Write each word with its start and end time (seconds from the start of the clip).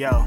Yo. 0.00 0.26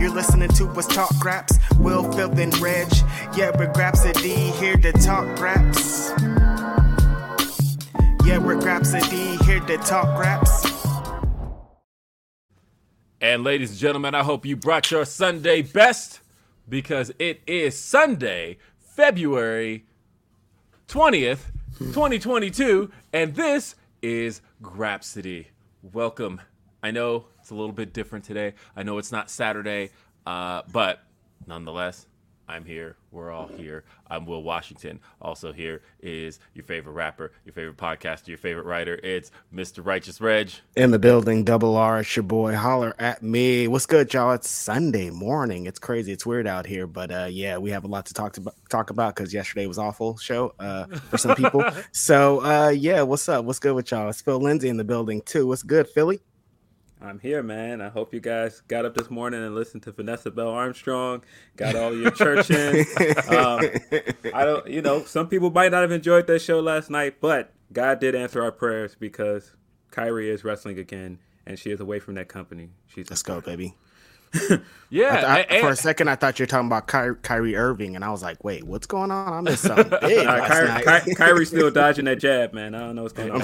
You're 0.00 0.08
listening 0.08 0.48
to 0.48 0.66
us 0.70 0.86
talk 0.86 1.22
raps. 1.22 1.58
Will, 1.78 2.10
Phil, 2.12 2.30
and 2.40 2.58
Reg. 2.58 2.88
Yeah, 3.36 3.50
we're 3.58 3.70
Grapsody 3.70 4.50
here 4.58 4.78
to 4.78 4.92
talk 4.92 5.38
raps. 5.38 6.08
Yeah, 8.24 8.38
we're 8.38 8.56
Grapsody 8.56 9.38
here 9.44 9.60
to 9.60 9.76
talk 9.76 10.18
raps. 10.18 10.66
And 13.20 13.44
ladies 13.44 13.72
and 13.72 13.78
gentlemen, 13.78 14.14
I 14.14 14.22
hope 14.22 14.46
you 14.46 14.56
brought 14.56 14.90
your 14.90 15.04
Sunday 15.04 15.60
best 15.60 16.20
because 16.66 17.12
it 17.18 17.42
is 17.46 17.78
Sunday, 17.78 18.56
February 18.78 19.84
20th, 20.88 21.40
2022, 21.76 22.90
and 23.12 23.34
this 23.34 23.74
is 24.00 24.40
Grapsody. 24.62 25.48
Welcome. 25.82 26.40
I 26.82 26.90
know 26.90 27.26
it's 27.50 27.56
a 27.56 27.58
little 27.58 27.72
bit 27.72 27.92
different 27.92 28.24
today. 28.24 28.54
I 28.76 28.84
know 28.84 28.98
it's 28.98 29.10
not 29.10 29.28
Saturday, 29.28 29.90
uh, 30.24 30.62
but 30.70 31.02
nonetheless, 31.48 32.06
I'm 32.48 32.64
here. 32.64 32.94
We're 33.10 33.32
all 33.32 33.48
here. 33.48 33.82
I'm 34.08 34.24
Will 34.24 34.44
Washington. 34.44 35.00
Also 35.20 35.52
here 35.52 35.82
is 36.00 36.38
your 36.54 36.62
favorite 36.62 36.92
rapper, 36.92 37.32
your 37.44 37.52
favorite 37.52 37.76
podcaster, 37.76 38.28
your 38.28 38.38
favorite 38.38 38.66
writer. 38.66 39.00
It's 39.02 39.32
Mr. 39.52 39.84
Righteous 39.84 40.20
Reg. 40.20 40.52
In 40.76 40.92
the 40.92 41.00
building, 41.00 41.42
double 41.42 41.76
R, 41.76 41.98
it's 42.00 42.14
your 42.14 42.22
boy. 42.22 42.54
Holler 42.54 42.94
at 43.00 43.20
me. 43.20 43.66
What's 43.66 43.86
good, 43.86 44.14
y'all? 44.14 44.30
It's 44.30 44.48
Sunday 44.48 45.10
morning. 45.10 45.66
It's 45.66 45.80
crazy. 45.80 46.12
It's 46.12 46.24
weird 46.24 46.46
out 46.46 46.66
here, 46.66 46.86
but 46.86 47.10
uh, 47.10 47.26
yeah, 47.28 47.58
we 47.58 47.70
have 47.70 47.82
a 47.82 47.88
lot 47.88 48.06
to 48.06 48.14
talk 48.14 48.32
to 48.34 48.52
talk 48.68 48.90
about 48.90 49.16
because 49.16 49.34
yesterday 49.34 49.66
was 49.66 49.78
awful 49.78 50.16
show 50.18 50.54
uh, 50.60 50.86
for 50.86 51.18
some 51.18 51.34
people. 51.34 51.64
so 51.90 52.44
uh, 52.44 52.68
yeah, 52.68 53.02
what's 53.02 53.28
up? 53.28 53.44
What's 53.44 53.58
good 53.58 53.74
with 53.74 53.90
y'all? 53.90 54.08
It's 54.08 54.20
Phil 54.20 54.38
Lindsay 54.38 54.68
in 54.68 54.76
the 54.76 54.84
building 54.84 55.20
too. 55.22 55.48
What's 55.48 55.64
good, 55.64 55.88
Philly? 55.88 56.20
I'm 57.02 57.18
here, 57.18 57.42
man. 57.42 57.80
I 57.80 57.88
hope 57.88 58.12
you 58.12 58.20
guys 58.20 58.60
got 58.68 58.84
up 58.84 58.94
this 58.94 59.10
morning 59.10 59.42
and 59.42 59.54
listened 59.54 59.82
to 59.84 59.92
Vanessa 59.92 60.30
Bell 60.30 60.50
Armstrong. 60.50 61.22
Got 61.56 61.74
all 61.74 61.96
your 61.96 62.10
church 62.10 62.50
in. 62.50 62.80
um, 63.28 63.60
I 64.34 64.44
don't, 64.44 64.66
you 64.66 64.82
know, 64.82 65.04
some 65.04 65.26
people 65.26 65.50
might 65.50 65.72
not 65.72 65.80
have 65.80 65.92
enjoyed 65.92 66.26
that 66.26 66.40
show 66.40 66.60
last 66.60 66.90
night, 66.90 67.16
but 67.20 67.54
God 67.72 68.00
did 68.00 68.14
answer 68.14 68.42
our 68.42 68.52
prayers 68.52 68.96
because 68.98 69.54
Kyrie 69.90 70.28
is 70.28 70.44
wrestling 70.44 70.78
again, 70.78 71.18
and 71.46 71.58
she 71.58 71.70
is 71.70 71.80
away 71.80 72.00
from 72.00 72.14
that 72.16 72.28
company. 72.28 72.68
She's 72.86 73.08
let's 73.08 73.22
go, 73.22 73.40
baby. 73.40 73.76
yeah. 74.90 75.24
I 75.26 75.42
th- 75.42 75.46
I, 75.50 75.60
for 75.60 75.70
a 75.70 75.76
second, 75.76 76.08
I 76.08 76.14
thought 76.14 76.38
you 76.38 76.44
were 76.44 76.48
talking 76.48 76.66
about 76.68 76.86
Ky- 76.86 77.20
Kyrie 77.22 77.56
Irving, 77.56 77.96
and 77.96 78.04
I 78.04 78.10
was 78.10 78.22
like, 78.22 78.44
"Wait, 78.44 78.64
what's 78.64 78.86
going 78.86 79.10
on? 79.10 79.32
I 79.32 79.40
missed 79.40 79.62
something 79.64 79.88
big." 80.00 80.26
uh, 80.26 80.78
Ky- 80.78 81.10
Ky- 81.10 81.14
Kyrie's 81.14 81.48
still 81.48 81.70
dodging 81.70 82.04
that 82.04 82.16
jab, 82.16 82.52
man. 82.52 82.74
I 82.74 82.80
don't 82.80 82.94
know 82.94 83.02
what's 83.02 83.14
going 83.14 83.30
on. 83.30 83.42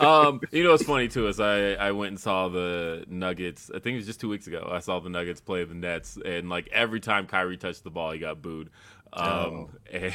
i'm 0.00 0.06
um, 0.06 0.40
you 0.52 0.62
know 0.62 0.70
what's 0.70 0.84
funny 0.84 1.08
too 1.08 1.26
is 1.28 1.40
I 1.40 1.72
I 1.72 1.92
went 1.92 2.10
and 2.10 2.20
saw 2.20 2.48
the 2.48 3.04
Nuggets. 3.08 3.70
I 3.70 3.80
think 3.80 3.94
it 3.94 3.96
was 3.96 4.06
just 4.06 4.20
two 4.20 4.28
weeks 4.28 4.46
ago. 4.46 4.68
I 4.70 4.78
saw 4.78 5.00
the 5.00 5.10
Nuggets 5.10 5.40
play 5.40 5.64
the 5.64 5.74
Nets, 5.74 6.16
and 6.24 6.48
like 6.48 6.68
every 6.72 7.00
time 7.00 7.26
Kyrie 7.26 7.56
touched 7.56 7.84
the 7.84 7.90
ball, 7.90 8.12
he 8.12 8.18
got 8.18 8.40
booed. 8.40 8.70
Um, 9.12 9.26
oh, 9.26 9.70
and 9.92 10.14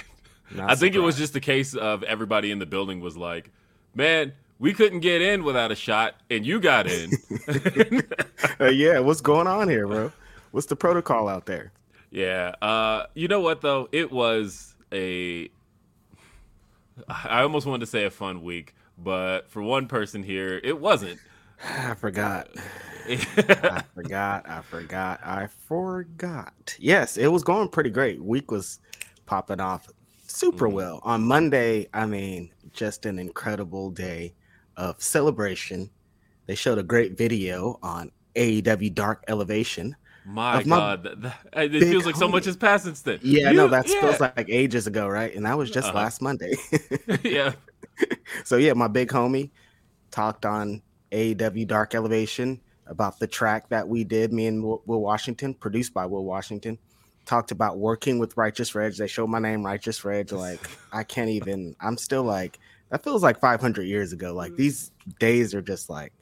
I 0.62 0.76
think 0.76 0.96
it 0.96 1.00
was 1.00 1.18
just 1.18 1.36
a 1.36 1.42
case 1.42 1.76
of 1.76 2.04
everybody 2.04 2.52
in 2.52 2.60
the 2.60 2.66
building 2.66 3.02
was 3.02 3.18
like, 3.18 3.52
"Man." 3.94 4.34
We 4.60 4.74
couldn't 4.74 5.02
get 5.02 5.22
in 5.22 5.44
without 5.44 5.72
a 5.72 5.76
shot, 5.76 6.16
and 6.30 6.46
you 6.46 6.60
got 6.60 6.88
in. 6.88 7.12
uh, 8.60 8.66
yeah, 8.66 9.00
what's 9.00 9.22
going 9.22 9.48
on 9.48 9.68
here, 9.68 9.88
bro? 9.88 10.12
What's 10.52 10.68
the 10.68 10.76
protocol 10.76 11.28
out 11.28 11.46
there? 11.46 11.72
Yeah, 12.12 12.56
uh, 12.62 13.08
you 13.14 13.28
know 13.28 13.42
what 13.42 13.62
though? 13.62 13.90
It 13.92 14.12
was 14.12 14.76
a. 14.92 15.50
I 17.10 17.42
almost 17.42 17.66
wanted 17.66 17.82
to 17.82 17.88
say 17.88 18.06
a 18.06 18.10
fun 18.10 18.42
week, 18.42 18.74
but 18.98 19.50
for 19.50 19.62
one 19.62 19.88
person 19.88 20.24
here, 20.24 20.62
it 20.64 20.80
wasn't. 20.80 21.20
I 21.64 21.94
forgot. 21.96 22.48
I 23.08 23.84
forgot. 23.94 24.50
I 24.50 24.62
forgot. 24.62 25.20
I 25.24 25.48
forgot. 25.68 26.76
Yes, 26.80 27.18
it 27.18 27.28
was 27.28 27.44
going 27.44 27.68
pretty 27.68 27.90
great. 27.90 28.24
Week 28.24 28.50
was 28.50 28.80
popping 29.26 29.60
off 29.60 29.90
super 30.26 30.68
mm-hmm. 30.68 30.76
well. 30.76 31.00
On 31.04 31.24
Monday, 31.24 31.88
I 31.94 32.06
mean, 32.06 32.50
just 32.72 33.06
an 33.06 33.20
incredible 33.20 33.92
day 33.92 34.34
of 34.78 35.02
celebration. 35.02 35.90
They 36.46 36.56
showed 36.56 36.78
a 36.78 36.84
great 36.84 37.18
video 37.18 37.80
on 37.81 38.12
AEW 38.36 38.94
Dark 38.94 39.24
Elevation. 39.28 39.96
My, 40.25 40.63
my 40.63 40.78
God, 40.78 41.34
it 41.53 41.81
feels 41.81 42.06
like 42.06 42.16
homie. 42.16 42.19
so 42.19 42.28
much 42.28 42.46
has 42.46 42.58
passed 42.58 42.85
since 42.85 43.02
then. 43.02 43.19
Yeah, 43.22 43.52
you, 43.52 43.58
no, 43.58 43.68
that 43.68 43.88
yeah. 43.88 44.02
feels 44.02 44.19
like 44.19 44.50
ages 44.50 44.88
ago, 44.88 45.08
right? 45.08 45.34
And 45.35 45.46
that 45.46 45.56
was 45.56 45.69
just 45.69 45.90
uh-huh. 45.90 45.97
last 45.97 46.22
Monday. 46.22 46.56
yeah. 47.24 47.53
So 48.44 48.58
yeah, 48.58 48.74
my 48.74 48.88
big 48.88 49.09
homie 49.09 49.52
talked 50.09 50.46
on 50.46 50.81
AEW 51.12 51.68
Dark 51.68 51.94
Elevation 51.94 52.59
about 52.88 53.19
the 53.19 53.28
track 53.28 53.69
that 53.69 53.88
we 53.88 54.03
did, 54.03 54.34
me 54.34 54.47
and 54.47 54.64
Will 54.64 54.81
Washington, 54.85 55.53
produced 55.53 55.94
by 55.94 56.06
Will 56.06 56.25
Washington. 56.25 56.78
Talked 57.25 57.52
about 57.52 57.78
working 57.78 58.19
with 58.19 58.35
Righteous 58.38 58.75
Reg. 58.75 58.96
They 58.96 59.08
showed 59.08 59.28
my 59.28 59.40
name, 59.40 59.66
Righteous 59.66 60.03
Reg. 60.06 60.31
Like 60.31 60.62
I 60.91 61.03
can't 61.03 61.30
even. 61.30 61.75
I'm 61.80 61.97
still 61.97 62.24
like 62.24 62.59
that 62.90 63.03
feels 63.03 63.23
like 63.23 63.40
500 63.40 63.84
years 63.84 64.13
ago. 64.13 64.34
Like 64.34 64.53
mm. 64.53 64.57
these 64.57 64.91
days 65.19 65.53
are 65.53 65.62
just 65.62 65.90
like 65.90 66.13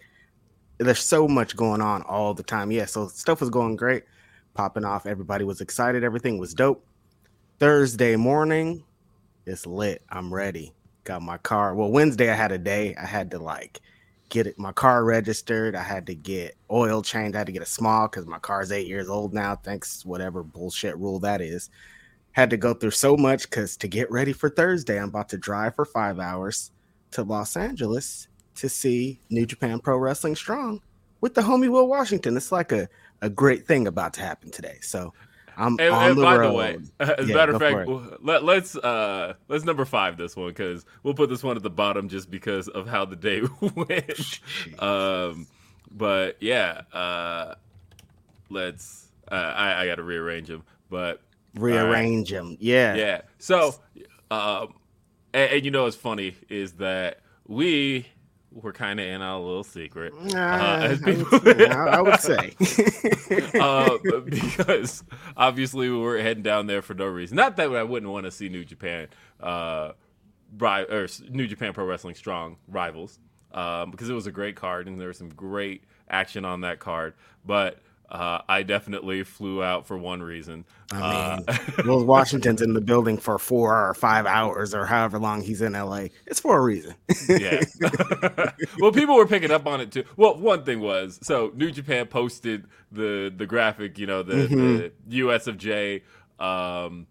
there's 0.78 1.00
so 1.00 1.28
much 1.28 1.56
going 1.56 1.82
on 1.82 2.02
all 2.04 2.34
the 2.34 2.44
time. 2.44 2.72
Yeah, 2.72 2.86
so 2.86 3.08
stuff 3.08 3.42
was 3.42 3.50
going 3.50 3.76
great, 3.76 4.04
popping 4.54 4.86
off. 4.86 5.06
Everybody 5.06 5.46
was 5.46 5.62
excited. 5.62 6.04
Everything 6.04 6.38
was 6.38 6.54
dope. 6.54 6.86
Thursday 7.60 8.16
morning, 8.16 8.84
it's 9.46 9.66
lit. 9.66 10.04
I'm 10.10 10.34
ready. 10.34 10.74
Got 11.04 11.22
my 11.22 11.38
car. 11.38 11.76
Well, 11.76 11.92
Wednesday 11.92 12.30
I 12.30 12.36
had 12.36 12.52
a 12.52 12.58
day. 12.58 12.96
I 12.96 13.06
had 13.06 13.32
to 13.32 13.40
like 13.40 13.82
get 14.30 14.48
it, 14.48 14.58
my 14.58 14.72
car 14.72 15.04
registered. 15.04 15.76
I 15.76 15.84
had 15.84 16.08
to 16.08 16.16
get 16.16 16.56
oil 16.72 17.02
changed. 17.02 17.36
I 17.36 17.40
had 17.40 17.48
to 17.48 17.54
get 17.54 17.62
a 17.62 17.68
small 17.68 18.08
because 18.08 18.26
my 18.26 18.40
car 18.40 18.62
is 18.62 18.72
eight 18.72 18.88
years 18.88 19.10
old 19.10 19.34
now. 19.34 19.56
Thanks, 19.56 20.06
whatever 20.06 20.44
bullshit 20.44 20.98
rule 20.98 21.20
that 21.20 21.42
is 21.42 21.70
had 22.34 22.50
to 22.50 22.58
go 22.58 22.74
through 22.74 22.92
so 22.92 23.16
much 23.16 23.44
because 23.44 23.78
to 23.78 23.88
get 23.88 24.12
ready 24.12 24.34
for 24.34 24.50
Thursday, 24.50 25.00
I'm 25.00 25.10
about 25.10 25.30
to 25.30 25.38
drive 25.38 25.76
for 25.76 25.86
five 25.86 26.20
hours 26.20 26.72
to 27.12 27.24
Los 27.24 27.56
Angeles 27.56 28.28
to 28.56 28.70
see 28.70 29.20
New 29.30 29.46
Japan 29.46 29.80
Pro 29.80 29.98
Wrestling 29.98 30.36
Strong 30.36 30.82
with 31.22 31.36
the 31.36 31.42
homie 31.42 31.70
Will 31.70 31.88
Washington. 31.88 32.36
It's 32.36 32.52
like 32.52 32.72
a, 32.72 32.90
a 33.22 33.30
great 33.30 33.66
thing 33.66 33.88
about 33.88 34.14
to 34.16 34.22
happen 34.22 34.52
today. 34.52 34.78
So 34.82 35.14
I'm 35.58 35.78
and, 35.80 35.94
on 35.94 36.10
and 36.12 36.18
the 36.18 36.24
by 36.24 36.38
road. 36.38 36.50
the 36.50 36.58
way, 36.58 36.78
as 37.00 37.28
yeah, 37.28 37.34
a 37.34 37.38
matter 37.38 37.54
of 37.54 37.62
fact, 37.62 38.24
let, 38.24 38.44
let's 38.44 38.76
uh 38.76 39.34
let's 39.48 39.64
number 39.64 39.86
five 39.86 40.18
this 40.18 40.36
one 40.36 40.48
because 40.48 40.86
we'll 41.04 41.14
put 41.14 41.30
this 41.30 41.44
one 41.44 41.56
at 41.56 41.64
the 41.64 41.70
bottom 41.70 42.10
just 42.10 42.32
because 42.32 42.68
of 42.68 42.88
how 42.88 43.06
the 43.06 43.16
day 43.16 43.42
went. 43.76 44.40
um, 44.80 45.48
but 45.92 46.38
yeah, 46.42 46.82
uh, 46.92 47.56
let's. 48.50 49.02
Uh, 49.32 49.36
I, 49.36 49.84
I 49.84 49.86
got 49.88 49.96
to 49.96 50.04
rearrange 50.04 50.50
them, 50.50 50.64
but 50.90 51.22
rearrange 51.56 52.32
right. 52.32 52.40
them. 52.40 52.58
Yeah, 52.60 52.96
yeah. 52.96 53.22
So, 53.40 53.76
um, 54.32 54.74
and, 55.34 55.52
and, 55.52 55.66
you 55.66 55.72
know 55.72 55.84
what's 55.84 55.96
funny 55.96 56.36
is 56.50 56.74
that 56.74 57.20
we 57.48 58.08
were 58.52 58.74
kind 58.74 59.00
of 59.00 59.06
in 59.06 59.22
our 59.22 59.40
little 59.40 59.64
secret, 59.64 60.14
uh, 60.36 60.80
as 60.82 61.02
people, 61.04 61.40
I, 61.72 62.02
would 62.02 62.20
say, 62.20 62.54
uh, 63.60 63.98
because 64.26 65.04
obviously 65.36 65.90
we 65.90 65.98
were 65.98 66.20
heading 66.20 66.44
down 66.44 66.68
there 66.68 66.82
for 66.82 66.94
no 66.94 67.06
reason. 67.06 67.36
Not 67.36 67.58
that 67.58 67.76
I 67.76 67.84
wouldn't 67.84 68.12
want 68.12 68.26
to 68.26 68.32
see 68.32 68.50
New 68.50 68.64
Japan, 68.64 69.08
uh, 69.40 69.94
or 70.62 71.08
New 71.30 71.48
Japan 71.48 71.74
Pro 71.74 71.86
Wrestling 71.86 72.16
Strong 72.16 72.58
rivals, 72.68 73.20
um, 73.54 73.92
because 73.92 74.10
it 74.10 74.14
was 74.14 74.28
a 74.28 74.32
great 74.32 74.56
card 74.56 74.88
and 74.88 75.00
there 75.00 75.08
was 75.08 75.18
some 75.18 75.30
great 75.30 75.84
action 76.10 76.46
on 76.46 76.62
that 76.62 76.80
card, 76.80 77.16
but 77.46 77.80
uh, 78.10 78.42
I 78.48 78.62
definitely 78.64 79.24
flew 79.24 79.64
out 79.64 79.88
for 79.88 79.98
one 79.98 80.22
reason. 80.22 80.66
I 80.92 80.96
mean, 80.96 81.46
uh, 81.48 81.58
Will 81.86 82.06
Washington's 82.06 82.62
in 82.62 82.74
the 82.74 82.82
building 82.82 83.18
for 83.18 83.40
four 83.40 83.90
or 83.90 83.94
five 83.96 84.26
hours 84.28 84.76
or 84.76 84.86
however 84.86 85.18
long 85.18 85.42
he's 85.42 85.62
in 85.62 85.74
LA. 85.74 86.08
It's 86.28 86.40
for 86.40 86.58
a 86.58 86.62
reason. 86.62 86.94
yeah. 87.28 87.62
well, 88.80 88.92
people 88.92 89.16
were 89.16 89.26
picking 89.26 89.50
up 89.50 89.66
on 89.66 89.82
it 89.82 89.92
too. 89.92 90.04
Well, 90.16 90.38
one 90.38 90.64
thing 90.64 90.80
was 90.80 91.20
so 91.24 91.52
New 91.56 91.72
Japan 91.72 92.06
posted 92.06 92.66
the 92.92 93.34
the 93.36 93.48
graphic, 93.48 93.98
you 93.98 94.06
know, 94.06 94.22
the, 94.22 94.34
mm-hmm. 94.34 94.78
the 95.10 95.16
US 95.18 95.48
of 95.48 95.58
J 95.58 96.04
um, 96.40 97.08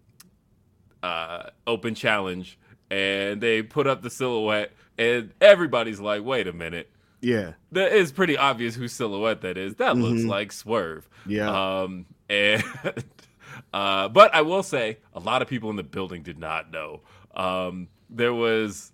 uh, 1.01 1.49
open 1.67 1.95
challenge, 1.95 2.57
and 2.89 3.41
they 3.41 3.61
put 3.61 3.87
up 3.87 4.03
the 4.03 4.09
silhouette, 4.09 4.71
and 4.97 5.33
everybody's 5.41 5.99
like, 5.99 6.23
"Wait 6.23 6.47
a 6.47 6.53
minute." 6.53 6.89
Yeah. 7.23 7.53
that 7.71 7.93
is 7.93 8.11
pretty 8.11 8.37
obvious 8.37 8.75
whose 8.75 8.91
silhouette 8.93 9.41
that 9.41 9.57
is. 9.57 9.75
That 9.75 9.97
looks 9.97 10.21
Mhm. 10.21 10.27
like 10.29 10.51
Swerve. 10.51 11.09
Yeah. 11.25 11.81
Um, 11.81 12.05
and 12.29 12.63
uh, 13.73 14.09
but 14.09 14.33
I 14.35 14.41
will 14.41 14.63
say, 14.63 14.97
a 15.13 15.19
lot 15.19 15.41
of 15.41 15.47
people 15.47 15.69
in 15.69 15.75
the 15.75 15.83
building 15.83 16.21
did 16.23 16.37
not 16.37 16.71
know. 16.71 17.01
Um, 17.35 17.87
there 18.09 18.33
was 18.33 18.91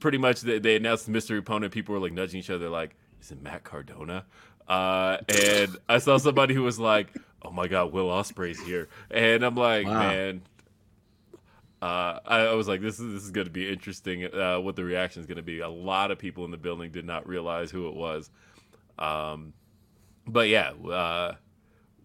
pretty 0.00 0.18
much 0.18 0.40
they, 0.40 0.58
they 0.58 0.76
announced 0.76 1.06
the 1.06 1.12
mystery 1.12 1.38
opponent. 1.38 1.72
People 1.72 1.94
were 1.94 2.00
like 2.00 2.12
nudging 2.12 2.40
each 2.40 2.50
other, 2.50 2.68
like, 2.68 2.96
"Is 3.20 3.30
it 3.30 3.42
Matt 3.42 3.64
Cardona?" 3.64 4.24
Uh, 4.68 5.18
and 5.28 5.76
I 5.88 5.98
saw 5.98 6.16
somebody 6.18 6.54
who 6.54 6.62
was 6.62 6.78
like, 6.78 7.14
"Oh 7.42 7.50
my 7.50 7.68
God, 7.68 7.92
Will 7.92 8.08
Ospreay's 8.08 8.60
here," 8.60 8.88
and 9.10 9.44
I'm 9.44 9.54
like, 9.56 9.86
Wow. 9.86 9.98
man. 9.98 10.42
Uh, 11.82 12.20
I, 12.24 12.54
was 12.54 12.68
like, 12.68 12.80
this 12.80 13.00
is 13.00 13.12
this 13.12 13.24
is 13.24 13.32
going 13.32 13.48
to 13.48 13.52
be 13.52 13.68
interesting. 13.68 14.32
Uh, 14.32 14.60
what 14.60 14.76
the 14.76 14.84
reaction 14.84 15.18
is 15.20 15.26
going 15.26 15.36
to 15.36 15.42
be. 15.42 15.58
A 15.58 15.68
lot 15.68 16.12
of 16.12 16.18
people 16.18 16.44
in 16.44 16.52
the 16.52 16.56
building 16.56 16.92
did 16.92 17.04
not 17.04 17.26
realize 17.26 17.72
who 17.72 17.88
it 17.88 17.96
was. 17.96 18.30
Um, 19.00 19.52
but 20.24 20.48
yeah, 20.48 20.70
uh, 20.70 21.34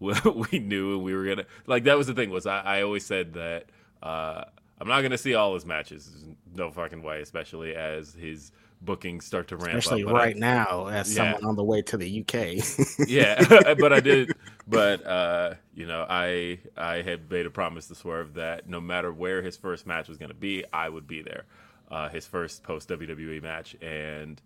we 0.00 0.58
knew 0.58 0.94
and 0.94 1.04
we 1.04 1.14
were 1.14 1.24
gonna 1.24 1.46
like 1.66 1.84
that 1.84 1.96
was 1.96 2.08
the 2.08 2.14
thing 2.14 2.30
was 2.30 2.46
I, 2.46 2.60
I 2.60 2.82
always 2.82 3.06
said 3.06 3.34
that 3.34 3.66
uh, 4.02 4.44
I'm 4.80 4.88
not 4.88 5.02
gonna 5.02 5.18
see 5.18 5.34
all 5.34 5.54
his 5.54 5.64
matches. 5.64 6.10
There's 6.10 6.36
no 6.56 6.70
fucking 6.72 7.02
way, 7.02 7.20
especially 7.20 7.76
as 7.76 8.14
his 8.14 8.50
bookings 8.80 9.24
start 9.26 9.48
to 9.48 9.56
ramp 9.56 9.78
Especially 9.78 10.04
up. 10.04 10.10
but 10.12 10.16
I- 10.16 10.24
right 10.26 10.36
now, 10.36 10.86
as 10.86 11.08
Yeah. 11.14 11.32
someone 11.32 11.44
on 11.44 11.56
the 11.56 11.64
way 11.64 11.82
to 11.82 11.96
the 11.96 12.20
UK. 12.20 12.62
yeah, 13.08 13.74
but 13.78 13.92
I 13.92 14.00
did. 14.00 14.32
But 14.66 15.06
uh, 15.06 15.54
you 15.74 15.86
know, 15.86 16.06
I 16.08 16.58
I 16.76 17.02
had 17.02 17.30
made 17.30 17.46
a 17.46 17.50
promise 17.50 17.86
to 17.88 17.94
Swerve 17.94 18.34
that 18.34 18.68
no 18.68 18.80
matter 18.80 19.12
where 19.12 19.42
his 19.42 19.56
first 19.56 19.86
match 19.86 20.08
was 20.08 20.18
going 20.18 20.30
to 20.30 20.34
be, 20.36 20.64
I 20.72 20.88
would 20.88 21.06
be 21.06 21.22
there. 21.22 21.44
Uh, 21.90 22.08
his 22.10 22.26
first 22.26 22.62
post 22.64 22.88
WWE 22.90 23.42
match, 23.42 23.74
and 23.80 24.40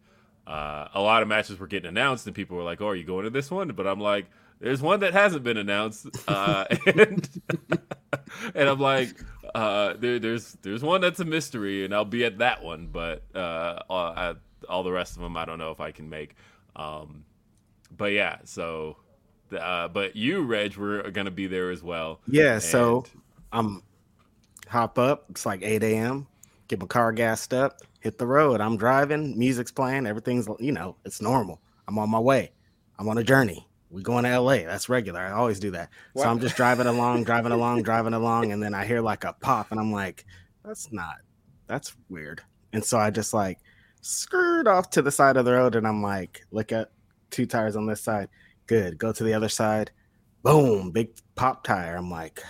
uh, 0.47 0.87
a 0.95 1.01
lot 1.01 1.23
of 1.23 1.29
matches 1.29 1.59
were 1.59 1.67
getting 1.67 1.89
announced, 1.89 2.27
and 2.27 2.37
people 2.37 2.57
were 2.57 2.63
like, 2.63 2.81
"Oh, 2.81 2.89
are 2.89 2.95
you 2.97 3.03
going 3.05 3.25
to 3.25 3.31
this 3.31 3.51
one?" 3.51 3.69
But 3.71 3.87
I'm 3.89 4.01
like, 4.01 4.27
"There's 4.63 4.81
one 4.81 5.01
that 5.01 5.13
hasn't 5.13 5.43
been 5.43 5.57
announced," 5.57 6.07
uh, 6.29 6.65
and 6.87 7.29
and 8.55 8.69
I'm 8.69 8.79
like, 8.79 9.09
uh, 9.55 9.95
there, 9.99 10.21
"There's 10.21 10.57
there's 10.63 10.85
one 10.85 11.01
that's 11.01 11.19
a 11.19 11.25
mystery, 11.25 11.85
and 11.85 11.93
I'll 11.93 12.05
be 12.05 12.25
at 12.25 12.39
that 12.39 12.63
one, 12.63 12.87
but 12.87 13.25
uh, 13.35 13.81
all, 13.91 14.07
I, 14.07 14.35
all 14.69 14.85
the 14.85 14.93
rest 14.93 15.17
of 15.17 15.23
them, 15.23 15.37
I 15.37 15.45
don't 15.45 15.59
know 15.59 15.73
if 15.73 15.81
I 15.81 15.91
can 15.91 16.09
make." 16.09 16.37
Um, 16.77 17.25
but 17.97 18.13
yeah, 18.13 18.39
so, 18.45 18.97
uh, 19.59 19.89
but 19.89 20.15
you, 20.15 20.43
Reg, 20.45 20.77
were 20.77 21.11
gonna 21.11 21.33
be 21.33 21.49
there 21.49 21.71
as 21.71 21.83
well. 21.83 22.21
yeah, 22.29 22.61
so 22.61 23.05
I'm 23.53 23.83
hop 24.69 24.97
up. 24.97 25.27
It's 25.29 25.45
like 25.45 25.63
8 25.63 25.83
a.m. 25.83 26.29
Get 26.69 26.81
my 26.81 26.87
car 26.87 27.11
gassed 27.11 27.53
up, 27.53 27.81
hit 27.99 28.17
the 28.17 28.27
road. 28.27 28.61
I'm 28.61 28.77
driving, 28.77 29.37
music's 29.37 29.73
playing, 29.73 30.07
everything's 30.07 30.49
you 30.61 30.71
know, 30.73 30.97
it's 31.05 31.21
normal. 31.21 31.61
I'm 31.89 31.99
on 31.99 32.09
my 32.09 32.21
way. 32.21 32.53
I'm 32.99 33.09
on 33.09 33.19
a 33.19 33.25
journey. 33.25 33.67
We 33.93 34.03
going 34.03 34.25
to 34.25 34.41
LA. 34.41 34.59
That's 34.59 34.89
regular. 34.89 35.21
I 35.21 35.33
always 35.33 35.61
do 35.61 35.71
that. 35.73 35.91
So 36.17 36.23
I'm 36.23 36.41
just 36.41 36.57
driving 36.57 36.87
along, 36.87 37.25
driving 37.31 37.53
along, 37.53 37.83
driving 37.83 38.15
along, 38.15 38.51
and 38.51 38.63
then 38.63 38.73
I 38.73 38.87
hear 38.87 39.03
like 39.03 39.25
a 39.25 39.35
pop, 39.35 39.71
and 39.71 39.79
I'm 39.79 39.93
like, 39.93 40.25
that's 40.65 40.91
not, 40.93 41.17
that's 41.67 41.95
weird. 42.09 42.43
And 42.73 42.83
so 42.83 42.99
I 42.99 43.11
just 43.11 43.35
like 43.35 43.59
skirt 44.01 44.67
off 44.67 44.89
to 44.91 45.03
the 45.03 45.11
side 45.11 45.37
of 45.37 45.45
the 45.45 45.53
road, 45.53 45.77
and 45.77 45.87
I'm 45.87 46.03
like, 46.03 46.43
look 46.51 46.73
at 46.73 46.91
two 47.31 47.45
tires 47.45 47.77
on 47.77 47.87
this 47.87 48.01
side. 48.01 48.29
Good. 48.67 48.97
Go 48.97 49.13
to 49.13 49.25
the 49.25 49.35
other 49.35 49.51
side. 49.51 49.91
Boom, 50.43 50.91
big 50.91 51.11
pop 51.35 51.63
tire. 51.63 51.97
I'm 51.97 52.11
like, 52.11 52.41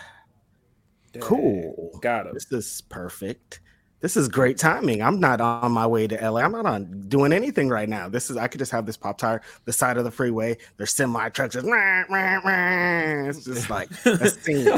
Dang. 1.13 1.23
cool. 1.23 1.99
Got 2.01 2.29
him. 2.29 2.35
This 2.35 2.53
is 2.53 2.83
perfect. 2.89 3.62
This 4.03 4.17
is 4.17 4.29
great 4.29 4.59
timing. 4.59 5.01
I'm 5.01 5.21
not 5.21 5.41
on 5.41 5.71
my 5.71 5.87
way 5.87 6.09
to 6.09 6.17
LA. 6.31 6.41
I'm 6.41 6.51
not 6.51 6.67
on 6.67 7.09
doing 7.09 7.33
anything 7.33 7.69
right 7.69 7.89
now. 7.89 8.09
This 8.09 8.31
is 8.31 8.37
I 8.37 8.49
could 8.49 8.59
just 8.59 8.73
have 8.73 8.85
this 8.85 8.97
pop 8.97 9.17
tire, 9.17 9.43
the 9.65 9.73
side 9.73 9.97
of 9.97 10.03
the 10.03 10.11
freeway. 10.11 10.59
There's 10.77 10.93
semi 10.93 11.29
trucks 11.29 11.55
just 11.55 11.67
rah, 11.67 12.03
rah, 12.11 12.41
rah. 12.45 13.29
it's 13.29 13.45
just 13.45 13.71
like 13.71 13.91
a 14.05 14.29
scene. 14.31 14.69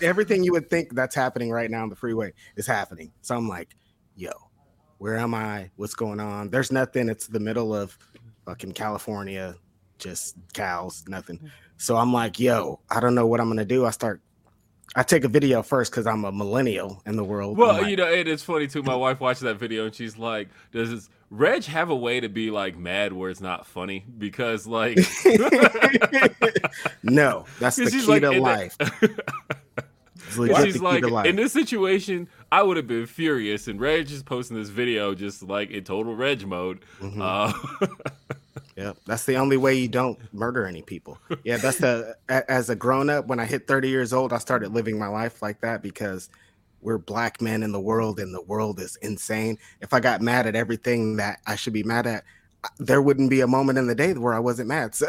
Everything 0.00 0.44
you 0.44 0.52
would 0.52 0.70
think 0.70 0.94
that's 0.94 1.14
happening 1.14 1.50
right 1.50 1.68
now 1.68 1.82
on 1.82 1.88
the 1.88 1.96
freeway 1.96 2.32
is 2.54 2.64
happening. 2.64 3.10
So 3.20 3.36
I'm 3.36 3.48
like, 3.48 3.74
yo, 4.14 4.30
where 4.98 5.16
am 5.16 5.34
I? 5.34 5.70
What's 5.74 5.94
going 5.94 6.20
on? 6.20 6.48
There's 6.48 6.70
nothing. 6.70 7.08
It's 7.08 7.26
the 7.26 7.40
middle 7.40 7.74
of 7.74 7.98
fucking 8.46 8.74
California, 8.74 9.56
just 9.98 10.36
cows, 10.54 11.02
nothing. 11.08 11.38
Mm-hmm. 11.38 11.48
So 11.78 11.96
I'm 11.96 12.12
like, 12.12 12.38
yo, 12.38 12.78
I 12.88 13.00
don't 13.00 13.16
know 13.16 13.26
what 13.26 13.40
I'm 13.40 13.48
gonna 13.48 13.64
do. 13.64 13.86
I 13.86 13.90
start 13.90 14.20
I 14.94 15.02
take 15.02 15.24
a 15.24 15.28
video 15.28 15.62
first 15.62 15.90
because 15.90 16.06
I'm 16.06 16.24
a 16.24 16.32
millennial 16.32 17.00
in 17.06 17.16
the 17.16 17.24
world. 17.24 17.56
Well, 17.56 17.74
like, 17.80 17.86
you 17.86 17.96
know, 17.96 18.10
it 18.10 18.28
is 18.28 18.42
funny 18.42 18.66
too. 18.66 18.82
My 18.82 18.94
wife 18.94 19.20
watches 19.20 19.42
that 19.42 19.56
video 19.58 19.86
and 19.86 19.94
she's 19.94 20.18
like, 20.18 20.48
"Does 20.70 20.90
this 20.90 21.08
Reg 21.30 21.64
have 21.64 21.88
a 21.88 21.96
way 21.96 22.20
to 22.20 22.28
be 22.28 22.50
like 22.50 22.76
mad 22.76 23.12
where 23.14 23.30
it's 23.30 23.40
not 23.40 23.66
funny?" 23.66 24.04
Because 24.18 24.66
like, 24.66 24.98
no, 27.02 27.46
that's 27.58 27.76
the 27.82 27.90
key 27.90 28.02
like 28.06 28.22
to 28.22 28.30
in 28.30 28.34
the- 28.34 28.40
life. 28.40 28.76
She's 30.64 30.80
like, 30.80 31.04
life. 31.04 31.26
in 31.26 31.36
this 31.36 31.52
situation, 31.52 32.28
I 32.50 32.62
would 32.62 32.76
have 32.78 32.86
been 32.86 33.06
furious. 33.06 33.68
And 33.68 33.78
Reg 33.80 34.10
is 34.10 34.22
posting 34.22 34.56
this 34.56 34.68
video 34.70 35.14
just 35.14 35.42
like 35.42 35.70
in 35.70 35.84
total 35.84 36.14
Reg 36.14 36.46
mode. 36.46 36.80
Mhm. 37.00 37.20
Uh, 37.20 37.86
Yep, 38.76 38.98
that's 39.06 39.24
the 39.24 39.36
only 39.36 39.56
way 39.56 39.74
you 39.74 39.88
don't 39.88 40.18
murder 40.32 40.66
any 40.66 40.82
people. 40.82 41.18
Yeah, 41.44 41.56
that's 41.56 41.78
the 41.78 42.16
as 42.28 42.70
a 42.70 42.76
grown 42.76 43.10
up. 43.10 43.26
When 43.26 43.40
I 43.40 43.44
hit 43.44 43.66
30 43.66 43.88
years 43.88 44.12
old, 44.12 44.32
I 44.32 44.38
started 44.38 44.72
living 44.72 44.98
my 44.98 45.08
life 45.08 45.42
like 45.42 45.60
that 45.60 45.82
because 45.82 46.28
we're 46.80 46.98
black 46.98 47.40
men 47.40 47.62
in 47.62 47.72
the 47.72 47.80
world, 47.80 48.18
and 48.18 48.34
the 48.34 48.42
world 48.42 48.80
is 48.80 48.96
insane. 48.96 49.58
If 49.80 49.94
I 49.94 50.00
got 50.00 50.20
mad 50.20 50.46
at 50.46 50.56
everything 50.56 51.16
that 51.16 51.40
I 51.46 51.56
should 51.56 51.72
be 51.72 51.82
mad 51.82 52.06
at, 52.06 52.24
there 52.78 53.02
wouldn't 53.02 53.30
be 53.30 53.40
a 53.40 53.46
moment 53.46 53.78
in 53.78 53.86
the 53.86 53.94
day 53.94 54.12
where 54.14 54.34
I 54.34 54.38
wasn't 54.38 54.68
mad. 54.68 54.94
So 55.02 55.06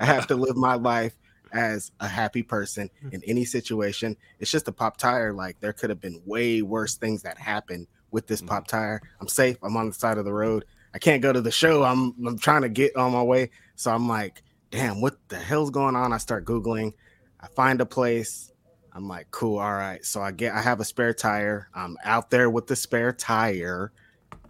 I 0.00 0.06
have 0.06 0.26
to 0.28 0.36
live 0.36 0.56
my 0.56 0.74
life 0.74 1.14
as 1.52 1.90
a 2.00 2.08
happy 2.08 2.42
person 2.42 2.90
hmm. 3.00 3.08
in 3.12 3.22
any 3.24 3.44
situation. 3.44 4.16
It's 4.38 4.50
just 4.50 4.68
a 4.68 4.72
pop 4.72 4.96
tire. 4.96 5.32
Like 5.32 5.58
there 5.60 5.72
could 5.72 5.90
have 5.90 6.00
been 6.00 6.22
way 6.24 6.62
worse 6.62 6.96
things 6.96 7.22
that 7.22 7.38
happened 7.38 7.86
with 8.10 8.26
this 8.26 8.40
hmm. 8.40 8.46
pop 8.46 8.66
tire. 8.66 9.00
I'm 9.20 9.28
safe. 9.28 9.56
I'm 9.62 9.76
on 9.76 9.88
the 9.88 9.94
side 9.94 10.18
of 10.18 10.24
the 10.24 10.32
road. 10.32 10.64
I 10.92 10.98
can't 10.98 11.22
go 11.22 11.32
to 11.32 11.40
the 11.40 11.50
show. 11.50 11.84
I'm 11.84 12.14
I'm 12.26 12.38
trying 12.38 12.62
to 12.62 12.68
get 12.68 12.96
on 12.96 13.12
my 13.12 13.22
way. 13.22 13.50
So 13.76 13.92
I'm 13.92 14.08
like, 14.08 14.42
damn, 14.70 15.00
what 15.00 15.16
the 15.28 15.36
hell's 15.36 15.70
going 15.70 15.96
on? 15.96 16.12
I 16.12 16.18
start 16.18 16.44
Googling. 16.44 16.92
I 17.40 17.46
find 17.48 17.80
a 17.80 17.86
place. 17.86 18.52
I'm 18.92 19.06
like, 19.08 19.30
cool, 19.30 19.58
all 19.58 19.72
right. 19.72 20.04
So 20.04 20.20
I 20.20 20.32
get 20.32 20.54
I 20.54 20.60
have 20.60 20.80
a 20.80 20.84
spare 20.84 21.14
tire. 21.14 21.68
I'm 21.74 21.96
out 22.04 22.30
there 22.30 22.50
with 22.50 22.66
the 22.66 22.76
spare 22.76 23.12
tire, 23.12 23.92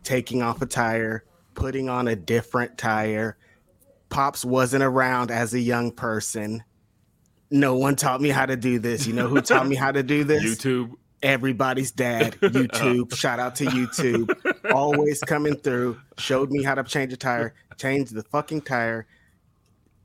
taking 0.03 0.43
off 0.43 0.63
a 0.63 0.67
tire, 0.67 1.25
putting 1.55 1.89
on 1.89 2.09
a 2.09 2.17
different 2.17 2.79
tire. 2.79 3.37
Pops 4.09 4.45
wasn't 4.45 4.83
around 4.83 5.31
as 5.31 5.55
a 5.55 5.61
young 5.61 5.93
person. 5.93 6.65
No 7.51 7.77
one 7.77 7.97
taught 7.97 8.21
me 8.21 8.31
how 8.31 8.47
to 8.47 8.57
do 8.57 8.79
this. 8.79 9.07
You 9.07 9.13
know 9.13 9.29
who 9.29 9.41
taught 9.41 9.67
me 9.67 9.77
how 9.77 9.93
to 9.93 10.03
do 10.03 10.25
this? 10.25 10.43
YouTube. 10.43 10.93
Everybody's 11.23 11.93
dad, 11.93 12.35
uh. 12.43 12.49
YouTube. 12.49 13.15
Shout 13.15 13.39
out 13.39 13.55
to 13.57 13.67
YouTube. 13.67 14.35
Always 14.73 15.21
coming 15.21 15.57
through. 15.57 16.01
Showed 16.19 16.51
me 16.51 16.63
how 16.63 16.75
to 16.75 16.85
change 16.85 17.13
a 17.13 17.17
tire. 17.17 17.55
Changed 17.77 18.15
the 18.15 18.23
fucking 18.25 18.63
tire. 18.63 19.07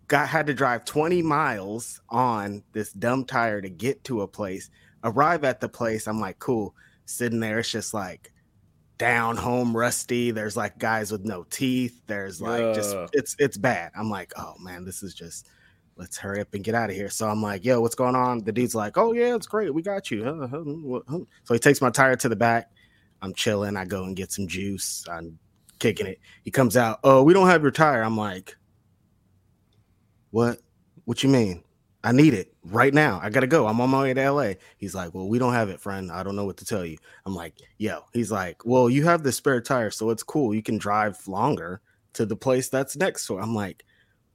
Got 0.07 0.27
had 0.27 0.47
to 0.47 0.53
drive 0.53 0.85
20 0.85 1.21
miles 1.23 2.01
on 2.09 2.63
this 2.73 2.93
dumb 2.93 3.25
tire 3.25 3.61
to 3.61 3.69
get 3.69 4.03
to 4.05 4.21
a 4.21 4.27
place. 4.27 4.69
Arrive 5.03 5.43
at 5.43 5.61
the 5.61 5.69
place. 5.69 6.07
I'm 6.07 6.19
like, 6.19 6.39
cool. 6.39 6.75
Sitting 7.05 7.39
there, 7.39 7.59
it's 7.59 7.71
just 7.71 7.93
like 7.93 8.31
down 8.97 9.37
home 9.37 9.75
rusty. 9.75 10.31
There's 10.31 10.57
like 10.57 10.77
guys 10.77 11.11
with 11.11 11.23
no 11.25 11.45
teeth. 11.49 12.01
There's 12.07 12.41
like 12.41 12.75
just 12.75 12.95
it's 13.13 13.35
it's 13.39 13.57
bad. 13.57 13.91
I'm 13.95 14.09
like, 14.09 14.33
oh 14.37 14.55
man, 14.59 14.85
this 14.85 15.03
is 15.03 15.13
just 15.13 15.47
let's 15.97 16.17
hurry 16.17 16.41
up 16.41 16.53
and 16.53 16.63
get 16.63 16.75
out 16.75 16.89
of 16.89 16.95
here. 16.95 17.09
So 17.09 17.27
I'm 17.27 17.41
like, 17.41 17.63
yo, 17.63 17.81
what's 17.81 17.95
going 17.95 18.15
on? 18.15 18.43
The 18.43 18.51
dude's 18.51 18.75
like, 18.75 18.97
oh 18.97 19.13
yeah, 19.13 19.35
it's 19.35 19.47
great. 19.47 19.73
We 19.73 19.81
got 19.81 20.11
you. 20.11 20.23
What, 20.23 21.03
huh?" 21.07 21.15
Hmm, 21.17 21.17
hmm. 21.17 21.23
So 21.43 21.53
he 21.53 21.59
takes 21.59 21.81
my 21.81 21.89
tire 21.89 22.15
to 22.17 22.29
the 22.29 22.35
back. 22.35 22.71
I'm 23.21 23.33
chilling. 23.33 23.77
I 23.77 23.85
go 23.85 24.03
and 24.03 24.15
get 24.15 24.31
some 24.31 24.47
juice. 24.47 25.05
I'm 25.09 25.39
kicking 25.79 26.07
it. 26.07 26.19
He 26.43 26.51
comes 26.51 26.77
out. 26.77 26.99
Oh, 27.03 27.23
we 27.23 27.33
don't 27.33 27.47
have 27.47 27.61
your 27.61 27.71
tire. 27.71 28.03
I'm 28.03 28.17
like, 28.17 28.55
what? 30.31 30.59
What 31.05 31.23
you 31.23 31.29
mean? 31.29 31.63
I 32.03 32.11
need 32.11 32.35
it 32.35 32.53
right 32.65 32.93
now. 32.93 33.19
I 33.23 33.31
gotta 33.31 33.47
go. 33.47 33.65
I'm 33.65 33.81
on 33.81 33.89
my 33.89 34.03
way 34.03 34.13
to 34.13 34.31
LA. 34.31 34.53
He's 34.77 34.93
like, 34.93 35.15
well, 35.15 35.27
we 35.27 35.39
don't 35.39 35.53
have 35.53 35.69
it, 35.69 35.79
friend. 35.79 36.11
I 36.11 36.21
don't 36.21 36.35
know 36.35 36.45
what 36.45 36.57
to 36.57 36.65
tell 36.65 36.85
you. 36.85 36.97
I'm 37.25 37.33
like, 37.33 37.55
yo. 37.79 38.01
He's 38.13 38.31
like, 38.31 38.63
well, 38.63 38.89
you 38.91 39.03
have 39.05 39.23
the 39.23 39.31
spare 39.31 39.59
tire, 39.61 39.89
so 39.89 40.11
it's 40.11 40.21
cool. 40.21 40.53
You 40.53 40.61
can 40.61 40.77
drive 40.77 41.27
longer 41.27 41.81
to 42.13 42.25
the 42.25 42.35
place 42.35 42.69
that's 42.69 42.95
next 42.95 43.25
to. 43.27 43.39
it." 43.39 43.41
I'm 43.41 43.55
like, 43.55 43.83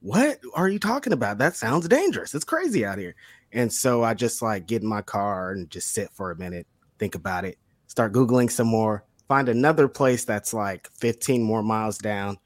what 0.01 0.39
are 0.55 0.67
you 0.67 0.79
talking 0.79 1.13
about? 1.13 1.37
That 1.37 1.55
sounds 1.55 1.87
dangerous. 1.87 2.33
It's 2.33 2.43
crazy 2.43 2.85
out 2.85 2.97
here. 2.97 3.15
And 3.53 3.71
so 3.71 4.03
I 4.03 4.13
just 4.13 4.41
like 4.41 4.65
get 4.65 4.81
in 4.81 4.87
my 4.87 5.01
car 5.01 5.51
and 5.51 5.69
just 5.69 5.91
sit 5.91 6.09
for 6.13 6.31
a 6.31 6.37
minute, 6.37 6.67
think 6.99 7.15
about 7.15 7.45
it, 7.45 7.57
start 7.87 8.13
Googling 8.13 8.49
some 8.49 8.67
more, 8.67 9.03
find 9.27 9.47
another 9.47 9.87
place 9.87 10.25
that's 10.25 10.53
like 10.53 10.89
15 10.93 11.43
more 11.43 11.61
miles 11.61 11.97
down. 11.97 12.37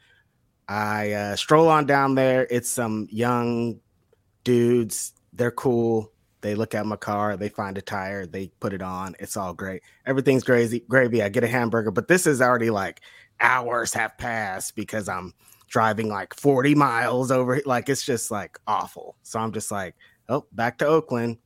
I 0.67 1.12
uh, 1.12 1.35
stroll 1.35 1.69
on 1.69 1.85
down 1.85 2.15
there. 2.15 2.47
It's 2.50 2.69
some 2.69 3.07
young 3.12 3.79
dudes. 4.43 5.13
They're 5.31 5.51
cool. 5.51 6.12
They 6.41 6.55
look 6.55 6.75
at 6.75 6.85
my 6.85 6.95
car. 6.95 7.38
They 7.38 7.50
find 7.50 7.77
a 7.77 7.81
tire. 7.81 8.25
They 8.25 8.47
put 8.59 8.74
it 8.74 8.81
on. 8.81 9.15
It's 9.19 9.38
all 9.38 9.53
great. 9.53 9.81
Everything's 10.05 10.43
crazy, 10.43 10.83
gravy. 10.88 11.24
I 11.24 11.29
get 11.29 11.43
a 11.43 11.47
hamburger, 11.47 11.91
but 11.91 12.07
this 12.07 12.27
is 12.27 12.41
already 12.41 12.69
like 12.69 13.01
hours 13.39 13.93
have 13.93 14.17
passed 14.17 14.75
because 14.75 15.07
I'm 15.07 15.33
driving 15.75 16.08
like 16.08 16.34
40 16.34 16.74
miles 16.74 17.32
over 17.32 17.62
like 17.65 17.89
it's 17.89 18.01
just 18.01 18.32
like 18.32 18.58
awful. 18.65 19.17
So 19.24 19.41
I'm 19.41 19.51
just 19.51 19.72
like, 19.72 19.94
oh, 20.29 20.46
back 20.53 20.77
to 20.77 20.88
Oakland. 20.88 21.38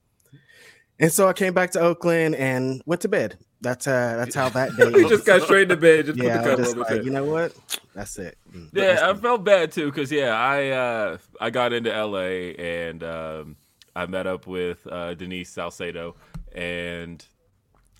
And 0.99 1.11
so 1.11 1.27
I 1.27 1.33
came 1.33 1.55
back 1.55 1.71
to 1.71 1.79
Oakland 1.79 2.35
and 2.35 2.83
went 2.85 3.01
to 3.01 3.07
bed. 3.07 3.39
That's 3.61 3.87
uh 3.87 4.17
that's 4.17 4.35
how 4.35 4.49
that 4.49 4.77
day. 4.77 4.91
You 4.99 5.09
just 5.09 5.25
got 5.25 5.41
straight 5.41 5.67
to 5.69 5.77
bed. 5.77 6.05
Just 6.05 6.19
yeah, 6.19 6.43
put 6.43 6.57
the 6.57 6.63
just 6.63 6.77
like, 6.77 7.03
you 7.03 7.09
know 7.09 7.23
what? 7.23 7.55
That's 7.95 8.19
it. 8.19 8.37
Mm. 8.53 8.69
Yeah, 8.71 9.09
I 9.09 9.15
felt 9.15 9.43
bad 9.43 9.71
too 9.71 9.87
because 9.87 10.11
yeah, 10.11 10.35
I 10.35 10.67
uh, 10.69 11.17
I 11.41 11.49
got 11.49 11.73
into 11.73 11.89
LA 11.89 12.53
and 12.63 13.03
um, 13.03 13.55
I 13.95 14.05
met 14.05 14.27
up 14.27 14.45
with 14.45 14.85
uh, 14.85 15.15
Denise 15.15 15.49
Salcedo, 15.49 16.15
and 16.53 17.25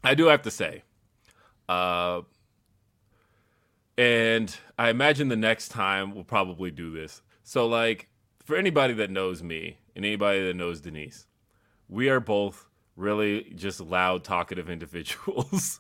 I 0.04 0.14
do 0.14 0.28
have 0.28 0.44
to 0.44 0.52
say, 0.52 0.84
uh, 1.68 2.22
and 4.00 4.56
I 4.78 4.90
imagine 4.92 5.28
the 5.28 5.36
next 5.36 5.70
time 5.70 6.16
we'll 6.16 6.24
probably 6.24 6.72
do 6.72 6.90
this. 6.90 7.22
So 7.44 7.68
like 7.68 8.08
for 8.46 8.56
anybody 8.56 8.94
that 8.94 9.12
knows 9.12 9.44
me 9.44 9.78
and 9.94 10.06
anybody 10.06 10.42
that 10.48 10.56
knows 10.56 10.80
Denise, 10.80 11.28
we 11.90 12.08
are 12.08 12.22
both 12.22 12.66
really 12.96 13.52
just 13.56 13.82
loud, 13.82 14.24
talkative 14.24 14.70
individuals. 14.76 15.80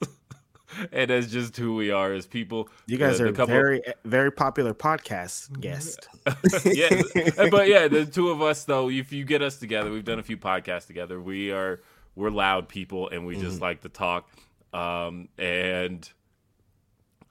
And 0.91 1.09
that's 1.09 1.27
just 1.27 1.55
who 1.55 1.75
we 1.75 1.91
are 1.91 2.11
as 2.11 2.27
people. 2.27 2.67
You 2.87 2.97
guys 2.97 3.21
are 3.21 3.31
couple- 3.31 3.55
very 3.55 3.81
very 4.03 4.31
popular 4.31 4.73
podcast 4.73 5.57
guest. 5.61 6.09
yeah, 6.65 7.01
but 7.49 7.69
yeah, 7.69 7.87
the 7.87 8.05
two 8.05 8.31
of 8.31 8.41
us 8.41 8.65
though, 8.65 8.89
if 8.89 9.13
you 9.13 9.23
get 9.23 9.41
us 9.41 9.55
together, 9.55 9.91
we've 9.91 10.03
done 10.03 10.19
a 10.19 10.23
few 10.23 10.37
podcasts 10.37 10.87
together. 10.87 11.21
We 11.21 11.51
are 11.51 11.79
we're 12.15 12.31
loud 12.31 12.67
people 12.67 13.07
and 13.07 13.25
we 13.25 13.37
just 13.37 13.61
like 13.61 13.81
to 13.81 13.89
talk. 13.89 14.29
Um, 14.73 15.29
and 15.37 16.07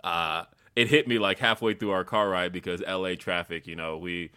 uh, 0.02 0.44
it 0.78 0.86
hit 0.86 1.08
me 1.08 1.18
like 1.18 1.40
halfway 1.40 1.74
through 1.74 1.90
our 1.90 2.04
car 2.04 2.28
ride 2.28 2.52
because 2.52 2.80
LA 2.82 3.16
traffic. 3.16 3.66
You 3.66 3.74
know, 3.74 3.98
we 3.98 4.30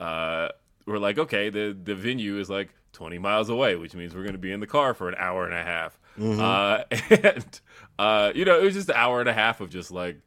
uh, 0.00 0.48
we're 0.86 0.98
like, 0.98 1.18
okay, 1.18 1.50
the 1.50 1.76
the 1.80 1.94
venue 1.94 2.38
is 2.38 2.48
like 2.48 2.70
20 2.94 3.18
miles 3.18 3.50
away, 3.50 3.76
which 3.76 3.94
means 3.94 4.14
we're 4.14 4.22
going 4.22 4.32
to 4.32 4.38
be 4.38 4.50
in 4.50 4.60
the 4.60 4.66
car 4.66 4.94
for 4.94 5.10
an 5.10 5.14
hour 5.18 5.44
and 5.44 5.52
a 5.52 5.62
half. 5.62 5.98
Uh, 6.40 6.84
and 7.10 7.60
uh, 7.98 8.32
you 8.34 8.46
know, 8.46 8.58
it 8.58 8.64
was 8.64 8.72
just 8.72 8.88
an 8.88 8.94
hour 8.96 9.20
and 9.20 9.28
a 9.28 9.34
half 9.34 9.60
of 9.60 9.68
just 9.68 9.90
like 9.90 10.20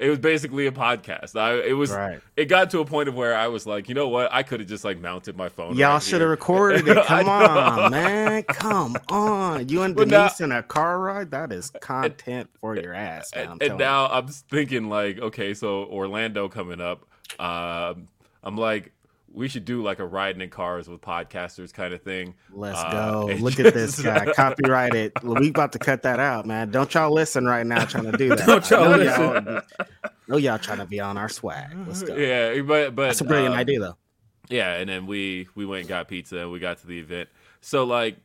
it 0.00 0.08
was 0.10 0.18
basically 0.18 0.66
a 0.66 0.72
podcast. 0.72 1.34
I 1.38 1.54
it 1.60 1.72
was 1.72 1.90
Right. 1.90 2.20
it 2.36 2.46
got 2.46 2.70
to 2.70 2.78
a 2.80 2.84
point 2.84 3.08
of 3.08 3.14
where 3.14 3.34
I 3.36 3.48
was 3.48 3.66
like, 3.66 3.88
you 3.88 3.94
know 3.94 4.08
what, 4.08 4.32
I 4.32 4.42
could 4.42 4.60
have 4.60 4.68
just 4.68 4.84
like 4.84 5.00
mounted 5.00 5.36
my 5.36 5.48
phone. 5.48 5.76
Y'all 5.76 5.94
right 5.94 6.02
should 6.02 6.20
have 6.20 6.30
recorded 6.30 6.86
it. 6.88 7.04
Come 7.06 7.28
on, 7.28 7.90
man. 7.90 8.42
Come 8.44 8.96
on. 9.10 9.68
You 9.68 9.82
and 9.82 9.96
But 9.96 10.08
now- 10.08 10.28
Denise 10.28 10.40
in 10.40 10.52
a 10.52 10.62
car 10.62 11.00
ride? 11.00 11.30
That 11.32 11.52
is 11.52 11.70
content 11.80 12.48
for 12.60 12.76
your 12.76 12.94
ass, 12.94 13.34
man. 13.34 13.46
I'm 13.46 13.52
and, 13.52 13.62
and 13.62 13.78
now 13.78 14.06
I'm 14.08 14.28
thinking 14.28 14.88
like, 14.88 15.18
okay, 15.18 15.52
so 15.54 15.84
Orlando 15.84 16.48
coming 16.48 16.80
up. 16.80 17.04
Um, 17.40 18.06
I'm 18.42 18.56
like, 18.56 18.92
we 19.32 19.46
should 19.48 19.64
do 19.64 19.82
like 19.82 19.98
a 19.98 20.06
riding 20.06 20.40
in 20.40 20.50
cars 20.50 20.88
with 20.88 21.00
podcasters 21.00 21.72
kind 21.72 21.92
of 21.94 22.02
thing. 22.02 22.34
Let's 22.50 22.78
Uh, 22.78 22.90
go. 22.90 23.26
Look 23.40 23.60
at 23.60 23.74
this 23.74 23.96
just- 23.96 24.04
guy. 24.04 24.32
Copyright 24.32 24.94
it. 24.94 25.12
We 25.22 25.50
about 25.50 25.72
to 25.72 25.78
cut 25.78 26.02
that 26.02 26.18
out, 26.18 26.46
man. 26.46 26.70
Don't 26.70 26.92
y'all 26.94 27.12
listen 27.12 27.44
right 27.46 27.66
now 27.66 27.84
trying 27.84 28.10
to 28.10 28.16
do 28.16 28.28
that. 28.36 28.46
Don't 28.46 28.70
y'all 28.70 28.90
listen. 28.96 29.44
Y'all, 29.44 29.62
know 30.28 30.36
y'all 30.36 30.58
trying 30.58 30.78
to 30.78 30.86
be 30.86 31.00
on 31.00 31.16
our 31.16 31.28
swag. 31.28 31.76
Let's 31.86 32.02
go. 32.02 32.16
Yeah, 32.16 32.60
but 32.62 32.94
but 32.94 33.06
That's 33.06 33.20
a 33.20 33.24
brilliant 33.24 33.54
um, 33.54 33.60
idea, 33.60 33.80
though. 33.80 33.96
Yeah, 34.48 34.74
and 34.74 34.88
then 34.88 35.06
we 35.06 35.46
we 35.54 35.66
went 35.66 35.80
and 35.80 35.88
got 35.88 36.08
pizza 36.08 36.38
and 36.38 36.50
we 36.50 36.58
got 36.58 36.78
to 36.78 36.86
the 36.86 36.98
event. 36.98 37.28
So 37.60 37.84
like 37.84 38.16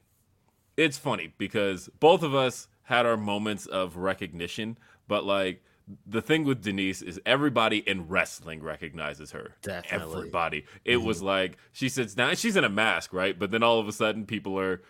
it's 0.78 0.98
funny 0.98 1.34
because 1.38 1.90
both 2.00 2.24
of 2.24 2.34
us 2.34 2.68
had 2.84 3.06
our 3.06 3.18
moments 3.18 3.66
of 3.66 3.98
recognition, 3.98 4.78
but 5.08 5.26
like 5.26 5.62
the 6.06 6.22
thing 6.22 6.44
with 6.46 6.62
Denise 6.62 7.02
is 7.02 7.20
everybody 7.26 7.78
in 7.80 8.08
wrestling 8.08 8.62
recognizes 8.64 9.32
her. 9.32 9.56
Definitely. 9.62 10.18
Everybody. 10.18 10.66
It 10.86 10.98
was 10.98 11.22
like 11.22 11.58
she 11.72 11.90
sits 11.90 12.14
down 12.14 12.36
she's 12.36 12.56
in 12.56 12.64
a 12.64 12.70
mask, 12.70 13.14
right? 13.14 13.38
But 13.38 13.52
then 13.52 13.64
all 13.64 13.80
of 13.80 13.88
a 13.88 13.92
sudden 13.92 14.26
people 14.26 14.60
are 14.60 14.82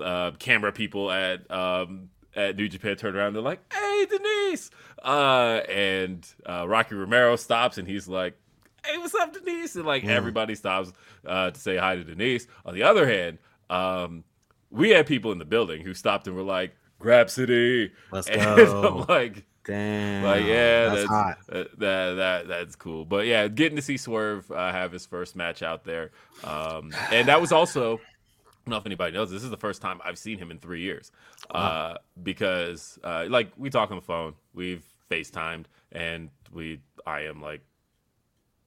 uh, 0.00 0.30
camera 0.38 0.72
people 0.72 1.10
at 1.10 1.50
um 1.50 2.10
at 2.34 2.56
New 2.56 2.68
Japan 2.68 2.96
turn 2.96 3.16
around 3.16 3.34
they're 3.34 3.42
like, 3.42 3.60
"Hey, 3.72 4.06
Denise!" 4.08 4.70
Uh, 5.02 5.60
and 5.68 6.26
uh, 6.46 6.66
Rocky 6.68 6.94
Romero 6.94 7.36
stops 7.36 7.78
and 7.78 7.88
he's 7.88 8.08
like, 8.08 8.38
"Hey, 8.84 8.96
what's 8.98 9.14
up, 9.14 9.32
Denise?" 9.32 9.76
And 9.76 9.84
like 9.84 10.04
everybody 10.04 10.54
stops 10.54 10.92
uh, 11.26 11.50
to 11.50 11.60
say 11.60 11.76
hi 11.76 11.96
to 11.96 12.04
Denise. 12.04 12.46
On 12.64 12.74
the 12.74 12.84
other 12.84 13.06
hand, 13.08 13.38
um, 13.70 14.24
we 14.70 14.90
had 14.90 15.06
people 15.06 15.32
in 15.32 15.38
the 15.38 15.44
building 15.44 15.82
who 15.82 15.94
stopped 15.94 16.26
and 16.26 16.36
were 16.36 16.42
like, 16.42 16.76
"Grapsody." 17.00 17.90
Let's 18.12 18.28
And 18.28 18.40
go. 18.40 18.98
I'm 19.00 19.06
like, 19.08 19.44
Damn. 19.68 20.22
like 20.24 20.46
yeah, 20.46 20.86
that's, 20.86 20.94
that's, 20.94 21.08
hot. 21.08 21.38
uh, 21.52 21.64
that 21.76 22.14
that 22.14 22.48
that's 22.48 22.74
cool. 22.74 23.04
But 23.04 23.26
yeah, 23.26 23.48
getting 23.48 23.76
to 23.76 23.82
see 23.82 23.98
Swerve 23.98 24.50
uh, 24.50 24.72
have 24.72 24.92
his 24.92 25.04
first 25.04 25.36
match 25.36 25.62
out 25.62 25.84
there, 25.84 26.10
um, 26.42 26.94
and 27.12 27.28
that 27.28 27.38
was 27.38 27.52
also. 27.52 27.96
I 27.98 28.70
don't 28.70 28.72
know 28.72 28.76
if 28.78 28.86
anybody 28.86 29.12
knows. 29.12 29.30
This 29.30 29.44
is 29.44 29.50
the 29.50 29.58
first 29.58 29.82
time 29.82 30.00
I've 30.04 30.18
seen 30.18 30.38
him 30.38 30.50
in 30.50 30.58
three 30.58 30.80
years, 30.80 31.12
uh, 31.50 31.94
because 32.22 32.98
uh, 33.04 33.26
like 33.28 33.50
we 33.58 33.68
talk 33.68 33.90
on 33.90 33.96
the 33.96 34.02
phone, 34.02 34.34
we've 34.54 34.84
FaceTimed, 35.10 35.66
and 35.92 36.30
we 36.52 36.80
I 37.06 37.20
am 37.22 37.42
like, 37.42 37.60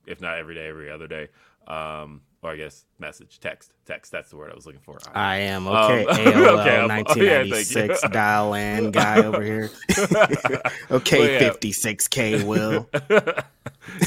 if 0.06 0.22
not 0.22 0.38
every 0.38 0.54
day, 0.54 0.68
every 0.68 0.92
other 0.92 1.08
day, 1.08 1.30
um, 1.68 2.22
or 2.44 2.52
I 2.52 2.56
guess 2.56 2.86
message, 3.00 3.40
text, 3.40 3.72
text. 3.86 4.12
That's 4.12 4.30
the 4.32 4.38
word 4.38 4.52
I 4.52 4.56
was 4.56 4.66
looking 4.66 4.82
for. 4.82 4.98
I 5.14 5.38
am 5.38 5.68
okay. 5.68 6.06
Um, 6.10 6.16
AOL 6.16 6.60
okay, 6.60 6.76
I'm- 6.78 7.06
oh, 7.08 7.16
yeah, 7.16 7.44
1996 7.44 8.02
dial 8.10 8.54
in 8.56 8.92
guy 8.92 9.24
over 9.24 9.44
here. 9.44 9.70
okay, 10.92 11.34
yeah. 11.40 11.50
56k 11.50 12.44
will. 12.44 12.90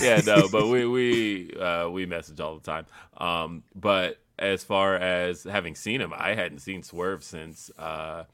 yeah, 0.03 0.21
no, 0.26 0.49
but 0.49 0.69
we 0.69 0.87
we 0.87 1.55
uh, 1.59 1.88
we 1.88 2.07
message 2.07 2.41
all 2.41 2.57
the 2.57 2.62
time. 2.62 2.87
Um, 3.17 3.62
but 3.75 4.19
as 4.38 4.64
far 4.64 4.97
as 4.97 5.45
having 5.45 5.75
seen 5.76 6.00
him, 6.00 6.12
I 6.17 6.35
hadn't 6.35 6.59
seen 6.59 6.83
Swerve 6.83 7.23
since 7.23 7.71
uh, 7.79 8.25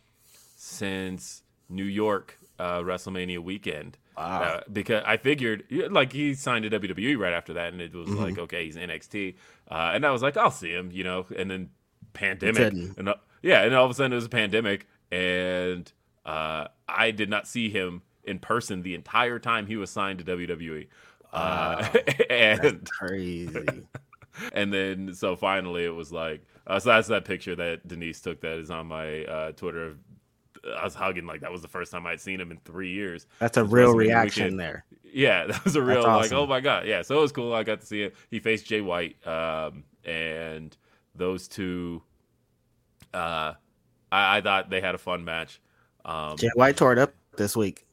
since 0.56 1.42
New 1.68 1.84
York 1.84 2.38
uh, 2.58 2.80
WrestleMania 2.80 3.38
weekend. 3.40 3.98
Wow. 4.20 4.42
Uh, 4.42 4.60
because 4.72 5.02
I 5.06 5.16
figured, 5.16 5.64
like, 5.90 6.12
he 6.12 6.34
signed 6.34 6.70
to 6.70 6.80
WWE 6.80 7.18
right 7.18 7.32
after 7.32 7.54
that, 7.54 7.72
and 7.72 7.80
it 7.80 7.94
was 7.94 8.08
Mm-hmm. 8.08 8.22
like, 8.22 8.38
okay, 8.38 8.64
he's 8.66 8.76
NXT, 8.76 9.36
uh, 9.70 9.92
and 9.94 10.04
I 10.04 10.10
was 10.10 10.22
like, 10.22 10.36
I'll 10.36 10.50
see 10.50 10.70
him, 10.70 10.90
you 10.92 11.04
know, 11.04 11.26
and 11.36 11.50
then 11.50 11.70
pandemic, 12.12 12.72
and 12.98 13.08
uh, 13.08 13.14
yeah, 13.42 13.62
and 13.62 13.74
all 13.74 13.84
of 13.84 13.90
a 13.90 13.94
sudden 13.94 14.12
it 14.12 14.16
was 14.16 14.26
a 14.26 14.28
pandemic, 14.30 14.86
and 15.10 15.90
uh, 16.26 16.66
I 16.88 17.10
did 17.12 17.30
not 17.30 17.48
see 17.48 17.70
him 17.70 18.02
in 18.24 18.38
person 18.38 18.82
the 18.82 18.94
entire 18.94 19.38
time 19.38 19.66
he 19.66 19.76
was 19.76 19.90
signed 19.90 20.18
to 20.18 20.24
WWE. 20.24 20.86
Uh, 21.32 21.88
and 22.30 22.86
Crazy. 22.90 23.64
and 24.52 24.72
then 24.72 25.14
so 25.14 25.36
finally 25.36 25.84
it 25.84 25.94
was 25.94 26.12
like 26.12 26.44
uh, 26.66 26.78
so 26.78 26.90
that's 26.90 27.08
that 27.08 27.24
picture 27.24 27.56
that 27.56 27.86
Denise 27.86 28.20
took 28.20 28.40
that 28.42 28.58
is 28.58 28.70
on 28.70 28.86
my 28.86 29.24
uh, 29.24 29.52
Twitter. 29.52 29.96
I 30.76 30.84
was 30.84 30.94
hugging 30.94 31.26
like 31.26 31.40
that 31.40 31.50
was 31.52 31.62
the 31.62 31.68
first 31.68 31.90
time 31.92 32.06
I'd 32.06 32.20
seen 32.20 32.40
him 32.40 32.50
in 32.50 32.58
three 32.58 32.90
years. 32.92 33.26
That's 33.38 33.56
a 33.56 33.64
real 33.64 33.94
reaction 33.94 34.44
weekend. 34.44 34.60
there. 34.60 34.84
Yeah, 35.12 35.46
that 35.48 35.64
was 35.64 35.76
a 35.76 35.82
real 35.82 36.02
That's 36.02 36.30
like 36.30 36.32
oh 36.32 36.46
my 36.46 36.60
god 36.60 36.86
yeah. 36.86 37.02
So 37.02 37.18
it 37.18 37.22
was 37.22 37.32
cool. 37.32 37.52
I 37.54 37.62
got 37.62 37.80
to 37.80 37.86
see 37.86 38.02
it. 38.02 38.14
He 38.30 38.40
faced 38.40 38.66
Jay 38.66 38.80
White, 38.80 39.16
um, 39.26 39.84
and 40.04 40.76
those 41.14 41.48
two. 41.48 42.02
Uh, 43.12 43.54
I, 44.12 44.38
I 44.38 44.40
thought 44.40 44.70
they 44.70 44.80
had 44.80 44.94
a 44.94 44.98
fun 44.98 45.24
match. 45.24 45.60
Um, 46.04 46.36
Jay 46.36 46.50
White 46.54 46.76
tore 46.76 46.92
it 46.92 46.98
up 46.98 47.12
this 47.36 47.56
week. 47.56 47.86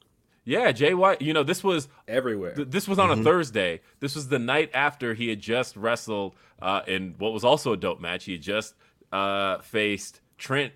yeah, 0.44 0.70
Jay 0.72 0.94
White. 0.94 1.20
You 1.22 1.32
know 1.32 1.42
this 1.42 1.62
was 1.64 1.88
everywhere. 2.06 2.54
Th- 2.54 2.68
this 2.68 2.86
was 2.88 2.98
on 2.98 3.10
a 3.10 3.22
Thursday. 3.22 3.80
This 4.00 4.14
was 4.14 4.28
the 4.28 4.38
night 4.38 4.70
after 4.74 5.14
he 5.14 5.28
had 5.28 5.40
just 5.40 5.76
wrestled 5.76 6.34
uh, 6.62 6.82
in 6.86 7.14
what 7.18 7.32
was 7.32 7.44
also 7.44 7.72
a 7.72 7.76
dope 7.76 8.00
match. 8.00 8.24
He 8.24 8.32
had 8.32 8.42
just 8.42 8.74
uh, 9.12 9.58
faced 9.58 10.20
Trent 10.38 10.72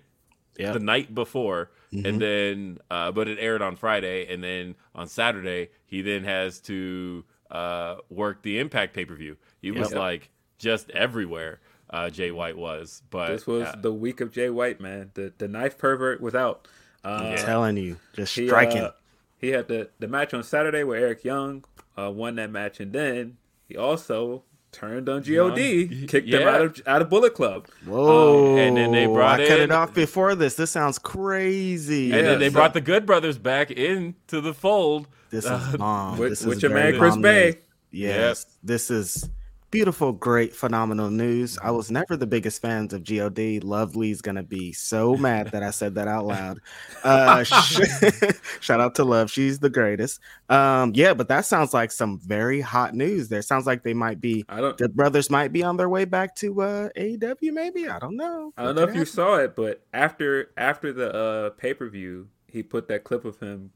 Yeah. 0.57 0.71
the 0.73 0.79
night 0.79 1.13
before, 1.15 1.71
and 1.93 2.21
then 2.21 2.77
uh, 2.89 3.11
but 3.11 3.27
it 3.27 3.37
aired 3.39 3.61
on 3.61 3.75
Friday, 3.75 4.31
and 4.31 4.43
then 4.43 4.75
on 4.95 5.07
Saturday 5.07 5.69
he 5.85 6.01
then 6.01 6.23
has 6.23 6.59
to 6.61 7.23
uh, 7.51 7.97
work 8.09 8.41
the 8.41 8.59
Impact 8.59 8.93
pay 8.93 9.05
per 9.05 9.15
view. 9.15 9.37
He 9.61 9.71
was 9.71 9.93
like 9.93 10.29
just 10.57 10.89
everywhere. 10.91 11.59
Uh, 11.89 12.09
Jay 12.09 12.31
White 12.31 12.57
was, 12.57 13.03
but 13.11 13.27
this 13.27 13.45
was 13.45 13.67
uh, 13.67 13.75
the 13.79 13.93
week 13.93 14.19
of 14.19 14.31
Jay 14.31 14.49
White, 14.49 14.81
man. 14.81 15.11
The 15.13 15.31
the 15.37 15.47
knife 15.47 15.77
pervert 15.77 16.21
was 16.21 16.33
out. 16.33 16.67
Uh, 17.05 17.35
I'm 17.35 17.37
telling 17.37 17.77
you, 17.77 17.97
just 18.13 18.35
he, 18.35 18.47
striking. 18.47 18.81
uh, 18.81 18.91
he 19.37 19.49
had 19.49 19.67
the, 19.67 19.89
the 19.99 20.07
match 20.07 20.33
on 20.33 20.41
Saturday 20.41 20.83
where 20.83 20.99
Eric 20.99 21.23
Young 21.23 21.65
uh, 21.99 22.09
won 22.09 22.35
that 22.35 22.49
match, 22.49 22.79
and 22.79 22.93
then 22.93 23.37
he 23.67 23.75
also 23.75 24.43
turned 24.73 25.07
on 25.07 25.19
God, 25.19 25.27
Young, 25.27 25.55
kicked 25.55 26.13
him 26.27 26.41
yeah. 26.41 26.49
out 26.49 26.61
of 26.61 26.81
out 26.85 27.01
of 27.01 27.09
Bullet 27.09 27.33
Club. 27.33 27.67
Whoa! 27.85 28.57
and 28.57 28.75
then 28.75 28.91
they 28.91 29.05
brought 29.05 29.39
I 29.39 29.47
cut 29.47 29.59
it 29.59 29.71
off 29.71 29.93
before 29.93 30.35
this. 30.35 30.55
This 30.55 30.71
sounds 30.71 30.99
crazy. 30.99 32.11
and 32.11 32.25
then 32.27 32.39
they 32.39 32.49
so- 32.49 32.53
brought 32.53 32.73
the 32.73 32.81
Good 32.81 33.05
Brothers 33.05 33.37
back 33.37 33.71
into 33.71 34.41
the 34.41 34.53
fold. 34.53 35.07
This 35.29 35.45
Uh, 35.45 35.67
is 35.71 35.77
bomb. 35.77 36.17
with 36.17 36.29
this 36.31 36.45
with 36.45 36.57
is 36.57 36.63
your 36.63 36.71
very 36.71 36.91
man 36.91 36.99
Chris 36.99 37.13
bomb 37.15 37.21
Bey. 37.21 37.45
news. 37.45 37.55
Yes, 37.91 38.45
this 38.63 38.89
is 38.91 39.29
beautiful, 39.73 40.11
great, 40.11 40.55
phenomenal 40.55 41.09
news. 41.09 41.57
I 41.57 41.71
was 41.71 41.89
never 41.89 42.15
the 42.15 42.27
biggest 42.27 42.61
fans 42.61 42.93
of 42.93 43.03
God. 43.03 43.39
Lovely's 43.63 44.21
gonna 44.21 44.43
be 44.43 44.71
so 44.71 45.17
mad 45.17 45.47
that 45.47 45.63
I 45.63 45.71
said 45.71 45.95
that 45.95 46.07
out 46.07 46.27
loud. 46.27 46.59
Uh, 47.03 47.43
shout 48.61 48.79
out 48.79 48.93
to 48.95 49.03
Love, 49.03 49.31
she's 49.31 49.57
the 49.57 49.71
greatest. 49.71 50.19
Um, 50.47 50.91
yeah, 50.93 51.15
but 51.15 51.27
that 51.29 51.45
sounds 51.45 51.73
like 51.73 51.91
some 51.91 52.19
very 52.19 52.61
hot 52.61 52.93
news. 52.93 53.29
There 53.29 53.41
sounds 53.41 53.65
like 53.65 53.81
they 53.81 53.95
might 53.95 54.21
be. 54.21 54.45
The 54.47 54.91
brothers 54.93 55.31
might 55.31 55.51
be 55.51 55.63
on 55.63 55.75
their 55.75 55.89
way 55.89 56.05
back 56.05 56.35
to 56.35 56.61
uh, 56.61 56.89
AEW. 56.95 57.51
Maybe 57.51 57.89
I 57.89 57.97
don't 57.97 58.15
know. 58.15 58.53
I 58.55 58.65
don't 58.65 58.75
know 58.75 58.83
if 58.83 58.95
you 58.95 59.05
saw 59.05 59.37
it, 59.37 59.55
but 59.55 59.83
after 59.91 60.51
after 60.55 60.93
the 60.93 61.11
uh, 61.11 61.49
pay 61.49 61.73
per 61.73 61.89
view, 61.89 62.27
he 62.47 62.61
put 62.61 62.87
that 62.89 63.03
clip 63.03 63.25
of 63.25 63.39
him. 63.39 63.71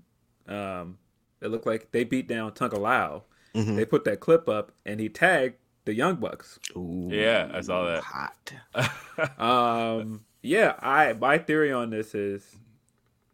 Um, 0.48 1.00
it 1.42 1.48
looked 1.48 1.66
like 1.66 1.92
they 1.92 2.04
beat 2.04 2.28
down 2.28 2.52
Tonka 2.52 2.78
Lao. 2.78 3.24
Mhm. 3.56 3.76
They 3.76 3.86
put 3.86 4.04
that 4.04 4.20
clip 4.20 4.48
up, 4.48 4.72
and 4.86 5.00
he 5.00 5.10
tagged 5.10 5.56
the 5.88 5.96
Young 5.96 6.18
Bucks. 6.18 6.60
Ooh, 6.76 7.10
Yeah, 7.12 7.50
I 7.54 7.62
saw 7.62 7.86
that. 7.86 8.04
Hot. 8.04 8.54
Um, 9.40 10.22
yeah, 10.44 10.76
I 10.80 11.14
my 11.14 11.40
theory 11.40 11.72
on 11.72 11.90
this 11.90 12.14
is 12.14 12.44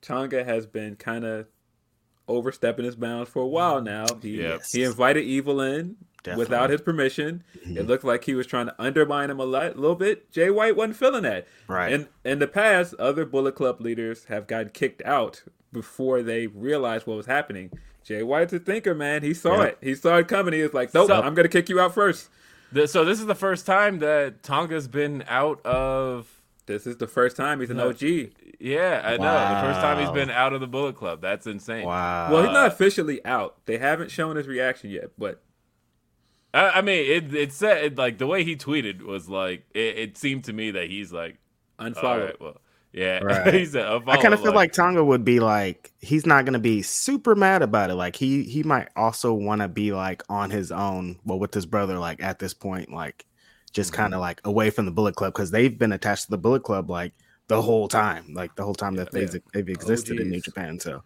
Tonga 0.02 0.44
has 0.46 0.66
been 0.66 0.96
kind 0.96 1.26
of 1.26 1.48
overstepping 2.28 2.86
his 2.86 2.96
bounds 2.96 3.30
for 3.30 3.42
a 3.42 3.48
while 3.48 3.82
now. 3.82 4.06
He 4.22 4.42
Yep. 4.42 4.62
he 4.72 4.84
invited 4.84 5.24
Evil 5.26 5.60
in 5.60 5.98
Definitely. 6.24 6.46
without 6.46 6.70
his 6.70 6.80
permission. 6.82 7.44
Mhm. 7.68 7.78
It 7.78 7.88
looked 7.88 8.06
like 8.06 8.24
he 8.24 8.34
was 8.34 8.48
trying 8.48 8.68
to 8.68 8.76
undermine 8.82 9.30
him 9.30 9.40
a 9.42 9.46
lot, 9.46 9.78
little 9.78 9.96
bit. 9.98 10.32
Jay 10.32 10.50
White 10.50 10.78
wasn't 10.78 10.96
feeling 10.96 11.24
that. 11.24 11.48
Right. 11.68 11.92
In 11.92 12.08
in 12.24 12.40
the 12.40 12.48
past, 12.48 12.94
other 12.96 13.26
Bullet 13.26 13.56
Club 13.56 13.82
leaders 13.82 14.26
have 14.26 14.48
gotten 14.48 14.70
kicked 14.70 15.02
out 15.04 15.44
before 15.74 16.22
they 16.22 16.48
realized 16.48 17.06
what 17.08 17.18
was 17.18 17.26
happening. 17.26 17.72
Jay 18.06 18.24
White's 18.24 18.54
a 18.54 18.60
thinker, 18.60 18.94
man. 18.96 19.22
He 19.24 19.34
saw 19.34 19.58
Yeah. 19.62 19.68
it. 19.68 19.78
He 19.82 19.96
saw 19.96 20.18
it 20.18 20.28
coming. 20.30 20.54
He 20.54 20.62
was 20.62 20.74
like, 20.74 20.94
"Nope, 20.94 21.08
So- 21.08 21.22
I'm 21.22 21.34
gonna 21.36 21.50
kick 21.50 21.68
you 21.68 21.80
out 21.82 21.94
first. 21.94 22.30
Th- 22.74 22.90
so 22.90 23.06
this 23.06 23.20
is 23.20 23.26
the 23.26 23.36
first 23.36 23.66
time 23.66 24.00
that 24.00 24.42
Tonga's 24.44 24.88
been 24.88 25.24
out 25.28 25.64
of. 25.66 26.30
This 26.66 26.88
is 26.88 26.96
the 26.98 27.08
first 27.08 27.36
time 27.36 27.60
he's 27.60 27.70
an 27.70 27.78
No. 27.78 27.90
OG. 27.90 28.02
Yeah, 28.60 29.02
I 29.04 29.18
know. 29.18 29.56
The 29.56 29.68
first 29.68 29.82
time 29.82 30.00
he's 30.00 30.12
been 30.12 30.30
out 30.30 30.54
of 30.54 30.62
the 30.62 30.68
Bullet 30.68 30.96
Club. 30.96 31.22
That's 31.22 31.46
insane. 31.46 31.86
Wow. 31.86 32.32
Well, 32.32 32.44
he's 32.44 32.54
not 32.54 32.68
officially 32.68 33.24
out. 33.26 33.58
They 33.66 33.78
haven't 33.78 34.12
shown 34.12 34.38
his 34.38 34.48
reaction 34.48 34.90
yet, 34.90 35.10
but 35.18 35.42
I, 36.54 36.70
I 36.70 36.82
mean, 36.82 37.12
it 37.12 37.34
it 37.36 37.52
said 37.52 37.98
like 37.98 38.18
the 38.18 38.28
way 38.28 38.44
he 38.46 38.56
tweeted 38.56 39.02
was 39.02 39.28
like 39.28 39.66
it, 39.74 39.98
it 39.98 40.18
seemed 40.18 40.46
to 40.46 40.54
me 40.54 40.72
that 40.72 40.90
he's 40.90 41.12
like, 41.12 41.38
all 41.80 41.88
unfollowed. 41.88 42.24
right, 42.26 42.42
well, 42.42 42.62
yeah, 42.94 43.22
Right. 43.52 43.52
he 43.52 43.66
said, 43.66 43.86
I 44.10 44.18
kind 44.18 44.34
of 44.34 44.42
feel 44.42 44.54
like 44.54 44.74
Tonga 44.74 45.04
would 45.04 45.24
be 45.26 45.40
like 45.40 45.94
he's 46.02 46.26
not 46.26 46.46
gonna 46.46 46.60
be 46.60 46.82
super 46.82 47.36
mad 47.36 47.62
about 47.62 47.90
it. 47.90 47.96
Like 47.96 48.16
he 48.16 48.44
he 48.44 48.64
might 48.64 48.90
also 48.96 49.34
want 49.34 49.62
to 49.62 49.68
be 49.68 49.92
like 49.94 50.24
on 50.30 50.50
his 50.52 50.72
own, 50.72 51.20
well 51.24 51.40
with 51.40 51.54
his 51.54 51.66
brother. 51.66 51.98
Like 52.00 52.22
at 52.22 52.40
this 52.40 52.54
point, 52.54 52.92
like 52.92 53.26
just 53.74 53.92
Mm-hmm. 53.92 53.94
kind 53.94 54.14
of 54.14 54.20
like 54.20 54.42
away 54.46 54.70
from 54.70 54.86
the 54.86 54.92
Bullet 54.92 55.16
Club 55.16 55.34
because 55.34 55.52
they've 55.52 55.78
been 55.78 55.94
attached 55.94 56.26
to 56.26 56.32
the 56.32 56.38
Bullet 56.38 56.64
Club 56.64 56.90
like 56.90 57.14
the 57.48 57.62
whole 57.62 57.88
time, 57.88 58.34
like 58.34 58.56
the 58.56 58.64
whole 58.64 58.76
time 58.76 58.96
that 58.96 59.12
they've 59.14 59.32
Yeah. 59.32 59.40
they've 59.54 59.70
existed 59.70 60.20
in 60.20 60.30
New 60.30 60.42
Japan. 60.42 60.80
So 60.80 61.04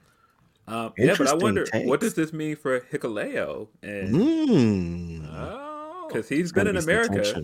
Um, 0.67 0.93
yeah, 0.99 1.15
but 1.15 1.27
I 1.27 1.33
wonder 1.33 1.71
what 1.77 1.99
does 2.01 2.13
this 2.15 2.33
mean 2.33 2.55
for 2.55 2.79
Hikuleo? 2.81 3.69
And 3.81 4.21
mm, 4.27 5.23
oh, 5.23 6.07
because 6.07 6.29
he's 6.29 6.51
been 6.51 6.67
in 6.67 6.77
America. 6.77 7.37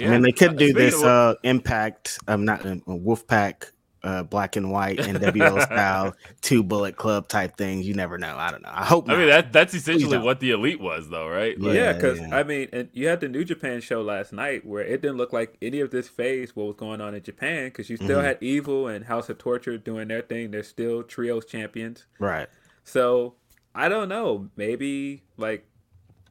Yeah. 0.00 0.08
I 0.08 0.10
mean, 0.12 0.22
they 0.22 0.32
could 0.32 0.56
do 0.56 0.68
Speaking 0.68 0.74
this 0.82 0.94
of- 0.96 1.04
uh 1.04 1.34
Impact, 1.42 2.18
um, 2.28 2.44
not 2.44 2.64
uh, 2.66 2.76
Wolfpack, 2.86 3.70
uh, 4.04 4.22
Black 4.24 4.56
and 4.56 4.72
White, 4.72 4.98
NWO 4.98 5.62
style, 5.62 6.14
two 6.40 6.62
Bullet 6.64 6.96
Club 6.96 7.28
type 7.28 7.56
things. 7.56 7.86
You 7.86 7.94
never 7.94 8.18
know. 8.18 8.36
I 8.36 8.50
don't 8.50 8.62
know. 8.62 8.70
I 8.72 8.84
hope. 8.84 9.08
I 9.08 9.16
mean, 9.16 9.28
that 9.28 9.52
that's 9.52 9.74
essentially 9.74 10.18
what 10.18 10.40
the 10.40 10.50
elite 10.50 10.80
was, 10.80 11.08
though, 11.08 11.28
right? 11.28 11.56
Yeah. 11.58 11.66
Like, 11.68 11.76
yeah, 11.76 11.92
because 11.92 12.18
yeah. 12.20 12.36
I 12.36 12.42
mean, 12.42 12.68
and 12.72 12.88
you 12.92 13.06
had 13.08 13.20
the 13.20 13.28
New 13.28 13.44
Japan 13.44 13.80
show 13.80 14.02
last 14.02 14.32
night 14.32 14.66
where 14.66 14.82
it 14.82 15.02
didn't 15.02 15.18
look 15.18 15.32
like 15.32 15.56
any 15.62 15.80
of 15.80 15.90
this 15.90 16.08
phase 16.08 16.56
what 16.56 16.66
was 16.66 16.76
going 16.76 17.00
on 17.00 17.14
in 17.14 17.22
Japan 17.22 17.66
because 17.66 17.88
you 17.90 17.96
still 17.96 18.18
Mhm. 18.20 18.24
had 18.24 18.38
Evil 18.40 18.88
and 18.88 19.04
House 19.04 19.28
of 19.28 19.38
Torture 19.38 19.78
doing 19.78 20.08
their 20.08 20.22
thing. 20.22 20.50
They're 20.50 20.62
still 20.64 21.02
trios 21.04 21.44
champions. 21.46 22.06
right. 22.18 22.48
So 22.84 23.34
I 23.74 23.88
don't 23.88 24.08
know. 24.08 24.50
Maybe 24.56 25.22
like 25.36 25.64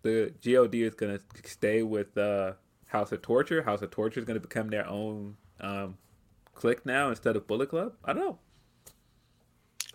the 0.03 0.33
God 0.43 0.75
is 0.75 0.95
gonna 0.95 1.19
stay 1.45 1.83
with 1.83 2.17
uh, 2.17 2.53
House 2.91 3.11
of 3.11 3.21
Torture. 3.21 3.61
House 3.63 3.81
of 3.81 3.89
Torture 3.91 4.19
is 4.19 4.25
gonna 4.25 4.39
become 4.39 4.69
their 4.69 4.87
own 4.87 5.37
um, 5.59 5.97
clique 6.53 6.85
now 6.85 7.09
instead 7.09 7.35
of 7.35 7.47
Bullet 7.47 7.69
Club. 7.69 7.93
I 8.03 8.13
don't 8.13 8.21
know. 8.25 8.39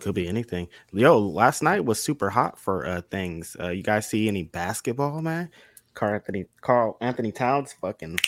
Could 0.01 0.15
be 0.15 0.29
anything. 0.29 0.69
Yo, 0.93 1.19
last 1.19 1.63
night 1.63 1.85
was 1.85 2.03
super 2.03 2.31
hot 2.31 2.59
for 2.59 2.87
uh 2.87 3.01
things. 3.11 3.57
Uh 3.59 3.69
you 3.71 3.83
guys 3.83 4.09
see 4.09 4.29
any 4.29 4.43
basketball, 4.43 5.23
man? 5.23 5.51
Karl 5.95 6.15
Anthony 6.15 6.45
Karl 6.61 6.97
Anthony 7.01 7.33
Towns 7.33 7.73
fucking 7.81 8.19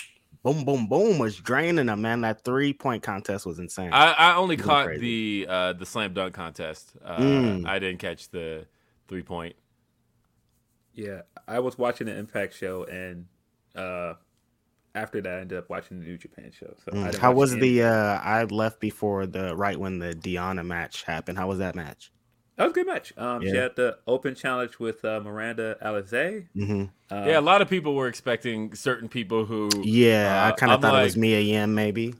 boom 0.42 0.64
boom 0.64 0.86
boom 0.86 1.18
was 1.18 1.36
draining 1.36 1.86
them, 1.86 2.00
man. 2.00 2.22
That 2.22 2.42
three 2.42 2.72
point 2.72 3.02
contest 3.02 3.44
was 3.44 3.58
insane. 3.58 3.92
I, 3.92 4.12
I 4.12 4.36
only 4.36 4.56
caught 4.56 4.86
crazy. 4.86 5.44
the 5.44 5.50
uh, 5.52 5.72
the 5.74 5.84
slam 5.84 6.14
dunk 6.14 6.32
contest. 6.34 6.92
Uh, 7.04 7.18
Mm. 7.18 7.66
I 7.66 7.78
didn't 7.78 7.98
catch 7.98 8.30
the 8.30 8.64
three 9.06 9.22
point. 9.22 9.54
Yeah, 10.94 11.22
I 11.46 11.58
was 11.60 11.76
watching 11.78 12.06
the 12.06 12.16
Impact 12.16 12.54
show, 12.54 12.84
and 12.84 13.26
uh, 13.76 14.14
after 14.94 15.20
that, 15.20 15.32
I 15.38 15.40
ended 15.40 15.58
up 15.58 15.68
watching 15.70 16.00
the 16.00 16.06
New 16.06 16.16
Japan 16.18 16.50
show. 16.50 16.74
So 16.84 16.92
Mm. 16.92 17.04
didn't 17.06 17.20
How 17.20 17.32
was 17.32 17.54
the 17.54 17.82
uh 17.82 18.18
I 18.22 18.44
left 18.44 18.80
before 18.80 19.26
the 19.26 19.54
right 19.56 19.78
when 19.78 19.98
the 19.98 20.14
Deonna 20.14 20.64
match 20.66 21.04
happened. 21.04 21.38
How 21.38 21.46
was 21.48 21.58
that 21.58 21.74
match? 21.74 22.12
That 22.56 22.64
was 22.64 22.70
a 22.72 22.74
good 22.74 22.86
match. 22.88 23.12
Um, 23.16 23.42
She 23.42 23.54
had 23.54 23.76
the 23.76 23.98
open 24.08 24.34
challenge 24.34 24.80
with 24.80 25.04
uh, 25.04 25.20
Miranda 25.20 25.76
Alizé. 25.80 26.48
hmm 26.54 26.84
Uh, 27.08 27.24
yeah, 27.28 27.38
a 27.38 27.40
lot 27.40 27.62
of 27.62 27.68
people 27.70 27.94
were 27.94 28.08
expecting 28.08 28.74
certain 28.74 29.08
people 29.08 29.44
who. 29.44 29.70
Yeah, 29.84 30.44
I 30.44 30.48
Uh, 30.50 30.56
kind 30.56 30.72
of 30.72 30.76
I'm 30.78 30.82
thought 30.82 31.00
it 31.00 31.04
was 31.04 31.14
like- 31.16 31.20
Mia 31.20 31.40
Yim, 31.40 31.74
maybe. 31.76 32.14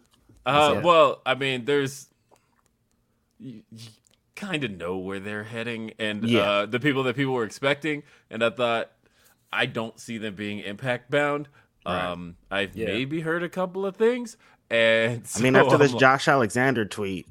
Uh, 0.46 0.74
Yeah. 0.76 0.80
Well, 0.82 1.22
I 1.26 1.34
mean, 1.34 1.64
there's. 1.64 2.06
You, 3.38 3.62
you 3.70 3.88
kind 4.36 4.62
of 4.64 4.70
know 4.70 4.96
where 4.98 5.18
they're 5.20 5.44
heading, 5.44 5.92
and 5.98 6.22
Yeah. 6.24 6.40
uh, 6.40 6.66
the 6.66 6.78
people 6.80 7.02
that 7.04 7.16
people 7.16 7.32
were 7.34 7.44
expecting, 7.44 8.02
and 8.30 8.42
I 8.44 8.50
thought, 8.50 8.92
I 9.52 9.66
don't 9.66 9.98
see 9.98 10.18
them 10.18 10.34
being 10.34 10.60
impact 10.60 11.10
bound. 11.10 11.48
Right. 11.88 12.04
Um, 12.04 12.36
I've 12.50 12.76
Yeah. 12.76 12.86
maybe 12.86 13.20
heard 13.20 13.42
a 13.42 13.48
couple 13.48 13.86
of 13.86 13.96
things, 13.96 14.36
and 14.70 15.26
I 15.36 15.40
mean, 15.40 15.56
after 15.56 15.78
this 15.78 15.88
I'm 15.90 15.94
like- 15.94 16.00
Josh 16.00 16.28
Alexander 16.28 16.84
tweet, 16.84 17.26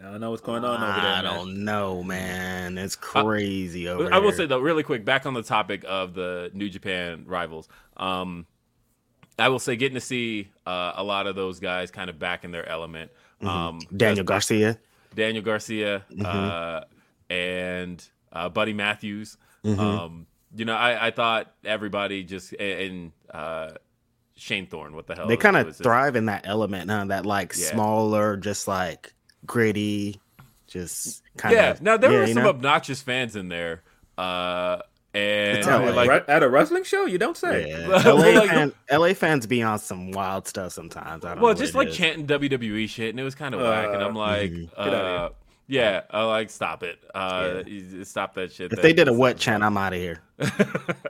I 0.00 0.10
don't 0.10 0.20
know 0.20 0.30
what's 0.32 0.42
going 0.42 0.64
on 0.64 0.82
over 0.82 1.00
there. 1.00 1.10
I 1.12 1.22
man. 1.22 1.24
don't 1.24 1.64
know, 1.64 2.02
man. 2.02 2.76
It's 2.76 2.96
crazy 2.96 3.88
over 3.88 4.12
I 4.12 4.18
will 4.18 4.28
here. 4.30 4.38
say 4.38 4.46
though, 4.46 4.58
really 4.58 4.82
quick, 4.82 5.04
back 5.04 5.26
on 5.26 5.34
the 5.34 5.44
topic 5.44 5.84
of 5.86 6.14
the 6.14 6.50
New 6.54 6.68
Japan 6.68 7.24
rivals. 7.26 7.68
Um, 7.96 8.46
I 9.38 9.48
will 9.48 9.60
say, 9.60 9.76
getting 9.76 9.94
to 9.94 10.00
see 10.00 10.48
uh, 10.66 10.92
a 10.96 11.04
lot 11.04 11.26
of 11.28 11.36
those 11.36 11.60
guys 11.60 11.90
kind 11.92 12.10
of 12.10 12.18
back 12.18 12.44
in 12.44 12.50
their 12.50 12.68
element. 12.68 13.10
Um, 13.40 13.78
Mm-hmm. 13.80 13.96
Daniel 13.96 14.24
Garcia. 14.24 14.78
Daniel 15.14 15.42
Garcia, 15.44 16.04
Mm-hmm. 16.10 16.26
uh, 16.26 16.80
and 17.30 18.04
uh, 18.32 18.48
Buddy 18.48 18.72
Matthews. 18.72 19.36
Mhm. 19.64 19.78
Um, 19.78 20.26
you 20.54 20.64
know, 20.64 20.74
I, 20.76 21.08
I 21.08 21.10
thought 21.10 21.52
everybody 21.64 22.24
just 22.24 22.52
and 22.54 23.12
uh, 23.32 23.72
Shane 24.36 24.66
Thorne. 24.66 24.94
What 24.94 25.06
the 25.06 25.14
hell? 25.14 25.26
they 25.28 25.36
kind 25.36 25.56
of 25.56 25.76
thrive 25.76 26.16
in 26.16 26.26
that 26.26 26.42
element, 26.46 26.90
huh? 26.90 27.04
That 27.06 27.24
like 27.26 27.54
Yeah. 27.56 27.70
smaller, 27.72 28.36
just 28.36 28.68
like 28.68 29.12
gritty, 29.46 30.20
just 30.66 31.22
kind 31.36 31.54
of. 31.56 31.60
Yeah. 31.60 31.76
Now 31.80 31.96
there 31.96 32.12
yeah, 32.12 32.18
were 32.20 32.26
some 32.28 32.42
know? 32.44 32.48
obnoxious 32.50 33.02
fans 33.02 33.36
in 33.36 33.48
there, 33.48 33.82
uh, 34.18 34.78
and 35.14 35.58
It's 35.58 35.66
they 35.66 35.72
LA. 35.72 35.90
like, 35.92 36.08
Right- 36.08 36.28
at 36.28 36.42
a 36.42 36.48
wrestling 36.48 36.84
show, 36.84 37.04
you 37.04 37.18
don't 37.18 37.36
say. 37.36 37.68
Yeah. 37.68 37.86
LA, 38.06 38.12
like- 38.40 38.48
fan, 38.50 38.72
LA 38.90 39.12
fans 39.14 39.46
be 39.46 39.62
on 39.62 39.78
some 39.78 40.10
wild 40.12 40.48
stuff 40.48 40.72
sometimes. 40.72 41.24
I 41.24 41.28
don't 41.30 41.38
know 41.38 41.44
well, 41.44 41.54
just 41.54 41.74
like 41.74 41.90
chanting 41.90 42.26
WWE 42.26 42.88
shit, 42.88 43.10
and 43.10 43.20
it 43.20 43.24
was 43.24 43.34
kind 43.34 43.54
of 43.54 43.60
whack. 43.60 43.88
And 43.92 44.02
I'm 44.02 44.16
Uh, 44.16 44.20
like, 44.20 44.50
mhm. 44.52 44.70
Uh, 44.76 45.28
yeah, 45.72 46.02
I 46.10 46.24
like 46.24 46.50
stop 46.50 46.82
it. 46.82 46.98
Uh, 47.14 47.62
you- 47.66 48.04
stop 48.04 48.34
that 48.34 48.52
shit. 48.52 48.66
If 48.72 48.76
That- 48.76 48.82
they 48.82 48.92
did 48.92 49.08
a 49.08 49.12
that's 49.12 49.18
what 49.18 49.36
chant, 49.38 49.62
I'm 49.62 49.76
out 49.78 49.94
of 49.94 49.98
here. 49.98 50.20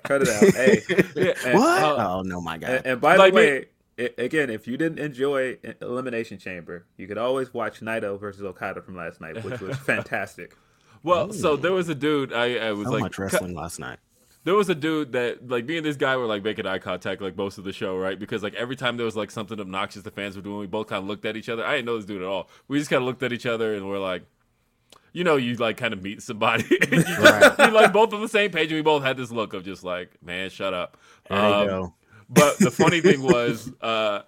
Cut 0.05 0.23
it 0.23 0.29
out. 0.29 0.55
hey, 0.55 0.83
Yeah, 1.17 1.33
and- 1.47 1.59
what? 1.59 1.83
uh, 1.83 2.09
oh 2.19 2.23
no, 2.23 2.41
my 2.41 2.59
god. 2.59 2.71
and, 2.71 2.87
and 2.87 3.01
by 3.01 3.17
Like 3.17 3.33
the 3.33 3.37
way, 3.37 3.67
i 3.99 4.11
again, 4.19 4.49
if 4.51 4.67
you 4.67 4.77
didn't 4.77 4.99
enjoy 4.99 5.59
Elimination 5.81 6.39
Chamber, 6.39 6.87
you 6.97 7.07
could 7.07 7.19
always 7.19 7.53
watch 7.53 7.81
Naito 7.81 8.19
versus 8.19 8.43
Okada 8.43 8.81
from 8.83 8.97
last 8.97 9.21
night, 9.21 9.43
which 9.45 9.61
was 9.61 9.77
fantastic. 9.79 10.57
Well, 11.03 11.33
so 11.33 11.57
there 11.57 11.73
was 11.73 11.89
a 11.89 11.95
dude. 11.95 12.33
I, 12.33 12.69
I 12.69 12.73
was 12.73 12.87
so 12.87 12.93
like, 12.93 13.03
much 13.03 13.19
wrestling 13.19 13.55
last 13.55 13.79
night. 13.81 13.99
there 14.45 14.55
was 14.55 14.69
a 14.69 14.75
dude 14.75 15.13
that 15.13 15.49
like 15.49 15.67
me 15.67 15.77
and 15.77 15.85
this 15.85 15.97
guy 15.97 16.17
were 16.17 16.27
like 16.27 16.43
making 16.45 16.65
eye 16.67 16.79
contact 16.79 17.21
like 17.21 17.37
most 17.37 17.59
of 17.59 17.65
the 17.65 17.73
show, 17.73 17.97
right? 17.99 18.19
Because 18.19 18.43
like 18.43 18.55
every 18.55 18.77
time 18.77 18.97
there 18.97 19.05
was 19.07 19.17
like 19.17 19.31
something 19.31 19.59
obnoxious 19.61 20.03
the 20.03 20.11
fans 20.13 20.37
were 20.37 20.43
doing, 20.43 20.59
we 20.59 20.67
both 20.69 20.87
kind 20.87 21.03
of 21.03 21.09
looked 21.09 21.25
at 21.27 21.37
each 21.37 21.49
other. 21.49 21.65
I 21.65 21.73
didn't 21.77 21.87
know 21.87 21.97
this 21.97 22.07
dude 22.07 22.23
at 22.23 22.29
all. 22.29 22.49
We 22.69 22.79
just 22.79 22.89
kind 22.91 23.03
of 23.03 23.07
looked 23.07 23.23
at 23.25 23.33
each 23.33 23.47
other 23.47 23.75
and 23.75 23.87
we're 23.89 23.99
like, 23.99 24.23
you 25.13 25.25
know, 25.25 25.37
you 25.37 25.55
like 25.57 25.77
kind 25.77 25.93
of 25.93 26.03
meet 26.03 26.23
somebody, 26.23 26.65
you, 26.71 26.79
Right. 27.19 27.55
you're 27.59 27.71
like 27.71 27.93
both 27.93 28.13
on 28.15 28.21
the 28.23 28.29
same 28.29 28.51
page, 28.51 28.71
and 28.71 28.79
we 28.79 28.83
both 28.83 29.03
had 29.03 29.17
this 29.17 29.31
look 29.31 29.53
of 29.55 29.65
just 29.65 29.85
like, 29.85 30.11
man, 30.23 30.49
shut 30.51 30.73
up. 30.75 30.97
There 31.29 31.39
Um, 31.39 31.63
you 31.63 31.69
go. 31.69 31.95
But 32.31 32.59
the 32.59 32.71
funny 32.71 33.01
thing 33.01 33.23
was, 33.23 33.71
uh, 33.83 34.23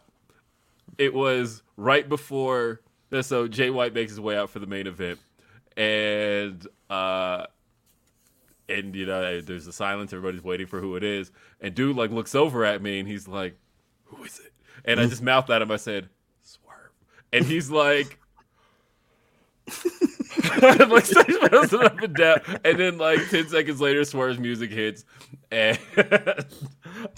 it 0.99 1.15
was 1.15 1.63
right 1.77 2.07
before. 2.09 2.81
So 3.23 3.47
Jay 3.49 3.71
White 3.71 3.95
makes 3.95 4.11
his 4.11 4.21
way 4.21 4.37
out 4.37 4.51
for 4.51 4.59
the 4.59 4.67
main 4.67 4.87
event, 4.89 5.21
and 5.77 6.67
uh, 6.91 7.47
and 8.69 8.95
you 8.97 9.07
know, 9.07 9.41
there's 9.41 9.67
a 9.69 9.73
silence. 9.73 10.13
Everybody's 10.13 10.43
waiting 10.43 10.67
for 10.67 10.81
who 10.81 10.97
it 10.97 11.05
is, 11.05 11.31
and 11.61 11.75
dude 11.75 11.97
like 11.97 12.11
looks 12.11 12.35
over 12.35 12.65
at 12.65 12.83
me 12.83 12.99
and 12.99 13.09
he's 13.09 13.29
like, 13.29 13.57
"Who 14.07 14.25
is 14.25 14.41
it?" 14.41 14.53
And 14.85 14.99
I 14.99 15.07
just 15.07 15.23
mouthed 15.23 15.49
at 15.51 15.63
him. 15.63 15.71
I 15.71 15.77
said, 15.77 16.09
"Swerve," 16.43 16.91
and 17.33 17.45
he's 17.45 17.71
like. 17.71 18.19
Like 20.63 21.07
starts 21.07 21.49
bouncing 21.49 21.83
up 21.83 22.01
and 22.01 22.15
down, 22.15 22.41
and 22.65 22.79
then 22.79 22.99
like 22.99 23.21
ten 23.31 23.49
seconds 23.49 23.81
later, 23.81 24.05
Swerve's 24.05 24.39
music 24.39 24.71
hits, 24.71 25.05
and 25.51 25.79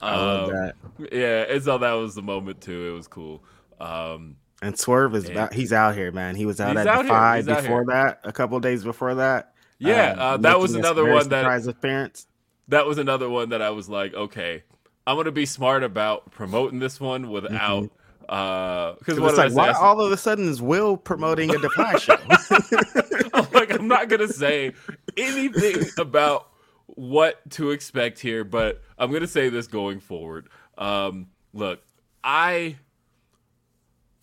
um, 0.02 0.72
yeah, 1.12 1.44
and 1.48 1.62
so 1.62 1.78
that 1.78 1.92
was 1.92 2.14
the 2.14 2.22
moment 2.22 2.60
too. 2.60 2.88
It 2.88 2.92
was 2.92 3.08
cool. 3.08 3.42
Um, 3.80 4.36
and 4.62 4.78
Swerve 4.78 5.14
is 5.14 5.28
and, 5.28 5.52
he's 5.52 5.72
out 5.72 5.94
here, 5.94 6.12
man. 6.12 6.34
He 6.34 6.46
was 6.46 6.60
out 6.60 6.76
at 6.76 6.86
out 6.86 7.02
Defy 7.02 7.42
before 7.42 7.84
that, 7.86 8.20
a 8.24 8.32
couple 8.32 8.58
days 8.60 8.84
before 8.84 9.14
that. 9.16 9.52
Yeah, 9.78 10.12
um, 10.12 10.18
uh, 10.18 10.36
that 10.38 10.58
was 10.58 10.74
another 10.74 11.04
one 11.04 11.28
that 11.28 11.42
surprise 11.42 11.66
appearance. 11.66 12.26
That 12.68 12.86
was 12.86 12.98
another 12.98 13.28
one 13.28 13.50
that 13.50 13.62
I 13.62 13.70
was 13.70 13.88
like, 13.88 14.14
okay, 14.14 14.64
I'm 15.06 15.16
gonna 15.16 15.30
be 15.30 15.46
smart 15.46 15.82
about 15.82 16.30
promoting 16.30 16.78
this 16.78 17.00
one 17.00 17.30
without. 17.30 17.84
Mm-hmm. 17.84 17.94
Uh, 18.28 18.94
because 18.98 19.20
what 19.20 19.36
like, 19.36 19.52
why 19.52 19.72
all 19.72 20.00
of 20.00 20.10
a 20.10 20.16
sudden 20.16 20.48
is 20.48 20.60
Will 20.60 20.96
promoting 20.96 21.54
a 21.54 21.58
Defy 21.58 21.96
show? 21.98 22.16
I'm 23.34 23.46
like, 23.52 23.72
I'm 23.72 23.86
not 23.86 24.08
gonna 24.08 24.28
say 24.28 24.72
anything 25.16 25.86
about 25.98 26.48
what 26.86 27.48
to 27.50 27.70
expect 27.70 28.18
here, 28.18 28.42
but 28.42 28.82
I'm 28.98 29.12
gonna 29.12 29.26
say 29.28 29.48
this 29.48 29.68
going 29.68 30.00
forward. 30.00 30.48
Um, 30.76 31.28
look, 31.52 31.82
I, 32.24 32.76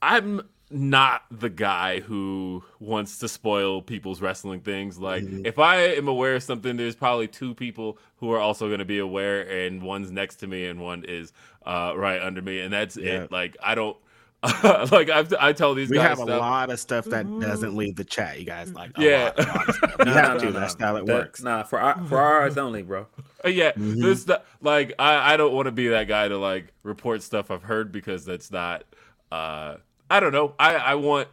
I'm 0.02 0.42
not 0.74 1.24
the 1.32 1.50
guy 1.50 2.00
who 2.00 2.64
wants 2.80 3.20
to 3.20 3.28
spoil 3.28 3.82
people's 3.82 4.22
wrestling 4.22 4.62
things. 4.62 4.98
Like, 4.98 5.24
mm-hmm. 5.24 5.46
if 5.46 5.60
I 5.60 5.78
am 5.78 6.08
aware 6.08 6.36
of 6.36 6.44
something, 6.44 6.78
there's 6.78 6.96
probably 6.96 7.28
two 7.28 7.54
people 7.54 7.98
who 8.18 8.32
are 8.32 8.40
also 8.40 8.68
going 8.68 8.80
to 8.80 8.86
be 8.86 9.00
aware, 9.00 9.42
and 9.42 9.82
one's 9.82 10.12
next 10.12 10.38
to 10.38 10.48
me 10.48 10.66
and 10.66 10.82
one 10.82 11.04
is 11.06 11.32
uh, 11.66 11.94
right 11.96 12.22
under 12.22 12.42
me, 12.42 12.60
and 12.60 12.74
that's 12.74 12.98
yeah. 12.98 13.24
it. 13.24 13.32
Like, 13.32 13.56
I 13.62 13.76
don't. 13.76 13.98
like 14.92 15.10
I've, 15.10 15.34
I 15.40 15.54
tell 15.54 15.74
these 15.74 15.90
we 15.90 15.96
guys, 15.96 16.10
have 16.10 16.18
stuff. 16.18 16.28
a 16.28 16.38
lot 16.38 16.70
of 16.70 16.78
stuff 16.78 17.06
that 17.06 17.24
doesn't 17.40 17.78
leave 17.78 17.96
the 17.96 18.04
chat. 18.04 18.38
You 18.38 18.46
guys 18.46 18.74
like, 18.74 18.92
yeah, 18.98 19.32
lot, 19.38 19.68
lot 19.68 19.78
you 20.06 20.12
have 20.12 20.42
to. 20.42 20.52
That's 20.52 20.76
how 20.78 20.98
it 20.98 21.06
that, 21.06 21.14
works. 21.14 21.42
Nah, 21.42 21.64
for 21.64 21.80
our, 21.80 22.04
for 22.08 22.18
ours 22.18 22.58
only, 22.58 22.82
bro. 22.82 23.08
Uh, 23.46 23.48
yeah, 23.48 23.72
mm-hmm. 23.72 24.02
this 24.02 24.28
like 24.60 24.96
I, 25.00 25.36
I 25.36 25.38
don't 25.38 25.54
want 25.54 25.68
to 25.68 25.72
be 25.72 25.88
that 25.88 26.10
guy 26.10 26.28
to 26.28 26.38
like 26.38 26.74
report 26.84 27.24
stuff 27.24 27.52
I've 27.52 27.64
heard 27.64 27.94
because 27.94 28.26
that's 28.26 28.52
not. 28.52 28.84
uh 29.32 29.78
I 30.14 30.20
don't 30.20 30.32
know. 30.32 30.54
I 30.60 30.76
I 30.76 30.96
want 30.96 31.28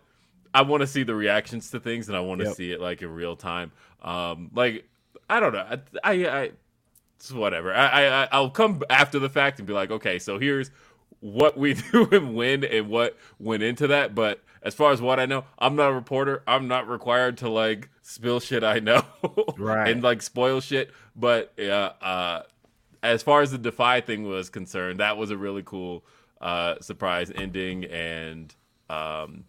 I 0.54 0.62
want 0.62 0.80
to 0.80 0.86
see 0.86 1.02
the 1.02 1.14
reactions 1.14 1.70
to 1.72 1.80
things 1.80 2.08
and 2.08 2.16
I 2.16 2.20
want 2.20 2.40
to 2.40 2.46
yep. 2.46 2.56
see 2.56 2.72
it 2.72 2.80
like 2.80 3.02
in 3.02 3.12
real 3.12 3.36
time. 3.36 3.72
Um, 4.00 4.50
like 4.54 4.88
I 5.28 5.38
don't 5.38 5.52
know. 5.52 5.66
I 5.68 5.78
I, 6.02 6.12
I 6.40 6.50
it's 7.16 7.30
whatever. 7.30 7.74
I, 7.74 8.06
I 8.06 8.28
I'll 8.32 8.48
come 8.48 8.82
after 8.88 9.18
the 9.18 9.28
fact 9.28 9.58
and 9.58 9.68
be 9.68 9.74
like, 9.74 9.90
okay, 9.90 10.18
so 10.18 10.38
here's 10.38 10.70
what 11.20 11.58
we 11.58 11.74
do 11.92 12.08
and 12.10 12.34
when 12.34 12.64
and 12.64 12.88
what 12.88 13.18
went 13.38 13.62
into 13.62 13.86
that. 13.88 14.14
But 14.14 14.42
as 14.62 14.74
far 14.74 14.92
as 14.92 15.02
what 15.02 15.20
I 15.20 15.26
know, 15.26 15.44
I'm 15.58 15.76
not 15.76 15.90
a 15.90 15.94
reporter. 15.94 16.42
I'm 16.46 16.66
not 16.66 16.88
required 16.88 17.36
to 17.38 17.50
like 17.50 17.90
spill 18.00 18.40
shit 18.40 18.64
I 18.64 18.78
know, 18.78 19.04
right? 19.58 19.90
and 19.90 20.02
like 20.02 20.22
spoil 20.22 20.62
shit. 20.62 20.90
But 21.14 21.52
uh, 21.60 21.92
uh, 22.00 22.42
as 23.02 23.22
far 23.22 23.42
as 23.42 23.50
the 23.50 23.58
Defy 23.58 24.00
thing 24.00 24.24
was 24.24 24.48
concerned, 24.48 25.00
that 25.00 25.18
was 25.18 25.30
a 25.30 25.36
really 25.36 25.62
cool 25.62 26.02
uh, 26.40 26.76
surprise 26.80 27.30
ending 27.34 27.84
and 27.84 28.54
um, 28.90 29.44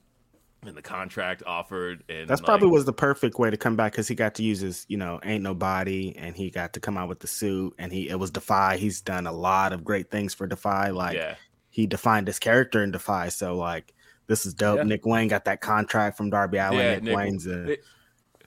and 0.64 0.78
the 0.78 0.82
contract 0.82 1.42
offered 1.48 2.04
and 2.08 2.30
that's 2.30 2.42
like, 2.42 2.46
probably 2.46 2.70
was 2.70 2.86
the 2.86 2.94
perfect 2.94 3.40
way 3.40 3.50
to 3.50 3.58
come 3.58 3.76
back 3.76 3.94
because 3.94 4.08
he 4.08 4.14
got 4.14 4.36
to 4.36 4.44
use 4.44 4.60
his 4.60 4.86
you 4.88 4.98
know 4.98 5.20
ain't 5.24 5.42
nobody 5.42 6.14
and 6.18 6.36
he 6.36 6.52
got 6.52 6.74
to 6.74 6.80
come 6.80 6.98
out 6.98 7.10
with 7.10 7.20
the 7.20 7.28
suit 7.28 7.74
and 7.80 7.92
he 7.92 8.10
it 8.10 8.20
was 8.20 8.30
defy 8.30 8.78
he's 8.78 9.02
done 9.02 9.26
a 9.26 9.32
lot 9.32 9.74
of 9.74 9.84
great 9.84 10.12
things 10.12 10.34
for 10.34 10.46
defy 10.46 10.90
like 10.92 11.16
yeah. 11.16 11.36
he 11.72 11.88
defined 11.88 12.28
his 12.28 12.38
character 12.38 12.84
in 12.84 12.92
defy 12.92 13.28
so 13.30 13.56
like 13.56 13.94
this 14.28 14.46
is 14.46 14.54
dope 14.54 14.78
yeah. 14.78 14.84
nick 14.84 15.06
wayne 15.06 15.28
got 15.28 15.46
that 15.46 15.62
contract 15.62 16.16
from 16.16 16.30
darby 16.30 16.60
allin 16.60 16.78
yeah, 16.78 16.94
nick, 16.94 17.04
nick, 17.04 17.16
wayne's 17.16 17.48
a 17.48 17.72
it, 17.72 17.84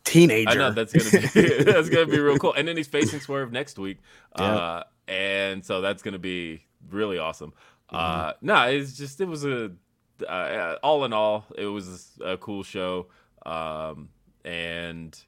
teenager 0.04 0.50
i 0.50 0.54
know 0.54 0.70
that's 0.70 0.92
gonna 0.92 1.28
be 1.32 1.64
that's 1.64 1.88
gonna 1.88 2.06
be 2.06 2.20
real 2.20 2.38
cool 2.38 2.52
and 2.52 2.68
then 2.68 2.76
he's 2.76 2.86
facing 2.86 3.18
swerve 3.18 3.50
next 3.50 3.76
week 3.76 3.98
yep. 4.38 4.48
uh 4.48 4.84
and 5.08 5.64
so 5.64 5.80
that's 5.80 6.02
gonna 6.02 6.18
be 6.18 6.64
really 6.90 7.18
awesome 7.18 7.50
mm-hmm. 7.90 7.96
uh 7.96 8.32
no 8.40 8.68
it's 8.68 8.96
just 8.96 9.20
it 9.20 9.26
was 9.26 9.44
a 9.44 9.72
uh, 10.22 10.76
all 10.82 11.04
in 11.04 11.12
all, 11.12 11.46
it 11.56 11.66
was 11.66 12.12
a 12.24 12.36
cool 12.36 12.62
show. 12.62 13.06
Um, 13.44 14.08
and 14.44 15.18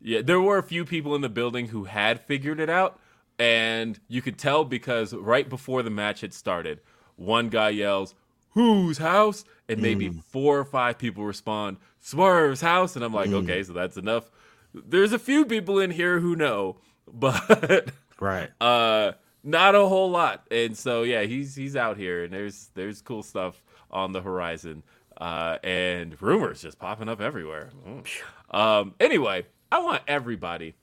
yeah, 0.00 0.22
there 0.22 0.40
were 0.40 0.58
a 0.58 0.62
few 0.62 0.84
people 0.84 1.14
in 1.14 1.20
the 1.20 1.28
building 1.28 1.68
who 1.68 1.84
had 1.84 2.20
figured 2.20 2.60
it 2.60 2.70
out, 2.70 2.98
and 3.38 3.98
you 4.08 4.22
could 4.22 4.38
tell 4.38 4.64
because 4.64 5.12
right 5.14 5.48
before 5.48 5.82
the 5.82 5.90
match 5.90 6.20
had 6.20 6.34
started, 6.34 6.80
one 7.16 7.48
guy 7.48 7.70
yells, 7.70 8.14
"Whose 8.50 8.98
house?" 8.98 9.44
and 9.68 9.80
maybe 9.80 10.10
mm. 10.10 10.22
four 10.24 10.58
or 10.58 10.64
five 10.64 10.98
people 10.98 11.24
respond, 11.24 11.76
"Swerve's 12.00 12.60
house," 12.60 12.96
and 12.96 13.04
I'm 13.04 13.14
like, 13.14 13.30
mm. 13.30 13.44
okay, 13.44 13.62
so 13.62 13.72
that's 13.72 13.96
enough. 13.96 14.30
There's 14.74 15.12
a 15.12 15.18
few 15.18 15.44
people 15.44 15.78
in 15.78 15.90
here 15.90 16.20
who 16.20 16.34
know, 16.36 16.78
but 17.12 17.90
right, 18.20 18.50
uh, 18.60 19.12
not 19.44 19.74
a 19.74 19.86
whole 19.86 20.10
lot. 20.10 20.46
And 20.50 20.76
so 20.76 21.02
yeah, 21.02 21.22
he's 21.22 21.54
he's 21.54 21.76
out 21.76 21.96
here, 21.96 22.24
and 22.24 22.32
there's 22.32 22.70
there's 22.74 23.00
cool 23.02 23.22
stuff 23.22 23.62
on 23.92 24.12
the 24.12 24.20
horizon, 24.20 24.82
uh, 25.20 25.58
and 25.62 26.20
rumors 26.20 26.62
just 26.62 26.78
popping 26.78 27.08
up 27.08 27.20
everywhere. 27.20 27.70
Mm. 27.86 28.06
Um, 28.50 28.94
anyway, 29.00 29.46
I 29.70 29.78
want 29.80 30.02
everybody 30.06 30.74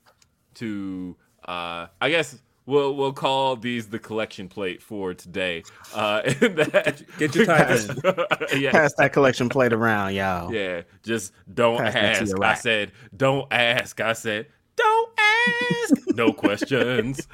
to, 0.55 1.15
uh, 1.47 1.87
I 2.01 2.09
guess. 2.09 2.37
We'll, 2.65 2.95
we'll 2.95 3.13
call 3.13 3.55
these 3.55 3.87
the 3.87 3.97
collection 3.97 4.47
plate 4.47 4.79
for 4.83 5.15
today. 5.15 5.63
Uh, 5.91 6.21
that, 6.25 7.03
get, 7.17 7.33
your 7.33 7.47
pass, 7.47 7.89
yeah. 8.55 8.69
pass 8.69 8.93
that 8.99 9.11
collection 9.11 9.49
plate 9.49 9.73
around, 9.73 10.13
y'all. 10.13 10.53
Yeah, 10.53 10.83
just 11.01 11.33
don't 11.51 11.79
pass 11.79 11.95
ask. 11.95 12.39
I 12.39 12.53
said, 12.53 12.91
don't 13.17 13.47
ask. 13.51 13.99
I 13.99 14.13
said, 14.13 14.49
don't 14.75 15.11
ask. 15.17 16.15
no 16.15 16.31
questions. 16.33 17.27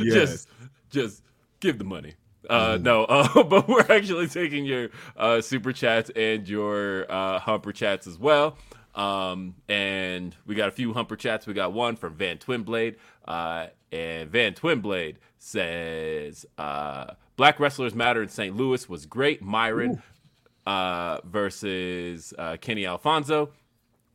yes. 0.00 0.14
Just, 0.14 0.48
just 0.90 1.22
give 1.60 1.78
the 1.78 1.84
money. 1.84 2.14
Uh, 2.48 2.76
mm. 2.76 2.82
No, 2.82 3.04
uh, 3.08 3.42
but 3.42 3.68
we're 3.68 3.86
actually 3.88 4.28
taking 4.28 4.64
your 4.64 4.90
uh, 5.16 5.40
super 5.40 5.72
chats 5.72 6.10
and 6.14 6.48
your 6.48 7.10
uh, 7.10 7.38
humper 7.38 7.72
chats 7.72 8.06
as 8.06 8.18
well. 8.18 8.56
Um, 8.94 9.54
and 9.68 10.34
we 10.46 10.54
got 10.54 10.68
a 10.68 10.72
few 10.72 10.92
humper 10.92 11.16
chats. 11.16 11.46
We 11.46 11.54
got 11.54 11.72
one 11.72 11.96
from 11.96 12.14
Van 12.14 12.38
Twinblade. 12.38 12.96
Uh, 13.26 13.68
and 13.92 14.30
Van 14.30 14.54
Twinblade 14.54 15.16
says 15.38 16.44
uh, 16.58 17.12
Black 17.36 17.60
Wrestlers 17.60 17.94
Matter 17.94 18.22
in 18.22 18.28
St. 18.28 18.56
Louis 18.56 18.88
was 18.88 19.06
great. 19.06 19.40
Myron 19.40 20.02
uh, 20.66 21.20
versus 21.24 22.34
uh, 22.36 22.56
Kenny 22.60 22.86
Alfonso 22.86 23.50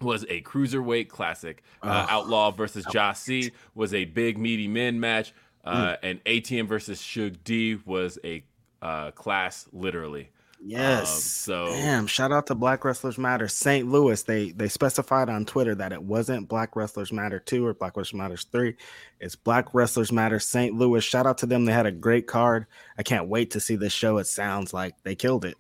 was 0.02 0.26
a 0.28 0.42
cruiserweight 0.42 1.08
classic. 1.08 1.64
Uh, 1.82 2.06
Outlaw 2.10 2.52
versus 2.52 2.86
Josh 2.92 3.20
C 3.20 3.52
was 3.74 3.94
a 3.94 4.06
big 4.06 4.38
meaty 4.38 4.68
men 4.68 5.00
match. 5.00 5.34
Uh, 5.64 5.94
mm. 5.94 5.98
And 6.04 6.24
ATM 6.26 6.68
versus 6.68 7.02
Shug 7.02 7.44
D 7.44 7.78
was 7.86 8.20
a 8.24 8.44
uh, 8.82 9.12
class 9.12 9.68
literally. 9.72 10.30
Yes. 10.66 11.12
Um, 11.12 11.20
so 11.20 11.66
damn, 11.74 12.08
shout 12.08 12.32
out 12.32 12.48
to 12.48 12.56
Black 12.56 12.86
Wrestlers 12.86 13.18
Matter 13.18 13.50
St. 13.50 13.88
Louis. 13.90 14.22
They 14.24 14.52
they 14.52 14.70
specified 14.70 15.30
on 15.30 15.46
Twitter 15.46 15.76
that 15.76 15.92
it 15.92 16.02
wasn't 16.02 16.48
Black 16.48 16.76
Wrestlers 16.76 17.12
Matter 17.12 17.40
2 17.40 17.66
or 17.66 17.74
Black 17.74 17.98
Wrestlers 17.98 18.18
Matter 18.18 18.38
3. 18.38 18.76
It's 19.20 19.36
Black 19.36 19.74
Wrestlers 19.74 20.12
Matter 20.12 20.40
St. 20.40 20.74
Louis. 20.74 21.04
Shout 21.04 21.26
out 21.26 21.40
to 21.40 21.46
them. 21.46 21.66
They 21.66 21.74
had 21.74 21.86
a 21.86 21.92
great 21.92 22.28
card. 22.28 22.66
I 22.98 23.04
can't 23.04 23.28
wait 23.28 23.52
to 23.52 23.60
see 23.60 23.76
this 23.76 23.92
show. 23.92 24.18
It 24.20 24.28
sounds 24.28 24.74
like 24.74 24.96
they 25.04 25.16
killed 25.16 25.44
it. 25.44 25.56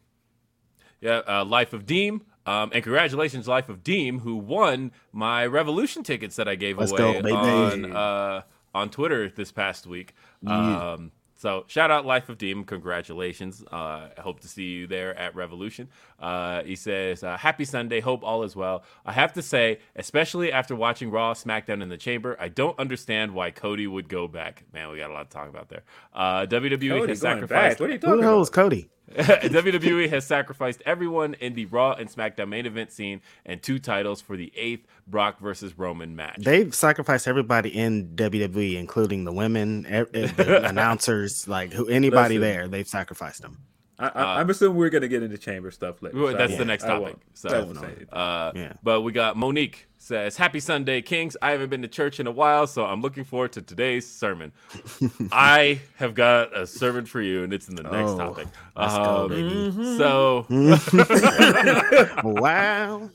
Yeah, 1.01 1.21
uh, 1.27 1.43
Life 1.43 1.73
of 1.73 1.85
Deem. 1.85 2.21
Um, 2.45 2.71
and 2.73 2.83
congratulations, 2.83 3.47
Life 3.47 3.69
of 3.69 3.83
Deem, 3.83 4.19
who 4.19 4.35
won 4.35 4.91
my 5.11 5.45
Revolution 5.45 6.03
tickets 6.03 6.37
that 6.37 6.47
I 6.47 6.55
gave 6.55 6.77
Let's 6.77 6.91
away 6.91 7.21
go, 7.21 7.35
on 7.35 7.91
uh, 7.91 8.41
on 8.73 8.89
Twitter 8.89 9.29
this 9.29 9.51
past 9.51 9.87
week. 9.87 10.13
Yeah. 10.41 10.93
Um, 10.93 11.11
so 11.35 11.65
shout 11.67 11.91
out 11.91 12.05
Life 12.05 12.29
of 12.29 12.37
Demon, 12.37 12.63
congratulations. 12.63 13.63
Uh, 13.69 14.07
I 14.17 14.21
hope 14.21 14.39
to 14.41 14.47
see 14.47 14.63
you 14.63 14.87
there 14.87 15.13
at 15.19 15.35
Revolution. 15.35 15.89
Uh, 16.17 16.63
he 16.63 16.77
says, 16.77 17.21
uh, 17.21 17.35
"Happy 17.35 17.65
Sunday, 17.65 17.99
hope 17.99 18.23
all 18.23 18.43
is 18.43 18.55
well." 18.55 18.83
I 19.05 19.11
have 19.11 19.33
to 19.33 19.41
say, 19.41 19.79
especially 19.97 20.53
after 20.53 20.73
watching 20.73 21.11
Raw, 21.11 21.33
SmackDown 21.33 21.81
in 21.81 21.89
the 21.89 21.97
Chamber, 21.97 22.37
I 22.39 22.47
don't 22.47 22.79
understand 22.79 23.33
why 23.33 23.51
Cody 23.51 23.87
would 23.87 24.07
go 24.07 24.25
back. 24.25 24.63
Man, 24.71 24.89
we 24.89 24.99
got 24.99 25.09
a 25.09 25.13
lot 25.13 25.29
to 25.29 25.35
talk 25.35 25.49
about 25.49 25.67
there. 25.67 25.83
Uh, 26.13 26.45
WWE 26.45 26.89
Cody 26.89 27.07
has 27.09 27.19
sacrificed. 27.19 27.49
Back. 27.49 27.79
What 27.81 27.89
are 27.89 27.93
you 27.93 27.99
talking 27.99 28.15
Who 28.15 28.21
the 28.21 28.23
hell 28.23 28.41
is 28.41 28.49
Cody? 28.49 28.89
WWE 29.13 30.09
has 30.09 30.25
sacrificed 30.25 30.81
everyone 30.85 31.33
in 31.35 31.53
the 31.53 31.65
Raw 31.65 31.93
and 31.93 32.09
SmackDown 32.09 32.49
main 32.49 32.65
event 32.65 32.91
scene 32.91 33.21
and 33.45 33.61
two 33.61 33.77
titles 33.77 34.21
for 34.21 34.37
the 34.37 34.51
eighth 34.55 34.87
Brock 35.07 35.39
versus 35.39 35.77
Roman 35.77 36.15
match. 36.15 36.37
They've 36.39 36.73
sacrificed 36.73 37.27
everybody 37.27 37.69
in 37.69 38.15
WWE, 38.15 38.75
including 38.75 39.25
the 39.25 39.33
women, 39.33 39.83
the 39.83 40.61
announcers, 40.67 41.47
like 41.47 41.73
who 41.73 41.87
anybody 41.87 42.37
there. 42.37 42.67
They've 42.67 42.87
sacrificed 42.87 43.41
them. 43.41 43.59
I, 43.99 44.39
am 44.41 44.49
uh, 44.49 44.51
assuming 44.51 44.77
we're 44.77 44.89
going 44.89 45.03
to 45.03 45.07
get 45.07 45.21
into 45.21 45.37
chamber 45.37 45.69
stuff 45.71 46.01
later. 46.01 46.17
So 46.17 46.33
that's 46.33 46.57
the 46.57 46.65
next 46.65 46.83
topic. 46.83 47.15
So, 47.33 47.73
uh, 48.11 48.51
yeah. 48.55 48.73
But 48.81 49.01
we 49.01 49.11
got 49.11 49.37
Monique 49.37 49.87
says, 50.03 50.35
Happy 50.37 50.59
Sunday, 50.59 51.01
Kings. 51.01 51.37
I 51.41 51.51
haven't 51.51 51.69
been 51.69 51.81
to 51.81 51.87
church 51.87 52.19
in 52.19 52.27
a 52.27 52.31
while, 52.31 52.67
so 52.67 52.85
I'm 52.85 53.01
looking 53.01 53.23
forward 53.23 53.53
to 53.53 53.61
today's 53.61 54.05
sermon. 54.09 54.51
I 55.31 55.79
have 55.95 56.13
got 56.13 56.55
a 56.57 56.67
sermon 56.67 57.05
for 57.05 57.21
you, 57.21 57.43
and 57.43 57.53
it's 57.53 57.69
in 57.69 57.75
the 57.75 57.83
next 57.83 58.11
Oh, 58.11 58.17
topic. 58.17 58.47
let's 58.75 58.95
go, 58.95 59.23
Um, 59.23 59.29
baby. 59.29 59.97
So, 59.97 60.45
wow. 62.23 63.09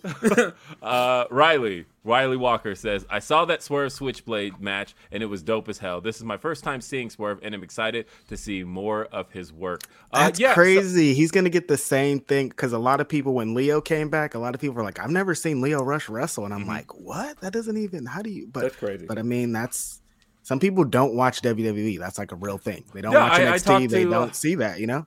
uh, 0.83 1.25
Riley, 1.31 1.85
Riley 2.05 2.37
Walker 2.37 2.75
says, 2.75 3.05
I 3.11 3.19
saw 3.19 3.45
that 3.47 3.63
Swerve 3.63 3.93
Switchblade 3.93 4.61
match, 4.61 4.95
and 5.13 5.23
it 5.23 5.27
was 5.27 5.43
dope 5.43 5.69
as 5.69 5.79
hell. 5.79 6.01
This 6.01 6.17
is 6.17 6.25
my 6.25 6.37
first 6.37 6.65
time 6.65 6.81
seeing 6.81 7.11
Swerve, 7.11 7.39
and 7.43 7.55
I'm 7.55 7.63
excited 7.63 8.07
to 8.29 8.37
see 8.37 8.65
more 8.65 9.05
of 9.07 9.31
his 9.31 9.53
work. 9.53 9.83
Uh, 10.13 10.21
That's 10.25 10.41
yeah, 10.41 10.51
so- 10.51 10.55
crazy. 10.55 11.13
He's 11.15 11.31
gonna 11.31 11.51
get 11.51 11.69
the 11.69 11.77
same 11.77 12.21
thing 12.21 12.49
because 12.49 12.73
a 12.73 12.79
lot 12.79 13.01
of 13.01 13.09
people, 13.09 13.35
when 13.35 13.53
Lio 13.55 13.81
came 13.81 14.09
back, 14.09 14.35
a 14.35 14.39
lot 14.39 14.55
of 14.55 14.61
people 14.61 14.77
were 14.77 14.83
like, 14.83 14.99
"I've 14.99 15.11
never 15.11 15.35
seen 15.35 15.61
Lio 15.61 15.83
Rush 15.83 16.09
wrestle," 16.09 16.45
and 16.45 16.55
I'm 16.55 16.61
Mm-hmm. 16.61 16.69
like, 16.71 16.78
"What? 16.93 17.41
That 17.41 17.53
doesn't 17.53 17.77
even. 17.77 18.07
How 18.07 18.23
do 18.23 18.31
you?" 18.31 18.49
But 18.53 18.61
That's 18.63 18.77
crazy. 18.77 19.07
But 19.07 19.19
I 19.19 19.23
mean, 19.23 19.53
that's 19.53 20.01
some 20.43 20.59
people 20.61 20.85
don't 20.85 21.15
watch 21.15 21.43
WWE. 21.43 21.99
That's 21.99 22.19
like 22.19 22.33
a 22.33 22.37
real 22.37 22.59
thing. 22.59 22.85
They 22.95 23.01
don't 23.01 23.13
Yeah, 23.13 23.29
watch 23.29 23.41
I- 23.41 23.55
I 23.55 23.59
NXT. 23.59 23.91
they 23.91 24.05
to, 24.05 24.09
uh, 24.09 24.13
don't 24.13 24.35
see 24.37 24.55
that. 24.57 24.81
You 24.81 24.87
know. 24.87 25.07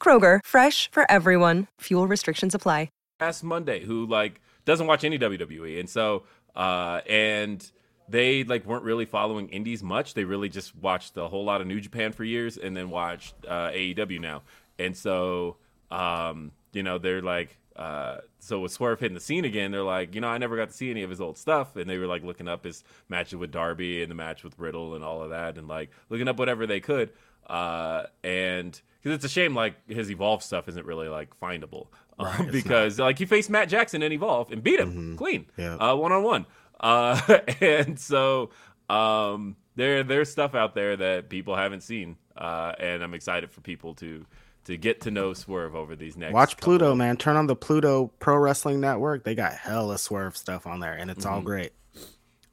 Kroger, 0.00 0.40
fresh 0.44 0.90
for 0.90 1.04
everyone. 1.10 1.66
Fuel 1.80 2.06
restrictions 2.08 2.54
apply. 2.54 2.88
past 3.18 3.42
Monday 3.42 3.84
who 3.84 4.06
like 4.06 4.40
doesn't 4.64 4.86
watch 4.86 5.02
any 5.02 5.18
WWE, 5.18 5.80
and 5.80 5.90
so 5.90 6.22
uh, 6.54 7.00
and 7.08 7.68
they 8.08 8.44
like 8.44 8.64
weren't 8.64 8.84
really 8.84 9.04
following 9.06 9.48
indies 9.48 9.82
much. 9.82 10.14
They 10.14 10.24
really 10.24 10.48
just 10.48 10.76
watched 10.76 11.16
a 11.16 11.26
whole 11.28 11.44
lot 11.44 11.60
of 11.60 11.66
New 11.66 11.80
Japan 11.80 12.12
for 12.12 12.22
years, 12.24 12.56
and 12.56 12.76
then 12.76 12.90
watched 12.90 13.34
uh, 13.46 13.70
AEW 13.70 14.20
now. 14.20 14.42
And 14.78 14.96
so 14.96 15.56
um, 15.90 16.52
you 16.72 16.82
know 16.82 16.98
they're 16.98 17.22
like. 17.22 17.58
Uh, 17.74 18.18
so 18.40 18.58
with 18.58 18.72
Swerve 18.72 18.98
hitting 18.98 19.14
the 19.14 19.20
scene 19.20 19.44
again, 19.44 19.70
they're 19.70 19.84
like, 19.84 20.12
you 20.12 20.20
know, 20.20 20.26
I 20.26 20.38
never 20.38 20.56
got 20.56 20.66
to 20.66 20.74
see 20.74 20.90
any 20.90 21.04
of 21.04 21.10
his 21.10 21.20
old 21.20 21.38
stuff, 21.38 21.76
and 21.76 21.88
they 21.88 21.96
were 21.96 22.08
like 22.08 22.24
looking 22.24 22.48
up 22.48 22.64
his 22.64 22.82
matches 23.08 23.36
with 23.36 23.52
Darby 23.52 24.02
and 24.02 24.10
the 24.10 24.16
match 24.16 24.42
with 24.42 24.58
Riddle 24.58 24.96
and 24.96 25.04
all 25.04 25.22
of 25.22 25.30
that, 25.30 25.56
and 25.56 25.68
like 25.68 25.90
looking 26.10 26.26
up 26.26 26.40
whatever 26.40 26.66
they 26.66 26.80
could. 26.80 27.10
Uh, 27.48 28.04
and 28.22 28.80
because 29.02 29.14
it's 29.16 29.24
a 29.24 29.28
shame, 29.28 29.54
like 29.54 29.74
his 29.88 30.10
Evolve 30.10 30.42
stuff 30.42 30.68
isn't 30.68 30.84
really 30.86 31.08
like 31.08 31.30
findable 31.40 31.86
um, 32.18 32.48
because 32.52 32.98
like 32.98 33.18
he 33.18 33.24
faced 33.26 33.48
Matt 33.50 33.68
Jackson 33.68 34.02
in 34.02 34.12
Evolve 34.12 34.50
and 34.52 34.62
beat 34.62 34.78
him 34.80 35.16
clean, 35.16 35.46
Yeah. 35.56 35.74
uh, 35.76 35.94
one 35.94 36.12
on 36.12 36.22
one. 36.22 36.46
Uh, 36.80 37.20
and 37.60 37.98
so 37.98 38.50
um, 38.90 39.56
there 39.76 40.02
there's 40.02 40.30
stuff 40.30 40.54
out 40.54 40.74
there 40.74 40.96
that 40.96 41.28
people 41.30 41.56
haven't 41.56 41.82
seen, 41.82 42.16
uh, 42.36 42.72
and 42.78 43.02
I'm 43.02 43.14
excited 43.14 43.50
for 43.50 43.60
people 43.62 43.94
to 43.96 44.26
to 44.64 44.76
get 44.76 45.00
to 45.02 45.10
know 45.10 45.32
Swerve 45.32 45.74
over 45.74 45.96
these 45.96 46.16
next. 46.16 46.34
Watch 46.34 46.56
Pluto, 46.58 46.94
man. 46.94 47.16
Turn 47.16 47.36
on 47.36 47.46
the 47.46 47.56
Pluto 47.56 48.08
Pro 48.18 48.36
Wrestling 48.36 48.80
Network. 48.80 49.24
They 49.24 49.34
got 49.34 49.54
hella 49.54 49.96
swerve 49.96 50.36
stuff 50.36 50.66
on 50.66 50.80
there, 50.80 50.92
and 50.94 51.10
it's 51.10 51.24
Mm-hmm. 51.24 51.34
all 51.34 51.40
great. 51.40 51.72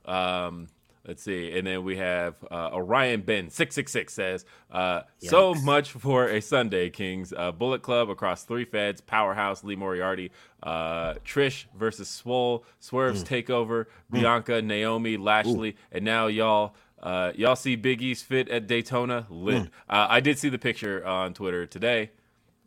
Um, 0.06 0.68
let's 1.08 1.24
see, 1.24 1.58
and 1.58 1.66
then 1.66 1.84
we 1.84 1.98
have 1.98 2.36
uh, 2.52 2.70
Orion 2.74 3.22
Ben 3.22 3.50
six 3.50 3.76
six 3.76 3.92
six 3.92 4.14
says, 4.14 4.46
uh, 4.72 5.02
"So 5.20 5.54
much 5.54 5.92
for 5.92 6.28
a 6.28 6.42
Sunday, 6.42 6.90
Kings. 6.90 7.34
Uh, 7.36 7.52
Bullet 7.52 7.82
Club 7.82 8.10
across 8.10 8.44
three 8.44 8.66
feds, 8.66 9.02
Powerhouse, 9.02 9.64
Lee 9.64 9.76
Moriarty, 9.76 10.32
uh, 10.64 11.14
Trish 11.26 11.66
versus 11.78 12.10
Swole, 12.10 12.66
Swerve's 12.80 13.24
Takeover, 13.24 13.86
Bianca, 14.12 14.62
Naomi, 14.62 15.18
Lashley, 15.18 15.76
and 15.92 16.04
now 16.06 16.28
y'all." 16.28 16.76
Uh, 17.04 17.32
y'all 17.36 17.56
see 17.56 17.76
Big 17.76 18.02
E's 18.02 18.24
fit 18.24 18.50
at 18.50 18.66
Daytona? 18.66 19.28
Lit. 19.30 19.64
Uh, 19.88 20.08
I 20.10 20.22
did 20.22 20.40
see 20.40 20.50
the 20.50 20.58
picture 20.58 21.06
on 21.06 21.36
Twitter 21.36 21.68
today. 21.68 22.10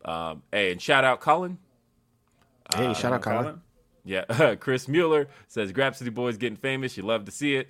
Um, 0.05 0.43
hey, 0.53 0.71
and 0.71 0.81
shout 0.81 1.03
out 1.03 1.21
Colin. 1.21 1.59
Hey, 2.77 2.95
shout 2.95 3.13
out 3.13 3.23
Colin. 3.23 3.43
Colin? 3.43 3.61
Yeah, 4.05 4.55
Chris 4.61 4.87
Mueller 4.87 5.29
says 5.49 5.73
Grapsody 5.73 6.15
Boys 6.15 6.37
getting 6.37 6.57
famous. 6.57 6.97
You 6.97 7.03
love 7.03 7.25
to 7.25 7.33
see 7.33 7.57
it. 7.57 7.69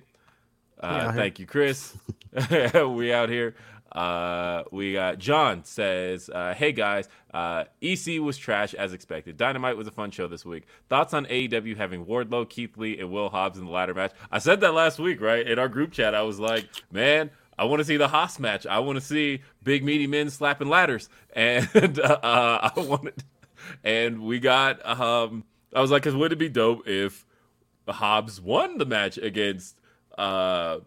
Uh, 0.79 1.11
thank 1.13 1.39
you, 1.39 1.45
Chris. 1.45 1.95
we 2.51 3.13
out 3.13 3.29
here. 3.29 3.55
Uh, 3.91 4.63
we 4.71 4.93
got 4.93 5.17
John 5.17 5.63
says, 5.63 6.29
uh, 6.29 6.53
"Hey 6.53 6.71
guys, 6.71 7.09
uh, 7.33 7.65
EC 7.81 8.19
was 8.21 8.37
trash 8.37 8.73
as 8.75 8.93
expected. 8.93 9.35
Dynamite 9.35 9.77
was 9.77 9.87
a 9.87 9.91
fun 9.91 10.11
show 10.11 10.27
this 10.27 10.45
week. 10.45 10.65
Thoughts 10.89 11.13
on 11.13 11.25
AEW 11.25 11.75
having 11.75 12.05
Wardlow, 12.05 12.47
Keith 12.47 12.77
Lee, 12.77 12.99
and 12.99 13.11
Will 13.11 13.29
Hobbs 13.29 13.57
in 13.57 13.65
the 13.65 13.71
ladder 13.71 13.95
match? 13.95 14.11
I 14.31 14.37
said 14.37 14.61
that 14.61 14.73
last 14.73 14.99
week, 14.99 15.21
right? 15.21 15.45
In 15.45 15.57
our 15.57 15.67
group 15.67 15.91
chat, 15.91 16.15
I 16.15 16.21
was 16.21 16.39
like, 16.39 16.67
man." 16.91 17.31
I 17.57 17.65
want 17.65 17.81
to 17.81 17.83
see 17.83 17.97
the 17.97 18.07
Haas 18.07 18.39
match. 18.39 18.65
I 18.65 18.79
want 18.79 18.97
to 18.99 19.05
see 19.05 19.41
big 19.61 19.83
meaty 19.83 20.07
men 20.07 20.29
slapping 20.29 20.69
ladders, 20.69 21.09
and 21.33 21.67
uh, 21.99 22.17
I 22.23 22.71
wanted, 22.77 23.21
and 23.83 24.21
we 24.21 24.39
got. 24.39 24.85
Um, 24.87 25.43
I 25.75 25.81
was 25.81 25.91
like, 25.91 26.01
"Cause 26.03 26.15
would 26.15 26.31
it 26.31 26.37
be 26.37 26.47
dope 26.47 26.87
if 26.87 27.25
Hobbs 27.85 28.39
won 28.39 28.77
the 28.77 28.85
match 28.85 29.17
against 29.17 29.75
uh 30.19 30.79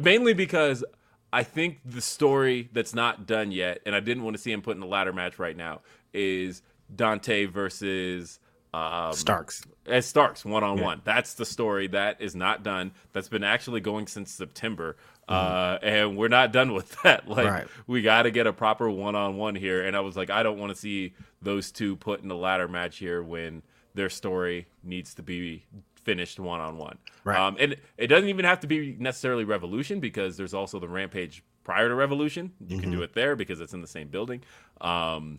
mainly 0.00 0.32
because 0.34 0.84
I 1.32 1.42
think 1.42 1.78
the 1.84 2.00
story 2.00 2.68
that's 2.72 2.94
not 2.94 3.26
done 3.26 3.52
yet, 3.52 3.80
and 3.86 3.94
I 3.94 4.00
didn't 4.00 4.24
want 4.24 4.36
to 4.36 4.42
see 4.42 4.50
him 4.52 4.62
put 4.62 4.74
in 4.74 4.80
the 4.80 4.86
ladder 4.86 5.12
match 5.12 5.38
right 5.38 5.56
now, 5.56 5.80
is 6.12 6.62
Dante 6.94 7.44
versus 7.46 8.40
um, 8.74 9.12
Starks. 9.12 9.62
as 9.86 10.06
Starks 10.06 10.44
one 10.44 10.64
on 10.64 10.80
one. 10.80 11.00
That's 11.04 11.34
the 11.34 11.44
story 11.44 11.86
that 11.88 12.20
is 12.20 12.34
not 12.34 12.62
done. 12.62 12.92
That's 13.12 13.28
been 13.28 13.44
actually 13.44 13.80
going 13.80 14.06
since 14.08 14.32
September, 14.32 14.96
uh, 15.28 15.78
and 15.82 16.16
we're 16.16 16.28
not 16.28 16.52
done 16.52 16.72
with 16.72 16.96
that. 17.04 17.28
Like 17.28 17.46
Right. 17.46 17.66
we 17.86 18.02
got 18.02 18.22
to 18.22 18.30
get 18.32 18.46
a 18.48 18.52
proper 18.52 18.90
one 18.90 19.14
on 19.14 19.36
one 19.36 19.54
here. 19.54 19.84
And 19.84 19.96
I 19.96 20.00
was 20.00 20.16
like, 20.16 20.30
I 20.30 20.42
don't 20.42 20.58
want 20.58 20.70
to 20.70 20.76
see 20.76 21.14
those 21.42 21.70
two 21.70 21.94
put 21.96 22.22
in 22.22 22.28
the 22.28 22.36
ladder 22.36 22.66
match 22.68 22.98
here 22.98 23.22
when 23.22 23.62
their 23.94 24.10
story 24.10 24.66
needs 24.84 25.14
to 25.14 25.22
be 25.22 25.64
finished 26.10 26.40
one 26.40 26.58
on 26.58 26.76
one. 26.76 26.98
Right. 27.22 27.38
Um, 27.38 27.56
and 27.60 27.76
it 27.96 28.08
doesn't 28.08 28.28
even 28.28 28.44
have 28.44 28.58
to 28.60 28.66
be 28.66 28.96
necessarily 28.98 29.44
Revolution 29.44 30.00
because 30.00 30.36
there's 30.36 30.54
also 30.54 30.80
the 30.80 30.88
Rampage 30.88 31.44
prior 31.62 31.88
to 31.88 31.94
Revolution. 31.94 32.52
You 32.66 32.80
can 32.80 32.90
do 32.90 33.02
it 33.02 33.14
there 33.14 33.36
because 33.36 33.60
it's 33.60 33.72
in 33.74 33.80
the 33.80 33.86
same 33.86 34.08
building. 34.08 34.42
Um, 34.80 35.38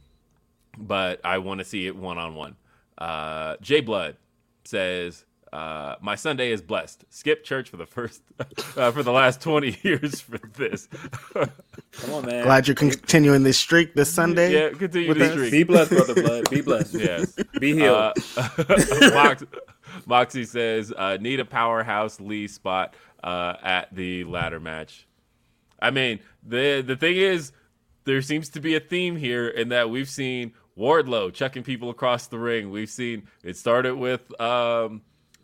but 0.77 1.19
I 1.25 1.39
want 1.39 1.59
to 1.59 1.65
see 1.65 1.87
it 1.87 1.95
one 1.97 2.17
on 2.17 2.35
one. 2.35 2.55
Uh, 2.97 3.57
Jay 3.61 3.81
Blood 3.81 4.15
says, 4.63 5.25
uh, 5.51 5.95
"My 5.99 6.15
Sunday 6.15 6.51
is 6.53 6.61
blessed. 6.61 7.03
Skip 7.09 7.43
church 7.43 7.69
for 7.69 7.75
the 7.75 7.85
first 7.85 8.21
uh, 8.77 8.91
for 8.91 9.03
the 9.03 9.11
last 9.11 9.41
twenty 9.41 9.77
years 9.83 10.21
for 10.21 10.37
this. 10.55 10.87
Come 11.33 12.13
on, 12.13 12.25
man. 12.25 12.45
Glad 12.45 12.67
you're 12.69 12.75
continuing 12.75 13.43
this 13.43 13.57
streak 13.57 13.93
this 13.93 14.09
Sunday. 14.13 14.53
yeah, 14.53 14.69
continue 14.69 15.09
With 15.09 15.17
the 15.17 15.31
streak. 15.31 15.51
Be 15.51 15.63
blessed, 15.63 15.91
brother 15.91 16.13
blood. 16.13 16.49
Be 16.49 16.61
blessed. 16.61 16.93
Yes. 17.01 17.33
Be 17.59 17.73
healed. 17.73 17.97
Uh, 17.97 18.13
Mox, 19.13 19.43
Moxie 20.07 20.45
says, 20.45 20.93
uh, 20.95 21.17
need 21.19 21.39
a 21.39 21.45
powerhouse 21.45 22.19
Lee 22.19 22.47
spot 22.47 22.95
uh, 23.23 23.55
at 23.61 23.93
the 23.93 24.23
ladder 24.23 24.59
match. 24.59 25.07
I 25.81 25.91
mean, 25.91 26.19
the 26.43 26.83
the 26.85 26.95
thing 26.95 27.17
is, 27.17 27.51
there 28.03 28.21
seems 28.21 28.49
to 28.49 28.59
be 28.59 28.75
a 28.75 28.79
theme 28.79 29.15
here 29.15 29.47
in 29.47 29.69
that 29.69 29.89
we've 29.89 30.09
seen 30.09 30.53
Wardlow 30.77 31.33
chucking 31.33 31.63
people 31.63 31.89
across 31.89 32.27
the 32.27 32.39
ring. 32.39 32.71
We've 32.71 32.89
seen 32.89 33.23
it 33.43 33.57
started 33.57 33.95
with 33.95 34.39
um, 34.39 35.01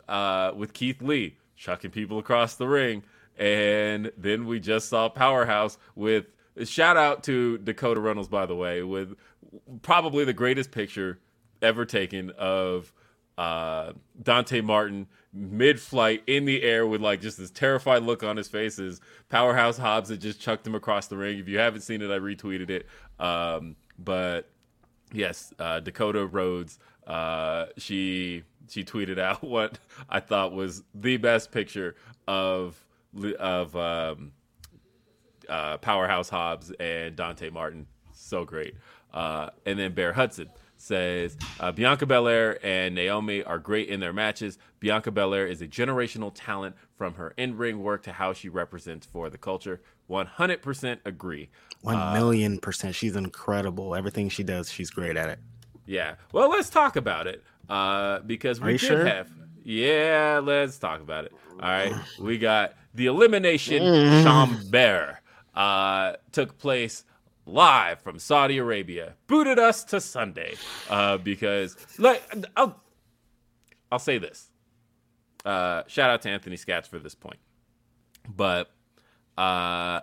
uh, 0.08 0.52
with 0.56 0.72
Keith 0.72 1.02
Lee 1.02 1.36
chucking 1.56 1.90
people 1.90 2.18
across 2.18 2.54
the 2.54 2.68
ring, 2.68 3.02
and 3.36 4.12
then 4.16 4.46
we 4.46 4.60
just 4.60 4.88
saw 4.88 5.08
Powerhouse 5.08 5.76
with 5.94 6.26
a 6.56 6.64
shout 6.64 6.96
out 6.96 7.24
to 7.24 7.58
Dakota 7.58 8.00
Reynolds 8.00 8.28
by 8.28 8.46
the 8.46 8.56
way 8.56 8.82
with 8.82 9.14
probably 9.82 10.24
the 10.24 10.32
greatest 10.32 10.70
picture 10.70 11.18
ever 11.62 11.84
taken 11.84 12.30
of 12.30 12.92
uh, 13.38 13.92
Dante 14.20 14.60
Martin 14.60 15.06
mid-flight 15.32 16.24
in 16.26 16.44
the 16.44 16.62
air 16.62 16.86
with 16.86 17.00
like 17.00 17.20
just 17.20 17.38
this 17.38 17.50
terrified 17.52 18.02
look 18.02 18.24
on 18.24 18.36
his 18.36 18.48
face 18.48 18.80
as 18.80 19.00
Powerhouse 19.28 19.78
Hobbs 19.78 20.10
had 20.10 20.20
just 20.20 20.40
chucked 20.40 20.66
him 20.66 20.74
across 20.74 21.06
the 21.06 21.16
ring. 21.16 21.38
If 21.38 21.48
you 21.48 21.58
haven't 21.58 21.82
seen 21.82 22.02
it, 22.02 22.10
I 22.10 22.18
retweeted 22.18 22.68
it. 22.68 22.86
Um, 23.20 23.76
but 23.96 24.50
yes, 25.12 25.54
uh, 25.60 25.78
Dakota 25.78 26.26
Rhodes, 26.26 26.80
uh, 27.06 27.66
she 27.76 28.42
she 28.68 28.82
tweeted 28.82 29.20
out 29.20 29.42
what 29.44 29.78
I 30.10 30.18
thought 30.18 30.52
was 30.52 30.82
the 30.92 31.16
best 31.16 31.52
picture 31.52 31.94
of 32.26 32.84
of 33.38 33.76
um, 33.76 34.32
uh, 35.48 35.78
Powerhouse 35.78 36.28
Hobbs 36.28 36.72
and 36.80 37.14
Dante 37.14 37.50
Martin. 37.50 37.86
So 38.12 38.44
great. 38.44 38.74
Uh, 39.14 39.50
and 39.64 39.78
then 39.78 39.94
Bear 39.94 40.12
Hudson 40.12 40.50
says 40.78 41.36
uh, 41.60 41.72
Bianca 41.72 42.06
Belair 42.06 42.58
and 42.64 42.94
Naomi 42.94 43.42
are 43.42 43.58
great 43.58 43.88
in 43.88 44.00
their 44.00 44.12
matches. 44.12 44.58
Bianca 44.80 45.10
Belair 45.10 45.46
is 45.46 45.60
a 45.60 45.66
generational 45.66 46.32
talent 46.34 46.76
from 46.96 47.14
her 47.14 47.34
in 47.36 47.56
ring 47.56 47.82
work 47.82 48.02
to 48.04 48.12
how 48.12 48.32
she 48.32 48.48
represents 48.48 49.06
for 49.06 49.28
the 49.28 49.38
culture. 49.38 49.80
100% 50.08 50.98
agree. 51.04 51.50
One 51.82 52.14
million 52.14 52.58
percent. 52.58 52.94
She's 52.94 53.14
incredible. 53.14 53.94
Everything 53.94 54.28
she 54.30 54.42
does, 54.42 54.70
she's 54.72 54.90
great 54.90 55.16
at 55.16 55.28
it. 55.28 55.38
Yeah. 55.84 56.14
Well, 56.32 56.48
let's 56.48 56.70
talk 56.70 56.96
about 56.96 57.26
it 57.26 57.44
uh, 57.68 58.20
because 58.20 58.60
we 58.60 58.72
did 58.72 58.80
sure? 58.80 59.04
have. 59.04 59.30
Yeah, 59.64 60.40
let's 60.42 60.78
talk 60.78 61.00
about 61.00 61.26
it. 61.26 61.32
All 61.52 61.68
right. 61.68 61.92
We 62.18 62.38
got 62.38 62.74
the 62.94 63.06
elimination 63.06 63.82
chamber 64.24 65.18
uh, 65.54 66.12
took 66.32 66.56
place 66.58 67.04
live 67.48 68.00
from 68.00 68.18
Saudi 68.18 68.58
Arabia. 68.58 69.14
Booted 69.26 69.58
us 69.58 69.84
to 69.84 70.00
Sunday 70.00 70.54
uh, 70.88 71.18
because, 71.18 71.76
like, 71.98 72.22
I'll, 72.56 72.80
I'll 73.90 73.98
say 73.98 74.18
this. 74.18 74.50
Uh, 75.44 75.82
shout 75.86 76.10
out 76.10 76.22
to 76.22 76.28
Anthony 76.28 76.56
Scatz 76.56 76.86
for 76.86 76.98
this 76.98 77.14
point. 77.14 77.38
But 78.28 78.70
uh, 79.38 80.00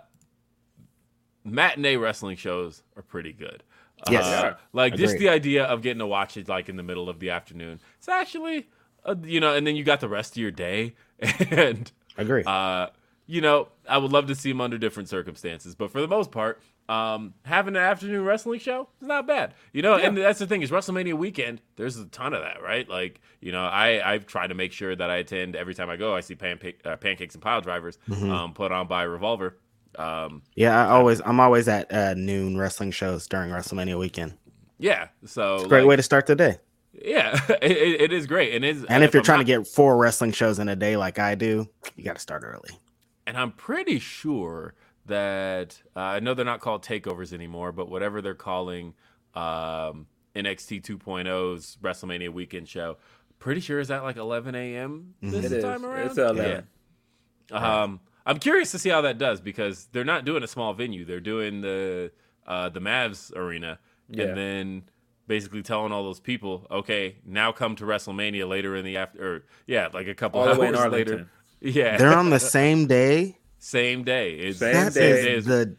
matinee 1.44 1.96
wrestling 1.96 2.36
shows 2.36 2.82
are 2.96 3.02
pretty 3.02 3.32
good. 3.32 3.62
Yes. 4.10 4.24
Uh, 4.24 4.56
like 4.72 4.96
just 4.96 5.16
the 5.18 5.28
idea 5.28 5.64
of 5.64 5.80
getting 5.80 6.00
to 6.00 6.06
watch 6.06 6.36
it 6.36 6.48
like 6.48 6.68
in 6.68 6.76
the 6.76 6.82
middle 6.82 7.08
of 7.08 7.18
the 7.18 7.30
afternoon. 7.30 7.80
It's 7.98 8.08
actually, 8.08 8.68
uh, 9.04 9.14
you 9.22 9.40
know, 9.40 9.54
and 9.54 9.66
then 9.66 9.76
you 9.76 9.84
got 9.84 10.00
the 10.00 10.08
rest 10.08 10.32
of 10.32 10.38
your 10.38 10.50
day, 10.50 10.94
and 11.50 11.90
Agree. 12.18 12.42
uh, 12.44 12.88
you 13.26 13.40
know, 13.40 13.68
I 13.88 13.98
would 13.98 14.12
love 14.12 14.26
to 14.26 14.34
see 14.34 14.50
them 14.50 14.60
under 14.60 14.76
different 14.76 15.08
circumstances, 15.08 15.74
but 15.74 15.90
for 15.90 16.00
the 16.00 16.08
most 16.08 16.30
part, 16.30 16.60
um, 16.88 17.34
having 17.44 17.74
an 17.76 17.82
afternoon 17.82 18.24
wrestling 18.24 18.60
show 18.60 18.88
is 19.00 19.08
not 19.08 19.26
bad. 19.26 19.54
You 19.72 19.82
know, 19.82 19.94
and 19.94 20.16
that's 20.16 20.38
the 20.38 20.46
thing 20.46 20.62
is 20.62 20.70
WrestleMania 20.70 21.14
weekend. 21.14 21.60
There's 21.76 21.96
a 21.96 22.06
ton 22.06 22.32
of 22.32 22.42
that, 22.42 22.62
right? 22.62 22.88
Like, 22.88 23.20
you 23.40 23.50
know, 23.52 23.64
I 23.64 24.12
I've 24.14 24.26
tried 24.26 24.48
to 24.48 24.54
make 24.54 24.72
sure 24.72 24.94
that 24.94 25.10
I 25.10 25.16
attend 25.16 25.56
every 25.56 25.74
time 25.74 25.90
I 25.90 25.96
go. 25.96 26.14
I 26.14 26.20
see 26.20 26.34
pancake, 26.36 26.80
uh, 26.84 26.96
pancakes 26.96 27.34
and 27.34 27.42
pile 27.42 27.60
drivers 27.60 27.98
Mm-hmm. 28.08 28.30
um, 28.30 28.54
put 28.54 28.70
on 28.72 28.86
by 28.86 29.02
Revolver. 29.02 29.56
Um, 29.98 30.42
yeah, 30.54 30.86
I 30.86 30.90
always 30.90 31.20
I'm 31.24 31.40
always 31.40 31.68
at 31.68 31.90
uh, 31.92 32.14
noon 32.14 32.56
wrestling 32.58 32.90
shows 32.90 33.26
during 33.26 33.50
WrestleMania 33.50 33.98
weekend. 33.98 34.34
yeah, 34.78 35.08
so 35.24 35.54
It's 35.56 35.64
a 35.64 35.68
great 35.68 35.80
like, 35.80 35.88
way 35.88 35.96
to 35.96 36.02
start 36.02 36.26
the 36.26 36.36
day. 36.36 36.58
Yeah, 36.92 37.38
it, 37.62 38.00
it- 38.00 38.12
is 38.12 38.26
great, 38.26 38.54
and 38.54 38.64
it's 38.64 38.84
And 38.88 39.02
if 39.02 39.12
you're 39.14 39.20
I'm 39.22 39.24
trying 39.24 39.38
not- 39.38 39.46
to 39.46 39.58
get 39.58 39.66
four 39.66 39.96
wrestling 39.96 40.32
shows 40.32 40.58
in 40.58 40.68
a 40.68 40.76
day 40.76 40.96
like 40.96 41.18
I 41.18 41.34
do, 41.34 41.66
you 41.96 42.04
got 42.04 42.14
to 42.16 42.20
start 42.20 42.42
early. 42.44 42.78
and 43.26 43.36
I'm 43.36 43.52
pretty 43.52 43.98
sure 43.98 44.74
that 45.06 45.80
uh, 45.94 46.00
I 46.00 46.20
know 46.20 46.34
they're 46.34 46.44
not 46.44 46.60
called 46.60 46.84
takeovers 46.84 47.32
anymore, 47.32 47.72
but 47.72 47.88
whatever 47.88 48.20
they're 48.22 48.34
calling 48.34 48.94
um, 49.34 50.06
NXT 50.34 50.82
2.0's 50.82 51.78
WrestleMania 51.82 52.30
weekend 52.30 52.68
show, 52.68 52.96
pretty 53.38 53.60
sure 53.60 53.80
is 53.80 53.90
at 53.90 54.02
like 54.02 54.16
11 54.16 54.54
a.m. 54.54 55.14
this 55.22 55.46
It 55.46 55.52
is. 55.52 55.64
time 55.64 55.84
around. 55.84 56.06
It's 56.08 56.18
11. 56.18 56.64
Yeah. 57.50 57.56
Um, 57.82 58.00
I'm 58.24 58.38
curious 58.38 58.72
to 58.72 58.78
see 58.78 58.88
how 58.90 59.02
that 59.02 59.18
does 59.18 59.40
because 59.40 59.86
they're 59.92 60.04
not 60.04 60.24
doing 60.24 60.42
a 60.42 60.48
small 60.48 60.74
venue; 60.74 61.04
they're 61.04 61.20
doing 61.20 61.60
the 61.60 62.10
uh, 62.46 62.68
the 62.68 62.80
Mavs 62.80 63.34
arena, 63.36 63.78
Yeah. 64.08 64.24
and 64.24 64.36
then 64.36 64.82
basically 65.28 65.62
telling 65.62 65.92
all 65.92 66.02
those 66.04 66.20
people, 66.20 66.66
okay, 66.70 67.16
now 67.24 67.52
come 67.52 67.74
to 67.76 67.84
WrestleMania 67.84 68.48
later 68.48 68.74
in 68.76 68.84
the 68.84 68.96
after, 68.96 69.34
or 69.36 69.44
yeah, 69.66 69.88
like 69.92 70.08
a 70.08 70.14
couple 70.14 70.40
All 70.40 70.46
the 70.46 70.52
hours 70.52 70.58
way 70.58 70.68
in 70.86 70.90
later. 70.90 71.28
Yeah, 71.60 71.96
They're 71.96 72.16
on 72.16 72.30
the 72.30 72.38
same 72.58 72.86
day. 72.86 73.38
Same 73.58 74.04
day. 74.04 74.32
It's, 74.34 74.58
Same 74.58 74.72
That 74.72 74.94
day. 74.94 75.34
is 75.36 75.44
the 75.46 75.74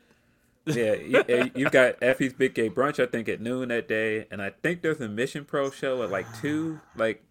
Yeah, 0.65 0.93
you, 0.95 1.23
eh, 1.29 1.49
you've 1.55 1.71
got 1.71 1.95
Effie's 2.01 2.33
Big 2.33 2.53
Gay 2.53 2.69
Brunch, 2.69 3.01
I 3.01 3.05
think, 3.05 3.29
at 3.29 3.39
noon 3.39 3.69
that 3.69 3.87
day, 3.87 4.27
and 4.29 4.41
I 4.41 4.49
think 4.49 4.81
there's 4.81 4.99
a 4.99 5.07
Mission 5.07 5.45
Pro 5.45 5.69
show 5.71 6.03
at 6.03 6.09
like 6.11 6.25
two. 6.41 6.81
Like, 6.95 7.23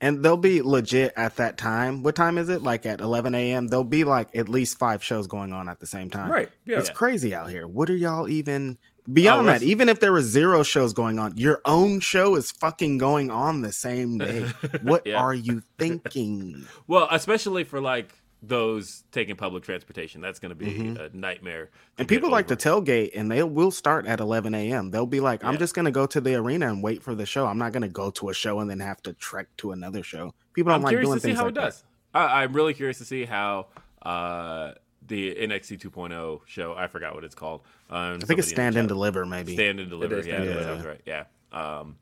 and 0.00 0.22
they'll 0.24 0.36
be 0.36 0.60
legit 0.62 1.12
at 1.16 1.36
that 1.36 1.56
time. 1.56 2.02
What 2.02 2.14
time 2.14 2.36
is 2.38 2.48
it? 2.50 2.62
Like 2.62 2.84
at 2.86 3.00
11 3.00 3.34
a.m. 3.34 3.68
There'll 3.68 3.82
be 3.84 4.04
like 4.04 4.34
at 4.36 4.48
least 4.48 4.78
five 4.78 5.02
shows 5.02 5.26
going 5.26 5.52
on 5.52 5.68
at 5.68 5.80
the 5.80 5.86
same 5.86 6.10
time. 6.10 6.30
right? 6.30 6.50
Yeah, 6.66 6.78
It's 6.78 6.90
crazy 6.90 7.34
out 7.34 7.50
here. 7.50 7.66
What 7.66 7.88
are 7.90 7.96
y'all 7.96 8.28
even 8.28 8.76
beyond 9.10 9.48
Oh, 9.48 9.52
that? 9.52 9.62
Even 9.62 9.88
if 9.88 9.98
there 10.00 10.12
were 10.12 10.20
zero 10.20 10.62
shows 10.62 10.92
going 10.92 11.18
on, 11.18 11.36
your 11.38 11.62
own 11.64 12.00
show 12.00 12.36
is 12.36 12.50
fucking 12.52 12.98
going 12.98 13.30
on 13.30 13.62
the 13.62 13.72
same 13.72 14.18
day. 14.18 14.46
What 14.82 15.06
Yeah. 15.06 15.16
are 15.20 15.34
you 15.34 15.62
thinking? 15.78 16.66
well, 16.86 17.08
especially 17.10 17.64
for 17.64 17.80
like 17.80 18.12
those 18.46 19.04
taking 19.12 19.36
public 19.36 19.62
transportation. 19.62 20.20
That's 20.20 20.38
going 20.38 20.50
to 20.50 20.54
be 20.54 20.96
a 20.98 21.10
nightmare. 21.12 21.66
Mm-hmm. 21.66 21.94
And 22.00 22.08
people 22.08 22.30
like 22.30 22.48
to 22.48 22.56
tailgate, 22.56 23.10
and 23.14 23.30
they 23.30 23.42
will 23.42 23.70
start 23.70 24.06
at 24.06 24.20
11 24.20 24.54
a.m. 24.54 24.90
They'll 24.90 25.06
be 25.06 25.20
like, 25.20 25.44
"I'm 25.44 25.54
Yeah. 25.54 25.58
just 25.58 25.74
gonna 25.74 25.90
go 25.90 26.06
to 26.06 26.20
the 26.20 26.34
arena 26.34 26.68
and 26.68 26.82
wait 26.82 27.02
for 27.02 27.14
the 27.14 27.26
show. 27.26 27.46
I'm 27.46 27.58
not 27.58 27.72
gonna 27.72 27.88
go 27.88 28.10
to 28.12 28.28
a 28.28 28.34
show 28.34 28.60
and 28.60 28.70
then 28.70 28.80
have 28.80 29.02
to 29.02 29.12
trek 29.14 29.48
to 29.58 29.72
another 29.72 30.02
show." 30.02 30.34
People 30.52 30.70
don't 30.70 30.80
I'm 30.80 30.82
like 30.82 30.92
curious 30.92 31.08
doing 31.08 31.16
to 31.16 31.20
see 31.20 31.28
things 31.28 31.38
how 31.38 31.44
like 31.44 31.52
it 31.52 31.60
does. 31.60 31.84
I, 32.14 32.42
I'm 32.42 32.52
really 32.52 32.74
curious 32.74 32.98
to 32.98 33.04
see 33.04 33.24
how 33.24 33.66
uh, 34.02 34.72
the 35.06 35.34
NXT 35.34 35.78
2.0 35.80 36.40
show. 36.46 36.74
I 36.74 36.86
forgot 36.86 37.14
what 37.14 37.24
it's 37.24 37.34
called. 37.34 37.62
Um, 37.90 38.18
I 38.22 38.26
think 38.26 38.38
it's 38.38 38.48
stand 38.48 38.76
and 38.76 38.88
deliver, 38.88 39.26
maybe. 39.26 39.54
Stand 39.54 39.80
and 39.80 39.90
deliver. 39.90 40.16
Yeah, 40.16 40.22
Stand 40.22 40.48
that 40.48 40.62
sounds 40.64 40.86
right. 40.86 41.00
Yeah. 41.04 41.24
Um, 41.52 41.96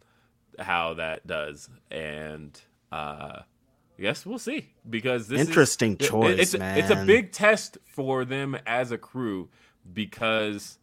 how 0.58 0.94
that 0.94 1.26
does, 1.26 1.68
and 1.90 2.58
uh, 2.92 3.40
Guess 4.00 4.26
we'll 4.26 4.38
see 4.40 4.70
because 4.88 5.28
this 5.28 5.40
is- 5.42 5.48
Interesting 5.48 5.92
it- 5.92 6.02
it- 6.02 6.08
choice, 6.08 6.38
it's, 6.38 6.54
It's 6.54 6.90
a 6.90 7.04
big 7.06 7.30
test 7.32 7.78
for 7.84 8.24
them 8.24 8.56
as 8.66 8.90
a 8.90 8.98
crew 8.98 9.48
because 9.92 10.78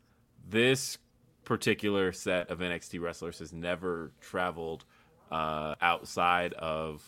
this 0.48 0.98
particular 1.44 2.12
set 2.14 2.50
of 2.50 2.60
NXT 2.60 3.02
wrestlers 3.02 3.40
has 3.40 3.52
never 3.52 4.12
traveled 4.22 4.86
uh, 5.32 5.76
outside 5.82 6.54
of 6.54 7.04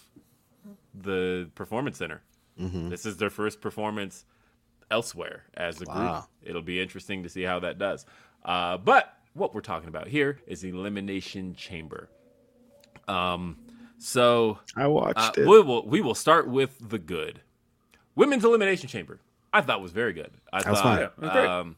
the 0.93 1.49
performance 1.55 1.97
center. 1.97 2.21
Mm-hmm. 2.59 2.89
This 2.89 3.05
is 3.05 3.17
their 3.17 3.29
first 3.29 3.61
performance 3.61 4.25
elsewhere 4.91 5.43
as 5.55 5.81
a 5.81 5.85
Wow. 5.85 6.11
group. 6.11 6.49
It'll 6.49 6.61
be 6.61 6.81
interesting 6.81 7.23
to 7.23 7.29
see 7.29 7.43
how 7.43 7.59
that 7.61 7.77
does. 7.77 8.05
Uh, 8.45 8.77
but 8.77 9.17
what 9.33 9.53
we're 9.55 9.61
talking 9.61 9.89
about 9.89 10.07
here 10.07 10.39
is 10.47 10.61
the 10.61 10.69
Elimination 10.69 11.55
Chamber. 11.55 12.09
Um, 13.07 13.57
so 14.03 14.59
I 14.75 14.87
watched 14.87 15.17
uh, 15.17 15.31
it. 15.37 15.47
we 15.47 15.61
will 15.61 15.85
we 15.87 16.01
will 16.01 16.15
start 16.15 16.47
with 16.47 16.75
the 16.89 16.99
good. 16.99 17.41
Women's 18.15 18.43
Elimination 18.45 18.87
Chamber. 18.89 19.19
I 19.51 19.61
thought 19.61 19.81
was 19.81 19.91
very 19.91 20.13
good. 20.13 20.31
I 20.51 20.57
was 20.69 20.79
thought 20.79 21.01
it 21.01 21.11
was 21.17 21.29
great. 21.31 21.45
um, 21.47 21.75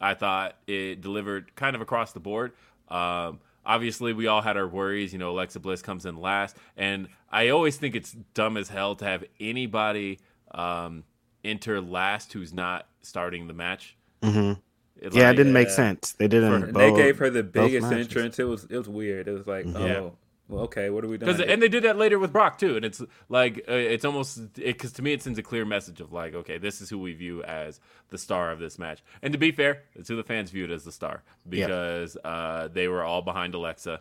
I 0.00 0.14
thought 0.14 0.56
it 0.66 1.00
delivered 1.00 1.54
kind 1.54 1.74
of 1.76 1.82
across 1.82 2.12
the 2.12 2.20
board. 2.20 2.52
Um, 2.88 3.40
obviously, 3.64 4.12
we 4.12 4.26
all 4.26 4.40
had 4.42 4.56
our 4.56 4.66
worries. 4.66 5.12
You 5.12 5.18
know, 5.18 5.30
Alexa 5.30 5.60
Bliss 5.60 5.82
comes 5.82 6.06
in 6.06 6.16
last, 6.16 6.56
and 6.76 7.08
I 7.30 7.48
always 7.48 7.76
think 7.76 7.94
it's 7.94 8.12
dumb 8.34 8.56
as 8.56 8.68
hell 8.68 8.94
to 8.96 9.04
have 9.04 9.24
anybody 9.38 10.18
um, 10.52 11.04
enter 11.44 11.80
last 11.80 12.32
who's 12.32 12.52
not 12.52 12.86
starting 13.02 13.46
the 13.46 13.54
match. 13.54 13.96
Mhm. 14.22 14.58
It, 15.00 15.14
Yeah, 15.14 15.30
it 15.30 15.34
didn't 15.34 15.52
make 15.54 15.68
uh, 15.68 15.72
sense. 15.72 16.12
They 16.12 16.28
didn't. 16.28 16.52
and 16.64 16.74
they 16.76 16.92
gave 16.92 17.18
her 17.18 17.30
the 17.30 17.42
biggest 17.42 17.90
entrance. 17.90 18.38
It 18.38 18.44
was 18.44 18.64
it 18.64 18.76
was 18.76 18.88
weird. 18.88 19.28
It 19.28 19.32
was 19.32 19.46
like, 19.46 19.64
Mm-hmm. 19.66 19.76
oh, 19.76 19.86
Yeah. 19.86 20.10
Well, 20.50 20.64
okay, 20.64 20.90
what 20.90 21.04
are 21.04 21.08
we 21.08 21.16
doing? 21.16 21.32
Because 21.32 21.46
and 21.46 21.62
they 21.62 21.68
did 21.68 21.84
that 21.84 21.96
later 21.96 22.18
with 22.18 22.32
Brock 22.32 22.58
too, 22.58 22.76
and 22.76 22.84
it's 22.84 23.00
like 23.28 23.64
uh, 23.68 23.72
it's 23.72 24.04
almost 24.04 24.52
because 24.54 24.92
to 24.92 25.02
me 25.02 25.12
it 25.12 25.22
sends 25.22 25.38
a 25.38 25.42
clear 25.42 25.64
message 25.64 26.00
of 26.00 26.12
like, 26.12 26.34
okay, 26.34 26.58
this 26.58 26.80
is 26.80 26.90
who 26.90 26.98
we 26.98 27.12
view 27.14 27.42
as 27.44 27.80
the 28.08 28.18
star 28.18 28.50
of 28.50 28.58
this 28.58 28.78
match. 28.78 29.02
And 29.22 29.32
to 29.32 29.38
be 29.38 29.52
fair, 29.52 29.84
it's 29.94 30.08
who 30.08 30.16
the 30.16 30.24
fans 30.24 30.50
viewed 30.50 30.70
as 30.70 30.84
the 30.84 30.92
star 30.92 31.22
because 31.48 32.16
uh, 32.24 32.68
they 32.72 32.88
were 32.88 33.02
all 33.02 33.22
behind 33.22 33.54
Alexa. 33.54 34.00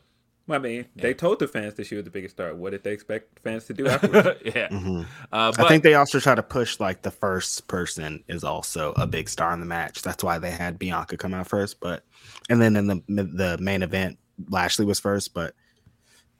I 0.51 0.57
mean, 0.57 0.85
they 0.95 1.13
told 1.13 1.37
the 1.37 1.47
fans 1.47 1.75
that 1.75 1.85
she 1.85 1.93
was 1.93 2.05
the 2.05 2.09
biggest 2.09 2.35
star. 2.35 2.55
What 2.55 2.71
did 2.71 2.83
they 2.83 2.91
expect 2.91 3.39
fans 3.39 3.65
to 3.65 3.73
do 3.75 3.87
afterwards? 3.89 4.41
yeah, 4.43 4.67
uh, 4.71 4.71
but 4.71 4.71
Mm-hmm. 4.71 5.61
I 5.61 5.67
think 5.67 5.83
they 5.83 5.93
also 5.93 6.19
try 6.19 6.33
to 6.33 6.41
push 6.41 6.79
like 6.79 7.03
the 7.03 7.11
first 7.11 7.67
person 7.67 8.23
is 8.27 8.43
also 8.43 8.93
a 8.97 9.05
big 9.05 9.29
star 9.29 9.53
in 9.53 9.59
the 9.59 9.67
match. 9.67 10.01
That's 10.01 10.23
why 10.23 10.39
they 10.39 10.49
had 10.49 10.79
Bianca 10.79 11.17
come 11.17 11.35
out 11.35 11.47
first, 11.47 11.79
but 11.79 12.03
and 12.49 12.59
then 12.59 12.75
in 12.75 12.87
the 12.87 13.03
the 13.07 13.57
main 13.59 13.83
event, 13.83 14.17
Lashley 14.49 14.85
was 14.85 14.99
first, 14.99 15.35
but 15.35 15.53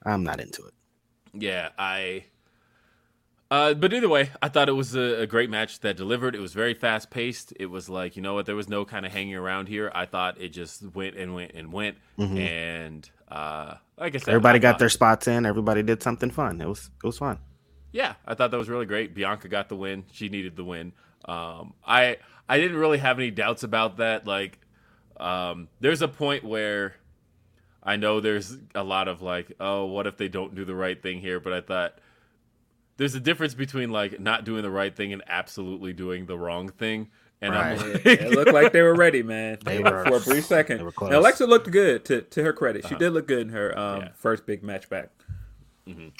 I'm 0.05 0.23
not 0.23 0.39
into 0.39 0.63
it. 0.65 0.73
Yeah, 1.33 1.69
I. 1.77 2.25
Uh, 3.51 3.73
but 3.73 3.91
either 3.93 4.07
way, 4.09 4.29
I 4.43 4.49
thought 4.49 4.69
it 4.69 4.73
was 4.73 4.95
a, 4.95 5.21
a 5.21 5.27
great 5.27 5.49
match 5.49 5.79
that 5.79 5.97
delivered. 5.97 6.35
It 6.35 6.39
was 6.39 6.53
very 6.53 6.75
fast 6.75 7.09
paced. 7.09 7.51
It 7.59 7.65
was 7.65 7.89
like 7.89 8.15
you 8.15 8.21
know 8.21 8.35
what, 8.35 8.45
there 8.45 8.55
was 8.55 8.69
no 8.69 8.85
kind 8.85 9.05
of 9.05 9.11
hanging 9.11 9.35
around 9.35 9.67
here. 9.67 9.91
I 9.93 10.05
thought 10.05 10.39
it 10.39 10.49
just 10.49 10.83
went 10.93 11.15
and 11.15 11.33
went 11.33 11.51
and 11.55 11.73
went, 11.73 11.97
and 12.37 13.09
uh, 13.29 13.75
like 13.97 14.13
I 14.15 14.17
said, 14.19 14.21
Mm-hmm. 14.21 14.29
Everybody 14.31 14.57
I 14.57 14.59
got 14.59 14.79
their 14.79 14.89
spots 14.89 15.27
in. 15.27 15.45
Everybody 15.45 15.81
did 15.83 16.03
something 16.03 16.29
fun. 16.29 16.61
It 16.61 16.67
was 16.67 16.91
it 17.03 17.07
was 17.07 17.17
fun. 17.17 17.39
Yeah, 17.91 18.13
I 18.27 18.35
thought 18.35 18.51
that 18.51 18.57
was 18.57 18.69
really 18.69 18.85
great. 18.85 19.15
Bianca 19.15 19.47
got 19.47 19.67
the 19.67 19.75
win. 19.75 20.05
She 20.11 20.29
needed 20.29 20.55
the 20.55 20.63
win. 20.63 20.93
Um, 21.25 21.73
I 21.85 22.17
I 22.47 22.59
didn't 22.59 22.77
really 22.77 22.99
have 22.99 23.17
any 23.17 23.31
doubts 23.31 23.63
about 23.63 23.97
that. 23.97 24.27
Like, 24.27 24.59
um, 25.19 25.69
there's 25.79 26.03
a 26.03 26.07
point 26.07 26.43
where 26.43 26.95
I 27.89 27.95
know 27.95 28.19
there's 28.19 28.55
a 28.75 28.83
lot 28.83 29.07
of 29.07 29.21
like, 29.21 29.51
oh, 29.59 29.85
what 29.85 30.05
if 30.05 30.15
they 30.17 30.27
don't 30.27 30.53
do 30.53 30.63
the 30.63 30.75
right 30.75 31.01
thing 31.01 31.19
here? 31.21 31.39
But 31.39 31.53
I 31.53 31.61
thought 31.61 31.95
there's 32.97 33.15
a 33.15 33.19
difference 33.19 33.55
between 33.55 33.91
like 33.91 34.19
not 34.19 34.43
doing 34.45 34.61
the 34.61 34.69
right 34.69 34.95
thing 34.95 35.11
and 35.11 35.23
absolutely 35.27 35.93
doing 35.93 36.25
the 36.27 36.37
wrong 36.37 36.69
thing. 36.69 37.09
And 37.41 37.55
I'm 37.55 37.77
like, 37.77 38.05
it 38.05 38.31
looked 38.31 38.51
like 38.51 38.73
they 38.73 38.81
were 38.81 38.93
ready, 38.95 39.23
man. 39.23 39.57
They 39.65 39.79
were- 39.81 40.05
for 40.05 40.17
a 40.17 40.19
brief 40.19 40.45
second. 40.45 40.77
they 40.79 40.83
were 40.83 40.91
close. 40.91 41.09
Now, 41.09 41.19
Alexa 41.19 41.47
looked 41.47 41.71
good. 41.71 42.05
To 42.05 42.21
to 42.21 42.43
her 42.43 42.53
credit, 42.53 42.85
she 42.87 42.95
did 42.95 43.11
look 43.13 43.27
good 43.27 43.41
in 43.47 43.49
her 43.49 43.77
um, 43.79 44.01
Yeah. 44.01 44.09
first 44.13 44.45
big 44.45 44.61
match 44.63 44.87
back. 44.89 45.09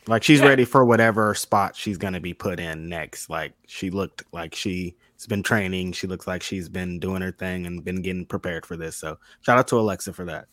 Like 0.08 0.24
she's 0.24 0.42
ready 0.42 0.66
for 0.66 0.84
whatever 0.84 1.36
spot 1.36 1.76
she's 1.76 2.00
gonna 2.00 2.20
be 2.20 2.34
put 2.34 2.60
in 2.60 2.90
next. 2.90 3.30
Like 3.30 3.54
she 3.68 3.92
looked 3.92 4.24
like 4.32 4.56
she's 4.56 4.94
been 5.28 5.44
training. 5.44 5.92
She 5.92 6.08
looks 6.08 6.26
like 6.26 6.42
she's 6.42 6.68
been 6.68 7.00
doing 7.00 7.22
her 7.22 7.32
thing 7.32 7.68
and 7.68 7.84
been 7.86 8.02
getting 8.02 8.26
prepared 8.26 8.66
for 8.66 8.76
this. 8.76 8.96
So 8.96 9.20
shout 9.42 9.60
out 9.60 9.68
to 9.68 9.76
Alexa 9.80 10.14
for 10.14 10.26
that. 10.26 10.48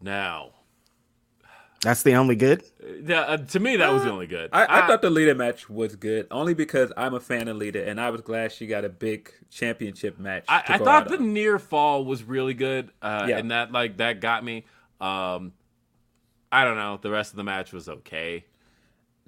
Now, 0.00 0.50
That's 1.82 2.02
the 2.02 2.14
only 2.14 2.36
good. 2.36 2.62
yeah, 3.04 3.20
uh, 3.22 3.36
to 3.38 3.60
me 3.60 3.76
that 3.76 3.92
was 3.92 4.04
the 4.04 4.10
only 4.10 4.26
good. 4.26 4.50
I, 4.52 4.82
I 4.82 4.86
thought 4.86 5.02
the 5.02 5.10
Lita 5.10 5.34
match 5.34 5.68
was 5.68 5.94
good, 5.96 6.26
only 6.30 6.54
because 6.54 6.92
I'm 6.96 7.14
a 7.14 7.20
fan 7.20 7.48
of 7.48 7.56
Lita, 7.56 7.86
and 7.88 8.00
I 8.00 8.10
was 8.10 8.20
glad 8.22 8.52
she 8.52 8.66
got 8.66 8.84
a 8.84 8.88
big 8.88 9.30
championship 9.50 10.18
match. 10.18 10.44
I, 10.48 10.62
I 10.68 10.78
thought 10.78 11.08
the 11.08 11.18
on. 11.18 11.32
near 11.32 11.58
fall 11.58 12.04
was 12.04 12.22
really 12.24 12.54
good, 12.54 12.90
uh, 13.02 13.26
Yeah. 13.28 13.38
and 13.38 13.50
that 13.50 13.72
like 13.72 13.98
that 13.98 14.20
got 14.20 14.42
me. 14.44 14.64
Um, 15.00 15.52
I 16.50 16.64
don't 16.64 16.76
know. 16.76 16.98
The 17.00 17.10
rest 17.10 17.32
of 17.32 17.36
the 17.36 17.44
match 17.44 17.72
was 17.72 17.88
okay. 17.88 18.44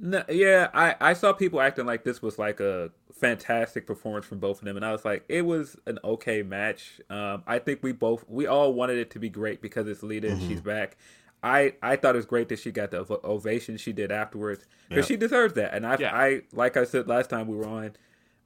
No, 0.01 0.23
yeah, 0.29 0.69
I, 0.73 0.95
I 1.01 1.13
saw 1.13 1.33
people 1.33 1.61
acting 1.61 1.85
like 1.87 2.05
this 2.05 2.23
was 2.23 2.39
like 2.39 2.61
a 2.61 2.91
fantastic 3.13 3.87
performance 3.87 4.27
from 4.27 4.39
both 4.39 4.59
of 4.61 4.65
them, 4.65 4.77
and 4.77 4.85
I 4.85 4.93
was 4.93 5.05
like, 5.05 5.25
it 5.29 5.43
was 5.43 5.77
an 5.87 5.99
okay 6.05 6.43
match. 6.43 7.01
Um, 7.11 7.43
I 7.47 7.59
think 7.59 7.83
we 7.83 7.93
both 7.93 8.25
we 8.29 8.47
all 8.47 8.73
wanted 8.73 8.99
it 8.99 9.11
to 9.13 9.19
be 9.19 9.29
great 9.29 9.61
because 9.61 9.89
it's 9.89 10.03
Lita 10.03 10.29
and 10.31 10.41
she's 10.41 10.61
back. 10.61 10.97
I, 11.43 11.75
I 11.83 11.97
thought 11.97 12.15
it 12.15 12.19
was 12.19 12.27
great 12.27 12.49
that 12.49 12.59
she 12.59 12.71
got 12.73 12.91
the 12.91 13.07
ovation 13.25 13.77
she 13.77 13.93
did 13.93 14.11
afterwards 14.11 14.65
because 14.89 15.07
she 15.07 15.17
deserves 15.17 15.55
that. 15.55 15.75
And 15.75 15.87
I 15.87 15.97
Yeah. 15.99 16.15
I 16.15 16.43
like 16.53 16.77
I 16.77 16.85
said 16.85 17.09
last 17.09 17.31
time 17.31 17.47
we 17.47 17.57
were 17.57 17.67
on, 17.67 17.93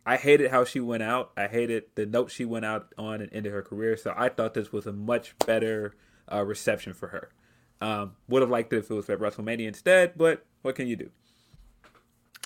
I 0.04 0.16
hated 0.16 0.50
how 0.50 0.64
she 0.64 0.80
went 0.80 1.02
out. 1.02 1.32
I 1.36 1.46
hated 1.46 1.84
the 1.94 2.06
note 2.06 2.30
she 2.30 2.44
went 2.44 2.64
out 2.64 2.92
on 2.98 3.20
and 3.20 3.32
ended 3.32 3.52
her 3.52 3.62
career. 3.62 3.96
So 3.96 4.14
I 4.16 4.28
thought 4.28 4.54
this 4.54 4.72
was 4.72 4.86
a 4.86 4.92
much 4.92 5.34
better 5.46 5.94
uh, 6.30 6.42
reception 6.44 6.92
for 6.92 7.08
her. 7.08 7.30
Um, 7.80 8.12
would 8.28 8.42
have 8.42 8.50
liked 8.50 8.72
it 8.72 8.78
if 8.78 8.90
it 8.90 8.94
was 8.94 9.10
at 9.10 9.18
WrestleMania 9.18 9.66
instead, 9.66 10.12
but 10.16 10.44
what 10.62 10.76
can 10.76 10.86
you 10.86 10.96
do? 10.96 11.10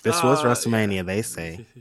This 0.03 0.21
was 0.23 0.43
Uh, 0.43 0.47
WrestleMania, 0.47 1.05
they 1.05 1.21
say. 1.21 1.65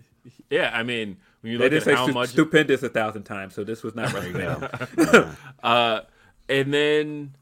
Yeah, 0.49 0.71
I 0.73 0.85
mean, 0.85 1.17
when 1.41 1.53
you 1.53 1.59
They 1.59 1.65
look 1.65 1.73
at 1.79 1.83
say 1.83 1.95
how 1.95 2.05
stu- 2.07 2.13
much, 2.15 2.29
stupendous 2.31 2.83
a 2.85 2.89
thousand 2.89 3.25
times, 3.25 3.53
so 3.55 3.65
this 3.65 3.83
was 3.83 3.97
not 3.97 4.09
WrestleMania. 4.15 5.37
uh, 5.63 6.01
and 6.49 6.73
then, 6.73 7.35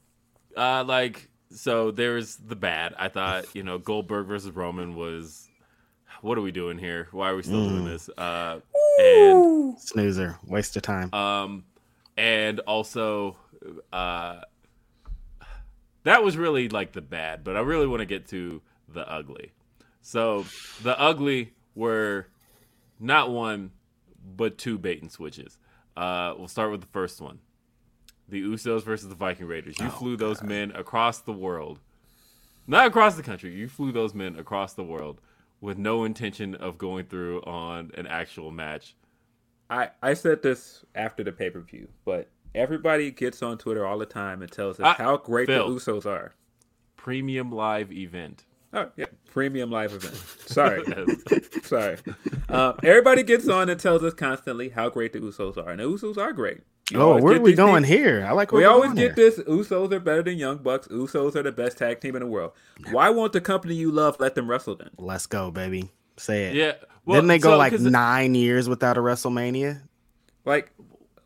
uh, 0.56 0.84
like, 0.84 1.28
so 1.50 1.90
there's 1.90 2.36
the 2.36 2.56
bad. 2.56 2.94
I 2.98 3.08
thought, 3.08 3.54
you 3.54 3.62
know, 3.62 3.76
Goldberg 3.78 4.26
versus 4.26 4.52
Roman 4.52 4.94
was. 4.96 5.48
What 6.22 6.38
are 6.38 6.40
we 6.40 6.50
doing 6.52 6.78
here? 6.78 7.08
Why 7.12 7.28
are 7.28 7.36
we 7.36 7.42
still 7.42 7.68
doing 7.68 7.84
this? 7.84 8.08
Uh, 8.16 8.60
and 8.98 9.78
Snoozer, 9.78 10.38
waste 10.46 10.74
of 10.76 10.82
time. 10.82 11.12
um, 11.12 11.64
and 12.16 12.60
also, 12.60 13.36
uh, 13.92 14.40
that 16.04 16.22
was 16.24 16.38
really 16.38 16.70
like 16.70 16.92
the 16.92 17.02
bad. 17.02 17.44
But 17.44 17.56
I 17.56 17.60
really 17.60 17.86
want 17.86 18.00
to 18.00 18.06
get 18.06 18.28
to 18.28 18.62
the 18.88 19.06
ugly. 19.10 19.52
So 20.06 20.44
the 20.82 20.98
ugly 21.00 21.54
were 21.74 22.26
not 23.00 23.30
one, 23.30 23.70
but 24.36 24.58
two 24.58 24.76
bait 24.78 25.00
and 25.00 25.10
switches. 25.10 25.56
Uh, 25.96 26.34
we'll 26.36 26.46
start 26.48 26.70
with 26.70 26.82
the 26.82 26.86
first 26.88 27.22
one. 27.22 27.38
The 28.28 28.42
Usos 28.42 28.82
versus 28.82 29.08
the 29.08 29.14
Viking 29.14 29.46
Raiders. 29.46 29.76
You 29.80 29.88
flew 29.88 30.16
those 30.18 30.42
men 30.42 30.72
across 30.72 31.20
the 31.20 31.32
world. 31.32 31.80
Not 32.66 32.86
across 32.86 33.16
the 33.16 33.22
country. 33.22 33.54
You 33.54 33.66
flew 33.66 33.92
those 33.92 34.12
men 34.14 34.36
across 34.38 34.74
the 34.74 34.84
world 34.84 35.22
with 35.62 35.78
no 35.78 36.04
intention 36.04 36.54
of 36.54 36.76
going 36.76 37.06
through 37.06 37.40
on 37.42 37.90
an 37.94 38.06
actual 38.06 38.50
match. 38.50 38.96
I, 39.70 39.88
I 40.02 40.12
said 40.12 40.42
this 40.42 40.84
after 40.94 41.24
the 41.24 41.32
pay 41.32 41.48
per 41.48 41.60
view, 41.60 41.88
but 42.04 42.28
everybody 42.54 43.10
gets 43.10 43.42
on 43.42 43.56
Twitter 43.56 43.86
all 43.86 43.98
the 43.98 44.04
time 44.06 44.42
and 44.42 44.52
tells 44.52 44.78
us 44.80 44.84
Ah, 44.84 44.94
how 45.02 45.16
great 45.16 45.46
Phil. 45.46 45.66
the 45.68 45.74
Usos 45.80 46.04
are. 46.04 46.34
Premium 46.98 47.50
live 47.50 47.90
event. 47.90 48.44
Oh, 48.72 48.90
yeah. 48.96 49.03
Premium 49.34 49.68
live 49.68 49.92
event. 49.92 50.14
Sorry. 50.46 50.82
Sorry. 51.64 51.96
Um, 52.48 52.78
everybody 52.84 53.24
gets 53.24 53.48
on 53.48 53.68
and 53.68 53.80
tells 53.80 54.04
us 54.04 54.14
constantly 54.14 54.68
how 54.68 54.88
great 54.88 55.12
the 55.12 55.18
Usos 55.18 55.58
are. 55.58 55.70
And 55.70 55.80
the 55.80 55.84
Usos 55.84 56.16
are 56.16 56.32
great. 56.32 56.60
You 56.92 57.00
oh, 57.02 57.20
where 57.20 57.36
are 57.36 57.40
we 57.40 57.52
going 57.54 57.82
people- 57.82 57.98
here? 57.98 58.24
I 58.24 58.30
like 58.30 58.52
where 58.52 58.60
We 58.60 58.64
always 58.64 58.92
get 58.92 59.16
here. 59.16 59.30
this 59.30 59.40
Usos 59.40 59.90
are 59.90 59.98
better 59.98 60.22
than 60.22 60.38
Young 60.38 60.58
Bucks. 60.58 60.86
Usos 60.86 61.34
are 61.34 61.42
the 61.42 61.50
best 61.50 61.78
tag 61.78 62.00
team 62.00 62.14
in 62.14 62.20
the 62.20 62.28
world. 62.28 62.52
Why 62.92 63.10
won't 63.10 63.32
the 63.32 63.40
company 63.40 63.74
you 63.74 63.90
love 63.90 64.20
let 64.20 64.36
them 64.36 64.48
wrestle 64.48 64.76
then? 64.76 64.90
Let's 64.98 65.26
go, 65.26 65.50
baby. 65.50 65.90
Say 66.16 66.44
it. 66.46 66.54
Yeah. 66.54 66.72
Well, 67.04 67.16
Didn't 67.16 67.28
they 67.28 67.38
go 67.40 67.50
so, 67.50 67.58
like 67.58 67.72
'cause- 67.72 67.82
nine 67.82 68.36
years 68.36 68.68
without 68.68 68.96
a 68.96 69.00
WrestleMania? 69.00 69.80
Like, 70.44 70.70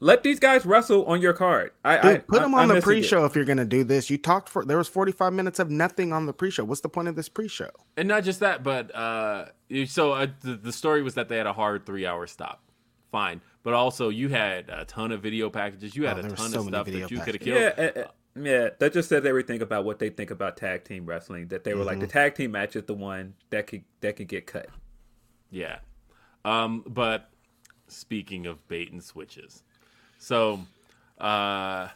let 0.01 0.23
these 0.23 0.39
guys 0.39 0.65
wrestle 0.65 1.05
on 1.07 1.21
your 1.21 1.33
card. 1.33 1.73
I, 1.85 1.97
Dude, 1.97 2.05
I 2.05 2.19
put 2.19 2.39
I- 2.39 2.43
them 2.45 2.55
I'm 2.55 2.71
on 2.71 2.77
the 2.77 2.81
pre-show 2.83 3.25
if 3.25 3.35
you're 3.35 3.45
gonna 3.45 3.65
do 3.65 3.85
this. 3.85 4.11
You 4.11 4.19
talked 4.19 4.49
for 4.49 4.65
there 4.65 4.79
was 4.79 4.89
45 4.89 5.33
minutes 5.33 5.59
of 5.59 5.71
nothing 5.71 6.13
on 6.13 6.27
the 6.27 6.33
pre-show. 6.33 6.65
What's 6.65 6.81
the 6.83 6.89
point 6.89 7.09
of 7.09 7.17
this 7.17 7.29
pre-show? 7.29 7.71
And 7.97 8.07
not 8.09 8.25
just 8.25 8.41
that, 8.41 8.63
but 8.63 8.95
uh, 8.95 9.47
so 9.87 10.13
uh, 10.13 10.27
the, 10.43 10.55
the 10.55 10.73
story 10.73 11.03
was 11.03 11.15
that 11.15 11.29
they 11.29 11.37
had 11.37 11.47
a 11.47 11.53
hard 11.53 11.85
three 11.87 12.07
hour 12.07 12.27
stop. 12.27 12.63
Fine. 13.11 13.41
But 13.63 13.75
also, 13.75 14.09
you 14.09 14.29
had 14.29 14.69
a 14.71 14.85
ton 14.85 15.13
of 15.13 15.23
video 15.23 15.51
packages. 15.51 15.97
You 15.97 16.07
had 16.07 16.17
Oh, 16.19 16.21
a 16.21 16.31
ton 16.31 16.51
so 16.51 16.61
of 16.61 16.67
stuff 16.67 16.87
that 16.87 17.11
you 17.11 17.19
could 17.21 17.35
have 17.35 17.41
killed. 17.41 17.59
Yeah, 17.61 17.85
uh, 17.97 18.01
uh, 18.01 18.05
yeah. 18.41 18.69
That 18.79 18.93
just 18.93 19.09
says 19.09 19.25
everything 19.27 19.63
about 19.63 19.85
what 19.85 19.99
they 19.99 20.11
think 20.11 20.31
about 20.31 20.57
tag 20.57 20.85
team 20.85 21.07
wrestling. 21.07 21.49
That 21.49 21.65
they 21.65 21.75
were 21.75 21.85
like 21.85 21.99
the 22.01 22.07
Mm-hmm. 22.07 22.13
tag 22.13 22.35
team 22.35 22.53
match 22.53 22.77
is 22.77 22.85
the 22.85 22.95
one 22.95 23.35
that 23.51 23.67
could 23.67 23.83
that 24.01 24.17
could 24.17 24.29
get 24.29 24.47
cut. 24.47 24.69
Yeah. 25.51 25.79
Um, 26.45 26.85
but 26.87 27.31
speaking 27.89 28.47
of 28.47 28.67
bait 28.69 28.93
and 28.93 29.03
switches, 29.03 29.63
so 30.19 30.61
uh, 31.19 31.89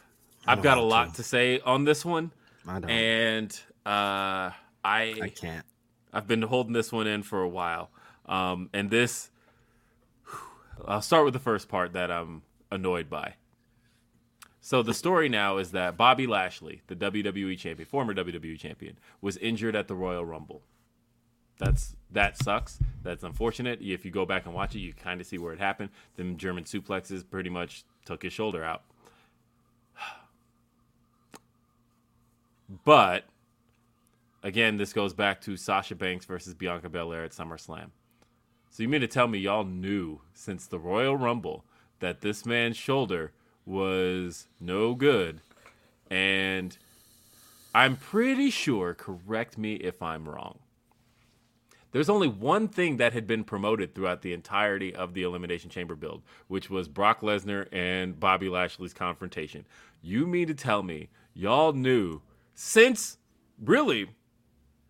I've 0.47 0.61
got 0.61 0.77
a 0.77 0.81
lot 0.81 1.15
to. 1.15 1.23
say 1.23 1.59
on 1.59 1.83
this 1.83 2.03
one, 2.03 2.31
I 2.67 2.79
don't. 2.79 2.89
and 2.89 3.61
uh, 3.85 4.51
I 4.83 5.15
I 5.21 5.31
can't. 5.33 5.65
I've 6.11 6.27
been 6.27 6.41
holding 6.43 6.73
this 6.73 6.91
one 6.91 7.07
in 7.07 7.23
for 7.23 7.41
a 7.41 7.49
while. 7.49 7.89
Um, 8.25 8.69
and 8.73 8.89
this, 8.89 9.29
I'll 10.85 11.01
start 11.01 11.25
with 11.25 11.33
the 11.33 11.39
first 11.39 11.67
part 11.67 11.93
that 11.93 12.11
I'm 12.11 12.43
annoyed 12.71 13.09
by. 13.09 13.35
So 14.61 14.81
the 14.81 14.93
story 14.93 15.27
now 15.27 15.57
is 15.57 15.71
that 15.71 15.97
Bobby 15.97 16.25
Lashley, 16.25 16.81
the 16.87 16.95
WWE 16.95 17.57
champion, 17.57 17.85
former 17.85 18.13
WWE 18.13 18.57
champion, 18.57 18.97
was 19.19 19.35
injured 19.37 19.75
at 19.75 19.89
the 19.89 19.95
Royal 19.95 20.23
Rumble. 20.23 20.61
That's 21.59 21.95
that 22.13 22.37
sucks. 22.37 22.79
That's 23.03 23.23
unfortunate. 23.23 23.79
If 23.81 24.05
you 24.05 24.11
go 24.11 24.25
back 24.25 24.45
and 24.45 24.53
watch 24.55 24.75
it, 24.75 24.79
you 24.79 24.93
kind 24.93 25.19
of 25.19 25.27
see 25.27 25.37
where 25.37 25.53
it 25.53 25.59
happened. 25.59 25.89
Them 26.15 26.37
German 26.37 26.63
suplexes 26.63 27.23
pretty 27.29 27.49
much 27.49 27.83
took 28.05 28.23
his 28.23 28.33
shoulder 28.33 28.63
out. 28.63 28.83
But 32.85 33.25
again, 34.41 34.77
this 34.77 34.93
goes 34.93 35.13
back 35.13 35.41
to 35.41 35.57
Sasha 35.57 35.95
Banks 35.95 36.25
versus 36.25 36.55
Bianca 36.55 36.89
Belair 36.89 37.23
at 37.23 37.31
SummerSlam. 37.31 37.91
So 38.71 38.81
you 38.81 38.89
mean 38.89 39.01
to 39.01 39.07
tell 39.07 39.27
me 39.27 39.37
y'all 39.37 39.63
knew 39.65 40.21
since 40.33 40.65
the 40.65 40.79
Royal 40.79 41.15
Rumble 41.15 41.65
that 41.99 42.21
this 42.21 42.45
man's 42.45 42.77
shoulder 42.77 43.31
was 43.65 44.47
no 44.59 44.95
good? 44.95 45.41
And 46.09 46.75
I'm 47.75 47.95
pretty 47.95 48.49
sure, 48.49 48.95
correct 48.95 49.57
me 49.57 49.75
if 49.75 50.01
I'm 50.01 50.27
wrong. 50.27 50.57
There's 51.93 52.09
only 52.09 52.27
one 52.27 52.67
thing 52.67 52.97
that 52.97 53.13
had 53.13 53.25
been 53.25 53.43
promoted 53.43 53.95
throughout 53.95 54.23
the 54.23 54.33
entirety 54.33 54.93
of 54.93 55.13
the 55.13 55.23
Elimination 55.23 55.69
Chamber 55.69 55.95
build, 55.95 56.23
which 56.47 56.69
was 56.69 56.87
Brock 56.89 57.21
Lesnar 57.21 57.67
and 57.71 58.19
Bobby 58.19 58.49
Lashley's 58.49 58.93
confrontation. 58.93 59.65
You 60.01 60.25
mean 60.27 60.47
to 60.47 60.55
tell 60.55 60.83
me 60.83 61.09
y'all 61.33 61.71
knew 61.71 62.21
since 62.55 63.17
really 63.63 64.09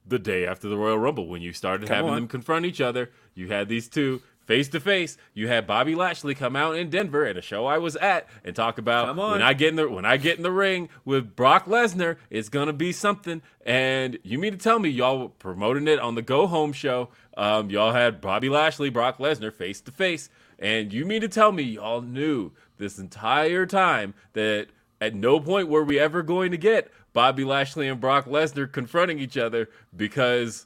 the 0.05 0.19
day 0.19 0.45
after 0.45 0.67
the 0.67 0.77
Royal 0.77 0.97
Rumble 0.97 1.27
when 1.27 1.41
you 1.41 1.53
started 1.53 1.87
Come 1.87 1.95
having 1.95 2.11
on. 2.11 2.15
them 2.15 2.27
confront 2.27 2.65
each 2.65 2.81
other. 2.81 3.11
You 3.35 3.49
had 3.49 3.69
these 3.69 3.87
two 3.89 4.21
face 4.45 4.67
to 4.69 4.79
face. 4.79 5.17
You 5.33 5.47
had 5.47 5.67
Bobby 5.67 5.95
Lashley 5.95 6.35
come 6.35 6.55
out 6.55 6.75
in 6.75 6.89
Denver 6.89 7.25
at 7.25 7.37
a 7.37 7.41
show 7.41 7.65
I 7.65 7.77
was 7.77 7.95
at 7.97 8.27
and 8.43 8.55
talk 8.55 8.77
about 8.77 9.15
when 9.15 9.41
I 9.41 9.53
get 9.53 9.69
in 9.69 9.75
the 9.75 9.89
when 9.89 10.05
I 10.05 10.17
get 10.17 10.37
in 10.37 10.43
the 10.43 10.51
ring 10.51 10.89
with 11.05 11.35
Brock 11.35 11.65
Lesnar, 11.65 12.17
it's 12.29 12.49
gonna 12.49 12.73
be 12.73 12.91
something. 12.91 13.41
And 13.65 14.19
you 14.23 14.37
mean 14.37 14.51
to 14.51 14.57
tell 14.57 14.79
me 14.79 14.89
y'all 14.89 15.19
were 15.19 15.29
promoting 15.29 15.87
it 15.87 15.99
on 15.99 16.15
the 16.15 16.21
Go 16.21 16.47
Home 16.47 16.73
show? 16.73 17.09
Um, 17.35 17.69
y'all 17.69 17.93
had 17.93 18.21
Bobby 18.21 18.49
Lashley, 18.49 18.89
Brock 18.89 19.17
Lesnar 19.17 19.53
face 19.53 19.81
to 19.81 19.91
face, 19.91 20.29
and 20.59 20.93
you 20.93 21.05
mean 21.05 21.21
to 21.21 21.27
tell 21.27 21.51
me 21.51 21.63
y'all 21.63 22.01
knew 22.01 22.51
this 22.77 22.99
entire 22.99 23.65
time 23.65 24.13
that 24.33 24.67
at 24.99 25.15
no 25.15 25.39
point 25.39 25.67
were 25.67 25.83
we 25.83 25.99
ever 25.99 26.21
going 26.21 26.51
to 26.51 26.57
get 26.57 26.91
Bobby 27.13 27.43
Lashley 27.43 27.87
and 27.87 27.99
Brock 27.99 28.25
Lesnar 28.25 28.71
confronting 28.71 29.19
each 29.19 29.37
other 29.37 29.69
because 29.95 30.65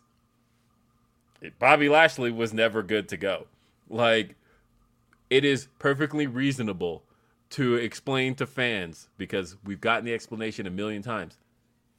Bobby 1.59 1.89
Lashley 1.89 2.31
was 2.31 2.53
never 2.53 2.81
good 2.81 3.09
to 3.09 3.17
go. 3.17 3.47
Like, 3.89 4.35
it 5.29 5.45
is 5.45 5.67
perfectly 5.79 6.27
reasonable 6.27 7.03
to 7.51 7.75
explain 7.75 8.35
to 8.35 8.45
fans 8.45 9.09
because 9.17 9.57
we've 9.63 9.81
gotten 9.81 10.05
the 10.05 10.13
explanation 10.13 10.67
a 10.67 10.71
million 10.71 11.01
times. 11.01 11.37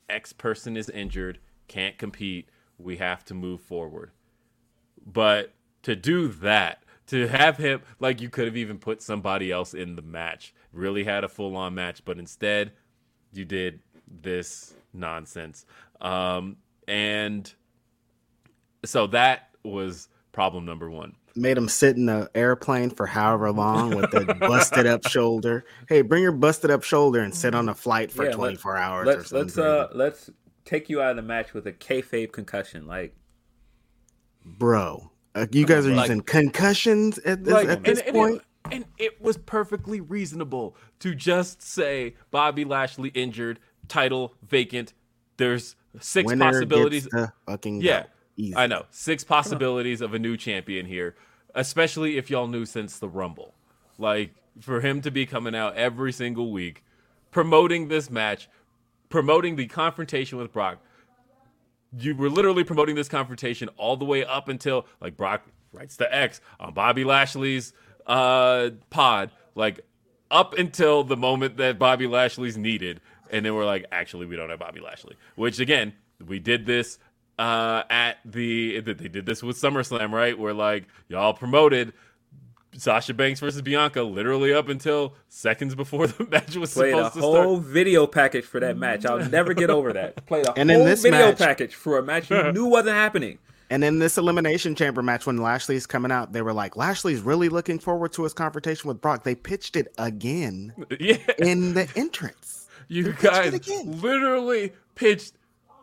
X 0.09 0.33
person 0.33 0.77
is 0.77 0.89
injured, 0.91 1.39
can't 1.69 1.99
compete, 1.99 2.49
we 2.79 2.97
have 2.97 3.25
to 3.27 3.35
move 3.35 3.61
forward. 3.61 4.11
But 5.07 5.53
to 5.83 5.97
do 5.97 6.29
that, 6.29 6.83
to 7.09 7.27
have 7.29 7.57
him, 7.57 7.83
like, 7.99 8.21
you 8.21 8.29
could 8.29 8.47
have 8.47 8.57
even 8.57 8.79
put 8.79 9.03
somebody 9.03 9.51
else 9.51 9.73
in 9.73 9.97
the 9.97 10.03
match, 10.03 10.55
really 10.73 11.05
had 11.05 11.25
a 11.25 11.29
full 11.29 11.57
on 11.57 11.75
match, 11.75 12.05
but 12.05 12.19
instead, 12.19 12.73
you 13.33 13.45
did 13.45 13.81
this 14.07 14.75
nonsense. 14.93 15.65
Um, 16.01 16.57
and 16.87 17.53
so 18.85 19.07
that 19.09 19.51
was 19.63 20.09
problem 20.33 20.65
number 20.65 20.91
one. 20.91 21.15
Made 21.39 21.57
him 21.57 21.69
sit 21.69 21.97
in 21.97 22.07
the 22.07 22.31
airplane 22.35 22.91
for 22.91 23.07
however 23.07 23.53
long 23.53 23.95
with 23.95 24.13
a 24.15 24.35
busted 24.41 24.87
up 24.87 25.07
shoulder. 25.07 25.65
Hey, 25.89 26.03
bring 26.03 26.23
your 26.23 26.33
busted 26.33 26.71
up 26.71 26.83
shoulder 26.83 27.21
and 27.21 27.35
sit 27.35 27.55
on 27.55 27.69
a 27.69 27.75
flight 27.75 28.11
for 28.11 28.25
Yeah, 28.25 28.33
24 28.33 28.75
let- 28.75 28.83
hours. 28.83 29.07
Let's 29.07 29.33
let's 29.33 29.59
uh 29.59 29.89
let's 29.95 30.31
take 30.65 30.89
you 30.89 31.01
out 31.01 31.11
of 31.11 31.17
the 31.17 31.23
match 31.23 31.55
with 31.55 31.67
a 31.67 31.73
kayfabe 31.73 32.33
concussion. 32.33 32.87
Like 32.87 33.15
bro. 34.45 35.11
Uh, 35.35 35.47
you 35.53 35.67
guys 35.67 35.87
are 35.87 35.91
Like- 35.95 36.09
using 36.09 36.23
concussions 36.23 37.19
at 37.21 37.45
this, 37.45 37.55
like 37.55 37.69
at 37.69 37.77
and, 37.79 37.87
this 37.87 38.01
and 38.01 38.13
point. 38.15 38.35
it, 38.37 38.73
and 38.75 38.85
it 38.99 39.21
was 39.23 39.37
perfectly 39.37 40.01
reasonable 40.01 40.77
to 41.01 41.15
just 41.15 41.63
say 41.63 42.17
Bobby 42.31 42.65
Lashley 42.65 43.11
injured, 43.11 43.61
title 43.87 44.35
vacant. 44.43 44.95
There's 45.37 45.77
six 46.01 46.27
Winner 46.27 46.47
possibilities. 46.47 47.09
fucking 47.47 47.81
yeah. 47.83 48.05
I 48.57 48.67
know 48.69 48.87
six 48.91 49.25
possibilities 49.25 50.01
of 50.01 50.15
a 50.15 50.19
new 50.19 50.37
champion 50.37 50.87
here, 50.87 51.17
especially 51.55 52.17
if 52.19 52.31
y'all 52.31 52.47
knew 52.47 52.65
since 52.65 52.99
the 52.99 53.09
Rumble. 53.09 53.55
Like 53.99 54.35
for 54.61 54.81
him 54.81 55.01
to 55.03 55.11
be 55.11 55.27
coming 55.27 55.55
out 55.55 55.77
every 55.77 56.13
single 56.13 56.51
week, 56.51 56.85
promoting 57.31 57.89
this 57.89 58.11
match, 58.11 58.49
promoting 59.09 59.57
the 59.57 59.67
confrontation 59.67 60.39
with 60.39 60.53
Brock. 60.53 60.79
You 61.97 62.15
were 62.15 62.29
literally 62.29 62.65
promoting 62.65 62.97
this 62.97 63.09
confrontation 63.09 63.69
all 63.77 63.97
the 63.97 64.05
way 64.05 64.25
up 64.25 64.49
until 64.49 64.87
like 65.01 65.17
Brock 65.17 65.43
writes 65.73 65.97
the 65.97 66.15
X 66.15 66.41
on 66.61 66.75
Bobby 66.75 67.05
Lashley's 67.05 67.73
uh, 68.07 68.71
pod, 68.91 69.31
like 69.55 69.81
up 70.31 70.57
until 70.59 71.05
the 71.05 71.17
moment 71.17 71.57
that 71.57 71.79
Bobby 71.79 72.07
Lashley's 72.07 72.59
needed, 72.59 73.01
and 73.31 73.45
then 73.45 73.55
we're 73.55 73.65
like, 73.65 73.87
actually, 73.93 74.27
we 74.27 74.37
don't 74.37 74.51
have 74.51 74.59
Bobby 74.59 74.81
Lashley. 74.81 75.17
Which 75.37 75.61
again, 75.61 75.95
we 76.27 76.39
did 76.39 76.67
this 76.67 76.99
uh, 77.39 77.83
at 77.91 78.19
the 78.25 78.81
that 78.81 78.99
they 78.99 79.09
did 79.09 79.27
this 79.27 79.43
with 79.43 79.57
SummerSlam, 79.57 80.13
right? 80.13 80.39
Where 80.39 80.55
like 80.55 80.85
y'all 81.09 81.33
promoted 81.35 81.93
Sasha 82.77 83.15
Banks 83.15 83.41
versus 83.41 83.63
Bianca 83.63 84.03
literally 84.03 84.53
up 84.53 84.69
until 84.69 85.15
seconds 85.29 85.75
before 85.75 86.07
the 86.07 86.25
match 86.31 86.57
was 86.57 86.75
played 86.75 86.95
a 86.95 87.11
supposed 87.11 87.15
to 87.15 87.21
whole 87.21 87.57
video 87.59 88.07
package 88.07 88.45
for 88.45 88.61
that 88.61 88.77
match. 88.77 89.05
I'll 89.07 89.19
never 89.31 89.55
get 89.55 89.71
over 89.71 89.93
that. 89.93 90.27
Played 90.27 90.47
a 90.47 90.53
And 90.59 90.71
in 90.71 90.79
whole 90.79 90.87
this 90.87 91.03
video 91.03 91.27
match- 91.29 91.39
package 91.39 91.75
for 91.75 91.99
a 91.99 92.03
match 92.03 92.31
you 92.31 92.53
knew 92.53 92.67
wasn't 92.67 92.97
happening. 92.97 93.39
And 93.71 93.85
in 93.85 93.99
this 93.99 94.17
elimination 94.17 94.75
chamber 94.75 95.03
match, 95.03 95.27
when 95.27 95.37
Lashley's 95.37 95.87
coming 95.87 96.11
out, 96.11 96.33
they 96.33 96.41
were 96.41 96.55
like, 96.55 96.75
Lashley's 96.75 97.21
really 97.21 97.51
looking 97.51 97.79
forward 97.79 98.13
to 98.15 98.23
his 98.23 98.33
confrontation 98.33 98.89
with 98.89 98.99
Brock. 99.03 99.25
They 99.25 99.35
pitched 99.35 99.77
it 99.77 99.93
again 99.99 100.73
Yeah, 100.99 101.19
in 101.39 101.75
the 101.75 101.87
entrance. 101.95 102.67
you 102.89 103.11
it 103.11 103.19
guys 103.19 103.69
literally 103.85 104.73
pitched 104.95 105.35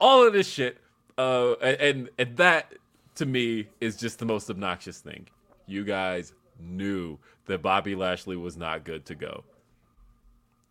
all 0.02 0.26
of 0.26 0.34
this 0.34 0.48
shit, 0.48 0.80
uh, 1.18 1.54
and 1.62 2.10
and 2.18 2.38
that 2.38 2.74
to 3.16 3.26
me 3.26 3.68
is 3.80 3.96
just 3.96 4.20
the 4.20 4.26
most 4.26 4.50
obnoxious 4.50 5.00
thing. 5.00 5.28
You 5.68 5.84
guys 5.84 6.34
knew 6.60 7.18
that 7.46 7.62
Bobby 7.62 7.96
Lashley 7.96 8.36
was 8.36 8.58
not 8.58 8.84
good 8.84 9.06
to 9.06 9.16
go. 9.16 9.44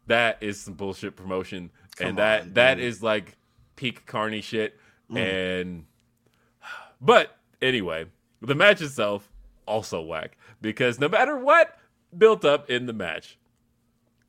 That 0.07 0.39
is 0.41 0.61
some 0.61 0.75
bullshit 0.75 1.17
promotion, 1.17 1.71
and 2.01 2.19
that 2.19 2.43
on, 2.43 2.53
that 2.55 2.79
is 2.79 3.03
like 3.03 3.37
peak 3.77 4.07
Carney 4.07 4.41
shit. 4.41 4.79
And 5.15 5.85
but 7.01 7.37
anyway, 7.63 8.07
the 8.41 8.55
match 8.55 8.83
itself 8.83 9.31
also 9.67 10.03
whack 10.03 10.37
because 10.61 10.99
no 10.99 11.09
matter 11.09 11.39
what 11.39 11.79
built 12.17 12.45
up 12.45 12.69
in 12.69 12.87
the 12.87 12.93
match, 12.93 13.39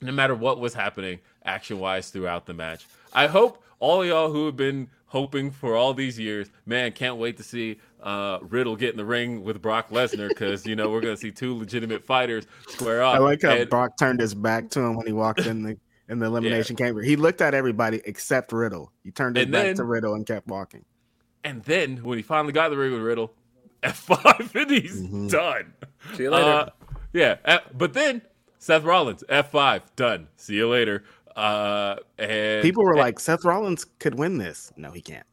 no 0.02 0.12
matter 0.12 0.36
what 0.36 0.60
was 0.60 0.74
happening 0.74 1.20
action 1.46 1.80
wise 1.80 2.10
throughout 2.10 2.46
the 2.46 2.54
match. 2.54 2.86
I 3.14 3.28
hope 3.28 3.64
all 3.80 4.02
of 4.02 4.08
y'all 4.08 4.32
who 4.32 4.48
have 4.48 4.56
been 4.56 4.90
hoping 5.16 5.50
for 5.50 5.78
all 5.78 5.94
these 5.94 6.20
years, 6.20 6.52
man, 6.66 6.92
can't 6.92 7.16
wait 7.16 7.38
to 7.38 7.44
see 7.44 7.80
uh, 8.04 8.38
Riddle 8.42 8.76
get 8.76 8.92
in 8.92 8.98
the 8.98 9.06
ring 9.06 9.46
with 9.46 9.62
Brock 9.62 9.90
Lesnar 9.90 10.28
because 10.28 10.66
you 10.68 10.76
know 10.76 10.90
we're 10.90 11.00
gonna 11.00 11.16
see 11.16 11.32
two 11.32 11.58
legitimate 11.58 12.04
fighters 12.04 12.46
square 12.68 13.02
off. 13.02 13.16
I 13.16 13.20
like 13.20 13.42
how 13.42 13.52
And- 13.52 13.70
Brock 13.70 13.98
turned 13.98 14.20
his 14.20 14.34
back 14.36 14.70
to 14.72 14.82
him 14.82 14.98
when 14.98 15.08
he 15.08 15.14
walked 15.14 15.40
in 15.46 15.64
the 15.64 15.78
in 16.10 16.20
the 16.20 16.26
elimination 16.32 16.76
chamber. 16.76 17.02
He 17.02 17.16
looked 17.16 17.40
at 17.40 17.54
everybody 17.54 18.02
except 18.04 18.52
Riddle. 18.52 18.92
He 19.06 19.12
turned 19.12 19.38
his 19.38 19.44
And 19.44 19.52
back 19.54 19.64
then- 19.64 19.76
to 19.78 19.84
Riddle 19.86 20.14
and 20.16 20.26
kept 20.26 20.48
walking. 20.48 20.84
And 21.46 21.64
then 21.64 22.04
when 22.04 22.18
he 22.18 22.22
finally 22.24 22.52
got 22.54 22.66
in 22.66 22.72
the 22.72 22.78
ring 22.78 22.92
with 22.92 23.02
Riddle, 23.02 23.32
F5 23.84 24.54
and 24.62 24.70
he's 24.72 25.02
Mm-hmm. 25.02 25.28
done. 25.30 25.74
See 26.16 26.24
you 26.24 26.32
later. 26.32 26.50
Uh, 26.50 26.70
yeah, 27.14 27.60
but 27.74 27.94
then 27.94 28.22
Seth 28.60 28.84
Rollins, 28.84 29.24
F5, 29.30 29.82
done. 29.96 30.28
See 30.36 30.56
you 30.56 30.68
later. 30.68 31.04
Uh, 31.36 31.98
and 32.18 32.62
People 32.64 32.84
were 32.84 32.96
like, 32.96 33.20
Seth 33.20 33.44
Rollins 33.44 33.86
could 34.00 34.16
win 34.18 34.38
this. 34.38 34.72
No, 34.78 34.92
he 34.92 35.02
can't. 35.02 35.26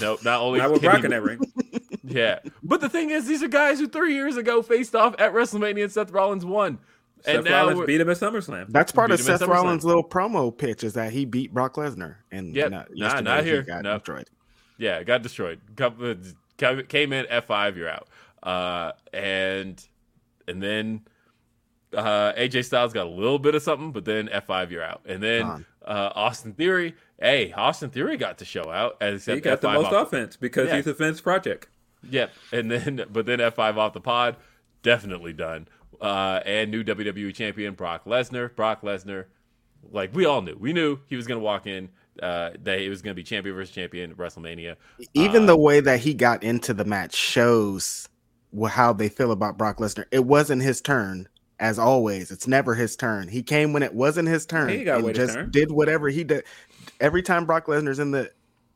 no, 0.00 0.16
not 0.24 0.40
only 0.40 0.58
Now 0.60 0.68
we're 0.70 0.78
can 0.78 0.82
he- 0.82 0.88
Brock 0.88 1.04
in 1.04 1.10
that 1.10 1.22
ring. 1.22 1.40
Yeah, 2.04 2.38
but 2.62 2.80
the 2.80 2.88
thing 2.88 3.10
is, 3.10 3.26
these 3.26 3.42
are 3.42 3.48
guys 3.48 3.78
who 3.78 3.86
three 3.86 4.14
years 4.14 4.38
ago 4.38 4.62
faced 4.62 4.94
off 4.94 5.14
at 5.18 5.34
WrestleMania 5.34 5.82
and 5.82 5.92
Seth 5.92 6.10
Rollins 6.10 6.42
won, 6.42 6.78
and 7.26 7.36
Seth 7.38 7.44
now 7.44 7.60
Rollins 7.62 7.76
we're- 7.76 7.86
beat 7.86 8.00
him 8.00 8.08
at 8.08 8.16
SummerSlam. 8.16 8.68
That's 8.70 8.92
part 8.92 9.10
Beat 9.10 9.20
of 9.20 9.26
Seth 9.26 9.42
Rollins' 9.42 9.84
little 9.84 10.02
promo 10.04 10.56
pitch 10.56 10.84
is 10.84 10.94
that 10.94 11.12
he 11.12 11.26
beat 11.26 11.52
Brock 11.52 11.74
Lesnar. 11.74 12.14
And 12.32 12.56
yeah, 12.56 12.68
not, 12.68 12.88
Nah, 12.90 12.96
yesterday 13.04 13.22
not 13.24 13.44
he 13.44 13.50
here. 13.50 13.62
got 13.62 13.82
No. 13.82 13.98
destroyed. 13.98 14.30
yeah, 14.78 15.02
got 15.02 15.20
destroyed. 15.22 15.60
Came 16.56 17.12
in 17.12 17.26
F 17.28 17.44
five, 17.46 17.76
you're 17.76 17.90
out. 17.90 18.08
Uh, 18.42 18.92
and 19.12 19.84
and 20.46 20.62
then 20.62 21.02
uh, 21.94 22.32
AJ 22.34 22.64
Styles 22.66 22.92
got 22.92 23.06
a 23.06 23.10
little 23.10 23.38
bit 23.38 23.54
of 23.54 23.62
something, 23.62 23.92
but 23.92 24.04
then 24.04 24.28
F 24.30 24.46
five, 24.46 24.70
you're 24.72 24.82
out. 24.82 25.00
And 25.06 25.22
then 25.22 25.64
uh, 25.86 26.10
Austin 26.14 26.52
Theory, 26.52 26.94
hey, 27.20 27.52
Austin 27.52 27.90
Theory 27.90 28.16
got 28.16 28.38
to 28.38 28.44
show 28.44 28.70
out. 28.70 28.96
As 29.00 29.14
except 29.28 29.34
He 29.36 29.40
got 29.40 29.60
the 29.60 29.68
F5 29.68 29.74
most 29.74 29.92
off- 29.92 30.06
offense 30.08 30.36
because 30.36 30.68
Yeah. 30.68 30.76
he's 30.76 30.86
a 30.86 30.92
Vince 30.94 31.20
project. 31.20 31.68
Yep, 32.10 32.30
and 32.52 32.70
then 32.70 33.04
but 33.12 33.26
then 33.26 33.40
F 33.40 33.54
five 33.54 33.76
off 33.78 33.92
the 33.92 34.00
pod, 34.00 34.36
definitely 34.82 35.32
done. 35.32 35.66
Uh, 36.00 36.40
and 36.46 36.70
new 36.70 36.84
WWE 36.84 37.34
champion 37.34 37.74
Brock 37.74 38.04
Lesnar. 38.04 38.54
Brock 38.54 38.82
Lesnar, 38.82 39.24
like 39.90 40.14
we 40.14 40.24
all 40.26 40.42
knew, 40.42 40.56
we 40.58 40.72
knew 40.72 40.98
he 41.06 41.16
was 41.16 41.26
gonna 41.26 41.40
walk 41.40 41.66
in. 41.66 41.88
Uh, 42.22 42.50
that 42.64 42.80
he 42.80 42.88
was 42.88 43.00
gonna 43.00 43.14
be 43.14 43.22
champion 43.22 43.54
versus 43.54 43.72
champion 43.74 44.10
at 44.10 44.16
WrestleMania. 44.16 44.74
Even 45.14 45.44
Uh, 45.44 45.46
the 45.46 45.56
way 45.56 45.78
that 45.80 46.00
he 46.00 46.14
got 46.14 46.42
into 46.42 46.74
the 46.74 46.84
match 46.84 47.14
shows 47.14 48.08
how 48.70 48.92
they 48.92 49.08
feel 49.08 49.30
about 49.30 49.56
Brock 49.56 49.76
Lesnar. 49.78 50.04
It 50.10 50.24
wasn't 50.24 50.62
his 50.62 50.80
turn, 50.80 51.28
as 51.60 51.78
always. 51.78 52.30
It's 52.30 52.46
never 52.46 52.74
his 52.74 52.96
turn. 52.96 53.28
He 53.28 53.42
came 53.42 53.72
when 53.72 53.82
it 53.82 53.94
wasn't 53.94 54.28
his 54.28 54.46
turn 54.46 54.68
He 54.68 54.84
got 54.84 55.02
and 55.02 55.14
just 55.14 55.34
turn. 55.34 55.50
did 55.50 55.70
whatever 55.70 56.08
he 56.08 56.24
did. 56.24 56.44
Every 57.00 57.22
time 57.22 57.44
Brock 57.46 57.66
Lesnar's 57.66 57.98
in 57.98 58.10
the 58.10 58.30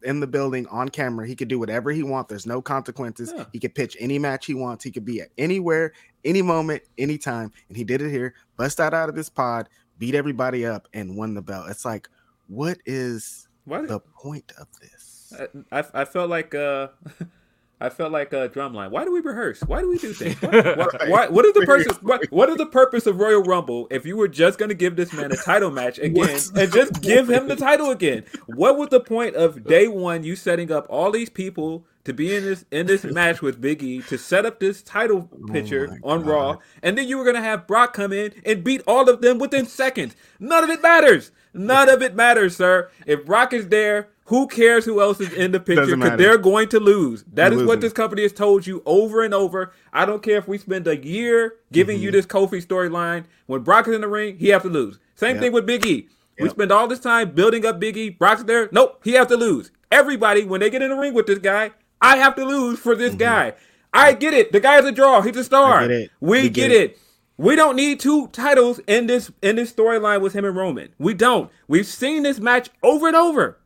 in 0.05 0.19
the 0.19 0.27
building 0.27 0.67
on 0.67 0.89
camera, 0.89 1.27
he 1.27 1.37
could 1.37 1.47
do 1.49 1.59
whatever 1.61 1.93
he 1.93 2.03
wants. 2.03 2.29
There's 2.29 2.47
no 2.47 2.61
consequences. 2.61 3.33
Yeah. 3.37 3.45
He 3.53 3.61
could 3.61 3.75
pitch 3.75 3.97
any 4.01 4.19
match 4.19 4.47
he 4.47 4.55
wants. 4.55 4.83
He 4.83 4.91
could 4.91 5.05
be 5.05 5.21
at 5.21 5.29
anywhere, 5.39 5.93
any 6.25 6.43
moment, 6.43 6.83
anytime. 6.99 7.53
And 7.69 7.77
he 7.77 7.85
did 7.85 8.03
it 8.03 8.11
here. 8.11 8.35
Bust 8.57 8.81
out 8.81 8.95
out 8.95 9.09
of 9.09 9.15
his 9.15 9.29
pod, 9.29 9.69
beat 9.99 10.17
everybody 10.17 10.67
up, 10.67 10.89
and 10.93 11.17
won 11.17 11.35
the 11.35 11.43
belt. 11.43 11.67
It's 11.71 11.85
like, 11.85 12.09
what 12.49 12.79
is 12.85 13.47
Why? 13.65 13.87
the 13.87 14.01
point 14.01 14.53
of 14.59 14.67
this? 14.81 15.33
I, 15.71 15.79
I, 15.81 15.85
I 15.95 16.05
felt 16.05 16.29
like 16.29 16.53
uh, 16.55 16.89
I 17.83 17.89
felt 17.91 18.13
like 18.13 18.33
a 18.33 18.49
drumline. 18.49 18.91
Why 18.91 19.05
do 19.05 19.13
we 19.13 19.21
rehearse? 19.21 19.61
Why 19.63 19.81
do 19.81 19.89
we 19.89 19.99
do 19.99 20.13
things? 20.13 20.37
Why, 20.43 20.61
why, 20.75 20.89
why- 21.09 21.29
what 21.29 21.45
is 21.45 21.53
the 21.55 21.63
purpose? 21.67 21.97
What, 22.03 22.31
what 22.31 22.49
is 22.49 22.57
the 22.57 22.67
purpose 22.67 23.07
of 23.07 23.19
Royal 23.19 23.43
Rumble 23.43 23.89
if 23.91 24.07
you 24.07 24.17
were 24.17 24.29
just 24.29 24.59
going 24.59 24.69
to 24.69 24.75
give 24.75 24.95
this 24.97 25.13
man 25.13 25.33
a 25.33 25.37
title 25.37 25.71
match 25.73 25.99
again 26.03 26.41
and 26.55 26.73
just 26.73 27.03
give 27.03 27.29
him 27.29 27.49
the 27.49 27.57
title 27.57 27.91
again? 27.91 28.25
What 28.47 28.79
was 28.79 28.91
the 28.91 29.01
point 29.01 29.35
of 29.35 29.65
day 29.65 29.89
one? 29.89 30.23
You 30.23 30.37
setting 30.37 30.71
up 30.71 30.87
all 30.89 31.11
these 31.11 31.29
people 31.31 31.85
to 32.05 32.13
be 32.13 32.35
in 32.35 32.45
this 32.45 32.65
in 32.71 32.87
this 32.87 33.05
match 33.05 33.43
with 33.43 33.61
Big 33.61 33.83
E 33.83 34.03
to 34.03 34.19
set 34.19 34.47
up 34.47 34.61
this 34.61 34.83
title 34.83 35.29
oh 35.33 35.53
picture 35.53 35.89
my 35.89 35.99
on 36.03 36.23
God. 36.23 36.29
Raw, 36.29 36.57
and 36.83 36.97
then 36.99 37.09
you 37.09 37.19
were 37.19 37.25
going 37.25 37.37
to 37.37 37.43
have 37.43 37.67
Brock 37.67 37.93
come 37.95 38.13
in 38.13 38.33
and 38.45 38.65
beat 38.65 38.83
all 38.87 39.09
of 39.09 39.21
them 39.21 39.39
within 39.39 39.67
seconds. 39.67 40.17
None 40.39 40.65
of 40.65 40.71
it 40.71 40.83
matters. 40.83 41.31
None 41.55 41.89
of 41.89 42.03
it 42.03 42.15
matters, 42.15 42.57
sir. 42.57 42.91
If 43.07 43.25
Brock 43.27 43.53
is 43.53 43.69
there, 43.69 44.09
who 44.27 44.47
cares 44.47 44.85
who 44.85 45.01
else 45.01 45.21
is 45.21 45.33
in 45.33 45.53
the 45.53 45.61
picture? 45.61 45.97
Because 45.97 46.17
they're 46.19 46.39
going 46.39 46.69
to 46.71 46.81
lose. 46.81 47.23
That 47.33 47.51
They're 47.51 47.61
is 47.61 47.65
what 47.67 47.81
this 47.81 47.93
company 47.93 48.23
has 48.23 48.33
told 48.33 48.67
you 48.67 48.83
over 48.87 49.23
and 49.23 49.35
over. 49.35 49.73
I 49.93 50.05
don't 50.05 50.23
care 50.23 50.39
if 50.39 50.47
we 50.49 50.59
spend 50.59 50.87
a 50.87 50.97
year 50.97 51.57
giving 51.73 51.97
Mm-hmm. 51.97 52.05
you 52.05 52.11
this 52.13 52.27
Kofi 52.27 52.65
storyline. 52.65 53.25
When 53.47 53.63
Brock 53.63 53.89
is 53.89 53.95
in 53.95 54.01
the 54.01 54.09
ring, 54.09 54.37
he 54.39 54.49
has 54.49 54.63
to 54.63 54.69
lose. 54.69 54.99
Same 55.17 55.39
thing 55.39 55.53
with 55.53 55.67
Big 55.67 55.85
E. 55.87 56.09
We 56.41 56.49
spend 56.49 56.73
all 56.73 56.89
this 56.89 56.99
time 57.01 57.33
building 57.33 57.65
up 57.67 57.79
Big 57.79 57.97
E. 57.97 58.11
Brock's 58.11 58.45
there. 58.45 58.69
Nope, 58.73 59.01
he 59.05 59.13
has 59.13 59.27
to 59.29 59.37
lose. 59.37 59.71
Everybody, 59.91 60.45
when 60.45 60.61
they 60.61 60.71
get 60.71 60.83
in 60.83 60.91
the 60.91 60.97
ring 60.97 61.15
with 61.15 61.27
this 61.27 61.39
guy, 61.39 61.73
I 62.01 62.17
have 62.17 62.35
to 62.37 62.45
lose 62.45 62.79
for 62.79 62.93
Mm-hmm. 62.95 63.01
this 63.03 63.15
guy. 63.15 63.55
I 63.93 64.15
get 64.15 64.33
it. 64.35 64.53
The 64.53 64.61
guy's 64.61 64.85
a 64.85 64.93
draw. 64.93 65.21
He's 65.21 65.37
a 65.37 65.45
star. 65.45 65.87
Get. 65.87 66.11
We 66.21 66.43
We 66.43 66.49
get, 66.49 66.69
get 66.69 66.71
it. 66.71 66.99
We 67.37 67.57
don't 67.57 67.77
need 67.77 67.99
two 68.01 68.29
titles 68.29 68.79
in 68.87 69.07
this 69.07 69.31
in 69.43 69.57
this 69.57 69.73
storyline 69.73 70.21
with 70.21 70.33
him 70.33 70.45
and 70.45 70.57
Roman. 70.57 70.91
We 70.99 71.13
don't. 71.15 71.51
We've 71.69 71.87
seen 71.87 72.23
this 72.23 72.39
match 72.39 72.71
over 72.83 73.07
and 73.09 73.17
over. 73.17 73.59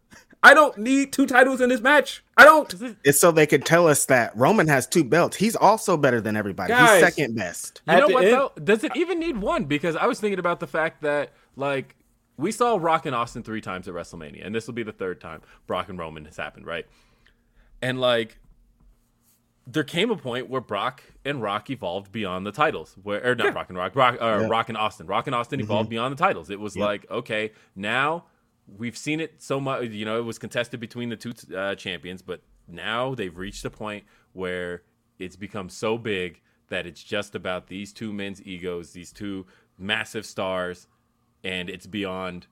I 0.46 0.54
don't 0.54 0.78
need 0.78 1.12
two 1.12 1.26
titles 1.26 1.60
in 1.60 1.70
this 1.70 1.80
match. 1.80 2.22
I 2.36 2.44
don't. 2.44 2.72
It's 3.04 3.18
so 3.18 3.32
they 3.32 3.46
could 3.46 3.64
tell 3.64 3.88
us 3.88 4.06
that 4.06 4.36
Roman 4.36 4.68
has 4.68 4.86
two 4.86 5.02
belts. 5.02 5.36
He's 5.36 5.56
also 5.56 5.96
better 5.96 6.20
than 6.20 6.36
everybody. 6.36 6.68
Guys. 6.68 7.02
He's 7.02 7.14
second 7.14 7.34
best. 7.34 7.82
You 7.88 7.96
know 7.96 8.08
what 8.08 8.24
end- 8.24 8.34
though? 8.34 8.52
Does 8.62 8.84
it 8.84 8.94
even 8.94 9.18
need 9.18 9.38
one? 9.38 9.64
Because 9.64 9.96
I 9.96 10.06
was 10.06 10.20
thinking 10.20 10.38
about 10.38 10.60
the 10.60 10.68
fact 10.68 11.02
that 11.02 11.32
like 11.56 11.96
we 12.36 12.52
saw 12.52 12.76
Rock 12.76 13.06
and 13.06 13.14
Austin 13.14 13.42
three 13.42 13.60
times 13.60 13.88
at 13.88 13.94
WrestleMania, 13.94 14.46
and 14.46 14.54
this 14.54 14.68
will 14.68 14.74
be 14.74 14.84
the 14.84 14.92
third 14.92 15.20
time 15.20 15.42
Brock 15.66 15.88
and 15.88 15.98
Roman 15.98 16.24
has 16.26 16.36
happened, 16.36 16.64
right? 16.64 16.86
And 17.82 18.00
like 18.00 18.38
there 19.66 19.82
came 19.82 20.12
a 20.12 20.16
point 20.16 20.48
where 20.48 20.60
Brock 20.60 21.02
and 21.24 21.42
Rock 21.42 21.70
evolved 21.70 22.12
beyond 22.12 22.46
the 22.46 22.52
titles. 22.52 22.94
Where 23.02 23.32
or 23.32 23.34
not 23.34 23.52
Rock 23.52 23.68
and 23.68 23.76
Rock, 23.76 23.96
Rock, 23.96 24.16
uh, 24.20 24.46
Rock 24.48 24.68
and 24.68 24.78
Austin. 24.78 25.08
Rock 25.08 25.26
and 25.26 25.34
Austin 25.34 25.58
evolved 25.58 25.90
beyond 25.90 26.16
the 26.16 26.22
titles. 26.22 26.50
It 26.50 26.60
was 26.60 26.76
like, 26.76 27.10
okay, 27.10 27.50
now 27.74 28.26
we've 28.78 28.96
seen 28.96 29.20
it 29.20 29.42
so 29.42 29.60
much. 29.60 29.88
You 29.90 30.04
know, 30.04 30.18
it 30.18 30.24
was 30.24 30.38
contested 30.38 30.80
between 30.80 31.08
the 31.08 31.16
two 31.16 31.32
uh, 31.56 31.74
champions, 31.74 32.22
but 32.22 32.40
now 32.68 33.14
they've 33.14 33.36
reached 33.36 33.64
a 33.64 33.70
point 33.70 34.04
where 34.32 34.82
it's 35.18 35.36
become 35.36 35.68
so 35.68 35.96
big 35.98 36.40
that 36.68 36.86
it's 36.86 37.02
just 37.02 37.34
about 37.34 37.68
these 37.68 37.92
two 37.92 38.12
men's 38.12 38.42
egos, 38.42 38.92
these 38.92 39.12
two 39.12 39.46
massive 39.78 40.26
stars, 40.26 40.88
and 41.44 41.70
it's 41.70 41.86
beyond 41.86 42.46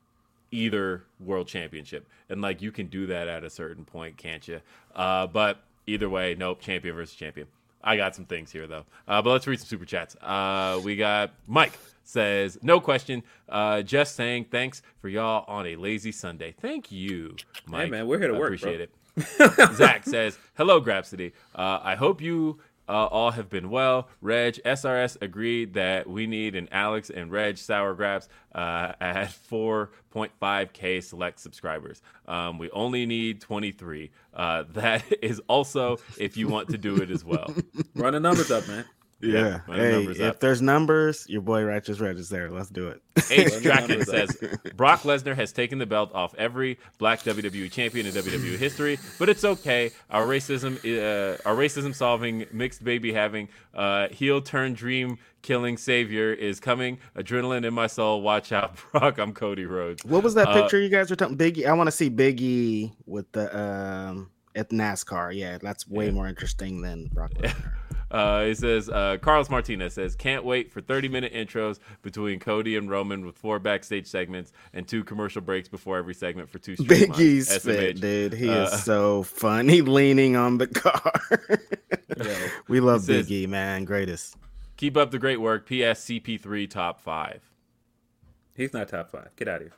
either 0.50 1.04
world 1.18 1.48
championship. 1.48 2.08
And 2.28 2.40
like 2.40 2.62
you 2.62 2.70
can 2.70 2.86
do 2.86 3.06
that 3.06 3.26
at 3.26 3.42
a 3.42 3.50
certain 3.50 3.84
point, 3.84 4.16
can't 4.16 4.46
you? 4.46 4.60
Uh, 4.94 5.26
but 5.26 5.64
either 5.86 6.08
way, 6.08 6.36
nope, 6.38 6.60
champion 6.60 6.94
versus 6.94 7.16
champion. 7.16 7.48
I 7.82 7.96
got 7.96 8.14
some 8.14 8.24
things 8.24 8.52
here 8.52 8.66
though. 8.66 8.84
Uh, 9.06 9.20
but 9.20 9.30
let's 9.30 9.46
read 9.46 9.58
some 9.58 9.66
super 9.66 9.84
chats. 9.84 10.16
Uh, 10.16 10.80
we 10.82 10.96
got 10.96 11.32
Mike 11.46 11.76
says, 12.04 12.58
no 12.62 12.80
question. 12.80 13.22
Uh, 13.48 13.82
just 13.82 14.14
saying 14.14 14.46
thanks 14.50 14.82
for 15.00 15.08
y'all 15.08 15.44
on 15.48 15.66
a 15.66 15.76
lazy 15.76 16.12
Sunday. 16.12 16.54
Thank 16.60 16.92
you, 16.92 17.36
Mike. 17.66 17.90
man, 17.90 18.06
we're 18.06 18.18
here 18.18 18.28
to 18.28 18.34
I 18.34 18.38
work, 18.38 18.48
Appreciate 18.54 18.88
bro. 19.16 19.24
it. 19.56 19.72
Zach 19.74 20.04
says, 20.04 20.38
"Hello, 20.54 20.80
Grapsody. 20.80 21.32
Uh, 21.54 21.78
I 21.82 21.94
hope 21.94 22.20
you 22.20 22.58
uh, 22.88 23.06
all 23.06 23.30
have 23.30 23.48
been 23.48 23.70
well. 23.70 24.08
Reg 24.20 24.60
SRS 24.64 25.16
agreed 25.22 25.74
that 25.74 26.08
we 26.08 26.26
need 26.26 26.54
an 26.54 26.68
Alex 26.70 27.10
and 27.10 27.30
Reg 27.30 27.56
Sour 27.58 27.94
Graps 27.94 28.28
uh, 28.54 28.92
at 29.00 29.28
4.5k 29.50 31.02
select 31.02 31.38
subscribers. 31.40 32.02
Um, 32.26 32.58
we 32.58 32.70
only 32.70 33.06
need 33.06 33.40
23. 33.40 34.10
Uh, 34.34 34.64
that 34.74 35.04
is 35.22 35.40
also 35.48 35.98
if 36.18 36.36
you 36.36 36.48
want 36.48 36.68
to 36.70 36.78
do 36.78 36.96
it 36.96 37.10
as 37.10 37.24
well. 37.24 37.54
Run 37.94 38.12
the 38.14 38.20
numbers 38.20 38.50
up, 38.50 38.66
man. 38.68 38.84
Yeah. 39.20 39.60
run 39.66 39.66
the 39.66 39.74
Hey, 39.76 40.04
if 40.04 40.20
up. 40.20 40.40
there's 40.40 40.60
numbers, 40.60 41.24
your 41.28 41.40
boy 41.40 41.62
Righteous 41.64 41.98
Reg 42.00 42.16
is 42.18 42.28
there. 42.28 42.50
Let's 42.50 42.68
do 42.68 42.88
it. 42.88 43.00
H. 43.30 43.52
Run 43.52 43.54
the 43.54 43.60
Draken 43.60 44.04
says 44.04 44.36
Brock 44.76 45.02
Lesnar 45.02 45.34
has 45.36 45.52
taken 45.52 45.78
the 45.78 45.86
belt 45.86 46.10
off 46.14 46.34
every 46.36 46.78
black 46.98 47.20
WWE 47.22 47.70
champion 47.70 48.06
in 48.06 48.12
WWE 48.12 48.58
history, 48.58 48.98
but 49.18 49.28
it's 49.28 49.44
okay. 49.44 49.92
Our 50.10 50.26
racism, 50.26 50.76
uh, 50.84 51.38
our 51.48 51.54
racism 51.54 51.94
solving, 51.94 52.44
mixed 52.52 52.84
baby 52.84 53.12
having, 53.12 53.48
uh, 53.72 54.08
heel 54.08 54.40
turn 54.42 54.74
dream 54.74 55.18
killing 55.42 55.76
savior 55.76 56.32
is 56.32 56.58
coming. 56.60 56.98
Adrenaline 57.16 57.64
in 57.64 57.72
my 57.74 57.86
soul. 57.86 58.20
Watch 58.20 58.50
out, 58.52 58.76
Brock. 58.92 59.18
I'm 59.18 59.32
Cody 59.32 59.64
Rhodes. 59.66 60.04
What 60.04 60.22
was 60.22 60.34
that 60.34 60.48
Uh, 60.48 60.62
picture 60.62 60.80
you 60.80 60.88
guys 60.88 61.08
were 61.08 61.16
talking? 61.16 61.38
Biggie. 61.38 61.66
I 61.66 61.72
want 61.74 61.86
to 61.86 61.92
see 61.92 62.10
Biggie 62.10 62.92
with 63.06 63.30
the 63.32 63.56
um 63.56 64.30
at 64.54 64.70
NASCAR. 64.70 65.34
Yeah, 65.34 65.58
that's 65.60 65.88
way 65.88 66.10
more 66.10 66.28
interesting 66.28 66.82
than 66.82 67.08
Brock 67.12 67.32
Lesnar. 67.34 67.72
Uh, 68.10 68.44
it 68.46 68.56
says 68.56 68.88
uh, 68.90 69.16
Carlos 69.20 69.50
Martinez 69.50 69.94
says 69.94 70.14
can't 70.14 70.44
wait 70.44 70.70
for 70.70 70.80
30 70.80 71.08
minute 71.08 71.32
intros 71.34 71.80
between 72.02 72.38
Cody 72.38 72.76
and 72.76 72.88
Roman 72.88 73.26
with 73.26 73.36
four 73.36 73.58
backstage 73.58 74.06
segments 74.06 74.52
and 74.72 74.86
two 74.86 75.02
commercial 75.02 75.40
breaks 75.42 75.68
before 75.68 75.98
every 75.98 76.14
segment 76.14 76.48
for 76.48 76.60
two. 76.60 76.76
lines. 76.78 76.86
Big 76.86 77.18
E's 77.18 77.56
fit, 77.62 77.96
SMH. 77.96 78.00
dude. 78.00 78.34
He 78.34 78.48
Uh, 78.48 78.66
is 78.66 78.84
so 78.84 79.24
funny 79.24 79.80
leaning 79.80 80.36
on 80.36 80.58
the 80.58 80.68
car. 80.68 81.12
we 82.68 82.78
love 82.78 83.02
Biggie, 83.02 83.48
man. 83.48 83.84
Greatest. 83.84 84.36
Keep 84.76 84.96
up 84.96 85.10
the 85.10 85.18
great 85.18 85.40
work. 85.40 85.66
PS 85.66 86.04
CP3 86.06 86.70
top 86.70 87.00
five. 87.00 87.40
He's 88.56 88.72
not 88.72 88.88
top 88.88 89.10
five. 89.10 89.34
Get 89.36 89.48
out 89.48 89.62
of 89.62 89.68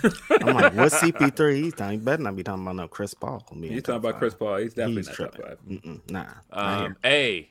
here. 0.00 0.12
I'm 0.40 0.54
like, 0.54 0.74
what's 0.74 0.94
CP3? 1.00 1.54
He's 1.62 1.74
talking. 1.74 1.98
He 1.98 2.04
better 2.04 2.22
not 2.22 2.34
be 2.34 2.42
talking 2.42 2.62
about 2.62 2.76
no 2.76 2.88
Chris 2.88 3.12
Paul. 3.12 3.44
being 3.52 3.72
He's 3.72 3.82
talking 3.82 3.96
about 3.96 4.12
five. 4.12 4.18
Chris 4.20 4.34
Paul. 4.34 4.56
He's 4.56 4.72
definitely 4.74 5.02
He's 5.02 5.18
not 5.18 5.32
top 5.32 5.36
five. 5.36 5.58
Mm-mm, 5.68 6.10
nah. 6.10 6.26
Um. 6.50 6.96
A. 7.04 7.48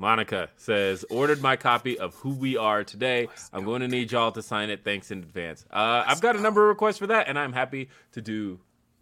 Monica 0.00 0.48
says, 0.56 1.04
ordered 1.10 1.42
my 1.42 1.56
copy 1.56 1.98
of 1.98 2.14
Who 2.16 2.30
We 2.30 2.56
Are 2.56 2.84
today. 2.84 3.28
I'm 3.52 3.64
going 3.64 3.80
to 3.80 3.88
need 3.88 4.12
y'all 4.12 4.30
to 4.30 4.42
sign 4.42 4.70
it. 4.70 4.84
Thanks 4.84 5.10
in 5.10 5.18
advance. 5.18 5.64
Uh, 5.72 6.04
I've 6.06 6.20
got 6.20 6.36
a 6.36 6.40
number 6.40 6.62
of 6.62 6.68
requests 6.68 6.98
for 6.98 7.08
that, 7.08 7.26
and 7.28 7.36
I'm 7.36 7.52
happy 7.52 7.88
to 8.12 8.20
do 8.22 8.60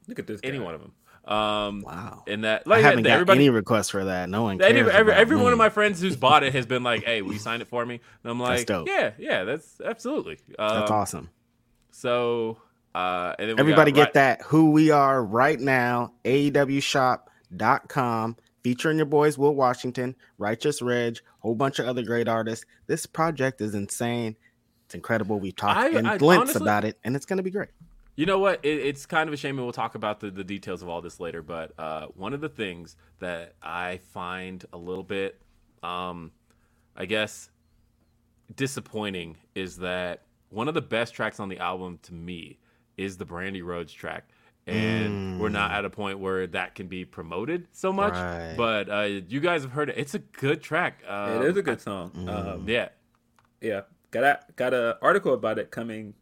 Look 0.09 0.19
at 0.19 0.27
this. 0.27 0.41
any 0.43 0.57
guy. 0.57 0.65
one 0.65 0.75
of 0.75 0.81
them. 0.81 0.93
Um, 1.27 1.83
Wow. 1.83 2.23
And 2.29 2.45
that, 2.45 2.63
I 2.67 2.71
like, 2.71 2.83
haven't 2.83 3.03
got 3.03 3.29
any 3.31 3.51
requests 3.51 3.91
for 3.91 4.05
that. 4.05 4.29
No 4.29 4.43
one 4.45 4.59
cares. 4.59 4.71
any, 4.71 4.81
every, 4.81 5.13
every 5.13 5.37
one 5.37 5.53
of 5.53 5.59
my 5.59 5.69
friends 5.71 6.01
who's 6.01 6.17
bought 6.17 6.45
it 6.45 6.53
has 6.55 6.67
been 6.67 6.85
like, 6.85 7.05
"Hey, 7.05 7.21
will 7.23 7.33
you 7.33 7.39
sign 7.41 7.61
it 7.61 7.69
for 7.69 7.85
me?" 7.85 8.01
And 8.23 8.31
I'm 8.31 8.39
That's 8.39 8.61
like, 8.61 8.67
dope. 8.67 8.87
"Yeah, 8.89 9.11
yeah, 9.19 9.45
that's 9.45 9.81
absolutely." 9.85 10.39
Um, 10.59 10.81
That's 10.81 10.91
awesome. 10.91 11.31
So, 11.91 12.59
uh, 12.95 13.35
and 13.39 13.59
Everybody 13.59 13.91
got 13.91 13.97
get 13.97 14.07
Ri- 14.09 14.13
that. 14.15 14.43
Who 14.43 14.71
we 14.71 14.91
are 14.93 15.25
right 15.25 15.59
now. 15.59 16.13
AEWshop.com. 17.51 18.37
Featuring 18.63 18.97
your 18.97 19.07
boys, 19.07 19.39
Will 19.39 19.55
Washington, 19.55 20.17
Righteous 20.39 20.83
Reg, 20.83 21.19
whole 21.39 21.55
bunch 21.55 21.79
of 21.79 21.87
other 21.87 22.03
great 22.03 22.27
artists. 22.29 22.65
This 22.89 23.07
project 23.07 23.61
is 23.61 23.75
insane. 23.77 24.35
It's 24.87 24.95
incredible. 24.97 25.39
We've 25.39 25.55
talked 25.55 25.79
I- 25.79 25.89
in 25.99 26.05
I 26.07 26.17
honestly- 26.19 26.61
about 26.63 26.85
it, 26.85 26.99
and 27.05 27.15
it's 27.17 27.27
going 27.27 27.37
to 27.39 27.43
be 27.45 27.51
great. 27.51 27.69
You 28.17 28.27
know 28.27 28.39
what? 28.39 28.65
It, 28.65 28.79
it's 28.87 29.07
kind 29.07 29.29
of 29.29 29.35
a 29.35 29.37
shame, 29.37 29.57
and 29.59 29.67
we'll 29.67 29.73
talk 29.73 29.95
about 29.95 30.21
the, 30.21 30.31
the 30.31 30.45
details 30.45 30.83
of 30.83 30.89
all 30.89 31.03
this 31.03 31.21
later. 31.21 31.43
But 31.43 31.79
uh, 31.79 32.07
one 32.15 32.33
of 32.33 32.41
the 32.41 32.49
things 32.49 32.97
that 33.19 33.55
I 33.63 33.99
find 34.13 34.65
a 34.73 34.79
little 34.79 35.05
bit, 35.05 35.41
um, 35.83 36.33
I 36.97 37.05
guess, 37.05 37.51
disappointing 38.55 39.37
is 39.55 39.77
that 39.79 40.23
one 40.49 40.69
of 40.69 40.75
the 40.75 40.83
best 40.83 41.15
tracks 41.15 41.41
on 41.41 41.49
the 41.49 41.59
album 41.59 41.99
to 42.03 42.15
me 42.15 42.59
is 42.97 43.17
the 43.17 43.27
Brandi 43.27 43.63
Rhodes 43.63 43.93
track. 43.93 44.29
And 44.69 45.39
we're 45.39 45.49
not 45.49 45.71
at 45.71 45.85
a 45.85 45.91
point 45.91 46.19
where 46.19 46.45
that 46.49 46.75
can 46.75 46.89
be 46.89 47.05
promoted 47.05 47.69
so 47.71 47.93
much. 47.93 48.15
Right. 48.15 48.55
But 48.57 48.89
uh, 48.91 49.03
you 49.29 49.39
guys 49.39 49.63
have 49.63 49.71
heard 49.71 49.91
it. 49.91 49.95
It's 49.97 50.15
a 50.15 50.19
good 50.19 50.61
track. 50.61 51.05
Um, 51.07 51.43
It 51.43 51.51
is 51.51 51.57
a 51.57 51.63
good 51.63 51.81
song. 51.81 52.11
Mm-hmm. 52.11 52.29
Um, 52.29 52.69
Yeah. 52.69 52.89
yeah, 53.61 53.83
got 54.11 54.25
a 54.25 54.41
got 54.57 54.75
a 54.75 54.99
article 55.03 55.35
about 55.35 55.61
it 55.61 55.71
coming 55.71 56.15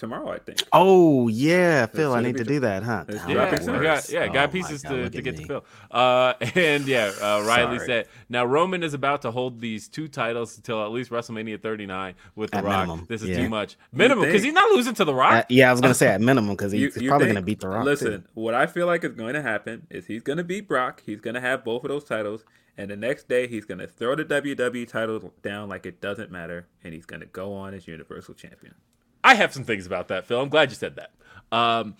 tomorrow. 0.00 0.30
I 0.32 0.38
think. 0.38 0.62
Oh, 0.72 1.28
yeah, 1.28 1.86
Phil, 1.86 2.12
I 2.12 2.20
need 2.20 2.36
to 2.38 2.44
do 2.44 2.58
that, 2.60 2.82
huh? 2.82 3.04
it's 3.06 3.18
Yeah, 3.20 3.26
be 3.28 3.34
that 3.34 3.40
I 3.40 3.50
dropping 3.56 3.66
works. 3.74 4.06
got, 4.06 4.12
yeah, 4.12 4.24
Oh 4.24 4.32
got 4.32 4.34
my 4.34 4.46
pieces 4.48 4.82
God, 4.82 4.88
to, 4.90 5.10
to 5.10 5.18
at 5.18 5.24
get 5.24 5.36
to 5.36 5.46
Phil. 5.46 5.64
Uh, 5.90 6.34
and 6.56 6.86
yeah, 6.86 7.12
uh, 7.20 7.42
Riley 7.46 7.76
Sorry. 7.78 7.86
said, 7.86 8.08
now 8.28 8.44
Roman 8.44 8.82
is 8.82 8.94
about 8.94 9.22
to 9.22 9.30
hold 9.30 9.60
these 9.60 9.86
two 9.88 10.08
titles 10.08 10.56
until 10.56 10.82
at 10.84 10.90
least 10.90 11.10
WrestleMania 11.10 11.62
39 11.62 12.14
with 12.34 12.50
The 12.50 12.62
Rock. 12.62 12.86
minimum, 12.88 13.06
This 13.08 13.22
is 13.22 13.28
yeah. 13.28 13.36
too 13.42 13.48
much. 13.48 13.76
Minimum, 13.92 14.24
because 14.24 14.42
he's 14.42 14.52
not 14.54 14.70
losing 14.72 14.94
to 14.94 15.04
The 15.04 15.14
Rock. 15.14 15.32
Uh, 15.32 15.42
yeah, 15.48 15.68
I 15.68 15.72
was 15.72 15.80
going 15.80 15.90
to 15.92 15.98
say 15.98 16.08
at 16.14 16.20
minimum 16.20 16.56
because 16.56 16.72
he's 16.72 16.96
You- 16.96 17.02
you 17.02 17.08
probably 17.08 17.26
think- 17.26 17.34
going 17.36 17.42
to 17.42 17.46
beat 17.46 17.60
The 17.60 17.68
Rock. 17.68 17.84
Listen, 17.84 18.22
too. 18.22 18.28
what 18.34 18.54
I 18.54 18.66
feel 18.66 18.86
like 18.86 19.04
is 19.04 19.12
going 19.14 19.34
to 19.34 19.42
happen 19.42 19.86
is 19.90 20.06
he's 20.06 20.22
going 20.22 20.38
to 20.38 20.44
beat 20.44 20.66
Brock. 20.66 21.02
He's 21.04 21.20
going 21.20 21.34
to 21.34 21.40
have 21.40 21.62
both 21.64 21.84
of 21.84 21.88
those 21.90 22.04
titles, 22.04 22.44
and 22.78 22.90
the 22.90 22.96
next 22.96 23.28
day 23.28 23.46
he's 23.46 23.64
going 23.66 23.78
to 23.78 23.86
throw 23.86 24.14
the 24.14 24.24
WWE 24.24 24.88
title 24.88 25.32
down 25.42 25.68
like 25.68 25.84
it 25.84 26.00
doesn't 26.00 26.30
matter, 26.30 26.66
and 26.82 26.94
he's 26.94 27.04
going 27.04 27.20
to 27.20 27.26
go 27.26 27.52
on 27.52 27.74
as 27.74 27.86
Universal 27.86 28.34
Champion. 28.34 28.74
I 29.22 29.34
have 29.34 29.52
some 29.52 29.64
things 29.64 29.86
about 29.86 30.08
that, 30.08 30.26
Phil. 30.26 30.40
I'm 30.40 30.48
glad 30.48 30.70
you 30.70 30.76
said 30.76 30.96
that. 30.96 31.10
Um, 31.52 31.96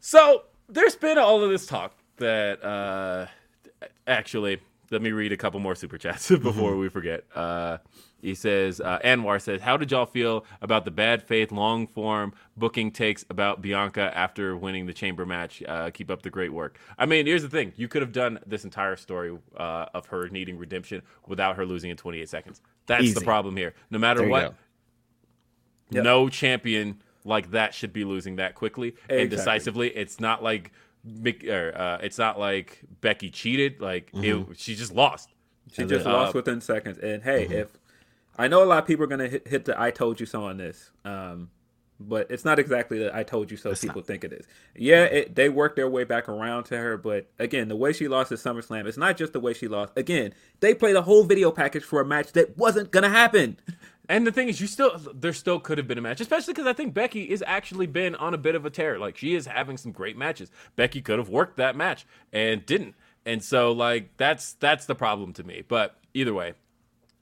so 0.00 0.44
there's 0.68 0.96
been 0.96 1.18
all 1.18 1.42
of 1.42 1.50
this 1.50 1.66
talk 1.66 1.94
that 2.16 2.64
uh, 2.64 3.26
actually, 4.06 4.60
let 4.90 5.02
me 5.02 5.12
read 5.12 5.32
a 5.32 5.36
couple 5.36 5.60
more 5.60 5.74
super 5.74 5.98
chats 5.98 6.28
before 6.42 6.76
we 6.76 6.88
forget. 6.88 7.24
Uh, 7.34 7.78
he 8.24 8.34
says, 8.34 8.80
uh, 8.80 9.00
Anwar 9.04 9.40
says, 9.40 9.60
How 9.60 9.76
did 9.76 9.90
y'all 9.90 10.06
feel 10.06 10.46
about 10.62 10.86
the 10.86 10.90
bad 10.90 11.22
faith 11.22 11.52
long 11.52 11.86
form 11.86 12.32
booking 12.56 12.90
takes 12.90 13.22
about 13.28 13.60
Bianca 13.60 14.10
after 14.16 14.56
winning 14.56 14.86
the 14.86 14.94
chamber 14.94 15.26
match? 15.26 15.62
Uh, 15.68 15.90
keep 15.90 16.10
up 16.10 16.22
the 16.22 16.30
great 16.30 16.50
work. 16.50 16.78
I 16.96 17.04
mean, 17.04 17.26
here's 17.26 17.42
the 17.42 17.50
thing 17.50 17.74
you 17.76 17.86
could 17.86 18.00
have 18.00 18.12
done 18.12 18.38
this 18.46 18.64
entire 18.64 18.96
story 18.96 19.36
uh, 19.58 19.86
of 19.92 20.06
her 20.06 20.30
needing 20.30 20.56
redemption 20.56 21.02
without 21.26 21.56
her 21.56 21.66
losing 21.66 21.90
in 21.90 21.98
28 21.98 22.26
seconds. 22.26 22.62
That's 22.86 23.12
the 23.12 23.20
problem 23.20 23.58
here. 23.58 23.74
No 23.90 23.98
matter 23.98 24.26
what, 24.26 24.42
go. 24.42 24.54
Yep. 25.94 26.04
no 26.04 26.28
champion 26.28 27.00
like 27.24 27.50
that 27.52 27.72
should 27.74 27.92
be 27.92 28.04
losing 28.04 28.36
that 28.36 28.54
quickly 28.54 28.94
and 29.08 29.20
Exactly. 29.20 29.36
decisively. 29.36 29.88
It's 29.96 30.20
not 30.20 30.42
like 30.42 30.72
Mick- 31.06 31.46
or, 31.48 31.76
uh, 31.76 31.98
it's 32.02 32.16
not 32.18 32.38
like 32.38 32.80
Becky 33.00 33.30
cheated. 33.30 33.80
Like 33.80 34.10
Mm-hmm. 34.12 34.52
it, 34.52 34.58
she 34.58 34.74
just 34.74 34.94
lost. 34.94 35.30
She 35.72 35.84
just 35.84 36.06
Uh, 36.06 36.12
lost 36.12 36.34
within 36.34 36.60
seconds. 36.60 36.98
And 36.98 37.22
hey, 37.22 37.44
Mm-hmm. 37.44 37.52
if 37.54 37.78
I 38.38 38.48
know 38.48 38.62
a 38.62 38.66
lot 38.66 38.78
of 38.78 38.86
people 38.86 39.04
are 39.04 39.08
going 39.08 39.20
to 39.20 39.28
hit, 39.28 39.46
hit 39.48 39.64
the 39.66 39.80
"I 39.80 39.90
told 39.90 40.18
you 40.20 40.26
so" 40.26 40.42
on 40.44 40.56
this, 40.56 40.90
um, 41.04 41.50
but 42.00 42.26
it's 42.30 42.44
not 42.44 42.58
exactly 42.58 42.98
the 42.98 43.14
"I 43.16 43.22
told 43.22 43.50
you 43.50 43.56
so" 43.56 43.74
people 43.74 44.02
think 44.02 44.24
it 44.24 44.32
is. 44.32 44.46
Yeah, 44.74 45.04
it, 45.04 45.34
they 45.36 45.48
worked 45.48 45.76
their 45.76 45.88
way 45.88 46.02
back 46.04 46.28
around 46.28 46.64
to 46.64 46.76
her, 46.76 46.96
but 46.96 47.30
again, 47.38 47.68
the 47.68 47.76
way 47.76 47.92
she 47.92 48.08
lost 48.08 48.32
at 48.32 48.38
SummerSlam, 48.38 48.86
it's 48.86 48.96
not 48.98 49.16
just 49.16 49.32
the 49.34 49.40
way 49.40 49.52
she 49.54 49.68
lost. 49.68 49.92
Again, 49.96 50.34
they 50.60 50.74
played 50.74 50.96
a 50.96 51.02
whole 51.02 51.22
video 51.24 51.50
package 51.52 51.84
for 51.84 52.00
a 52.00 52.04
match 52.04 52.32
that 52.32 52.56
wasn't 52.58 52.90
gonna 52.90 53.08
happen. 53.10 53.56
And 54.08 54.26
the 54.26 54.32
thing 54.32 54.48
is, 54.48 54.60
you 54.60 54.66
still 54.66 54.98
there 55.14 55.32
still 55.32 55.58
could 55.58 55.78
have 55.78 55.88
been 55.88 55.98
a 55.98 56.02
match, 56.02 56.20
especially 56.20 56.52
because 56.52 56.66
I 56.66 56.74
think 56.74 56.92
Becky 56.92 57.30
is 57.30 57.42
actually 57.46 57.86
been 57.86 58.14
on 58.14 58.34
a 58.34 58.38
bit 58.38 58.54
of 58.54 58.66
a 58.66 58.70
tear. 58.70 58.98
Like 58.98 59.16
she 59.16 59.34
is 59.34 59.46
having 59.46 59.76
some 59.76 59.92
great 59.92 60.16
matches. 60.16 60.50
Becky 60.76 61.00
could 61.00 61.18
have 61.18 61.30
worked 61.30 61.56
that 61.56 61.74
match 61.74 62.06
and 62.32 62.64
didn't, 62.66 62.94
and 63.24 63.42
so 63.42 63.72
like 63.72 64.16
that's 64.16 64.54
that's 64.54 64.86
the 64.86 64.94
problem 64.94 65.32
to 65.34 65.44
me. 65.44 65.62
But 65.66 65.96
either 66.12 66.34
way, 66.34 66.52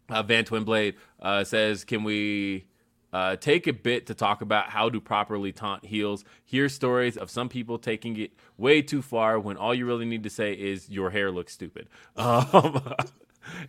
uh, 0.09 0.22
Van 0.24 0.45
Twinblade 0.45 0.95
uh, 1.20 1.45
says, 1.45 1.85
"Can 1.85 2.03
we 2.03 2.66
uh, 3.12 3.37
take 3.37 3.68
a 3.68 3.72
bit 3.72 4.07
to 4.07 4.14
talk 4.14 4.43
about 4.43 4.70
how 4.70 4.89
to 4.89 5.01
properly 5.01 5.53
taunt 5.53 5.85
heels? 5.85 6.24
Hear 6.45 6.68
stories 6.68 7.16
of 7.16 7.30
some 7.30 7.49
people 7.49 7.78
taking 7.78 8.18
it 8.18 8.33
way 8.57 8.83
too 8.83 9.03
far 9.03 9.39
when 9.39 9.57
all 9.57 9.72
you 9.72 9.87
really 9.87 10.07
need 10.07 10.24
to 10.24 10.30
say 10.30 10.53
is 10.53 10.91
your 10.91 11.11
hair 11.11 11.30
looks 11.30 11.53
stupid." 11.53 11.89
Um, 12.16 12.95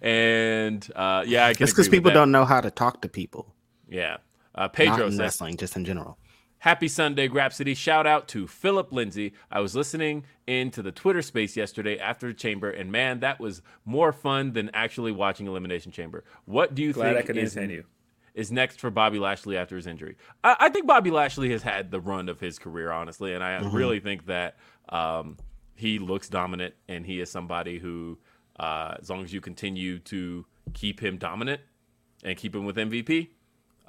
and 0.02 0.90
uh, 0.96 1.24
yeah, 1.26 1.48
I 1.48 1.54
can. 1.54 1.64
It's 1.64 1.72
because 1.72 1.90
people 1.90 2.12
that. 2.12 2.16
don't 2.16 2.32
know 2.32 2.46
how 2.46 2.62
to 2.62 2.72
talk 2.72 3.02
to 3.02 3.10
people. 3.10 3.54
Yeah. 3.90 4.18
Uh, 4.56 4.64
Not 4.64 4.74
Pedro 4.74 5.06
in 5.06 5.12
says, 5.14 5.20
wrestling, 5.20 5.58
just 5.58 5.76
in 5.76 5.86
general. 5.86 6.18
Happy 6.60 6.88
Sunday, 6.88 7.28
Grapsody. 7.28 7.76
Shout 7.76 8.08
out 8.08 8.30
to 8.30 8.48
Philip 8.48 8.94
Lindsay. 8.94 9.34
I 9.52 9.60
was 9.60 9.76
listening 9.76 10.24
into 10.48 10.82
the 10.82 10.94
Twitter 10.94 11.22
space 11.22 11.58
yesterday 11.58 12.00
after 12.00 12.28
the 12.28 12.34
chamber, 12.34 12.70
and 12.70 12.90
man, 12.90 13.20
that 13.20 13.40
was 13.40 13.62
more 13.84 14.14
fun 14.14 14.54
than 14.54 14.70
actually 14.74 15.12
watching 15.12 15.46
Elimination 15.46 15.92
Chamber. 15.92 16.24
What 16.46 16.74
do 16.74 16.82
you 16.82 16.94
Glad 16.94 17.10
I 17.10 17.14
think 17.16 17.26
could 17.26 17.38
is, 17.38 17.56
you. 17.58 17.84
is 18.34 18.50
next 18.50 18.80
for 18.80 18.90
Bobby 18.90 19.20
Lashley 19.20 19.58
after 19.58 19.76
his 19.76 19.88
injury? 19.88 20.16
I, 20.42 20.56
I 20.58 20.70
think 20.70 20.88
Bobby 20.88 21.12
Lashley 21.12 21.52
has 21.52 21.64
had 21.64 21.92
the 21.92 22.00
run 22.00 22.30
of 22.30 22.40
his 22.40 22.60
career, 22.60 22.92
honestly, 22.92 23.34
and 23.34 23.44
I 23.44 23.60
really 23.70 24.00
think 24.00 24.28
that 24.28 24.56
um, 24.88 25.36
he 25.76 26.00
looks 26.00 26.30
dominant, 26.30 26.76
and 26.88 27.06
he 27.06 27.20
is 27.20 27.30
somebody 27.30 27.78
who, 27.78 28.20
uh, 28.60 28.96
as 29.02 29.10
long 29.10 29.24
as 29.24 29.34
you 29.34 29.42
continue 29.42 30.00
to 30.00 30.46
keep 30.74 31.00
him 31.02 31.18
dominant 31.18 31.62
and 32.24 32.38
keep 32.38 32.56
him 32.56 32.66
with 32.66 32.78
MVP, 32.78 33.30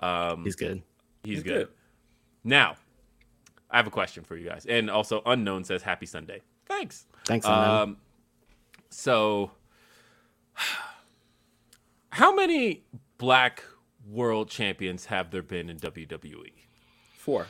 um, 0.01 0.45
He's 0.45 0.57
good. 0.57 0.83
he's, 1.23 1.35
He's 1.37 1.43
good. 1.43 1.67
good. 1.67 1.69
Now, 2.43 2.77
I 3.71 3.77
have 3.77 3.87
a 3.87 3.91
question 3.91 4.25
for 4.25 4.37
you 4.37 4.49
guys. 4.49 4.67
And 4.67 4.91
also, 4.91 5.23
Unknown 5.27 5.65
says 5.65 5.83
Happy 5.83 6.07
Sunday. 6.07 6.43
Thanks. 6.67 7.07
Thanks, 7.25 7.47
Unknown. 7.47 7.81
Um, 7.83 7.97
so, 8.91 9.51
how 12.11 12.35
many 12.35 12.85
black 13.19 13.65
world 14.09 14.49
champions 14.49 15.07
have 15.07 15.31
there 15.31 15.43
been 15.43 15.71
in 15.71 15.79
WWE? 15.79 16.53
Four. 17.17 17.47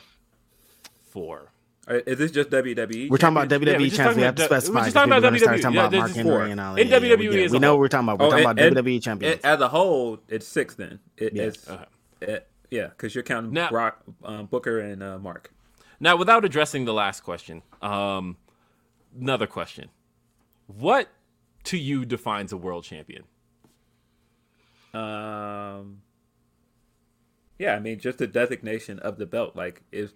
Four. 1.03 1.51
All 1.87 1.93
right, 1.93 2.03
Is 2.07 2.17
this 2.17 2.31
just? 2.31 2.49
WWE? 2.49 3.09
We're 3.09 3.17
talking 3.17 3.37
about 3.37 3.47
WWE 3.49 3.77
just 3.85 3.95
champs. 3.95 3.97
talking 3.97 4.17
We 4.17 4.23
have 4.23 4.35
to 4.35 4.43
specify. 4.43 4.73
we're 4.79 4.81
specify. 4.81 4.85
just 4.85 4.85
'cause 4.85 4.93
talking 4.93 5.11
about 5.11 5.21
gonna 5.21 5.39
start 5.39 5.61
talking 5.61 5.75
Yeah, 5.75 5.81
about 5.87 5.97
Mark 5.99 6.11
Henry 6.13 6.31
four. 6.31 6.43
and 6.45 6.59
all 6.59 6.75
In 6.75 6.89
that. 6.89 7.01
Yeah, 7.01 7.15
we 7.15 7.25
WWE 7.27 7.31
get 7.31 7.39
it. 7.45 7.51
we 7.51 7.59
know 7.59 7.73
what 7.73 7.79
we're 7.79 7.87
talking 7.89 8.07
about. 8.09 8.19
We're 8.19 8.25
Oh, 8.25 8.29
talking 8.31 8.45
and- 8.45 8.51
about 8.59 8.65
and- 8.65 8.75
WWE 8.75 8.99
champions. 8.99 9.35
and 9.35 9.45
as 9.45 9.61
a 9.61 9.67
whole, 9.67 10.19
it's 10.27 10.47
six. 10.47 10.73
Then 10.75 10.99
it, 11.17 11.33
Yeah. 11.33 11.43
it's 11.43 11.67
it- 12.21 12.47
yeah, 12.71 12.87
because 12.87 13.13
you're 13.13 13.23
counting 13.23 13.51
Now- 13.53 13.69
Brock, 13.69 14.01
um, 14.23 14.47
Booker, 14.47 14.79
and 14.79 15.03
uh, 15.03 15.19
Mark. 15.19 15.51
Now, 15.99 16.15
without 16.15 16.43
addressing 16.43 16.85
the 16.85 16.93
last 16.93 17.21
question, 17.21 17.61
um, 17.83 18.37
another 19.19 19.45
question. 19.47 19.89
What 20.65 21.09
to 21.65 21.77
you 21.77 22.03
defines 22.03 22.51
a 22.51 22.57
world 22.57 22.83
champion? 22.83 23.23
Um, 24.93 26.01
yeah, 27.57 27.75
I 27.75 27.79
mean, 27.79 27.99
just 27.99 28.17
the 28.17 28.27
designation 28.27 28.99
of 28.99 29.17
the 29.17 29.25
belt, 29.25 29.55
like 29.55 29.81
if 29.91 30.11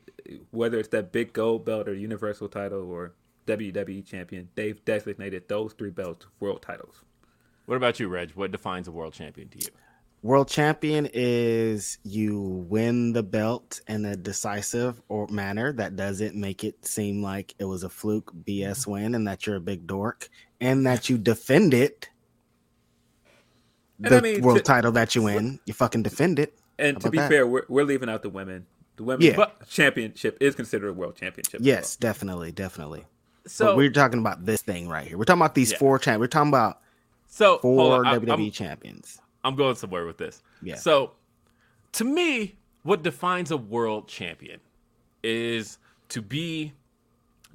whether 0.52 0.78
it's 0.78 0.90
that 0.90 1.12
big 1.12 1.34
gold 1.34 1.66
belt 1.66 1.88
or 1.88 1.94
universal 1.94 2.48
title 2.50 2.82
or 2.90 3.14
WWE 3.48 4.06
champion, 4.06 4.50
they've 4.56 4.84
designated 4.86 5.48
those 5.48 5.74
three 5.74 5.90
belts 5.90 6.26
world 6.40 6.62
titles. 6.62 7.04
What 7.66 7.76
about 7.76 8.00
you, 8.00 8.08
Reg? 8.10 8.32
What 8.32 8.52
defines 8.52 8.88
a 8.88 8.92
world 8.92 9.14
champion 9.14 9.48
to 9.50 9.58
you? 9.58 9.72
World 10.22 10.50
champion 10.50 11.08
is 11.14 11.98
you 12.04 12.42
win 12.42 13.14
the 13.14 13.24
belt 13.24 13.80
in 13.88 14.04
a 14.04 14.18
decisive 14.18 15.02
or 15.08 15.28
manner 15.28 15.72
that 15.74 15.96
doesn't 15.96 16.36
make 16.36 16.66
it 16.66 16.86
seem 16.86 17.24
like 17.24 17.56
it 17.58 17.64
was 17.64 17.84
a 17.84 17.90
fluke 17.90 18.34
BS 18.46 18.86
win 18.86 19.16
and 19.16 19.26
that 19.30 19.48
you're 19.48 19.56
a 19.56 19.62
big 19.62 19.88
dork 19.88 20.28
and 20.60 20.86
that 20.86 21.10
you 21.10 21.18
defend 21.18 21.74
it. 21.74 22.10
And 24.04 24.12
The 24.12 24.18
I 24.18 24.22
mean, 24.22 24.42
world 24.42 24.58
to- 24.58 24.64
title 24.64 24.92
that 24.92 25.16
you 25.16 25.24
win, 25.24 25.62
you 25.66 25.74
fucking 25.74 26.04
defend 26.04 26.38
it. 26.38 26.59
And 26.80 27.00
to 27.02 27.10
be 27.12 27.18
that? 27.18 27.30
fair, 27.30 27.46
we're, 27.48 27.66
we're 27.68 27.84
leaving 27.84 28.10
out 28.10 28.22
the 28.24 28.30
women. 28.30 28.66
The 28.96 29.04
women's 29.04 29.26
Yeah. 29.38 29.46
championship 29.70 30.38
is 30.42 30.56
considered 30.56 30.90
a 30.90 30.94
world 30.94 31.16
championship. 31.16 31.62
as 31.62 31.66
Yes, 31.66 31.96
definitely, 31.96 32.52
definitely. 32.52 33.06
So 33.46 33.68
but 33.68 33.78
we're 33.78 33.92
talking 33.92 34.20
about 34.20 34.46
this 34.46 34.62
thing 34.62 34.88
right 34.90 35.08
here. 35.08 35.18
We're 35.18 35.24
talking 35.26 35.42
about 35.42 35.56
these 35.56 35.72
Yeah. 35.72 35.78
four 35.78 36.00
champ. 36.00 36.20
We're 36.20 36.28
talking 36.28 36.50
about 36.50 36.82
so 37.28 37.60
four 37.60 38.06
on, 38.06 38.14
WWE 38.22 38.46
I'm- 38.46 38.52
champions. 38.52 39.20
I'm 39.44 39.56
going 39.56 39.76
somewhere 39.76 40.06
with 40.06 40.18
this. 40.18 40.42
Yeah. 40.62 40.76
So, 40.76 41.12
to 41.94 42.04
me, 42.04 42.58
what 42.84 43.04
defines 43.04 43.52
a 43.52 43.58
world 43.58 44.08
champion 44.10 44.60
is 45.24 45.78
to 46.10 46.22
be 46.22 46.74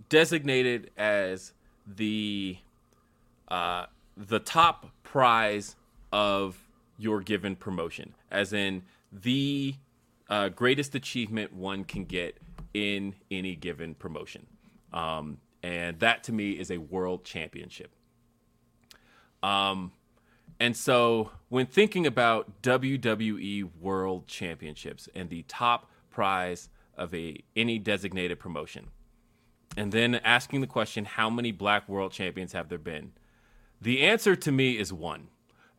designated 0.09 0.91
as 0.97 1.53
the 1.87 2.59
uh, 3.49 3.87
the 4.17 4.39
top 4.39 4.87
prize 5.03 5.77
of 6.13 6.59
your 6.99 7.21
given 7.21 7.55
promotion, 7.57 8.15
as 8.31 8.53
in 8.53 8.83
the 9.23 9.77
uh, 10.29 10.49
greatest 10.49 10.95
achievement 10.95 11.53
one 11.53 11.85
can 11.85 12.05
get 12.05 12.39
in 12.73 13.15
any 13.31 13.55
given 13.55 13.95
promotion. 13.95 14.47
Um, 14.93 15.39
and 15.63 15.99
that 16.01 16.25
to 16.25 16.33
me 16.33 16.53
is 16.53 16.71
a 16.71 16.79
world 16.79 17.25
championship. 17.25 17.91
Um, 19.43 19.93
and 20.61 20.77
so, 20.77 21.31
when 21.49 21.67
thinking 21.67 22.07
about 22.07 22.63
WWE 22.63 23.69
World 23.81 24.27
Championships 24.27 25.09
and 25.15 25.29
the 25.29 25.43
top 25.49 25.91
prize 26.11 26.69
of 26.97 27.13
a 27.13 27.43
any 27.57 27.79
designated 27.79 28.39
promotion, 28.39 28.89
and 29.77 29.91
then 29.91 30.15
asking 30.17 30.61
the 30.61 30.67
question, 30.67 31.05
how 31.05 31.29
many 31.29 31.51
Black 31.51 31.89
World 31.89 32.13
Champions 32.13 32.53
have 32.53 32.69
there 32.69 32.79
been? 32.79 33.13
The 33.81 34.03
answer 34.03 34.37
to 34.37 34.53
me 34.53 34.79
is 34.79 34.93
one, 34.93 35.29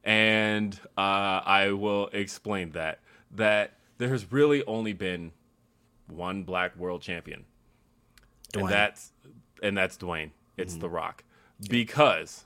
and 0.04 0.78
uh, 0.98 1.42
I 1.46 1.72
will 1.72 2.10
explain 2.12 2.72
that. 2.72 3.00
That 3.36 3.74
there 3.98 4.10
has 4.10 4.32
really 4.32 4.64
only 4.66 4.94
been 4.94 5.32
one 6.08 6.44
Black 6.44 6.76
World 6.76 7.02
Champion, 7.02 7.46
Dwayne. 8.54 8.62
and 8.62 8.70
that's 8.70 9.12
and 9.64 9.78
that's 9.78 9.98
Dwayne. 9.98 10.32
It's 10.58 10.76
The 10.76 10.90
Rock, 10.90 11.24
because 11.70 12.46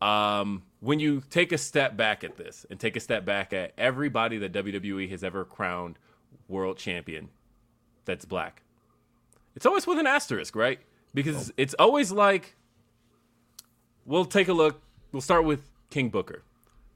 um, 0.00 0.62
when 0.80 1.00
you 1.00 1.22
take 1.30 1.52
a 1.52 1.58
step 1.58 1.96
back 1.96 2.24
at 2.24 2.36
this 2.36 2.64
and 2.70 2.78
take 2.78 2.96
a 2.96 3.00
step 3.00 3.24
back 3.24 3.52
at 3.52 3.72
everybody 3.76 4.38
that 4.38 4.52
WWE 4.52 5.10
has 5.10 5.24
ever 5.24 5.44
crowned 5.44 5.98
world 6.48 6.78
champion 6.78 7.28
that's 8.04 8.24
black, 8.24 8.62
it's 9.54 9.66
always 9.66 9.86
with 9.86 9.98
an 9.98 10.06
asterisk, 10.06 10.54
right? 10.54 10.78
Because 11.14 11.52
it's 11.56 11.74
always 11.78 12.12
like, 12.12 12.54
we'll 14.04 14.24
take 14.24 14.48
a 14.48 14.52
look. 14.52 14.80
We'll 15.12 15.20
start 15.20 15.44
with 15.44 15.68
King 15.90 16.10
Booker. 16.10 16.42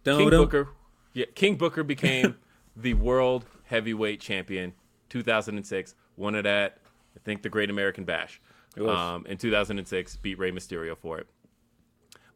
King. 0.05 0.31
Booker, 0.31 0.69
yeah, 1.15 1.27
King 1.35 1.57
Booker 1.57 1.83
became 1.83 2.37
the 2.77 2.95
world 2.95 3.45
heavyweight 3.65 4.21
champion 4.21 4.73
2006. 5.09 5.95
Won 6.17 6.35
it 6.35 6.47
at 6.47 6.79
I 7.17 7.21
think 7.25 7.43
the 7.43 7.49
Great 7.49 7.71
American 7.71 8.05
Bash. 8.05 8.41
Um, 8.79 9.27
in 9.27 9.37
2006, 9.37 10.17
beat 10.17 10.39
Rey 10.39 10.51
Mysterio 10.51 10.97
for 10.97 11.19
it. 11.19 11.27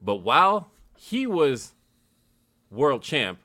But 0.02 0.16
while 0.16 0.70
he 0.96 1.26
was 1.26 1.72
world 2.70 3.02
champ, 3.02 3.38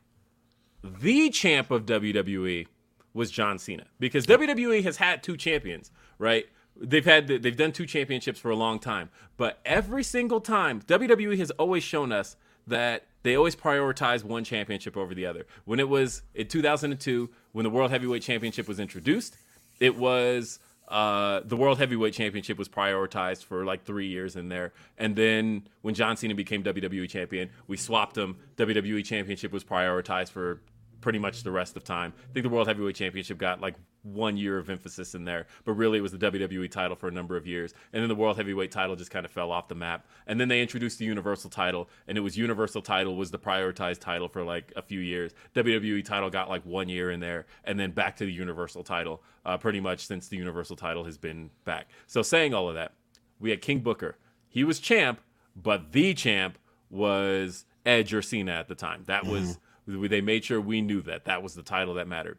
the 0.84 1.30
champ 1.30 1.72
of 1.72 1.86
WWE 1.86 2.68
was 3.14 3.32
John 3.32 3.60
Cena 3.60 3.86
because 4.00 4.26
WWE 4.26 4.84
has 4.84 4.98
had 4.98 5.24
two 5.24 5.38
champions, 5.38 5.92
right? 6.18 6.46
They've 6.76 7.06
had 7.06 7.28
they've 7.28 7.56
done 7.56 7.72
two 7.72 7.86
championships 7.86 8.40
for 8.40 8.50
a 8.50 8.56
long 8.56 8.80
time, 8.80 9.10
but 9.38 9.60
every 9.66 10.04
single 10.04 10.42
time 10.42 10.82
WWE 10.82 11.38
has 11.38 11.52
always 11.52 11.84
shown 11.84 12.12
us 12.12 12.36
that 12.68 13.06
they 13.24 13.36
always 13.36 13.56
prioritize 13.56 14.24
one 14.24 14.44
championship 14.44 14.98
over 14.98 15.14
the 15.14 15.26
other. 15.26 15.46
When 15.66 15.80
it 15.80 15.90
was 15.90 16.24
in 16.34 16.48
2002, 16.48 17.30
when 17.52 17.64
the 17.64 17.70
World 17.70 17.92
Heavyweight 17.92 18.24
Championship 18.24 18.68
was 18.68 18.80
introduced, 18.80 19.38
it 19.80 19.96
was 19.96 20.60
uh, 20.88 21.42
the 21.46 21.56
World 21.56 21.78
Heavyweight 21.78 22.14
Championship 22.14 22.58
was 22.58 22.68
prioritized 22.68 23.46
for 23.46 23.64
like 23.64 23.86
three 23.86 24.08
years 24.08 24.36
in 24.36 24.50
there, 24.50 24.74
and 24.98 25.16
then 25.16 25.68
when 25.82 25.96
John 25.96 26.18
Cena 26.18 26.36
became 26.36 26.64
WWE 26.64 27.10
champion, 27.10 27.50
we 27.68 27.78
swapped 27.78 28.18
him. 28.18 28.38
WWE 28.58 29.04
Championship 29.06 29.54
was 29.54 29.64
prioritized 29.64 30.30
for 30.30 30.62
pretty 31.00 31.18
much 31.20 31.44
the 31.44 31.52
rest 31.52 31.76
of 31.78 31.84
time. 31.84 32.14
I 32.30 32.34
think 32.34 32.44
the 32.44 32.50
World 32.50 32.68
Heavyweight 32.68 32.96
Championship 32.96 33.38
got 33.38 33.62
like 33.62 33.76
one 34.04 34.38
year 34.38 34.58
of 34.58 34.70
emphasis 34.70 35.14
in 35.14 35.26
there, 35.26 35.48
but 35.64 35.74
really 35.74 36.00
it 36.00 36.02
was 36.02 36.12
the 36.12 36.18
WWE 36.18 36.70
title 36.72 36.96
for 36.96 37.08
a 37.08 37.12
number 37.12 37.38
of 37.38 37.46
years. 37.46 37.74
And 37.94 38.02
then 38.02 38.10
the 38.10 38.16
World 38.16 38.38
Heavyweight 38.38 38.72
title 38.72 38.96
just 38.96 39.12
kind 39.12 39.26
of 39.26 39.32
fell 39.32 39.52
off 39.52 39.68
the 39.68 39.76
map. 39.76 40.06
And 40.28 40.40
then 40.40 40.48
they 40.48 40.62
introduced 40.62 41.00
the 41.00 41.06
Universal 41.06 41.52
title, 41.52 41.90
and 42.08 42.18
it 42.18 42.22
was 42.22 42.38
Universal 42.38 42.82
title 42.82 43.16
was 43.16 43.32
the 43.32 43.40
prioritized 43.40 44.00
title 44.00 44.28
for 44.28 44.44
like 44.44 44.74
a 44.76 44.82
few 44.82 45.00
years. 45.00 45.34
WWE 45.56 46.04
title 46.04 46.30
got 46.30 46.50
like 46.50 46.66
one 46.66 46.90
year 46.90 47.12
in 47.12 47.20
there, 47.20 47.46
and 47.64 47.80
then 47.80 47.92
back 47.92 48.16
to 48.18 48.26
the 48.26 48.34
Universal 48.34 48.84
title 48.84 49.22
uh, 49.46 49.58
pretty 49.58 49.80
much 49.80 50.06
since 50.06 50.28
the 50.28 50.38
Universal 50.38 50.76
title 50.76 51.04
has 51.04 51.18
been 51.18 51.52
back. 51.66 51.88
So 52.08 52.22
saying 52.22 52.54
all 52.54 52.70
of 52.70 52.76
that, 52.76 52.94
we 53.40 53.50
had 53.50 53.62
King 53.62 53.80
Booker. 53.80 54.18
He 54.48 54.64
was 54.64 54.80
champ, 54.80 55.22
but 55.56 55.92
the 55.92 56.14
champ 56.14 56.58
was 56.90 57.66
Edge 57.86 58.14
or 58.14 58.22
Cena 58.22 58.52
at 58.52 58.68
the 58.68 58.76
time. 58.76 59.04
That 59.06 59.26
was 59.26 59.60
they 59.88 60.22
made 60.22 60.46
sure 60.46 60.62
we 60.62 60.82
knew 60.82 61.02
that 61.04 61.26
that 61.26 61.42
was 61.42 61.56
the 61.56 61.64
title 61.64 61.96
that 61.96 62.08
mattered. 62.08 62.38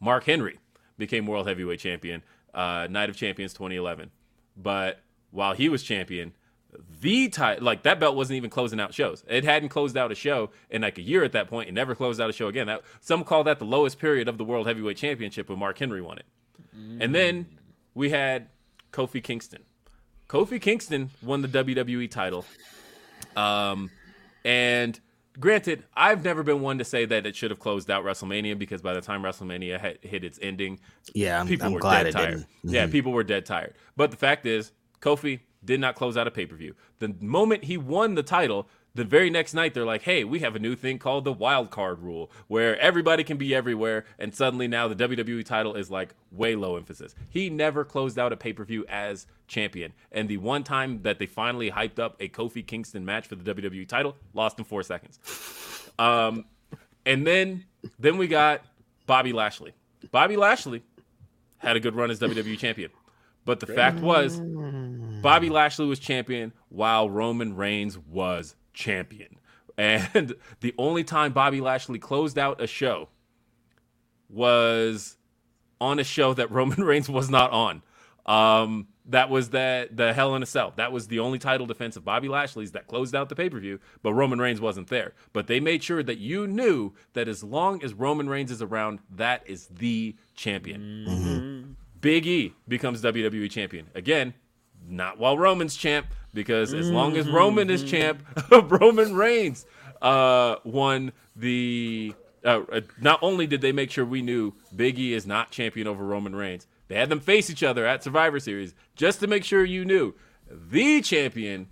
Mark 0.00 0.24
Henry 0.24 0.58
became 0.98 1.26
world 1.26 1.46
heavyweight 1.46 1.80
champion, 1.80 2.22
uh, 2.54 2.86
Night 2.90 3.10
of 3.10 3.16
Champions 3.16 3.52
2011. 3.52 4.10
But 4.56 5.00
while 5.30 5.54
he 5.54 5.68
was 5.68 5.82
champion, 5.82 6.32
the 7.00 7.28
title 7.28 7.64
like 7.64 7.82
that 7.84 8.00
belt 8.00 8.16
wasn't 8.16 8.36
even 8.36 8.50
closing 8.50 8.80
out 8.80 8.94
shows. 8.94 9.24
It 9.28 9.44
hadn't 9.44 9.70
closed 9.70 9.96
out 9.96 10.12
a 10.12 10.14
show 10.14 10.50
in 10.70 10.82
like 10.82 10.98
a 10.98 11.02
year 11.02 11.24
at 11.24 11.32
that 11.32 11.48
point. 11.48 11.68
It 11.68 11.72
never 11.72 11.94
closed 11.94 12.20
out 12.20 12.30
a 12.30 12.32
show 12.32 12.48
again. 12.48 12.66
That 12.66 12.82
some 13.00 13.24
call 13.24 13.44
that 13.44 13.58
the 13.58 13.64
lowest 13.64 13.98
period 13.98 14.28
of 14.28 14.38
the 14.38 14.44
world 14.44 14.66
heavyweight 14.66 14.96
championship 14.96 15.48
when 15.48 15.58
Mark 15.58 15.78
Henry 15.78 16.00
won 16.00 16.18
it. 16.18 16.26
And 17.02 17.14
then 17.14 17.46
we 17.94 18.10
had 18.10 18.48
Kofi 18.92 19.22
Kingston. 19.22 19.62
Kofi 20.28 20.60
Kingston 20.60 21.10
won 21.22 21.42
the 21.42 21.48
WWE 21.48 22.10
title. 22.10 22.44
Um, 23.36 23.90
and 24.44 24.98
granted, 25.38 25.84
I've 25.94 26.24
never 26.24 26.42
been 26.42 26.60
one 26.60 26.78
to 26.78 26.84
say 26.84 27.04
that 27.06 27.26
it 27.26 27.36
should 27.36 27.50
have 27.50 27.60
closed 27.60 27.90
out 27.90 28.04
WrestleMania 28.04 28.58
because 28.58 28.82
by 28.82 28.94
the 28.94 29.00
time 29.00 29.22
WrestleMania 29.22 29.98
hit 30.02 30.24
its 30.24 30.38
ending, 30.42 30.78
Yeah, 31.14 31.40
I'm, 31.40 31.46
people 31.46 31.66
I'm 31.66 31.72
were 31.72 31.80
glad 31.80 32.04
dead 32.04 32.06
it 32.06 32.12
tired. 32.12 32.38
Mm-hmm. 32.38 32.68
Yeah, 32.68 32.86
people 32.86 33.12
were 33.12 33.24
dead 33.24 33.46
tired. 33.46 33.74
But 33.96 34.10
the 34.10 34.16
fact 34.16 34.46
is, 34.46 34.72
Kofi 35.00 35.40
did 35.64 35.80
not 35.80 35.94
close 35.94 36.16
out 36.16 36.26
a 36.26 36.30
pay 36.30 36.46
per 36.46 36.56
view. 36.56 36.74
The 36.98 37.14
moment 37.20 37.64
he 37.64 37.76
won 37.76 38.14
the 38.14 38.22
title, 38.22 38.68
the 38.96 39.04
very 39.04 39.30
next 39.30 39.54
night 39.54 39.74
they're 39.74 39.84
like, 39.84 40.02
"Hey, 40.02 40.24
we 40.24 40.40
have 40.40 40.56
a 40.56 40.58
new 40.58 40.74
thing 40.74 40.98
called 40.98 41.24
the 41.24 41.32
wild 41.32 41.70
card 41.70 42.00
rule, 42.02 42.30
where 42.48 42.78
everybody 42.80 43.22
can 43.22 43.36
be 43.36 43.54
everywhere." 43.54 44.04
And 44.18 44.34
suddenly 44.34 44.66
now 44.66 44.88
the 44.88 44.96
WWE 44.96 45.44
title 45.44 45.74
is 45.74 45.90
like 45.90 46.14
way 46.32 46.56
low 46.56 46.76
emphasis. 46.76 47.14
He 47.30 47.50
never 47.50 47.84
closed 47.84 48.18
out 48.18 48.32
a 48.32 48.36
pay 48.36 48.52
per 48.52 48.64
view 48.64 48.84
as 48.88 49.26
champion, 49.46 49.92
and 50.10 50.28
the 50.28 50.38
one 50.38 50.64
time 50.64 51.02
that 51.02 51.18
they 51.18 51.26
finally 51.26 51.70
hyped 51.70 51.98
up 51.98 52.16
a 52.20 52.28
Kofi 52.28 52.66
Kingston 52.66 53.04
match 53.04 53.26
for 53.26 53.36
the 53.36 53.54
WWE 53.54 53.86
title, 53.86 54.16
lost 54.34 54.58
in 54.58 54.64
four 54.64 54.82
seconds. 54.82 55.18
Um, 55.98 56.46
and 57.04 57.26
then 57.26 57.64
then 57.98 58.16
we 58.18 58.26
got 58.26 58.62
Bobby 59.06 59.32
Lashley. 59.32 59.72
Bobby 60.10 60.36
Lashley 60.36 60.82
had 61.58 61.76
a 61.76 61.80
good 61.80 61.94
run 61.94 62.10
as 62.10 62.18
WWE 62.20 62.58
champion. 62.58 62.90
But 63.44 63.60
the 63.60 63.66
fact 63.66 64.00
was, 64.00 64.40
Bobby 65.22 65.50
Lashley 65.50 65.86
was 65.86 66.00
champion 66.00 66.52
while 66.68 67.08
Roman 67.08 67.54
Reigns 67.54 67.96
was 67.96 68.56
champion. 68.76 69.38
And 69.78 70.36
the 70.60 70.74
only 70.78 71.04
time 71.04 71.34
Bobby 71.34 71.60
Lashley 71.60 71.98
closed 71.98 72.38
out 72.38 72.62
a 72.62 72.66
show 72.66 73.10
was 74.30 75.18
on 75.82 75.98
a 75.98 76.04
show 76.04 76.32
that 76.32 76.50
Roman 76.58 76.82
Reigns 76.82 77.10
was 77.10 77.28
not 77.28 77.50
on. 77.50 77.82
Um, 78.24 78.88
that 79.04 79.28
was 79.28 79.50
the 79.50 79.88
the 79.92 80.14
Hell 80.14 80.34
in 80.34 80.42
a 80.42 80.46
Cell. 80.46 80.72
That 80.76 80.92
was 80.92 81.08
the 81.08 81.18
only 81.18 81.38
title 81.38 81.66
defense 81.66 81.94
of 81.94 82.06
Bobby 82.06 82.26
Lashley's 82.26 82.72
that 82.72 82.86
closed 82.86 83.14
out 83.14 83.28
the 83.28 83.36
pay 83.36 83.50
per 83.50 83.60
view, 83.60 83.78
but 84.02 84.14
Roman 84.14 84.38
Reigns 84.38 84.62
wasn't 84.62 84.88
there. 84.88 85.12
But 85.34 85.46
they 85.46 85.60
made 85.60 85.84
sure 85.84 86.02
that 86.02 86.16
you 86.16 86.46
knew 86.46 86.94
that 87.12 87.28
as 87.28 87.44
long 87.44 87.84
as 87.84 87.92
Roman 87.92 88.30
Reigns 88.30 88.50
is 88.50 88.62
around, 88.62 89.00
that 89.10 89.42
is 89.44 89.66
the 89.66 90.16
champion. 90.34 91.76
Big 92.00 92.26
E 92.26 92.54
becomes 92.66 93.02
WWE 93.02 93.50
champion 93.50 93.88
again. 93.94 94.32
Not 94.88 95.18
while 95.18 95.36
Roman's 95.36 95.76
champ, 95.76 96.06
because 96.32 96.72
as 96.72 96.90
long 96.90 97.16
as 97.16 97.28
Roman 97.28 97.70
is 97.70 97.82
champ, 97.82 98.22
Roman 98.50 99.14
Reigns 99.14 99.66
uh, 100.02 100.56
won 100.64 101.12
the. 101.34 102.14
Uh, 102.44 102.62
uh, 102.70 102.80
not 103.00 103.18
only 103.22 103.46
did 103.48 103.60
they 103.60 103.72
make 103.72 103.90
sure 103.90 104.04
we 104.04 104.22
knew 104.22 104.52
Big 104.74 104.98
E 104.98 105.12
is 105.12 105.26
not 105.26 105.50
champion 105.50 105.88
over 105.88 106.04
Roman 106.04 106.36
Reigns, 106.36 106.68
they 106.86 106.94
had 106.94 107.08
them 107.08 107.18
face 107.18 107.50
each 107.50 107.64
other 107.64 107.84
at 107.84 108.04
Survivor 108.04 108.38
Series 108.38 108.74
just 108.94 109.18
to 109.20 109.26
make 109.26 109.42
sure 109.42 109.64
you 109.64 109.84
knew 109.84 110.14
the 110.48 111.00
champion 111.00 111.68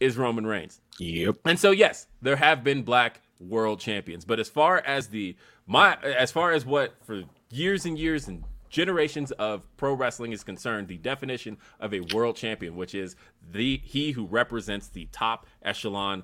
is 0.00 0.16
Roman 0.16 0.46
Reigns. 0.46 0.80
Yep. 0.98 1.36
And 1.44 1.58
so 1.58 1.70
yes, 1.70 2.06
there 2.20 2.36
have 2.36 2.64
been 2.64 2.82
black 2.82 3.20
world 3.38 3.80
champions, 3.80 4.24
but 4.24 4.40
as 4.40 4.48
far 4.48 4.78
as 4.78 5.08
the 5.08 5.36
my 5.66 5.96
as 6.02 6.32
far 6.32 6.52
as 6.52 6.66
what 6.66 6.94
for 7.04 7.22
years 7.50 7.84
and 7.86 7.98
years 7.98 8.28
and 8.28 8.44
generations 8.70 9.32
of 9.32 9.64
pro 9.76 9.92
wrestling 9.92 10.32
is 10.32 10.42
concerned, 10.42 10.88
the 10.88 10.96
definition 10.96 11.58
of 11.78 11.92
a 11.92 12.00
world 12.14 12.36
champion, 12.36 12.76
which 12.76 12.94
is 12.94 13.16
the 13.52 13.80
he 13.84 14.12
who 14.12 14.24
represents 14.24 14.88
the 14.88 15.08
top 15.12 15.46
echelon 15.62 16.22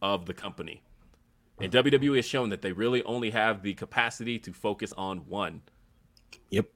of 0.00 0.26
the 0.26 0.34
company. 0.34 0.82
And 1.60 1.70
WWE 1.70 2.16
has 2.16 2.24
shown 2.24 2.48
that 2.48 2.62
they 2.62 2.72
really 2.72 3.02
only 3.04 3.30
have 3.30 3.62
the 3.62 3.74
capacity 3.74 4.38
to 4.40 4.52
focus 4.52 4.92
on 4.96 5.18
one. 5.28 5.62
Yep. 6.50 6.66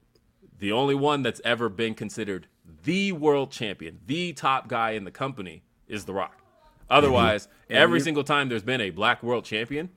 The 0.59 0.71
only 0.71 0.95
one 0.95 1.23
that's 1.23 1.41
ever 1.43 1.69
been 1.69 1.93
considered 1.93 2.47
the 2.83 3.11
world 3.13 3.51
champion, 3.51 3.99
the 4.05 4.33
top 4.33 4.67
guy 4.67 4.91
in 4.91 5.03
the 5.03 5.11
company, 5.11 5.63
is 5.87 6.05
The 6.05 6.13
Rock. 6.13 6.41
Otherwise, 6.89 7.47
every 7.69 7.99
you- 7.99 8.03
single 8.03 8.23
time 8.23 8.49
there's 8.49 8.63
been 8.63 8.81
a 8.81 8.89
black 8.89 9.23
world 9.23 9.45
champion, 9.45 9.89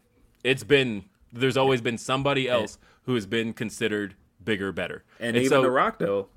it's 0.42 0.64
been 0.64 1.04
there's 1.32 1.56
always 1.56 1.80
been 1.80 1.96
somebody 1.98 2.48
else 2.48 2.78
who 3.02 3.14
has 3.14 3.26
been 3.26 3.52
considered 3.52 4.16
bigger, 4.44 4.72
better. 4.72 5.04
And, 5.18 5.36
even 5.36 5.48
so, 5.48 5.62
The 5.62 5.70
Rock 5.70 5.98
though 5.98 6.28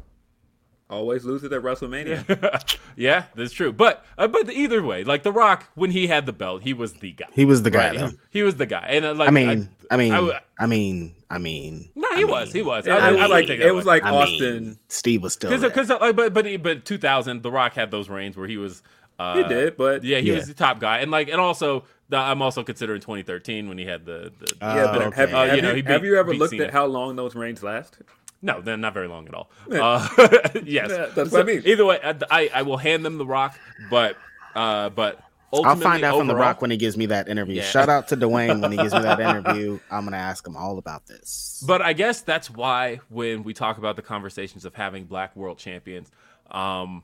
always 0.90 1.26
loses 1.26 1.52
at 1.52 1.62
WrestleMania. 1.62 2.78
yeah, 2.96 3.26
that's 3.36 3.52
true. 3.52 3.74
But 3.74 4.06
uh, 4.18 4.28
but 4.28 4.50
either 4.52 4.82
way, 4.84 5.04
like 5.04 5.24
The 5.24 5.32
Rock, 5.32 5.66
when 5.76 5.92
he 5.92 6.08
had 6.08 6.26
the 6.26 6.34
belt, 6.34 6.62
he 6.64 6.74
was 6.74 6.94
the 6.94 7.12
guy. 7.14 7.28
He 7.34 7.46
was 7.46 7.64
the 7.64 7.72
guy. 7.72 7.90
Right? 7.90 8.00
though. 8.00 8.12
He 8.30 8.44
was 8.44 8.56
the 8.56 8.66
guy. 8.66 8.86
And 8.90 9.06
uh, 9.06 9.14
like 9.14 9.28
I 9.28 9.32
mean, 9.32 9.70
I, 9.90 9.98
mean, 9.98 10.14
I 10.60 10.66
mean, 10.68 11.16
I 11.30 11.38
mean. 11.38 11.90
no, 11.96 12.08
I 12.12 12.16
he 12.18 12.24
mean, 12.24 12.32
was. 12.32 12.54
He 12.54 12.62
was. 12.62 12.86
Yeah, 12.86 12.96
I, 12.96 12.98
it 12.98 13.02
I, 13.02 13.12
was 13.12 13.22
I 13.22 13.26
like 13.28 13.48
take 13.48 13.60
it 13.60 13.72
was 13.72 13.86
like 13.86 14.04
I 14.04 14.12
Austin. 14.12 14.64
mean, 14.64 14.80
Steve 14.88 15.24
was 15.24 15.34
still 15.34 15.50
Because, 15.50 15.90
like, 15.90 16.16
but, 16.16 16.34
but, 16.34 16.64
but 16.64 16.86
2000, 16.86 17.42
The 17.42 17.52
Rock 17.52 17.74
had 17.74 17.92
those 17.92 18.10
reigns 18.10 18.38
where 18.38 18.48
he 18.48 18.58
was. 18.58 18.84
Uh, 19.20 19.38
he 19.38 19.44
did, 19.44 19.78
but 19.78 20.04
Yeah, 20.04 20.20
he 20.20 20.30
Yeah. 20.30 20.36
was 20.36 20.48
the 20.48 20.54
top 20.54 20.80
guy, 20.80 21.00
and 21.00 21.12
like, 21.12 21.30
and 21.30 21.40
also, 21.40 21.82
the, 21.82 21.84
I'm 22.20 22.42
also 22.42 22.64
considering 22.64 23.02
2013 23.02 23.68
when 23.70 23.78
he 23.78 23.86
had 23.86 24.06
the. 24.06 24.32
the 24.40 24.56
Uh, 24.66 24.76
yeah, 24.76 24.86
but 24.92 25.02
okay. 25.08 25.16
have, 25.22 25.34
Uh, 25.34 25.46
have 25.46 25.56
you 25.56 25.62
know, 25.62 25.70
you, 25.70 25.76
he 25.76 25.82
beat- 25.82 25.92
have 25.92 26.04
you 26.06 26.18
ever 26.18 26.34
looked 26.34 26.52
Cena. 26.52 26.66
at 26.66 26.72
how 26.72 26.86
long 26.86 27.16
those 27.16 27.36
reigns 27.36 27.64
last? 27.64 27.98
no, 28.42 28.60
they're 28.62 28.76
not 28.78 28.94
very 28.94 29.08
long 29.08 29.28
at 29.28 29.34
all. 29.34 29.50
Uh, 29.72 30.08
yes, 30.66 30.90
Yeah, 30.92 31.08
that's 31.16 31.32
what 31.32 31.42
I 31.42 31.44
mean. 31.44 31.62
Either 31.66 31.86
way, 31.86 32.00
I, 32.04 32.16
I, 32.30 32.50
I 32.56 32.62
will 32.64 32.76
hand 32.78 33.06
them 33.06 33.18
The 33.18 33.26
Rock, 33.26 33.58
but, 33.90 34.18
uh, 34.54 34.90
but 34.90 35.22
I'll 35.54 35.76
find 35.78 36.04
out 36.04 36.18
from 36.18 36.28
The 36.28 36.36
Rock 36.36 36.62
when 36.62 36.70
he 36.72 36.78
gives 36.78 36.98
me 36.98 37.06
that 37.06 37.30
interview. 37.30 37.58
Yeah. 37.58 37.64
Shout 37.64 37.88
out 37.88 38.08
to 38.10 38.18
Dwayne 38.18 38.60
when 38.62 38.72
he 38.72 38.78
gives 38.78 38.94
me 38.94 39.02
that 39.02 39.20
interview. 39.22 39.80
I'm 39.92 40.04
gonna 40.04 40.18
ask 40.18 40.46
him 40.46 40.58
all 40.58 40.78
about 40.78 41.06
this. 41.06 41.64
But 41.66 41.82
I 41.82 41.94
guess 41.94 42.22
that's 42.22 42.50
why 42.50 43.00
when 43.10 43.44
we 43.44 43.54
talk 43.54 43.78
about 43.78 43.96
the 43.96 44.02
conversations 44.02 44.66
of 44.66 44.74
having 44.76 45.06
black 45.06 45.36
world 45.36 45.58
champions, 45.60 46.10
um, 46.52 47.04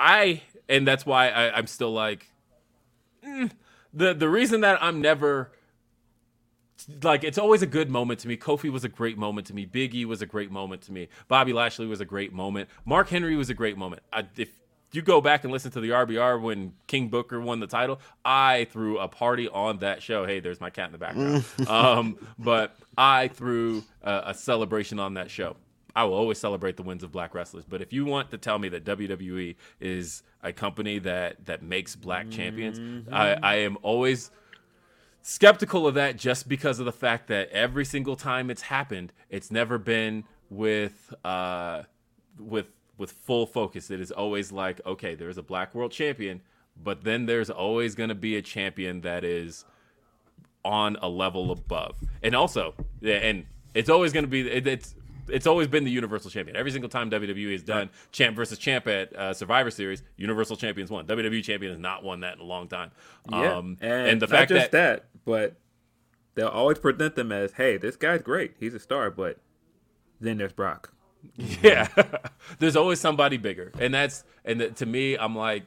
I 0.00 0.42
and 0.70 0.88
that's 0.88 1.04
why 1.06 1.28
I, 1.28 1.56
I'm 1.56 1.66
still 1.66 1.92
like 1.92 2.26
mm, 3.24 3.50
the 3.92 4.14
the 4.14 4.28
reason 4.28 4.60
that 4.62 4.82
I'm 4.82 5.00
never 5.00 5.52
like 7.02 7.24
it's 7.24 7.38
always 7.38 7.62
a 7.62 7.66
good 7.66 7.90
moment 7.90 8.20
to 8.20 8.28
me. 8.28 8.36
Kofi 8.36 8.70
was 8.70 8.84
a 8.84 8.88
great 8.88 9.18
moment 9.18 9.46
to 9.48 9.54
me. 9.54 9.64
Big 9.66 9.94
E 9.94 10.04
was 10.04 10.22
a 10.22 10.26
great 10.26 10.50
moment 10.50 10.82
to 10.82 10.92
me. 10.92 11.08
Bobby 11.28 11.52
Lashley 11.52 11.86
was 11.86 12.00
a 12.00 12.04
great 12.04 12.32
moment. 12.32 12.68
Mark 12.84 13.08
Henry 13.08 13.36
was 13.36 13.50
a 13.50 13.54
great 13.54 13.76
moment. 13.76 14.02
I, 14.12 14.26
if 14.36 14.48
you 14.92 15.02
go 15.02 15.20
back 15.20 15.44
and 15.44 15.52
listen 15.52 15.70
to 15.72 15.80
the 15.80 15.90
RBR 15.90 16.40
when 16.40 16.74
King 16.86 17.08
Booker 17.08 17.40
won 17.40 17.60
the 17.60 17.66
title, 17.66 18.00
I 18.24 18.66
threw 18.70 18.98
a 18.98 19.08
party 19.08 19.48
on 19.48 19.78
that 19.78 20.02
show. 20.02 20.26
Hey, 20.26 20.40
there's 20.40 20.60
my 20.60 20.70
cat 20.70 20.86
in 20.86 20.92
the 20.92 20.98
background. 20.98 21.44
um, 21.68 22.18
but 22.38 22.76
I 22.96 23.28
threw 23.28 23.84
a, 24.02 24.22
a 24.26 24.34
celebration 24.34 24.98
on 24.98 25.14
that 25.14 25.30
show. 25.30 25.56
I 25.94 26.04
will 26.04 26.14
always 26.14 26.38
celebrate 26.38 26.76
the 26.76 26.82
wins 26.82 27.02
of 27.02 27.12
black 27.12 27.34
wrestlers. 27.34 27.64
But 27.64 27.82
if 27.82 27.92
you 27.92 28.04
want 28.04 28.30
to 28.30 28.38
tell 28.38 28.58
me 28.58 28.68
that 28.70 28.84
WWE 28.84 29.56
is 29.80 30.22
a 30.42 30.52
company 30.52 30.98
that 31.00 31.44
that 31.46 31.62
makes 31.62 31.96
black 31.96 32.30
champions, 32.30 32.78
I, 33.10 33.34
I 33.42 33.54
am 33.56 33.76
always 33.82 34.30
skeptical 35.22 35.86
of 35.86 35.94
that 35.94 36.16
just 36.16 36.48
because 36.48 36.78
of 36.78 36.84
the 36.84 36.92
fact 36.92 37.28
that 37.28 37.48
every 37.50 37.84
single 37.84 38.16
time 38.16 38.50
it's 38.50 38.62
happened, 38.62 39.12
it's 39.30 39.50
never 39.50 39.78
been 39.78 40.24
with 40.50 41.14
uh 41.24 41.82
with 42.38 42.66
with 42.98 43.12
full 43.12 43.46
focus. 43.46 43.90
It 43.90 44.00
is 44.00 44.10
always 44.10 44.52
like, 44.52 44.80
okay, 44.86 45.14
there's 45.14 45.38
a 45.38 45.42
black 45.42 45.74
world 45.74 45.92
champion, 45.92 46.40
but 46.82 47.04
then 47.04 47.26
there's 47.26 47.50
always 47.50 47.94
going 47.94 48.08
to 48.08 48.14
be 48.14 48.36
a 48.36 48.42
champion 48.42 49.00
that 49.02 49.24
is 49.24 49.64
on 50.64 50.96
a 51.02 51.08
level 51.08 51.50
above. 51.50 51.96
And 52.22 52.34
also, 52.34 52.74
and 53.02 53.46
it's 53.74 53.88
always 53.88 54.12
going 54.12 54.24
to 54.24 54.30
be 54.30 54.48
it, 54.48 54.66
it's 54.66 54.94
it's 55.32 55.46
always 55.46 55.66
been 55.68 55.84
the 55.84 55.90
Universal 55.90 56.30
Champion. 56.30 56.56
Every 56.56 56.70
single 56.70 56.90
time 56.90 57.10
WWE 57.10 57.52
has 57.52 57.62
done 57.62 57.90
champ 58.12 58.36
versus 58.36 58.58
champ 58.58 58.86
at 58.86 59.14
uh, 59.16 59.32
Survivor 59.34 59.70
Series, 59.70 60.02
Universal 60.16 60.56
Champions 60.56 60.90
won. 60.90 61.06
WWE 61.06 61.42
Champion 61.42 61.72
has 61.72 61.80
not 61.80 62.04
won 62.04 62.20
that 62.20 62.34
in 62.34 62.40
a 62.40 62.44
long 62.44 62.68
time. 62.68 62.90
Yeah, 63.30 63.56
Um, 63.56 63.76
and, 63.80 64.08
and 64.08 64.22
the 64.22 64.26
not 64.26 64.30
fact 64.30 64.50
just 64.50 64.70
that, 64.70 65.02
that, 65.02 65.04
but 65.24 65.54
they'll 66.34 66.48
always 66.48 66.78
present 66.78 67.16
them 67.16 67.32
as, 67.32 67.52
"Hey, 67.52 67.76
this 67.76 67.96
guy's 67.96 68.22
great. 68.22 68.54
He's 68.60 68.74
a 68.74 68.78
star," 68.80 69.10
but 69.10 69.38
then 70.20 70.38
there's 70.38 70.52
Brock. 70.52 70.92
Yeah, 71.62 71.86
there's 72.58 72.74
always 72.74 72.98
somebody 73.00 73.36
bigger, 73.36 73.70
and 73.78 73.94
that's 73.94 74.24
and 74.44 74.58
th- 74.58 74.74
to 74.76 74.86
me, 74.86 75.16
I'm 75.16 75.36
like, 75.36 75.62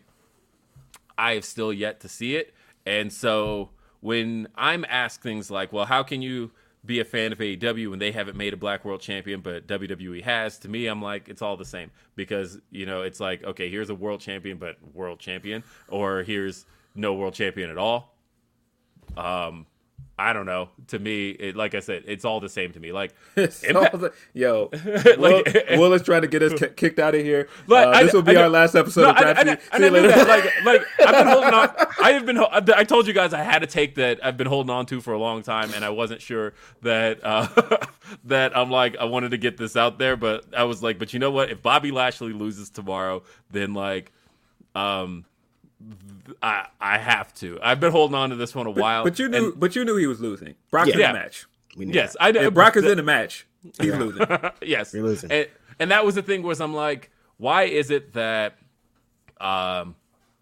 I 1.17 1.35
have 1.35 1.45
still 1.45 1.71
yet 1.71 2.01
to 2.01 2.09
see 2.09 2.35
it, 2.35 2.53
and 2.85 3.11
so 3.11 3.69
when 4.01 4.47
I'm 4.55 4.85
asked 4.89 5.21
things 5.21 5.49
like, 5.49 5.71
"Well, 5.71 5.85
how 5.85 6.03
can 6.03 6.21
you 6.21 6.51
be 6.85 6.99
a 6.99 7.05
fan 7.05 7.31
of 7.31 7.39
AEW 7.39 7.89
when 7.89 7.99
they 7.99 8.11
haven't 8.11 8.37
made 8.37 8.53
a 8.53 8.57
Black 8.57 8.85
World 8.85 9.01
Champion, 9.01 9.41
but 9.41 9.67
WWE 9.67 10.23
has?" 10.23 10.57
To 10.59 10.69
me, 10.69 10.87
I'm 10.87 11.01
like, 11.01 11.29
it's 11.29 11.41
all 11.41 11.57
the 11.57 11.65
same 11.65 11.91
because 12.15 12.59
you 12.71 12.85
know, 12.85 13.01
it's 13.01 13.19
like, 13.19 13.43
okay, 13.43 13.69
here's 13.69 13.89
a 13.89 13.95
World 13.95 14.21
Champion, 14.21 14.57
but 14.57 14.77
World 14.93 15.19
Champion, 15.19 15.63
or 15.87 16.23
here's 16.23 16.65
no 16.95 17.13
World 17.13 17.33
Champion 17.33 17.69
at 17.69 17.77
all. 17.77 18.15
Um, 19.17 19.65
I 20.17 20.31
don't 20.31 20.45
know. 20.45 20.69
To 20.87 20.97
me, 20.99 21.31
it, 21.31 21.57
like 21.57 21.75
I 21.75 21.81
said, 21.81 22.03
it's 22.07 22.23
all 22.23 22.39
the 22.39 22.47
same 22.47 22.71
to 22.71 22.79
me. 22.79 22.93
Like, 22.93 23.13
Impact- 23.35 23.97
Yo, 24.33 24.69
Will, 25.17 25.43
Will 25.71 25.91
is 25.93 26.03
trying 26.03 26.21
to 26.21 26.29
get 26.29 26.41
us 26.41 26.57
k- 26.57 26.69
kicked 26.69 26.99
out 26.99 27.13
of 27.15 27.21
here. 27.21 27.49
Like, 27.67 27.87
uh, 27.87 27.89
I- 27.89 28.03
this 28.03 28.13
will 28.13 28.21
be 28.21 28.37
I- 28.37 28.43
our 28.43 28.49
last 28.49 28.75
episode 28.75 29.01
No, 29.01 29.09
of 29.09 29.17
Draft 29.17 29.45
I, 29.45 29.51
I, 29.73 29.77
See 29.77 29.83
you 29.83 29.91
later. 29.91 30.07
that. 30.07 30.27
Like, 30.29 30.63
like 30.63 30.81
I've 31.05 31.15
been 31.15 31.27
holding 31.27 31.53
on. 31.53 31.69
I 32.01 32.11
have 32.13 32.25
been. 32.25 32.37
I 32.37 32.83
told 32.85 33.07
you 33.07 33.13
guys 33.13 33.33
I 33.33 33.43
had 33.43 33.61
a 33.63 33.67
take 33.67 33.95
that 33.95 34.23
I've 34.25 34.37
been 34.37 34.47
holding 34.47 34.69
on 34.69 34.85
to 34.85 35.01
for 35.01 35.11
a 35.11 35.19
long 35.19 35.41
time, 35.43 35.73
and 35.75 35.83
I 35.83 35.89
wasn't 35.89 36.21
sure 36.21 36.53
that 36.81 37.19
uh, 37.21 37.47
that 38.23 38.55
I'm 38.57 38.71
like 38.71 38.95
I 38.95 39.03
wanted 39.03 39.31
to 39.31 39.37
get 39.37 39.57
this 39.57 39.75
out 39.75 39.99
there, 39.99 40.15
but 40.15 40.45
I 40.55 40.63
was 40.63 40.81
like, 40.81 40.97
but 40.97 41.11
you 41.11 41.19
know 41.19 41.31
what? 41.31 41.49
If 41.51 41.61
Bobby 41.61 41.91
Lashley 41.91 42.31
loses 42.31 42.69
tomorrow, 42.69 43.23
then 43.51 43.73
like, 43.73 44.13
um, 44.75 45.25
I 46.41 46.67
I 46.79 46.97
have 46.97 47.33
to. 47.35 47.59
I've 47.61 47.79
been 47.79 47.91
holding 47.91 48.15
on 48.15 48.29
to 48.31 48.35
this 48.35 48.55
one 48.55 48.67
a 48.67 48.71
while, 48.71 49.03
but 49.03 49.19
you 49.19 49.27
knew, 49.29 49.51
and- 49.51 49.59
but 49.59 49.75
you 49.75 49.85
knew 49.85 49.95
he 49.97 50.07
was 50.07 50.19
losing. 50.19 50.55
Brock's 50.71 50.89
in 50.91 50.99
Yeah. 50.99 51.11
the 51.13 51.19
match. 51.19 51.45
Yes, 51.77 52.13
that. 52.13 52.23
I 52.23 52.31
know. 52.31 52.41
If 52.43 52.53
Brock 52.53 52.77
is 52.77 52.85
in 52.85 52.97
the 52.97 53.03
match, 53.03 53.45
he's 53.79 53.93
losing. 53.95 54.25
yes, 54.61 54.93
You're 54.93 55.03
losing. 55.03 55.31
And, 55.31 55.47
and 55.79 55.91
that 55.91 56.05
was 56.05 56.15
the 56.15 56.21
thing 56.21 56.41
was 56.41 56.61
I'm 56.61 56.73
like, 56.73 57.11
why 57.37 57.63
is 57.63 57.91
it 57.91 58.13
that, 58.13 58.57
um, 59.41 59.95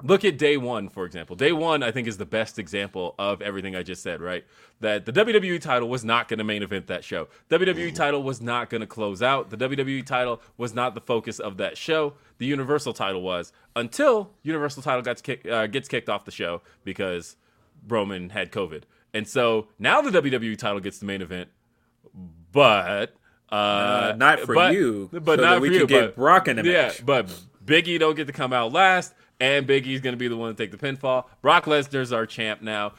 look 0.04 0.24
at 0.26 0.38
day 0.38 0.58
one 0.58 0.90
for 0.90 1.06
example. 1.06 1.36
Day 1.36 1.52
one 1.54 1.82
I 1.82 1.92
think 1.92 2.08
is 2.08 2.18
the 2.18 2.26
best 2.26 2.60
example 2.60 3.16
of 3.18 3.42
everything 3.42 3.76
I 3.76 3.82
just 3.84 4.04
said. 4.04 4.22
Right, 4.22 4.44
that 4.82 5.06
the 5.06 5.12
WWE 5.14 5.60
title 5.62 5.90
was 5.90 6.04
not 6.06 6.28
going 6.28 6.38
to 6.38 6.44
main 6.44 6.62
event 6.62 6.88
that 6.88 7.04
show. 7.04 7.28
WWE 7.50 7.96
title 7.96 8.22
was 8.22 8.42
not 8.42 8.70
going 8.70 8.82
to 8.82 8.88
close 8.88 9.22
out. 9.24 9.50
The 9.50 9.58
WWE 9.58 10.06
title 10.06 10.42
was 10.58 10.74
not 10.74 10.94
the 10.94 11.02
focus 11.02 11.40
of 11.40 11.58
that 11.58 11.78
show. 11.78 12.14
The 12.38 12.46
Universal 12.46 12.94
title 12.94 13.22
was 13.22 13.54
until 13.76 14.32
Universal 14.44 14.84
title 14.84 15.02
got 15.02 15.24
kick, 15.24 15.48
uh, 15.48 15.68
gets 15.68 15.88
kicked 15.88 16.10
off 16.10 16.26
the 16.26 16.32
show 16.32 16.62
because 16.84 17.36
Roman 17.88 18.30
had 18.32 18.52
COVID. 18.52 18.84
And 19.14 19.28
so 19.28 19.68
now 19.80 20.02
the 20.02 20.10
WWE 20.22 20.58
title 20.58 20.80
gets 20.80 20.98
the 21.00 21.06
main 21.06 21.22
event, 21.22 21.50
but 22.52 23.16
uh, 23.52 23.56
Uh, 23.56 24.16
not 24.18 24.40
for 24.42 24.56
but- 24.56 24.74
you, 24.74 25.10
but 25.12 25.38
so 25.40 25.44
not 25.46 25.52
that 25.56 25.62
we 25.62 25.68
for 25.70 25.74
you. 25.74 25.80
can 25.82 25.88
get 25.88 26.02
but, 26.08 26.16
Brock 26.16 26.48
in 26.48 26.56
the 26.58 26.64
yeah, 26.66 26.88
match. 26.88 27.06
but 27.06 27.28
Biggie 27.64 28.00
don't 28.00 28.16
get 28.16 28.28
to 28.28 28.34
come 28.34 28.52
out 28.54 28.72
last, 28.74 29.14
and 29.44 29.68
Biggie's 29.68 30.00
going 30.00 30.14
to 30.14 30.18
be 30.18 30.30
the 30.30 30.38
one 30.38 30.56
to 30.56 30.58
take 30.58 30.72
the 30.72 30.78
pinfall. 30.78 31.26
Brock 31.42 31.66
Lesnar's 31.66 32.14
our 32.14 32.26
champ 32.26 32.62
now. 32.62 32.94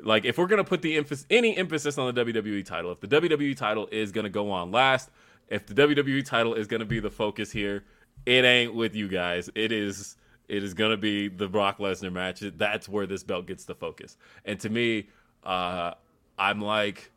Like 0.00 0.24
if 0.24 0.38
we're 0.38 0.46
going 0.46 0.64
to 0.64 0.68
put 0.68 0.80
the 0.80 0.96
emphasis, 0.96 1.26
any 1.28 1.54
emphasis 1.54 1.98
on 1.98 2.14
the 2.14 2.24
WWE 2.24 2.64
title, 2.64 2.92
if 2.92 3.00
the 3.00 3.08
WWE 3.08 3.54
title 3.54 3.88
is 3.92 4.10
going 4.10 4.24
to 4.24 4.30
go 4.30 4.50
on 4.50 4.70
last, 4.70 5.10
if 5.48 5.66
the 5.66 5.74
WWE 5.74 6.24
title 6.24 6.54
is 6.54 6.66
going 6.66 6.80
to 6.80 6.86
be 6.86 6.98
the 6.98 7.10
focus 7.10 7.52
here, 7.52 7.84
it 8.24 8.42
ain't 8.42 8.74
with 8.74 8.94
you 8.94 9.06
guys. 9.06 9.50
It 9.54 9.70
is. 9.70 10.16
It 10.48 10.64
is 10.64 10.74
going 10.74 10.90
to 10.90 10.96
be 10.96 11.28
the 11.28 11.48
Brock 11.48 11.78
Lesnar 11.78 12.12
match. 12.12 12.40
That's 12.40 12.88
where 12.88 13.06
this 13.06 13.22
belt 13.22 13.46
gets 13.46 13.64
the 13.64 13.74
focus. 13.74 14.16
And 14.44 14.58
to 14.60 14.68
me, 14.68 15.08
uh, 15.44 15.92
I'm 16.38 16.60
like, 16.60 17.10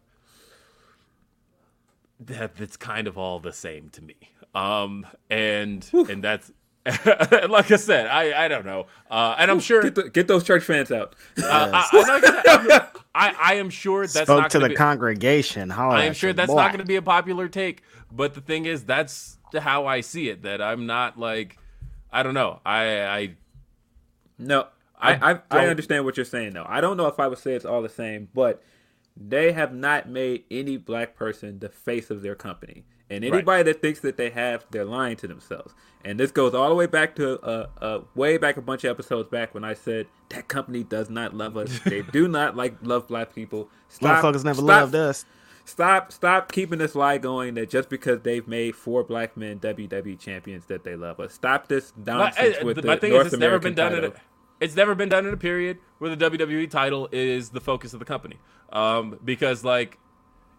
that 2.20 2.52
it's 2.60 2.78
kind 2.78 3.08
of 3.08 3.18
all 3.18 3.40
the 3.40 3.52
same 3.52 3.90
to 3.90 4.02
me. 4.02 4.16
Um, 4.54 5.08
and 5.30 5.90
and 5.94 6.24
that's 6.24 6.52
like 7.50 7.72
I 7.72 7.76
said, 7.78 8.08
I 8.08 8.46
I 8.46 8.48
don't 8.48 8.66
know, 8.66 8.86
uh, 9.10 9.36
and 9.40 9.50
I'm 9.50 9.60
sure 9.60 9.82
Get, 9.82 9.96
the, 9.96 10.10
get 10.10 10.28
those 10.28 10.44
church 10.44 10.64
fans 10.64 10.92
out. 10.92 11.16
uh, 11.42 11.44
I, 11.74 11.90
I'm 11.92 12.08
not 12.08 12.22
gonna- 12.44 12.90
I 13.16 13.36
I 13.42 13.54
am 13.56 13.70
sure 13.70 14.02
that's 14.02 14.14
Spoke 14.28 14.42
not 14.42 14.52
to 14.52 14.60
the 14.60 14.70
be, 14.70 14.76
congregation. 14.76 15.70
Holler 15.72 15.96
I 15.96 16.04
am 16.04 16.14
sure 16.14 16.32
that's 16.34 16.52
boy. 16.52 16.58
not 16.58 16.72
going 16.72 16.80
to 16.82 16.86
be 16.86 16.98
a 16.98 17.02
popular 17.02 17.48
take, 17.48 17.82
but 18.12 18.34
the 18.36 18.42
thing 18.42 18.66
is, 18.66 18.84
that's 18.84 19.38
how 19.58 19.86
I 19.88 20.02
see 20.02 20.30
it. 20.30 20.44
That 20.44 20.62
I'm 20.62 20.86
not 20.86 21.18
like, 21.18 21.58
I 22.12 22.22
don't 22.24 22.34
know. 22.34 22.60
I 22.66 23.02
I 23.02 23.36
No, 24.38 24.68
I 25.00 25.34
I, 25.34 25.40
I 25.50 25.68
understand 25.68 26.06
what 26.06 26.18
you're 26.18 26.26
saying. 26.26 26.54
though. 26.54 26.66
I 26.68 26.82
don't 26.82 26.98
know 26.98 27.08
if 27.08 27.20
I 27.20 27.28
would 27.28 27.40
say 27.40 27.54
it's 27.54 27.66
all 27.66 27.82
the 27.82 27.90
same, 27.90 28.28
but 28.34 28.62
they 29.18 29.54
have 29.54 29.74
not 29.74 30.10
made 30.10 30.44
any 30.52 30.76
black 30.78 31.16
person 31.16 31.60
the 31.60 31.70
face 31.70 32.10
of 32.12 32.22
their 32.22 32.36
company. 32.36 32.84
And 33.10 33.24
anybody 33.24 33.64
that 33.64 33.82
thinks 33.82 34.00
that 34.00 34.18
they 34.18 34.32
have, 34.32 34.66
they're 34.72 34.86
lying 34.86 35.16
to 35.18 35.28
themselves. 35.28 35.74
And 36.04 36.20
this 36.20 36.32
goes 36.32 36.54
all 36.54 36.70
the 36.70 36.76
way 36.76 36.88
back 36.88 37.16
to 37.16 37.40
uh, 37.42 37.68
uh, 37.80 38.00
way 38.16 38.38
back 38.38 38.58
a 38.58 38.62
bunch 38.62 38.84
of 38.84 38.92
episodes 38.92 39.30
back 39.30 39.54
when 39.54 39.64
I 39.64 39.74
said 39.74 40.08
that 40.30 40.48
company 40.48 40.84
does 40.84 41.10
not 41.10 41.36
love 41.36 41.56
us. 41.58 41.80
they 41.86 42.02
do 42.02 42.28
not 42.28 42.56
like 42.56 42.76
love 42.82 43.08
black 43.08 43.34
people. 43.34 43.70
Stop, 43.90 44.24
Motherfuckers 44.24 44.44
never 44.44 44.56
stop- 44.62 44.68
loved 44.68 44.96
us. 44.96 45.26
Stop, 45.68 46.12
stop 46.12 46.52
keeping 46.52 46.78
this 46.78 46.94
lie 46.94 47.18
going 47.18 47.56
that 47.56 47.72
just 47.72 47.90
because 47.90 48.22
they've 48.22 48.48
made 48.48 48.76
four 48.76 49.04
black 49.04 49.36
men 49.36 49.60
WWE 49.60 50.20
champions 50.20 50.66
that 50.66 50.84
they 50.84 50.96
love 50.96 51.20
us. 51.20 51.34
Stop 51.34 51.68
this 51.68 51.92
nonsense 51.98 52.58
uh, 52.62 52.66
with 52.66 52.76
the 52.76 52.84
my 52.84 52.98
thing 52.98 53.12
North 53.12 53.28
is, 53.28 53.34
it's 53.34 53.40
never 53.40 53.58
been 53.58 53.74
done. 53.74 53.96
In 53.96 54.04
a, 54.06 54.14
it's 54.60 54.76
never 54.76 54.94
been 54.94 55.10
done 55.10 55.26
in 55.26 55.34
a 55.34 55.38
period 55.38 55.80
where 55.98 56.16
the 56.16 56.30
WWE 56.30 56.70
title 56.70 57.10
is 57.12 57.50
the 57.50 57.62
focus 57.62 57.94
of 57.94 58.00
the 58.00 58.06
company. 58.06 58.38
Um, 58.72 59.20
because 59.26 59.64
like, 59.64 59.98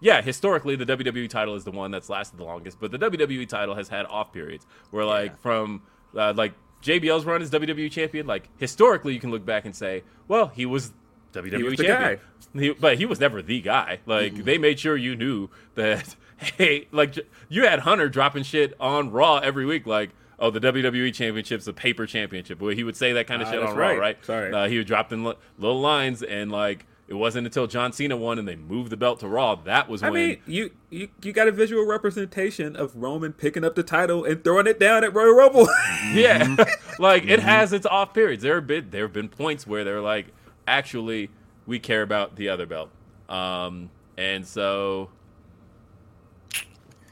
yeah, 0.06 0.22
historically 0.22 0.76
the 0.76 0.86
WWE 0.86 1.28
title 1.28 1.56
is 1.56 1.64
the 1.64 1.72
one 1.72 1.90
that's 1.90 2.08
lasted 2.08 2.38
the 2.38 2.44
longest, 2.44 2.78
but 2.80 2.92
the 2.92 2.98
WWE 2.98 3.48
title 3.48 3.74
has 3.74 3.88
had 3.88 4.06
off 4.06 4.32
periods 4.32 4.64
where 4.92 5.04
like 5.04 5.36
from 5.40 5.82
uh, 6.16 6.32
like 6.36 6.52
JBL's 6.80 7.24
run 7.24 7.42
as 7.42 7.50
WWE 7.50 7.90
champion. 7.90 8.24
Like 8.26 8.48
historically, 8.56 9.14
you 9.14 9.18
can 9.20 9.32
look 9.32 9.44
back 9.44 9.64
and 9.64 9.74
say, 9.74 10.04
well, 10.28 10.46
he 10.54 10.64
was 10.64 10.92
WWE 11.32 11.64
was 11.64 11.76
the 11.76 11.84
champion. 11.84 12.20
He, 12.54 12.70
but 12.70 12.98
he 12.98 13.04
was 13.04 13.18
never 13.18 13.42
the 13.42 13.60
guy. 13.60 13.98
Like 14.06 14.44
they 14.44 14.58
made 14.58 14.78
sure 14.78 14.96
you 14.96 15.16
knew 15.16 15.48
that. 15.74 16.14
Hey, 16.58 16.86
like 16.92 17.14
you 17.48 17.62
had 17.66 17.78
Hunter 17.78 18.10
dropping 18.10 18.42
shit 18.42 18.74
on 18.78 19.10
Raw 19.10 19.38
every 19.38 19.64
week. 19.64 19.86
Like, 19.86 20.10
oh, 20.38 20.50
the 20.50 20.60
WWE 20.60 21.14
Championship's 21.14 21.66
a 21.66 21.72
paper 21.72 22.04
championship. 22.04 22.60
Well, 22.60 22.74
he 22.76 22.84
would 22.84 22.94
say 22.94 23.14
that 23.14 23.26
kind 23.26 23.40
of 23.40 23.48
Ah, 23.48 23.52
shit 23.52 23.62
on 23.62 23.74
Raw, 23.74 23.86
right. 23.88 23.98
right? 23.98 24.18
Sorry. 24.26 24.52
Uh, 24.52 24.68
he 24.68 24.76
would 24.76 24.86
drop 24.86 25.14
in 25.14 25.24
li- 25.24 25.32
little 25.58 25.80
lines, 25.80 26.22
and 26.22 26.52
like 26.52 26.84
it 27.08 27.14
wasn't 27.14 27.46
until 27.46 27.66
John 27.66 27.92
Cena 27.92 28.16
won 28.16 28.38
and 28.38 28.48
they 28.48 28.56
moved 28.56 28.90
the 28.90 28.96
belt 28.96 29.20
to 29.20 29.28
Raw 29.28 29.54
that 29.54 29.88
was 29.88 30.02
I 30.02 30.10
when. 30.10 30.28
mean, 30.28 30.42
you, 30.46 30.70
you 30.90 31.08
you 31.22 31.32
got 31.32 31.46
a 31.48 31.52
visual 31.52 31.84
representation 31.86 32.74
of 32.76 32.94
Roman 32.96 33.32
picking 33.32 33.64
up 33.64 33.74
the 33.76 33.82
title 33.82 34.24
and 34.24 34.42
throwing 34.42 34.66
it 34.66 34.80
down 34.80 35.04
at 35.04 35.14
Royal 35.14 35.34
Rumble. 35.34 35.68
Yeah, 36.12 36.56
like 36.98 37.24
it 37.26 37.40
has 37.40 37.72
its 37.72 37.84
off 37.86 38.14
periods. 38.14 38.42
There 38.42 38.54
have 38.56 38.66
been 38.66 38.90
there 38.90 39.02
have 39.02 39.12
been 39.12 39.28
points 39.28 39.66
where 39.66 39.84
they're 39.84 40.00
like, 40.00 40.26
actually, 40.68 41.30
we 41.66 41.78
care 41.78 42.02
about 42.02 42.36
the 42.36 42.48
other 42.48 42.64
belt, 42.66 42.90
um, 43.28 43.90
and 44.16 44.46
so 44.46 45.10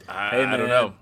I, 0.07 0.29
Hey, 0.29 0.43
I 0.43 0.57
don't 0.57 0.69
know, 0.69 0.93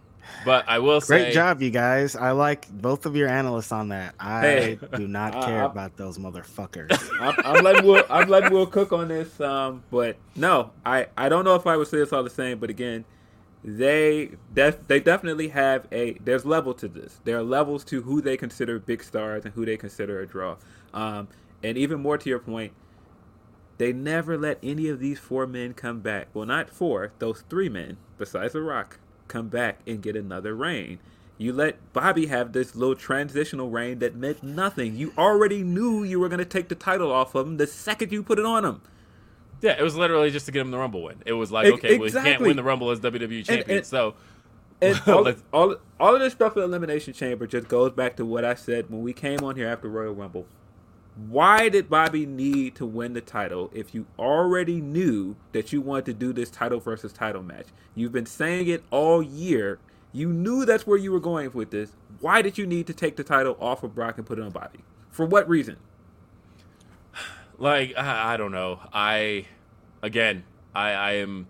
but 0.45 0.65
I 0.67 0.79
will 0.79 1.01
say, 1.01 1.19
Great 1.23 1.34
job, 1.34 1.61
you 1.61 1.69
guys. 1.69 2.15
I 2.15 2.31
like 2.31 2.69
both 2.71 3.05
of 3.05 3.15
your 3.15 3.27
analysts 3.29 3.71
on 3.71 3.89
that. 3.89 4.15
I 4.19 4.41
Hey. 4.41 4.79
do 4.97 5.07
not 5.07 5.36
I- 5.36 5.45
care 5.45 5.63
I- 5.63 5.65
about 5.65 5.97
those 5.97 6.17
motherfuckers. 6.17 7.09
I'm, 7.19 7.36
I'm 7.45 7.63
letting 7.63 7.86
Will 7.86 8.03
I'm 8.09 8.27
letting 8.29 8.51
Will 8.51 8.65
cook 8.67 8.91
on 8.93 9.07
this, 9.07 9.39
um, 9.41 9.84
but 9.91 10.17
no, 10.36 10.71
I, 10.86 11.07
I 11.17 11.29
don't 11.29 11.45
know 11.45 11.55
if 11.55 11.65
I 11.67 11.77
would 11.77 11.88
say 11.88 11.97
it's 11.99 12.13
all 12.13 12.23
the 12.23 12.29
same. 12.29 12.59
But 12.59 12.69
again, 12.69 13.05
they 13.63 14.31
def- 14.53 14.88
they 14.88 14.99
definitely 14.99 15.47
have 15.49 15.88
a 15.91 16.13
there's 16.23 16.45
level 16.45 16.73
to 16.75 16.88
this. 16.88 17.19
There 17.23 17.38
are 17.38 17.43
levels 17.43 17.84
to 17.86 18.01
who 18.01 18.21
they 18.21 18.36
consider 18.38 18.79
big 18.79 19.03
stars 19.03 19.45
and 19.45 19.53
who 19.53 19.65
they 19.65 19.77
consider 19.77 20.19
a 20.19 20.27
draw. 20.27 20.57
Um, 20.93 21.29
and 21.63 21.77
even 21.77 22.01
more 22.01 22.17
to 22.17 22.29
your 22.29 22.39
point, 22.39 22.73
they 23.77 23.93
never 23.93 24.38
let 24.38 24.59
any 24.61 24.89
of 24.89 24.99
these 24.99 25.17
four 25.17 25.47
men 25.47 25.73
come 25.73 26.01
back. 26.01 26.27
Well, 26.34 26.45
not 26.45 26.69
four, 26.69 27.13
those 27.19 27.43
three 27.49 27.69
men, 27.69 27.97
besides 28.17 28.53
The 28.53 28.61
Rock, 28.61 28.99
come 29.34 29.47
back 29.49 29.79
and 29.88 30.01
get 30.01 30.15
another 30.15 30.55
reign. 30.55 30.99
You 31.38 31.51
let 31.51 31.91
Bobby 31.93 32.27
have 32.27 32.53
this 32.53 32.75
little 32.75 32.95
transitional 32.95 33.69
reign 33.69 33.99
that 33.99 34.15
meant 34.15 34.43
nothing. 34.43 34.95
You 34.95 35.11
already 35.17 35.63
knew 35.63 36.03
you 36.03 36.19
were 36.19 36.29
going 36.29 36.39
to 36.39 36.45
take 36.45 36.69
the 36.69 36.75
title 36.75 37.11
off 37.11 37.34
of 37.36 37.47
him 37.47 37.57
the 37.57 37.67
second 37.67 38.11
you 38.11 38.21
put 38.23 38.38
it 38.39 38.45
on 38.45 38.63
him. 38.63 38.81
yeah, 39.61 39.75
it 39.77 39.81
was 39.81 39.95
literally 39.95 40.29
just 40.29 40.45
to 40.45 40.51
get 40.51 40.61
him 40.61 40.71
the 40.71 40.77
Rumble 40.77 41.03
win. 41.03 41.21
It 41.25 41.34
was 41.34 41.51
like, 41.51 41.65
okay, 41.73 41.97
well, 41.97 42.07
he 42.07 42.13
can't 42.13 42.41
win 42.41 42.55
the 42.55 42.63
Rumble 42.63 42.91
as 42.91 42.99
WWE 42.99 43.43
champion, 43.45 43.77
and- 43.79 43.86
so 43.86 44.13
And 44.81 45.01
all, 45.07 45.34
all, 45.51 45.75
all 45.99 46.13
of 46.15 46.21
this 46.21 46.34
stuff 46.34 46.55
in 46.55 46.63
Elimination 46.63 47.13
Chamber 47.13 47.47
just 47.47 47.67
goes 47.67 47.91
back 47.93 48.15
to 48.17 48.25
what 48.25 48.45
I 48.45 48.53
said 48.53 48.89
when 48.89 49.01
we 49.01 49.11
came 49.13 49.39
on 49.43 49.55
here 49.55 49.67
after 49.67 49.88
Royal 49.89 50.13
Rumble. 50.13 50.45
Why 51.16 51.70
did 51.70 51.89
Bobby 51.89 52.26
need 52.26 52.76
to 52.76 52.86
win 52.86 53.14
the 53.14 53.22
title 53.22 53.70
if 53.74 53.93
you 53.93 54.07
already 54.18 54.82
knew 54.82 55.36
that 55.51 55.72
you 55.72 55.80
wanted 55.80 56.05
to 56.05 56.14
do 56.14 56.34
this 56.34 56.49
title 56.49 56.80
versus 56.80 57.14
title 57.14 57.43
match? 57.43 57.68
You've 57.93 58.11
been 58.11 58.26
saying 58.26 58.68
it 58.68 58.84
all 58.89 59.22
year. 59.22 59.80
You 60.11 60.30
knew 60.30 60.66
that's 60.66 60.88
where 60.88 60.97
you 60.97 61.11
were 61.11 61.20
going 61.20 61.51
with 61.53 61.70
this. 61.70 61.91
Why 62.20 62.41
did 62.41 62.57
you 62.57 62.66
need 62.66 62.88
to 62.88 62.93
take 62.93 63.16
the 63.16 63.24
title 63.24 63.57
off 63.59 63.84
of 63.84 63.93
Brock 63.93 64.18
and 64.18 64.26
put 64.26 64.39
it 64.39 64.41
on 64.43 64.51
Bobby? 64.51 64.80
For 65.09 65.26
what 65.26 65.47
reason? 65.47 65.78
like 67.59 67.93
I, 67.95 68.34
I 68.34 68.38
don't 68.38 68.51
know. 68.51 68.80
I 68.91 69.45
again, 70.01 70.43
I, 70.74 70.91
I 70.91 71.11
am. 71.14 71.47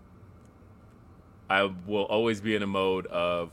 I 1.48 1.70
will 1.86 2.04
always 2.04 2.40
be 2.40 2.54
in 2.54 2.62
a 2.62 2.66
mode 2.66 3.06
of 3.06 3.50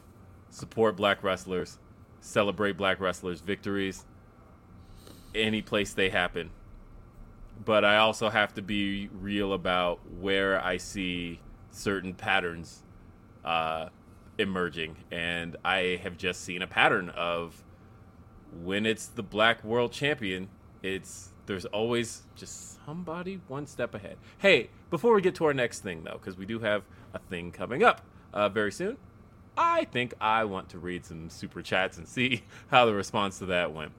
support 0.49 0.95
black 0.95 1.23
wrestlers, 1.23 1.77
celebrate 2.19 2.77
black 2.77 2.99
wrestlers' 2.99 3.41
victories, 3.41 4.05
any 5.35 5.61
place 5.61 5.93
they 5.93 6.09
happen. 6.09 6.49
But 7.63 7.85
I 7.85 7.97
also 7.97 8.29
have 8.29 8.53
to 8.55 8.61
be 8.61 9.09
real 9.13 9.53
about 9.53 9.99
where 10.19 10.63
I 10.63 10.77
see 10.77 11.39
certain 11.69 12.13
patterns 12.13 12.83
uh, 13.45 13.89
emerging, 14.37 14.97
and 15.11 15.55
I 15.63 15.99
have 16.03 16.17
just 16.17 16.41
seen 16.41 16.61
a 16.61 16.67
pattern 16.67 17.09
of 17.09 17.63
when 18.63 18.85
it's 18.85 19.07
the 19.07 19.23
black 19.23 19.63
world 19.63 19.91
champion, 19.91 20.49
it's 20.83 21.29
there's 21.45 21.65
always 21.65 22.23
just 22.35 22.83
somebody 22.85 23.41
one 23.47 23.67
step 23.67 23.93
ahead. 23.95 24.17
Hey, 24.37 24.69
before 24.89 25.13
we 25.13 25.21
get 25.21 25.35
to 25.35 25.45
our 25.45 25.53
next 25.53 25.79
thing 25.79 26.03
though, 26.03 26.13
because 26.19 26.37
we 26.37 26.45
do 26.45 26.59
have 26.59 26.83
a 27.13 27.19
thing 27.19 27.51
coming 27.51 27.83
up 27.83 28.01
uh, 28.33 28.49
very 28.49 28.71
soon, 28.71 28.97
I 29.57 29.85
think 29.85 30.13
I 30.21 30.45
want 30.45 30.69
to 30.69 30.79
read 30.79 31.05
some 31.05 31.29
super 31.29 31.61
chats 31.61 31.97
and 31.97 32.07
see 32.07 32.43
how 32.69 32.85
the 32.85 32.93
response 32.93 33.39
to 33.39 33.45
that 33.47 33.73
went. 33.73 33.91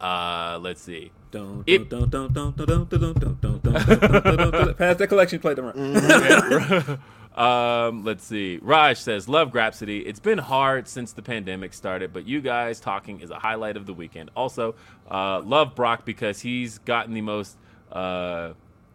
Uh, 0.00 0.58
let's 0.60 0.82
see. 0.82 1.10
Don't, 1.30 1.64
It- 1.66 1.88
don't, 1.88 2.10
don't, 2.10 2.32
don't, 2.32 2.56
don't, 2.56 2.66
don't, 2.66 2.88
don't, 2.88 3.00
don't, 3.00 3.40
don't, 3.40 3.62
don't, 3.62 4.24
don't, 4.24 4.50
don't. 4.52 4.78
Pass 4.78 4.96
the 4.96 5.06
collection 5.06 5.38
plate 5.38 5.58
around. 5.58 6.98
um, 7.36 8.04
let's 8.04 8.24
see. 8.24 8.58
Raj 8.62 8.98
says, 8.98 9.28
"Love 9.28 9.50
Grapsody. 9.52 10.02
It's 10.06 10.20
been 10.20 10.38
hard 10.38 10.88
since 10.88 11.12
the 11.12 11.22
pandemic 11.22 11.74
started, 11.74 12.12
but 12.12 12.26
you 12.26 12.40
guys 12.40 12.80
talking 12.80 13.20
is 13.20 13.30
a 13.30 13.38
highlight 13.38 13.76
of 13.76 13.86
the 13.86 13.92
weekend. 13.94 14.30
Also, 14.36 14.74
uh, 15.10 15.40
love 15.42 15.74
Brock 15.74 16.04
because 16.04 16.40
he's 16.40 16.78
gotten 16.78 17.12
the 17.14 17.20
most 17.22 17.56
uh, 17.92 18.52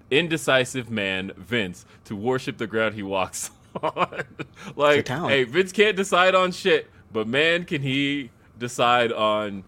indecisive 0.10 0.90
man, 0.90 1.32
Vince, 1.38 1.86
to 2.06 2.16
worship 2.16 2.58
the 2.58 2.68
ground 2.68 2.96
he 2.96 3.04
walks 3.04 3.52
on. 3.84 4.24
like, 4.76 5.08
hey, 5.08 5.44
Vince 5.44 5.72
can't 5.72 5.96
decide 5.96 6.34
on 6.36 6.52
shit, 6.52 6.90
but 7.12 7.28
man, 7.28 7.66
can 7.66 7.82
he 7.82 8.32
decide 8.58 9.12
on 9.12 9.64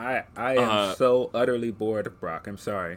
I 0.00 0.24
I 0.36 0.54
am 0.56 0.68
Uh, 0.68 0.94
so 0.94 1.30
utterly 1.34 1.70
bored 1.70 2.06
of 2.06 2.18
Brock. 2.20 2.46
I'm 2.46 2.56
sorry. 2.56 2.96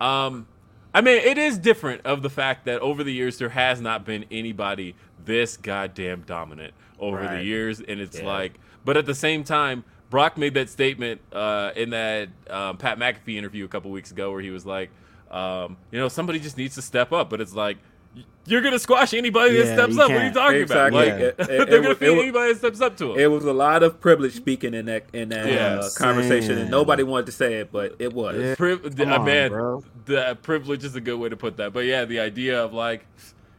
Um, 0.00 0.46
I 0.94 1.00
mean, 1.00 1.16
it 1.18 1.36
is 1.38 1.58
different 1.58 2.04
of 2.06 2.22
the 2.22 2.30
fact 2.30 2.64
that 2.66 2.80
over 2.80 3.02
the 3.04 3.12
years 3.12 3.38
there 3.38 3.50
has 3.50 3.80
not 3.80 4.04
been 4.04 4.24
anybody 4.30 4.94
this 5.24 5.56
goddamn 5.56 6.22
dominant 6.22 6.72
over 6.98 7.26
the 7.26 7.42
years, 7.42 7.80
and 7.80 8.00
it's 8.00 8.18
Yeah. 8.20 8.26
like, 8.26 8.54
but 8.84 8.96
at 8.96 9.04
the 9.06 9.14
same 9.14 9.44
time, 9.44 9.84
Brock 10.08 10.38
made 10.38 10.54
that 10.54 10.70
statement 10.70 11.20
uh, 11.32 11.72
in 11.74 11.90
that 11.90 12.28
um, 12.48 12.76
Pat 12.78 12.98
McAfee 12.98 13.36
interview 13.36 13.64
a 13.64 13.68
couple 13.68 13.90
weeks 13.90 14.10
ago 14.12 14.30
where 14.30 14.40
he 14.40 14.50
was 14.50 14.64
like, 14.64 14.90
um, 15.30 15.76
you 15.90 15.98
know, 15.98 16.08
somebody 16.08 16.38
just 16.38 16.56
needs 16.56 16.76
to 16.76 16.82
step 16.82 17.12
up, 17.12 17.28
but 17.30 17.40
it's 17.40 17.54
like. 17.54 17.78
Y- 18.16 18.22
You're 18.46 18.62
gonna 18.62 18.78
squash 18.78 19.12
anybody 19.14 19.56
that 19.58 19.66
Yeah, 19.66 19.72
steps 19.74 19.94
you 19.94 20.02
up. 20.02 20.10
What 20.10 20.22
are 20.22 20.26
you 20.26 20.32
talking 20.32 20.60
Exactly. 20.62 21.08
about? 21.08 21.20
Like, 21.20 21.20
It- 21.20 21.36
it- 21.40 21.46
they're 21.48 21.62
it 21.62 21.68
gonna 21.82 21.88
was- 21.90 21.98
feed 21.98 22.18
anybody 22.18 22.52
that 22.52 22.58
steps 22.58 22.80
up 22.80 22.96
to 22.98 23.12
him. 23.12 23.18
It 23.18 23.26
was 23.30 23.44
a 23.44 23.52
lot 23.52 23.82
of 23.82 24.00
privilege 24.00 24.34
speaking 24.34 24.72
in 24.74 24.86
that 24.86 25.04
in 25.12 25.28
that 25.30 25.46
Yeah, 25.52 25.80
uh, 25.80 25.88
conversation, 25.96 26.58
and 26.58 26.70
nobody 26.70 27.02
wanted 27.02 27.26
to 27.26 27.32
say 27.32 27.54
it, 27.54 27.70
but 27.72 27.94
it 27.98 28.12
was. 28.12 28.36
Yeah. 28.36 28.54
Priv- 28.54 28.96
Come 28.96 29.12
uh, 29.12 29.18
on, 29.18 29.24
man, 29.24 29.50
bro. 29.50 29.84
the 30.06 30.38
privilege 30.42 30.84
is 30.84 30.94
a 30.96 31.00
good 31.00 31.18
way 31.18 31.28
to 31.28 31.36
put 31.36 31.56
that. 31.58 31.72
But 31.72 31.84
yeah, 31.86 32.04
the 32.04 32.20
idea 32.20 32.62
of 32.64 32.72
like, 32.72 33.04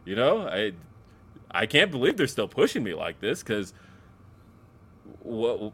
you 0.06 0.16
know, 0.16 0.48
I, 0.48 0.72
I 1.52 1.66
can't 1.66 1.92
believe 1.92 2.18
they're 2.18 2.28
still 2.28 2.48
pushing 2.48 2.84
me 2.84 2.94
like 2.94 3.20
this 3.20 3.44
because, 3.44 3.74
well, 5.22 5.74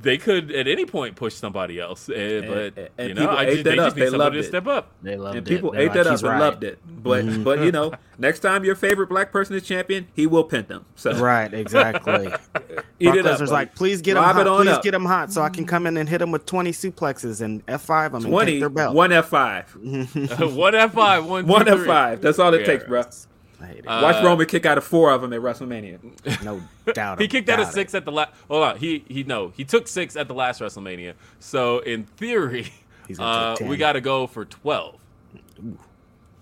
they 0.00 0.16
could 0.16 0.52
at 0.52 0.68
any 0.68 0.86
point 0.86 1.16
push 1.16 1.34
somebody 1.34 1.80
else. 1.80 2.08
eh, 2.08 2.40
but 2.46 2.92
and 2.98 3.08
you 3.08 3.14
know, 3.14 3.30
I 3.30 3.46
just, 3.46 3.64
they 3.64 3.70
that 3.70 3.76
just 3.76 3.96
need 3.96 4.02
They 4.04 4.10
somebody 4.10 4.18
loved 4.18 4.34
to 4.34 4.38
it. 4.40 4.44
step 4.44 4.66
up. 4.68 4.92
They 5.02 5.16
loved 5.16 5.36
and 5.38 5.46
it. 5.46 5.50
people 5.50 5.72
They're 5.72 5.80
ate 5.82 5.84
like, 5.88 5.94
that 5.94 6.06
up 6.06 6.10
"He's 6.12 6.22
and 6.22 6.32
right." 6.32 6.38
loved 6.38 6.64
it. 6.64 6.78
But 6.86 7.42
but 7.44 7.60
you 7.60 7.72
know, 7.72 7.92
next 8.18 8.40
time 8.40 8.64
your 8.64 8.74
favorite 8.76 9.08
black 9.08 9.32
person 9.32 9.56
is 9.56 9.64
champion, 9.64 10.06
he 10.14 10.26
will 10.26 10.44
pin 10.44 10.66
them. 10.68 10.84
So 10.94 11.12
Right, 11.18 11.52
exactly. 11.52 12.26
eat 13.00 13.06
Brock 13.06 13.16
it 13.16 13.26
up. 13.26 13.40
Lesnar's 13.40 13.50
like, 13.50 13.74
please 13.74 14.00
get 14.02 14.16
him 14.16 14.22
Lob 14.22 14.36
hot. 14.36 14.46
Please 14.62 14.68
up. 14.68 14.82
get 14.84 14.94
him 14.94 15.04
hot 15.04 15.32
so 15.32 15.42
I 15.42 15.48
can 15.48 15.64
come 15.66 15.86
in 15.86 15.96
and 15.96 16.08
hit 16.08 16.22
him 16.22 16.30
with 16.30 16.46
20 16.46 16.70
suplexes 16.72 17.40
and 17.40 17.64
F5 17.66 18.12
them 18.12 18.14
and 18.16 18.26
20, 18.26 18.52
take 18.52 18.60
their 18.60 18.68
belt. 18.68 18.94
one 18.94 19.10
F 19.12 19.28
five, 19.28 19.70
one 20.54 20.74
F 20.74 20.92
five, 20.94 21.24
one 21.26 21.44
two, 21.44 21.50
one 21.50 21.68
F 21.68 21.84
five. 21.84 22.20
That's 22.20 22.38
all 22.38 22.54
it 22.54 22.60
Yeah. 22.60 22.66
takes, 22.66 22.84
bro. 22.84 23.02
I 23.60 23.66
hate 23.66 23.78
it. 23.78 23.86
Watch 23.86 24.16
Uh, 24.16 24.24
Roman 24.24 24.46
kick 24.46 24.66
out 24.66 24.78
of 24.78 24.84
four 24.84 25.10
of 25.10 25.20
them 25.20 25.32
at 25.32 25.40
WrestleMania. 25.40 26.42
no 26.44 26.60
doubt. 26.92 27.20
He 27.20 27.26
kicked 27.28 27.48
out 27.48 27.58
of 27.58 27.64
about 27.64 27.72
it. 27.72 27.74
six 27.74 27.94
at 27.94 28.04
the 28.04 28.12
last. 28.12 28.30
Hold 28.48 28.62
on, 28.64 28.76
he 28.78 29.04
he 29.08 29.24
no, 29.24 29.52
he 29.56 29.64
took 29.64 29.88
six 29.88 30.16
at 30.16 30.28
the 30.28 30.34
last 30.34 30.60
WrestleMania. 30.60 31.14
So 31.40 31.80
in 31.80 32.04
theory, 32.04 32.72
He's 33.08 33.18
uh, 33.18 33.56
we 33.62 33.76
got 33.76 33.92
to 33.94 34.00
go 34.00 34.26
for 34.26 34.44
twelve. 34.44 34.96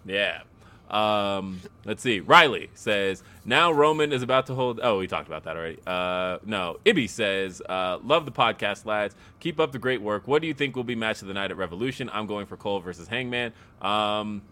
Yeah. 0.05 0.43
Um, 0.89 1.61
let's 1.85 2.01
see. 2.01 2.21
Riley 2.21 2.71
says 2.75 3.25
now 3.45 3.73
Roman 3.73 4.13
is 4.13 4.23
about 4.23 4.47
to 4.47 4.55
hold. 4.55 4.79
Oh, 4.83 4.99
we 4.99 5.09
talked 5.09 5.27
about 5.27 5.43
that 5.45 5.57
already. 5.57 5.79
Uh, 5.85 6.39
no, 6.45 6.77
Ibby 6.85 7.09
says 7.09 7.61
uh, 7.69 7.99
love 8.05 8.25
the 8.25 8.31
podcast, 8.31 8.85
lads. 8.87 9.17
Keep 9.41 9.59
up 9.59 9.73
the 9.73 9.81
great 9.81 10.01
work. 10.01 10.29
What 10.29 10.43
do 10.43 10.49
you 10.49 10.55
think 10.55 10.77
will 10.77 10.85
be 10.85 10.95
match 10.95 11.23
of 11.23 11.29
the 11.29 11.35
night 11.35 11.51
at 11.51 11.57
Revolution? 11.57 12.09
I'm 12.13 12.27
going 12.27 12.47
for 12.47 12.57
Cole 12.57 12.79
versus 12.79 13.09
Hangman. 13.09 13.53
Um, 13.83 14.43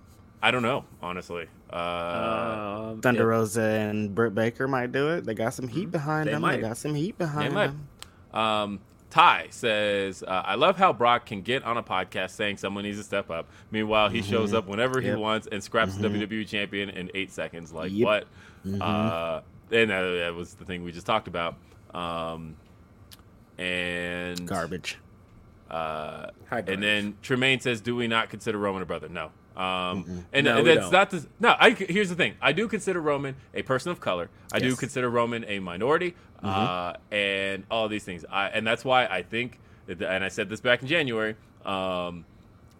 I 0.42 0.50
don't 0.50 0.62
know, 0.62 0.84
honestly. 1.00 1.46
Uh, 1.74 2.90
Um, 2.92 3.00
Thunder 3.00 3.22
yeah, 3.22 3.26
Rosa 3.28 3.62
and 3.62 4.14
Britt 4.14 4.34
Baker 4.34 4.68
might 4.68 4.92
do 4.92 5.08
it. 5.10 5.24
They 5.24 5.34
got 5.34 5.54
some 5.54 5.66
heat 5.68 5.90
behind 5.90 6.28
They 6.28 6.32
them. 6.32 6.42
might. 6.42 6.56
They 6.56 6.62
got 6.62 6.76
some 6.76 6.94
heat 6.94 7.18
behind 7.18 7.52
might. 7.54 7.66
them. 8.32 8.40
Um, 8.40 8.80
Ty 9.10 9.46
says, 9.50 10.22
uh, 10.22 10.42
I 10.44 10.54
love 10.56 10.76
how 10.76 10.92
Brock 10.92 11.26
can 11.26 11.42
get 11.42 11.62
on 11.64 11.76
a 11.76 11.82
podcast 11.82 12.30
saying 12.30 12.56
someone 12.56 12.82
needs 12.84 12.98
to 12.98 13.04
step 13.04 13.30
up. 13.30 13.48
Meanwhile, 13.70 14.08
he 14.10 14.22
shows 14.22 14.52
up 14.54 14.66
whenever 14.66 15.00
he 15.00 15.12
wants 15.14 15.46
and 15.50 15.62
scraps 15.62 15.94
the 15.96 16.08
WWE 16.08 16.46
champion 16.48 16.90
in 16.90 17.10
eight 17.14 17.30
seconds. 17.32 17.72
Like, 17.72 17.92
Yep. 17.92 18.04
what? 18.04 18.80
Uh, 18.80 19.40
and 19.70 19.90
that, 19.90 20.02
that 20.02 20.34
was 20.34 20.54
the 20.54 20.64
thing 20.64 20.82
we 20.84 20.90
just 20.92 21.06
talked 21.06 21.28
about. 21.28 21.56
Um, 21.94 22.56
and 23.58 24.46
Garbage. 24.48 24.98
uh, 25.70 26.28
Hi, 26.50 26.62
and 26.66 26.82
then 26.82 27.16
Tremaine 27.22 27.60
says, 27.60 27.80
"Do 27.80 27.94
we 27.94 28.08
not 28.08 28.28
consider 28.30 28.58
Roman 28.58 28.82
a 28.82 28.86
brother?" 28.86 29.08
No. 29.08 29.30
Um, 29.56 30.24
and, 30.32 30.44
No, 30.46 30.58
and 30.58 30.66
that's 30.66 30.80
don't. 30.80 30.92
not 30.92 31.10
the 31.10 31.26
no. 31.38 31.54
I 31.58 31.70
here's 31.70 32.08
the 32.08 32.16
thing. 32.16 32.34
I 32.42 32.52
do 32.52 32.66
consider 32.68 33.00
Roman 33.00 33.36
a 33.54 33.62
person 33.62 33.92
of 33.92 34.00
color. 34.00 34.28
I 34.52 34.58
do 34.58 34.74
consider 34.74 35.08
Roman 35.08 35.44
a 35.44 35.60
minority, 35.60 36.14
uh, 36.42 36.94
and 37.12 37.64
all 37.70 37.88
these 37.88 38.04
things. 38.04 38.24
I, 38.30 38.48
and 38.48 38.66
that's 38.66 38.84
why 38.84 39.06
I 39.06 39.22
think, 39.22 39.60
that, 39.86 40.02
and 40.02 40.24
I 40.24 40.28
said 40.28 40.48
this 40.48 40.60
back 40.60 40.82
in 40.82 40.88
January, 40.88 41.36
um, 41.64 42.24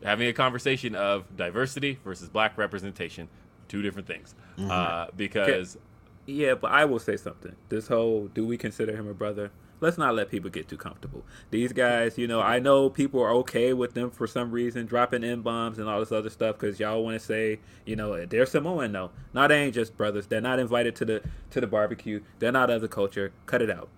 having 0.03 0.29
a 0.29 0.33
conversation 0.33 0.95
of 0.97 1.37
diversity 1.37 1.99
versus 2.05 2.29
black 2.29 2.59
representation, 2.59 3.29
two 3.69 3.81
different 3.83 4.07
things. 4.09 4.35
Uh, 4.59 5.07
because 5.17 5.79
Yeah, 6.27 6.55
but 6.55 6.73
I 6.73 6.85
will 6.87 6.99
say 6.99 7.17
something. 7.17 7.55
This 7.69 7.87
whole 7.89 8.29
do 8.35 8.45
we 8.47 8.57
consider 8.57 8.97
him 8.97 9.09
a 9.09 9.15
brother? 9.15 9.51
Let's 9.81 9.99
not 9.99 10.15
let 10.15 10.31
people 10.31 10.51
get 10.51 10.69
too 10.69 10.77
comfortable. 10.77 11.25
These 11.51 11.73
guys, 11.73 12.17
you 12.17 12.27
know, 12.27 12.41
I 12.41 12.59
know 12.59 12.89
people 12.89 13.21
are 13.23 13.31
okay 13.33 13.73
with 13.73 13.95
them 13.95 14.11
for 14.11 14.27
some 14.27 14.51
reason, 14.51 14.87
dropping 14.87 15.25
n 15.25 15.41
bombs 15.43 15.79
and 15.79 15.89
all 15.89 16.01
this 16.01 16.13
other 16.13 16.31
stuff 16.31 16.57
because 16.59 16.81
y'all 16.81 17.03
want 17.05 17.19
to 17.21 17.25
say, 17.25 17.59
you 17.85 17.97
know, 17.97 18.25
they're 18.27 18.47
Samoan. 18.47 18.93
No, 18.93 19.11
no, 19.35 19.47
they 19.49 19.63
ain't 19.65 19.75
just 19.75 19.97
brothers. 19.97 20.27
They're 20.27 20.41
not 20.41 20.59
invited 20.59 20.95
to 20.97 21.05
the 21.05 21.23
to 21.51 21.61
the 21.61 21.67
barbecue. 21.67 22.21
They're 22.39 22.53
not 22.53 22.71
of 22.71 22.81
the 22.81 22.89
culture. 22.89 23.33
Cut 23.47 23.61
it 23.63 23.71
out. 23.71 23.89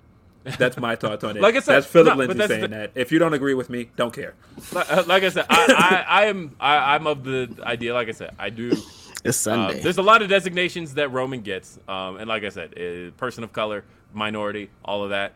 That's 0.59 0.77
my 0.77 0.95
thoughts 0.97 1.25
on 1.25 1.37
it. 1.37 1.41
Like 1.43 1.57
I 1.57 1.61
said, 1.61 1.75
that's 1.77 1.87
Philip 1.87 2.15
no, 2.15 2.19
Lindsay 2.19 2.39
that's 2.39 2.49
saying 2.51 2.61
the- 2.63 2.69
that. 2.69 2.93
If 2.95 3.11
you 3.13 3.19
don't 3.19 3.35
agree 3.35 3.55
with 3.55 3.69
me, 3.69 3.91
don't 3.97 4.13
care. 4.15 4.35
like, 4.73 4.93
uh, 4.93 5.05
like 5.07 5.23
I 5.25 5.29
said, 5.29 5.47
I, 5.51 6.05
I, 6.09 6.23
I 6.23 6.25
am 6.27 6.57
I, 6.61 6.95
I'm 6.95 7.07
of 7.07 7.25
the 7.25 7.55
idea. 7.63 7.95
Like 7.95 8.09
I 8.09 8.13
said, 8.13 8.35
I 8.39 8.51
do. 8.51 8.69
It's 9.25 9.25
Uh, 9.25 9.33
Sunday. 9.69 9.81
there's 9.83 9.99
a 9.99 10.03
lot 10.03 10.23
of 10.23 10.29
designations 10.29 10.95
that 10.95 11.09
Roman 11.11 11.41
gets, 11.41 11.79
um, 11.89 12.17
and 12.19 12.29
like 12.29 12.45
I 12.45 12.49
said, 12.51 12.79
uh, 12.79 13.11
person 13.17 13.43
of 13.43 13.53
color, 13.53 13.85
minority, 14.15 14.71
all 14.85 15.03
of 15.03 15.11
that. 15.11 15.33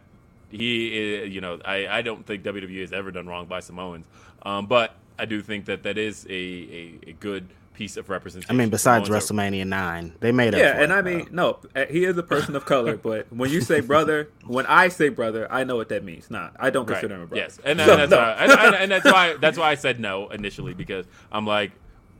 He, 0.50 1.24
you 1.26 1.40
know, 1.40 1.60
I, 1.64 1.86
I 1.86 2.02
don't 2.02 2.26
think 2.26 2.42
WWE 2.42 2.80
has 2.80 2.92
ever 2.92 3.10
done 3.10 3.26
wrong 3.26 3.46
by 3.46 3.60
Samoans, 3.60 4.06
um, 4.42 4.66
but 4.66 4.94
I 5.18 5.24
do 5.26 5.42
think 5.42 5.66
that 5.66 5.82
that 5.84 5.96
is 5.98 6.26
a, 6.28 6.32
a, 6.32 6.98
a 7.08 7.12
good 7.20 7.48
piece 7.74 7.96
of 7.96 8.10
representation. 8.10 8.54
I 8.54 8.58
mean, 8.58 8.68
besides 8.68 9.06
Samoans 9.06 9.30
are- 9.30 9.34
WrestleMania 9.34 9.66
9, 9.66 10.14
they 10.20 10.32
made 10.32 10.54
up 10.54 10.60
Yeah, 10.60 10.82
and 10.82 10.90
it, 10.92 10.94
I 10.94 11.02
mean, 11.02 11.28
no, 11.30 11.58
uh, 11.76 11.86
he 11.86 12.04
is 12.04 12.18
a 12.18 12.22
person 12.22 12.54
of 12.56 12.64
color, 12.66 12.96
but 13.02 13.32
when 13.32 13.48
you 13.50 13.60
say 13.60 13.80
brother, 13.80 14.28
when 14.44 14.66
I 14.66 14.88
say 14.88 15.08
brother, 15.08 15.46
I 15.50 15.64
know 15.64 15.76
what 15.76 15.88
that 15.90 16.04
means. 16.04 16.30
Nah, 16.30 16.50
I 16.58 16.70
don't 16.70 16.84
Right. 16.86 16.94
consider 16.94 17.14
him 17.14 17.22
a 17.22 17.26
brother. 17.26 17.42
Yes, 17.42 17.58
and, 17.64 17.78
So, 17.80 17.92
and 17.92 18.00
that's 18.00 18.10
no. 18.10 18.18
why, 18.18 18.32
and, 18.32 18.52
and- 18.52 18.74
and 18.74 18.90
that's 18.90 19.04
why 19.04 19.36
that's 19.40 19.56
why 19.58 19.70
I 19.70 19.74
said 19.76 20.00
no 20.00 20.28
initially 20.30 20.74
because 20.74 21.06
I'm 21.30 21.46
like, 21.46 21.72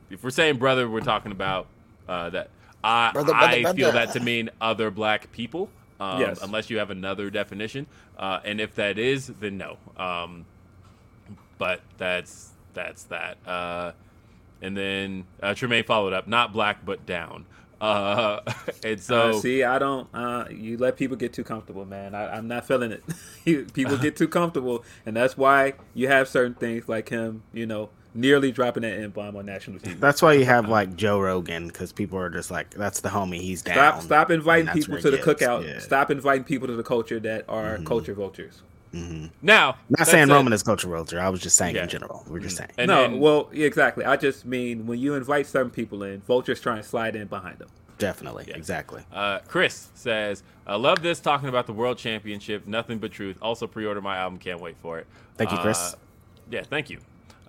if 0.09 0.23
we're 0.23 0.29
saying 0.29 0.57
brother, 0.57 0.89
we're 0.89 1.01
talking 1.01 1.31
about 1.31 1.67
uh, 2.07 2.29
that. 2.31 2.49
I 2.83 3.11
Brother, 3.11 3.33
brother, 3.33 3.45
I 3.47 3.61
feel 3.75 3.91
brother. 3.91 3.91
that 4.07 4.13
to 4.13 4.19
mean 4.21 4.49
other 4.59 4.89
black 4.89 5.31
people, 5.31 5.69
um, 6.01 6.19
Yes. 6.19 6.41
unless 6.41 6.69
you 6.69 6.79
have 6.79 6.89
another 6.89 7.29
definition, 7.29 7.85
uh, 8.17 8.39
and 8.43 8.59
if 8.59 8.75
that 8.75 8.97
is, 8.97 9.27
then 9.27 9.57
no. 9.57 9.77
Um, 9.97 10.45
but 11.57 11.81
that's 11.97 12.51
that's 12.73 13.03
that. 13.05 13.37
Uh, 13.45 13.91
and 14.61 14.75
then 14.77 15.25
uh, 15.41 15.53
Tremaine 15.53 15.83
followed 15.83 16.13
up, 16.13 16.27
not 16.27 16.53
black 16.53 16.85
but 16.85 17.05
down. 17.05 17.45
Uh, 17.79 18.41
and 18.83 18.99
so 18.99 19.29
Uh, 19.29 19.33
see, 19.33 19.63
I 19.63 19.79
don't. 19.79 20.07
Uh, 20.13 20.45
you 20.51 20.77
let 20.77 20.97
people 20.97 21.17
get 21.17 21.33
too 21.33 21.43
comfortable, 21.43 21.85
man. 21.85 22.13
I, 22.13 22.37
I'm 22.37 22.47
not 22.47 22.67
feeling 22.67 22.91
it. 22.91 23.03
People 23.73 23.97
get 23.97 24.15
too 24.15 24.27
comfortable, 24.27 24.83
and 25.05 25.15
that's 25.15 25.35
why 25.35 25.73
you 25.95 26.07
have 26.07 26.27
certain 26.27 26.53
things 26.53 26.87
like 26.87 27.09
him, 27.09 27.41
you 27.53 27.65
know, 27.65 27.89
nearly 28.13 28.51
dropping 28.51 28.83
that 28.83 28.93
N 28.99 29.09
bomb 29.09 29.35
on 29.35 29.45
national 29.45 29.79
TV. 29.79 29.99
That's 29.99 30.21
why 30.21 30.33
you 30.33 30.45
have 30.45 30.67
like 30.69 30.95
Joe 30.95 31.19
Rogan 31.19 31.67
because 31.67 31.91
people 31.91 32.17
are 32.19 32.29
just 32.29 32.51
like, 32.51 32.71
that's 32.71 32.99
the 33.01 33.09
homie. 33.09 33.39
He's 33.41 33.61
down. 33.61 33.75
Stop, 33.75 34.01
stop 34.01 34.31
inviting 34.31 34.67
people 34.73 34.99
to 35.01 35.11
the 35.11 35.17
gets, 35.17 35.41
cookout. 35.41 35.65
yeah. 35.67 35.79
Stop 35.79 36.11
inviting 36.11 36.43
people 36.43 36.67
to 36.67 36.75
the 36.75 36.83
culture 36.83 37.19
that 37.21 37.45
are 37.47 37.77
culture 37.79 38.13
vultures. 38.13 38.61
Now, 39.41 39.77
Not 39.89 40.05
saying 40.07 40.27
said- 40.27 40.33
Roman 40.33 40.51
is 40.51 40.63
culture 40.63 40.89
vulture. 40.89 41.19
I 41.19 41.29
was 41.29 41.39
just 41.39 41.55
saying 41.55 41.75
Yeah. 41.75 41.83
in 41.83 41.89
general. 41.89 42.25
We're 42.27 42.39
just 42.39 42.57
saying. 42.57 42.71
And, 42.77 42.89
no, 42.89 43.05
and- 43.05 43.21
well, 43.21 43.49
yeah, 43.53 43.65
exactly. 43.65 44.03
I 44.03 44.17
just 44.17 44.45
mean 44.45 44.85
when 44.85 44.99
you 44.99 45.15
invite 45.15 45.47
certain 45.47 45.71
people 45.71 46.03
in, 46.03 46.19
vultures 46.21 46.59
try 46.59 46.75
and 46.75 46.85
slide 46.85 47.15
in 47.15 47.27
behind 47.27 47.59
them. 47.59 47.69
Definitely. 47.99 48.51
Exactly. 48.53 49.03
Uh, 49.13 49.39
Chris 49.47 49.89
says, 49.93 50.41
"I 50.65 50.75
love 50.75 51.03
this 51.03 51.19
talking 51.19 51.47
about 51.49 51.67
the 51.67 51.73
World 51.73 51.99
Championship. 51.99 52.65
Nothing 52.67 52.97
but 52.97 53.11
truth. 53.11 53.37
Also, 53.41 53.67
pre-order 53.67 54.01
my 54.01 54.17
album. 54.17 54.39
Can't 54.39 54.59
wait 54.59 54.75
for 54.81 54.97
it." 54.97 55.05
Thank 55.37 55.51
you, 55.51 55.57
Chris. 55.59 55.93
Uh, 55.93 55.97
yeah, 56.49 56.63
thank 56.63 56.89
you. 56.89 56.97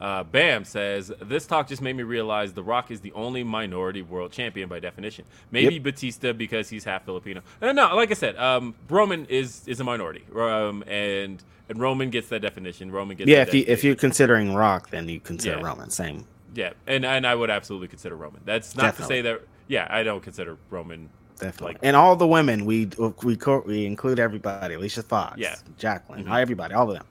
Uh, 0.02 0.24
Bam 0.24 0.64
says, 0.64 1.12
"This 1.22 1.46
talk 1.46 1.68
just 1.68 1.80
made 1.80 1.94
me 1.94 2.02
realize 2.02 2.52
The 2.54 2.62
Rock 2.64 2.90
is 2.90 3.00
the 3.02 3.12
only 3.12 3.44
minority 3.44 4.02
world 4.02 4.32
champion 4.32 4.68
by 4.68 4.80
definition. 4.80 5.24
Maybe 5.52 5.74
Yep. 5.74 5.84
Batista 5.84 6.32
because 6.32 6.68
he's 6.68 6.82
half 6.82 7.04
Filipino. 7.04 7.40
Uh, 7.62 7.70
no, 7.70 7.94
like 7.94 8.10
I 8.10 8.14
said, 8.14 8.36
um, 8.36 8.74
Roman 8.88 9.26
is 9.26 9.62
is 9.68 9.78
a 9.78 9.84
minority, 9.84 10.24
um, 10.34 10.82
and 10.88 11.40
and 11.68 11.78
Roman 11.78 12.10
gets 12.10 12.28
that 12.30 12.40
definition. 12.40 12.90
Roman 12.90 13.16
gets 13.16 13.30
Yeah, 13.30 13.42
if 13.42 13.54
You, 13.54 13.64
if 13.68 13.84
you're 13.84 13.94
considering 13.94 14.54
Rock, 14.54 14.90
then 14.90 15.08
you 15.08 15.20
consider 15.20 15.58
Yeah. 15.58 15.62
Roman. 15.64 15.88
Same. 15.90 16.24
yeah, 16.52 16.72
and 16.88 17.06
and 17.06 17.24
I 17.24 17.36
would 17.36 17.48
absolutely 17.50 17.86
consider 17.86 18.16
Roman. 18.16 18.40
That's 18.44 18.74
not 18.76 18.82
Definitely. 18.96 19.22
to 19.22 19.28
say 19.28 19.32
that. 19.34 19.40
Yeah, 19.68 19.86
I 19.88 20.02
don't 20.02 20.20
consider 20.22 20.56
Roman 20.70 21.10
Definitely. 21.38 21.74
Like- 21.74 21.78
and 21.84 21.94
all 21.94 22.16
the 22.16 22.26
women, 22.26 22.64
we 22.64 22.88
we 23.22 23.36
we 23.66 23.86
include 23.86 24.18
everybody. 24.18 24.74
Alicia 24.74 25.04
Fox, 25.04 25.38
Yeah. 25.38 25.54
Jacqueline, 25.78 26.24
Mhm. 26.24 26.40
everybody, 26.40 26.74
all 26.74 26.90
of 26.90 26.96
them. 26.96 27.06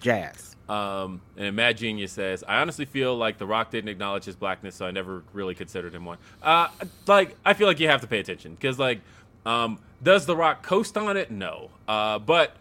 Jazz. 0.00 0.51
Um, 0.68 1.20
and 1.36 1.56
Mad 1.56 1.76
Genius 1.76 2.12
says, 2.12 2.44
I 2.46 2.60
honestly 2.60 2.84
feel 2.84 3.16
like 3.16 3.38
The 3.38 3.46
Rock 3.46 3.70
didn't 3.70 3.88
acknowledge 3.88 4.24
his 4.24 4.36
blackness, 4.36 4.76
so 4.76 4.86
I 4.86 4.90
never 4.90 5.22
really 5.32 5.54
considered 5.54 5.94
him 5.94 6.04
one. 6.04 6.18
Uh, 6.42 6.68
like, 7.06 7.36
I 7.44 7.52
feel 7.54 7.66
like 7.66 7.80
you 7.80 7.88
have 7.88 8.00
to 8.02 8.06
pay 8.06 8.20
attention 8.20 8.54
because, 8.54 8.78
like, 8.78 9.00
um, 9.44 9.78
does 10.02 10.24
The 10.26 10.36
Rock 10.36 10.62
coast 10.62 10.96
on 10.96 11.16
it? 11.16 11.30
No. 11.30 11.70
Uh, 11.86 12.18
but 12.18 12.56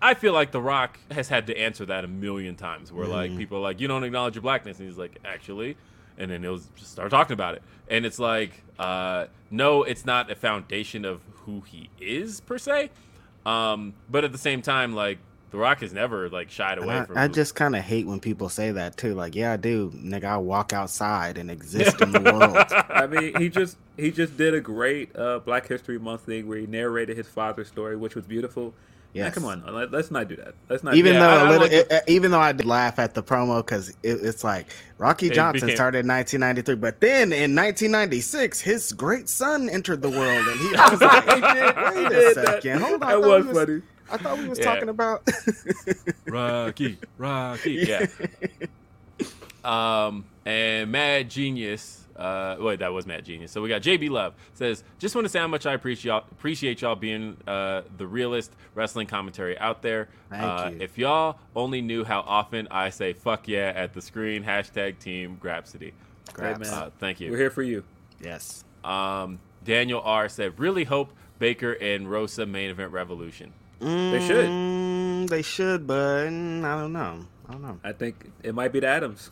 I 0.00 0.14
feel 0.14 0.32
like 0.32 0.52
The 0.52 0.60
Rock 0.60 0.98
has 1.10 1.28
had 1.28 1.46
to 1.48 1.58
answer 1.58 1.84
that 1.86 2.04
a 2.04 2.08
million 2.08 2.56
times 2.56 2.92
where, 2.92 3.06
like, 3.06 3.36
people 3.36 3.58
are 3.58 3.62
like, 3.62 3.80
you 3.80 3.88
don't 3.88 4.04
acknowledge 4.04 4.34
your 4.34 4.42
blackness. 4.42 4.78
And 4.78 4.88
he's 4.88 4.98
like, 4.98 5.18
actually. 5.24 5.76
And 6.16 6.30
then 6.30 6.42
he'll 6.42 6.60
just 6.76 6.92
start 6.92 7.10
talking 7.10 7.34
about 7.34 7.54
it. 7.54 7.62
And 7.88 8.06
it's 8.06 8.18
like, 8.18 8.62
uh, 8.78 9.26
no, 9.50 9.82
it's 9.82 10.04
not 10.04 10.30
a 10.30 10.34
foundation 10.34 11.04
of 11.04 11.20
who 11.44 11.62
he 11.62 11.90
is, 12.00 12.40
per 12.40 12.58
se. 12.58 12.90
Um, 13.46 13.94
but 14.10 14.24
at 14.24 14.32
the 14.32 14.38
same 14.38 14.62
time, 14.62 14.94
like, 14.94 15.18
The 15.50 15.56
Rock 15.56 15.80
has 15.80 15.94
never, 15.94 16.28
like, 16.28 16.50
shied 16.50 16.76
away 16.78 16.98
I, 16.98 17.04
from 17.06 17.16
I 17.16 17.26
who- 17.26 17.32
just 17.32 17.54
kind 17.54 17.74
of 17.74 17.82
hate 17.82 18.06
when 18.06 18.20
people 18.20 18.48
say 18.50 18.70
that 18.72 18.96
too. 18.98 19.14
Like, 19.14 19.34
yeah, 19.34 19.52
I 19.52 19.56
do, 19.56 19.90
nigga. 19.96 20.24
I 20.24 20.36
walk 20.36 20.72
outside 20.74 21.38
and 21.38 21.50
exist 21.50 22.00
in 22.02 22.12
the 22.12 22.20
world. 22.20 22.56
I 22.90 23.06
mean, 23.06 23.34
he 23.38 23.48
just 23.48 23.78
he 23.96 24.10
just 24.10 24.36
did 24.36 24.52
a 24.54 24.60
great 24.60 25.14
uh, 25.16 25.38
Black 25.38 25.66
History 25.66 25.98
Month 25.98 26.22
thing 26.26 26.46
where 26.48 26.58
he 26.58 26.66
narrated 26.66 27.16
his 27.16 27.28
father's 27.28 27.68
story, 27.68 27.96
which 27.96 28.14
was 28.14 28.26
beautiful. 28.26 28.74
Yeah, 29.14 29.30
come 29.30 29.46
on, 29.46 29.64
let, 29.74 29.92
us 29.94 30.10
not 30.10 30.28
do 30.28 30.36
that. 30.36 30.52
Let's 30.68 30.84
not. 30.84 30.94
even 30.94 31.14
do 31.14 31.18
Yeah, 31.18 31.26
though 31.26 31.32
I- 31.32 31.40
a 31.40 31.44
I 31.44 31.48
little, 31.50 31.62
like 31.78 31.90
it- 31.90 32.04
even 32.08 32.30
though 32.30 32.40
I 32.40 32.52
did 32.52 32.66
laugh 32.66 32.98
at 32.98 33.14
the 33.14 33.22
promo 33.22 33.64
because 33.64 33.88
it, 33.88 33.96
it's 34.02 34.44
like 34.44 34.66
Rocky 34.98 35.30
Johnson 35.30 35.66
became- 35.68 35.76
started 35.76 36.00
in 36.00 36.08
1993, 36.08 36.74
but 36.74 37.00
then 37.00 37.32
in 37.32 37.54
1996, 37.56 38.60
his 38.60 38.92
great 38.92 39.28
son 39.30 39.70
entered 39.70 40.02
the 40.02 40.10
world, 40.10 40.46
and 40.46 40.60
he 40.60 40.76
I 40.76 40.90
was 40.90 41.00
like, 41.00 41.26
wait 41.94 42.12
a 42.12 42.34
second, 42.34 42.80
hold 42.82 43.02
on, 43.02 43.08
I 43.08 43.14
That 43.14 43.22
thought 43.22 43.28
was 43.28 43.46
we 43.46 43.54
funny. 43.54 43.82
I 44.10 44.16
thought 44.16 44.38
we 44.38 44.48
was 44.48 44.58
Yeah. 44.58 44.64
talking 44.64 44.88
about. 44.88 45.26
Rocky, 46.26 46.98
Rocky, 47.18 47.72
yeah. 47.86 48.06
um, 49.64 50.24
and 50.44 50.90
Mad 50.90 51.30
Genius. 51.30 52.04
Uh, 52.16 52.56
wait, 52.58 52.80
that 52.80 52.92
was 52.92 53.06
Mad 53.06 53.24
Genius. 53.24 53.52
So 53.52 53.62
we 53.62 53.68
got 53.68 53.80
JB 53.80 54.10
Love 54.10 54.34
says, 54.54 54.82
just 54.98 55.14
want 55.14 55.24
to 55.26 55.28
say 55.28 55.38
how 55.38 55.46
much 55.46 55.66
I 55.66 55.74
appreciate 55.74 56.10
y'all, 56.10 56.24
appreciate 56.32 56.80
y'all 56.82 56.96
being 56.96 57.36
uh, 57.46 57.82
the 57.96 58.08
realest 58.08 58.52
wrestling 58.74 59.06
commentary 59.06 59.56
out 59.58 59.82
there. 59.82 60.08
Thank 60.28 60.42
uh, 60.42 60.70
you. 60.72 60.78
If 60.80 60.98
y'all 60.98 61.38
only 61.54 61.80
knew 61.80 62.02
how 62.02 62.20
often 62.20 62.66
I 62.72 62.90
say 62.90 63.12
"fuck 63.12 63.46
yeah" 63.46 63.72
at 63.74 63.94
the 63.94 64.02
screen, 64.02 64.42
hashtag 64.42 64.98
Team 64.98 65.38
Grapsody. 65.40 65.92
Hey, 66.36 66.54
man. 66.54 66.64
Uh, 66.64 66.90
thank 66.98 67.20
you. 67.20 67.30
We're 67.30 67.38
here 67.38 67.50
for 67.50 67.62
you. 67.62 67.84
yes, 68.20 68.64
Um, 68.84 69.38
Daniel 69.64 70.00
R 70.00 70.28
said, 70.28 70.58
really 70.58 70.84
hope 70.84 71.12
Baker 71.38 71.72
and 71.72 72.10
Rosa 72.10 72.46
main 72.46 72.70
event 72.70 72.90
Revolution. 72.92 73.52
They 73.80 74.20
should. 74.26 74.48
Mm, 74.48 75.28
they 75.28 75.42
should, 75.42 75.86
but 75.86 76.26
mm, 76.28 76.64
I 76.64 76.80
don't 76.80 76.92
know. 76.92 77.20
I 77.48 77.52
don't 77.52 77.62
know. 77.62 77.80
I 77.84 77.92
think 77.92 78.30
it 78.42 78.54
might 78.54 78.72
be 78.72 78.80
the 78.80 78.88
Adams. 78.88 79.30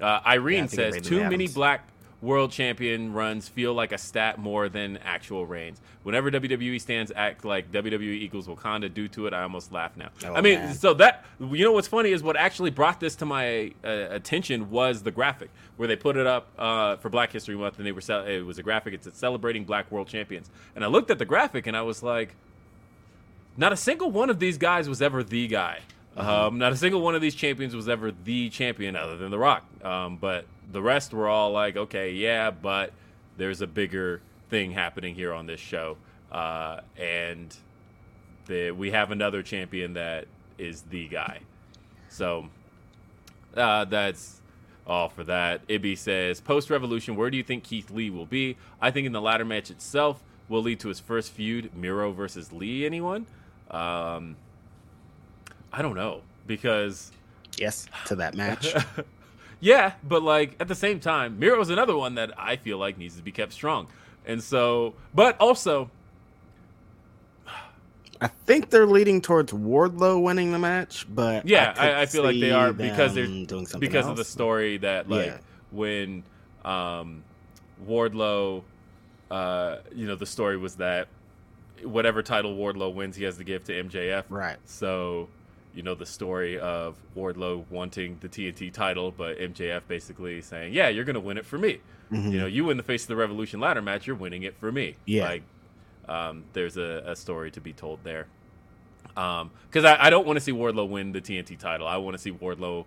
Uh, 0.00 0.20
Irene 0.26 0.58
Yeah, 0.58 0.64
I 0.64 0.66
think 0.66 0.80
it 0.80 0.94
says 0.94 1.02
too 1.02 1.16
the 1.16 1.22
many 1.22 1.44
Adams. 1.44 1.54
black 1.54 1.88
world 2.22 2.50
champion 2.50 3.12
runs 3.12 3.48
feel 3.48 3.74
like 3.74 3.92
a 3.92 3.98
stat 3.98 4.38
more 4.38 4.68
than 4.68 4.96
actual 4.98 5.46
reigns. 5.46 5.80
Whenever 6.02 6.30
WWE 6.30 6.80
stands 6.80 7.12
act 7.14 7.44
like 7.44 7.70
WWE 7.72 8.02
equals 8.02 8.46
Wakanda 8.46 8.92
due 8.92 9.08
to 9.08 9.26
it, 9.26 9.34
I 9.34 9.42
almost 9.42 9.72
laugh 9.72 9.96
now. 9.96 10.08
Oh, 10.24 10.34
I 10.34 10.40
mean, 10.40 10.58
man. 10.58 10.74
so 10.74 10.94
that 10.94 11.24
you 11.40 11.64
know 11.64 11.72
what's 11.72 11.88
funny 11.88 12.12
is 12.12 12.22
what 12.22 12.36
actually 12.36 12.70
brought 12.70 13.00
this 13.00 13.16
to 13.16 13.26
my 13.26 13.72
uh, 13.84 13.88
attention 14.10 14.70
was 14.70 15.02
the 15.02 15.10
graphic 15.10 15.50
where 15.76 15.88
they 15.88 15.96
put 15.96 16.16
it 16.16 16.26
up 16.26 16.48
uh, 16.58 16.96
for 16.96 17.08
Black 17.10 17.32
History 17.32 17.56
Month, 17.56 17.78
and 17.78 17.86
they 17.86 17.92
were 17.92 18.02
it 18.26 18.44
was 18.44 18.58
a 18.58 18.62
graphic. 18.62 18.94
It's 18.94 19.18
celebrating 19.18 19.64
Black 19.64 19.90
World 19.90 20.08
Champions, 20.08 20.50
and 20.74 20.84
I 20.84 20.88
looked 20.88 21.10
at 21.10 21.18
the 21.18 21.24
graphic 21.24 21.66
and 21.66 21.76
I 21.76 21.82
was 21.82 22.02
like, 22.02 22.34
not 23.56 23.72
a 23.72 23.76
single 23.76 24.10
one 24.10 24.30
of 24.30 24.38
these 24.38 24.58
guys 24.58 24.88
was 24.88 25.00
ever 25.02 25.22
the 25.22 25.48
guy. 25.48 25.80
Um, 26.16 26.58
not 26.58 26.72
a 26.72 26.76
single 26.76 27.02
one 27.02 27.14
of 27.14 27.20
these 27.20 27.34
champions 27.34 27.76
was 27.76 27.88
ever 27.88 28.10
the 28.10 28.48
champion 28.48 28.96
other 28.96 29.16
than 29.16 29.30
The 29.30 29.38
Rock. 29.38 29.64
Um, 29.84 30.16
but 30.16 30.46
the 30.72 30.80
rest 30.80 31.12
were 31.12 31.28
all 31.28 31.52
like, 31.52 31.76
okay, 31.76 32.12
yeah, 32.12 32.50
but 32.50 32.92
there's 33.36 33.60
a 33.60 33.66
bigger 33.66 34.22
thing 34.48 34.70
happening 34.70 35.14
here 35.14 35.32
on 35.32 35.46
this 35.46 35.60
show. 35.60 35.98
Uh, 36.32 36.80
and 36.98 37.54
the, 38.46 38.70
we 38.70 38.92
have 38.92 39.10
another 39.10 39.42
champion 39.42 39.94
that 39.94 40.26
is 40.56 40.82
the 40.82 41.06
guy. 41.08 41.40
So 42.08 42.48
uh, 43.54 43.84
that's 43.84 44.40
all 44.86 45.10
for 45.10 45.24
that. 45.24 45.66
Ibby 45.68 45.98
says, 45.98 46.40
post 46.40 46.70
Revolution, 46.70 47.14
where 47.14 47.30
do 47.30 47.36
you 47.36 47.42
think 47.42 47.64
Keith 47.64 47.90
Lee 47.90 48.08
will 48.08 48.26
be? 48.26 48.56
I 48.80 48.90
think 48.90 49.06
in 49.06 49.12
the 49.12 49.20
ladder 49.20 49.44
match 49.44 49.70
itself 49.70 50.22
will 50.48 50.62
lead 50.62 50.80
to 50.80 50.88
his 50.88 51.00
first 51.00 51.32
feud, 51.32 51.70
Miro 51.76 52.12
versus 52.12 52.52
Lee. 52.52 52.86
Anyone? 52.86 53.26
Um, 53.70 54.36
I 55.72 55.82
don't 55.82 55.96
know 55.96 56.22
because 56.46 57.12
Yes, 57.58 57.86
to 58.06 58.16
that 58.16 58.34
match. 58.34 58.74
yeah, 59.60 59.94
but 60.04 60.22
like 60.22 60.56
at 60.60 60.68
the 60.68 60.74
same 60.74 61.00
time, 61.00 61.38
Miro 61.38 61.60
is 61.60 61.70
another 61.70 61.96
one 61.96 62.14
that 62.16 62.32
I 62.38 62.56
feel 62.56 62.78
like 62.78 62.98
needs 62.98 63.16
to 63.16 63.22
be 63.22 63.32
kept 63.32 63.52
strong. 63.52 63.88
And 64.26 64.42
so, 64.42 64.94
but 65.14 65.38
also, 65.40 65.90
I 68.20 68.28
think 68.28 68.70
they're 68.70 68.86
leading 68.86 69.20
towards 69.20 69.52
Wardlow 69.52 70.22
winning 70.22 70.52
the 70.52 70.58
match, 70.58 71.06
but 71.08 71.46
yeah, 71.46 71.72
could 71.72 71.82
I, 71.82 72.02
I, 72.02 72.06
feel 72.06 72.22
like 72.22 72.40
they 72.40 72.52
are 72.52 72.72
because 72.72 73.14
they're 73.14 73.26
doing 73.26 73.66
something 73.66 73.80
because 73.80 74.06
of 74.06 74.16
the 74.16 74.24
story 74.24 74.78
that 74.78 75.08
like 75.08 75.26
Yeah. 75.26 75.38
when 75.70 76.24
um, 76.64 77.22
Wardlow, 77.86 78.62
uh, 79.30 79.76
you 79.94 80.06
know, 80.06 80.16
the 80.16 80.26
story 80.26 80.56
was 80.56 80.76
that 80.76 81.08
whatever 81.84 82.22
title 82.22 82.56
Wardlow 82.56 82.94
wins, 82.94 83.16
he 83.16 83.24
has 83.24 83.36
to 83.38 83.44
give 83.44 83.64
to 83.64 83.72
MJF. 83.72 84.24
Right. 84.28 84.56
So, 84.64 85.28
you 85.74 85.82
know, 85.82 85.94
the 85.94 86.06
story 86.06 86.58
of 86.58 86.96
Wardlow 87.16 87.64
wanting 87.70 88.18
the 88.20 88.28
TNT 88.28 88.72
title, 88.72 89.10
but 89.10 89.38
MJF 89.38 89.82
basically 89.88 90.40
saying, 90.40 90.72
"Yeah, 90.72 90.88
you're 90.88 91.04
going 91.04 91.14
to 91.14 91.20
win 91.20 91.38
it 91.38 91.46
for 91.46 91.58
me." 91.58 91.80
You 92.10 92.38
know, 92.38 92.46
you 92.46 92.64
win 92.64 92.76
the 92.76 92.84
face 92.84 93.02
of 93.02 93.08
the 93.08 93.16
Revolution 93.16 93.58
ladder 93.58 93.82
match, 93.82 94.06
you're 94.06 94.14
winning 94.14 94.44
it 94.44 94.56
for 94.56 94.70
me. 94.70 94.94
Yeah. 95.06 95.24
Like, 95.24 95.42
um, 96.08 96.44
there's 96.52 96.76
a, 96.76 97.02
a 97.04 97.16
story 97.16 97.50
to 97.50 97.60
be 97.60 97.72
told 97.72 97.98
there. 98.04 98.28
Because 99.08 99.84
I, 99.84 99.96
I 100.06 100.10
don't 100.10 100.26
want 100.26 100.36
to 100.36 100.40
see 100.40 100.52
Wardlow 100.52 100.88
win 100.88 101.12
the 101.12 101.20
TNT 101.20 101.58
title. 101.58 101.86
I 101.86 101.96
want 101.96 102.16
to 102.16 102.22
see 102.22 102.30
Wardlow 102.30 102.84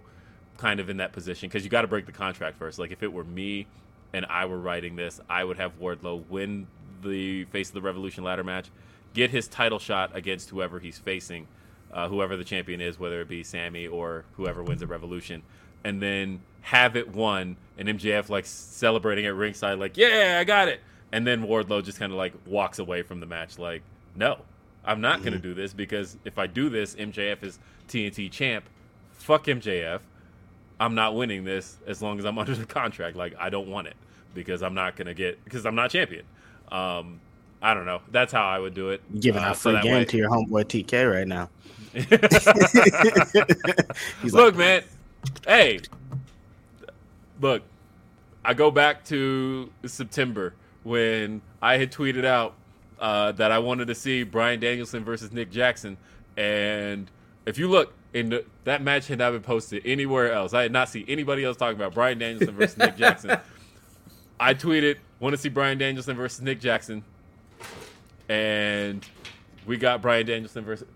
kind 0.58 0.80
of 0.80 0.90
in 0.90 0.98
that 0.98 1.12
position 1.12 1.50
because 1.50 1.64
you 1.64 1.70
got 1.70 1.82
to 1.82 1.88
break 1.88 2.06
the 2.06 2.12
contract 2.12 2.58
first. 2.58 2.80
Like 2.80 2.92
if 2.92 3.04
it 3.04 3.12
were 3.12 3.24
me 3.24 3.68
and 4.14 4.26
I 4.30 4.46
were 4.46 4.60
writing 4.60 4.96
this, 4.96 5.20
I 5.30 5.44
would 5.44 5.58
have 5.58 5.80
Wardlow 5.80 6.28
win 6.30 6.68
the 7.04 7.46
face 7.46 7.70
of 7.70 7.74
the 7.74 7.82
Revolution 7.82 8.24
ladder 8.24 8.44
match, 8.44 8.70
get 9.14 9.30
his 9.32 9.48
title 9.48 9.80
shot 9.80 10.16
against 10.16 10.50
whoever 10.50 10.80
he's 10.80 10.98
facing, 10.98 11.48
uh, 11.92 12.08
whoever 12.08 12.38
the 12.38 12.44
champion 12.44 12.82
is, 12.82 13.00
whether 13.00 13.22
it 13.22 13.28
be 13.28 13.44
Sammy 13.44 13.88
or 13.88 14.26
whoever 14.34 14.64
wins 14.64 14.82
at 14.82 14.90
Revolution, 14.90 15.42
and 15.84 16.02
then 16.02 16.42
have 16.62 16.96
it 16.96 17.10
won 17.10 17.56
and 17.78 17.88
MJF 17.88 18.30
like 18.30 18.46
celebrating 18.46 19.26
at 19.26 19.34
ringside, 19.36 19.80
like 19.80 19.98
yeah, 19.98 20.38
I 20.40 20.44
got 20.44 20.68
it, 20.68 20.82
and 21.12 21.26
then 21.26 21.44
Wardlow 21.44 21.84
just 21.84 22.00
kind 22.00 22.12
of 22.12 22.18
like 22.18 22.34
walks 22.46 22.80
away 22.80 23.02
from 23.02 23.20
the 23.20 23.26
match, 23.26 23.58
like 23.58 23.82
no, 24.16 24.40
I'm 24.84 25.02
not 25.02 25.22
going 25.22 25.34
to 25.34 25.40
do 25.40 25.54
this 25.54 25.74
because 25.74 26.18
if 26.26 26.38
I 26.38 26.48
do 26.48 26.70
this, 26.70 26.96
MJF 26.96 27.44
is 27.44 27.60
TNT 27.88 28.32
champ. 28.32 28.66
Fuck 29.14 29.46
MJF. 29.46 30.02
I'm 30.80 30.96
not 30.96 31.16
winning 31.16 31.44
this 31.44 31.78
as 31.86 32.02
long 32.02 32.20
as 32.20 32.26
I'm 32.26 32.38
under 32.40 32.56
the 32.56 32.66
contract. 32.66 33.16
Like 33.16 33.36
I 33.40 33.50
don't 33.50 33.68
want 33.68 33.88
it 33.88 33.96
because 34.34 34.62
I'm 34.62 34.74
not 34.74 34.96
gonna 34.96 35.14
get 35.14 35.44
because 35.44 35.66
I'm 35.66 35.76
not 35.76 35.92
champion. 35.92 36.26
Um, 36.72 37.20
I 37.62 37.74
don't 37.74 37.86
know. 37.86 38.02
That's 38.12 38.32
how 38.32 38.46
I 38.46 38.60
would 38.60 38.74
do 38.74 38.90
it. 38.90 39.02
Giving 39.20 39.44
Uh, 39.44 39.48
out 39.48 39.58
free 39.58 39.74
that 39.74 39.84
game 39.84 39.94
way- 39.94 40.06
to 40.06 40.18
your 40.18 40.30
homeboy 40.30 40.66
TK 40.66 41.12
right 41.12 41.28
now. 41.28 41.50
He's 44.22 44.34
Look, 44.34 44.56
like, 44.56 44.58
man. 44.58 44.84
Hey, 45.46 45.80
look, 47.42 47.64
I 48.46 48.54
go 48.54 48.72
back 48.72 49.04
to 49.06 49.70
September 49.86 50.54
when 50.84 51.42
I 51.62 51.78
had 51.78 51.92
tweeted 51.92 52.26
out 52.26 52.56
uh, 53.00 53.32
that 53.34 53.52
I 53.52 53.60
wanted 53.60 53.88
to 53.88 53.96
see 53.96 54.24
Bryan 54.24 54.60
Danielson 54.60 55.04
versus 55.04 55.32
Nick 55.32 55.52
Jackson, 55.52 55.98
and 56.38 57.10
if 57.46 57.58
you 57.58 57.70
look 57.70 57.94
in 58.14 58.30
the, 58.30 58.46
that 58.64 58.82
match 58.82 59.08
had 59.08 59.20
not 59.20 59.32
been 59.34 59.42
posted 59.42 59.82
anywhere 59.86 60.32
else. 60.32 60.54
I 60.54 60.64
had 60.64 60.72
not 60.72 60.90
seen 60.90 61.06
anybody 61.08 61.44
else 61.44 61.58
talking 61.58 61.76
about 61.76 61.94
Bryan 61.94 62.18
Danielson 62.18 62.56
versus 62.56 62.78
Nick 62.78 62.98
Jackson. 62.98 63.38
I 64.40 64.54
tweeted, 64.54 64.98
"Want 65.20 65.34
to 65.34 65.38
see 65.38 65.50
Bryan 65.50 65.78
Danielson 65.78 66.16
versus 66.16 66.42
Nick 66.42 66.60
Jackson," 66.60 67.04
and 68.28 69.06
we 69.66 69.78
got 69.78 70.02
Bryan 70.02 70.26
Danielson 70.26 70.64
versus. 70.64 70.88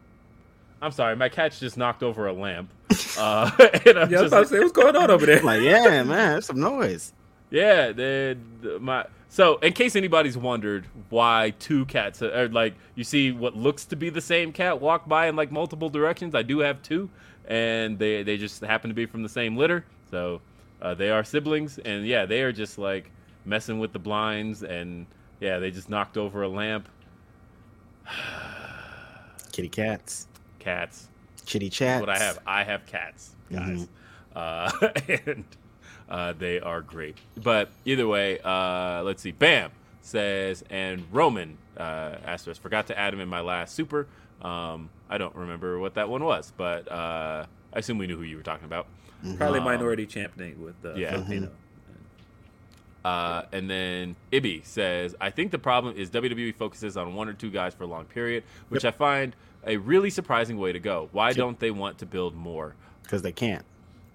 I'm 0.81 0.91
sorry, 0.91 1.15
my 1.15 1.29
catch 1.29 1.59
just 1.61 1.77
knocked 1.77 2.03
over 2.03 2.27
a 2.27 2.33
lamp. 2.33 2.69
Uh, 3.15 3.51
and 3.85 3.99
I'm 3.99 4.09
Yeah, 4.09 4.19
I 4.19 4.21
was 4.23 4.31
just 4.31 4.51
about 4.51 4.51
what's 4.51 4.71
going 4.71 4.95
on 4.95 5.11
over 5.11 5.27
there? 5.27 5.39
Like, 5.43 5.61
yeah, 5.61 6.01
man, 6.01 6.07
there's 6.07 6.47
some 6.47 6.59
noise. 6.59 7.13
yeah, 7.51 7.91
then 7.91 8.41
my 8.79 9.05
so 9.29 9.57
in 9.57 9.73
case 9.73 9.95
anybody's 9.95 10.35
wondered 10.35 10.87
why 11.11 11.53
two 11.59 11.85
cats 11.85 12.23
are 12.23 12.47
like 12.49 12.73
you 12.95 13.03
see 13.03 13.31
what 13.31 13.55
looks 13.55 13.85
to 13.85 13.95
be 13.95 14.09
the 14.09 14.21
same 14.21 14.51
cat 14.51 14.81
walk 14.81 15.07
by 15.07 15.27
in 15.27 15.35
like 15.35 15.51
multiple 15.51 15.89
directions. 15.89 16.33
I 16.33 16.41
do 16.41 16.59
have 16.59 16.81
two, 16.81 17.07
and 17.47 17.99
they 17.99 18.23
they 18.23 18.35
just 18.37 18.61
happen 18.61 18.89
to 18.89 18.95
be 18.95 19.05
from 19.05 19.21
the 19.21 19.29
same 19.29 19.57
litter. 19.57 19.85
So 20.09 20.41
uh, 20.81 20.95
they 20.95 21.11
are 21.11 21.23
siblings, 21.23 21.77
and 21.77 22.07
yeah, 22.07 22.25
they 22.25 22.41
are 22.41 22.51
just 22.51 22.79
like 22.79 23.11
messing 23.45 23.79
with 23.79 23.93
the 23.93 23.99
blinds, 23.99 24.63
and 24.63 25.05
yeah, 25.39 25.59
they 25.59 25.71
just 25.71 25.89
knocked 25.89 26.17
over 26.17 26.41
a 26.43 26.47
lamp. 26.49 26.87
Kitty 29.51 29.69
cats, 29.69 30.27
Cats. 30.59 31.07
chitty 31.45 31.69
chats. 31.69 31.99
what 31.99 32.09
I 32.09 32.17
have. 32.17 32.39
I 32.45 32.63
have 32.63 32.85
cats, 32.85 33.35
guys, 33.51 33.87
uh, 34.35 34.71
and 35.25 35.45
uh, 36.09 36.33
they 36.33 36.59
are 36.59 36.81
great. 36.81 37.17
But 37.41 37.69
either 37.85 38.07
way, 38.07 38.39
uh, 38.43 39.03
let's 39.03 39.21
see. 39.21 39.31
Bam 39.31 39.71
says, 40.01 40.63
and 40.71 41.05
Roman 41.11 41.57
uh, 41.77 42.15
asterisk 42.25 42.61
forgot 42.61 42.87
to 42.87 42.97
add 42.97 43.13
him 43.13 43.19
in 43.19 43.29
my 43.29 43.41
last 43.41 43.75
super. 43.75 44.07
Um, 44.41 44.89
I 45.09 45.17
don't 45.19 45.35
remember 45.35 45.77
what 45.79 45.93
that 45.95 46.09
one 46.09 46.23
was, 46.23 46.51
but 46.57 46.91
uh, 46.91 47.45
I 47.73 47.79
assume 47.79 47.99
we 47.99 48.07
knew 48.07 48.17
who 48.17 48.23
you 48.23 48.37
were 48.37 48.43
talking 48.43 48.65
about. 48.65 48.87
Probably 49.37 49.59
Um, 49.59 49.65
minority 49.65 50.05
championing 50.05 50.61
with 50.61 50.81
the 50.81 50.95
yeah. 50.97 51.11
Filipino. 51.11 51.49
Uh, 53.03 53.43
and 53.51 53.69
then 53.69 54.15
Ibby 54.31 54.65
says, 54.65 55.15
I 55.19 55.29
think 55.29 55.51
the 55.51 55.59
problem 55.59 55.95
is 55.97 56.09
WWE 56.09 56.55
focuses 56.55 56.95
on 56.95 57.15
one 57.15 57.27
or 57.27 57.33
two 57.33 57.49
guys 57.51 57.73
for 57.73 57.83
a 57.83 57.87
long 57.87 58.05
period, 58.05 58.43
which 58.69 58.85
I 58.85 58.91
find 58.91 59.35
a 59.65 59.77
really 59.77 60.09
surprising 60.09 60.57
way 60.57 60.71
to 60.71 60.79
go. 60.79 61.09
Why 61.11 61.33
don't 61.33 61.59
they 61.59 61.71
want 61.71 61.97
to 61.99 62.05
build 62.05 62.35
more? 62.35 62.75
because 63.03 63.21
they 63.21 63.31
can't. 63.33 63.65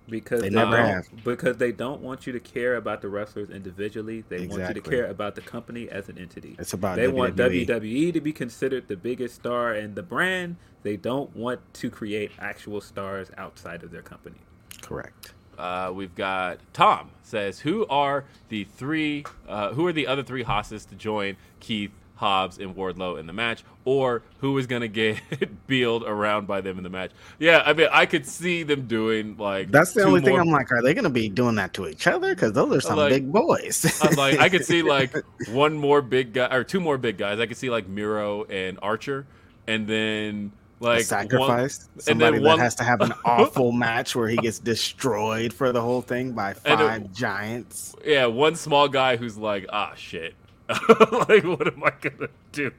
because 0.09 0.40
They 0.40 0.48
they, 0.48 0.55
never 0.55 0.77
don't, 0.78 0.86
have. 0.86 1.05
because 1.24 1.59
they 1.59 1.73
don't 1.73 2.01
want 2.01 2.27
you 2.27 2.32
to 2.32 2.40
care 2.40 2.77
about 2.77 3.02
the 3.02 3.09
wrestlers 3.09 3.51
individually. 3.51 4.24
They 4.28 4.47
want 4.47 4.66
you 4.66 4.74
to 4.74 4.81
care 4.81 5.06
about 5.06 5.35
the 5.35 5.43
company 5.43 5.89
as 5.90 6.09
an 6.09 6.19
entity. 6.19 6.56
It's 6.59 6.73
about 6.73 6.97
they 6.97 7.09
want 7.09 7.36
WWE. 7.36 7.66
WWE 7.69 8.12
to 8.15 8.20
be 8.20 8.32
considered 8.32 8.89
the 8.89 8.97
biggest 8.97 9.35
star 9.35 9.74
in 9.74 9.94
the 9.94 10.02
brand. 10.02 10.56
They 10.82 10.97
don't 10.97 11.35
want 11.36 11.60
to 11.74 11.90
create 11.90 12.31
actual 12.39 12.81
stars 12.81 13.31
outside 13.36 13.82
of 13.82 13.90
their 13.90 14.02
company. 14.02 14.39
Correct. 14.81 15.35
Uh, 15.59 15.90
we've 15.93 16.14
got 16.14 16.59
Tom 16.72 17.10
says, 17.22 17.60
"Who 17.60 17.85
are 17.89 18.24
the 18.48 18.64
three? 18.64 19.24
Uh, 19.48 19.72
who 19.72 19.86
are 19.86 19.93
the 19.93 20.06
other 20.06 20.22
three 20.22 20.44
hosses 20.44 20.85
to 20.86 20.94
join 20.94 21.36
Keith, 21.60 21.90
Hobbs, 22.14 22.59
and 22.59 22.74
Wardlow 22.76 23.18
in 23.18 23.26
the 23.26 23.32
match, 23.32 23.64
or 23.85 24.22
who 24.39 24.56
is 24.59 24.66
going 24.68 24.82
to 24.82 24.89
get 24.89 25.20
bealed 25.66 26.05
around 26.05 26.47
by 26.47 26.60
them 26.60 26.78
in 26.78 26.85
the 26.85 26.89
match?" 26.90 27.10
Yeah, 27.40 27.62
I 27.66 27.72
mean, 27.72 27.89
I 27.90 28.06
could 28.06 28.24
see 28.24 28.62
them 28.62 28.86
doing 28.86 29.36
like 29.36 29.70
That's 29.70 29.93
the 29.93 30.05
only 30.05 30.20
thing 30.20 30.39
I'm 30.39 30.47
like, 30.48 30.70
are 30.70 30.80
they 30.80 30.94
going 30.94 31.05
to 31.05 31.10
be 31.10 31.28
doing 31.28 31.56
that 31.56 31.74
to 31.74 31.89
each 31.89 32.06
other? 32.06 32.35
Because 32.35 32.52
those 32.52 32.76
are 32.76 32.80
some 32.80 32.97
Like- 32.97 33.10
big 33.10 33.32
boys. 33.32 34.01
I'm 34.02 34.14
like, 34.14 34.39
I 34.39 34.48
could 34.48 34.64
see 34.64 34.82
like 34.97 35.12
one 35.48 35.74
more 35.74 36.02
big 36.02 36.35
guy 36.35 36.55
or 36.55 36.62
two 36.64 36.80
more 36.80 36.98
big 36.98 37.18
guys. 37.18 37.40
I 37.40 37.47
could 37.47 37.56
see 37.56 37.68
like 37.70 37.89
Miro 37.89 38.44
and 38.44 38.78
Archer, 38.80 39.26
and 39.66 39.86
then 39.89 40.52
like 40.80 41.00
a 41.00 41.05
sacrifice. 41.05 41.80
one- 41.80 41.88
and 41.94 42.02
Somebody 42.02 42.36
then 42.36 42.42
that 42.44 42.48
one 42.48 42.59
has 42.59 42.74
to 42.76 42.84
have 42.84 43.00
an 43.00 43.12
awful 43.24 43.72
match 43.72 44.14
where 44.16 44.28
he 44.28 44.36
gets 44.36 44.59
destroyed 44.59 45.52
for 45.52 45.72
the 45.72 45.80
whole 45.80 46.02
thing 46.02 46.32
by 46.32 46.50
And 46.64 46.80
it- 46.80 46.84
five 46.84 47.12
giants. 47.12 47.94
yeah, 48.05 48.26
one 48.26 48.55
small 48.56 48.88
guy 48.88 49.16
who's 49.16 49.36
like, 49.36 49.66
ah, 49.70 49.92
shit. 49.96 50.34
like, 50.68 51.44
what 51.44 51.66
am 51.66 51.82
I 51.82 51.92
gonna 52.00 52.28
do? 52.52 52.70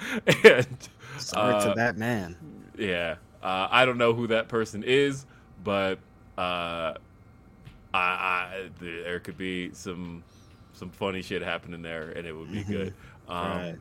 and 0.44 0.66
Sorry 1.18 1.54
uh, 1.54 1.68
to 1.68 1.74
that 1.74 1.96
man. 1.96 2.36
yeah, 2.78 3.16
uh, 3.42 3.66
I 3.70 3.84
don't 3.84 3.98
know 3.98 4.12
who 4.14 4.28
that 4.28 4.48
person 4.48 4.84
is, 4.84 5.26
but 5.64 5.98
uh, 6.36 6.94
I, 7.92 7.98
I 7.98 8.68
there 8.80 9.18
could 9.18 9.36
be 9.36 9.70
some 9.72 10.22
some 10.74 10.90
funny 10.90 11.22
shit 11.22 11.42
happening 11.42 11.82
there, 11.82 12.10
and 12.10 12.24
it 12.26 12.32
would 12.32 12.52
be 12.52 12.62
good. 12.62 12.94
Um, 13.28 13.36
right. 13.50 13.74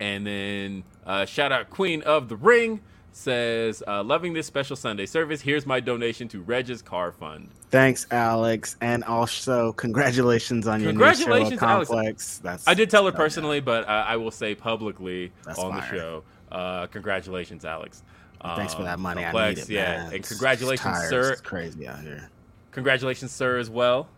And 0.00 0.26
then 0.26 0.84
uh, 1.06 1.26
shout 1.26 1.52
out 1.52 1.70
Queen 1.70 2.02
of 2.02 2.28
the 2.28 2.36
Ring 2.36 2.80
says, 3.12 3.82
uh, 3.86 4.02
loving 4.02 4.32
this 4.32 4.46
special 4.46 4.76
Sunday 4.76 5.04
service. 5.06 5.40
Here's 5.40 5.66
my 5.66 5.80
donation 5.80 6.28
to 6.28 6.40
Reg's 6.40 6.80
Car 6.80 7.12
Fund. 7.12 7.48
Thanks, 7.70 8.06
Alex, 8.10 8.76
and 8.80 9.04
also 9.04 9.72
congratulations 9.74 10.66
on 10.66 10.80
your 10.80 10.92
new 10.92 10.98
Congratulations, 10.98 11.60
show, 11.60 11.66
Alex. 11.66 12.38
That's 12.42 12.66
I 12.66 12.74
did 12.74 12.88
tell 12.90 13.04
her 13.04 13.12
oh, 13.12 13.16
personally, 13.16 13.60
but 13.60 13.86
uh, 13.86 14.04
I 14.06 14.16
will 14.16 14.30
say 14.30 14.54
publicly 14.54 15.32
That's 15.44 15.58
on 15.58 15.74
the 15.76 15.82
fire. 15.82 15.94
show. 15.96 16.22
Uh, 16.50 16.86
congratulations, 16.86 17.64
Alex. 17.64 18.02
Thanks 18.42 18.74
for 18.74 18.84
that 18.84 18.94
Um, 18.94 19.02
money. 19.02 19.24
I 19.24 19.50
need 19.50 19.58
it, 19.58 19.68
yeah, 19.68 20.04
man. 20.04 20.14
and 20.14 20.24
congratulations, 20.26 20.86
it's 20.86 20.98
tired. 20.98 21.10
sir. 21.10 21.32
It's 21.32 21.40
crazy 21.42 21.86
out 21.86 22.00
here. 22.00 22.30
Congratulations, 22.72 23.32
sir, 23.32 23.58
as 23.58 23.68
well. 23.68 24.08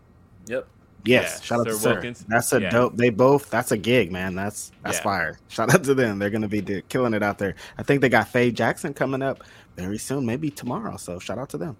Yep. 0.47 0.67
Yes, 1.05 1.39
Yeah, 1.39 1.41
shout 1.45 1.59
out 1.59 1.65
Sir 1.67 1.71
to 1.73 1.77
Sir. 1.79 1.91
Wilkins. 1.93 2.25
That's 2.27 2.53
a 2.53 2.61
Yeah. 2.61 2.69
dope. 2.69 2.95
They 2.95 3.09
both. 3.09 3.49
That's 3.49 3.71
a 3.71 3.77
gig, 3.77 4.11
man. 4.11 4.35
That's 4.35 4.71
that's 4.83 4.97
Yeah. 4.97 5.03
fire. 5.03 5.39
Shout 5.49 5.73
out 5.73 5.83
to 5.83 5.93
them. 5.93 6.19
They're 6.19 6.29
gonna 6.29 6.47
be 6.47 6.61
do- 6.61 6.81
killing 6.83 7.13
it 7.13 7.21
out 7.23 7.37
there. 7.37 7.55
I 7.77 7.83
think 7.83 8.01
they 8.01 8.09
got 8.09 8.27
Faye 8.29 8.51
Jackson 8.51 8.93
coming 8.93 9.21
up 9.21 9.43
very 9.75 9.97
soon, 9.97 10.25
maybe 10.25 10.49
tomorrow. 10.49 10.95
So 10.97 11.19
shout 11.19 11.37
out 11.37 11.49
to 11.49 11.57
them. 11.57 11.75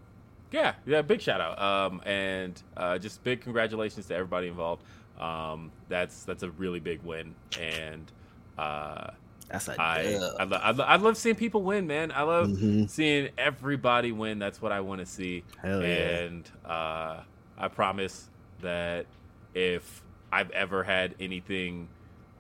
Yeah, 0.52 0.74
yeah, 0.86 1.02
big 1.02 1.20
shout 1.22 1.42
out. 1.42 1.60
Um, 1.62 2.02
and 2.06 2.62
uh, 2.78 2.98
just 3.00 3.24
big 3.24 3.42
congratulations 3.42 4.06
to 4.08 4.14
everybody 4.16 4.48
involved. 4.50 4.84
Um, 5.20 5.72
that's 5.90 6.24
that's 6.26 6.44
a 6.44 6.50
really 6.52 6.80
big 6.80 7.02
win, 7.04 7.34
and 7.60 8.12
uh, 8.58 9.12
That's 9.50 9.68
a 9.68 9.80
I. 9.82 10.00
I, 10.40 10.44
lo- 10.44 10.58
I, 10.62 10.72
lo- 10.72 10.86
I 10.86 10.96
love 10.98 11.18
seeing 11.18 11.36
people 11.36 11.64
win, 11.64 11.86
man. 11.88 12.12
I 12.12 12.22
love 12.24 12.48
Mhm. 12.50 12.90
seeing 12.90 13.30
everybody 13.38 14.12
win. 14.12 14.40
That's 14.40 14.62
what 14.62 14.72
I 14.72 14.80
want 14.82 15.00
to 15.02 15.06
see. 15.06 15.44
Hell 15.62 15.82
yeah. 15.82 15.88
And 15.88 16.50
uh, 16.66 17.18
I 17.58 17.68
promise 17.68 18.30
that 18.64 19.06
if 19.54 20.02
I've 20.32 20.50
ever 20.52 20.84
had 20.84 21.16
anything 21.20 21.88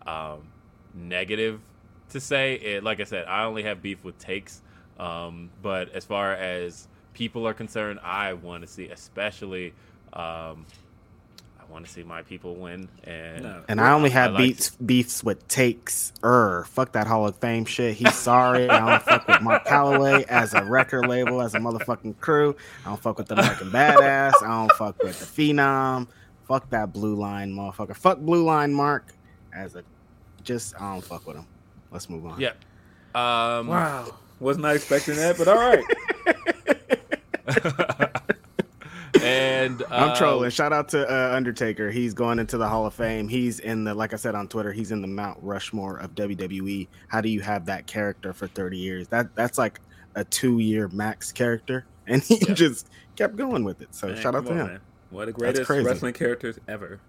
um, 0.06 0.40
negative 0.94 1.62
to 2.10 2.20
say, 2.20 2.56
it, 2.56 2.84
like 2.84 3.00
I 3.00 3.04
said, 3.04 3.26
I 3.28 3.45
only 3.45 3.64
have 3.64 3.82
beef 3.82 4.04
with 4.04 4.18
takes. 4.18 4.62
Um, 5.00 5.50
but 5.62 5.90
as 5.94 6.06
far 6.06 6.34
as 6.34 6.88
people 7.14 7.48
are 7.48 7.54
concerned, 7.54 8.00
I 8.04 8.34
want 8.34 8.64
to 8.64 8.68
see, 8.68 8.90
especially, 8.90 9.74
um, 10.14 10.66
want 11.74 11.86
to 11.86 11.91
see 11.91 12.04
my 12.04 12.22
people 12.22 12.56
win. 12.56 12.88
And 13.04 13.44
No. 13.44 13.64
And 13.68 13.82
I 13.82 13.91
only 13.91 14.10
I 14.12 14.14
have 14.14 14.32
like 14.34 14.44
beats 14.44 14.70
beefs 14.72 15.24
with 15.24 15.45
takes. 15.48 16.14
Er, 16.24 16.66
fuck 16.70 16.94
that 16.94 17.08
Hall 17.08 17.28
of 17.28 17.36
Fame 17.38 17.66
shit. 17.66 17.95
He's 17.95 18.16
sorry. 18.16 18.70
I 18.70 18.80
don't 18.90 19.04
fuck 19.04 19.28
with 19.28 19.41
Mark 19.41 19.66
Calaway 19.66 20.24
as 20.28 20.54
a 20.54 20.64
record 20.64 21.08
label, 21.08 21.41
as 21.41 21.56
a 21.56 21.60
motherfucking 21.60 22.20
crew. 22.20 22.56
I 22.86 22.90
don't 22.90 23.02
fuck 23.02 23.18
with 23.18 23.28
the 23.28 23.34
American 23.34 23.72
Badass. 23.72 24.34
I 24.41 24.48
don't 24.48 24.72
fuck 24.74 25.02
with 25.04 25.20
the 25.20 25.26
Phenom. 25.26 26.08
Fuck 26.48 26.70
that 26.70 26.94
Blue 26.94 27.16
Line 27.16 27.52
motherfucker. 27.54 27.95
Fuck 27.95 28.20
Blue 28.20 28.44
Line 28.44 28.74
Mark 28.74 29.14
as 29.54 29.76
a 29.76 29.84
just. 30.44 30.76
I 30.80 30.94
don't 30.94 31.04
fuck 31.04 31.26
with 31.28 31.38
him. 31.38 31.48
Let's 31.91 32.10
move 32.10 32.26
on. 32.26 32.40
yeah. 32.40 32.52
Um, 33.16 33.68
Wow. 33.68 34.16
Was 34.40 34.58
not 34.58 34.76
expecting 34.76 35.16
that, 35.16 35.38
but 35.38 35.48
all 35.48 35.56
right. 35.56 35.84
and 39.22 39.84
I'm 39.90 40.15
trolling. 40.15 40.49
Shout 40.49 40.73
out 40.73 40.90
to 40.90 41.07
uh, 41.10 41.35
Undertaker. 41.35 41.91
He's 41.91 42.14
going 42.14 42.40
into 42.40 42.57
the 42.57 42.68
Hall 42.68 42.85
of 42.85 42.94
Fame. 42.94 43.27
He's 43.27 43.60
in 43.60 43.84
the, 43.84 43.94
like 43.94 44.14
I 44.14 44.15
said 44.18 44.35
on 44.35 44.48
Twitter, 44.48 44.72
he's 44.72 44.91
in 44.91 45.02
the 45.02 45.07
Mount 45.07 45.40
Rushmore 45.41 45.98
of 45.98 46.15
WWE. 46.15 46.88
How 47.07 47.22
do 47.22 47.30
you 47.30 47.41
have 47.41 47.65
that 47.68 47.88
character 47.88 48.34
for 48.34 48.48
30 48.48 48.77
years? 48.77 49.07
That 49.10 49.35
that's 49.35 49.57
like 49.57 49.80
a 50.15 50.23
two 50.23 50.60
year 50.60 50.88
max 50.90 51.31
character, 51.31 51.85
and 52.07 52.22
he 52.22 52.38
Yeah. 52.48 52.53
just 52.53 52.90
kept 53.15 53.35
going 53.35 53.64
with 53.64 53.81
it. 53.81 53.94
So 53.95 54.07
Man, 54.07 54.22
shout 54.22 54.35
out 54.35 54.45
to 54.45 54.52
on, 54.52 54.57
him. 54.57 54.68
man. 54.68 54.80
One 55.10 55.23
of 55.23 55.27
the 55.27 55.34
greatest 55.34 55.69
wrestling 55.69 56.14
characters 56.14 56.57
ever. 56.68 56.99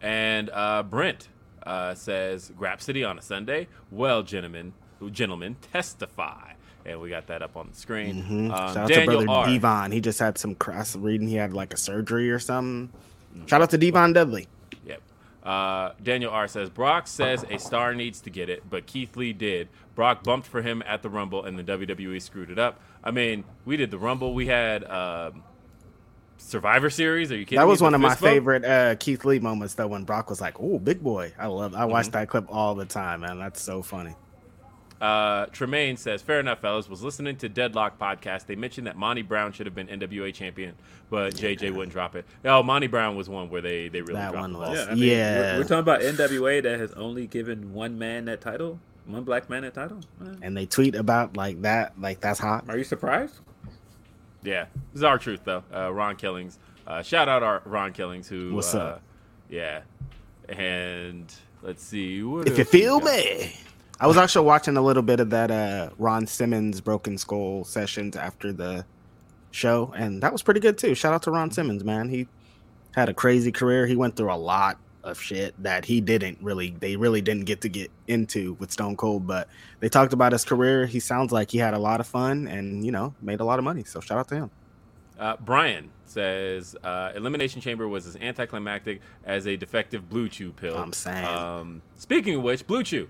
And 0.00 0.48
uh, 0.52 0.82
Brent 0.84 1.28
uh, 1.64 1.94
says, 1.94 2.52
Grapsody 2.56 3.08
on 3.08 3.18
a 3.18 3.22
Sunday. 3.22 3.68
Well, 3.90 4.22
gentlemen, 4.22 4.74
gentlemen, 5.10 5.56
testify. 5.72 6.52
And 6.84 7.00
we 7.00 7.08
got 7.10 7.28
that 7.28 7.42
up 7.42 7.56
on 7.56 7.68
the 7.70 7.76
screen. 7.76 8.22
Mhm. 8.22 8.30
Um, 8.50 8.74
shout 8.74 8.76
out 8.76 8.88
Daniel 8.88 9.20
to 9.20 9.26
brother 9.26 9.40
R. 9.40 9.46
Devon. 9.46 9.92
He 9.92 10.00
just 10.00 10.18
had 10.18 10.36
some 10.38 10.54
crass 10.54 10.96
reading. 10.96 11.28
He 11.28 11.36
had 11.36 11.52
like 11.52 11.72
a 11.72 11.76
surgery 11.76 12.30
or 12.30 12.38
something. 12.38 12.90
Shout 13.46 13.62
out 13.62 13.70
to 13.70 13.78
D-Von 13.78 14.12
Dudley. 14.12 14.48
Yep. 14.84 15.00
Uh, 15.44 15.92
Daniel 16.02 16.30
R 16.32 16.46
says 16.48 16.68
Brock 16.70 17.06
says 17.06 17.44
a 17.50 17.58
star 17.58 17.94
needs 17.94 18.20
to 18.22 18.30
get 18.30 18.48
it, 18.50 18.62
but 18.68 18.86
Keith 18.86 19.16
Lee 19.16 19.32
did. 19.32 19.68
Brock 19.94 20.22
bumped 20.24 20.46
for 20.46 20.60
him 20.62 20.82
at 20.86 21.02
the 21.02 21.08
Rumble, 21.08 21.44
and 21.44 21.58
the 21.58 21.62
WWE 21.62 22.20
screwed 22.20 22.50
it 22.50 22.58
up. 22.58 22.80
I 23.04 23.10
mean, 23.10 23.44
we 23.64 23.76
did 23.76 23.90
the 23.90 23.98
Rumble. 23.98 24.34
We 24.34 24.46
had 24.46 24.84
um, 24.84 25.42
Survivor 26.38 26.90
Series? 26.90 27.30
Are 27.30 27.36
you 27.36 27.44
kidding? 27.44 27.58
That 27.58 27.66
was 27.66 27.80
me? 27.80 27.84
one 27.86 27.92
The 27.92 27.96
of 27.96 28.02
my 28.02 28.14
favorite 28.14 28.64
uh, 28.64 28.94
Keith 28.96 29.24
Lee 29.24 29.38
moments 29.38 29.74
though 29.74 29.86
when 29.86 30.04
Brock 30.04 30.28
was 30.30 30.40
like, 30.40 30.58
"Oh, 30.60 30.78
big 30.78 31.02
boy." 31.02 31.32
I 31.38 31.46
love. 31.46 31.74
I 31.74 31.84
watch 31.84 32.06
Mm-hmm. 32.06 32.12
that 32.12 32.28
clip 32.28 32.46
all 32.48 32.74
the 32.74 32.84
time, 32.86 33.20
man. 33.20 33.38
That's 33.38 33.60
so 33.60 33.82
funny. 33.82 34.14
Uh, 35.02 35.46
Tremaine 35.46 35.96
says, 35.96 36.22
"Fair 36.22 36.38
enough, 36.38 36.60
fellas. 36.60 36.88
Was 36.88 37.02
listening 37.02 37.36
to 37.38 37.48
Deadlock 37.48 37.98
podcast. 37.98 38.46
They 38.46 38.54
mentioned 38.54 38.86
that 38.86 38.96
Monty 38.96 39.22
Brown 39.22 39.50
should 39.52 39.66
have 39.66 39.74
been 39.74 39.88
NWA 39.88 40.32
champion, 40.32 40.76
but 41.10 41.34
JJ 41.34 41.72
wouldn't 41.74 41.90
drop 41.92 42.14
it. 42.14 42.24
Oh, 42.44 42.62
Monty 42.62 42.86
Brown 42.86 43.16
was 43.16 43.28
one 43.28 43.50
where 43.50 43.60
they 43.60 43.88
they 43.88 44.00
really 44.00 44.14
That 44.14 44.30
dropped 44.30 44.42
one 44.42 44.52
the 44.52 44.58
was- 44.60 44.78
Yeah, 44.78 44.84
I 44.88 44.94
mean, 44.94 45.02
Yeah. 45.04 45.52
We're, 45.54 45.58
we're 45.58 45.64
talking 45.64 45.78
about 45.80 46.02
NWA 46.02 46.62
that 46.62 46.78
has 46.78 46.92
only 46.92 47.26
given 47.26 47.74
one 47.74 47.98
man 47.98 48.26
that 48.26 48.40
title, 48.40 48.78
one 49.06 49.24
black 49.24 49.50
man 49.50 49.62
that 49.62 49.74
title. 49.74 49.98
Eh, 50.24 50.34
And 50.42 50.56
they 50.56 50.66
tweet 50.66 50.94
about 50.94 51.36
like 51.36 51.60
that, 51.62 52.00
like 52.00 52.20
that's 52.20 52.38
hot. 52.38 52.66
Are 52.68 52.78
you 52.78 52.84
surprised? 52.84 53.34
Yeah, 54.44 54.66
this 54.92 55.00
is 55.00 55.02
our 55.04 55.18
truth 55.18 55.40
though. 55.44 55.64
Uh, 55.74 55.92
Ron 55.92 56.14
Killings, 56.14 56.60
uh, 56.86 57.02
shout 57.02 57.28
out 57.28 57.42
our 57.42 57.60
Ron 57.64 57.92
Killings 57.92 58.28
who. 58.28 58.54
What's 58.54 58.72
uh, 58.72 58.78
up? 58.78 59.02
Yeah, 59.48 59.80
and 60.48 61.32
let's 61.62 61.82
see. 61.82 62.22
What 62.22 62.46
If 62.46 62.56
you 62.56 62.62
else 62.64 62.72
we 62.72 62.78
feel 62.80 63.00
got? 63.00 63.14
me. 63.16 63.56
I 64.00 64.06
was 64.06 64.16
actually 64.16 64.46
watching 64.46 64.76
a 64.76 64.82
little 64.82 65.02
bit 65.02 65.20
of 65.20 65.30
that 65.30 65.50
uh, 65.50 65.90
Ron 65.98 66.26
Simmons 66.26 66.80
Broken 66.80 67.16
Skull 67.18 67.64
sessions 67.64 68.16
after 68.16 68.52
the 68.52 68.84
show, 69.52 69.92
and 69.96 70.22
that 70.22 70.32
was 70.32 70.42
pretty 70.42 70.60
good 70.60 70.76
too. 70.78 70.94
Shout 70.94 71.14
out 71.14 71.22
to 71.24 71.30
Ron 71.30 71.50
Simmons, 71.50 71.84
man. 71.84 72.08
He 72.08 72.26
had 72.94 73.08
a 73.08 73.14
crazy 73.14 73.52
career. 73.52 73.86
He 73.86 73.94
went 73.96 74.16
through 74.16 74.32
a 74.32 74.36
lot 74.36 74.78
of 75.04 75.20
shit 75.20 75.54
that 75.62 75.84
he 75.84 76.00
didn't 76.00 76.38
really, 76.40 76.76
they 76.78 76.96
really 76.96 77.20
didn't 77.20 77.44
get 77.44 77.60
to 77.62 77.68
get 77.68 77.90
into 78.06 78.54
with 78.54 78.70
Stone 78.70 78.96
Cold, 78.96 79.26
but 79.26 79.48
they 79.80 79.88
talked 79.88 80.12
about 80.12 80.32
his 80.32 80.44
career. 80.44 80.86
He 80.86 81.00
sounds 81.00 81.32
like 81.32 81.50
he 81.50 81.58
had 81.58 81.74
a 81.74 81.78
lot 81.78 82.00
of 82.00 82.06
fun 82.06 82.46
and, 82.46 82.84
you 82.84 82.92
know, 82.92 83.14
made 83.20 83.40
a 83.40 83.44
lot 83.44 83.58
of 83.58 83.64
money. 83.64 83.84
So 83.84 84.00
shout 84.00 84.18
out 84.18 84.28
to 84.28 84.34
him. 84.36 84.50
Uh, 85.18 85.36
Brian 85.40 85.90
says 86.04 86.76
uh, 86.82 87.12
Elimination 87.14 87.60
Chamber 87.60 87.88
was 87.88 88.06
as 88.06 88.16
anticlimactic 88.16 89.00
as 89.24 89.46
a 89.46 89.56
defective 89.56 90.08
Blue 90.08 90.28
Chew 90.28 90.52
pill. 90.52 90.76
I'm 90.76 90.92
saying. 90.92 91.26
Um, 91.26 91.82
speaking 91.96 92.36
of 92.36 92.42
which, 92.42 92.66
Blue 92.66 92.82
Chew. 92.82 93.08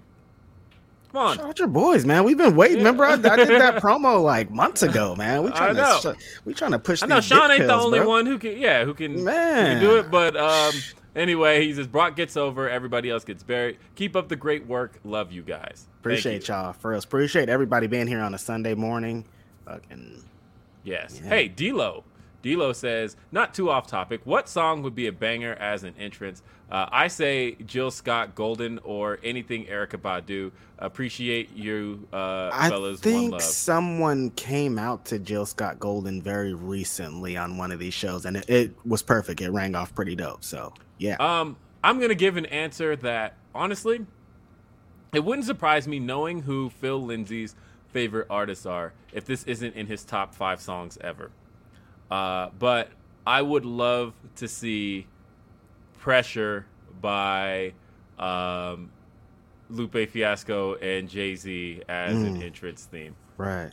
Come 1.12 1.26
on. 1.26 1.36
Shout 1.36 1.46
out 1.46 1.58
your 1.58 1.68
boys, 1.68 2.06
man. 2.06 2.24
We've 2.24 2.38
been 2.38 2.56
waiting. 2.56 2.78
Yeah. 2.78 2.84
Remember, 2.84 3.04
I, 3.04 3.12
I 3.12 3.16
did 3.16 3.60
that 3.60 3.76
promo 3.82 4.22
like 4.22 4.50
months 4.50 4.82
ago, 4.82 5.14
man. 5.14 5.42
We 5.42 5.50
I 5.50 5.56
trying 5.56 5.76
know. 5.76 5.98
to, 6.02 6.14
sh- 6.18 6.24
we 6.44 6.54
trying 6.54 6.70
to 6.72 6.78
push. 6.78 7.02
I 7.02 7.06
know 7.06 7.20
Sean 7.20 7.50
ain't 7.50 7.66
the 7.66 7.74
only 7.74 7.98
bro. 7.98 8.08
one 8.08 8.26
who 8.26 8.38
can, 8.38 8.56
yeah, 8.56 8.84
who 8.84 8.94
can, 8.94 9.18
who 9.18 9.24
Man. 9.24 9.66
can 9.66 9.80
do 9.80 9.96
it. 9.98 10.10
But 10.10 10.36
um, 10.36 10.72
anyway, 11.14 11.62
he 11.66 11.74
says 11.74 11.86
Brock 11.86 12.16
gets 12.16 12.36
over, 12.36 12.68
everybody 12.68 13.10
else 13.10 13.24
gets 13.24 13.42
buried. 13.42 13.78
Keep 13.94 14.16
up 14.16 14.28
the 14.28 14.36
great 14.36 14.66
work. 14.66 14.98
Love 15.04 15.32
you 15.32 15.42
guys. 15.42 15.86
Appreciate 16.00 16.48
you. 16.48 16.54
y'all 16.54 16.72
for 16.72 16.94
us. 16.94 17.04
Appreciate 17.04 17.48
everybody 17.48 17.86
being 17.86 18.06
here 18.06 18.20
on 18.20 18.34
a 18.34 18.38
Sunday 18.38 18.74
morning. 18.74 19.24
Fucking 19.66 20.24
Yes. 20.84 21.20
Yeah. 21.22 21.28
Hey, 21.28 21.48
D'Lo. 21.48 22.04
D'Lo 22.42 22.72
says, 22.72 23.16
not 23.30 23.54
too 23.54 23.70
off 23.70 23.86
topic. 23.86 24.20
What 24.24 24.48
song 24.48 24.82
would 24.82 24.94
be 24.94 25.06
a 25.06 25.12
banger 25.12 25.54
as 25.54 25.84
an 25.84 25.94
entrance? 25.98 26.42
Uh, 26.70 26.88
I 26.90 27.08
say 27.08 27.52
Jill 27.66 27.90
Scott 27.90 28.34
Golden 28.34 28.78
or 28.80 29.18
anything 29.22 29.66
Erykah 29.66 30.00
Badu. 30.00 30.50
Appreciate 30.78 31.54
you, 31.54 32.08
uh, 32.12 32.50
I 32.52 32.68
fellas. 32.68 32.98
One 32.98 33.12
think 33.12 33.32
love. 33.32 33.42
someone 33.42 34.30
came 34.30 34.78
out 34.78 35.04
to 35.06 35.18
Jill 35.18 35.46
Scott 35.46 35.78
Golden 35.78 36.20
very 36.20 36.54
recently 36.54 37.36
on 37.36 37.56
one 37.58 37.70
of 37.72 37.78
these 37.78 37.94
shows, 37.94 38.24
and 38.26 38.38
it, 38.38 38.48
it 38.50 38.86
was 38.86 39.02
perfect. 39.02 39.40
It 39.40 39.50
rang 39.50 39.74
off 39.74 39.94
pretty 39.94 40.16
dope. 40.16 40.42
So 40.42 40.72
yeah, 40.98 41.16
Um, 41.20 41.56
I'm 41.84 42.00
gonna 42.00 42.14
give 42.14 42.36
an 42.36 42.46
answer 42.46 42.96
that 42.96 43.34
honestly, 43.54 44.06
it 45.12 45.22
wouldn't 45.22 45.46
surprise 45.46 45.86
me 45.86 45.98
knowing 46.00 46.42
who 46.42 46.70
Phil 46.70 47.00
Lindsay's 47.02 47.54
favorite 47.92 48.26
artists 48.30 48.64
are 48.64 48.94
if 49.12 49.26
this 49.26 49.44
isn't 49.44 49.74
in 49.74 49.86
his 49.86 50.04
top 50.04 50.34
five 50.34 50.60
songs 50.60 50.96
ever. 51.02 51.30
Uh, 52.12 52.50
but 52.58 52.90
I 53.26 53.40
would 53.40 53.64
love 53.64 54.12
to 54.36 54.46
see 54.48 55.06
"Pressure" 55.98 56.66
by 57.00 57.72
um, 58.18 58.90
Lupe 59.70 60.08
Fiasco 60.10 60.74
and 60.74 61.08
Jay 61.08 61.34
Z 61.36 61.82
as 61.88 62.14
an 62.16 62.36
Mm. 62.38 62.42
entrance 62.42 62.84
theme. 62.84 63.14
right. 63.38 63.70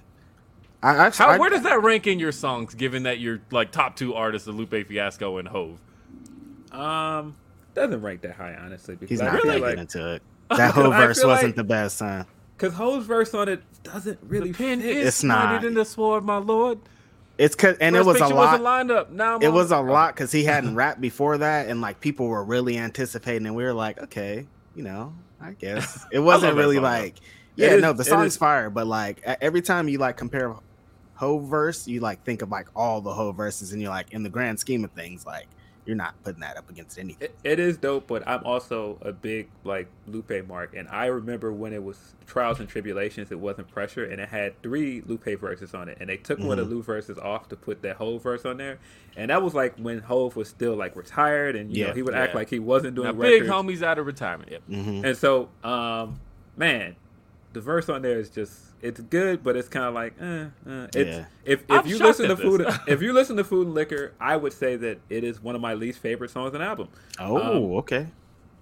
I, 0.81 1.07
I, 1.07 1.09
How, 1.09 1.31
I- 1.31 1.37
where 1.37 1.49
does 1.49 1.63
that 1.63 1.83
rank 1.83 2.07
in 2.07 2.19
your 2.19 2.31
songs? 2.31 2.73
Given 2.73 3.03
that 3.03 3.19
your 3.19 3.41
like 3.51 3.71
top 3.71 3.97
two 3.97 4.13
artists 4.13 4.47
are 4.47 4.53
Lupe 4.53 4.87
Fiasco 4.87 5.35
and 5.37 5.45
Hove. 5.49 5.77
Um, 6.71 7.35
doesn't 7.73 8.01
rank 8.01 8.21
that 8.21 8.35
high, 8.35 8.55
honestly. 8.55 8.95
Because 8.95 9.09
He's 9.09 9.21
not 9.21 9.33
feel 9.33 9.51
gonna 9.51 9.59
like 9.65 9.75
get 9.75 9.79
into 9.81 10.13
it. 10.15 10.21
That 10.55 10.73
whole 10.73 10.89
verse 10.91 11.21
wasn't 11.23 11.49
like- 11.49 11.55
the 11.57 11.63
best, 11.65 11.99
huh? 11.99 12.23
because 12.57 12.73
Ho's 12.75 13.05
verse 13.05 13.33
on 13.33 13.49
it 13.49 13.61
doesn't 13.83 14.19
really 14.23 14.51
the 14.51 14.57
pen 14.57 14.79
fit. 14.81 14.95
is 14.97 15.07
It's 15.07 15.23
not. 15.23 15.49
mighty 15.51 15.65
than 15.65 15.73
the 15.75 15.83
sword, 15.85 16.23
my 16.23 16.37
lord. 16.37 16.79
It's 17.39 17.55
cause 17.55 17.77
and 17.79 17.95
it 17.95 18.05
was 18.05 18.19
a 18.19 18.27
lot. 18.27 18.35
wasn't 18.35 18.63
lined 18.63 18.91
up. 18.91 19.11
Now 19.11 19.37
it 19.39 19.45
on- 19.47 19.53
was 19.53 19.71
a 19.71 19.79
lot 19.79 20.13
because 20.13 20.31
he 20.31 20.43
hadn't 20.43 20.75
rapped 20.81 20.99
before 21.01 21.37
that, 21.39 21.67
and 21.67 21.79
like 21.81 21.99
people 22.01 22.27
were 22.27 22.43
really 22.43 22.77
anticipating, 22.77 23.47
and 23.47 23.55
we 23.55 23.63
were 23.63 23.73
like, 23.73 23.99
okay, 24.03 24.45
you 24.75 24.83
know, 24.83 25.13
I 25.41 25.53
guess 25.53 26.05
it 26.11 26.19
wasn't 26.19 26.55
really 26.55 26.75
song, 26.75 26.83
though. 26.83 26.89
like, 26.89 27.15
yeah, 27.55 27.67
is- 27.75 27.81
no, 27.81 27.93
the 27.93 28.01
it 28.01 28.05
song's 28.05 28.33
is- 28.33 28.37
fire, 28.37 28.69
but 28.69 28.85
like 28.87 29.21
every 29.41 29.61
time 29.61 29.87
you 29.87 29.97
like 29.99 30.17
compare 30.17 30.53
Ho 31.15 31.39
verse, 31.39 31.87
you 31.87 32.01
like 32.01 32.23
think 32.23 32.41
of 32.41 32.49
like 32.49 32.67
all 32.75 33.01
the 33.01 33.13
Ho 33.13 33.31
verses, 33.31 33.71
and 33.73 33.81
you're 33.81 33.89
like, 33.91 34.11
in 34.11 34.21
the 34.23 34.29
grand 34.29 34.59
scheme 34.59 34.83
of 34.83 34.91
things, 34.91 35.25
like 35.25 35.47
you're 35.85 35.95
not 35.95 36.13
putting 36.23 36.41
that 36.41 36.55
up 36.57 36.69
against 36.69 36.99
anything. 36.99 37.29
It, 37.29 37.35
it 37.43 37.59
is 37.59 37.77
dope, 37.77 38.07
but 38.07 38.27
I'm 38.27 38.43
also 38.43 38.97
a 39.01 39.11
big 39.11 39.49
like 39.63 39.87
Lupe 40.07 40.45
mark, 40.47 40.75
and 40.75 40.87
I 40.89 41.07
remember 41.07 41.51
when 41.51 41.73
it 41.73 41.83
was 41.83 42.13
Trials 42.27 42.59
and 42.59 42.69
Tribulations, 42.69 43.31
it 43.31 43.39
wasn't 43.39 43.69
Pressure, 43.71 44.05
and 44.05 44.21
it 44.21 44.29
had 44.29 44.61
three 44.61 45.01
Lupe 45.01 45.25
verses 45.39 45.73
on 45.73 45.89
it, 45.89 45.97
and 45.99 46.09
they 46.09 46.17
took 46.17 46.37
one 46.39 46.59
of 46.59 46.65
Mm-hmm. 46.65 46.69
the 46.69 46.75
Lupe 46.75 46.85
verses 46.85 47.17
off 47.17 47.49
to 47.49 47.55
put 47.55 47.81
that 47.81 47.95
Hove 47.95 48.21
verse 48.21 48.45
on 48.45 48.57
there, 48.57 48.77
and 49.17 49.31
that 49.31 49.41
was 49.41 49.53
like 49.55 49.77
when 49.77 49.99
Hove 49.99 50.35
was 50.35 50.47
still 50.49 50.75
like 50.75 50.95
retired, 50.95 51.55
and 51.55 51.71
you 51.75 51.81
Yeah. 51.81 51.87
know 51.89 51.93
he 51.95 52.01
would 52.03 52.13
act 52.13 52.35
like 52.35 52.49
he 52.49 52.59
wasn't 52.59 52.95
doing 52.95 53.07
now 53.07 53.21
big 53.21 53.43
homies 53.43 53.81
out 53.81 53.97
of 53.97 54.05
retirement. 54.05 54.51
Yep. 54.51 54.61
Mhm. 54.69 55.03
And 55.05 55.17
so, 55.17 55.49
um, 55.63 56.19
man, 56.55 56.95
the 57.53 57.61
verse 57.61 57.89
on 57.89 58.01
there 58.03 58.19
is 58.19 58.29
just 58.29 58.68
it's 58.81 58.99
good, 59.01 59.43
but 59.43 59.55
it's 59.55 59.67
kind 59.67 59.85
of 59.85 59.93
like, 59.93 60.13
eh, 60.21 60.45
eh. 60.67 60.87
It's, 60.95 60.95
Yeah. 60.95 61.25
if 61.45 61.61
if 61.61 61.65
I'm 61.69 61.87
you 61.87 61.97
listen 61.99 62.29
to 62.29 62.37
food, 62.37 62.65
if 62.87 63.01
you 63.01 63.13
listen 63.13 63.37
to 63.37 63.43
Food 63.43 63.67
and 63.67 63.75
Liquor, 63.75 64.13
I 64.19 64.35
would 64.35 64.53
say 64.53 64.75
that 64.77 64.99
it 65.09 65.23
is 65.23 65.41
one 65.41 65.55
of 65.55 65.61
my 65.61 65.73
least 65.73 65.99
favorite 65.99 66.31
songs 66.31 66.53
on 66.53 66.61
the 66.61 66.65
album. 66.65 66.87
Oh, 67.19 67.77
okay. 67.79 68.07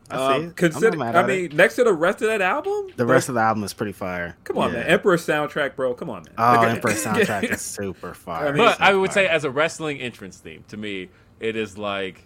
I 0.10 0.15
see. 0.15 0.23
Um, 0.23 0.31
it. 0.31 0.45
I'm 0.45 0.52
consider, 0.53 1.03
I 1.03 1.27
mean, 1.27 1.45
it. 1.45 1.53
next 1.53 1.76
to 1.76 1.84
the 1.84 1.94
rest 1.94 2.22
of 2.22 2.30
that 2.30 2.41
album, 2.41 2.88
the 2.95 3.06
rest 3.06 3.30
of 3.30 3.35
the 3.35 3.41
album 3.41 3.64
is 3.64 3.73
pretty 3.73 3.91
fire. 3.91 4.38
come 4.44 4.57
on, 4.57 4.72
Yeah. 4.72 4.80
man, 4.80 4.88
Emperor 4.88 5.18
soundtrack, 5.18 5.76
bro, 5.76 5.94
come 5.94 6.10
on, 6.10 6.23
man. 6.23 6.34
Oh, 6.38 6.61
Look 6.61 6.69
Emperor 6.69 6.91
soundtrack 6.94 7.44
is 7.52 7.61
super 7.61 8.14
fire. 8.14 8.48
I 8.48 8.52
mean, 8.52 8.57
But 8.60 8.77
So 8.77 8.84
I 8.84 8.94
would 8.94 9.11
fire. 9.11 9.26
say 9.26 9.27
as 9.27 9.44
a 9.44 9.52
wrestling 9.52 9.99
entrance 9.99 10.38
theme, 10.38 10.64
to 10.69 10.77
me, 10.77 11.10
it 11.39 11.56
is 11.56 11.77
like 11.77 12.23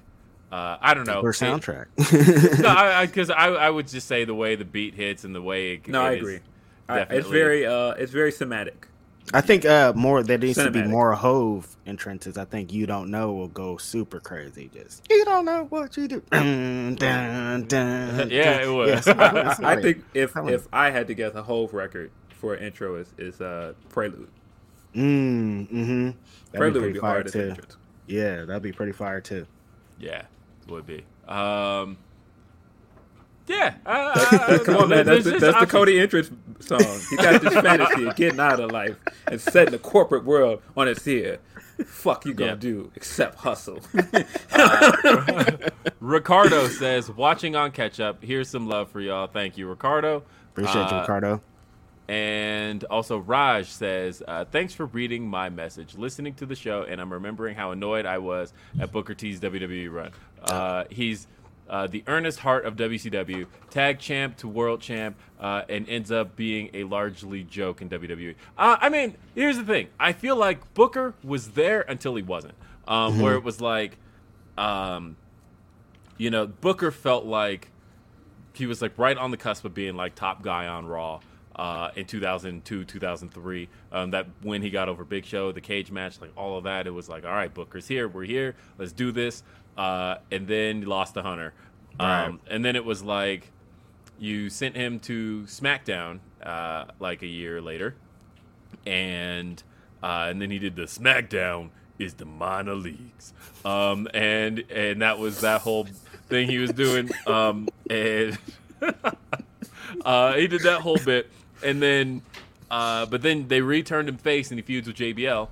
uh, 0.52 0.78
I 0.82 0.94
don't 0.94 1.08
know. 1.08 1.18
Emperor 1.18 1.32
soundtrack. 1.32 2.60
no, 2.62 2.70
I 2.70 3.06
because 3.08 3.30
I, 3.30 3.48
I, 3.48 3.70
would 3.70 3.88
just 3.88 4.06
say 4.08 4.26
the 4.26 4.36
way 4.36 4.56
the 4.56 4.66
beat 4.66 4.96
hits 4.96 5.24
and 5.24 5.34
the 5.34 5.42
way 5.42 5.76
it, 5.76 5.88
no, 5.88 6.02
I 6.02 6.12
it 6.12 6.24
is 6.24 6.40
agree. 7.00 7.16
I, 7.16 7.20
it's 7.20 7.28
very, 7.30 7.66
uh, 7.66 7.92
it's 7.92 8.12
very 8.12 8.32
somatic. 8.32 8.88
I 9.34 9.40
think 9.42 9.66
uh 9.66 9.94
more 9.96 10.24
there 10.24 10.38
needs 10.40 10.58
to 10.58 10.72
be 10.72 10.84
more 10.84 11.14
Hove 11.14 11.78
entrances. 11.86 12.38
I 12.38 12.44
think 12.46 12.74
you 12.74 12.86
don't 12.88 13.12
know 13.12 13.32
will 13.34 13.48
go 13.48 13.78
super 13.78 14.20
crazy. 14.20 14.70
Just 14.74 15.06
you 15.10 15.24
don't 15.24 15.46
know 15.46 15.66
what 15.70 15.96
you 15.96 16.08
do. 16.08 16.22
Dun, 16.32 16.96
dun, 16.96 17.66
dun, 17.68 18.30
Yeah, 18.30 18.60
dun. 18.60 18.64
it 18.64 18.68
was. 18.74 18.90
it's 18.98 19.06
not- 19.08 19.38
it's 19.38 19.60
I 19.62 19.82
think 19.82 20.04
if 20.14 20.34
Come 20.34 20.48
on. 20.48 20.54
if 20.54 20.68
I 20.74 20.90
had 20.90 21.08
to 21.08 21.14
guess 21.14 21.36
a 21.36 21.44
Hove 21.44 21.74
record 21.74 22.12
for 22.30 22.56
an 22.56 22.64
intro 22.64 22.96
is 22.96 23.14
is 23.18 23.40
uh, 23.40 23.74
Prelude. 23.90 24.28
Mm, 24.96 25.70
mm-hmm. 25.70 26.06
That'd 26.06 26.14
be 26.52 26.58
Prelude 26.58 26.82
would 26.84 26.94
be 26.94 27.00
fire 27.00 27.12
hard 27.12 27.32
too. 27.32 27.50
entrance. 27.52 27.78
Yeah, 28.08 28.44
that'd 28.46 28.64
be 28.64 28.72
pretty 28.74 28.92
fire 28.92 29.22
too. 29.22 29.46
Yeah, 30.00 30.24
would 30.68 30.86
be. 30.88 31.06
Um, 31.28 31.98
yeah. 33.48 33.76
I- 33.86 34.48
I- 34.50 34.54
I- 34.56 34.58
Come 34.60 34.78
on, 34.78 34.90
man. 34.90 35.06
there's 35.06 35.26
That's, 35.26 35.40
the, 35.40 35.46
that's 35.52 35.60
the. 35.60 35.68
Cody 35.68 36.00
entrance 36.00 36.32
song. 36.60 36.80
He 37.10 37.16
got 37.18 37.42
this 37.42 37.54
fantasy 37.54 38.06
of 38.06 38.16
getting 38.16 38.40
out 38.40 38.60
of 38.60 38.72
life 38.72 38.96
and 39.28 39.40
setting 39.42 39.72
the 39.72 39.80
corporate 39.80 40.26
world 40.26 40.62
on 40.78 40.88
its 40.88 41.06
ear. 41.08 41.40
Fuck 41.86 42.26
you 42.26 42.34
gonna 42.34 42.52
Yeah. 42.52 42.58
do 42.58 42.92
except 42.96 43.40
hustle. 43.40 43.80
Ricardo 46.00 46.68
says, 46.68 47.10
watching 47.12 47.56
on 47.56 47.72
catch 47.72 48.00
up. 48.00 48.24
Here's 48.24 48.50
some 48.50 48.68
love 48.68 48.90
for 48.92 49.02
y'all. 49.02 49.28
Thank 49.28 49.58
you, 49.58 49.68
Ricardo. 49.68 50.24
Appreciate 50.52 50.90
you, 50.92 50.98
Uh, 50.98 51.02
Ricardo. 51.02 51.42
And 52.08 52.84
also, 52.86 53.20
Raj 53.20 53.68
says, 53.68 54.22
uh, 54.28 54.44
Thanks 54.46 54.74
for 54.74 54.86
reading 54.88 55.28
my 55.28 55.50
message, 55.50 55.96
listening 55.98 56.34
to 56.36 56.46
the 56.46 56.56
show, 56.56 56.84
and 56.84 57.00
I'm 57.00 57.14
remembering 57.14 57.56
how 57.56 57.72
annoyed 57.72 58.06
I 58.06 58.18
was 58.18 58.54
at 58.80 58.92
Booker 58.92 59.14
T's 59.14 59.40
WWE 59.40 59.90
run. 59.92 60.12
Uh, 60.44 60.84
he's 60.90 61.28
uh, 61.72 61.88
the 61.88 62.04
earnest 62.06 62.40
heart 62.42 62.66
of 62.66 62.76
WCW, 62.76 63.48
tag 63.72 63.98
champ 63.98 64.38
to 64.38 64.48
world 64.48 64.82
champ, 64.82 65.18
uh, 65.40 65.64
and 65.70 65.90
ends 65.90 66.12
up 66.12 66.36
being 66.36 66.70
a 66.74 66.84
largely 66.84 67.44
joke 67.44 67.82
in 67.82 67.90
WWE. 67.90 68.36
Uh, 68.58 68.78
I 68.80 68.90
mean, 68.90 69.16
here's 69.34 69.58
the 69.58 69.64
thing 69.64 69.88
I 70.00 70.12
feel 70.14 70.36
like 70.36 70.74
Booker 70.76 71.16
was 71.24 71.52
there 71.52 71.82
until 71.82 72.14
he 72.16 72.22
wasn't, 72.22 72.56
um, 72.88 73.20
where 73.20 73.34
it 73.36 73.44
was 73.44 73.60
like, 73.62 73.98
um, 74.58 75.16
you 76.18 76.30
know, 76.30 76.46
Booker 76.46 76.92
felt 76.92 77.26
like 77.26 77.70
he 78.54 78.66
was 78.68 78.82
like 78.82 78.98
right 78.98 79.18
on 79.18 79.32
the 79.32 79.38
cusp 79.38 79.64
of 79.66 79.74
being 79.74 79.96
like 79.96 80.14
top 80.14 80.44
guy 80.44 80.68
on 80.68 80.86
Raw. 80.86 81.22
uh, 81.56 81.92
in 81.98 82.06
2002, 82.06 82.86
2003. 82.86 83.70
Um, 83.92 84.12
that 84.12 84.26
when 84.42 84.62
he 84.62 84.70
got 84.70 84.88
over 84.88 85.04
Big 85.04 85.26
Show, 85.26 85.52
the 85.52 85.62
cage 85.62 85.92
match, 85.92 86.20
like 86.22 86.32
all 86.38 86.58
of 86.58 86.64
that, 86.64 86.88
it 86.88 86.92
was 86.92 87.10
like, 87.10 87.26
all 87.26 87.32
right, 87.32 87.54
Booker's 87.54 87.88
here, 87.88 88.08
we're 88.08 88.24
here, 88.24 88.56
let's 88.78 88.94
do 88.94 89.12
this. 89.12 89.44
Uh, 89.78 90.16
and 90.32 90.48
then 90.48 90.82
lost 90.82 91.14
to 91.16 91.22
Hunter. 91.22 91.54
Um, 92.00 92.08
Right. 92.08 92.40
And 92.50 92.66
then 92.66 92.76
it 92.76 92.86
was 92.86 93.04
like 93.04 93.52
you 94.20 94.50
sent 94.50 94.76
him 94.76 95.00
to 95.02 95.44
SmackDown 95.44 96.20
uh, 96.44 96.86
like 97.00 97.22
a 97.24 97.28
year 97.28 97.62
later, 97.62 97.96
and 98.86 99.62
uh, 100.04 100.28
and 100.30 100.42
then 100.42 100.52
he 100.52 100.60
did 100.60 100.76
the 100.76 100.84
SmackDown 100.84 101.70
is 102.00 102.16
the 102.16 102.26
minor 102.26 102.76
leagues, 102.76 103.34
um, 103.66 104.08
and 104.14 104.64
and 104.70 105.02
that 105.02 105.20
was 105.20 105.42
that 105.42 105.62
whole 105.62 105.88
thing 106.28 106.50
he 106.50 106.58
was 106.58 106.72
doing, 106.72 107.10
um, 107.28 107.68
and 107.90 108.38
uh, 110.06 110.34
he 110.34 110.48
did 110.48 110.62
that 110.62 110.82
whole 110.82 110.98
bit, 110.98 111.30
and 111.64 111.82
then 111.82 112.22
uh, 112.70 113.06
but 113.06 113.22
then 113.22 113.48
they 113.48 113.62
returned 113.62 114.08
him 114.08 114.18
face 114.18 114.50
and 114.50 114.60
he 114.60 114.64
feuds 114.64 114.88
with 114.88 114.98
JBL. 114.98 115.48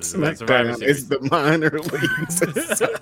Survivor 0.00 0.46
SmackDown 0.46 0.76
Series. 0.78 0.96
is 0.98 1.08
the 1.08 1.20
minor 1.30 1.70
leagues. 1.78 2.42
It's 2.42 2.78
so 2.78 2.86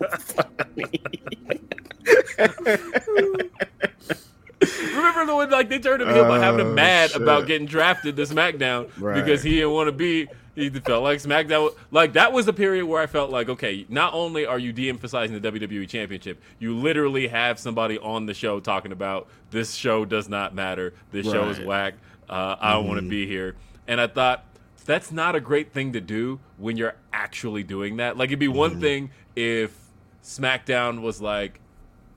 Remember 4.95 5.25
the 5.27 5.35
one 5.35 5.51
like 5.51 5.69
they 5.71 5.79
turned 5.79 6.03
him 6.03 6.09
heel 6.13 6.25
by 6.25 6.39
having 6.39 6.61
him 6.61 6.69
Oh, 6.69 6.75
mad 6.75 7.11
shit. 7.11 7.23
about 7.23 7.47
getting 7.47 7.67
drafted 7.67 8.17
to 8.17 8.23
SmackDown 8.23 8.91
Right. 8.99 9.15
because 9.15 9.43
he 9.43 9.55
didn't 9.57 9.71
want 9.73 9.89
to 9.89 9.93
be. 9.93 10.29
He 10.55 10.69
felt 10.69 11.03
like 11.03 11.19
SmackDown. 11.21 11.71
Like 11.91 12.13
that 12.15 12.33
was 12.35 12.47
a 12.49 12.53
period 12.53 12.85
where 12.85 13.01
I 13.01 13.07
felt 13.07 13.31
like, 13.31 13.49
okay, 13.49 13.87
not 13.89 14.13
only 14.13 14.45
are 14.45 14.59
you 14.59 14.73
de-emphasizing 14.73 15.41
the 15.41 15.51
WWE 15.53 15.89
Championship, 15.89 16.43
you 16.59 16.77
literally 16.77 17.29
have 17.29 17.59
somebody 17.59 17.99
on 17.99 18.27
the 18.27 18.35
show 18.35 18.61
talking 18.61 18.93
about 18.93 19.29
this 19.51 19.73
show 19.75 20.05
does 20.05 20.29
not 20.29 20.55
matter. 20.55 20.93
This 21.11 21.25
show 21.27 21.49
is 21.49 21.59
whack. 21.61 21.95
Uh, 22.29 22.57
I 22.61 22.75
don't 22.75 22.87
want 22.87 23.01
to 23.01 23.09
be 23.09 23.27
here. 23.27 23.57
And 23.89 23.99
I 24.01 24.09
thought 24.09 24.45
that's 24.85 25.13
not 25.13 25.35
a 25.37 25.41
great 25.41 25.73
thing 25.73 25.93
to 25.93 26.01
do 26.01 26.41
when 26.59 26.77
you're 26.77 26.95
actually 27.13 27.63
doing 27.63 27.97
that. 27.99 28.17
Like 28.17 28.29
it'd 28.31 28.39
be 28.39 28.49
one 28.49 28.81
thing 28.81 29.11
if 29.37 29.77
SmackDown 30.23 31.01
was 31.03 31.21
like 31.21 31.61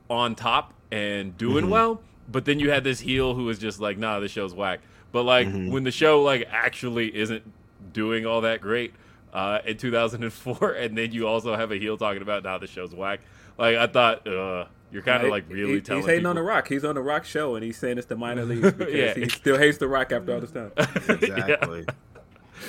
on 0.09 0.35
top 0.35 0.73
and 0.91 1.37
doing 1.37 1.69
well, 1.69 2.01
but 2.31 2.45
then 2.45 2.59
you 2.59 2.69
had 2.69 2.83
this 2.83 2.99
heel 2.99 3.33
who 3.33 3.45
was 3.45 3.59
just 3.59 3.79
like, 3.79 3.97
nah, 3.97 4.19
this 4.19 4.31
show's 4.31 4.53
whack. 4.53 4.79
But 5.11 5.23
like 5.23 5.47
when 5.47 5.83
the 5.83 5.91
show 5.91 6.21
like 6.21 6.47
actually 6.51 7.15
isn't 7.15 7.43
doing 7.91 8.25
all 8.25 8.41
that 8.41 8.61
great 8.61 8.93
uh, 9.33 9.59
in 9.65 9.77
2004, 9.77 10.71
and 10.73 10.97
then 10.97 11.11
you 11.11 11.27
also 11.27 11.55
have 11.55 11.71
a 11.71 11.75
heel 11.77 11.97
talking 11.97 12.21
about 12.21 12.43
now 12.43 12.57
the 12.57 12.67
show's 12.67 12.93
whack. 12.93 13.19
Like 13.57 13.77
I 13.77 13.87
thought, 13.87 14.27
uh, 14.27 14.65
you're 14.91 15.01
kind 15.03 15.23
of 15.23 15.29
like 15.29 15.45
really 15.49 15.75
He- 15.75 15.81
telling 15.81 16.01
He's 16.01 16.07
hating 16.07 16.19
people. 16.21 16.29
on 16.31 16.35
the 16.35 16.41
Rock. 16.43 16.67
He's 16.67 16.83
on 16.85 16.95
the 16.95 17.01
Rock 17.01 17.25
show, 17.25 17.55
and 17.55 17.63
he's 17.63 17.77
saying 17.77 17.97
it's 17.97 18.07
the 18.07 18.15
minor 18.15 18.45
leagues 18.45 18.71
because 18.73 18.93
Yeah. 18.93 19.13
he 19.13 19.29
still 19.29 19.57
hates 19.57 19.77
the 19.79 19.87
Rock 19.87 20.11
after 20.11 20.33
all 20.33 20.39
this 20.41 20.51
time. 20.51 20.71
exactly. 20.77 21.85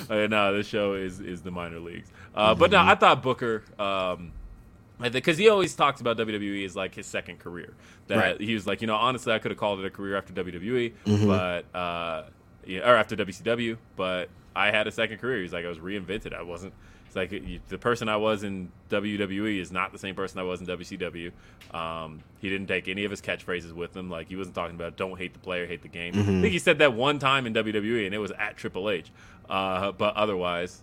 Uh, 0.09 0.27
no, 0.27 0.55
this 0.55 0.67
show 0.67 0.93
is 0.93 1.19
is 1.19 1.41
the 1.41 1.51
minor 1.51 1.79
leagues. 1.79 2.09
Uh, 2.35 2.53
But 2.55 2.71
no, 2.71 2.79
I 2.79 2.95
thought 2.95 3.21
Booker, 3.23 3.63
um, 3.79 4.31
because 5.11 5.37
he 5.37 5.49
always 5.49 5.73
talks 5.75 5.99
about 6.01 6.17
WWE 6.17 6.65
as 6.65 6.75
like 6.75 6.95
his 6.95 7.05
second 7.05 7.39
career. 7.39 7.73
That 8.07 8.17
Right. 8.17 8.39
he 8.41 8.53
was 8.53 8.65
like, 8.67 8.81
you 8.81 8.87
know, 8.87 8.95
honestly, 8.95 9.33
I 9.33 9.39
could 9.39 9.51
have 9.51 9.59
called 9.59 9.79
it 9.79 9.85
a 9.85 9.89
career 9.89 10.15
after 10.17 10.33
WWE, 10.33 10.93
but 11.27 11.65
uh, 11.77 12.23
yeah, 12.65 12.89
or 12.89 12.95
after 12.95 13.15
WCW, 13.15 13.77
but 13.95 14.29
I 14.55 14.71
had 14.71 14.87
a 14.87 14.91
second 14.91 15.17
career. 15.17 15.41
He's 15.41 15.53
like, 15.53 15.65
I 15.65 15.69
was 15.69 15.79
reinvented. 15.79 16.33
I 16.33 16.43
wasn't. 16.43 16.73
It's 17.07 17.15
like 17.15 17.31
you- 17.31 17.59
the 17.69 17.77
person 17.77 18.07
I 18.09 18.17
was 18.17 18.43
in 18.43 18.71
WWE 18.89 19.59
is 19.59 19.71
not 19.71 19.91
the 19.91 19.97
same 19.99 20.15
person 20.15 20.39
I 20.39 20.43
was 20.43 20.61
in 20.61 20.67
WCW. 20.67 21.31
Um, 21.73 22.21
he 22.39 22.49
didn't 22.49 22.67
take 22.67 22.87
any 22.87 23.03
of 23.05 23.11
his 23.11 23.21
catchphrases 23.21 23.71
with 23.73 23.95
him. 23.95 24.09
Like 24.09 24.27
he 24.29 24.35
wasn't 24.35 24.55
talking 24.55 24.75
about 24.75 24.95
"Don't 24.97 25.17
hate 25.17 25.33
the 25.33 25.39
player, 25.39 25.65
hate 25.65 25.81
the 25.81 25.87
game." 25.87 26.13
I 26.17 26.23
think 26.23 26.45
he 26.53 26.59
said 26.59 26.77
that 26.79 26.93
one 26.93 27.19
time 27.19 27.45
in 27.47 27.53
WWE, 27.53 28.05
and 28.05 28.13
it 28.15 28.17
was 28.19 28.31
at 28.31 28.55
Triple 28.57 28.89
H. 28.89 29.11
Uh, 29.49 29.91
but 29.91 30.15
otherwise, 30.15 30.81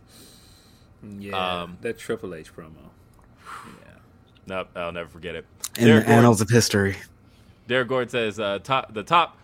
Yeah, 1.18 1.62
Um, 1.62 1.78
that 1.80 1.98
Triple 1.98 2.34
H 2.34 2.54
promo. 2.54 2.70
Yeah. 3.66 3.92
nope, 4.46 4.68
I'll 4.76 4.92
never 4.92 5.08
forget 5.08 5.34
it. 5.34 5.44
In 5.78 5.86
Derek 5.86 6.02
the 6.04 6.06
Gordon- 6.08 6.18
annals 6.18 6.40
of 6.40 6.48
history. 6.50 6.96
Derek 7.68 7.88
Gordon 7.88 8.08
says 8.08 8.38
uh, 8.38 8.58
top 8.62 8.92
the 8.92 9.02
top 9.02 9.38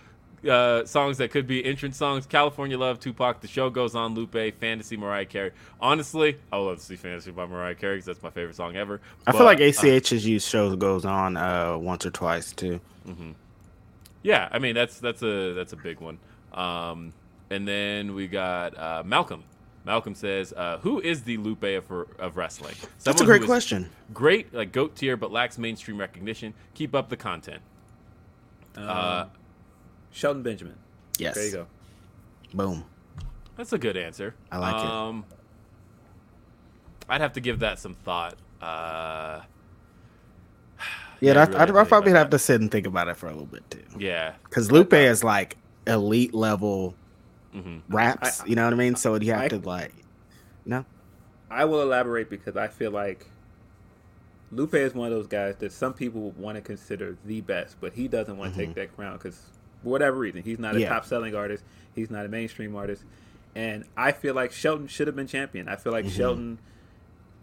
uh, 0.49 0.85
songs 0.85 1.19
that 1.19 1.31
could 1.33 1.47
be 1.47 1.65
entrance 1.65 1.97
songs: 1.97 2.27
California 2.27 2.79
Love, 2.79 3.01
Tupac, 3.01 3.41
The 3.41 3.49
Show 3.49 3.71
Goes 3.71 3.95
On, 3.97 4.15
Lupe, 4.15 4.55
Fantasy, 4.61 4.97
Mariah 4.97 5.25
Carey. 5.25 5.51
Honestly, 5.81 6.37
I 6.53 6.59
would 6.59 6.65
love 6.65 6.79
to 6.79 6.85
see 6.85 6.97
Fantasy 6.97 7.31
by 7.33 7.47
Mariah 7.47 7.75
Carey 7.75 7.97
because 7.97 8.07
that's 8.07 8.23
my 8.23 8.31
favorite 8.31 8.55
song 8.57 8.77
ever. 8.77 9.01
I 9.27 9.33
But, 9.33 9.39
feel 9.39 9.47
like 9.47 9.61
uh, 9.61 9.65
ACH 9.65 10.11
has 10.11 10.27
used 10.27 10.47
shows 10.49 10.77
goes 10.77 11.05
on 11.05 11.37
uh, 11.37 11.77
once 11.79 12.05
or 12.07 12.11
twice 12.11 12.53
too. 12.53 12.81
yeah, 14.23 14.49
I 14.53 14.59
mean 14.59 14.75
that's 14.75 14.99
that's 15.01 15.23
a 15.23 15.55
that's 15.55 15.73
a 15.73 15.77
big 15.77 16.01
one. 16.01 16.19
Um, 16.53 17.13
and 17.51 17.67
then 17.67 18.15
we 18.15 18.27
got 18.29 18.77
uh, 18.79 19.03
Malcolm. 19.05 19.45
Malcolm 19.85 20.15
says, 20.15 20.53
uh, 20.53 20.79
"Who 20.83 21.01
is 21.01 21.23
the 21.23 21.37
Lupe 21.39 21.63
of, 21.65 21.91
of 22.19 22.37
wrestling?" 22.37 22.75
That's 23.05 23.21
a 23.21 23.25
great 23.25 23.45
question. 23.45 23.89
Great, 24.13 24.53
like 24.53 24.73
goat 24.73 24.95
tier, 24.97 25.17
but 25.17 25.33
lacks 25.33 25.57
mainstream 25.59 25.99
recognition. 25.99 26.53
Keep 26.75 26.95
up 26.95 27.09
the 27.09 27.17
content. 27.17 27.63
Uh, 28.77 29.27
Shelton 30.11 30.43
Benjamin. 30.43 30.77
Yes. 31.19 31.35
There 31.35 31.47
you 31.47 31.53
go. 31.53 31.67
Boom. 32.55 32.85
That's 33.57 33.73
a 33.73 33.79
good 33.79 33.97
answer. 33.97 34.35
I 34.53 34.59
like 34.59 34.75
it. 34.77 34.91
um, 34.91 35.25
I'd 37.09 37.21
have 37.21 37.33
to 37.35 37.41
give 37.41 37.59
that 37.61 37.79
some 37.79 37.95
thought. 37.95 38.37
Uh, 38.61 39.41
Yeah, 41.21 41.29
Yeah, 41.29 41.33
that, 41.35 41.49
really 41.49 41.61
I'd, 41.61 41.67
think 41.67 41.79
I'd 41.79 41.89
probably 41.89 42.11
about 42.13 42.19
have 42.21 42.31
to 42.31 42.39
sit 42.39 42.61
and 42.61 42.71
think 42.71 42.87
about 42.87 43.09
it 43.09 43.17
for 43.17 43.27
a 43.27 43.31
little 43.31 43.47
bit 43.47 43.69
too. 43.71 43.83
yeah, 43.99 44.35
Because 44.45 44.71
Lupe 44.71 44.93
is 44.93 45.25
like 45.25 45.57
elite 45.87 46.35
level 46.35 46.95
Mhm. 47.59 47.83
raps. 47.89 48.41
I- 48.43 48.47
you 48.47 48.55
know 48.57 48.65
what 48.65 48.73
I 48.73 48.77
mean? 48.77 48.95
So 48.97 49.15
you 49.17 49.33
have 49.33 49.43
I- 49.43 49.49
to 49.49 49.59
like, 49.59 49.93
no. 50.65 50.85
I 51.51 51.65
will 51.65 51.81
elaborate 51.83 52.29
because 52.29 52.57
I 52.57 52.69
feel 52.69 52.91
like 52.91 53.27
Lupe 54.51 54.75
is 54.75 54.95
one 54.95 55.09
of 55.09 55.13
those 55.13 55.27
guys 55.27 55.57
that 55.57 55.73
some 55.73 55.93
people 55.93 56.31
want 56.33 56.57
to 56.57 56.63
consider 56.63 57.17
the 57.25 57.41
best, 57.43 57.77
but 57.81 57.93
he 57.95 58.09
doesn't 58.09 58.37
want 58.39 58.55
to 58.55 58.67
take 58.67 58.75
that 58.77 58.95
crown 58.97 59.15
because 59.19 59.51
for 59.83 59.91
whatever 59.91 60.17
reason 60.19 60.43
he's 60.43 60.59
not 60.59 60.75
a 60.77 60.81
Yeah. 60.81 60.89
top 60.89 61.05
selling 61.05 61.35
artist, 61.35 61.65
he's 61.95 62.11
not 62.11 62.25
a 62.25 62.29
mainstream 62.29 62.75
artist, 62.75 63.05
and 63.55 63.85
I 63.97 64.13
feel 64.13 64.35
like 64.35 64.53
Shelton 64.53 64.87
should 64.87 65.07
have 65.07 65.17
been 65.17 65.27
champion. 65.27 65.69
I 65.69 65.77
feel 65.77 65.93
like 65.93 66.07
Shelton 66.07 66.59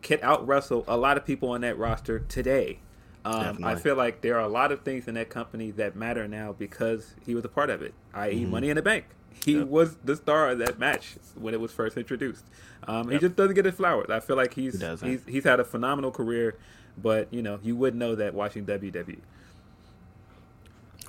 can 0.01 0.19
out 0.23 0.45
wrestle 0.47 0.83
a 0.87 0.97
lot 0.97 1.17
of 1.17 1.25
people 1.25 1.49
on 1.49 1.61
that 1.61 1.77
roster 1.77 2.19
today. 2.19 2.79
Um, 3.23 3.63
I 3.63 3.75
feel 3.75 3.95
like 3.95 4.21
there 4.21 4.35
are 4.35 4.41
a 4.43 4.47
lot 4.47 4.71
of 4.71 4.81
things 4.81 5.07
in 5.07 5.15
that 5.15 5.29
company 5.29 5.71
that 5.71 5.95
matter 5.95 6.27
now 6.27 6.53
because 6.53 7.15
he 7.25 7.33
was 7.33 7.43
a 7.43 7.49
part 7.49 7.71
of 7.71 7.81
it, 7.81 7.93
i.e., 8.13 8.45
Money 8.45 8.69
in 8.69 8.75
the 8.75 8.83
Bank. 8.83 9.05
He 9.43 9.57
was 9.57 9.95
the 10.03 10.15
star 10.15 10.49
of 10.49 10.59
that 10.59 10.79
match 10.79 11.15
when 11.35 11.53
it 11.53 11.59
was 11.59 11.71
first 11.71 11.97
introduced. 11.97 12.43
Um, 12.87 13.09
He 13.09 13.17
just 13.19 13.35
doesn't 13.35 13.55
get 13.55 13.65
his 13.65 13.75
flowers. 13.75 14.09
I 14.09 14.19
feel 14.19 14.35
like 14.35 14.53
he's 14.53 14.79
He 14.81 15.07
he's 15.09 15.21
he's 15.27 15.43
had 15.43 15.59
a 15.59 15.63
phenomenal 15.65 16.11
career, 16.11 16.55
but 17.01 17.31
you 17.33 17.41
know 17.41 17.59
you 17.63 17.75
wouldn't 17.75 17.99
know 17.99 18.15
that 18.15 18.33
watching. 18.33 18.65
WWE. 18.65 19.19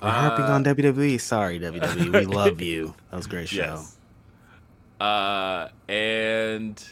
We're 0.01 0.09
harping 0.09 0.45
Uh, 0.45 0.49
on 0.49 0.63
WWE. 0.63 1.19
Sorry, 1.19 1.59
WWE. 1.61 2.13
We 2.19 2.25
love 2.25 2.61
you. 2.61 2.93
That 3.09 3.17
was 3.17 3.25
a 3.25 3.29
great 3.29 3.49
show. 3.49 3.61
yes. 3.61 3.97
Uh, 4.99 5.69
and 5.87 6.83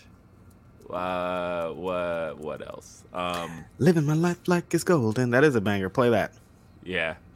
uh, 0.90 1.70
what 1.70 2.38
what 2.40 2.62
else? 2.68 3.04
Um, 3.14 3.66
Living 3.80 4.06
my 4.06 4.14
life 4.14 4.40
like 4.48 4.74
it's 4.74 4.84
golden. 4.84 5.32
That 5.32 5.44
is 5.44 5.56
a 5.56 5.62
banger. 5.62 5.90
Play 5.90 6.10
that. 6.10 6.34
yeah. 6.84 7.16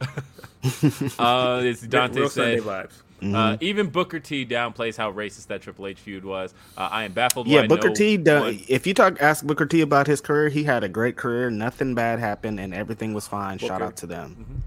uh, 1.18 1.60
it's 1.64 1.80
Dante 1.82 2.20
Real 2.20 2.28
said. 2.30 2.58
Sunday 2.58 2.60
vibes. 2.60 2.92
Mm-hmm. 3.20 3.34
Uh, 3.34 3.56
even 3.60 3.88
Booker 3.88 4.18
T 4.18 4.46
downplays 4.46 4.96
how 4.96 5.12
racist 5.12 5.48
that 5.48 5.62
Triple 5.62 5.86
H 5.86 5.98
feud 5.98 6.24
was. 6.24 6.54
Uh, 6.76 6.88
I 6.90 7.04
am 7.04 7.12
baffled. 7.12 7.46
Yeah, 7.46 7.66
Booker 7.66 7.90
T. 7.90 8.16
do- 8.16 8.40
one- 8.40 8.60
if 8.68 8.86
you 8.86 8.94
talk, 8.94 9.20
ask 9.20 9.44
Booker 9.44 9.66
T 9.66 9.80
about 9.82 10.06
his 10.06 10.20
career. 10.20 10.48
He 10.48 10.64
had 10.64 10.84
a 10.84 10.88
great 10.88 11.16
career. 11.16 11.50
Nothing 11.50 11.94
bad 11.94 12.18
happened, 12.18 12.58
and 12.58 12.72
everything 12.72 13.12
was 13.12 13.28
fine. 13.28 13.58
Shout 13.58 13.82
out 13.82 13.96
to 13.96 14.06
them. 14.06 14.62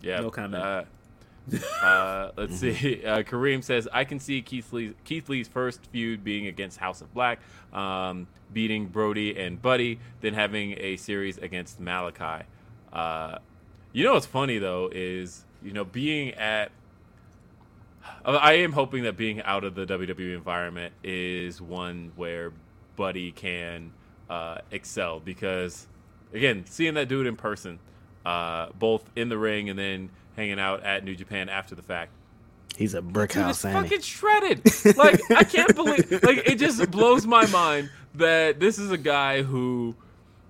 Yeah. 0.00 0.20
No 0.20 0.30
comment. 0.30 0.62
Uh, 0.62 0.84
uh, 1.82 2.30
let's 2.36 2.56
see. 2.58 3.02
Uh, 3.04 3.22
Kareem 3.22 3.64
says, 3.64 3.88
I 3.92 4.04
can 4.04 4.20
see 4.20 4.42
Keith, 4.42 4.72
Lee, 4.72 4.94
Keith 5.04 5.28
Lee's 5.28 5.48
first 5.48 5.86
feud 5.86 6.22
being 6.22 6.46
against 6.46 6.78
House 6.78 7.00
of 7.00 7.12
Black, 7.14 7.40
um, 7.72 8.26
beating 8.52 8.86
Brody 8.86 9.38
and 9.38 9.60
Buddy, 9.60 9.98
then 10.20 10.34
having 10.34 10.74
a 10.78 10.96
series 10.96 11.38
against 11.38 11.80
Malakai. 11.80 12.42
Uh, 12.92 13.38
you 13.92 14.04
know 14.04 14.14
what's 14.14 14.26
funny, 14.26 14.58
though, 14.58 14.90
is, 14.92 15.44
you 15.62 15.72
know, 15.72 15.84
being 15.84 16.34
at. 16.34 16.70
I 18.24 18.54
am 18.54 18.72
hoping 18.72 19.04
that 19.04 19.16
being 19.16 19.42
out 19.42 19.64
of 19.64 19.74
the 19.74 19.86
WWE 19.86 20.34
environment 20.34 20.92
is 21.02 21.60
one 21.60 22.12
where 22.16 22.52
Buddy 22.96 23.32
can 23.32 23.92
uh, 24.28 24.58
excel 24.70 25.20
because, 25.20 25.86
again, 26.32 26.64
seeing 26.66 26.94
that 26.94 27.08
dude 27.08 27.26
in 27.26 27.36
person, 27.36 27.78
uh, 28.26 28.68
both 28.78 29.08
in 29.16 29.28
the 29.28 29.38
ring 29.38 29.70
and 29.70 29.78
then 29.78 30.10
hanging 30.36 30.60
out 30.60 30.84
at 30.84 31.04
New 31.04 31.14
Japan 31.14 31.48
after 31.48 31.74
the 31.74 31.82
fact. 31.82 32.12
He's 32.76 32.94
a 32.94 33.02
brick 33.02 33.32
Dude, 33.32 33.42
house, 33.42 33.62
he? 33.62 33.72
fucking 33.72 34.00
shredded. 34.02 34.62
Like 34.96 35.20
I 35.30 35.42
can't 35.44 35.74
believe. 35.74 36.10
Like 36.22 36.48
it 36.48 36.56
just 36.56 36.90
blows 36.90 37.26
my 37.26 37.44
mind 37.46 37.90
that 38.14 38.60
this 38.60 38.78
is 38.78 38.90
a 38.92 38.98
guy 38.98 39.42
who 39.42 39.96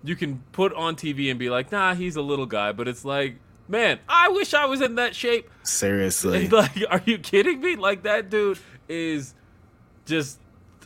you 0.04 0.14
can 0.14 0.42
put 0.52 0.72
on 0.74 0.94
TV 0.96 1.30
and 1.30 1.38
be 1.38 1.48
like, 1.48 1.72
nah, 1.72 1.94
he's 1.94 2.16
a 2.16 2.22
little 2.22 2.46
guy, 2.46 2.72
but 2.72 2.86
it's 2.86 3.04
like 3.04 3.36
man, 3.68 3.98
I 4.08 4.28
wish 4.28 4.54
I 4.54 4.66
was 4.66 4.80
in 4.80 4.96
that 4.96 5.14
shape. 5.14 5.48
Seriously. 5.62 6.48
Like, 6.48 6.72
are 6.90 7.02
you 7.04 7.18
kidding 7.18 7.60
me? 7.60 7.76
Like 7.76 8.02
that 8.04 8.30
dude 8.30 8.58
is 8.88 9.34
just 10.06 10.40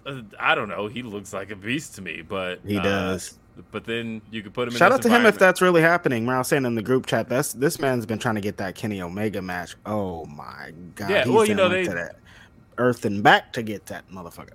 uh, 0.04 0.22
I 0.38 0.54
don't 0.54 0.68
know. 0.68 0.88
He 0.88 1.02
looks 1.02 1.32
like 1.32 1.50
a 1.50 1.56
beast 1.56 1.94
to 1.96 2.02
me, 2.02 2.22
but 2.22 2.60
He 2.66 2.78
uh, 2.78 2.82
does. 2.82 3.38
But 3.70 3.84
then 3.84 4.22
you 4.30 4.42
could 4.42 4.54
put 4.54 4.68
him. 4.68 4.74
Shout 4.74 4.92
out 4.92 5.02
to 5.02 5.10
him 5.10 5.26
if 5.26 5.38
that's 5.38 5.60
really 5.60 5.82
happening. 5.82 6.28
I 6.28 6.38
was 6.38 6.48
saying 6.48 6.64
in 6.64 6.74
the 6.74 6.82
group 6.82 7.04
chat, 7.06 7.28
that's 7.28 7.52
this 7.52 7.78
man's 7.78 8.06
been 8.06 8.18
trying 8.18 8.36
to 8.36 8.40
get 8.40 8.56
that 8.56 8.74
Kenny 8.74 9.02
Omega 9.02 9.42
match. 9.42 9.76
Oh 9.84 10.24
my 10.24 10.72
god! 10.94 11.10
Yeah, 11.10 11.24
He's 11.24 11.32
well, 11.32 11.44
you 11.44 11.54
know, 11.54 11.68
they- 11.68 11.84
to 11.84 11.90
that 11.90 12.16
Earth 12.78 13.04
and 13.04 13.22
back 13.22 13.52
to 13.52 13.62
get 13.62 13.86
that 13.86 14.08
motherfucker. 14.10 14.54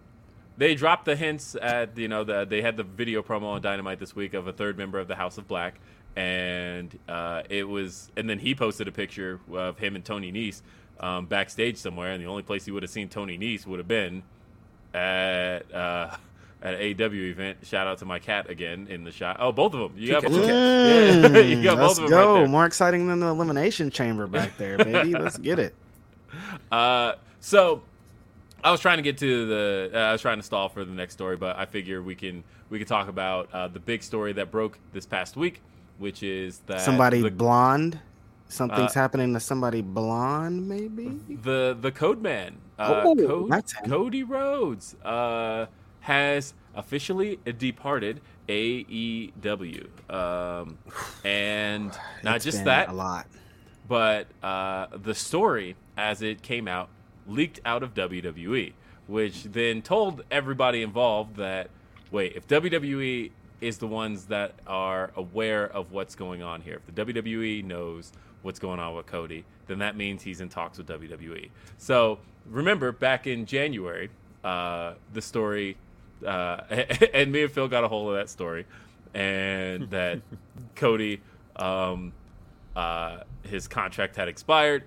they 0.57 0.73
dropped 0.73 1.05
the 1.05 1.15
hints 1.15 1.55
at 1.61 1.95
you 1.95 2.07
know 2.07 2.23
the 2.23 2.43
they 2.45 2.63
had 2.63 2.75
the 2.75 2.83
video 2.83 3.21
promo 3.21 3.43
on 3.43 3.61
Dynamite 3.61 3.99
this 3.99 4.15
week 4.15 4.33
of 4.33 4.47
a 4.47 4.51
third 4.51 4.75
member 4.79 4.97
of 4.99 5.07
the 5.07 5.15
House 5.15 5.37
of 5.37 5.47
Black, 5.47 5.79
and 6.17 6.97
uh, 7.07 7.43
it 7.49 7.67
was 7.67 8.11
and 8.17 8.27
then 8.29 8.39
he 8.39 8.55
posted 8.55 8.87
a 8.87 8.91
picture 8.91 9.39
of 9.53 9.77
him 9.77 9.95
and 9.95 10.03
Tony 10.03 10.31
Nese 10.31 10.61
um, 10.99 11.27
backstage 11.27 11.77
somewhere, 11.77 12.11
and 12.11 12.21
the 12.23 12.27
only 12.27 12.41
place 12.43 12.65
he 12.65 12.71
would 12.71 12.81
have 12.83 12.89
seen 12.89 13.07
Tony 13.07 13.37
Nese 13.37 13.67
would 13.67 13.77
have 13.79 13.87
been 13.87 14.23
at 14.93 15.71
uh, 15.73 16.15
at 16.63 16.73
an 16.73 16.79
AEW 16.81 17.29
event. 17.31 17.57
Shout 17.65 17.85
out 17.85 17.99
to 17.99 18.05
my 18.05 18.17
cat 18.17 18.49
again 18.49 18.87
in 18.89 19.03
the 19.03 19.11
shot. 19.11 19.37
Oh, 19.39 19.51
both 19.51 19.75
of 19.75 19.79
them. 19.91 19.93
You 20.01 20.09
got 20.11 20.23
both 20.23 20.35
of 20.37 20.41
them. 20.47 21.33
Yeah, 21.35 21.39
you 21.41 21.63
got 21.63 21.77
Mm, 21.77 21.81
Let's 21.81 21.99
both 21.99 22.05
of 22.05 22.09
them 22.09 22.09
go. 22.09 22.33
right 22.33 22.39
there. 22.39 22.47
More 22.47 22.65
exciting 22.65 23.07
than 23.07 23.19
the 23.19 23.27
elimination 23.27 23.91
chamber 23.91 24.25
back 24.25 24.57
there, 24.57 24.77
baby. 24.77 25.11
Let's 25.17 25.37
get 25.37 25.59
it. 25.59 25.75
Uh, 26.71 27.13
so 27.39 27.83
I 28.63 28.71
was 28.71 28.79
trying 28.81 28.97
to 28.97 29.03
get 29.03 29.19
to 29.19 29.45
the. 29.45 29.91
Uh, 29.93 29.97
I 29.97 30.11
was 30.13 30.21
trying 30.21 30.37
to 30.37 30.43
stall 30.43 30.67
for 30.69 30.83
the 30.83 30.91
next 30.93 31.13
story, 31.13 31.37
but 31.37 31.57
I 31.57 31.65
figure 31.67 32.01
we 32.01 32.15
can 32.15 32.43
we 32.71 32.79
can 32.79 32.87
talk 32.87 33.07
about 33.07 33.49
uh, 33.53 33.67
the 33.67 33.79
big 33.79 34.01
story 34.01 34.33
that 34.33 34.49
broke 34.49 34.79
this 34.93 35.05
past 35.05 35.37
week, 35.37 35.61
which 35.97 36.23
is 36.23 36.59
that 36.67 36.81
Somebody 36.81 37.21
the, 37.21 37.31
blonde. 37.31 37.99
Something's 38.49 38.95
Uh, 38.95 38.99
happening 39.01 39.33
to 39.33 39.39
somebody 39.41 39.81
blonde, 39.81 40.67
maybe. 40.69 41.19
the 41.43 41.77
the 41.79 41.91
Code 41.91 42.21
Man, 42.21 42.57
uh, 42.79 43.01
Oh, 43.05 43.15
Code-. 43.15 43.63
Cody 43.85 44.23
Rhodes, 44.23 44.95
uh, 45.03 45.65
has 46.01 46.53
officially 46.73 47.39
departed 47.57 48.21
AEW, 48.47 49.87
um, 50.09 50.77
and 51.25 51.91
not 52.23 52.41
just 52.41 52.63
that, 52.65 52.89
a 52.89 52.93
lot. 52.93 53.27
but 53.87 54.27
uh, 54.43 54.87
the 54.95 55.13
story 55.15 55.75
as 55.97 56.21
it 56.21 56.41
came 56.41 56.67
out 56.67 56.89
leaked 57.27 57.59
out 57.65 57.83
of 57.83 57.93
WWE, 57.93 58.73
which 59.07 59.43
then 59.43 59.81
told 59.81 60.23
everybody 60.31 60.81
involved 60.81 61.35
that 61.37 61.69
wait, 62.11 62.33
if 62.35 62.47
WWE 62.47 63.31
is 63.61 63.77
the 63.77 63.87
ones 63.87 64.25
that 64.25 64.53
are 64.65 65.11
aware 65.15 65.67
of 65.67 65.91
what's 65.91 66.15
going 66.15 66.43
on 66.43 66.61
here, 66.61 66.75
if 66.75 66.95
the 66.95 67.05
WWE 67.05 67.63
knows 67.63 68.11
what's 68.41 68.59
going 68.59 68.79
on 68.79 68.95
with 68.95 69.05
Cody, 69.07 69.43
then 69.67 69.79
that 69.79 69.97
means 69.97 70.21
he's 70.21 70.41
in 70.41 70.49
talks 70.49 70.77
with 70.77 70.87
WWE. 70.87 71.49
So 71.77 72.19
remember, 72.45 72.91
back 72.91 73.27
in 73.27 73.45
January, 73.45 74.09
uh, 74.43 74.93
the 75.13 75.21
story, 75.21 75.77
uh, 76.25 76.61
and 77.13 77.31
me 77.31 77.43
and 77.43 77.51
Phil 77.51 77.67
got 77.67 77.83
a 77.83 77.87
hold 77.87 78.09
of 78.09 78.15
that 78.15 78.29
story, 78.29 78.65
and 79.13 79.89
that 79.91 80.21
Cody. 80.75 81.21
Um, 81.55 82.13
uh, 82.75 83.23
his 83.41 83.67
contract 83.67 84.15
had 84.15 84.27
expired. 84.27 84.83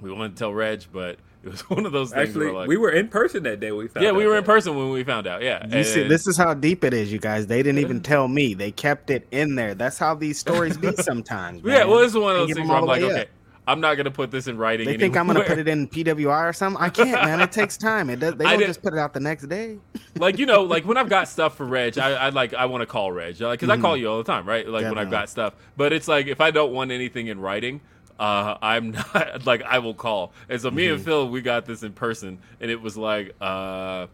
We 0.00 0.12
wanted 0.12 0.36
to 0.36 0.38
tell 0.38 0.54
Reg, 0.54 0.84
but 0.92 1.18
it 1.42 1.50
was 1.50 1.60
one 1.70 1.86
of 1.86 1.92
those 1.92 2.10
things. 2.10 2.28
Actually, 2.28 2.50
like, 2.50 2.68
we 2.68 2.76
were 2.76 2.90
in 2.90 3.08
person 3.08 3.42
that 3.44 3.60
day. 3.60 3.72
We 3.72 3.88
found 3.88 4.04
yeah, 4.04 4.12
we 4.12 4.24
out 4.24 4.28
were 4.28 4.38
in 4.38 4.44
person 4.44 4.76
when 4.76 4.90
we 4.90 5.04
found 5.04 5.26
out. 5.26 5.42
Yeah, 5.42 5.66
You 5.66 5.84
see, 5.84 6.02
And- 6.02 6.10
this 6.10 6.26
is 6.26 6.36
how 6.36 6.54
deep 6.54 6.84
it 6.84 6.92
is, 6.92 7.12
you 7.12 7.18
guys. 7.18 7.46
They 7.46 7.62
didn't 7.62 7.78
even 7.78 8.00
tell 8.00 8.28
me. 8.28 8.54
They 8.54 8.70
kept 8.70 9.10
it 9.10 9.26
in 9.30 9.54
there. 9.54 9.74
That's 9.74 9.98
how 9.98 10.14
these 10.14 10.38
stories 10.38 10.76
be 10.76 10.94
sometimes. 10.96 11.62
yeah. 11.64 11.84
Well, 11.84 11.98
this 12.00 12.12
is 12.12 12.18
one 12.18 12.32
of 12.32 12.38
those 12.38 12.52
things 12.54 12.68
where 12.68 12.78
I'm 12.78 12.84
like, 12.84 13.02
okay, 13.02 13.22
up. 13.22 13.28
I'm 13.66 13.80
not 13.80 13.94
gonna 13.96 14.10
put 14.10 14.32
this 14.32 14.48
in 14.48 14.58
writing. 14.58 14.86
They 14.86 14.96
think 14.96 15.16
I'm 15.16 15.28
gonna 15.28 15.44
put 15.44 15.58
it 15.58 15.68
in 15.68 15.86
PWI 15.86 16.48
or 16.48 16.52
something. 16.52 16.82
I 16.82 16.88
can't, 16.88 17.12
man. 17.12 17.40
It 17.40 17.52
takes 17.52 17.76
time. 17.76 18.10
It 18.10 18.18
does. 18.18 18.34
They 18.34 18.44
I 18.44 18.56
don't 18.56 18.66
just 18.66 18.82
put 18.82 18.94
it 18.94 18.98
out 18.98 19.12
the 19.12 19.20
next 19.20 19.48
day. 19.48 19.78
like 20.16 20.38
you 20.38 20.46
know, 20.46 20.64
like 20.64 20.84
when 20.84 20.96
I've 20.96 21.08
got 21.08 21.28
stuff 21.28 21.56
for 21.56 21.66
Reg, 21.66 21.96
I, 21.96 22.14
I 22.14 22.28
like 22.30 22.52
I 22.52 22.64
want 22.66 22.82
to 22.82 22.86
call 22.86 23.12
Reg, 23.12 23.40
like 23.40 23.60
because 23.60 23.70
I 23.70 23.74
mm-hmm. 23.74 23.82
call 23.82 23.96
you 23.96 24.10
all 24.10 24.18
the 24.18 24.24
time, 24.24 24.44
right? 24.46 24.66
Like 24.66 24.84
when 24.84 24.98
I've 24.98 25.10
got 25.10 25.30
stuff, 25.30 25.54
but 25.76 25.92
it's 25.92 26.08
like 26.08 26.26
if 26.26 26.40
I 26.40 26.50
don't 26.50 26.72
want 26.72 26.90
anything 26.90 27.28
in 27.28 27.38
writing, 27.38 27.80
uh, 28.20 28.56
I'm 28.62 28.90
not 29.14 29.46
like 29.46 29.62
I 29.62 29.80
will 29.80 29.94
call. 29.94 30.32
And 30.48 30.60
so 30.60 30.70
me 30.70 30.86
and 30.88 31.02
Phil, 31.02 31.28
we 31.28 31.40
got 31.42 31.64
this 31.66 31.82
in 31.82 31.92
person, 31.92 32.38
and 32.60 32.70
it 32.70 32.80
was 32.80 32.96
like, 32.96 33.34
uh, 33.40 34.06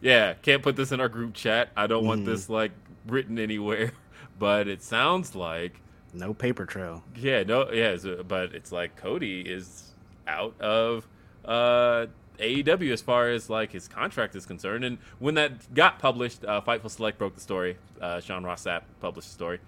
yeah, 0.00 0.34
can't 0.34 0.62
put 0.62 0.76
this 0.76 0.92
in 0.92 1.00
our 1.00 1.08
group 1.08 1.34
chat. 1.34 1.70
I 1.76 1.86
don't 1.86 2.06
want 2.06 2.24
this 2.24 2.48
like 2.48 2.72
written 3.06 3.38
anywhere, 3.38 3.92
but 4.38 4.68
it 4.68 4.82
sounds 4.82 5.34
like 5.34 5.80
No 6.14 6.32
paper 6.32 6.64
trail. 6.66 7.02
yeah, 7.16 7.42
no, 7.42 7.70
yeah, 7.72 7.92
it's- 7.94 8.24
but 8.26 8.54
it's 8.54 8.70
like 8.72 8.96
Cody 8.96 9.40
is 9.40 9.92
out 10.26 10.54
of 10.60 11.06
uh, 11.44 12.06
AEW 12.38 12.92
as 12.92 13.00
far 13.02 13.30
as 13.30 13.50
like 13.50 13.72
his 13.72 13.88
contract 13.88 14.36
is 14.36 14.46
concerned. 14.46 14.84
And 14.84 14.98
when 15.18 15.34
that 15.34 15.74
got 15.74 15.98
published, 15.98 16.44
uh, 16.44 16.60
Fightful 16.60 16.90
Select 16.90 17.18
broke 17.18 17.34
the 17.34 17.40
story. 17.40 17.76
Uh, 18.00 18.20
Sean 18.20 18.44
Ross 18.44 18.64
Sapp 18.64 18.82
published 19.00 19.28
the 19.28 19.34
story 19.34 19.58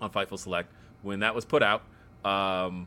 on 0.00 0.10
Fightful 0.10 0.38
Select. 0.38 0.68
When 1.02 1.20
that 1.20 1.34
was 1.34 1.44
put 1.46 1.62
out, 1.62 1.82
um, 2.24 2.86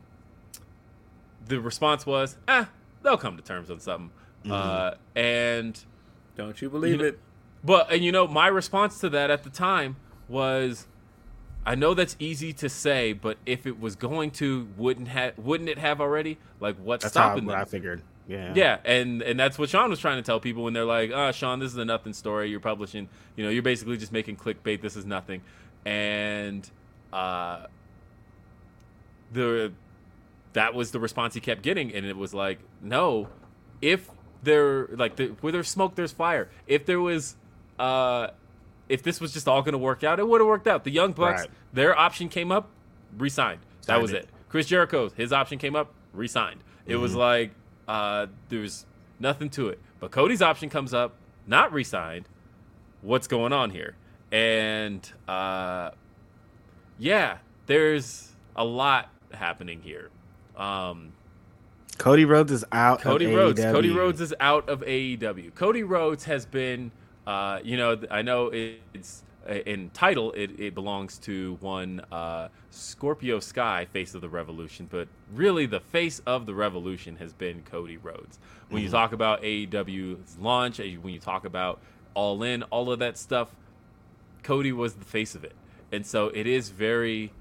the 1.46 1.60
response 1.60 2.06
was, 2.06 2.36
"Ah, 2.48 2.68
they'll 3.02 3.16
come 3.16 3.36
to 3.36 3.42
terms 3.42 3.70
on 3.70 3.80
something." 3.80 4.10
Uh, 4.50 4.94
and 5.14 5.78
Don't 6.36 6.60
you 6.60 6.68
believe 6.68 6.98
know- 6.98 7.06
it? 7.06 7.18
but 7.64 7.92
and 7.92 8.04
you 8.04 8.10
know, 8.12 8.26
my 8.26 8.48
response 8.48 8.98
to 9.00 9.08
that 9.10 9.30
at 9.30 9.44
the 9.44 9.50
time 9.50 9.96
was, 10.28 10.86
I 11.64 11.74
know 11.76 11.94
that's 11.94 12.16
easy 12.18 12.52
to 12.54 12.68
say, 12.68 13.12
but 13.12 13.38
if 13.46 13.66
it 13.66 13.78
was 13.78 13.94
going 13.94 14.32
to, 14.32 14.68
wouldn't 14.76 15.08
have, 15.08 15.38
wouldn't 15.38 15.68
it 15.68 15.78
have 15.78 16.00
already? 16.00 16.38
Like, 16.58 16.76
what's 16.76 17.04
That's 17.04 17.16
how 17.16 17.28
stopping 17.30 17.44
what 17.46 17.56
I 17.56 17.64
figured. 17.64 18.02
Yeah. 18.28 18.52
Yeah, 18.54 18.78
and 18.84 19.20
and 19.22 19.38
that's 19.38 19.58
what 19.58 19.68
Sean 19.68 19.90
was 19.90 19.98
trying 19.98 20.16
to 20.16 20.22
tell 20.22 20.38
people 20.40 20.62
when 20.62 20.72
they're 20.72 20.84
like, 20.84 21.10
"Ah, 21.12 21.32
Sean, 21.32 21.58
this 21.58 21.72
is 21.72 21.76
a 21.78 21.84
nothing 21.84 22.12
story. 22.12 22.50
You're 22.50 22.60
publishing, 22.60 23.08
you 23.36 23.44
know, 23.44 23.50
you're 23.50 23.62
basically 23.64 23.96
just 23.96 24.12
making 24.12 24.36
clickbait. 24.36 24.80
This 24.80 24.96
is 24.96 25.04
nothing." 25.04 25.42
And 25.84 26.68
uh, 27.12 27.66
the 29.32 29.72
that 30.52 30.74
was 30.74 30.90
the 30.90 31.00
response 31.00 31.34
he 31.34 31.40
kept 31.40 31.62
getting, 31.62 31.92
and 31.94 32.04
it 32.06 32.16
was 32.16 32.34
like, 32.34 32.58
"No, 32.80 33.28
if 33.80 34.10
there 34.42 34.86
like 34.88 35.16
the, 35.16 35.28
where 35.40 35.52
there's 35.52 35.68
smoke, 35.68 35.94
there's 35.94 36.12
fire. 36.12 36.48
If 36.66 36.84
there 36.86 37.00
was, 37.00 37.36
uh, 37.78 38.28
if 38.88 39.02
this 39.02 39.20
was 39.20 39.32
just 39.32 39.48
all 39.48 39.62
going 39.62 39.72
to 39.72 39.78
work 39.78 40.04
out, 40.04 40.18
it 40.18 40.26
would 40.28 40.40
have 40.40 40.48
worked 40.48 40.66
out. 40.66 40.84
The 40.84 40.90
Young 40.90 41.12
Bucks, 41.12 41.42
Right. 41.42 41.50
their 41.72 41.98
option 41.98 42.28
came 42.28 42.52
up, 42.52 42.68
re-signed. 43.16 43.60
That 43.82 43.86
Signed 43.86 44.02
was 44.02 44.10
it. 44.12 44.16
it. 44.24 44.28
Chris 44.48 44.66
Jericho's 44.66 45.12
his 45.14 45.32
option 45.32 45.58
came 45.58 45.74
up, 45.74 45.92
re-signed. 46.12 46.60
It 46.86 46.96
was 46.96 47.14
like 47.14 47.52
uh, 47.88 48.26
there's 48.48 48.84
nothing 49.18 49.48
to 49.50 49.68
it. 49.68 49.78
But 50.00 50.10
Cody's 50.10 50.42
option 50.42 50.68
comes 50.68 50.92
up, 50.92 51.14
not 51.46 51.72
re-signed. 51.72 52.28
What's 53.00 53.26
going 53.28 53.52
on 53.52 53.70
here? 53.70 53.94
And 54.30 55.08
uh, 55.28 55.90
yeah, 56.98 57.38
there's 57.66 58.32
a 58.56 58.64
lot 58.64 59.08
happening 59.34 59.80
here. 59.82 60.10
Um, 60.56 61.12
Cody 61.98 62.24
Rhodes 62.24 62.52
is 62.52 62.64
out. 62.72 63.00
Cody 63.00 63.26
of 63.26 63.34
Rhodes. 63.34 63.60
AEW. 63.60 63.72
Cody 63.72 63.90
Rhodes 63.90 64.20
is 64.20 64.34
out 64.40 64.68
of 64.68 64.80
AEW. 64.80 65.54
Cody 65.54 65.82
Rhodes 65.82 66.24
has 66.24 66.46
been, 66.46 66.90
uh, 67.26 67.60
you 67.62 67.76
know, 67.76 67.98
I 68.10 68.22
know 68.22 68.50
it's 68.52 69.22
uh, 69.48 69.54
in 69.54 69.90
title 69.90 70.32
it, 70.32 70.58
it 70.60 70.74
belongs 70.74 71.18
to 71.18 71.56
one 71.60 72.00
uh, 72.12 72.48
Scorpio 72.70 73.40
Sky, 73.40 73.86
face 73.92 74.14
of 74.14 74.20
the 74.20 74.28
Revolution, 74.28 74.88
but 74.90 75.08
really 75.32 75.66
the 75.66 75.80
face 75.80 76.20
of 76.26 76.46
the 76.46 76.54
Revolution 76.54 77.16
has 77.16 77.32
been 77.32 77.62
Cody 77.62 77.96
Rhodes. 77.96 78.38
When 78.68 78.82
you 78.82 78.88
talk 78.88 79.12
about 79.12 79.42
AEW's 79.42 80.38
launch, 80.38 80.78
when 80.78 81.12
you 81.12 81.18
talk 81.18 81.44
about 81.44 81.80
All 82.14 82.42
In, 82.42 82.62
all 82.64 82.90
of 82.90 83.00
that 83.00 83.18
stuff, 83.18 83.48
Cody 84.42 84.72
was 84.72 84.94
the 84.94 85.04
face 85.04 85.34
of 85.34 85.44
it, 85.44 85.54
and 85.90 86.06
so 86.06 86.28
it 86.28 86.46
is 86.46 86.70
very 86.70 87.32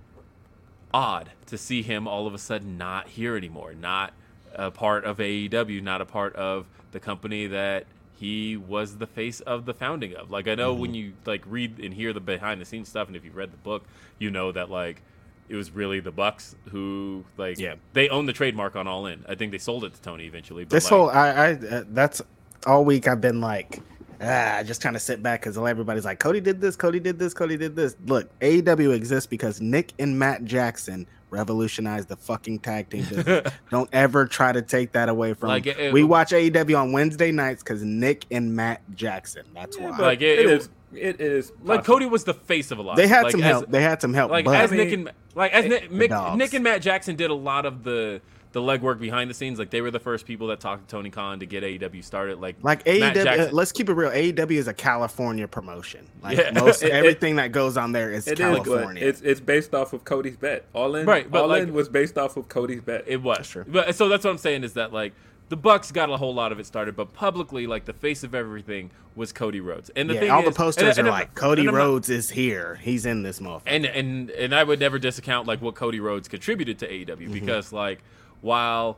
odd 0.94 1.32
to 1.48 1.58
see 1.58 1.82
him 1.82 2.08
all 2.08 2.28
of 2.28 2.34
a 2.34 2.38
sudden 2.38 2.78
not 2.78 3.08
here 3.10 3.36
anymore, 3.36 3.74
not 3.74 4.14
a 4.54 4.72
part 4.72 5.06
of 5.06 5.18
AEW, 5.18 5.82
not 5.82 6.02
a 6.02 6.06
part 6.06 6.36
of 6.36 6.68
the 6.92 7.00
company 7.00 7.48
that 7.48 7.86
he 8.14 8.56
was 8.56 8.98
the 8.98 9.08
face 9.08 9.40
of 9.42 9.66
the 9.66 9.74
founding 9.74 10.16
of. 10.16 10.30
Like 10.30 10.48
I 10.48 10.56
know 10.56 10.74
when 10.74 10.94
you 10.94 11.14
like 11.26 11.44
read 11.46 11.80
and 11.80 11.94
hear 11.94 12.14
the 12.14 12.20
behind 12.20 12.62
the 12.62 12.66
scenes 12.66 12.90
stuff, 12.90 13.08
and 13.08 13.16
if 13.16 13.26
you 13.26 13.32
read 13.32 13.52
the 13.52 13.58
book, 13.58 13.84
you 14.20 14.30
know 14.30 14.52
that 14.52 14.70
like 14.70 15.02
it 15.50 15.56
was 15.56 15.72
really 15.72 16.00
the 16.00 16.12
Bucks 16.12 16.56
who 16.70 17.26
like 17.38 17.60
Yeah. 17.60 17.76
they 17.94 18.10
own 18.10 18.26
the 18.26 18.34
trademark 18.34 18.76
on 18.76 18.88
All 18.88 19.06
In. 19.06 19.26
I 19.28 19.36
think 19.36 19.52
they 19.52 19.58
sold 19.58 19.84
it 19.84 19.94
to 19.96 20.02
Tony 20.02 20.26
eventually. 20.26 20.64
But 20.66 20.72
This 20.72 20.86
like, 20.86 20.92
whole 20.92 21.10
I, 21.10 21.30
I 21.30 21.52
uh, 21.54 21.84
that's 21.90 22.22
all 22.66 22.86
week 22.86 23.08
I've 23.08 23.22
been 23.22 23.42
like 23.42 23.82
ah, 24.22 24.62
just 24.64 24.82
kind 24.82 24.96
of 24.96 25.02
sit 25.02 25.22
back 25.24 25.42
because 25.42 25.58
everybody's 25.58 26.06
like, 26.06 26.20
Cody 26.20 26.40
did 26.42 26.62
this, 26.62 26.76
Cody 26.76 27.00
did 27.00 27.18
this, 27.20 27.34
Cody 27.34 27.58
did 27.58 27.76
this. 27.76 27.96
Look, 28.06 28.38
AEW 28.40 28.94
exists 28.94 29.28
because 29.28 29.60
Nick 29.62 29.94
and 30.00 30.18
Matt 30.18 30.44
Jackson 30.46 31.08
revolutionized 31.30 32.10
the 32.10 32.16
fucking 32.18 32.60
tag 32.60 32.90
team 32.90 33.06
business. 33.06 33.52
Don't 33.72 33.90
ever 33.94 34.26
try 34.26 34.52
to 34.52 34.62
take 34.62 34.92
that 34.92 35.08
away 35.10 35.34
from. 35.34 35.50
Like, 35.50 35.66
it- 35.66 35.94
we 35.94 36.04
watch 36.04 36.32
AEW 36.32 36.80
on 36.80 36.92
Wednesday 36.92 37.32
nights 37.32 37.64
because 37.64 37.82
Nick 37.84 38.26
and 38.32 38.56
Matt 38.56 38.82
Jackson. 38.96 39.44
That's 39.56 39.78
why. 39.78 39.92
But 39.92 40.02
Like, 40.02 40.22
it- 40.22 40.40
it 40.40 40.46
it- 40.46 40.52
is. 40.52 40.70
It 40.94 41.22
is 41.22 41.54
Like 41.64 41.78
possible. 41.80 41.84
Cody 41.96 42.06
was 42.08 42.26
the 42.26 42.34
face 42.34 42.70
of 42.70 42.78
a 42.78 42.82
lot. 42.82 42.98
they 42.98 43.08
had 43.08 43.24
like, 43.24 43.32
some 43.32 43.42
as- 43.42 43.48
help. 43.48 43.72
They 43.72 43.82
had 43.82 44.02
some 44.02 44.14
help. 44.14 44.30
Like 44.30 44.44
but 44.44 44.56
as 44.60 44.74
I 44.74 44.76
Nick 44.76 44.92
and 44.92 45.10
like 45.36 45.54
as 45.54 45.64
Nick, 45.66 45.90
Nick. 45.90 46.12
Nick 46.36 46.54
and 46.54 46.66
Matt 46.66 46.82
Jackson 46.82 47.16
did 47.16 47.30
a 47.32 47.34
lot 47.34 47.66
of 47.66 47.86
the 47.86 48.20
the 48.54 48.60
legwork 48.62 49.00
behind 49.00 49.30
the 49.30 49.34
scenes. 49.34 49.58
Like 49.60 49.70
they 49.70 49.80
were 49.82 49.92
the 49.92 50.00
first 50.00 50.26
people 50.26 50.48
that 50.48 50.60
talked 50.60 50.88
to 50.88 50.92
Tony 50.96 51.10
Khan 51.10 51.40
to 51.40 51.46
get 51.46 51.64
AEW 51.64 52.04
started. 52.04 52.40
Like 52.40 52.58
Like 52.62 52.84
AEW, 52.86 53.02
uh, 53.22 53.24
Jackson- 53.24 53.56
let's 53.56 53.72
keep 53.72 53.88
it 53.90 53.94
real. 53.94 54.10
AEW 54.12 54.52
is 54.58 54.68
a 54.68 54.74
California 54.74 55.48
promotion. 55.48 56.06
Like 56.22 56.38
Yeah. 56.38 56.52
most 56.52 56.84
It- 56.84 56.88
it- 56.88 56.92
everything 56.94 57.38
that 57.38 57.52
goes 57.54 57.78
on 57.78 57.92
there 57.94 58.12
is 58.12 58.28
It 58.28 58.34
is, 58.34 58.40
California. 58.40 59.02
but 59.02 59.08
it's 59.10 59.22
it's 59.22 59.40
based 59.40 59.74
off 59.74 59.94
of 59.94 60.04
Cody's 60.04 60.36
bet. 60.38 60.66
All 60.74 60.96
in, 60.96 61.06
Right, 61.06 61.30
but 61.32 61.44
all 61.44 61.48
like- 61.48 61.64
in 61.64 61.74
was 61.74 61.88
based 61.90 62.18
off 62.18 62.36
of 62.38 62.50
Cody's 62.50 62.82
bet. 62.82 63.04
It 63.08 63.22
was. 63.22 63.48
true. 63.48 63.64
But 63.68 63.96
so 63.96 64.10
that's 64.10 64.26
what 64.26 64.32
I'm 64.32 64.38
saying 64.38 64.64
is 64.64 64.74
that 64.74 64.92
like 64.92 65.14
the 65.50 65.58
Bucks 65.58 65.92
got 65.92 66.10
a 66.10 66.16
whole 66.16 66.34
lot 66.34 66.52
of 66.54 66.60
it 66.60 66.66
started, 66.66 66.96
but 66.96 67.14
publicly, 67.14 67.68
like 67.68 67.84
the 67.86 67.92
face 67.94 68.24
of 68.24 68.34
everything 68.34 68.90
was 69.18 69.34
Cody 69.34 69.60
Rhodes. 69.60 69.92
And 69.98 70.10
the 70.10 70.14
yeah, 70.14 70.20
thing 70.22 70.32
all 70.32 70.40
is, 70.44 70.46
the 70.50 70.52
posters 70.56 70.98
and- 70.98 71.00
and 71.00 71.08
are 71.08 71.12
I'm- 71.12 71.20
like 71.22 71.36
Cody 71.36 71.62
and 71.62 71.70
I'm 71.70 71.76
not- 71.76 71.82
Rhodes 71.82 72.10
is 72.10 72.30
here. 72.30 72.80
He's 72.82 73.06
in 73.06 73.24
this 73.24 73.40
motherfucker. 73.40 73.62
and 73.66 73.86
and 73.86 74.30
and 74.32 74.56
I 74.56 74.64
would 74.64 74.80
never 74.80 75.00
discount 75.00 75.48
like 75.48 75.62
what 75.62 75.76
Cody 75.76 76.00
Rhodes 76.02 76.28
contributed 76.28 76.80
to 76.80 76.88
AEW 76.88 77.06
Mm-hmm. 77.28 77.34
because 77.34 77.72
like 77.74 78.00
while 78.42 78.98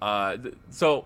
uh 0.00 0.36
th- 0.36 0.54
so 0.70 1.04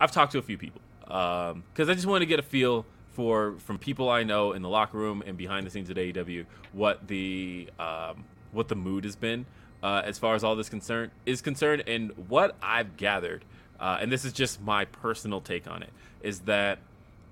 I've 0.00 0.12
talked 0.12 0.32
to 0.32 0.38
a 0.38 0.42
few 0.42 0.58
people 0.58 0.80
um 1.06 1.64
because 1.72 1.88
I 1.88 1.94
just 1.94 2.06
wanted 2.06 2.20
to 2.20 2.26
get 2.26 2.38
a 2.38 2.42
feel 2.42 2.86
for 3.12 3.54
from 3.58 3.78
people 3.78 4.08
I 4.08 4.22
know 4.22 4.52
in 4.52 4.62
the 4.62 4.68
locker 4.68 4.98
room 4.98 5.22
and 5.26 5.36
behind 5.36 5.66
the 5.66 5.70
scenes 5.70 5.90
at 5.90 5.96
AEW 5.96 6.46
what 6.72 7.08
the 7.08 7.68
um 7.78 8.24
what 8.52 8.68
the 8.68 8.76
mood 8.76 9.04
has 9.04 9.16
been 9.16 9.46
uh 9.82 10.02
as 10.04 10.18
far 10.18 10.34
as 10.34 10.44
all 10.44 10.56
this 10.56 10.68
concern 10.68 11.10
is 11.26 11.40
concerned. 11.40 11.84
And 11.86 12.12
what 12.28 12.56
I've 12.62 12.96
gathered 12.96 13.44
uh 13.78 13.98
and 14.00 14.10
this 14.10 14.24
is 14.24 14.32
just 14.32 14.60
my 14.60 14.84
personal 14.84 15.40
take 15.40 15.68
on 15.68 15.82
it 15.82 15.90
is 16.22 16.40
that 16.40 16.78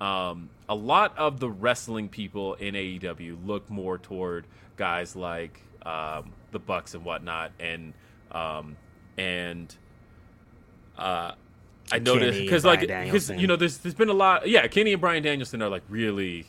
um, 0.01 0.51
a 0.69 0.75
lot 0.75 1.17
of 1.19 1.41
the 1.41 1.49
wrestling 1.49 2.09
people 2.09 2.55
in 2.55 2.75
AEW 2.75 3.45
look 3.47 3.69
more 3.69 3.99
toward 3.99 4.47
guys 4.77 5.17
like 5.17 5.61
um, 5.85 6.33
the 6.53 6.59
Bucks 6.59 6.95
and 6.95 7.05
whatnot, 7.05 7.53
and 7.59 7.95
um, 8.31 8.77
and 9.17 9.75
uh, 10.99 11.33
I 11.91 11.99
noticed 11.99 12.41
because 12.41 12.65
like 12.65 12.81
because 12.81 13.31
you 13.31 13.47
know 13.47 13.57
there's 13.57 13.79
there's 13.79 13.95
been 13.95 14.09
a 14.09 14.15
lot 14.15 14.49
yeah 14.49 14.67
Kenny 14.67 14.93
and 14.93 15.01
Bryan 15.01 15.23
Danielson 15.23 15.63
are 15.63 15.69
like 15.69 15.83
really 15.89 16.47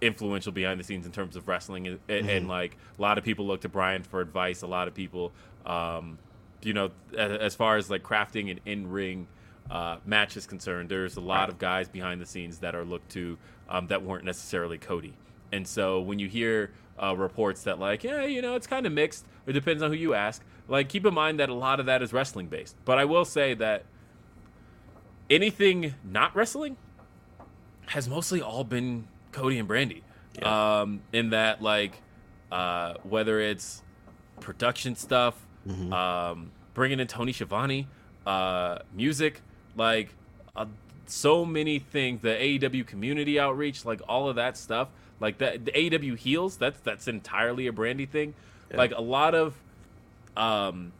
influential 0.00 0.52
behind 0.52 0.80
the 0.80 0.84
scenes 0.84 1.06
in 1.06 1.12
terms 1.12 1.36
of 1.36 1.46
wrestling 1.46 1.86
and, 1.86 1.98
and, 2.08 2.28
and, 2.30 2.48
like 2.48 2.76
a 2.98 3.02
lot 3.02 3.18
of 3.18 3.24
people 3.24 3.46
look 3.46 3.60
to 3.60 3.68
Bryan 3.68 4.02
for 4.02 4.20
advice 4.20 4.62
a 4.62 4.66
lot 4.66 4.88
of 4.88 4.94
people 4.94 5.32
um, 5.66 6.18
you 6.62 6.72
know 6.72 6.90
as, 7.16 7.32
as 7.32 7.54
far 7.54 7.76
as 7.76 7.90
like 7.90 8.02
crafting 8.02 8.50
an 8.50 8.60
in 8.64 8.90
ring 8.90 9.28
uh, 9.70 9.98
match 10.06 10.36
is 10.36 10.46
concerned 10.46 10.88
there's 10.88 11.16
a 11.16 11.20
lot 11.20 11.48
of 11.50 11.58
guys 11.58 11.88
behind 11.88 12.20
the 12.20 12.26
scenes 12.26 12.58
that 12.58 12.74
are 12.74 12.84
looked 12.84 13.10
to 13.10 13.36
um, 13.68 13.86
that 13.86 14.02
weren't 14.02 14.24
necessarily 14.24 14.78
Cody. 14.78 15.14
And 15.52 15.66
so 15.66 16.00
when 16.00 16.18
you 16.18 16.28
hear 16.28 16.72
uh, 17.00 17.14
reports 17.16 17.62
that 17.64 17.78
like 17.78 18.04
yeah 18.04 18.24
you 18.24 18.42
know 18.42 18.54
it's 18.54 18.66
kind 18.66 18.86
of 18.86 18.92
mixed 18.92 19.24
it 19.46 19.52
depends 19.52 19.82
on 19.82 19.90
who 19.90 19.96
you 19.96 20.12
ask 20.12 20.42
like 20.68 20.88
keep 20.88 21.06
in 21.06 21.14
mind 21.14 21.40
that 21.40 21.48
a 21.48 21.54
lot 21.54 21.80
of 21.80 21.86
that 21.86 22.02
is 22.02 22.12
wrestling 22.12 22.46
based 22.46 22.76
but 22.84 22.98
I 22.98 23.06
will 23.06 23.24
say 23.24 23.54
that 23.54 23.84
anything 25.30 25.94
not 26.04 26.34
wrestling 26.34 26.76
has 27.86 28.08
mostly 28.08 28.42
all 28.42 28.64
been 28.64 29.06
Cody 29.32 29.58
and 29.58 29.68
Brandi. 29.68 30.02
Um, 30.44 31.02
in 31.12 31.30
that, 31.30 31.60
like, 31.60 32.00
uh, 32.52 32.94
whether 33.02 33.40
it's 33.40 33.82
production 34.40 34.94
stuff, 34.94 35.34
um, 35.92 36.50
bringing 36.72 37.00
in 37.00 37.06
Tony 37.06 37.32
Schiavone, 37.32 37.88
uh, 38.26 38.78
music, 38.94 39.42
like, 39.76 40.14
uh, 40.56 40.66
so 41.06 41.44
many 41.44 41.78
things, 41.78 42.22
the 42.22 42.28
AEW 42.30 42.86
community 42.86 43.38
outreach, 43.40 43.84
like 43.84 44.00
all 44.08 44.28
of 44.28 44.36
that 44.36 44.56
stuff, 44.56 44.88
like 45.18 45.38
that, 45.38 45.64
the 45.64 45.72
AEW 45.72 46.16
heels, 46.16 46.56
that's 46.56 46.80
that's 46.80 47.08
entirely 47.08 47.66
a 47.66 47.72
Brandi 47.72 48.08
thing. 48.08 48.34
Like 48.72 48.92
a 48.92 49.00
lot 49.02 49.34
of, 49.34 49.54
um, 50.36 50.92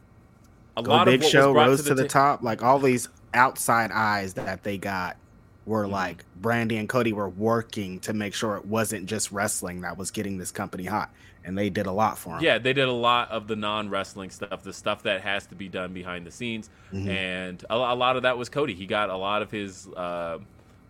a 0.75 0.83
Go 0.83 0.91
lot 0.91 1.05
Big 1.05 1.23
of 1.23 1.29
Show 1.29 1.53
rose 1.53 1.83
to 1.85 1.95
the, 1.95 2.07
ta- 2.07 2.33
top. 2.35 2.43
Like 2.43 2.61
all 2.61 2.79
these 2.79 3.07
outside 3.33 3.91
eyes 3.91 4.33
that 4.35 4.63
they 4.63 4.77
got 4.77 5.17
were 5.65 5.83
Mm-hmm. 5.83 5.91
like 5.93 6.25
Brandi 6.41 6.79
and 6.79 6.89
Cody 6.89 7.13
were 7.13 7.29
working 7.29 7.99
to 8.01 8.13
make 8.13 8.33
sure 8.33 8.57
it 8.57 8.65
wasn't 8.65 9.05
just 9.05 9.31
wrestling 9.31 9.81
that 9.81 9.97
was 9.97 10.09
getting 10.11 10.37
this 10.39 10.51
company 10.51 10.85
hot, 10.85 11.11
and 11.45 11.55
they 11.57 11.69
did 11.69 11.85
a 11.85 11.91
lot 11.91 12.17
for 12.17 12.29
them. 12.33 12.43
Yeah, 12.43 12.57
they 12.57 12.73
did 12.73 12.87
a 12.87 12.91
lot 12.91 13.29
of 13.29 13.47
the 13.47 13.55
non 13.55 13.89
wrestling 13.89 14.31
stuff, 14.31 14.63
the 14.63 14.73
stuff 14.73 15.03
that 15.03 15.21
has 15.21 15.45
to 15.47 15.55
be 15.55 15.69
done 15.69 15.93
behind 15.93 16.25
the 16.25 16.31
scenes, 16.31 16.69
and 16.91 17.63
a, 17.69 17.75
a 17.75 17.95
lot 17.95 18.15
of 18.15 18.23
that 18.23 18.37
was 18.39 18.49
Cody. 18.49 18.73
He 18.73 18.87
got 18.87 19.09
a 19.11 19.15
lot 19.15 19.43
of 19.43 19.51
his, 19.51 19.87
uh, 19.87 20.39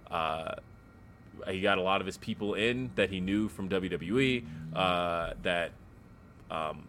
uh, 0.09 0.55
he 1.49 1.59
got 1.61 1.77
a 1.77 1.81
lot 1.81 1.99
of 2.01 2.07
his 2.07 2.17
people 2.17 2.53
in 2.53 2.91
that 2.95 3.09
he 3.09 3.19
knew 3.19 3.49
from 3.49 3.67
WWE 3.69 4.45
uh, 4.73 5.33
that 5.43 5.71
um, 6.49 6.87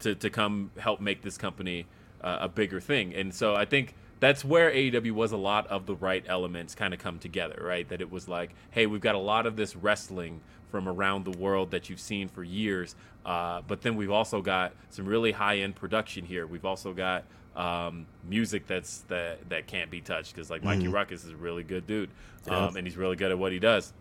to 0.00 0.14
to 0.14 0.30
come 0.30 0.70
help 0.78 1.00
make 1.00 1.22
this 1.22 1.36
company 1.36 1.86
uh, 2.22 2.38
a 2.42 2.48
bigger 2.48 2.80
thing. 2.80 3.12
And 3.14 3.34
so 3.34 3.54
I 3.56 3.64
think 3.64 3.94
that's 4.20 4.44
where 4.44 4.70
AEW 4.70 5.12
was 5.12 5.32
a 5.32 5.36
lot 5.36 5.66
of 5.68 5.86
the 5.86 5.94
right 5.94 6.24
elements 6.26 6.74
kind 6.74 6.94
of 6.94 7.00
come 7.00 7.18
together, 7.18 7.60
right? 7.64 7.88
That 7.88 8.00
it 8.00 8.10
was 8.10 8.28
like, 8.28 8.54
hey, 8.70 8.86
we've 8.86 9.00
got 9.00 9.14
a 9.14 9.18
lot 9.18 9.46
of 9.46 9.56
this 9.56 9.76
wrestling 9.76 10.40
from 10.70 10.88
around 10.88 11.24
the 11.24 11.38
world 11.38 11.70
that 11.72 11.88
you've 11.88 12.00
seen 12.00 12.28
for 12.28 12.42
years, 12.42 12.96
uh, 13.24 13.62
but 13.66 13.82
then 13.82 13.96
we've 13.96 14.10
also 14.10 14.42
got 14.42 14.72
some 14.90 15.06
really 15.06 15.32
high 15.32 15.58
end 15.58 15.76
production 15.76 16.24
here. 16.24 16.46
We've 16.46 16.64
also 16.64 16.92
got 16.92 17.24
um, 17.54 18.06
music 18.28 18.66
that's 18.66 19.02
that 19.08 19.48
that 19.50 19.66
can't 19.68 19.90
be 19.90 20.00
touched 20.00 20.34
because 20.34 20.50
like 20.50 20.64
Mikey 20.64 20.88
Rukus 20.88 21.24
is 21.24 21.30
a 21.30 21.36
really 21.36 21.62
good 21.62 21.86
dude, 21.86 22.10
um, 22.48 22.76
and 22.76 22.86
he's 22.86 22.96
really 22.96 23.16
good 23.16 23.30
at 23.30 23.38
what 23.38 23.52
he 23.52 23.58
does 23.58 23.92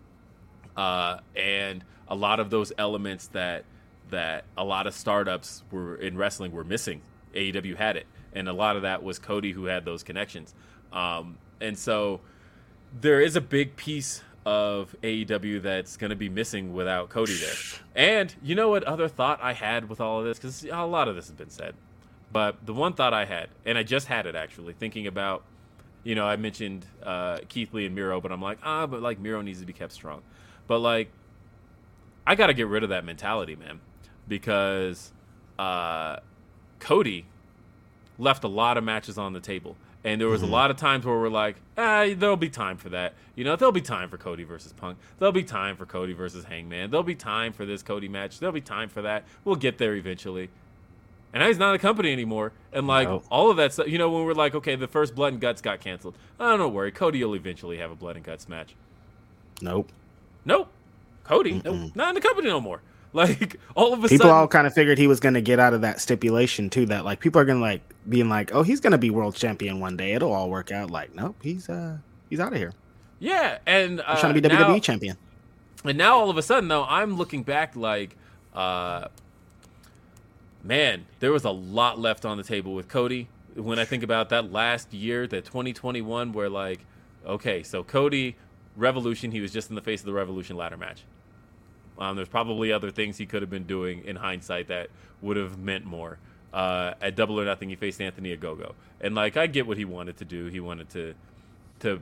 uh, 0.75 1.17
and 1.35 1.83
a 2.07 2.15
lot 2.15 2.39
of 2.39 2.49
those 2.49 2.71
elements 2.77 3.27
that 3.27 3.65
that 4.09 4.45
a 4.57 4.63
lot 4.63 4.85
of 4.85 4.93
startups 4.93 5.63
were 5.71 5.95
in 5.95 6.17
wrestling 6.17 6.51
were 6.51 6.63
missing. 6.63 7.01
AEW 7.33 7.75
had 7.75 7.97
it, 7.97 8.05
and 8.33 8.47
a 8.49 8.53
lot 8.53 8.75
of 8.75 8.81
that 8.81 9.03
was 9.03 9.19
Cody 9.19 9.51
who 9.51 9.65
had 9.65 9.85
those 9.85 10.03
connections. 10.03 10.53
Um, 10.91 11.37
and 11.61 11.77
so 11.77 12.19
there 12.99 13.21
is 13.21 13.35
a 13.35 13.41
big 13.41 13.75
piece 13.75 14.21
of 14.45 14.95
AEW 15.01 15.61
that's 15.61 15.97
going 15.97 16.09
to 16.09 16.15
be 16.15 16.29
missing 16.29 16.73
without 16.73 17.09
Cody 17.09 17.35
there. 17.35 17.55
And 17.95 18.33
you 18.43 18.55
know 18.55 18.69
what 18.69 18.83
other 18.83 19.07
thought 19.07 19.39
I 19.41 19.53
had 19.53 19.89
with 19.89 20.01
all 20.01 20.19
of 20.19 20.25
this 20.25 20.37
because 20.37 20.65
a 20.65 20.85
lot 20.85 21.07
of 21.07 21.15
this 21.15 21.27
has 21.27 21.35
been 21.35 21.49
said, 21.49 21.75
but 22.31 22.65
the 22.65 22.73
one 22.73 22.93
thought 22.93 23.13
I 23.13 23.25
had, 23.25 23.49
and 23.65 23.77
I 23.77 23.83
just 23.83 24.07
had 24.07 24.25
it 24.25 24.35
actually 24.35 24.73
thinking 24.73 25.07
about. 25.07 25.43
You 26.05 26.15
know, 26.15 26.25
I 26.25 26.35
mentioned 26.35 26.85
uh, 27.01 27.39
Keith 27.47 27.73
Lee 27.73 27.85
and 27.85 27.95
Miro, 27.95 28.19
but 28.19 28.33
I'm 28.33 28.41
like, 28.41 28.57
ah, 28.61 28.85
but 28.85 29.01
like 29.01 29.19
Miro 29.19 29.41
needs 29.41 29.61
to 29.61 29.65
be 29.65 29.71
kept 29.71 29.93
strong. 29.93 30.21
But 30.67 30.79
like, 30.79 31.09
I 32.27 32.35
got 32.35 32.47
to 32.47 32.53
get 32.53 32.67
rid 32.67 32.83
of 32.83 32.89
that 32.89 33.05
mentality, 33.05 33.55
man, 33.55 33.79
because 34.27 35.13
uh, 35.57 36.17
Cody 36.81 37.25
left 38.17 38.43
a 38.43 38.47
lot 38.47 38.77
of 38.77 38.83
matches 38.83 39.17
on 39.17 39.33
the 39.33 39.39
table, 39.39 39.75
and 40.03 40.19
there 40.19 40.27
was 40.27 40.41
a 40.41 40.45
lot 40.47 40.69
of 40.71 40.77
times 40.77 41.05
where 41.05 41.17
we're 41.17 41.29
like, 41.29 41.55
ah, 41.77 42.07
there'll 42.15 42.35
be 42.37 42.49
time 42.49 42.77
for 42.77 42.89
that. 42.89 43.13
You 43.35 43.43
know, 43.43 43.55
there'll 43.55 43.71
be 43.71 43.81
time 43.81 44.09
for 44.09 44.17
Cody 44.17 44.43
versus 44.43 44.73
Punk. 44.73 44.97
There'll 45.19 45.31
be 45.31 45.43
time 45.43 45.75
for 45.75 45.85
Cody 45.85 46.13
versus 46.13 46.45
Hangman. 46.45 46.91
There'll 46.91 47.03
be 47.03 47.15
time 47.15 47.53
for 47.53 47.65
this 47.65 47.81
Cody 47.81 48.07
match. 48.07 48.39
There'll 48.39 48.53
be 48.53 48.61
time 48.61 48.89
for 48.89 49.01
that. 49.01 49.23
We'll 49.45 49.55
get 49.55 49.77
there 49.77 49.95
eventually. 49.95 50.49
And 51.33 51.41
now 51.41 51.47
he's 51.47 51.57
not 51.57 51.73
a 51.73 51.79
company 51.79 52.11
anymore. 52.13 52.51
And 52.71 52.85
like 52.85 53.07
No. 53.07 53.23
all 53.31 53.49
of 53.49 53.57
that 53.57 53.73
stuff, 53.73 53.87
you 53.87 53.97
know, 53.97 54.11
when 54.11 54.23
we're 54.25 54.33
like, 54.33 54.53
okay, 54.53 54.75
the 54.75 54.87
first 54.87 55.15
Blood 55.15 55.33
and 55.33 55.41
Guts 55.41 55.61
got 55.61 55.79
canceled. 55.79 56.15
Oh, 56.39 56.55
don't 56.57 56.73
worry, 56.73 56.91
Cody 56.91 57.23
will 57.23 57.33
eventually 57.35 57.77
have 57.79 57.89
a 57.89 57.95
Blood 57.95 58.17
and 58.17 58.23
Guts 58.25 58.47
match. 58.47 58.75
Nope. 59.61 59.89
Nope. 60.45 60.69
Cody, 61.23 61.61
nope, 61.63 61.91
not 61.95 62.09
in 62.09 62.15
the 62.15 62.21
company 62.21 62.47
no 62.49 62.59
more. 62.61 62.81
Like 63.15 63.59
all 63.75 63.93
of 63.93 64.03
a 64.03 64.07
People 64.07 64.23
sudden, 64.25 64.31
all 64.35 64.47
kind 64.47 64.65
of 64.65 64.73
figured 64.73 64.97
he 64.97 65.05
was 65.05 65.19
going 65.19 65.35
to 65.35 65.41
get 65.41 65.59
out 65.59 65.75
of 65.75 65.81
that 65.81 66.01
stipulation 66.01 66.71
too. 66.71 66.87
That 66.87 67.05
like 67.05 67.19
people 67.19 67.39
are 67.39 67.45
going 67.45 67.59
to 67.59 67.61
like 67.61 67.81
being 68.07 68.29
like, 68.29 68.53
oh, 68.53 68.63
he's 68.63 68.79
going 68.79 68.91
to 68.91 68.97
be 68.97 69.09
world 69.09 69.35
champion 69.35 69.79
one 69.79 69.95
day. 69.97 70.13
It'll 70.13 70.33
all 70.33 70.49
work 70.49 70.71
out. 70.71 70.91
Like, 70.91 71.13
nope, 71.15 71.35
he's 71.41 71.69
uh 71.69 71.97
he's 72.29 72.39
out 72.39 72.51
of 72.53 72.57
here. 72.59 72.73
yeah, 73.19 73.59
and 73.65 74.01
uh, 74.01 74.11
He's 74.11 74.19
trying 74.19 74.33
to 74.33 74.41
be 74.41 74.47
now, 74.47 74.69
WWE 74.69 74.81
champion. 74.81 75.17
And 75.85 75.97
now 75.97 76.17
all 76.17 76.29
of 76.29 76.37
a 76.37 76.41
sudden, 76.41 76.67
though, 76.69 76.85
I'm 76.85 77.15
looking 77.17 77.43
back 77.43 77.75
like, 77.75 78.15
uh, 78.53 79.07
man, 80.63 81.05
there 81.19 81.31
was 81.31 81.43
a 81.43 81.51
lot 81.51 81.99
left 81.99 82.25
on 82.25 82.37
the 82.37 82.43
table 82.43 82.73
with 82.73 82.87
Cody. 82.87 83.27
When 83.55 83.77
I 83.79 83.85
think 83.85 84.01
about 84.03 84.29
that 84.29 84.51
last 84.51 84.93
year, 84.93 85.27
the 85.27 85.41
2021, 85.41 86.33
where 86.33 86.49
like, 86.49 86.79
okay, 87.25 87.63
so 87.63 87.83
Cody 87.83 88.35
Revolution, 88.75 89.31
he 89.31 89.41
was 89.41 89.51
just 89.51 89.69
in 89.69 89.75
the 89.75 89.81
face 89.81 89.99
of 90.01 90.05
the 90.07 90.13
Revolution 90.13 90.55
ladder 90.57 90.77
match. 90.77 91.03
Um, 91.99 92.15
there's 92.15 92.29
probably 92.29 92.71
other 92.71 92.89
things 92.89 93.17
he 93.17 93.25
could 93.27 93.43
have 93.43 93.51
been 93.51 93.65
doing 93.65 94.03
in 94.03 94.15
hindsight 94.15 94.67
that 94.69 94.89
would 95.21 95.37
have 95.37 95.59
meant 95.59 95.85
more. 95.85 96.17
Uh, 96.53 96.93
at 97.01 97.15
Double 97.15 97.39
or 97.39 97.45
Nothing, 97.45 97.69
he 97.69 97.75
faced 97.75 97.99
Anthony 97.99 98.35
Ogogo, 98.37 98.73
and 99.01 99.15
like 99.15 99.35
I 99.37 99.47
get 99.47 99.65
what 99.65 99.77
he 99.77 99.85
wanted 99.85 100.17
to 100.17 100.25
do. 100.25 100.45
He 100.47 100.59
wanted 100.59 100.89
to 100.91 101.13
to 101.79 101.99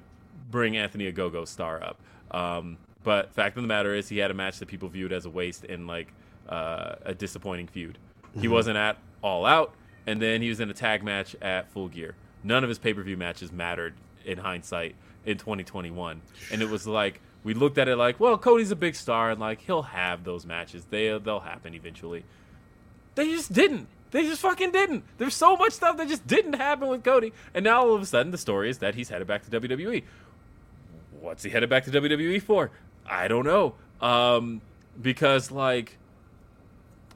bring 0.50 0.76
Anthony 0.76 1.12
Ogogo 1.12 1.48
star 1.48 1.82
up. 1.82 1.98
Um, 2.32 2.78
But 3.04 3.34
fact 3.34 3.56
of 3.58 3.64
the 3.64 3.68
matter 3.68 3.96
is, 3.96 4.10
he 4.10 4.18
had 4.18 4.30
a 4.30 4.34
match 4.34 4.60
that 4.60 4.68
people 4.68 4.90
viewed 4.90 5.14
as 5.14 5.26
a 5.26 5.30
waste 5.30 5.64
and 5.64 5.88
like 5.88 6.14
uh, 6.50 6.96
a 7.06 7.14
disappointing 7.16 7.68
feud. 7.68 7.98
He 8.34 8.42
Mm-hmm. 8.42 8.52
wasn't 8.54 8.78
at 8.78 8.98
All 9.24 9.46
Out, 9.46 9.74
and 10.06 10.22
then 10.22 10.42
he 10.42 10.50
was 10.50 10.60
in 10.60 10.70
a 10.70 10.74
tag 10.74 11.02
match 11.04 11.36
at 11.42 11.70
Full 11.72 11.88
Gear. 11.88 12.16
None 12.44 12.64
of 12.64 12.70
his 12.70 12.78
pay 12.80 12.94
per 12.94 13.02
view 13.04 13.16
matches 13.18 13.52
mattered 13.54 13.94
in 14.26 14.38
hindsight 14.40 14.96
in 15.26 15.38
2021, 15.38 16.22
and 16.52 16.62
it 16.62 16.70
was 16.70 16.86
like 16.86 17.22
we 17.44 17.54
looked 17.54 17.78
at 17.78 17.88
it 17.88 17.96
like, 17.96 18.20
well, 18.20 18.38
Cody's 18.38 18.72
a 18.72 18.76
big 18.76 18.96
star, 18.96 19.32
and 19.32 19.40
like 19.40 19.62
he'll 19.62 19.82
have 19.84 20.26
those 20.26 20.46
matches. 20.46 20.86
They 20.90 21.18
they'll 21.20 21.40
happen 21.40 21.74
eventually. 21.74 22.24
They 23.16 23.30
just 23.30 23.54
didn't. 23.54 23.88
They 24.12 24.24
just 24.24 24.42
fucking 24.42 24.72
didn't. 24.72 25.04
There's 25.18 25.36
so 25.36 25.56
much 25.56 25.72
stuff 25.74 25.98
that 25.98 26.08
just 26.08 26.28
didn't 26.28 26.54
happen 26.54 26.90
with 26.90 27.04
Cody, 27.04 27.34
and 27.54 27.64
now 27.64 27.82
all 27.82 27.96
of 27.96 28.02
a 28.02 28.06
sudden 28.06 28.32
the 28.32 28.38
story 28.38 28.70
is 28.70 28.80
that 28.80 28.96
he's 28.96 29.10
headed 29.10 29.28
back 29.28 29.44
to 29.50 29.60
WWE. 29.60 30.04
What's 31.20 31.44
he 31.44 31.50
headed 31.50 31.70
back 31.70 31.86
to 31.86 31.92
WWE 31.92 32.42
for? 32.42 32.72
I 33.06 33.28
don't 33.28 33.46
know. 33.46 33.76
Um, 34.02 34.62
because 35.02 35.52
like 35.52 35.98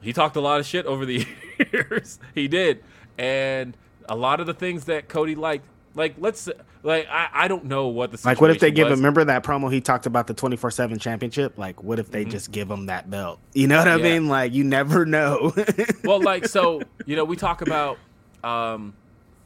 he 0.00 0.12
talked 0.12 0.36
a 0.36 0.40
lot 0.40 0.60
of 0.60 0.66
shit 0.66 0.86
over 0.86 1.04
the 1.04 1.26
years. 1.72 2.18
he 2.34 2.48
did, 2.48 2.82
and 3.18 3.76
a 4.08 4.16
lot 4.16 4.40
of 4.40 4.46
the 4.46 4.54
things 4.54 4.84
that 4.84 5.08
Cody 5.08 5.34
liked. 5.34 5.66
Like 5.94 6.14
let's 6.18 6.48
like 6.86 7.06
I, 7.10 7.28
I 7.32 7.48
don't 7.48 7.64
know 7.66 7.88
what 7.88 8.12
the 8.12 8.20
Like, 8.24 8.40
what 8.40 8.50
if 8.50 8.60
they 8.60 8.70
give 8.70 8.86
him? 8.88 8.94
Remember 8.94 9.24
that 9.24 9.42
promo 9.42 9.70
he 9.72 9.80
talked 9.80 10.06
about 10.06 10.26
the 10.26 10.34
twenty 10.34 10.56
four 10.56 10.70
seven 10.70 10.98
championship? 10.98 11.58
Like, 11.58 11.82
what 11.82 11.98
if 11.98 12.10
they 12.10 12.24
just 12.24 12.50
give 12.52 12.70
him 12.70 12.86
that 12.86 13.10
belt? 13.10 13.40
You 13.52 13.66
know 13.66 13.78
what 13.78 13.88
I 13.88 13.96
Mm-hmm. 13.96 14.04
Yeah. 14.06 14.12
mean? 14.18 14.28
Like, 14.28 14.52
you 14.54 14.64
never 14.64 15.04
know. 15.04 15.52
well, 16.04 16.20
like 16.22 16.46
so, 16.46 16.82
you 17.04 17.16
know, 17.16 17.24
we 17.24 17.36
talk 17.36 17.60
about 17.62 17.98
um, 18.44 18.94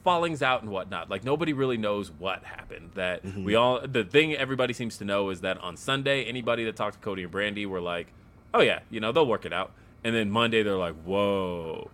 fallings 0.04 0.42
out 0.42 0.62
and 0.62 0.70
whatnot. 0.70 1.08
Like 1.10 1.24
nobody 1.24 1.52
really 1.52 1.76
knows 1.76 2.10
what 2.10 2.44
happened. 2.44 2.90
That 2.94 3.24
we 3.24 3.54
all 3.54 3.80
the 3.86 4.04
thing 4.04 4.34
everybody 4.34 4.72
seems 4.74 4.98
to 4.98 5.04
know 5.04 5.30
is 5.30 5.40
that 5.40 5.58
on 5.58 5.76
Sunday, 5.76 6.24
anybody 6.24 6.64
that 6.64 6.76
talked 6.76 6.94
to 6.94 7.00
Cody 7.00 7.22
and 7.24 7.32
Brandi 7.32 7.66
were 7.66 7.80
like, 7.80 8.08
"Oh 8.52 8.60
yeah, 8.60 8.80
you 8.90 9.00
know, 9.00 9.12
they'll 9.12 9.26
work 9.26 9.44
it 9.44 9.52
out." 9.52 9.72
And 10.04 10.14
then 10.14 10.30
Monday, 10.30 10.62
they're 10.62 10.76
like, 10.76 10.94
"Whoa, 11.04 11.90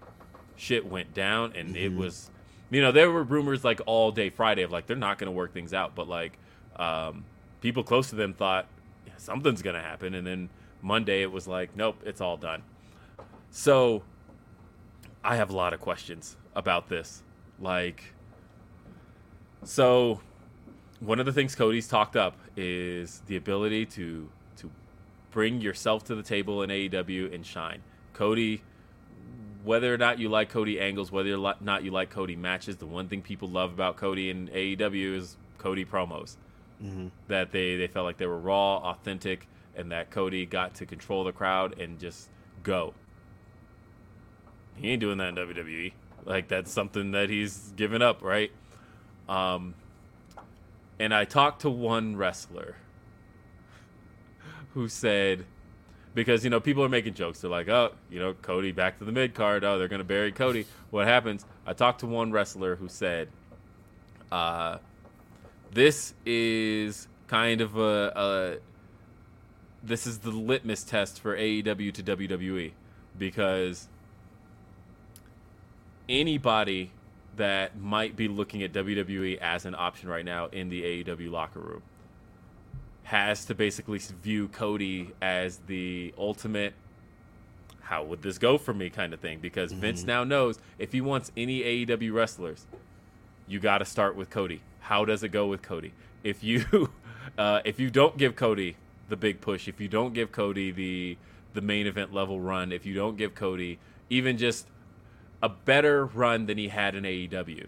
shit 0.57 0.87
went 0.87 1.13
down," 1.15 1.53
and 1.57 1.77
it 1.77 1.93
was, 1.93 2.31
you 2.71 2.81
know, 2.81 2.93
there 2.93 3.11
were 3.11 3.23
rumors 3.23 3.65
like 3.65 3.81
all 3.87 4.11
day 4.11 4.31
Friday 4.31 4.63
of 4.63 4.73
like 4.73 4.87
they're 4.87 4.97
not 4.97 5.19
going 5.19 5.27
to 5.27 5.37
work 5.37 5.53
things 5.53 5.73
out, 5.73 5.95
but 5.95 6.09
like 6.09 6.39
um, 6.77 7.25
people 7.61 7.83
close 7.83 8.11
to 8.11 8.17
them 8.17 8.35
thought 8.35 8.67
"Yeah, 9.07 9.15
something's 9.17 9.63
going 9.63 9.77
to 9.77 9.83
happen, 9.83 10.15
and 10.15 10.27
then 10.27 10.49
Monday 10.83 11.23
it 11.23 11.31
was 11.31 11.47
like, 11.47 11.77
"Nope, 11.77 12.03
it's 12.05 12.21
all 12.21 12.37
done." 12.37 12.63
So 13.51 14.03
I 15.25 15.37
have 15.37 15.51
a 15.51 15.57
lot 15.57 15.73
of 15.73 15.81
questions 15.81 16.37
about 16.55 16.89
this. 16.89 17.23
Like, 17.61 18.15
so 19.65 20.21
one 21.01 21.21
of 21.21 21.27
the 21.27 21.33
things 21.33 21.55
Cody's 21.55 21.89
talked 21.89 22.17
up 22.17 22.37
is 22.57 23.23
the 23.27 23.37
ability 23.37 23.87
to 23.87 24.29
to 24.57 24.71
bring 25.31 25.61
yourself 25.61 26.05
to 26.05 26.15
the 26.15 26.23
table 26.23 26.63
in 26.63 26.71
AEW 26.71 27.35
and 27.35 27.45
shine. 27.45 27.83
Cody, 28.13 28.63
whether 29.67 29.93
or 29.93 29.99
not 29.99 30.21
you 30.21 30.29
like 30.29 30.49
Cody 30.49 30.79
angles, 30.81 31.11
whether 31.11 31.35
or 31.35 31.55
not 31.61 31.83
you 31.83 31.91
like 31.91 32.09
Cody 32.09 32.37
matches, 32.37 32.77
the 32.77 32.87
one 32.87 33.09
thing 33.09 33.21
people 33.21 33.49
love 33.49 33.73
about 33.73 33.97
Cody 33.97 34.31
in 34.31 34.47
AEW 34.49 35.17
is 35.17 35.37
Cody 35.59 35.85
promos. 35.85 36.37
That 37.27 37.51
they 37.51 37.77
they 37.77 37.89
felt 37.89 38.05
like 38.07 38.17
they 38.17 38.27
were 38.27 38.39
raw, 38.39 38.77
authentic, 38.77 39.49
and 39.75 39.91
that 39.91 40.11
Cody 40.13 40.47
got 40.47 40.77
to 40.77 40.87
control 40.87 41.25
the 41.25 41.33
crowd 41.33 41.81
and 41.81 41.99
just 41.99 42.29
go. 42.63 42.95
He 44.77 44.91
ain't 44.91 45.01
doing 45.01 45.19
that 45.19 45.31
in 45.31 45.35
WWE. 45.35 45.93
Like 46.25 46.47
that's 46.47 46.71
something 46.71 47.11
that 47.11 47.29
he's 47.29 47.73
given 47.75 48.03
up, 48.03 48.23
right? 48.23 48.53
Um, 49.29 49.75
and 51.01 51.13
I 51.13 51.25
talked 51.25 51.63
to 51.63 51.71
one 51.71 52.17
wrestler 52.17 52.77
who 54.75 54.89
said, 54.89 55.45
because 56.17 56.43
you 56.43 56.51
know 56.51 56.59
people 56.59 56.83
are 56.83 56.89
making 56.89 57.13
jokes. 57.13 57.41
They're 57.41 57.51
like, 57.51 57.69
oh, 57.69 57.93
you 58.11 58.19
know, 58.19 58.33
Cody 58.33 58.73
back 58.73 58.99
to 58.99 59.05
the 59.05 59.13
mid 59.13 59.35
card. 59.35 59.63
Oh, 59.63 59.79
they're 59.79 59.87
gonna 59.87 60.03
bury 60.03 60.33
Cody. 60.33 60.67
What 60.91 61.07
happens? 61.07 61.45
I 61.67 61.75
talked 61.75 62.01
to 62.01 62.07
one 62.07 62.33
wrestler 62.33 62.75
who 62.75 62.89
said, 62.89 63.29
uh, 64.33 64.79
this 65.71 66.15
is 66.25 67.07
kind 67.29 67.61
of 67.61 67.77
a, 67.77 68.13
a 68.17 68.57
this 69.83 70.07
is 70.07 70.21
the 70.21 70.31
litmus 70.31 70.85
test 70.85 71.21
for 71.21 71.37
AEW 71.37 71.93
to 71.93 72.03
WWE 72.03 72.73
because 73.19 73.87
anybody 76.09 76.93
that 77.37 77.79
might 77.79 78.17
be 78.17 78.27
looking 78.27 78.63
at 78.63 78.73
WWE 78.73 79.37
as 79.39 79.67
an 79.67 79.75
option 79.75 80.09
right 80.09 80.25
now 80.25 80.47
in 80.47 80.71
the 80.71 81.05
AEW 81.05 81.31
locker 81.31 81.61
room 81.61 81.83
has 83.07 83.45
to 83.47 83.55
basically 83.55 83.99
view 84.23 84.49
Cody 84.49 85.13
as 85.23 85.59
the 85.67 86.13
ultimate 86.19 86.75
how 87.81 88.03
would 88.03 88.21
this 88.23 88.37
go 88.37 88.59
for 88.59 88.75
me 88.75 88.91
kind 88.91 89.15
of 89.15 89.21
thing 89.21 89.39
because 89.39 89.71
Vince 89.71 90.03
now 90.03 90.25
knows 90.25 90.59
if 90.77 90.91
he 90.91 91.01
wants 91.01 91.31
any 91.37 91.61
AEW 91.61 92.13
wrestlers 92.13 92.67
you 93.47 93.61
got 93.61 93.79
to 93.79 93.85
start 93.85 94.17
with 94.17 94.31
Cody. 94.31 94.61
How 94.81 95.05
does 95.05 95.23
it 95.23 95.29
go 95.29 95.47
with 95.47 95.63
Cody? 95.63 95.93
If 96.25 96.43
you 96.43 96.91
uh, 97.39 97.61
if 97.65 97.79
you 97.79 97.91
don't 97.91 98.17
give 98.17 98.37
Cody 98.37 98.77
the 99.09 99.17
big 99.17 99.41
push, 99.41 99.69
if 99.69 99.81
you 99.81 99.89
don't 99.89 100.13
give 100.13 100.33
Cody 100.33 100.71
the 100.71 101.17
the 101.55 101.61
main 101.61 101.87
event 101.87 102.13
level 102.13 102.41
run, 102.41 102.73
if 102.73 102.85
you 102.85 102.95
don't 102.95 103.17
give 103.17 103.35
Cody 103.35 103.79
even 104.11 104.37
just 104.37 104.67
a 105.43 105.49
better 105.49 106.05
run 106.05 106.47
than 106.47 106.59
he 106.59 106.69
had 106.69 106.95
in 106.95 107.05
AEW, 107.05 107.67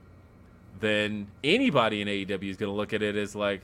then 0.81 1.29
anybody 1.43 2.03
in 2.03 2.09
AEW 2.09 2.51
is 2.51 2.57
going 2.57 2.71
to 2.71 2.77
look 2.77 2.93
at 2.93 3.03
it 3.03 3.17
as 3.17 3.35
like, 3.35 3.63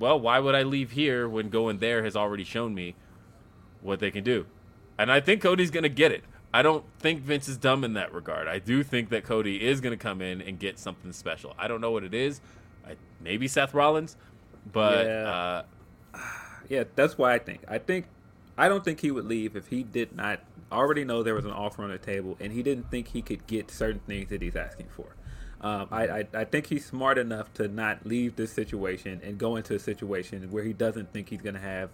well, 0.00 0.18
why 0.18 0.40
would 0.40 0.56
I 0.56 0.64
leave 0.64 0.90
here 0.92 1.28
when 1.28 1.48
going 1.50 1.78
there 1.78 2.02
has 2.02 2.16
already 2.16 2.42
shown 2.44 2.74
me 2.74 2.96
what 3.82 4.00
they 4.00 4.10
can 4.10 4.24
do? 4.24 4.46
And 4.98 5.12
I 5.12 5.20
think 5.20 5.42
Cody's 5.42 5.70
going 5.70 5.84
to 5.84 5.88
get 5.88 6.10
it. 6.10 6.24
I 6.52 6.62
don't 6.62 6.84
think 6.98 7.20
Vince 7.20 7.48
is 7.48 7.56
dumb 7.56 7.84
in 7.84 7.92
that 7.94 8.12
regard. 8.12 8.48
I 8.48 8.58
do 8.58 8.82
think 8.82 9.10
that 9.10 9.22
Cody 9.24 9.64
is 9.64 9.80
going 9.80 9.96
to 9.96 10.02
come 10.02 10.20
in 10.20 10.40
and 10.42 10.58
get 10.58 10.78
something 10.80 11.12
special. 11.12 11.54
I 11.58 11.68
don't 11.68 11.80
know 11.80 11.92
what 11.92 12.02
it 12.02 12.12
is. 12.12 12.40
I, 12.84 12.96
maybe 13.20 13.46
Seth 13.46 13.72
Rollins, 13.72 14.16
but 14.72 15.06
Yeah. 15.06 15.62
uh, 16.14 16.18
Yeah, 16.68 16.84
that's 16.96 17.16
why 17.16 17.34
I 17.34 17.38
think. 17.38 17.60
I 17.68 17.78
think 17.78 18.06
I 18.58 18.68
don't 18.68 18.84
think 18.84 19.00
he 19.00 19.10
would 19.10 19.24
leave 19.26 19.54
if 19.56 19.68
he 19.68 19.82
did 19.82 20.14
not 20.14 20.40
already 20.72 21.04
know 21.04 21.22
there 21.22 21.34
was 21.34 21.44
an 21.44 21.50
offer 21.52 21.82
on 21.82 21.90
the 21.90 21.98
table 21.98 22.36
and 22.40 22.52
he 22.52 22.62
didn't 22.62 22.90
think 22.90 23.08
he 23.08 23.22
could 23.22 23.46
get 23.46 23.70
certain 23.70 24.00
things 24.06 24.28
that 24.30 24.42
he's 24.42 24.56
asking 24.56 24.86
for. 24.94 25.14
Um, 25.62 25.88
I, 25.90 26.08
I 26.08 26.28
I 26.34 26.44
think 26.44 26.66
he's 26.66 26.86
smart 26.86 27.18
enough 27.18 27.52
to 27.54 27.68
not 27.68 28.06
leave 28.06 28.36
this 28.36 28.50
situation 28.52 29.20
and 29.22 29.38
go 29.38 29.56
into 29.56 29.74
a 29.74 29.78
situation 29.78 30.50
where 30.50 30.64
he 30.64 30.72
doesn't 30.72 31.12
think 31.12 31.28
he's 31.28 31.42
going 31.42 31.54
to 31.54 31.60
have 31.60 31.90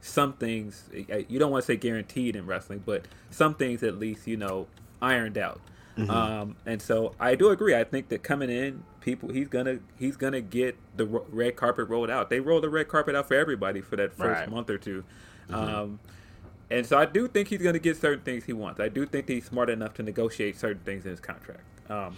some 0.00 0.32
things. 0.32 0.88
eh, 0.94 1.24
You 1.28 1.38
don't 1.38 1.50
want 1.50 1.62
to 1.62 1.66
say 1.66 1.76
guaranteed 1.76 2.36
in 2.36 2.46
wrestling, 2.46 2.82
but 2.84 3.06
some 3.30 3.54
things 3.54 3.82
at 3.82 3.98
least 3.98 4.26
you 4.26 4.36
know 4.36 4.66
ironed 5.00 5.36
out. 5.38 5.60
Um, 6.08 6.56
and 6.66 6.80
so 6.80 7.14
I 7.20 7.34
do 7.34 7.50
agree. 7.50 7.74
I 7.74 7.84
think 7.84 8.08
that 8.08 8.22
coming 8.22 8.48
in, 8.50 8.82
people 9.00 9.28
he's 9.30 9.48
gonna 9.48 9.80
he's 9.98 10.16
gonna 10.16 10.40
get 10.40 10.76
the 10.96 11.04
red 11.06 11.56
carpet 11.56 11.88
rolled 11.88 12.10
out. 12.10 12.30
They 12.30 12.40
roll 12.40 12.60
the 12.62 12.70
red 12.70 12.88
carpet 12.88 13.14
out 13.14 13.28
for 13.28 13.34
everybody 13.34 13.80
for 13.82 13.96
that 13.96 14.14
first 14.14 14.40
Right. 14.40 14.50
month 14.50 14.70
or 14.70 14.78
2 14.78 15.04
Um, 15.50 16.00
and 16.70 16.86
so 16.86 16.98
I 16.98 17.04
do 17.04 17.28
think 17.28 17.48
he's 17.48 17.60
going 17.62 17.74
to 17.74 17.78
get 17.78 17.98
certain 17.98 18.24
things 18.24 18.44
he 18.44 18.54
wants. 18.54 18.80
I 18.80 18.88
do 18.88 19.04
think 19.04 19.28
he's 19.28 19.44
smart 19.44 19.68
enough 19.68 19.92
to 19.94 20.02
negotiate 20.02 20.58
certain 20.58 20.82
things 20.82 21.04
in 21.04 21.10
his 21.10 21.20
contract. 21.20 21.60
Um, 21.90 22.16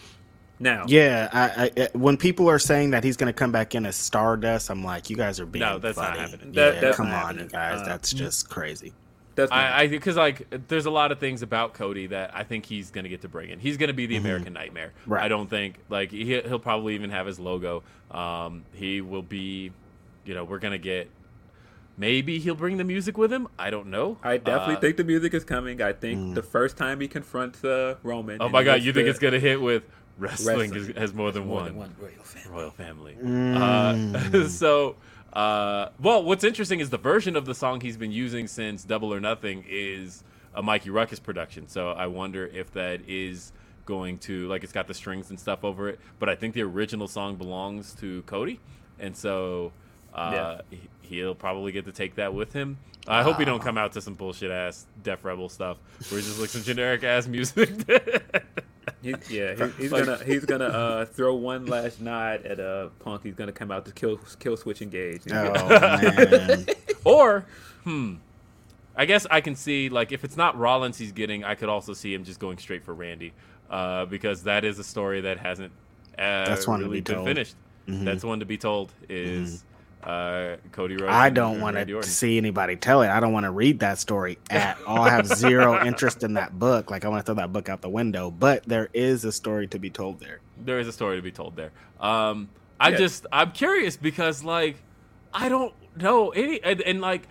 now, 0.61 0.85
yeah, 0.89 1.29
I, 1.33 1.71
I, 1.77 1.89
when 1.95 2.17
people 2.17 2.49
are 2.49 2.59
saying 2.59 2.91
that 2.91 3.03
he's 3.05 3.17
going 3.17 3.27
to 3.27 3.33
come 3.39 3.51
back 3.53 3.75
in 3.75 3.85
as 3.87 3.97
Stardust, 3.97 4.71
I'm 4.71 4.85
like, 4.85 5.11
you 5.11 5.17
guys 5.17 5.41
are 5.41 5.47
being 5.47 5.65
No, 5.65 5.79
that's 5.79 5.97
not 5.97 6.17
funny. 6.17 6.21
happening. 6.31 6.55
Yeah, 6.55 6.71
That- 6.71 6.81
that's 6.81 6.97
come 6.97 7.09
not 7.09 7.15
on, 7.15 7.21
happening. 7.23 7.45
you 7.47 7.51
guys, 7.51 7.81
Uh, 7.81 7.85
that's 7.85 8.13
just 8.13 8.49
crazy. 8.49 8.93
that's 9.35 9.51
not- 9.51 9.59
I, 9.59 9.83
I 9.83 9.87
because 9.89 10.17
like 10.17 10.47
there's 10.69 10.87
a 10.87 10.91
lot 10.93 11.11
of 11.11 11.19
things 11.19 11.43
about 11.43 11.75
Cody 11.75 12.07
that 12.09 12.31
I 12.35 12.45
think 12.45 12.67
he's 12.67 12.91
gonna 12.93 13.09
get 13.09 13.23
to 13.23 13.29
bring 13.29 13.51
in. 13.51 13.59
He's 13.59 13.77
gonna 13.77 13.93
be 13.93 14.07
the 14.07 14.17
American 14.17 14.53
Nightmare. 14.53 14.93
Right. 15.07 15.25
I 15.25 15.29
don't 15.29 15.51
think 15.51 15.81
like 15.89 16.13
he, 16.13 16.25
he'll 16.41 16.61
probably 16.61 16.95
even 16.95 17.11
have 17.11 17.27
his 17.27 17.41
logo. 17.41 17.83
Um, 18.13 18.63
he 18.75 19.01
will 19.01 19.23
be, 19.23 19.73
you 20.25 20.35
know, 20.35 20.45
we're 20.45 20.61
gonna 20.61 20.79
get. 20.79 21.11
Maybe 21.97 22.41
he'll 22.41 22.57
bring 22.57 22.77
the 22.77 22.85
music 22.85 23.17
with 23.17 23.33
him. 23.33 23.47
I 23.57 23.71
don't 23.71 23.87
know. 23.87 24.19
I 24.23 24.37
definitely 24.37 24.77
Uh, 24.77 24.81
think 24.81 24.97
the 24.97 25.05
music 25.05 25.33
is 25.33 25.45
coming. 25.45 25.81
I 25.81 25.93
think 25.93 26.35
the 26.35 26.43
first 26.43 26.77
time 26.77 27.01
he 27.01 27.07
confronts 27.07 27.63
uh, 27.65 27.97
Roman. 28.03 28.39
Oh 28.41 28.49
my 28.49 28.65
god, 28.65 28.75
gets 28.77 28.87
you 28.87 28.93
think 28.93 29.05
the- 29.05 29.11
it's 29.11 29.19
gonna 29.21 29.39
hit 29.39 29.61
with 29.61 29.85
wrestling, 30.19 30.71
Wrestling. 30.71 30.91
Is, 30.91 30.97
has 30.97 31.15
more 31.15 31.33
than 31.33 31.47
more 31.47 31.57
one. 31.57 31.65
than 31.67 31.77
one 31.77 31.95
royal 32.01 32.23
family? 32.23 32.51
royal 32.57 32.71
family. 32.71 33.17
Uh, 34.35 34.49
so, 34.49 34.97
uh, 35.33 35.89
well, 36.01 36.23
what's 36.23 36.45
interesting 36.45 36.81
is 36.81 36.91
the 36.91 36.99
version 36.99 37.37
of 37.37 37.45
the 37.47 37.55
song 37.55 37.81
he's 37.81 37.97
been 37.97 38.13
using 38.13 38.47
since 38.47 38.85
Double 38.85 39.13
or 39.13 39.21
Nothing 39.21 39.65
is 39.69 40.23
a 40.55 40.63
Mikey 40.63 40.91
Rukus 40.91 41.19
production. 41.21 41.67
So 41.69 41.91
I 41.91 42.07
wonder 42.07 42.47
if 42.47 42.73
that 42.75 43.01
is 43.09 43.53
going 43.87 44.17
to 44.19 44.47
like 44.49 44.63
it's 44.65 44.73
got 44.73 44.87
the 44.87 44.95
strings 44.95 45.31
and 45.31 45.39
stuff 45.39 45.65
over 45.65 45.89
it. 45.89 45.99
But 46.19 46.29
I 46.29 46.37
think 46.37 46.55
the 46.55 46.63
original 46.63 47.09
song 47.09 47.37
belongs 47.37 47.93
to 48.01 48.23
Cody, 48.23 48.61
and 48.99 49.17
so 49.17 49.73
uh, 50.15 50.31
Yeah. 50.33 50.61
he- 50.71 50.89
he'll 51.17 51.35
probably 51.35 51.71
get 51.73 51.85
to 51.85 51.93
take 51.93 52.15
that 52.15 52.33
with 52.33 52.53
him. 52.55 52.79
I 53.07 53.23
hope 53.23 53.37
he 53.37 53.45
don't 53.45 53.61
come 53.63 53.77
out 53.77 53.93
to 53.93 54.01
some 54.01 54.15
bullshit 54.15 54.51
ass 54.51 54.87
Def 55.03 55.23
Rebel 55.23 55.51
stuff 55.51 55.77
where 56.09 56.19
it's 56.19 56.27
just 56.29 56.41
like 56.41 56.49
some 56.49 56.63
generic 56.63 57.05
ass 57.05 57.27
music. 57.29 57.69
He, 59.03 59.11
yeah, 59.31 59.55
he, 59.55 59.83
he's 59.83 59.93
Like- 59.93 60.05
gonna 60.07 60.25
he's 60.25 60.45
gonna 60.45 60.65
uh, 60.67 61.05
throw 61.07 61.35
one 61.35 61.67
last 61.67 62.01
nod 62.01 62.45
at 62.47 62.59
uh, 62.61 62.89
Punk. 63.01 63.23
He's 63.23 63.35
gonna 63.35 63.53
come 63.53 63.71
out 63.71 63.85
to 63.87 63.93
kill 63.93 64.17
Killswitch 64.19 64.83
Engage. 64.83 65.23
Oh 65.31 65.69
man, 65.69 66.67
Or, 67.05 67.45
hmm, 67.85 68.15
I 68.97 69.05
guess 69.05 69.27
I 69.31 69.41
can 69.41 69.55
see 69.57 69.89
like 69.89 70.13
if 70.13 70.25
it's 70.25 70.37
not 70.37 70.59
Rollins 70.59 70.97
he's 70.99 71.13
getting, 71.13 71.45
I 71.45 71.55
could 71.55 71.69
also 71.69 71.93
see 71.93 72.15
him 72.15 72.25
just 72.25 72.41
going 72.41 72.59
straight 72.59 72.85
for 72.85 72.95
Randy, 72.95 73.33
uh, 73.71 74.07
because 74.07 74.43
that 74.45 74.65
is 74.65 74.79
a 74.79 74.85
story 74.85 75.21
that 75.23 75.39
hasn't 75.39 75.73
uh, 76.19 76.45
That's 76.47 76.67
one 76.67 76.81
to 76.81 76.87
really 76.87 76.99
be 77.01 77.05
been 77.05 77.15
told. 77.17 77.27
finished. 77.29 77.55
Mhm. 77.89 78.05
That's 78.05 78.25
one 78.25 78.41
to 78.41 78.47
be 78.47 78.57
told 78.57 78.93
is 79.09 79.65
uh, 80.05 80.57
Cody 80.73 80.97
Rhodes. 80.97 81.13
I 81.15 81.31
don't 81.31 81.61
want 81.61 81.77
to 81.77 82.03
see 82.03 82.37
anybody 82.37 82.77
tell 82.77 83.03
it. 83.03 83.09
I 83.09 83.21
don't 83.21 83.33
want 83.33 83.45
to 83.45 83.51
read 83.51 83.81
that 83.81 83.99
story 83.99 84.39
at 84.51 84.79
all. 84.87 85.03
I 85.03 85.11
have 85.11 85.27
zero 85.27 85.81
interest 85.87 86.23
in 86.23 86.35
that 86.35 86.59
book. 86.59 86.91
Like 86.91 87.05
I 87.05 87.09
want 87.09 87.25
to 87.25 87.27
throw 87.27 87.35
that 87.41 87.53
book 87.53 87.69
out 87.69 87.81
the 87.81 87.89
window. 87.89 88.31
But 88.31 88.65
there 88.65 88.89
is 88.93 89.25
a 89.25 89.33
story 89.33 89.67
to 89.69 89.79
be 89.79 89.91
told 89.91 90.21
there. 90.21 90.41
there 90.65 90.79
is 90.79 90.87
a 90.89 90.93
story 90.93 91.17
to 91.17 91.23
be 91.23 91.33
told 91.33 91.57
there. 91.57 91.71
Um, 92.01 92.49
I 92.79 92.91
Yeah. 92.91 92.99
just 92.99 93.27
I'm 93.33 93.53
curious 93.53 93.97
because 93.97 94.45
like 94.45 94.77
I 95.33 95.49
don't 95.49 95.73
know 95.97 96.31
any 96.31 96.63
and, 96.63 96.81
and 96.83 97.01
like 97.01 97.27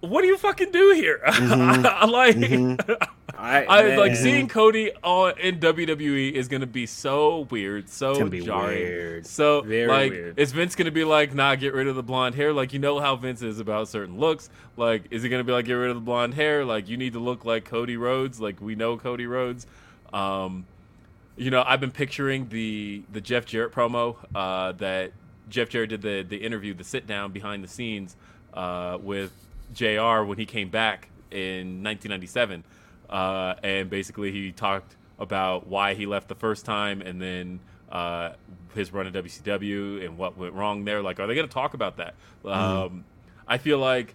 what 0.00 0.22
do 0.22 0.28
you 0.28 0.36
fucking 0.36 0.70
do 0.70 0.92
here? 0.94 1.20
I 1.26 2.06
like 2.06 2.36
I, 3.38 3.64
I 3.64 3.96
like 3.96 4.12
man. 4.12 4.16
seeing 4.16 4.48
Cody 4.48 4.92
on 5.02 5.38
in 5.38 5.60
WWE 5.60 6.32
is 6.32 6.48
gonna 6.48 6.66
be 6.66 6.86
so 6.86 7.46
weird, 7.50 7.88
so 7.88 8.14
gonna 8.14 8.30
be 8.30 8.40
jarring. 8.40 8.78
weird. 8.78 9.26
So 9.26 9.62
Very 9.62 9.86
like, 9.86 10.10
weird. 10.10 10.38
is 10.38 10.52
Vince 10.52 10.74
gonna 10.74 10.90
be 10.90 11.04
like, 11.04 11.34
nah, 11.34 11.54
get 11.54 11.72
rid 11.72 11.86
of 11.86 11.96
the 11.96 12.02
blonde 12.02 12.34
hair? 12.34 12.52
Like 12.52 12.72
you 12.72 12.78
know 12.78 12.98
how 12.98 13.16
Vince 13.16 13.42
is 13.42 13.60
about 13.60 13.88
certain 13.88 14.18
looks. 14.18 14.50
Like, 14.76 15.04
is 15.10 15.22
he 15.22 15.28
gonna 15.28 15.44
be 15.44 15.52
like, 15.52 15.66
get 15.66 15.74
rid 15.74 15.90
of 15.90 15.96
the 15.96 16.00
blonde 16.02 16.34
hair? 16.34 16.64
Like 16.64 16.88
you 16.88 16.96
need 16.96 17.12
to 17.12 17.20
look 17.20 17.44
like 17.44 17.64
Cody 17.64 17.96
Rhodes. 17.96 18.40
Like 18.40 18.60
we 18.60 18.74
know 18.74 18.96
Cody 18.96 19.26
Rhodes. 19.26 19.66
Um, 20.12 20.66
you 21.36 21.50
know, 21.50 21.62
I've 21.64 21.80
been 21.80 21.92
picturing 21.92 22.48
the 22.48 23.02
the 23.12 23.20
Jeff 23.20 23.46
Jarrett 23.46 23.72
promo 23.72 24.16
uh, 24.34 24.72
that 24.72 25.12
Jeff 25.48 25.68
Jarrett 25.68 25.90
did 25.90 26.02
the 26.02 26.24
the 26.28 26.38
interview, 26.38 26.74
the 26.74 26.84
sit 26.84 27.06
down 27.06 27.32
behind 27.32 27.62
the 27.62 27.68
scenes 27.68 28.16
uh, 28.54 28.98
with 29.00 29.32
Jr. 29.72 30.22
when 30.22 30.38
he 30.38 30.46
came 30.46 30.70
back 30.70 31.08
in 31.30 31.82
1997, 31.82 32.64
uh, 33.10 33.54
and 33.62 33.90
basically 33.90 34.32
he 34.32 34.52
talked 34.52 34.96
about 35.18 35.66
why 35.66 35.94
he 35.94 36.06
left 36.06 36.28
the 36.28 36.34
first 36.34 36.64
time, 36.64 37.00
and 37.02 37.20
then 37.20 37.60
uh, 37.90 38.32
his 38.74 38.92
run 38.92 39.06
at 39.06 39.12
WCW 39.12 40.04
and 40.04 40.18
what 40.18 40.36
went 40.36 40.54
wrong 40.54 40.84
there. 40.84 41.02
Like, 41.02 41.20
are 41.20 41.26
they 41.26 41.34
going 41.34 41.48
to 41.48 41.52
talk 41.52 41.74
about 41.74 41.96
that? 41.96 42.14
Um, 42.44 43.04
I 43.46 43.58
feel 43.58 43.78
like 43.78 44.14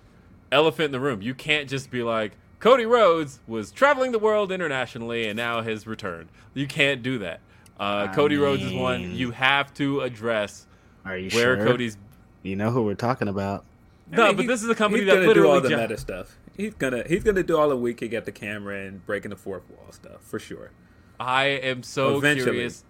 elephant 0.51 0.85
in 0.85 0.91
the 0.91 0.99
room. 0.99 1.21
You 1.21 1.33
can't 1.33 1.69
just 1.69 1.89
be 1.89 2.03
like 2.03 2.33
Cody 2.59 2.85
Rhodes 2.85 3.39
was 3.47 3.71
traveling 3.71 4.11
the 4.11 4.19
world 4.19 4.51
internationally 4.51 5.27
and 5.27 5.35
now 5.35 5.61
has 5.61 5.85
returned. 5.85 6.29
You 6.53 6.67
can't 6.67 7.03
do 7.03 7.17
that. 7.19 7.41
Uh, 7.79 8.13
Cody 8.13 8.37
Rhodes 8.37 8.63
is 8.63 8.71
one 8.71 9.15
you 9.15 9.31
have 9.31 9.73
to 9.73 10.01
address 10.01 10.67
Are 11.03 11.17
you 11.17 11.29
where 11.31 11.57
sure? 11.57 11.65
Cody's. 11.65 11.97
You 12.43 12.55
know 12.55 12.71
who 12.71 12.83
we're 12.83 12.93
talking 12.93 13.27
about. 13.27 13.65
I 14.13 14.15
No, 14.15 14.27
mean, 14.27 14.37
but 14.37 14.47
this 14.47 14.63
is 14.63 14.69
a 14.69 14.75
company 14.75 15.03
he's 15.03 15.09
that 15.11 15.15
gonna 15.17 15.27
literally 15.27 15.47
do 15.49 15.53
all 15.55 15.61
the 15.61 15.69
ju- 15.69 15.77
meta 15.77 15.97
stuff. 15.97 16.37
He's 16.55 16.73
gonna 16.75 17.03
he's 17.07 17.23
gonna 17.23 17.43
do 17.43 17.57
all 17.57 17.67
the 17.69 17.77
winking 17.77 18.13
at 18.13 18.25
the 18.25 18.31
camera 18.31 18.85
and 18.85 19.05
breaking 19.05 19.29
the 19.31 19.35
fourth 19.35 19.63
wall 19.69 19.91
stuff 19.91 20.21
for 20.21 20.39
sure. 20.39 20.71
I 21.19 21.45
am 21.45 21.83
so 21.83 22.17
Eventually. 22.17 22.51
curious. 22.51 22.83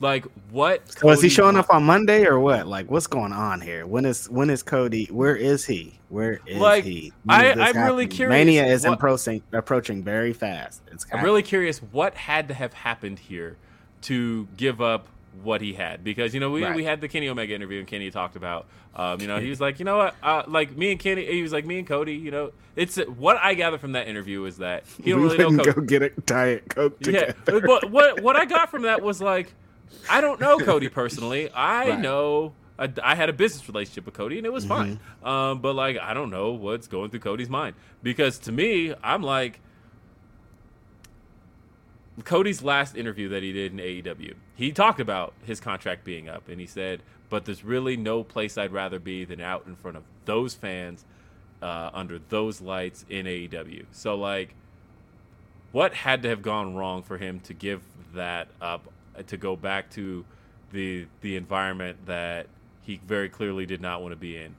Like 0.00 0.26
what? 0.50 0.92
So 0.92 1.10
is 1.10 1.20
he 1.22 1.28
showing 1.28 1.56
up 1.56 1.70
on 1.70 1.82
Monday 1.82 2.24
or 2.24 2.38
what? 2.38 2.68
Like 2.68 2.88
what's 2.90 3.08
going 3.08 3.32
on 3.32 3.60
here? 3.60 3.84
When 3.86 4.04
is 4.04 4.30
when 4.30 4.48
is 4.48 4.62
Cody? 4.62 5.06
Where 5.06 5.34
is 5.34 5.64
he? 5.64 5.98
Where 6.08 6.38
is 6.46 6.56
Like, 6.58 6.84
he? 6.84 7.12
When 7.24 7.40
I, 7.40 7.50
is 7.50 7.58
I'm 7.76 7.84
really 7.84 8.06
curious 8.06 8.30
Mania 8.32 8.64
is 8.66 8.84
what- 8.84 8.94
approaching 8.94 9.42
approaching 9.52 10.04
very 10.04 10.32
fast. 10.32 10.82
It's 10.92 11.04
I'm 11.12 11.24
really 11.24 11.42
curious 11.42 11.78
what 11.78 12.14
had 12.14 12.46
to 12.48 12.54
have 12.54 12.74
happened 12.74 13.18
here 13.18 13.56
to 14.02 14.46
give 14.56 14.80
up 14.80 15.08
what 15.42 15.60
he 15.60 15.72
had 15.72 16.02
because 16.02 16.34
you 16.34 16.40
know 16.40 16.50
we, 16.50 16.64
Right. 16.64 16.74
we 16.74 16.84
had 16.84 17.00
the 17.00 17.08
Kenny 17.08 17.28
Omega 17.28 17.54
interview 17.54 17.78
and 17.78 17.86
Kenny 17.86 18.10
talked 18.10 18.34
about 18.36 18.66
um, 18.96 19.20
you 19.20 19.26
know 19.28 19.38
he 19.38 19.50
was 19.50 19.60
like 19.60 19.78
you 19.78 19.84
know 19.84 19.96
what 19.98 20.14
uh, 20.22 20.42
like 20.48 20.76
me 20.76 20.90
and 20.92 21.00
Kenny 21.00 21.24
he 21.26 21.42
was 21.42 21.52
like 21.52 21.64
me 21.64 21.78
and 21.78 21.86
Cody 21.86 22.14
you 22.14 22.30
know 22.30 22.52
it's 22.76 22.96
what 22.96 23.36
I 23.42 23.54
gather 23.54 23.78
from 23.78 23.92
that 23.92 24.08
interview 24.08 24.44
is 24.44 24.58
that 24.58 24.84
he 25.02 25.10
don't 25.10 25.20
we 25.22 25.28
really 25.28 25.38
know 25.38 25.50
Cody 25.50 25.72
go 25.72 25.80
get 25.82 26.02
a 26.02 26.08
diet 26.26 26.68
coke 26.68 26.96
yeah 27.00 27.32
together. 27.32 27.60
but 27.68 27.90
what 27.90 28.22
what 28.22 28.36
I 28.36 28.44
got 28.46 28.70
from 28.70 28.82
that 28.82 29.02
was 29.02 29.20
like 29.20 29.54
I 30.10 30.20
don't 30.20 30.40
know 30.40 30.58
Cody 30.58 30.88
personally 31.02 31.50
I 31.50 31.90
Right. 31.90 32.00
know 32.00 32.54
I, 32.78 32.92
I 33.02 33.14
had 33.14 33.28
a 33.28 33.32
business 33.32 33.68
relationship 33.68 34.06
with 34.06 34.14
Cody 34.14 34.38
and 34.38 34.46
it 34.46 34.52
was 34.52 34.64
fine 34.64 34.96
Mm-hmm. 35.22 35.26
um, 35.28 35.60
but 35.60 35.74
like 35.74 35.98
I 35.98 36.14
don't 36.14 36.30
know 36.30 36.52
what's 36.52 36.86
going 36.88 37.10
through 37.10 37.20
Cody's 37.20 37.48
mind 37.50 37.74
because 38.02 38.38
to 38.40 38.52
me 38.52 38.94
I'm 39.02 39.22
like 39.22 39.60
Cody's 42.24 42.62
last 42.62 42.96
interview 42.96 43.28
that 43.28 43.42
he 43.42 43.52
did 43.52 43.72
in 43.72 43.78
AEW, 43.78 44.34
he 44.54 44.72
talked 44.72 45.00
about 45.00 45.34
his 45.44 45.60
contract 45.60 46.04
being 46.04 46.28
up, 46.28 46.48
and 46.48 46.60
he 46.60 46.66
said, 46.66 47.02
"But 47.28 47.44
there's 47.44 47.64
really 47.64 47.96
no 47.96 48.24
place 48.24 48.58
I'd 48.58 48.72
rather 48.72 48.98
be 48.98 49.24
than 49.24 49.40
out 49.40 49.64
in 49.66 49.76
front 49.76 49.96
of 49.96 50.04
those 50.24 50.54
fans, 50.54 51.04
uh, 51.62 51.90
under 51.92 52.18
those 52.18 52.60
lights 52.60 53.04
in 53.08 53.26
AEW." 53.26 53.86
So, 53.92 54.16
like, 54.16 54.54
what 55.72 55.94
had 55.94 56.22
to 56.22 56.28
have 56.28 56.42
gone 56.42 56.74
wrong 56.74 57.02
for 57.02 57.18
him 57.18 57.40
to 57.40 57.54
give 57.54 57.82
that 58.14 58.48
up, 58.60 58.90
uh, 59.16 59.22
to 59.22 59.36
go 59.36 59.54
back 59.54 59.90
to 59.90 60.24
the 60.72 61.06
the 61.20 61.36
environment 61.36 62.06
that 62.06 62.46
he 62.82 63.00
very 63.06 63.28
clearly 63.28 63.66
did 63.66 63.80
not 63.80 64.02
want 64.02 64.12
to 64.12 64.16
be 64.16 64.36
in? 64.36 64.54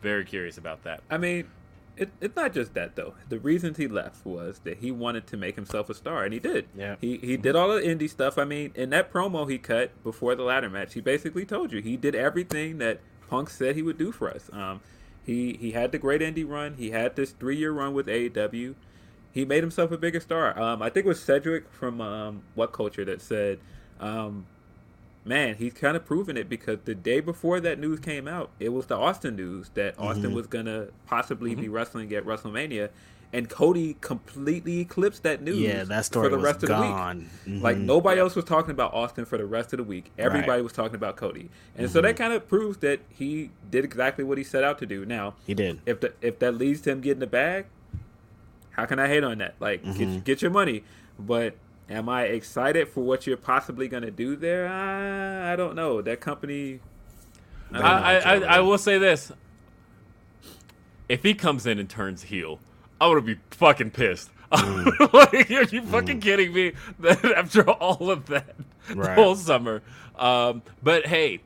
Very 0.00 0.24
curious 0.24 0.56
about 0.58 0.84
that. 0.84 1.02
I 1.10 1.18
mean, 1.18 1.48
it, 1.96 2.10
it's 2.20 2.36
not 2.36 2.52
just 2.52 2.74
that 2.74 2.96
though. 2.96 3.14
The 3.28 3.38
reasons 3.38 3.76
he 3.76 3.86
left 3.88 4.24
was 4.24 4.60
that 4.60 4.78
he 4.78 4.90
wanted 4.90 5.26
to 5.28 5.36
make 5.36 5.56
himself 5.56 5.90
a 5.90 5.94
star, 5.94 6.24
and 6.24 6.32
he 6.32 6.40
did. 6.40 6.68
Yeah. 6.76 6.96
He 7.00 7.18
he 7.18 7.36
did 7.36 7.56
all 7.56 7.68
the 7.68 7.80
indie 7.80 8.08
stuff. 8.08 8.38
I 8.38 8.44
mean, 8.44 8.72
in 8.74 8.90
that 8.90 9.12
promo 9.12 9.48
he 9.50 9.58
cut 9.58 10.02
before 10.02 10.34
the 10.34 10.42
ladder 10.42 10.70
match, 10.70 10.94
he 10.94 11.00
basically 11.00 11.44
told 11.44 11.72
you 11.72 11.80
he 11.80 11.96
did 11.96 12.14
everything 12.14 12.78
that 12.78 13.00
Punk 13.28 13.50
said 13.50 13.76
he 13.76 13.82
would 13.82 13.98
do 13.98 14.12
for 14.12 14.30
us. 14.30 14.50
Um, 14.52 14.80
he 15.24 15.56
he 15.60 15.72
had 15.72 15.92
the 15.92 15.98
great 15.98 16.20
indie 16.20 16.48
run. 16.48 16.74
He 16.74 16.90
had 16.90 17.16
this 17.16 17.32
three 17.32 17.56
year 17.56 17.72
run 17.72 17.94
with 17.94 18.06
AEW. 18.06 18.74
He 19.30 19.44
made 19.44 19.62
himself 19.62 19.90
a 19.90 19.96
bigger 19.96 20.20
star. 20.20 20.58
Um, 20.58 20.82
I 20.82 20.90
think 20.90 21.06
it 21.06 21.08
was 21.08 21.22
Cedric 21.22 21.72
from 21.72 22.00
um, 22.00 22.42
What 22.54 22.72
Culture 22.72 23.04
that 23.06 23.22
said. 23.22 23.60
Um, 23.98 24.46
man, 25.24 25.56
he's 25.56 25.72
kind 25.72 25.96
of 25.96 26.04
proven 26.04 26.36
it 26.36 26.48
because 26.48 26.78
the 26.84 26.94
day 26.94 27.20
before 27.20 27.60
that 27.60 27.78
news 27.78 28.00
came 28.00 28.26
out, 28.26 28.50
it 28.58 28.70
was 28.70 28.86
the 28.86 28.96
Austin 28.96 29.36
news 29.36 29.70
that 29.74 29.98
Austin 29.98 30.26
mm-hmm. 30.26 30.34
was 30.34 30.46
gonna 30.46 30.88
possibly 31.06 31.54
be 31.54 31.62
mm-hmm. 31.62 31.72
wrestling 31.72 32.12
at 32.12 32.24
WrestleMania, 32.24 32.90
and 33.32 33.48
Cody 33.48 33.96
completely 34.00 34.80
eclipsed 34.80 35.22
that 35.22 35.40
news. 35.42 35.58
Yeah, 35.58 35.84
that 35.84 36.04
story 36.04 36.26
for 36.26 36.30
the 36.30 36.36
was 36.36 36.44
rest 36.44 36.62
of 36.64 36.68
gone. 36.68 37.30
the 37.44 37.52
week. 37.52 37.62
Like 37.62 37.76
Mhm. 37.76 37.84
nobody 37.84 38.20
else 38.20 38.36
was 38.36 38.44
talking 38.44 38.72
about 38.72 38.92
Austin 38.92 39.24
for 39.24 39.38
the 39.38 39.46
rest 39.46 39.72
of 39.72 39.78
the 39.78 39.84
week. 39.84 40.10
Everybody 40.18 40.60
was 40.62 40.72
talking 40.72 40.96
about 40.96 41.16
Cody, 41.16 41.48
and 41.76 41.88
so 41.88 42.00
that 42.00 42.08
mm-hmm. 42.08 42.22
kind 42.22 42.32
of 42.34 42.48
proves 42.48 42.78
that 42.78 43.00
he 43.08 43.50
did 43.70 43.84
exactly 43.84 44.24
what 44.24 44.38
he 44.38 44.44
set 44.44 44.64
out 44.64 44.78
to 44.80 44.86
do. 44.86 45.06
Now, 45.06 45.34
He 45.46 45.54
did. 45.54 45.80
if 45.86 46.00
the, 46.00 46.12
if 46.20 46.38
that 46.40 46.56
leads 46.56 46.80
to 46.82 46.90
him 46.90 47.00
getting 47.00 47.20
the 47.20 47.26
bag, 47.26 47.66
how 48.72 48.86
can 48.86 48.98
I 48.98 49.06
hate 49.08 49.24
on 49.24 49.38
that? 49.38 49.54
Like, 49.60 49.82
get, 49.96 50.24
get 50.24 50.42
your 50.42 50.50
money. 50.50 50.82
But 51.18 51.54
am 51.92 52.08
I 52.08 52.24
excited 52.24 52.88
for 52.88 53.02
what 53.02 53.26
you're 53.26 53.36
possibly 53.36 53.86
going 53.88 54.02
to 54.02 54.10
do 54.10 54.34
there? 54.36 54.66
I, 54.66 55.52
I 55.52 55.56
don't 55.56 55.74
know. 55.76 56.00
That 56.02 56.20
company. 56.20 56.80
I 57.72 57.78
I. 57.80 58.14
I, 58.14 58.16
I, 58.16 58.40
I 58.56 58.60
will 58.60 58.78
say 58.78 58.98
this: 58.98 59.30
if 61.08 61.22
he 61.22 61.34
comes 61.34 61.66
in 61.66 61.78
and 61.78 61.88
turns 61.88 62.24
heel, 62.24 62.60
I 63.00 63.06
would 63.08 63.24
be 63.26 63.38
fucking 63.50 63.90
pissed. 63.90 64.30
like, 64.52 65.50
are 65.50 65.62
you 65.64 65.82
fucking 65.82 66.20
kidding 66.20 66.52
me? 66.52 66.72
That 67.00 67.24
after 67.24 67.68
all 67.70 68.10
of 68.10 68.26
that 68.26 68.54
Right. 68.94 69.14
whole 69.14 69.34
summer, 69.36 69.80
um, 70.16 70.62
but 70.82 71.06
hey, 71.06 71.40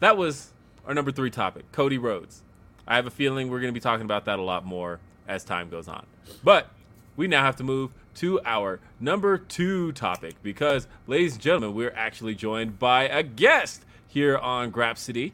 that 0.00 0.16
was 0.16 0.52
our 0.86 0.94
number 0.94 1.10
three 1.10 1.30
topic: 1.30 1.70
Cody 1.72 1.98
Rhodes. 1.98 2.42
I 2.86 2.96
have 2.96 3.06
a 3.06 3.10
feeling 3.10 3.50
we're 3.50 3.60
gonna 3.60 3.72
be 3.72 3.80
talking 3.80 4.04
about 4.04 4.26
that 4.26 4.38
a 4.38 4.42
lot 4.42 4.64
more 4.64 5.00
as 5.26 5.42
time 5.44 5.70
goes 5.70 5.88
on. 5.88 6.06
But 6.44 6.68
we 7.16 7.26
now 7.26 7.42
have 7.42 7.56
to 7.56 7.64
move 7.64 7.90
to 8.16 8.40
our 8.44 8.80
number 8.98 9.38
two 9.38 9.92
topic 9.92 10.34
because, 10.42 10.86
ladies 11.06 11.34
and 11.34 11.42
gentlemen, 11.42 11.74
we're 11.74 11.94
actually 11.94 12.34
joined 12.34 12.78
by 12.78 13.04
a 13.04 13.22
guest 13.22 13.84
here 14.06 14.36
on 14.36 14.72
Grapsody. 14.72 15.32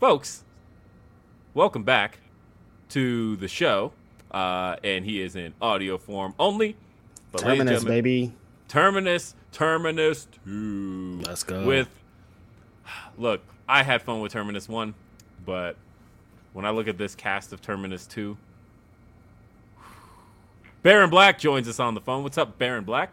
Folks, 0.00 0.44
welcome 1.54 1.82
back 1.82 2.18
to 2.90 3.36
the 3.36 3.48
show. 3.48 3.92
Uh, 4.30 4.76
and 4.82 5.04
he 5.04 5.22
is 5.22 5.36
in 5.36 5.54
audio 5.62 5.96
form 5.96 6.34
only. 6.38 6.76
But 7.32 7.42
Terminus, 7.42 7.84
baby. 7.84 8.32
Terminus, 8.68 9.34
Terminus 9.52 10.28
2. 10.44 11.22
Let's 11.24 11.42
go. 11.42 11.64
With, 11.64 11.88
look, 13.18 13.40
I 13.68 13.82
had 13.82 14.02
fun 14.02 14.20
with 14.20 14.32
Terminus 14.32 14.68
1, 14.68 14.94
but 15.44 15.76
when 16.52 16.64
I 16.64 16.70
look 16.70 16.88
at 16.88 16.98
this 16.98 17.14
cast 17.14 17.52
of 17.52 17.62
Terminus 17.62 18.06
2, 18.06 18.36
Baron 20.86 21.10
Black 21.10 21.40
joins 21.40 21.66
us 21.66 21.80
on 21.80 21.94
the 21.94 22.00
phone. 22.00 22.22
What's 22.22 22.38
up, 22.38 22.58
Baron 22.58 22.84
Black? 22.84 23.10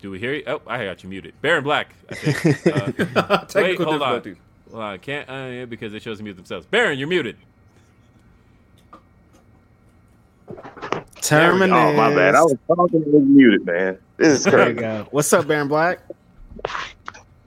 Do 0.00 0.10
we 0.10 0.18
hear 0.18 0.34
you? 0.34 0.42
Oh, 0.48 0.60
I 0.66 0.86
got 0.86 1.04
you 1.04 1.08
muted. 1.08 1.32
Baron 1.40 1.62
Black, 1.62 1.94
I 2.10 2.14
think. 2.16 2.66
Uh, 3.14 3.46
wait, 3.54 3.78
hold 3.80 4.02
on. 4.02 4.14
difficulties. 4.14 4.36
Hold 4.72 4.82
on. 4.82 4.94
I 4.94 4.96
can't, 4.96 5.30
uh, 5.30 5.48
yeah, 5.52 5.64
because 5.66 5.94
it 5.94 6.02
shows 6.02 6.16
them 6.16 6.24
mute 6.24 6.34
themselves. 6.34 6.66
Baron, 6.66 6.98
you're 6.98 7.06
muted. 7.06 7.36
Terminus. 11.20 11.70
Oh 11.72 11.92
my 11.92 12.12
bad. 12.12 12.34
I 12.34 12.42
was 12.42 12.56
talking 12.66 13.04
and 13.04 13.30
muted, 13.30 13.64
man. 13.64 13.96
This 14.16 14.40
is 14.40 14.52
crazy. 14.52 14.82
What's 15.12 15.32
up, 15.32 15.46
Baron 15.46 15.68
Black? 15.68 16.00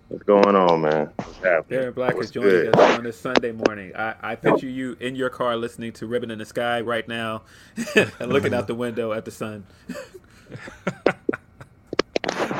What's 0.09 0.23
going 0.23 0.55
on, 0.55 0.81
man? 0.81 1.09
What's 1.17 1.38
happening? 1.39 1.79
Baron 1.79 1.93
Black 1.93 2.15
What's 2.15 2.27
is 2.27 2.31
joining 2.31 2.49
good? 2.49 2.75
us 2.77 2.97
on 2.97 3.03
this 3.03 3.19
Sunday 3.19 3.51
morning. 3.51 3.93
I, 3.95 4.15
I 4.21 4.35
picture 4.35 4.69
you 4.69 4.95
in 5.01 5.15
your 5.15 5.29
car 5.29 5.57
listening 5.57 5.91
to 5.93 6.07
Ribbon 6.07 6.31
in 6.31 6.39
the 6.39 6.45
Sky 6.45 6.79
right 6.79 7.05
now 7.07 7.41
and 7.95 8.31
looking 8.31 8.53
out 8.53 8.67
the 8.67 8.75
window 8.75 9.11
at 9.13 9.25
the 9.25 9.31
sun. 9.31 9.65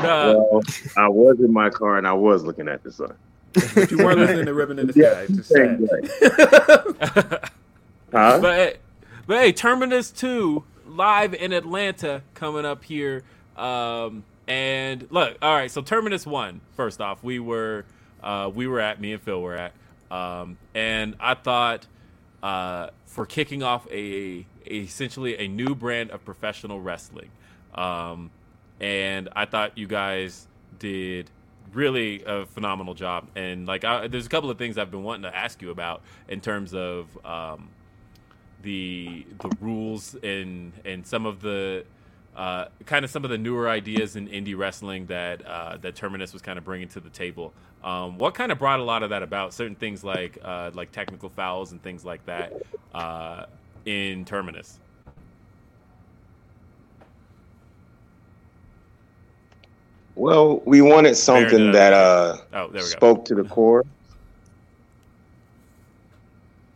Nah, 0.04 0.34
Well, 0.34 0.62
I 0.96 1.08
was 1.10 1.40
in 1.40 1.52
my 1.52 1.70
car 1.72 1.98
and 1.98 2.06
I 2.08 2.14
was 2.14 2.44
looking 2.44 2.68
at 2.68 2.84
the 2.84 2.92
sun. 2.92 3.14
But 3.74 3.90
you 3.90 3.98
weren't 3.98 4.20
listening 4.20 4.46
to 4.46 4.54
Ribbon 4.54 4.78
in 4.78 4.88
the 4.88 4.94
Sky. 4.94 5.22
It's 5.28 5.36
just 5.36 5.50
same 5.50 5.88
sad. 5.88 7.52
Huh? 8.12 8.40
but 8.40 8.56
hey, 8.56 8.76
but 9.26 9.38
hey, 9.40 9.52
Terminus 9.52 10.12
Two 10.12 10.66
live 10.86 11.34
in 11.34 11.52
Atlanta 11.52 12.22
coming 12.36 12.66
up 12.66 12.84
here. 12.84 13.24
Um, 13.56 14.24
and 14.48 15.08
look, 15.10 15.38
all 15.42 15.54
right. 15.54 15.70
So 15.70 15.82
Terminus 15.82 16.26
One. 16.26 16.62
First 16.76 17.02
off, 17.02 17.24
we 17.24 17.40
were 17.40 17.86
uh, 18.24 18.50
we 18.54 18.68
were 18.68 18.80
at 18.80 19.00
me 19.00 19.14
and 19.14 19.22
Phil 19.22 19.42
were 19.42 19.56
at, 19.56 19.74
um, 20.10 20.58
and 20.74 21.16
I 21.20 21.34
thought 21.34 21.86
uh, 22.42 22.90
for 23.06 23.26
kicking 23.26 23.64
off 23.64 23.88
a, 23.92 24.46
a 24.66 24.74
essentially 24.74 25.38
a 25.38 25.48
new 25.48 25.76
brand 25.76 26.12
of 26.12 26.24
professional 26.24 26.80
wrestling, 26.80 27.30
um, 27.76 28.32
and 28.80 29.30
I 29.36 29.46
thought 29.46 29.78
you 29.78 29.88
guys 29.88 30.48
did 30.80 31.30
really 31.74 32.24
a 32.26 32.46
phenomenal 32.46 32.94
job. 32.94 33.28
And 33.36 33.68
like, 33.68 33.84
I, 33.84 34.08
there's 34.08 34.26
a 34.26 34.30
couple 34.30 34.50
of 34.50 34.58
things 34.58 34.78
I've 34.78 34.92
been 34.92 35.04
wanting 35.04 35.30
to 35.30 35.36
ask 35.36 35.62
you 35.62 35.72
about 35.72 36.02
in 36.28 36.42
terms 36.42 36.74
of 36.74 37.08
um, 37.26 37.70
the 38.62 39.26
the 39.42 39.52
rules 39.60 40.16
and 40.24 40.74
and 40.86 41.06
some 41.06 41.26
of 41.26 41.42
the 41.42 41.86
uh, 42.38 42.66
kind 42.86 43.04
of 43.04 43.10
some 43.12 43.24
of 43.24 43.32
the 43.32 43.38
newer 43.38 43.68
ideas 43.68 44.16
in 44.16 44.28
indie 44.28 44.56
wrestling 44.56 45.08
that 45.08 45.46
uh, 45.46 45.78
that 45.78 45.96
Terminus 45.96 46.34
was 46.34 46.42
kind 46.44 46.60
of 46.60 46.64
bringing 46.64 46.88
to 46.90 47.00
the 47.00 47.10
table. 47.10 47.52
Um, 47.84 48.18
what 48.20 48.36
kind 48.36 48.52
of 48.52 48.60
brought 48.60 48.80
a 48.80 48.84
lot 48.84 49.02
of 49.04 49.10
that 49.10 49.24
about? 49.24 49.54
Certain 49.54 49.76
things 49.76 50.04
like 50.04 50.38
uh, 50.44 50.70
like 50.74 50.92
technical 50.92 51.30
fouls 51.30 51.72
and 51.72 51.82
things 51.82 52.06
like 52.06 52.24
that 52.26 52.54
uh, 52.94 53.46
in 53.86 54.24
Terminus. 54.24 54.80
Well, 60.16 60.62
we 60.66 60.82
wanted 60.82 61.16
something 61.16 61.72
that 61.74 61.94
uh, 61.94 62.38
Oh, 62.54 62.68
there 62.70 62.72
we 62.72 62.72
go. 62.74 62.84
spoke 62.84 63.26
to 63.26 63.36
the 63.36 63.44
core. 63.44 63.84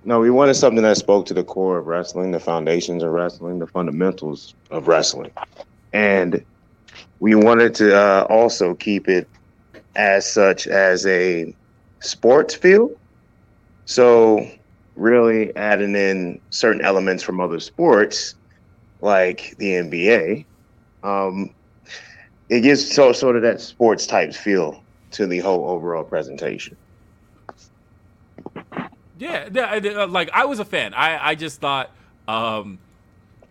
No, 0.04 0.20
we 0.20 0.32
wanted 0.32 0.56
something 0.56 0.82
that 0.84 0.98
spoke 0.98 1.28
to 1.28 1.34
the 1.34 1.44
core 1.44 1.78
of 1.78 1.86
wrestling, 1.86 2.32
the 2.32 2.40
foundations 2.40 3.04
of 3.04 3.12
wrestling, 3.12 3.60
the 3.60 3.68
fundamentals 3.68 4.56
of 4.72 4.88
wrestling. 4.88 5.32
And 5.94 6.44
we 7.20 7.36
wanted 7.36 7.76
to 7.76 7.96
uh, 7.96 8.26
also 8.30 8.74
keep 8.74 9.08
it 9.08 9.28
as 9.96 10.32
such 10.32 10.66
as 10.66 11.06
a 11.06 11.56
sports 12.00 12.56
feel. 12.56 12.90
So, 13.86 14.50
really 14.96 15.56
adding 15.56 15.96
in 15.96 16.42
certain 16.50 16.82
elements 16.82 17.24
from 17.24 17.40
other 17.40 17.60
sports, 17.60 18.36
like 19.02 19.56
the 19.58 19.74
NBA, 19.74 20.46
um, 21.04 21.54
it 22.50 22.62
gives 22.62 22.92
so 22.92 23.12
sort 23.12 23.36
of 23.36 23.44
that 23.44 23.62
sports 23.62 24.08
type 24.08 24.34
feel 24.34 24.84
to 25.12 25.28
the 25.28 25.40
whole 25.40 25.70
overall 25.70 26.04
presentation. 26.04 26.76
Yeah, 29.22 29.50
yeah, 29.54 30.02
uh, 30.02 30.08
like 30.08 30.32
I 30.34 30.46
was 30.46 30.58
a 30.58 30.66
fan. 30.66 30.96
I, 30.96 31.30
I 31.30 31.36
just 31.36 31.62
thought 31.62 31.92
um, 32.28 32.80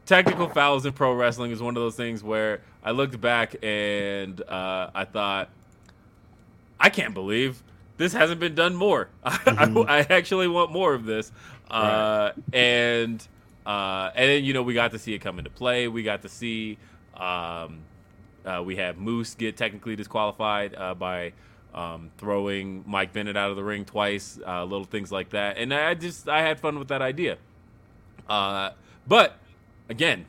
technical 0.04 0.48
fouls 0.48 0.84
in 0.84 0.92
pro 0.92 1.14
wrestling 1.14 1.52
is 1.52 1.62
one 1.62 1.76
of 1.76 1.80
those 1.80 1.94
things 1.94 2.24
where 2.24 2.60
I 2.82 2.90
looked 2.90 3.20
back 3.20 3.54
and 3.62 4.40
uh, 4.40 4.90
I 4.92 5.04
thought, 5.04 5.48
I 6.80 6.90
can't 6.90 7.14
believe 7.14 7.62
this 7.98 8.12
hasn't 8.12 8.40
been 8.40 8.56
done 8.56 8.74
more. 8.74 9.10
I, 9.24 9.72
I, 9.86 10.06
actually 10.10 10.48
want 10.48 10.72
more 10.72 10.92
of 10.92 11.04
this. 11.04 11.30
Uh, 11.70 12.32
and 12.52 13.24
uh, 13.64 14.10
and 14.16 14.28
then 14.28 14.44
you 14.44 14.52
know 14.52 14.62
we 14.62 14.74
got 14.74 14.90
to 14.90 14.98
see 14.98 15.14
it 15.14 15.20
come 15.20 15.38
into 15.38 15.50
play. 15.50 15.86
We 15.86 16.02
got 16.02 16.22
to 16.22 16.28
see 16.28 16.78
um, 17.14 17.82
uh, 18.44 18.60
we 18.66 18.74
had 18.74 18.98
Moose 18.98 19.36
get 19.36 19.56
technically 19.56 19.94
disqualified 19.94 20.74
uh, 20.74 20.94
by 20.94 21.32
um, 21.74 22.10
throwing 22.18 22.84
Mike 22.86 23.12
Bennett 23.12 23.36
out 23.36 23.50
of 23.50 23.56
the 23.56 23.64
ring 23.64 23.84
twice, 23.84 24.38
uh, 24.46 24.64
little 24.64 24.84
things 24.84 25.10
like 25.12 25.30
that. 25.30 25.58
And 25.58 25.72
I 25.72 25.94
just 25.94 26.28
I 26.28 26.42
had 26.42 26.60
fun 26.60 26.78
with 26.78 26.88
that 26.88 27.02
idea. 27.02 27.38
Uh, 28.28 28.70
but 29.06 29.36
again, 29.88 30.26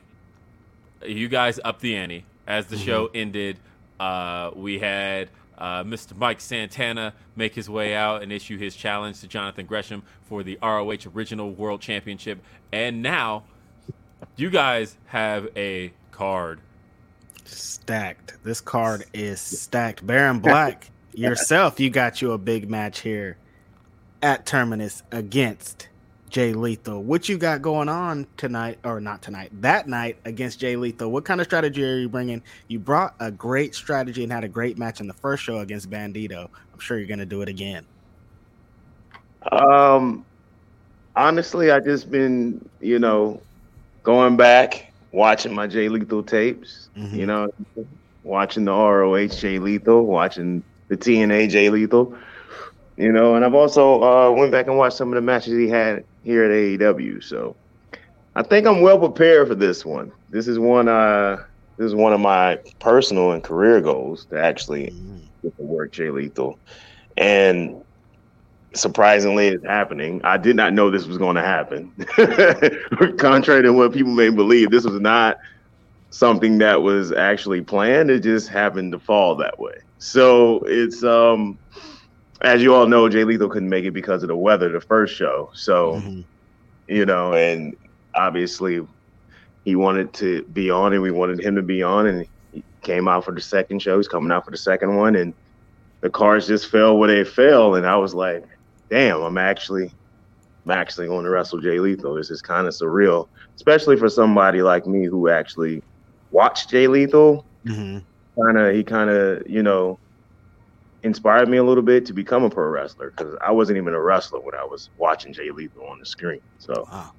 you 1.06 1.28
guys 1.28 1.60
up 1.64 1.80
the 1.80 1.96
ante 1.96 2.26
as 2.48 2.68
the 2.68 2.78
show 2.78 3.10
ended. 3.14 3.60
Uh, 4.00 4.52
we 4.56 4.80
had 4.80 5.30
uh, 5.58 5.84
Mr. 5.84 6.18
Mike 6.18 6.42
Santana 6.42 7.14
make 7.36 7.54
his 7.54 7.70
way 7.70 7.94
out 7.94 8.24
and 8.24 8.32
issue 8.32 8.58
his 8.58 8.76
challenge 8.76 9.20
to 9.22 9.28
Jonathan 9.28 9.68
Gresham 9.68 10.02
for 10.24 10.42
the 10.42 10.58
ROH 10.62 11.08
Original 11.16 11.52
World 11.52 11.82
Championship, 11.82 12.40
and 12.72 13.04
now 13.04 13.44
you 14.36 14.50
guys 14.50 14.98
have 15.06 15.48
a 15.56 15.94
card. 16.12 16.62
Stacked. 17.46 18.44
This 18.44 18.62
card 18.62 19.06
is 19.14 19.40
stacked. 19.40 20.06
Baron 20.06 20.40
Black, 20.42 20.90
yourself, 21.14 21.80
you 21.80 21.90
got 21.90 22.22
you 22.22 22.32
a 22.32 22.38
big 22.38 22.70
match 22.70 23.00
here 23.00 23.38
at 24.22 24.46
Terminus 24.46 25.04
against 25.12 25.88
Jay 26.30 26.54
Lethal. 26.54 27.04
What 27.04 27.28
you 27.28 27.38
got 27.38 27.62
going 27.62 27.90
on 27.90 28.26
tonight, 28.38 28.80
or 28.86 29.02
not 29.02 29.22
tonight, 29.22 29.52
that 29.62 29.88
night 29.88 30.18
against 30.26 30.60
Jay 30.60 30.76
Lethal? 30.76 31.12
What 31.12 31.26
kind 31.26 31.42
of 31.42 31.46
strategy 31.46 31.84
are 31.84 31.98
you 31.98 32.10
bringing? 32.10 32.42
You 32.68 32.80
brought 32.80 33.16
a 33.20 33.32
great 33.32 33.76
strategy 33.76 34.24
and 34.24 34.32
had 34.32 34.44
a 34.44 34.50
great 34.50 34.78
match 34.78 35.02
in 35.02 35.08
the 35.08 35.14
first 35.14 35.44
show 35.44 35.60
against 35.60 35.90
Bandito. 35.90 36.48
I'm 36.74 36.80
sure 36.80 36.98
you're 36.98 37.08
going 37.08 37.20
to 37.20 37.26
do 37.26 37.42
it 37.42 37.50
again. 37.50 37.86
Um, 39.52 40.24
honestly, 41.16 41.72
I 41.72 41.80
just 41.80 42.10
been, 42.12 42.68
you 42.80 43.00
know, 43.00 43.42
going 44.04 44.38
back, 44.38 44.92
watching 45.12 45.54
my 45.54 45.68
Jay 45.68 45.90
Lethal 45.90 46.24
tapes, 46.24 46.90
Mhm. 46.98 47.14
you 47.14 47.26
know, 47.26 47.50
watching 48.24 48.66
the 48.66 48.72
ROH 48.72 49.28
Jay 49.28 49.60
Lethal, 49.60 50.06
watching 50.06 50.64
the 50.92 50.98
TNA 50.98 51.50
Jay 51.50 51.70
Lethal, 51.70 52.18
you 52.98 53.14
know, 53.14 53.36
and 53.36 53.46
I've 53.46 53.56
also 53.56 54.04
uh, 54.04 54.32
went 54.32 54.52
back 54.52 54.68
and 54.68 54.78
watched 54.78 54.98
some 54.98 55.10
of 55.10 55.16
the 55.16 55.22
matches 55.22 55.54
he 55.58 55.70
had 55.70 56.04
here 56.22 56.44
at 56.44 56.52
AEW. 56.52 57.24
So 57.24 57.58
I 58.36 58.44
think 58.44 58.68
I'm 58.68 58.82
well 58.82 59.00
prepared 59.00 59.48
for 59.48 59.56
this 59.56 59.86
one. 59.86 60.12
This 60.30 60.48
is 60.48 60.60
one. 60.60 60.88
Uh, 60.90 61.38
this 61.78 61.88
is 61.88 61.96
one 61.96 62.14
of 62.14 62.20
my 62.20 62.60
personal 62.80 63.32
and 63.32 63.44
career 63.44 63.82
goals 63.82 64.28
to 64.32 64.40
actually 64.40 64.94
Mhm. 64.94 65.30
get 65.44 65.56
to 65.58 65.64
work 65.64 65.94
Jay 65.94 66.12
Lethal, 66.12 66.60
and 67.18 67.82
surprisingly, 68.76 69.48
it's 69.50 69.66
happening. 69.66 70.22
I 70.24 70.38
did 70.38 70.56
not 70.56 70.74
know 70.74 70.90
this 70.90 71.08
was 71.08 71.18
going 71.18 71.36
to 71.38 71.42
happen. 71.42 71.94
Contrary 73.18 73.64
to 73.64 73.74
what 73.74 73.94
people 73.94 74.14
may 74.14 74.30
believe, 74.30 74.72
this 74.72 74.86
was 74.86 75.00
not 75.00 75.38
something 76.12 76.60
that 76.60 76.82
was 76.82 77.12
actually 77.12 77.62
planned. 77.62 78.12
It 78.12 78.24
just 78.24 78.50
happened 78.50 78.94
to 78.94 79.00
fall 79.00 79.36
that 79.38 79.60
way. 79.60 79.74
So 80.00 80.62
it's 80.66 81.04
um, 81.04 81.60
as 82.42 82.62
you 82.62 82.76
all 82.76 82.88
know, 82.88 83.10
Jay 83.10 83.24
Lethal 83.24 83.50
couldn't 83.50 83.70
make 83.70 83.86
it 83.86 83.92
because 83.92 84.24
of 84.24 84.30
the 84.30 84.36
weather 84.38 84.70
the 84.70 84.82
first 84.82 85.16
show. 85.16 85.50
So 85.54 85.94
Mhm. 85.96 86.26
you 86.88 87.06
know, 87.06 87.34
and 87.34 87.76
obviously 88.16 88.82
he 89.64 89.76
wanted 89.76 90.14
to 90.16 90.44
be 90.46 90.70
on 90.70 90.94
and 90.94 91.02
we 91.02 91.12
wanted 91.12 91.40
him 91.40 91.56
to 91.56 91.62
be 91.62 91.84
on 91.84 92.08
and 92.08 92.28
he 92.52 92.66
came 92.84 93.08
out 93.08 93.26
for 93.26 93.34
the 93.34 93.42
second 93.42 93.82
show. 93.82 93.98
He's 93.98 94.08
coming 94.08 94.32
out 94.32 94.46
for 94.46 94.52
the 94.52 94.58
second 94.58 94.96
one 94.98 95.16
and 95.16 95.34
the 96.02 96.10
cards 96.10 96.48
just 96.48 96.68
fell 96.70 96.98
where 96.98 97.08
they 97.08 97.24
fell 97.24 97.76
and 97.76 97.86
I 97.86 97.96
was 97.98 98.14
like, 98.16 98.44
damn, 98.90 99.22
I'm 99.22 99.38
actually 99.38 99.94
I'm 100.66 100.72
actually 100.72 101.08
going 101.08 101.26
to 101.26 101.30
wrestle 101.32 101.60
Jay 101.62 101.80
Lethal. 101.80 102.16
This 102.16 102.30
is 102.32 102.42
kind 102.42 102.68
of 102.68 102.74
surreal, 102.74 103.28
especially 103.58 103.98
for 103.98 104.10
somebody 104.10 104.62
like 104.62 104.86
me 104.88 105.06
who 105.06 105.30
actually 105.30 105.84
watched 106.32 106.70
Jay 106.70 106.88
Lethal. 106.88 107.46
Mhm. 107.66 108.04
Kind 108.36 108.58
of, 108.58 108.74
he 108.74 108.84
kind 108.84 109.10
of, 109.10 109.48
you 109.50 109.62
know, 109.62 110.00
inspired 111.04 111.50
me 111.50 111.58
a 111.58 111.64
little 111.64 111.84
bit 111.84 112.06
to 112.06 112.14
become 112.14 112.44
a 112.44 112.50
pro 112.50 112.68
wrestler 112.68 113.12
because 113.12 113.36
I 113.42 113.52
wasn't 113.52 113.78
even 113.78 113.94
a 113.94 114.02
wrestler 114.02 114.40
when 114.40 114.56
I 114.56 114.64
was 114.64 114.90
watching 114.98 115.34
Jay 115.34 115.52
Lethal 115.52 115.86
on 115.88 116.00
the 116.00 116.06
screen. 116.06 116.42
So 116.60 116.88
Wow. 116.92 117.12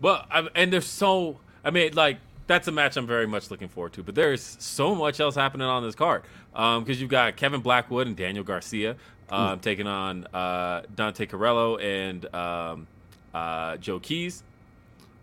But 0.00 0.26
I, 0.30 0.48
and 0.54 0.72
there's 0.72 0.86
so 0.86 1.38
I 1.64 1.70
mean 1.70 1.94
like 1.94 2.18
that's 2.46 2.68
a 2.68 2.72
match 2.72 2.96
I'm 2.96 3.06
very 3.06 3.26
much 3.26 3.50
looking 3.50 3.68
forward 3.68 3.92
to. 3.94 4.02
But 4.02 4.14
there's 4.14 4.42
so 4.60 4.94
much 4.94 5.20
else 5.20 5.34
happening 5.34 5.66
on 5.66 5.82
this 5.82 5.94
card 5.94 6.22
because 6.52 7.00
you've 7.00 7.10
got 7.10 7.36
Kevin 7.36 7.60
Blackwood 7.60 8.06
and 8.06 8.16
Daniel 8.16 8.44
Garcia 8.44 8.96
um, 9.30 9.58
taking 9.60 9.86
on 9.86 10.26
uh, 10.28 10.82
Dante 10.94 11.26
Carello 11.26 11.82
and 11.82 12.32
um, 12.34 12.86
uh, 13.34 13.76
Joe 13.78 13.98
Keys. 13.98 14.42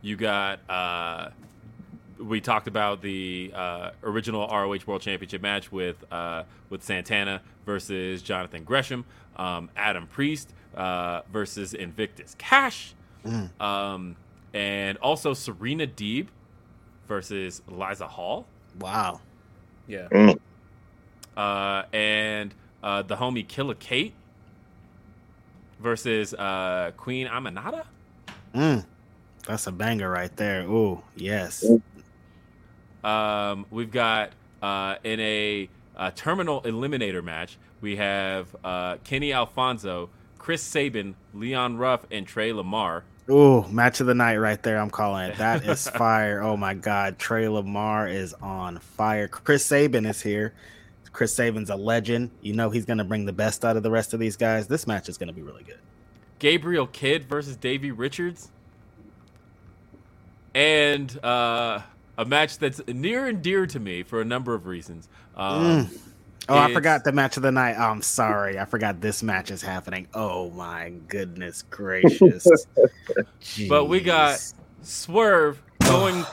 You 0.02 0.18
got 0.18 0.60
uh, 0.70 1.30
we 2.20 2.42
talked 2.42 2.68
about 2.68 3.02
the 3.02 3.52
uh, 3.56 3.92
original 4.04 4.48
ROH 4.48 4.80
World 4.86 5.02
Championship 5.02 5.42
match 5.42 5.72
with 5.72 6.04
uh, 6.12 6.44
with 6.70 6.84
Santana 6.84 7.42
versus 7.66 8.22
Jonathan 8.22 8.64
Gresham, 8.64 9.06
um, 9.38 9.70
Adam 9.76 10.08
Priest 10.08 10.54
uh, 10.76 11.22
versus 11.32 11.74
Invictus 11.74 12.36
Khash, 12.40 12.94
um, 13.60 14.16
and 14.54 14.98
also 15.00 15.34
Serena 15.34 15.88
Deeb 15.88 16.28
versus 17.08 17.62
Liza 17.68 18.08
Hall. 18.08 18.46
Wow. 18.80 19.22
Yeah. 19.88 20.08
Mm. 20.12 20.40
uh, 21.36 21.84
and 21.92 22.54
uh, 22.82 23.02
the 23.02 23.16
homie 23.16 23.48
Killer 23.48 23.76
Kate 23.76 24.14
versus 25.80 26.34
uh, 26.34 26.92
Queen 26.98 27.28
Aminata. 27.28 27.84
Mm, 28.56 28.86
that's 29.46 29.68
a 29.68 29.72
banger 29.72 30.10
right 30.10 30.36
there. 30.38 30.62
Ooh, 30.64 31.02
yes. 31.16 31.66
Um, 33.04 33.66
we've 33.70 33.92
got 33.92 34.32
uh, 34.62 34.96
in 35.04 35.20
a, 35.20 35.70
a 35.96 36.12
terminal 36.12 36.62
eliminator 36.62 37.24
match, 37.24 37.58
we 37.82 37.98
have 37.98 38.56
uh, 38.64 38.98
Kenny 39.04 39.34
Alfonso, 39.34 40.10
Chris 40.38 40.62
Sabin, 40.62 41.16
Leon 41.34 41.78
Ruff, 41.78 42.06
and 42.12 42.26
Trey 42.26 42.54
Lamar. 42.54 43.04
Ooh, 43.30 43.66
match 43.70 44.02
of 44.02 44.08
the 44.08 44.16
night 44.16 44.38
right 44.38 44.62
there. 44.62 44.78
I'm 44.80 44.90
calling 44.90 45.30
it. 45.30 45.38
That 45.38 45.66
is 45.66 45.88
fire. 45.96 46.42
oh 46.42 46.58
my 46.58 46.74
God. 46.74 47.18
Trey 47.18 47.48
Lamar 47.48 48.08
is 48.08 48.34
on 48.36 48.80
fire. 48.80 49.28
Chris 49.28 49.66
Sabin 49.66 50.06
is 50.06 50.22
here. 50.22 50.54
Chris 51.14 51.34
Sabin's 51.34 51.70
a 51.70 51.76
legend. 51.76 52.32
You 52.42 52.54
know 52.54 52.70
he's 52.70 52.86
going 52.86 52.98
to 52.98 53.04
bring 53.04 53.26
the 53.26 53.34
best 53.34 53.64
out 53.64 53.78
of 53.78 53.84
the 53.84 53.92
rest 53.92 54.14
of 54.14 54.20
these 54.20 54.36
guys. 54.36 54.68
This 54.68 54.88
match 54.88 55.08
is 55.08 55.18
going 55.18 55.28
to 55.28 55.34
be 55.34 55.42
really 55.42 55.64
good. 55.64 55.80
Gabriel 56.40 56.88
Kidd 56.88 57.26
versus 57.26 57.56
Davey 57.56 57.92
Richards. 57.92 58.50
And 60.54 61.18
uh, 61.24 61.82
a 62.18 62.26
match 62.26 62.58
that's 62.58 62.82
near 62.88 63.28
and 63.28 63.42
dear 63.42 63.66
to 63.68 63.80
me 63.80 64.04
for 64.04 64.22
a 64.22 64.26
number 64.26 64.54
of 64.54 64.68
reasons. 64.68 65.10
Um, 65.36 65.88
mm. 65.88 65.98
Oh, 66.50 66.58
I 66.58 66.74
forgot 66.74 67.06
the 67.06 67.14
match 67.14 67.38
of 67.38 67.44
the 67.44 67.52
night. 67.52 67.76
Oh, 67.78 67.84
I'm 67.84 68.02
sorry. 68.02 68.60
I 68.60 68.66
forgot 68.66 69.00
this 69.00 69.24
match 69.24 69.50
is 69.50 69.62
happening. 69.62 70.08
Oh 70.14 70.50
my 70.52 70.92
goodness 71.08 71.62
gracious. 71.70 72.46
but 73.70 73.86
we 73.86 74.02
got 74.02 74.44
Swerve 74.82 75.62
going 75.82 76.26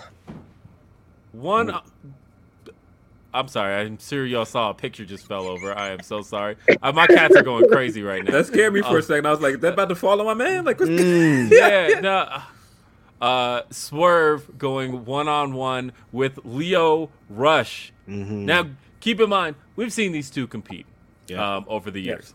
one 1.32 1.80
I'm 3.32 3.48
sorry. 3.48 3.74
I'm 3.74 3.98
sure 3.98 4.26
y'all 4.26 4.44
saw 4.44 4.70
a 4.70 4.74
picture 4.74 5.04
just 5.04 5.26
fell 5.26 5.46
over. 5.46 5.76
I 5.76 5.90
am 5.90 6.02
so 6.02 6.22
sorry. 6.22 6.56
Uh, 6.82 6.92
my 6.92 7.06
cats 7.06 7.36
are 7.36 7.42
going 7.42 7.68
crazy 7.68 8.02
right 8.02 8.24
now. 8.24 8.32
That 8.32 8.46
scared 8.46 8.72
me 8.72 8.80
for 8.82 8.88
uh, 8.88 8.98
a 8.98 9.02
second. 9.02 9.26
I 9.26 9.30
was 9.30 9.40
like, 9.40 9.60
"That 9.60 9.74
about 9.74 9.88
to 9.90 9.94
fall 9.94 10.18
on 10.20 10.26
my 10.26 10.34
man?" 10.34 10.64
Like, 10.64 10.80
what's 10.80 10.90
mm, 10.90 11.50
yeah, 11.52 12.00
no. 12.00 12.42
Uh, 13.20 13.62
Swerve 13.70 14.58
going 14.58 15.04
one 15.04 15.28
on 15.28 15.52
one 15.52 15.92
with 16.10 16.38
Lio 16.44 17.10
Rush. 17.28 17.92
Mm-hmm. 18.08 18.46
Now, 18.46 18.70
keep 19.00 19.20
in 19.20 19.28
mind, 19.28 19.56
we've 19.76 19.92
seen 19.92 20.12
these 20.12 20.30
two 20.30 20.46
compete 20.46 20.86
yeah. 21.26 21.56
um, 21.56 21.66
over 21.68 21.90
the 21.90 22.00
years, 22.00 22.34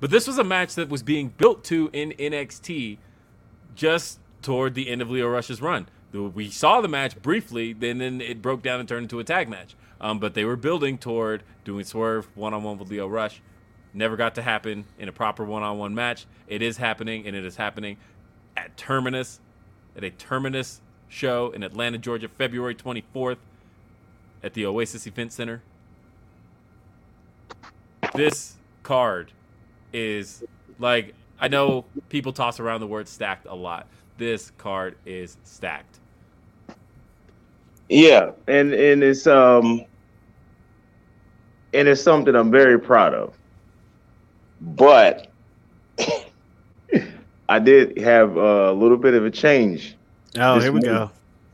but 0.00 0.10
this 0.10 0.26
was 0.26 0.38
a 0.38 0.44
match 0.44 0.74
that 0.76 0.88
was 0.88 1.02
being 1.02 1.28
built 1.28 1.64
to 1.64 1.90
in 1.92 2.12
NXT 2.12 2.98
just 3.74 4.20
toward 4.40 4.74
the 4.74 4.88
end 4.88 5.02
of 5.02 5.10
Lio 5.10 5.28
Rush's 5.28 5.60
run. 5.60 5.88
We 6.12 6.50
saw 6.50 6.80
the 6.80 6.88
match 6.88 7.20
briefly, 7.22 7.72
then 7.72 7.98
then 7.98 8.20
it 8.20 8.42
broke 8.42 8.62
down 8.62 8.80
and 8.80 8.88
turned 8.88 9.04
into 9.04 9.18
a 9.18 9.24
tag 9.24 9.48
match. 9.48 9.74
Um, 10.00 10.18
but 10.18 10.34
they 10.34 10.44
were 10.44 10.56
building 10.56 10.98
toward 10.98 11.42
doing 11.64 11.84
Swerve 11.84 12.28
one 12.34 12.52
on 12.52 12.64
one 12.64 12.76
with 12.76 12.90
Lio 12.90 13.06
Rush. 13.06 13.40
Never 13.94 14.16
got 14.16 14.34
to 14.34 14.42
happen 14.42 14.84
in 14.98 15.08
a 15.08 15.12
proper 15.12 15.44
one 15.44 15.62
on 15.62 15.78
one 15.78 15.94
match. 15.94 16.26
It 16.48 16.60
is 16.60 16.76
happening, 16.76 17.26
and 17.26 17.36
it 17.36 17.44
is 17.44 17.56
happening 17.56 17.98
at 18.56 18.76
Terminus, 18.76 19.40
at 19.96 20.04
a 20.04 20.10
Terminus 20.10 20.80
show 21.08 21.50
in 21.50 21.62
Atlanta, 21.62 21.98
Georgia, 21.98 22.28
February 22.28 22.74
24th 22.74 23.36
at 24.42 24.54
the 24.54 24.66
Oasis 24.66 25.06
Event 25.06 25.32
Center. 25.32 25.62
This 28.14 28.56
card 28.82 29.32
is 29.92 30.42
like, 30.78 31.14
I 31.40 31.48
know 31.48 31.84
people 32.08 32.32
toss 32.32 32.60
around 32.60 32.80
the 32.80 32.86
word 32.86 33.08
stacked 33.08 33.46
a 33.46 33.54
lot. 33.54 33.86
This 34.18 34.52
card 34.58 34.96
is 35.06 35.36
stacked. 35.44 35.98
Yeah, 37.88 38.30
and 38.46 38.72
and 38.72 39.02
it's 39.02 39.26
um 39.26 39.84
and 41.74 41.88
it's 41.88 42.02
something 42.02 42.34
I'm 42.34 42.50
very 42.50 42.78
proud 42.78 43.14
of. 43.14 43.34
But 44.60 45.28
I 47.52 47.58
did 47.58 47.98
have 47.98 48.34
a 48.38 48.72
little 48.72 48.96
bit 48.96 49.12
of 49.12 49.26
a 49.26 49.30
change. 49.30 49.94
Oh, 50.38 50.58
here 50.58 50.72
we 50.72 50.80
go. 50.80 51.10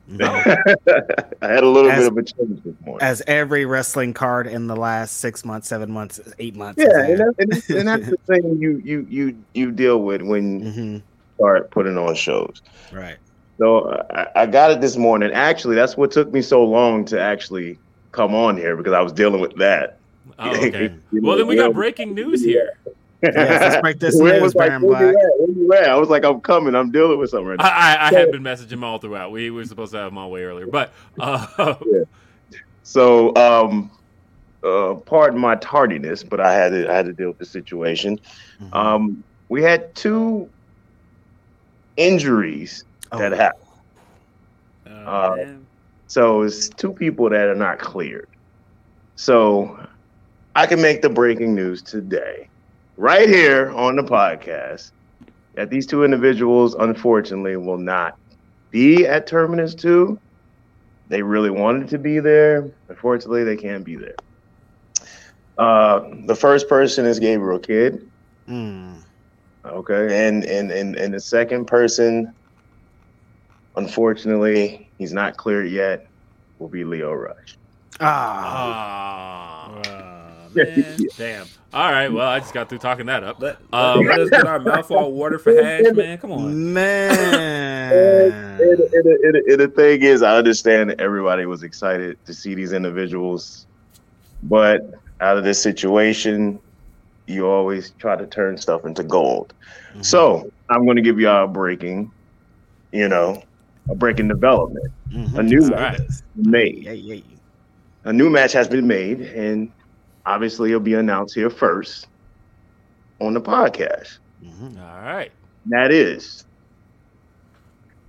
I 0.20 0.56
had 1.42 1.64
a 1.64 1.68
little 1.68 1.90
as, 1.90 2.08
bit 2.08 2.12
of 2.12 2.18
a 2.18 2.22
change 2.22 2.62
this 2.62 2.74
morning. 2.86 3.04
As 3.04 3.20
every 3.26 3.66
wrestling 3.66 4.14
card 4.14 4.46
in 4.46 4.68
the 4.68 4.76
last 4.76 5.16
six 5.16 5.44
months, 5.44 5.66
seven 5.66 5.90
months, 5.90 6.20
eight 6.38 6.54
months. 6.54 6.80
Yeah, 6.80 7.02
and, 7.02 7.18
that, 7.18 7.34
and, 7.38 7.78
and, 7.78 7.88
that's 7.88 8.08
the 8.10 8.16
thing 8.28 8.60
you 8.60 8.80
you 8.84 9.06
you 9.10 9.44
you 9.54 9.72
deal 9.72 10.00
with 10.02 10.22
when 10.22 10.60
mm-hmm. 10.62 10.94
you 10.94 11.02
start 11.34 11.72
putting 11.72 11.98
on 11.98 12.14
shows. 12.14 12.62
Right. 12.92 13.16
So 13.58 13.90
I, 14.10 14.42
I 14.42 14.46
got 14.46 14.70
it 14.70 14.80
this 14.80 14.96
morning. 14.96 15.32
Actually, 15.32 15.74
that's 15.74 15.96
what 15.96 16.12
took 16.12 16.32
me 16.32 16.42
so 16.42 16.64
long 16.64 17.04
to 17.06 17.20
actually 17.20 17.76
come 18.12 18.36
on 18.36 18.56
here 18.56 18.76
because 18.76 18.92
I 18.92 19.00
was 19.00 19.12
dealing 19.12 19.40
with 19.40 19.56
that. 19.56 19.98
Oh, 20.38 20.50
okay. 20.50 20.94
well, 21.12 21.36
then 21.36 21.48
we 21.48 21.56
got 21.56 21.72
breaking 21.72 22.14
news 22.14 22.44
here. 22.44 22.78
Yes, 23.22 23.34
let's 23.36 23.80
break 23.80 23.98
this 23.98 24.16
news, 24.16 24.54
like, 24.54 24.80
Black. 24.80 24.82
Where 24.82 25.50
you 25.50 25.72
at? 25.74 25.90
I 25.90 25.96
was 25.96 26.08
like, 26.08 26.24
I'm 26.24 26.40
coming. 26.40 26.74
I'm 26.74 26.90
dealing 26.90 27.18
with 27.18 27.30
something. 27.30 27.48
Right 27.48 27.60
I, 27.60 27.94
I, 27.94 28.08
I 28.08 28.12
had 28.12 28.30
been 28.30 28.42
messaging 28.42 28.72
him 28.72 28.84
all 28.84 28.98
throughout. 28.98 29.32
We 29.32 29.50
were 29.50 29.64
supposed 29.64 29.92
to 29.92 29.98
have 29.98 30.12
him 30.12 30.18
on 30.18 30.30
way 30.30 30.44
earlier, 30.44 30.66
but 30.66 30.92
uh, 31.18 31.46
yeah. 31.86 32.02
so 32.82 33.34
um, 33.36 33.90
uh, 34.62 34.94
pardon 34.94 35.40
my 35.40 35.56
tardiness, 35.56 36.22
but 36.22 36.40
I 36.40 36.54
had 36.54 36.70
to 36.70 36.90
I 36.90 36.94
had 36.94 37.06
to 37.06 37.12
deal 37.12 37.28
with 37.28 37.38
the 37.38 37.46
situation. 37.46 38.20
Mm-hmm. 38.60 38.74
Um, 38.74 39.24
we 39.48 39.62
had 39.62 39.94
two 39.94 40.48
injuries 41.96 42.84
oh. 43.12 43.18
that 43.18 43.32
happened. 43.32 43.64
Oh, 44.86 44.92
uh, 44.92 45.52
so 46.06 46.42
it's 46.42 46.68
two 46.68 46.92
people 46.92 47.28
that 47.30 47.48
are 47.48 47.54
not 47.54 47.78
cleared. 47.78 48.28
So 49.16 49.86
I 50.56 50.66
can 50.66 50.80
make 50.80 51.02
the 51.02 51.08
breaking 51.08 51.54
news 51.54 51.82
today, 51.82 52.48
right 52.98 53.28
here 53.28 53.70
on 53.70 53.96
the 53.96 54.02
podcast, 54.02 54.90
that 55.54 55.70
these 55.70 55.86
two 55.86 56.04
individuals, 56.04 56.74
unfortunately, 56.74 57.56
will 57.56 57.78
not 57.78 58.18
be 58.70 59.06
at 59.06 59.26
Terminus 59.26 59.74
2. 59.74 60.18
They 61.08 61.22
really 61.22 61.50
wanted 61.50 61.88
to 61.88 61.98
be 61.98 62.18
there. 62.18 62.70
Unfortunately, 62.88 63.44
they 63.44 63.56
can't 63.56 63.84
be 63.84 63.96
there. 63.96 64.16
Uh, 65.56 66.10
the 66.26 66.34
first 66.34 66.68
person 66.68 67.06
is 67.06 67.18
Gabriel 67.18 67.58
Kidd. 67.58 68.08
Mm. 68.46 69.02
Okay, 69.64 70.28
and, 70.28 70.44
and 70.44 70.70
and 70.70 70.96
and 70.96 71.12
the 71.12 71.20
second 71.20 71.66
person, 71.66 72.32
unfortunately, 73.76 74.88
he's 74.98 75.12
not 75.12 75.36
cleared 75.36 75.70
yet. 75.70 76.06
Will 76.58 76.68
be 76.68 76.84
Lio 76.84 77.12
Rush. 77.12 77.58
Ah. 78.00 79.80
ah. 79.84 80.48
Damn. 81.16 81.46
All 81.72 81.92
right. 81.92 82.10
Well, 82.10 82.26
I 82.26 82.40
just 82.40 82.54
got 82.54 82.68
through 82.70 82.78
talking 82.78 83.06
that 83.06 83.22
up. 83.22 83.40
Let, 83.40 83.58
um, 83.74 84.04
let 84.06 84.20
us 84.20 84.30
get 84.30 84.46
our 84.46 84.58
mouth 84.58 84.90
all 84.90 85.12
water 85.12 85.38
for 85.38 85.54
hash, 85.54 85.84
man. 85.92 86.16
Come 86.16 86.32
on, 86.32 86.72
man. 86.72 87.10
and, 88.60 88.80
and, 88.80 89.06
and, 89.06 89.36
and, 89.36 89.60
the 89.60 89.68
thing 89.68 90.02
is, 90.02 90.22
I 90.22 90.36
understand 90.36 90.88
that 90.90 91.00
everybody 91.00 91.44
was 91.44 91.62
excited 91.62 92.24
to 92.24 92.32
see 92.32 92.54
these 92.54 92.72
individuals, 92.72 93.66
but 94.44 94.98
out 95.20 95.36
of 95.36 95.44
this 95.44 95.62
situation, 95.62 96.58
you 97.26 97.46
always 97.46 97.90
try 97.98 98.16
to 98.16 98.26
turn 98.26 98.56
stuff 98.56 98.86
into 98.86 99.02
gold. 99.02 99.52
Mm-hmm. 99.90 100.02
So 100.02 100.50
I'm 100.70 100.86
going 100.86 100.96
to 100.96 101.02
give 101.02 101.20
you 101.20 101.28
all 101.28 101.44
a 101.44 101.48
breaking, 101.48 102.10
you 102.92 103.08
know, 103.08 103.42
a 103.90 103.94
breaking 103.94 104.28
development. 104.28 104.90
Mm-hmm. 105.10 105.38
A 105.38 105.42
new 105.42 105.68
match 105.68 105.98
right. 105.98 106.10
made. 106.36 106.84
Yeah, 106.84 106.92
yeah. 106.92 107.20
A 108.04 108.12
new 108.12 108.30
match 108.30 108.52
has 108.52 108.68
been 108.68 108.86
made, 108.86 109.20
and 109.20 109.70
obviously 110.28 110.68
it'll 110.70 110.80
be 110.80 110.94
announced 110.94 111.34
here 111.34 111.48
first 111.48 112.06
on 113.20 113.32
the 113.32 113.40
podcast. 113.40 114.18
Mm-hmm. 114.44 114.78
All 114.78 115.00
right. 115.00 115.32
That 115.66 115.90
is 115.90 116.44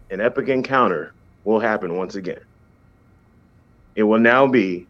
an 0.09 0.19
epic 0.19 0.49
encounter 0.49 1.13
will 1.45 1.61
happen 1.61 1.95
once 1.95 2.15
again. 2.15 2.41
It 3.95 4.03
will 4.03 4.19
now 4.19 4.45
be 4.47 4.85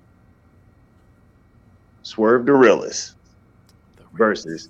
Swerve 2.02 2.46
the 2.46 3.14
versus 4.14 4.70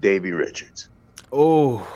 Davey 0.00 0.32
Richards. 0.32 0.88
Oh, 1.32 1.86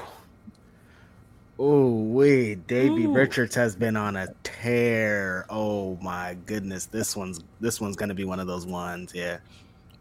oh, 1.59 1.89
wait, 1.89 2.67
Davey 2.67 3.05
Ooh. 3.05 3.15
Richards 3.15 3.55
has 3.55 3.75
been 3.75 3.97
on 3.97 4.17
a 4.17 4.29
tear. 4.43 5.47
Oh 5.49 5.97
my 6.03 6.37
goodness, 6.45 6.87
this 6.87 7.17
one's 7.17 7.41
this 7.61 7.81
one's 7.81 7.97
gonna 7.97 8.15
be 8.15 8.25
one 8.25 8.41
of 8.41 8.47
those 8.47 8.67
ones. 8.67 9.13
Yeah, 9.15 9.39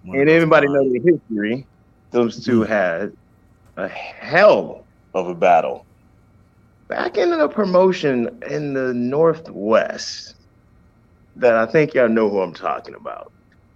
and 0.05 0.29
everybody 0.29 0.67
knows 0.67 0.91
the 0.91 0.99
history. 0.99 1.65
Those 2.11 2.43
2 2.43 2.61
mm-hmm. 2.61 2.71
had 2.71 3.13
a 3.75 3.87
hell 3.87 4.85
of 5.13 5.27
a 5.27 5.35
battle 5.35 5.85
back 6.87 7.17
in 7.17 7.31
the 7.31 7.47
promotion 7.47 8.41
in 8.49 8.73
the 8.73 8.93
Northwest 8.93 10.35
that 11.35 11.55
I 11.55 11.65
think 11.65 11.93
y'all 11.93 12.09
know 12.09 12.29
who 12.29 12.41
I'm 12.41 12.53
talking 12.53 12.95
about. 12.95 13.31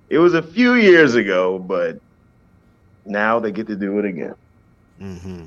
It 0.10 0.18
was 0.18 0.34
a 0.34 0.42
few 0.42 0.76
years 0.76 1.16
ago, 1.16 1.60
but 1.60 2.00
now 3.06 3.40
they 3.40 3.52
get 3.52 3.68
to 3.68 3.76
do 3.76 4.00
it 4.00 4.06
again. 4.06 4.36
Mm-hmm. 5.00 5.46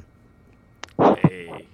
Hey. 1.29 1.67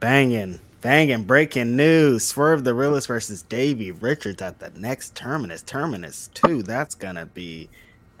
Banging, 0.00 0.60
banging, 0.80 1.24
breaking 1.24 1.76
news. 1.76 2.24
Swerve 2.26 2.64
the 2.64 2.74
Realest 2.74 3.08
versus 3.08 3.42
Davey 3.42 3.90
Richards 3.90 4.42
at 4.42 4.58
the 4.58 4.70
next 4.78 5.14
Terminus. 5.14 5.62
Terminus 5.62 6.30
2. 6.34 6.62
That's 6.62 6.94
going 6.94 7.16
to 7.16 7.26
be 7.26 7.68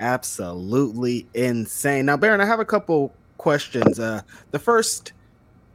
Absolutely 0.00 1.26
insane. 1.34 2.06
Now, 2.06 2.16
Baron, 2.16 2.40
I 2.40 2.46
have 2.46 2.58
a 2.58 2.64
couple 2.64 3.12
questions. 3.36 4.00
Uh, 4.00 4.22
the 4.50 4.58
first 4.58 5.12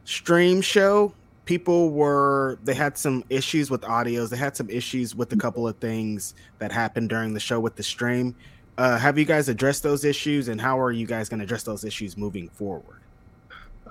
stream 0.03 0.61
show, 0.61 1.13
people 1.45 1.91
were 1.91 2.57
they 2.63 2.73
had 2.73 2.97
some 2.97 3.23
issues 3.29 3.69
with 3.69 3.81
audios. 3.81 4.29
They 4.29 4.37
had 4.37 4.57
some 4.57 4.69
issues 4.69 5.15
with 5.15 5.31
a 5.31 5.35
couple 5.35 5.67
of 5.67 5.77
things 5.77 6.33
that 6.57 6.71
happened 6.71 7.09
during 7.09 7.35
the 7.35 7.39
show 7.39 7.59
with 7.59 7.75
the 7.75 7.83
stream. 7.83 8.35
Uh, 8.79 8.97
have 8.97 9.17
you 9.17 9.25
guys 9.25 9.47
addressed 9.47 9.83
those 9.83 10.03
issues, 10.03 10.47
and 10.47 10.59
how 10.59 10.79
are 10.79 10.91
you 10.91 11.05
guys 11.05 11.29
going 11.29 11.39
to 11.39 11.43
address 11.43 11.63
those 11.63 11.85
issues 11.85 12.17
moving 12.17 12.49
forward? 12.49 13.01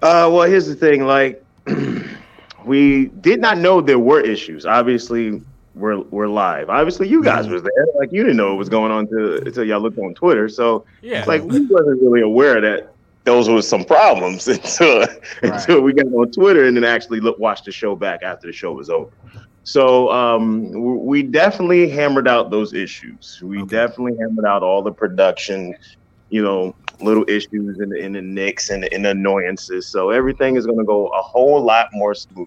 Uh, 0.03 0.29
well, 0.31 0.43
here's 0.43 0.67
the 0.67 0.75
thing. 0.75 1.07
Like, 1.07 1.45
we 2.65 3.07
did 3.07 3.41
not 3.41 3.59
know 3.59 3.81
there 3.81 4.01
were 4.01 4.21
issues. 4.21 4.67
Obviously, 4.67 5.41
we're 5.75 6.01
we're 6.11 6.29
live. 6.29 6.71
Obviously, 6.71 7.09
you 7.09 7.23
guys 7.23 7.47
Mhm. 7.47 7.53
was 7.53 7.63
there. 7.63 7.87
Like, 7.99 8.11
you 8.13 8.23
didn't 8.23 8.37
know 8.37 8.51
what 8.51 8.59
was 8.59 8.69
going 8.69 8.93
on 8.93 9.07
till, 9.09 9.37
until 9.39 9.65
y'all 9.65 9.81
looked 9.81 9.99
on 9.99 10.15
Twitter. 10.15 10.49
So, 10.49 10.85
Yeah. 11.03 11.19
it's 11.19 11.29
like 11.29 11.43
we 11.43 11.61
wasn't 11.69 12.01
really 12.03 12.21
aware 12.23 12.61
that 12.61 12.95
those 13.25 13.49
were 13.49 13.63
some 13.63 13.85
problems 13.85 14.47
until 14.49 15.07
until 15.43 15.81
we 15.81 15.93
got 15.93 16.07
on 16.07 16.31
Twitter 16.31 16.65
and 16.65 16.77
then 16.77 16.85
actually 16.85 17.21
look 17.21 17.39
watch 17.39 17.65
the 17.65 17.73
show 17.73 17.97
back 17.97 18.23
after 18.23 18.47
the 18.47 18.53
show 18.53 18.73
was 18.73 18.89
over. 18.91 19.09
So 19.65 20.11
um, 20.13 20.71
we 21.07 21.23
definitely 21.23 21.89
hammered 21.89 22.29
out 22.29 22.51
those 22.51 22.75
issues. 22.75 23.39
We 23.43 23.63
Okay. 23.63 23.77
definitely 23.77 24.13
hammered 24.21 24.45
out 24.45 24.63
all 24.63 24.83
the 24.83 24.93
production, 24.93 25.75
you 26.29 26.43
know, 26.43 26.75
little 27.01 27.25
issues 27.29 27.79
in 27.81 27.89
the, 27.89 27.97
in 27.99 28.13
the 28.13 28.21
nicks 28.21 28.69
and, 28.69 28.87
and 28.93 29.07
annoyances. 29.07 29.89
So 29.91 30.11
everything 30.11 30.57
is 30.57 30.67
going 30.67 30.79
to 30.79 30.85
go 30.85 31.07
a 31.07 31.23
whole 31.23 31.63
lot 31.65 31.87
more 31.95 32.15
smooth. 32.15 32.47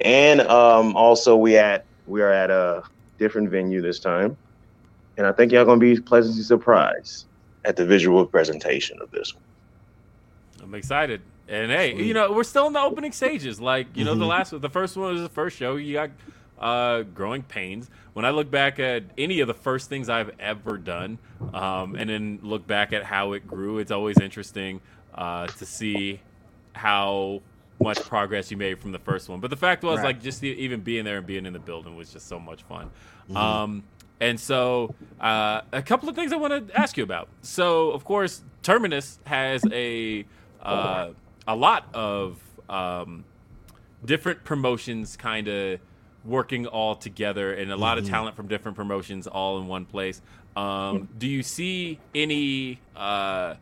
And 0.00 0.40
um, 0.42 0.96
also 0.96 1.36
we 1.36 1.56
at 1.58 1.84
we 2.06 2.22
are 2.22 2.30
at 2.32 2.50
a 2.50 2.82
different 3.18 3.50
venue 3.50 3.82
this 3.82 3.98
time, 4.00 4.36
and 5.16 5.26
I 5.26 5.32
think 5.32 5.52
y'all 5.52 5.64
going 5.64 5.80
to 5.80 5.94
be 5.94 6.00
pleasantly 6.00 6.42
surprised 6.42 7.26
at 7.64 7.76
the 7.76 7.84
visual 7.84 8.24
presentation 8.26 8.98
of 9.00 9.10
this 9.10 9.34
one. 9.34 9.42
I'm 10.62 10.74
excited. 10.74 11.20
And 11.48 11.70
hey, 11.70 11.94
Sweet. 11.94 12.06
you 12.06 12.14
know, 12.14 12.32
we're 12.32 12.44
still 12.44 12.66
in 12.66 12.72
the 12.72 12.80
opening 12.80 13.12
stages. 13.12 13.60
Like, 13.60 13.88
you 13.96 14.04
know, 14.04 14.14
the 14.14 14.24
Mhm. 14.24 14.28
last 14.28 14.60
the 14.60 14.70
first 14.70 14.96
one 14.96 15.12
was 15.12 15.22
the 15.22 15.28
first 15.28 15.56
show. 15.56 15.76
You 15.76 15.92
got 15.94 16.10
uh 16.58 17.02
growing 17.02 17.42
pains. 17.42 17.90
When 18.14 18.24
I 18.24 18.30
look 18.30 18.50
back 18.50 18.78
at 18.80 19.04
any 19.18 19.40
of 19.40 19.46
the 19.46 19.54
first 19.54 19.88
things 19.88 20.08
I've 20.08 20.30
ever 20.40 20.78
done, 20.78 21.18
um, 21.52 21.94
and 21.96 22.08
then 22.10 22.38
look 22.42 22.66
back 22.66 22.92
at 22.92 23.04
how 23.04 23.32
it 23.32 23.46
grew, 23.46 23.78
it's 23.78 23.92
always 23.92 24.18
interesting 24.18 24.80
uh 25.14 25.46
to 25.46 25.66
see 25.66 26.20
how 26.74 27.42
much 27.80 28.00
progress 28.04 28.50
you 28.50 28.56
made 28.56 28.78
from 28.78 28.92
the 28.92 28.98
first 28.98 29.28
one. 29.28 29.40
But 29.40 29.50
the 29.50 29.56
fact 29.56 29.82
was 29.84 29.98
Right. 29.98 30.06
like 30.06 30.22
just 30.22 30.42
even 30.42 30.80
being 30.80 31.04
there 31.04 31.18
and 31.18 31.26
being 31.26 31.46
in 31.46 31.52
the 31.52 31.58
building 31.58 31.96
was 31.96 32.12
just 32.12 32.26
so 32.28 32.38
much 32.38 32.62
fun. 32.64 32.90
Mhm. 33.30 33.36
Um 33.36 33.84
and 34.18 34.40
so, 34.40 34.94
uh, 35.20 35.60
a 35.74 35.82
couple 35.82 36.08
of 36.08 36.14
things 36.16 36.32
I 36.32 36.36
want 36.36 36.68
to 36.68 36.74
ask 36.80 36.96
you 36.96 37.04
about. 37.04 37.28
So, 37.42 37.90
of 37.90 38.02
course, 38.04 38.42
Terminus 38.62 39.18
has 39.26 39.62
a 39.70 40.24
uh, 40.62 41.10
a 41.46 41.54
lot 41.54 41.84
of 41.94 42.40
um, 42.70 43.24
different 44.04 44.42
promotions, 44.42 45.16
kind 45.18 45.48
of 45.48 45.80
working 46.24 46.66
all 46.66 46.96
together, 46.96 47.52
and 47.52 47.70
a 47.70 47.76
lot 47.76 47.98
of 47.98 48.04
Mhm. 48.04 48.08
talent 48.10 48.36
from 48.36 48.48
different 48.48 48.74
promotions 48.76 49.26
all 49.26 49.58
in 49.58 49.66
one 49.66 49.84
place. 49.84 50.22
Um, 50.56 51.08
do 51.18 51.26
you 51.28 51.42
see 51.42 51.98
any? 52.14 52.80
Uh, 52.96 53.54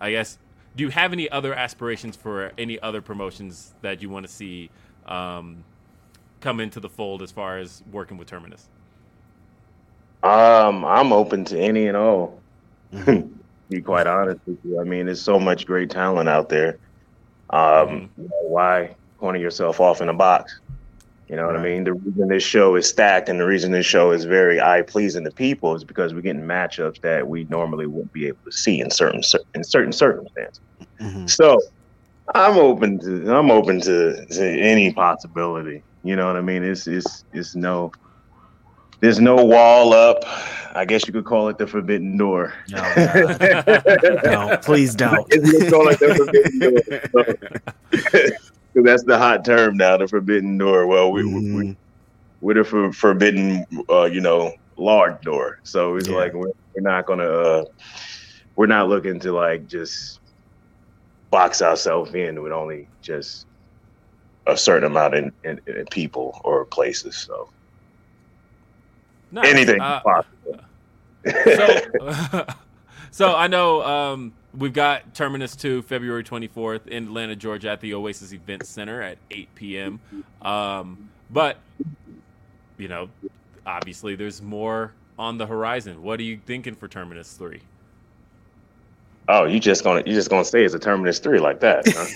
I 0.00 0.10
guess. 0.10 0.38
Do 0.76 0.82
you 0.84 0.90
have 0.90 1.12
any 1.12 1.30
other 1.30 1.54
aspirations 1.54 2.16
for 2.16 2.52
any 2.58 2.80
other 2.80 3.00
promotions 3.00 3.72
that 3.82 4.02
you 4.02 4.10
want 4.10 4.26
to 4.26 4.32
see 4.32 4.70
um, 5.06 5.62
come 6.40 6.58
into 6.60 6.80
the 6.80 6.88
fold 6.88 7.22
as 7.22 7.30
far 7.30 7.58
as 7.58 7.82
working 7.92 8.16
with 8.16 8.28
Terminus? 8.28 8.68
Um, 10.22 10.84
I'm 10.84 11.12
open 11.12 11.44
to 11.46 11.58
any 11.58 11.86
and 11.86 11.96
all. 11.96 12.40
Mhm. 12.92 13.30
Be 13.70 13.80
quite 13.80 14.06
honest 14.06 14.40
with 14.46 14.58
you. 14.64 14.80
I 14.80 14.84
mean, 14.84 15.06
there's 15.06 15.22
so 15.22 15.38
much 15.38 15.64
great 15.64 15.90
talent 15.90 16.28
out 16.28 16.48
there. 16.48 16.78
Um, 17.50 17.60
Mhm. 17.60 18.08
you 18.18 18.24
know, 18.24 18.48
why 18.48 18.96
corner 19.18 19.38
yourself 19.38 19.80
off 19.80 20.00
in 20.00 20.08
a 20.08 20.14
box? 20.14 20.60
You 21.28 21.36
know 21.36 21.46
what 21.46 21.56
I 21.56 21.62
mean? 21.62 21.84
The 21.84 21.94
reason 21.94 22.28
this 22.28 22.42
show 22.42 22.76
is 22.76 22.86
stacked 22.88 23.30
and 23.30 23.40
the 23.40 23.46
reason 23.46 23.72
this 23.72 23.86
show 23.86 24.10
is 24.10 24.24
very 24.24 24.60
eye 24.60 24.82
pleasing 24.82 25.24
to 25.24 25.30
people 25.30 25.74
is 25.74 25.82
because 25.82 26.12
we're 26.12 26.20
getting 26.20 26.42
matchups 26.42 27.00
that 27.00 27.26
we 27.26 27.44
normally 27.44 27.86
wouldn't 27.86 28.12
be 28.12 28.26
able 28.26 28.40
to 28.44 28.52
see 28.52 28.80
in 28.80 28.90
certain 28.90 29.22
in 29.54 29.64
certain 29.64 29.92
circumstances. 29.92 30.60
Mhm. 31.00 31.30
So 31.30 31.58
I'm 32.34 32.58
open 32.58 32.98
to 33.00 33.34
I'm 33.34 33.50
open 33.50 33.80
to, 33.82 34.26
to 34.26 34.60
any 34.60 34.92
possibility. 34.92 35.82
You 36.02 36.16
know 36.16 36.26
what 36.26 36.36
I 36.36 36.42
mean? 36.42 36.62
It's 36.62 36.86
it's 36.86 37.24
it's 37.32 37.54
no 37.54 37.90
there's 39.00 39.20
no 39.20 39.36
wall 39.36 39.92
up. 39.92 40.24
I 40.76 40.84
guess 40.84 41.06
you 41.06 41.12
could 41.12 41.24
call 41.24 41.48
it 41.48 41.58
the 41.58 41.66
forbidden 41.66 42.16
door. 42.16 42.52
Oh, 42.74 42.92
God. 42.96 44.24
no, 44.24 44.56
please 44.62 44.94
don't. 44.94 45.26
Let's 45.36 45.70
call 45.70 45.88
it 45.88 45.98
the 46.00 46.10
forbidden 48.74 48.82
door. 48.82 48.82
'Cause 48.82 48.84
that's 48.84 49.04
the 49.04 49.18
hot 49.18 49.44
term 49.44 49.76
now, 49.76 49.96
the 49.96 50.08
forbidden 50.08 50.58
door. 50.58 50.86
Well, 50.86 51.12
we, 51.12 51.24
we, 51.24 51.40
Mhm. 51.40 51.76
we're 52.40 52.54
the 52.54 52.64
for, 52.64 52.92
forbidden, 52.92 53.64
uh, 53.90 54.04
you 54.04 54.20
know, 54.20 54.52
large 54.76 55.20
door. 55.22 55.56
So 55.64 55.96
it's 55.96 56.08
Yeah. 56.08 56.16
like 56.16 56.32
we're, 56.34 56.48
we're 56.74 56.82
not 56.82 57.06
gonna, 57.06 57.24
uh, 57.28 57.64
we're 58.56 58.66
not 58.66 58.88
looking 58.88 59.20
to 59.20 59.32
like 59.32 59.66
just 59.66 60.20
box 61.30 61.62
ourselves 61.62 62.14
in 62.14 62.42
with 62.42 62.52
only 62.52 62.88
just 63.02 63.46
a 64.46 64.56
certain 64.56 64.84
amount 64.90 65.14
in, 65.14 65.32
in, 65.42 65.60
in 65.66 65.84
people 65.90 66.38
or 66.44 66.66
places. 66.66 67.16
So 67.16 67.48
Nice. 69.30 69.46
anything 69.46 69.80
Uh, 69.80 70.00
possible. 70.00 70.60
so, 71.56 72.44
so 73.10 73.34
I 73.34 73.46
know 73.48 73.82
um, 73.82 74.34
we've 74.56 74.72
got 74.72 75.14
Terminus 75.14 75.56
2, 75.56 75.82
February 75.82 76.24
24th 76.24 76.86
in 76.86 77.04
Atlanta, 77.04 77.36
Georgia, 77.36 77.70
at 77.70 77.80
the 77.80 77.94
Oasis 77.94 78.32
Event 78.32 78.66
Center 78.66 79.02
at 79.02 79.18
8 79.30 79.54
p.m. 79.54 80.00
Um, 80.42 81.10
but, 81.30 81.58
you 82.78 82.88
know, 82.88 83.08
obviously 83.66 84.14
there's 84.14 84.40
more 84.42 84.92
on 85.18 85.38
the 85.38 85.46
horizon. 85.46 86.02
What 86.02 86.20
are 86.20 86.24
you 86.24 86.40
thinking 86.44 86.74
for 86.74 86.88
Terminus 86.88 87.32
3? 87.34 87.60
Oh, 89.28 89.44
you 89.44 89.58
just 89.60 89.82
gonna 89.84 90.02
you 90.06 90.12
just 90.14 90.30
gonna 90.30 90.44
say 90.44 90.64
it's 90.64 90.74
a 90.74 90.78
terminus 90.78 91.18
three 91.18 91.38
like 91.38 91.60
that? 91.60 91.84
Huh? 91.86 92.06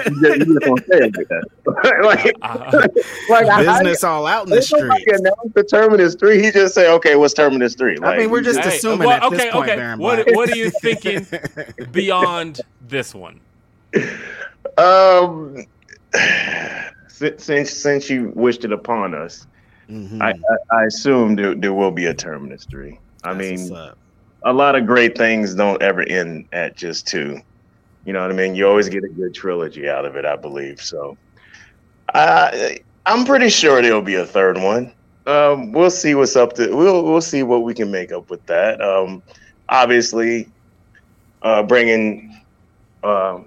you, 0.10 0.20
just, 0.20 0.38
you 0.38 0.44
just 0.46 0.60
gonna 0.60 0.82
say 0.88 0.98
it 1.06 1.16
like 1.16 1.28
that? 1.28 1.44
like, 2.04 2.34
Uh, 2.42 2.88
like 3.30 3.46
I- 3.46 3.60
I- 3.60 3.64
Business 3.78 4.04
all 4.04 4.26
out 4.26 4.44
in 4.44 4.50
the 4.50 4.56
There's 4.56 4.72
nobody 4.72 5.00
streets. 5.02 5.20
announced 5.20 5.54
the 5.54 5.64
Terminus 5.64 6.14
three. 6.14 6.42
He 6.42 6.50
just 6.50 6.74
say, 6.74 6.90
"Okay, 6.92 7.16
what's 7.16 7.34
Terminus 7.34 7.74
3? 7.74 7.98
I 8.02 8.16
mean, 8.18 8.30
we're 8.30 8.40
just 8.42 8.60
Hey, 8.60 8.76
assuming 8.76 9.08
well, 9.08 9.22
at 9.22 9.30
this 9.30 9.42
point, 9.52 9.54
okay. 9.68 9.76
Baron 9.76 9.98
What- 9.98 10.24
Black. 10.24 10.36
what 10.36 10.50
are 10.50 10.56
you 10.56 10.70
thinking? 10.82 11.26
beyond 11.92 12.60
this 12.88 13.14
one. 13.14 13.40
um, 14.78 15.64
since 17.08 17.44
since 17.44 17.70
since 17.70 18.08
you 18.10 18.32
wished 18.34 18.64
it 18.64 18.72
upon 18.72 19.14
us, 19.14 19.46
Mhm. 19.90 20.20
I, 20.22 20.30
I 20.30 20.80
I 20.82 20.84
assume 20.84 21.34
there, 21.36 21.54
there 21.54 21.74
will 21.74 21.90
be 21.90 22.06
a 22.06 22.14
Terminus 22.14 22.64
three. 22.64 22.98
I 23.24 23.34
That's 23.34 23.50
what's 23.50 23.62
mean, 23.70 23.76
up. 23.76 23.98
A 24.44 24.52
lot 24.52 24.74
of 24.74 24.86
great 24.86 25.16
things 25.16 25.54
don't 25.54 25.80
ever 25.82 26.02
end 26.02 26.46
at 26.52 26.76
just 26.76 27.06
two. 27.06 27.40
You 28.04 28.12
know 28.12 28.22
what 28.22 28.30
I 28.30 28.34
mean? 28.34 28.54
You 28.54 28.66
always 28.66 28.88
get 28.88 29.04
a 29.04 29.08
good 29.08 29.34
trilogy 29.34 29.88
out 29.88 30.04
of 30.04 30.16
it, 30.16 30.24
I 30.24 30.36
believe. 30.36 30.80
So, 30.80 31.16
uh, 32.14 32.70
I'm 33.06 33.24
pretty 33.24 33.50
sure 33.50 33.82
there'll 33.82 34.02
be 34.02 34.14
a 34.14 34.26
third 34.26 34.56
one. 34.58 34.92
Um, 35.26 35.72
we'll 35.72 35.90
see 35.90 36.14
what's 36.14 36.34
up 36.36 36.54
to. 36.54 36.74
We'll 36.74 37.04
we'll 37.04 37.20
see 37.20 37.42
what 37.42 37.62
we 37.62 37.74
can 37.74 37.90
make 37.90 38.10
up 38.10 38.30
with 38.30 38.44
that. 38.46 38.80
Um, 38.80 39.22
obviously, 39.68 40.48
uh, 41.42 41.62
bringing 41.62 42.40
um 43.02 43.46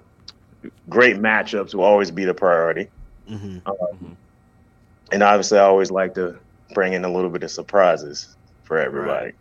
great 0.88 1.16
matchups 1.16 1.74
will 1.74 1.84
always 1.84 2.10
be 2.10 2.24
the 2.24 2.34
priority. 2.34 2.88
Mhm. 3.30 3.60
And 5.12 5.22
obviously, 5.22 5.58
I 5.58 5.62
always 5.64 5.90
like 5.90 6.14
to 6.14 6.36
bring 6.72 6.92
in 6.92 7.04
a 7.04 7.12
little 7.12 7.30
bit 7.30 7.42
of 7.42 7.50
surprises 7.50 8.36
for 8.64 8.78
everybody. 8.78 9.32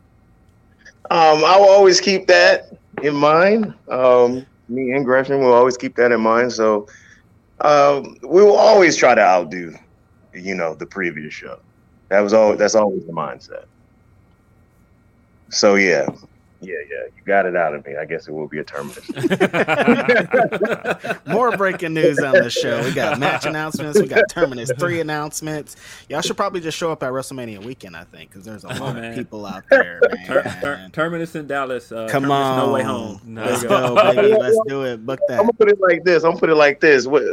Um, 1.09 1.43
I 1.43 1.57
will 1.57 1.69
always 1.69 1.99
keep 2.01 2.27
that 2.27 2.65
in 3.01 3.15
mind. 3.15 3.73
Um, 3.89 4.45
me 4.69 4.91
and 4.91 5.05
Gresham 5.05 5.39
will 5.39 5.53
always 5.53 5.77
keep 5.77 5.95
that 5.97 6.11
in 6.11 6.21
mind. 6.21 6.53
So 6.53 6.87
um, 7.61 8.15
we 8.27 8.43
will 8.43 8.55
always 8.55 8.95
try 8.95 9.15
to 9.15 9.21
outdo, 9.21 9.73
you 10.33 10.55
know, 10.55 10.75
the 10.75 10.85
previous 10.87 11.33
show. 11.33 11.57
That 12.09 12.21
was 12.21 12.33
all. 12.33 12.55
That's 12.55 12.75
always 12.75 13.05
the 13.05 13.13
mindset. 13.13 13.65
So 15.51 15.75
yeah, 15.75 16.07
yeah, 16.63 16.75
yeah. 16.89 17.03
You 17.15 17.23
got 17.25 17.45
it 17.45 17.55
out 17.55 17.75
of 17.75 17.85
me. 17.85 17.95
I 17.95 18.05
guess 18.05 18.27
it 18.27 18.31
will 18.31 18.47
be 18.47 18.59
a 18.59 18.63
terminus. 18.63 19.07
More 21.27 21.55
breaking 21.57 21.93
news 21.93 22.19
on 22.19 22.33
the 22.33 22.49
show. 22.49 22.83
We 22.83 22.93
got 22.93 23.19
match 23.19 23.45
announcements. 23.45 23.99
We 23.99 24.07
got 24.07 24.23
Terminus 24.29 24.71
3 24.77 25.01
announcements. 25.01 25.75
Y'all 26.09 26.21
should 26.21 26.37
probably 26.37 26.61
just 26.61 26.77
show 26.77 26.91
up 26.91 27.03
at 27.03 27.11
WrestleMania 27.11 27.63
weekend, 27.63 27.95
I 27.95 28.03
think, 28.05 28.31
because 28.31 28.45
there's 28.45 28.63
a 28.63 28.67
lot 28.69 28.95
man. 28.95 29.11
of 29.11 29.15
people 29.15 29.45
out 29.45 29.63
there, 29.69 30.01
Ter- 30.25 30.43
man. 30.43 30.61
ter- 30.61 30.89
Terminus 30.91 31.35
in 31.35 31.47
Dallas. 31.47 31.91
Uh, 31.91 32.07
Come 32.09 32.23
Terminus 32.23 32.45
on. 32.45 32.67
No 32.67 32.73
way 32.73 32.83
home. 32.83 33.21
No. 33.25 33.43
Let's 33.43 33.61
There 33.61 33.69
go, 33.69 33.95
baby. 34.15 34.35
Let's 34.39 34.59
do 34.67 34.83
it. 34.83 35.05
Book 35.05 35.19
I'm 35.29 35.37
gonna 35.37 35.53
put 35.53 35.69
it 35.69 35.79
like 35.79 36.03
this. 36.03 36.23
I'm 36.23 36.31
gonna 36.31 36.39
put 36.39 36.49
it 36.49 36.55
like 36.55 36.79
this. 36.79 37.05
What, 37.07 37.23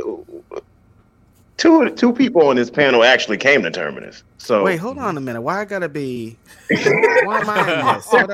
two 1.57 1.91
two 1.91 2.13
people 2.13 2.47
on 2.49 2.57
this 2.57 2.71
panel 2.71 3.05
actually 3.05 3.39
came 3.39 3.63
to 3.63 3.71
Terminus. 3.71 4.23
So 4.41 4.65
Wait, 4.65 4.79
hold 4.79 4.97
on 4.99 5.19
a 5.19 5.21
minute. 5.21 5.43
Why 5.43 5.61
I 5.61 5.65
gotta 5.67 5.89
be? 5.91 6.39
Why 6.71 7.41
am 7.41 7.51
I 7.51 7.61
in 7.61 7.67
this? 7.95 8.07
What 8.11 8.31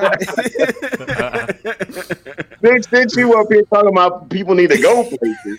since, 2.64 2.88
since 2.88 3.16
you 3.16 3.34
up 3.36 3.48
here 3.50 3.64
talking 3.64 3.90
about 3.90 4.30
people 4.30 4.54
need 4.54 4.70
to 4.70 4.78
go 4.78 5.02
places, 5.02 5.58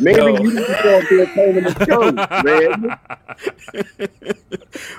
maybe 0.00 0.18
Yo. 0.18 0.26
you 0.42 0.52
need 0.52 0.66
to 0.66 0.80
go 0.82 0.98
up 0.98 1.04
here 1.04 1.26
claiming 1.32 1.62
the 1.62 1.74
show, 1.86 2.10
man. 2.42 2.98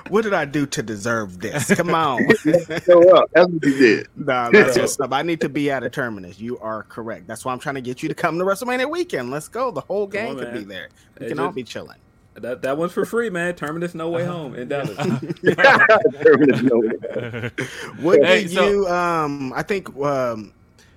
what 0.08 0.22
did 0.22 0.32
I 0.32 0.46
do 0.46 0.64
to 0.64 0.82
deserve 0.82 1.40
this? 1.40 1.74
Come 1.74 1.94
on. 1.94 2.26
Show 2.86 3.16
up. 3.16 3.28
That's 3.34 3.50
what 3.50 3.64
you 3.64 3.78
did. 3.78 4.08
nah, 4.16 4.50
that's 4.50 4.78
what's 4.78 4.98
up. 4.98 5.12
I 5.12 5.20
need 5.22 5.42
to 5.42 5.50
be 5.50 5.70
at 5.70 5.82
a 5.82 5.90
terminus. 5.90 6.40
You 6.40 6.58
are 6.60 6.84
correct. 6.84 7.26
That's 7.26 7.44
why 7.44 7.52
I'm 7.52 7.58
trying 7.58 7.74
to 7.74 7.82
get 7.82 8.02
you 8.02 8.08
to 8.08 8.14
come 8.14 8.38
to 8.38 8.46
WrestleMania 8.46 8.88
weekend. 8.90 9.30
Let's 9.30 9.48
go. 9.48 9.70
The 9.70 9.82
whole 9.82 10.06
gang 10.06 10.30
on, 10.30 10.38
could 10.38 10.54
be 10.54 10.64
there. 10.64 10.88
We 11.20 11.26
Hey, 11.26 11.28
can 11.28 11.38
all 11.38 11.52
be 11.52 11.64
chilling. 11.64 11.98
That 12.38 12.62
that 12.62 12.76
one's 12.76 12.92
for 12.92 13.04
free, 13.06 13.30
man. 13.30 13.54
Terminus 13.54 13.94
No 13.94 14.10
Way 14.10 14.24
Home 14.24 14.54
in 14.54 14.68
Dallas. 14.68 14.96
Terminus, 16.22 16.62
no. 16.62 16.82
What 18.00 18.22
Hey, 18.24 18.42
did 18.42 18.50
so- 18.50 18.68
you? 18.68 18.86
Um, 18.88 19.52
I 19.54 19.62
think 19.62 19.94
um, 19.98 20.52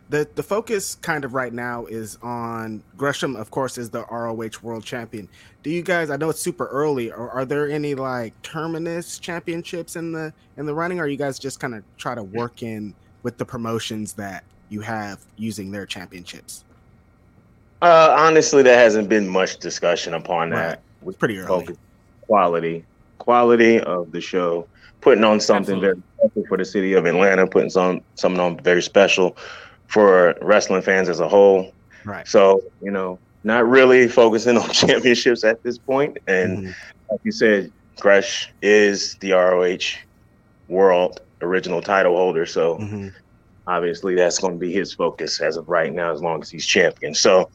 the 0.10 0.28
the 0.36 0.44
focus 0.44 0.96
kind 0.96 1.24
of 1.24 1.34
right 1.34 1.54
now 1.54 1.86
is 1.86 2.18
on 2.22 2.84
Gresham. 2.98 3.36
Of 3.36 3.52
course, 3.52 3.78
is 3.78 3.90
the 3.90 4.04
ROH 4.12 4.60
World 4.62 4.84
Champion. 4.84 5.30
Do 5.64 5.70
you 5.70 5.82
guys? 5.82 6.10
I 6.10 6.18
know 6.18 6.30
it's 6.30 6.42
super 6.42 6.68
early. 6.68 7.12
Or 7.12 7.30
are 7.30 7.46
there 7.46 7.70
any 7.70 7.96
like 7.96 8.40
terminus 8.42 9.18
championships 9.20 9.96
in 9.96 10.12
the 10.12 10.34
in 10.58 10.66
the 10.66 10.74
running? 10.74 11.00
Or 11.00 11.04
are 11.04 11.08
you 11.08 11.18
guys 11.18 11.40
just 11.40 11.60
kind 11.60 11.74
of 11.76 11.84
try 11.98 12.16
to 12.16 12.24
work 12.24 12.64
in 12.64 12.94
with 13.24 13.38
the 13.38 13.46
promotions 13.46 14.14
that 14.14 14.44
you 14.70 14.82
have 14.82 15.20
using 15.38 15.72
their 15.72 15.86
championships? 15.86 16.64
Uh, 17.82 18.14
honestly, 18.18 18.62
there 18.62 18.78
hasn't 18.78 19.08
been 19.08 19.28
much 19.28 19.58
discussion 19.58 20.14
upon 20.14 20.52
Right. 20.52 20.78
It's 21.02 21.18
pretty 21.18 21.38
early. 21.38 21.68
Quality, 22.24 22.86
quality 23.18 23.80
of 23.80 24.12
the 24.12 24.22
show, 24.22 24.68
putting 25.02 25.24
on 25.24 25.40
something 25.40 25.76
Absolutely. 25.76 26.02
very 26.20 26.32
special 26.32 26.48
for 26.48 26.58
the 26.58 26.66
city 26.66 26.94
of 26.94 27.06
Atlanta, 27.06 27.48
putting 27.48 27.70
some 27.70 28.02
something 28.16 28.40
on 28.40 28.60
very 28.64 28.82
special 28.82 29.38
for 29.88 30.36
wrestling 30.42 30.82
fans 30.84 31.10
as 31.10 31.20
a 31.20 31.28
whole. 31.28 31.72
Right. 32.06 32.28
So 32.28 32.62
you 32.82 32.92
know, 32.92 33.20
not 33.44 33.68
really 33.68 34.08
focusing 34.08 34.58
on 34.64 34.70
championships 34.70 35.44
at 35.44 35.58
this 35.64 35.80
point. 35.80 36.18
And 36.28 36.60
Mhm. 36.60 36.74
like 37.10 37.20
you 37.24 37.32
said, 37.32 37.72
Gresh 38.00 38.48
is 38.62 39.16
the 39.22 39.34
ROH 39.34 39.96
World 40.68 41.20
original 41.42 41.82
title 41.82 42.16
holder. 42.16 42.46
So 42.46 42.78
Mhm. 42.78 43.12
obviously 43.66 44.16
that's 44.16 44.40
going 44.40 44.54
to 44.54 44.60
be 44.60 44.72
his 44.72 44.94
focus 44.94 45.40
as 45.42 45.58
of 45.58 45.68
right 45.68 45.92
now, 45.94 46.12
as 46.14 46.22
long 46.22 46.42
as 46.42 46.50
he's 46.50 46.66
champion. 46.66 47.14
So, 47.16 47.50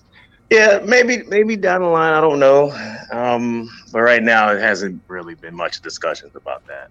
yeah, 0.54 0.80
maybe 0.84 1.22
maybe 1.24 1.56
down 1.56 1.82
the 1.82 1.88
line, 1.88 2.12
I 2.12 2.20
don't 2.20 2.38
know. 2.38 2.70
Um, 3.12 3.68
but 3.92 4.00
right 4.00 4.22
now, 4.22 4.50
it 4.50 4.60
hasn't 4.60 5.02
really 5.08 5.34
been 5.34 5.54
much 5.54 5.80
discussions 5.80 6.34
about 6.36 6.66
that. 6.66 6.90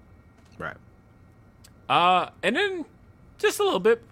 Right. 0.58 0.78
Uh, 1.90 2.30
and 2.44 2.56
then 2.56 2.86
just 3.38 3.60
a 3.60 3.64
little 3.64 3.80
bit. 3.80 4.04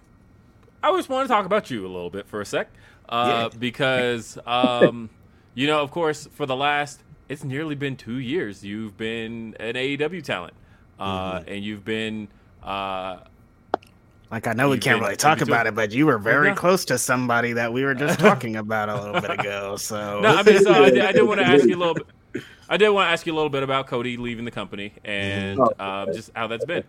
I 0.82 0.88
always 0.88 1.08
want 1.08 1.28
to 1.28 1.32
talk 1.32 1.46
about 1.46 1.70
you 1.70 1.82
a 1.86 1.88
little 1.88 2.10
bit 2.10 2.26
for 2.26 2.40
a 2.40 2.44
sec, 2.44 2.68
uh, 3.08 3.50
because 3.50 4.36
um, 4.46 5.10
you 5.54 5.66
know, 5.66 5.80
of 5.82 5.90
course, 5.90 6.28
for 6.32 6.46
the 6.46 6.56
last 6.56 7.00
it's 7.28 7.44
nearly 7.44 7.74
been 7.74 7.96
two 7.96 8.18
years. 8.18 8.64
You've 8.64 8.96
been 8.96 9.56
an 9.60 9.74
AEW 9.74 10.22
talent, 10.24 10.54
uh, 10.98 11.38
Mm-hmm. 11.40 11.48
and 11.50 11.64
you've 11.64 11.84
been 11.84 12.28
uh, 12.62 13.18
Like 14.32 14.46
I 14.46 14.54
know 14.54 14.70
we 14.70 14.76
You've 14.76 14.82
can't 14.82 14.96
been- 14.96 15.04
really 15.04 15.16
talk 15.16 15.42
about 15.42 15.66
it, 15.66 15.74
but 15.74 15.92
you 15.92 16.06
were 16.06 16.16
very 16.18 16.48
no. 16.48 16.54
close 16.54 16.86
to 16.86 16.96
somebody 16.98 17.52
that 17.52 17.70
we 17.72 17.84
were 17.84 17.94
just 17.94 18.18
talking 18.28 18.56
about 18.56 18.88
a 18.88 18.94
little 19.00 19.20
bit 19.20 19.30
ago. 19.38 19.76
So 19.76 20.20
no. 20.20 20.28
I 20.36 20.42
mean, 20.42 20.58
so 20.64 20.72
I, 20.72 20.90
did, 20.90 21.00
I 21.04 21.12
did 21.12 21.22
want 21.22 21.40
to 21.40 21.46
ask 21.46 21.64
you 21.66 21.76
a 21.76 21.78
little 21.78 21.94
bit. 21.94 22.06
I 22.70 22.78
did 22.78 22.88
want 22.88 23.06
to 23.08 23.10
ask 23.12 23.26
you 23.26 23.34
a 23.34 23.36
little 23.36 23.50
bit 23.50 23.62
about 23.62 23.86
Cody 23.88 24.16
leaving 24.16 24.46
the 24.46 24.50
company 24.50 24.94
and 25.04 25.60
um, 25.78 26.12
just 26.14 26.30
how 26.34 26.46
that's 26.46 26.64
been. 26.64 26.82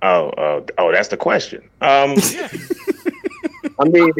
Oh, 0.00 0.30
uh, 0.30 0.62
oh, 0.78 0.92
that's 0.92 1.08
the 1.08 1.16
question. 1.18 1.68
Um, 1.82 2.16
Yeah. 2.32 2.48
I 3.78 3.84
mean, 3.88 4.10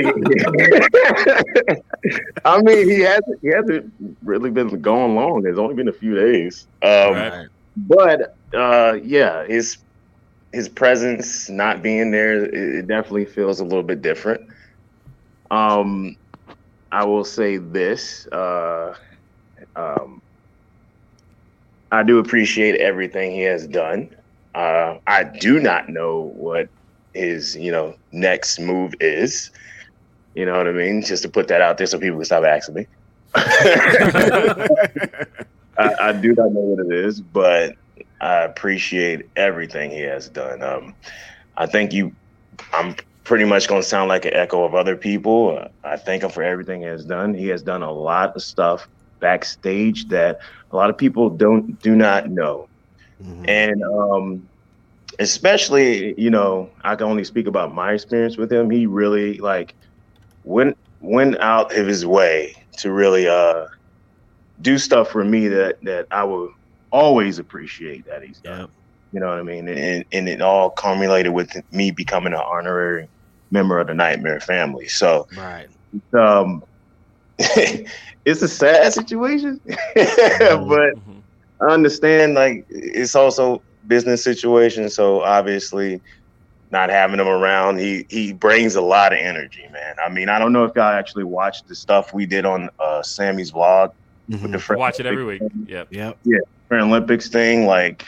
I 2.45 2.61
mean, 2.61 2.89
he 2.91 3.01
hasn't 3.01 3.39
he 3.41 3.49
hasn't 3.49 3.93
really 4.23 4.51
been 4.51 4.69
going 4.83 5.15
long. 5.15 5.47
It's 5.47 5.59
only 5.59 5.75
been 5.75 5.89
a 5.89 5.93
few 5.93 6.15
days. 6.15 6.67
Um, 6.83 6.91
Right. 7.15 7.47
but 7.77 8.37
uh, 8.55 8.99
yeah, 9.03 9.47
his 9.47 9.79
his 10.53 10.69
presence 10.69 11.49
not 11.49 11.83
being 11.83 12.11
there, 12.11 12.45
it, 12.45 12.55
it 12.55 12.87
definitely 12.87 13.27
feels 13.27 13.61
a 13.61 13.65
little 13.65 13.83
bit 13.83 14.03
different. 14.03 14.41
Um, 15.51 16.17
I 16.93 17.05
will 17.05 17.25
say 17.25 17.59
this: 17.59 18.27
uh, 18.29 18.95
um, 19.75 20.23
I 21.93 22.03
do 22.03 22.19
appreciate 22.19 22.81
everything 22.81 23.33
he 23.33 23.43
has 23.43 23.67
done. 23.67 24.15
Uh, 24.55 24.99
I 25.07 25.25
do 25.25 25.61
not 25.61 25.89
know 25.89 26.33
what 26.35 26.69
his 27.15 27.57
you 27.57 27.71
know 27.73 27.95
next 28.13 28.59
move 28.59 28.95
is. 29.01 29.51
You 30.35 30.47
know 30.47 30.57
what 30.57 30.69
I 30.69 30.73
mean? 30.73 31.03
Just 31.03 31.23
to 31.23 31.29
put 31.29 31.49
that 31.49 31.63
out 31.63 31.79
there 31.79 31.87
so 31.87 31.99
people 31.99 32.19
can 32.19 32.25
stop 32.27 32.45
asking 32.45 32.75
me. 32.75 32.87
I, 35.79 35.95
I 36.01 36.13
do 36.13 36.35
not 36.35 36.53
know 36.53 36.61
what 36.61 36.87
it 36.87 36.93
is, 36.93 37.21
but 37.21 37.77
I 38.21 38.43
appreciate 38.43 39.23
everything 39.37 39.91
he 39.91 40.03
has 40.03 40.29
done. 40.31 40.63
Um, 40.63 40.95
I 41.57 41.67
think 41.67 41.93
you, 41.93 42.13
I'm 42.73 42.95
pretty 43.25 43.45
much 43.45 43.69
going 43.69 43.83
to 43.83 43.87
sound 43.87 44.09
like 44.09 44.25
an 44.25 44.35
echo 44.35 44.65
of 44.65 44.75
other 44.75 44.97
people. 44.97 45.59
I 45.85 45.97
thank 45.97 46.23
him 46.23 46.31
for 46.31 46.43
everything 46.43 46.81
he 46.83 46.87
has 46.89 47.05
done. 47.05 47.35
He 47.35 47.49
has 47.49 47.63
done 47.63 47.83
a 47.83 47.93
lot 47.93 48.33
of 48.37 48.43
stuff 48.43 48.87
backstage 49.21 50.07
that 50.09 50.37
a 50.73 50.77
lot 50.77 50.91
of 50.91 50.99
people 50.99 51.31
don't 51.31 51.79
do 51.81 51.95
not 51.97 52.29
know, 52.29 52.67
Mhm. 53.21 53.47
and 53.47 53.83
um, 53.83 54.49
especially 55.19 56.15
you 56.19 56.31
know 56.31 56.71
I 56.85 56.97
can 56.97 57.07
only 57.07 57.25
speak 57.25 57.47
about 57.47 57.75
my 57.75 57.93
experience 57.93 58.37
with 58.37 58.53
him. 58.53 58.71
He 58.71 58.87
really 58.87 59.39
like 59.39 59.75
went 60.45 60.77
went 61.01 61.39
out 61.41 61.77
of 61.77 61.87
his 61.87 62.05
way 62.07 62.55
to 62.79 62.93
really 62.93 63.29
uh 63.29 63.65
do 64.61 64.79
stuff 64.79 65.09
for 65.11 65.25
me 65.25 65.49
that 65.49 65.77
that 65.83 66.07
I 66.11 66.25
will 66.25 66.51
always 66.97 67.39
appreciate 67.39 68.07
that 68.07 68.23
he's 68.23 68.41
done. 68.41 68.69
You 69.13 69.21
know 69.21 69.29
what 69.29 69.39
I 69.39 69.43
mean? 69.43 69.69
And, 69.69 70.05
and 70.13 70.29
it 70.29 70.41
all 70.41 70.71
culminated 70.71 71.33
with 71.33 71.51
me 71.71 71.91
becoming 71.91 72.33
an 72.33 72.41
honorary 72.41 73.09
member 73.51 73.79
of 73.79 73.87
the 73.87 73.95
Nightmare 73.95 74.41
family. 74.41 74.89
So 74.89 75.27
Right. 75.37 75.69
um 76.19 76.63
it's 77.39 78.43
a 78.43 78.49
sad 78.49 78.93
situation, 78.95 79.61
but 79.67 79.75
Mhm. 79.95 81.23
I 81.61 81.67
understand 81.73 82.35
like 82.35 82.65
it's 82.69 83.15
also 83.15 83.63
business 83.87 84.25
situation. 84.25 84.89
So 84.91 85.21
obviously 85.23 86.01
not 86.71 86.91
having 86.91 87.21
him 87.21 87.29
around, 87.29 87.79
he 87.79 88.07
he 88.09 88.33
brings 88.33 88.75
a 88.75 88.81
lot 88.81 89.13
of 89.13 89.19
energy, 89.19 89.63
man. 89.71 89.95
I 90.05 90.09
mean, 90.11 90.29
I 90.29 90.39
don't 90.39 90.53
know 90.53 90.65
if 90.65 90.73
y'all 90.75 90.85
actually 90.85 91.25
watched 91.25 91.69
the 91.69 91.75
stuff 91.77 92.13
we 92.15 92.27
did 92.27 92.45
on 92.47 92.71
uh 92.79 93.03
Sammy's 93.03 93.53
vlog 93.53 93.91
with 94.29 94.53
the 94.53 94.59
Mhm. 94.59 94.61
Fran 94.61 94.79
Watch 94.79 94.99
it 95.01 95.07
every 95.07 95.25
week. 95.25 95.43
Yep. 95.67 95.89
Yep. 95.91 96.19
Olympics 96.73 97.29
thing. 97.29 97.67
Like 97.67 98.07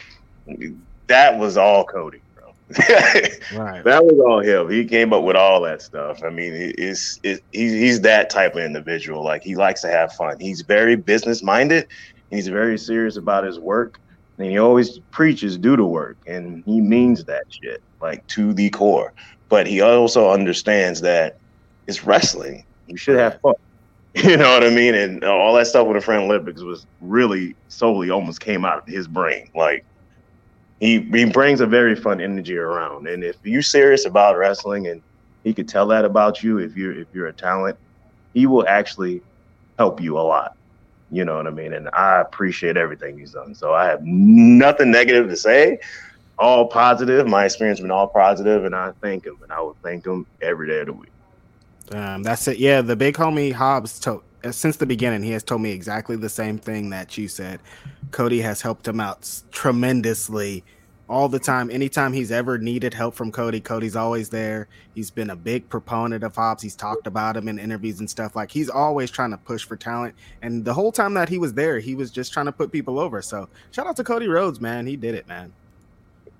that 1.09 1.39
was 1.39 1.56
all 1.56 1.85
Cody, 1.85 2.22
bro. 2.35 2.52
Right. 3.51 3.85
That 3.85 4.05
was 4.05 4.20
all 4.26 4.40
him. 4.40 4.70
He 4.70 4.85
came 4.85 5.12
up 5.12 5.24
with 5.24 5.36
all 5.36 5.62
that 5.62 5.82
stuff. 5.82 6.20
I 6.24 6.30
mean, 6.30 6.52
it- 6.55 6.74
it's 6.78 7.18
it, 7.22 7.43
he's 7.51 7.72
he's 7.72 8.01
that 8.02 8.30
type 8.30 8.55
of 8.56 8.62
individual. 8.62 9.24
Like 9.24 9.43
he 9.44 9.56
likes 9.56 9.82
to 9.82 9.89
have 9.89 10.12
fun. 10.14 10.36
He's 10.40 10.62
very 10.62 10.97
business 10.97 11.43
minded. 11.43 11.86
He's 12.30 12.48
very 12.48 12.78
serious 12.78 13.16
about 13.16 13.44
his 13.44 13.59
work, 13.59 13.94
and 14.39 14.51
he 14.51 14.59
always 14.59 14.98
preaches 15.12 15.59
do 15.59 15.76
the 15.76 15.85
work, 15.86 16.18
and 16.26 16.62
he 16.66 16.80
means 16.80 17.24
that 17.26 17.44
shit 17.51 17.80
like 18.02 18.26
to 18.28 18.52
the 18.55 18.70
core. 18.70 19.12
But 19.51 19.66
he 19.66 19.80
also 19.80 20.30
understands 20.30 21.01
that 21.02 21.35
it's 21.86 22.05
wrestling. 22.05 22.64
You 22.86 22.97
should 22.98 23.18
have 23.18 23.39
fun. 23.43 23.55
You 24.24 24.36
know 24.36 24.51
what 24.53 24.65
I 24.65 24.70
mean? 24.70 24.95
And 24.95 25.23
uh, 25.23 25.32
all 25.32 25.55
that 25.55 25.69
stuff 25.69 25.86
with 25.86 25.97
the 25.97 26.01
Friend 26.01 26.24
Olympics 26.24 26.62
was 26.62 26.86
really 27.01 27.57
solely 27.69 28.11
almost 28.11 28.40
came 28.40 28.65
out 28.65 28.78
of 28.78 28.85
his 28.86 29.07
brain. 29.07 29.49
Like 29.55 29.86
he 30.81 31.01
he 31.12 31.24
brings 31.27 31.61
a 31.61 31.66
very 31.66 31.95
fun 31.95 32.20
energy 32.20 32.57
around. 32.57 33.07
And 33.07 33.23
if 33.23 33.36
you're 33.45 33.62
serious 33.62 34.07
about 34.07 34.36
wrestling 34.36 34.89
and 34.89 35.03
he 35.45 35.55
could 35.55 35.69
tell 35.69 35.86
that 35.89 36.05
about 36.05 36.43
you 36.43 36.59
if 36.59 36.77
you're 36.77 36.99
if 36.99 37.09
you're 37.12 37.28
a 37.28 37.32
talent, 37.32 37.78
he 38.35 38.47
will 38.47 38.66
actually 38.66 39.23
help 39.78 40.01
you 40.01 40.19
a 40.19 40.23
lot. 40.23 40.53
You 41.11 41.24
know 41.24 41.36
what 41.36 41.47
I 41.47 41.51
mean? 41.51 41.73
And 41.74 41.89
I 41.93 42.20
appreciate 42.20 42.77
everything 42.77 43.19
he's 43.19 43.32
done. 43.32 43.55
So 43.55 43.73
I 43.73 43.86
have 43.86 44.01
nothing 44.03 44.90
negative 44.90 45.28
to 45.28 45.36
say. 45.36 45.78
All 46.39 46.69
positive. 46.69 47.27
My 47.28 47.45
experience 47.45 47.78
has 47.78 47.85
been 47.85 47.90
all 47.93 48.09
positive, 48.09 48.65
and 48.65 48.74
I 48.74 48.93
thank 49.03 49.27
him, 49.27 49.36
and 49.43 49.53
I 49.53 49.61
will 49.61 49.77
thank 49.85 50.07
him 50.07 50.27
every 50.43 50.69
day 50.69 50.81
of 50.81 50.86
the 50.86 50.93
week. 50.93 51.12
Um, 51.93 52.23
that's 52.23 52.47
it. 52.48 52.59
Yeah, 52.59 52.82
the 52.82 52.97
big 52.97 53.15
homie 53.15 53.52
Hobbs 53.52 54.06
uh, 54.06 54.52
since 54.52 54.77
the 54.77 54.86
beginning. 54.86 55.23
He 55.23 55.32
has 55.32 55.43
told 55.43 55.62
me 55.62 55.73
exactly 55.73 56.16
the 56.16 56.28
same 56.28 56.59
thing 56.59 56.90
that 56.90 57.16
you 57.16 57.28
said. 57.28 57.60
Cody 58.10 58.40
has 58.40 58.60
helped 58.60 58.86
him 58.86 59.01
out 59.01 59.43
tremendously 59.51 60.65
all 61.09 61.28
the 61.28 61.39
time. 61.39 61.70
Anytime 61.70 62.12
he's 62.12 62.31
ever 62.31 62.59
needed 62.59 62.93
help 62.93 63.15
from 63.15 63.32
Cody, 63.32 63.60
Cody's 63.60 63.97
always 63.97 64.28
there. 64.28 64.69
He's 64.94 65.10
been 65.10 65.31
a 65.31 65.36
big 65.36 65.69
proponent 65.69 66.23
of 66.23 66.35
Hobbs. 66.36 66.62
He's 66.62 66.77
talked 66.77 67.06
about 67.06 67.36
him 67.36 67.48
in 67.48 67.59
interviews 67.59 68.01
and 68.01 68.09
stuff. 68.09 68.36
Like 68.36 68.51
he's 68.51 68.69
always 68.69 69.10
trying 69.10 69.31
to 69.31 69.39
push 69.39 69.65
for 69.65 69.77
talent. 69.77 70.15
And 70.43 70.65
the 70.65 70.74
whole 70.74 70.93
time 70.93 71.15
that 71.15 71.28
he 71.28 71.39
was 71.39 71.55
there, 71.55 71.78
he 71.78 71.94
was 71.94 72.10
just 72.10 72.32
trying 72.32 72.47
to 72.47 72.52
put 72.52 72.70
people 72.70 72.98
over. 72.98 73.23
So 73.23 73.48
shout 73.70 73.86
out 73.86 73.97
to 73.97 74.05
Cody 74.05 74.28
Rhodes, 74.28 74.60
man. 74.60 74.86
He 74.86 74.97
did 74.97 75.15
it, 75.15 75.27
man. 75.27 75.52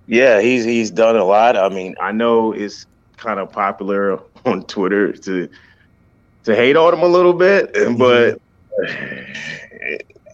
Yeah, 0.07 0.41
he's 0.41 0.65
he's 0.65 0.91
done 0.91 1.17
a 1.17 1.25
lot. 1.25 1.57
I 1.57 1.69
mean, 1.69 1.95
I 2.01 2.13
know 2.13 2.53
it's 2.53 2.87
kind 3.17 3.39
of 3.41 3.51
popular 3.51 4.19
on 4.49 4.65
Twitter 4.65 5.13
to 5.13 5.49
to 6.45 6.57
hate 6.57 6.77
on 6.77 6.95
him 6.95 7.03
a 7.03 7.07
little 7.07 7.35
bit, 7.35 7.73
but 7.99 8.41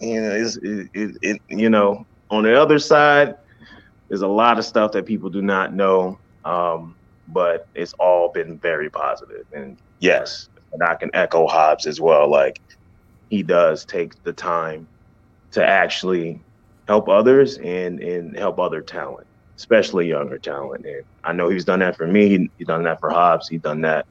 you 0.00 0.20
know, 0.20 0.32
it's, 0.32 0.56
it, 0.56 0.88
it, 0.94 1.16
it, 1.22 1.42
you 1.48 1.70
know, 1.70 2.06
on 2.30 2.44
the 2.44 2.60
other 2.60 2.78
side, 2.78 3.36
there's 4.08 4.22
a 4.22 4.28
lot 4.28 4.58
of 4.58 4.64
stuff 4.64 4.92
that 4.92 5.06
people 5.06 5.30
do 5.30 5.42
not 5.42 5.74
know, 5.74 6.18
um, 6.44 6.94
but 7.28 7.66
it's 7.74 7.94
all 7.94 8.28
been 8.28 8.58
very 8.58 8.90
positive. 8.90 9.46
And 9.52 9.76
yes, 10.00 10.48
and 10.72 10.82
I 10.82 10.94
can 10.94 11.10
echo 11.14 11.46
Hobbs 11.46 11.86
as 11.86 12.00
well. 12.00 12.28
Like 12.30 12.60
he 13.30 13.42
does 13.42 13.84
take 13.84 14.22
the 14.24 14.32
time 14.32 14.86
to 15.52 15.64
actually 15.64 16.40
help 16.86 17.08
others 17.08 17.58
and 17.58 18.00
and 18.00 18.36
help 18.36 18.58
other 18.58 18.82
talent, 18.82 19.26
especially 19.56 20.08
younger 20.08 20.38
talent. 20.38 20.84
And 20.84 21.04
I 21.24 21.32
know 21.32 21.48
he's 21.48 21.64
done 21.64 21.80
that 21.80 21.96
for 21.96 22.06
me. 22.06 22.48
He's 22.58 22.66
done 22.66 22.84
that 22.84 23.00
for 23.00 23.10
Hobbs. 23.10 23.48
He's 23.48 23.60
done 23.60 23.80
that 23.82 24.06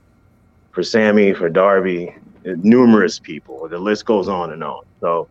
for 0.72 0.84
Sammy, 0.84 1.34
for 1.34 1.50
Darby, 1.50 2.14
numerous 2.44 3.20
people. 3.20 3.68
The 3.68 3.78
list 3.80 4.06
goes 4.06 4.28
on 4.28 4.52
and 4.52 4.64
on. 4.64 4.84
So 5.00 5.28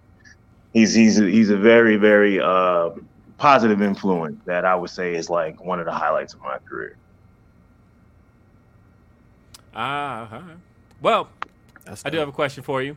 he's 0.73 0.95
he's 0.95 1.19
a, 1.21 1.29
he's 1.29 1.51
a 1.51 1.57
very 1.57 1.97
very 1.97 2.41
uh, 2.41 2.91
positive 3.39 3.83
influence 3.83 4.41
that 4.45 4.65
I 4.65 4.75
would 4.75 4.91
say 4.91 5.15
is 5.15 5.29
like 5.29 5.63
one 5.63 5.81
of 5.81 5.87
the 5.87 5.93
highlights 5.93 6.35
of 6.35 6.41
my 6.43 6.59
career. 6.59 6.97
Ah, 9.75 10.29
uh, 10.33 10.43
well, 11.01 11.29
That's 11.85 12.05
I 12.05 12.11
do 12.11 12.19
have 12.19 12.29
a 12.29 12.33
question 12.33 12.63
for 12.63 12.83
you. 12.83 12.97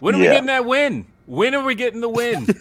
When 0.00 0.14
are 0.14 0.18
yeah. 0.18 0.24
we 0.24 0.30
getting 0.30 0.46
that 0.46 0.64
win? 0.64 1.06
When 1.26 1.54
are 1.54 1.64
we 1.64 1.74
getting 1.74 2.00
the 2.00 2.08
win? 2.08 2.46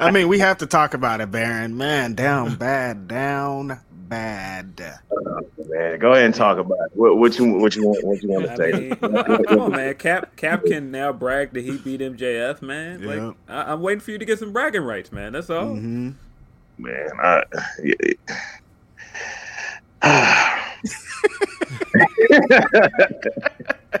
I 0.00 0.10
mean, 0.10 0.28
we 0.28 0.38
have 0.38 0.56
to 0.58 0.66
talk 0.66 0.94
about 0.94 1.20
it, 1.20 1.30
Baron. 1.30 1.76
Man, 1.76 2.14
down 2.14 2.54
bad, 2.54 3.08
down 3.08 3.78
bad. 3.90 5.00
Uh, 5.10 5.40
man, 5.66 5.98
go 5.98 6.12
ahead 6.12 6.24
and 6.24 6.34
talk 6.34 6.56
about 6.58 6.78
it. 6.86 6.92
What, 6.94 7.18
what 7.18 7.38
you 7.38 7.58
what 7.58 7.76
you 7.76 7.86
want 7.86 8.04
what 8.04 8.22
you 8.22 8.30
want 8.30 8.46
to 8.46 8.56
say? 8.56 8.72
Mean, 8.72 8.96
come 9.46 9.60
on, 9.60 9.72
man. 9.72 9.94
Cap 9.94 10.34
Cap 10.36 10.64
can 10.64 10.90
now 10.90 11.12
brag 11.12 11.52
that 11.52 11.64
he 11.64 11.76
beat 11.76 12.00
MJF, 12.00 12.62
man. 12.62 13.02
Like 13.02 13.18
yep. 13.18 13.34
I, 13.48 13.72
am 13.72 13.82
waiting 13.82 14.00
for 14.00 14.12
you 14.12 14.18
to 14.18 14.24
get 14.24 14.38
some 14.38 14.52
bragging 14.52 14.82
rights, 14.82 15.12
man. 15.12 15.32
That's 15.32 15.50
all. 15.50 15.74
Mm-hmm. 15.74 16.12
Man, 16.78 17.10
I. 17.20 17.42
Yeah. 20.00 20.64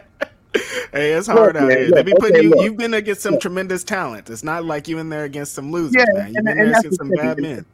hey, 0.92 1.12
it's 1.12 1.26
hard 1.26 1.54
look, 1.54 1.62
out 1.62 1.68
man, 1.68 1.78
here. 1.78 1.88
Let 1.90 2.06
me 2.06 2.12
put 2.18 2.32
okay, 2.32 2.42
you. 2.42 2.50
Look. 2.50 2.64
You've 2.64 2.76
been 2.76 2.94
against 2.94 3.20
some 3.20 3.38
tremendous 3.38 3.84
talent. 3.84 4.30
It's 4.30 4.44
not 4.44 4.64
like 4.64 4.88
you 4.88 4.98
in 4.98 5.08
there 5.08 5.24
against 5.24 5.52
some 5.52 5.70
losers, 5.70 5.94
yeah, 5.96 6.06
man. 6.14 6.28
You've 6.28 6.36
and, 6.36 6.44
been 6.46 6.58
and 6.58 6.72
there 6.72 6.78
against 6.80 6.98
some 6.98 7.10
bad 7.10 7.38
men. 7.38 7.66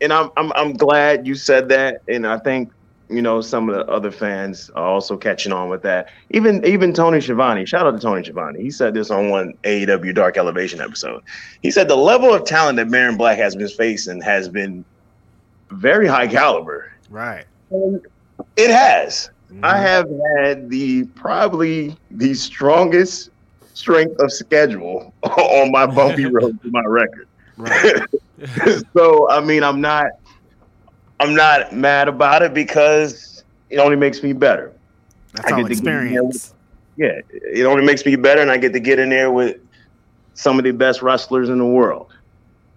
And 0.00 0.12
I'm, 0.12 0.30
I'm 0.36 0.52
I'm 0.54 0.72
glad 0.72 1.26
you 1.26 1.34
said 1.34 1.68
that. 1.68 2.02
And 2.08 2.26
I 2.26 2.38
think 2.38 2.72
you 3.08 3.20
know 3.20 3.40
some 3.40 3.68
of 3.68 3.74
the 3.76 3.86
other 3.92 4.10
fans 4.10 4.70
are 4.70 4.86
also 4.86 5.16
catching 5.16 5.52
on 5.52 5.68
with 5.68 5.82
that. 5.82 6.10
Even 6.30 6.64
even 6.64 6.92
Tony 6.94 7.20
Schiavone. 7.20 7.66
Shout 7.66 7.86
out 7.86 7.92
to 7.92 7.98
Tony 8.00 8.24
Schiavone. 8.24 8.60
He 8.60 8.70
said 8.70 8.94
this 8.94 9.10
on 9.10 9.28
one 9.28 9.54
AEW 9.64 10.14
Dark 10.14 10.36
Elevation 10.36 10.80
episode. 10.80 11.22
He 11.62 11.70
said 11.70 11.88
the 11.88 11.96
level 11.96 12.32
of 12.32 12.44
talent 12.44 12.76
that 12.76 12.90
Baron 12.90 13.16
Black 13.16 13.38
has 13.38 13.54
been 13.54 13.68
facing 13.68 14.20
has 14.22 14.48
been 14.48 14.84
very 15.70 16.06
high 16.06 16.26
caliber. 16.26 16.92
Right. 17.10 17.44
And 17.70 18.04
it 18.56 18.70
has. 18.70 19.30
I 19.62 19.74
mm. 19.74 19.82
have 19.82 20.08
had 20.36 20.70
the 20.70 21.04
probably 21.14 21.96
the 22.10 22.34
strongest 22.34 23.30
strength 23.74 24.18
of 24.20 24.32
schedule 24.32 25.12
on 25.22 25.70
my 25.70 25.86
bumpy 25.86 26.26
road 26.30 26.60
to 26.62 26.70
my 26.70 26.84
record. 26.84 27.28
Right. 27.56 28.02
so 28.96 29.30
I 29.30 29.40
mean, 29.40 29.62
I'm 29.62 29.80
not 29.80 30.06
I'm 31.20 31.34
not 31.34 31.72
mad 31.72 32.08
about 32.08 32.42
it 32.42 32.54
because 32.54 33.44
it 33.70 33.78
only 33.78 33.96
makes 33.96 34.22
me 34.22 34.32
better. 34.32 34.72
That's 35.34 35.52
I 35.52 35.56
all 35.56 35.66
experience. 35.66 36.54
yeah, 36.96 37.20
it 37.30 37.64
only 37.64 37.84
makes 37.84 38.04
me 38.04 38.16
better, 38.16 38.42
and 38.42 38.50
I 38.50 38.58
get 38.58 38.72
to 38.74 38.80
get 38.80 38.98
in 38.98 39.10
there 39.10 39.30
with 39.30 39.58
some 40.34 40.58
of 40.58 40.64
the 40.64 40.72
best 40.72 41.02
wrestlers 41.02 41.48
in 41.48 41.58
the 41.58 41.66
world. 41.66 42.12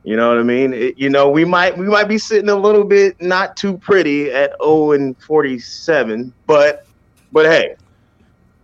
You 0.06 0.16
know 0.16 0.30
what 0.30 0.38
I 0.38 0.44
mean? 0.44 0.72
It, 0.72 1.00
you 1.00 1.10
know, 1.10 1.30
we 1.30 1.46
might 1.46 1.76
we 1.76 1.88
might 1.88 2.08
be 2.08 2.20
sitting 2.20 2.50
a 2.50 2.56
little 2.56 2.84
bit 2.84 3.20
not 3.20 3.58
too 3.58 3.76
pretty 3.80 4.32
at 4.32 4.54
0 4.62 4.92
and 4.92 5.18
47, 5.24 6.32
but 6.46 6.86
but 7.32 7.48
hey, 7.48 7.76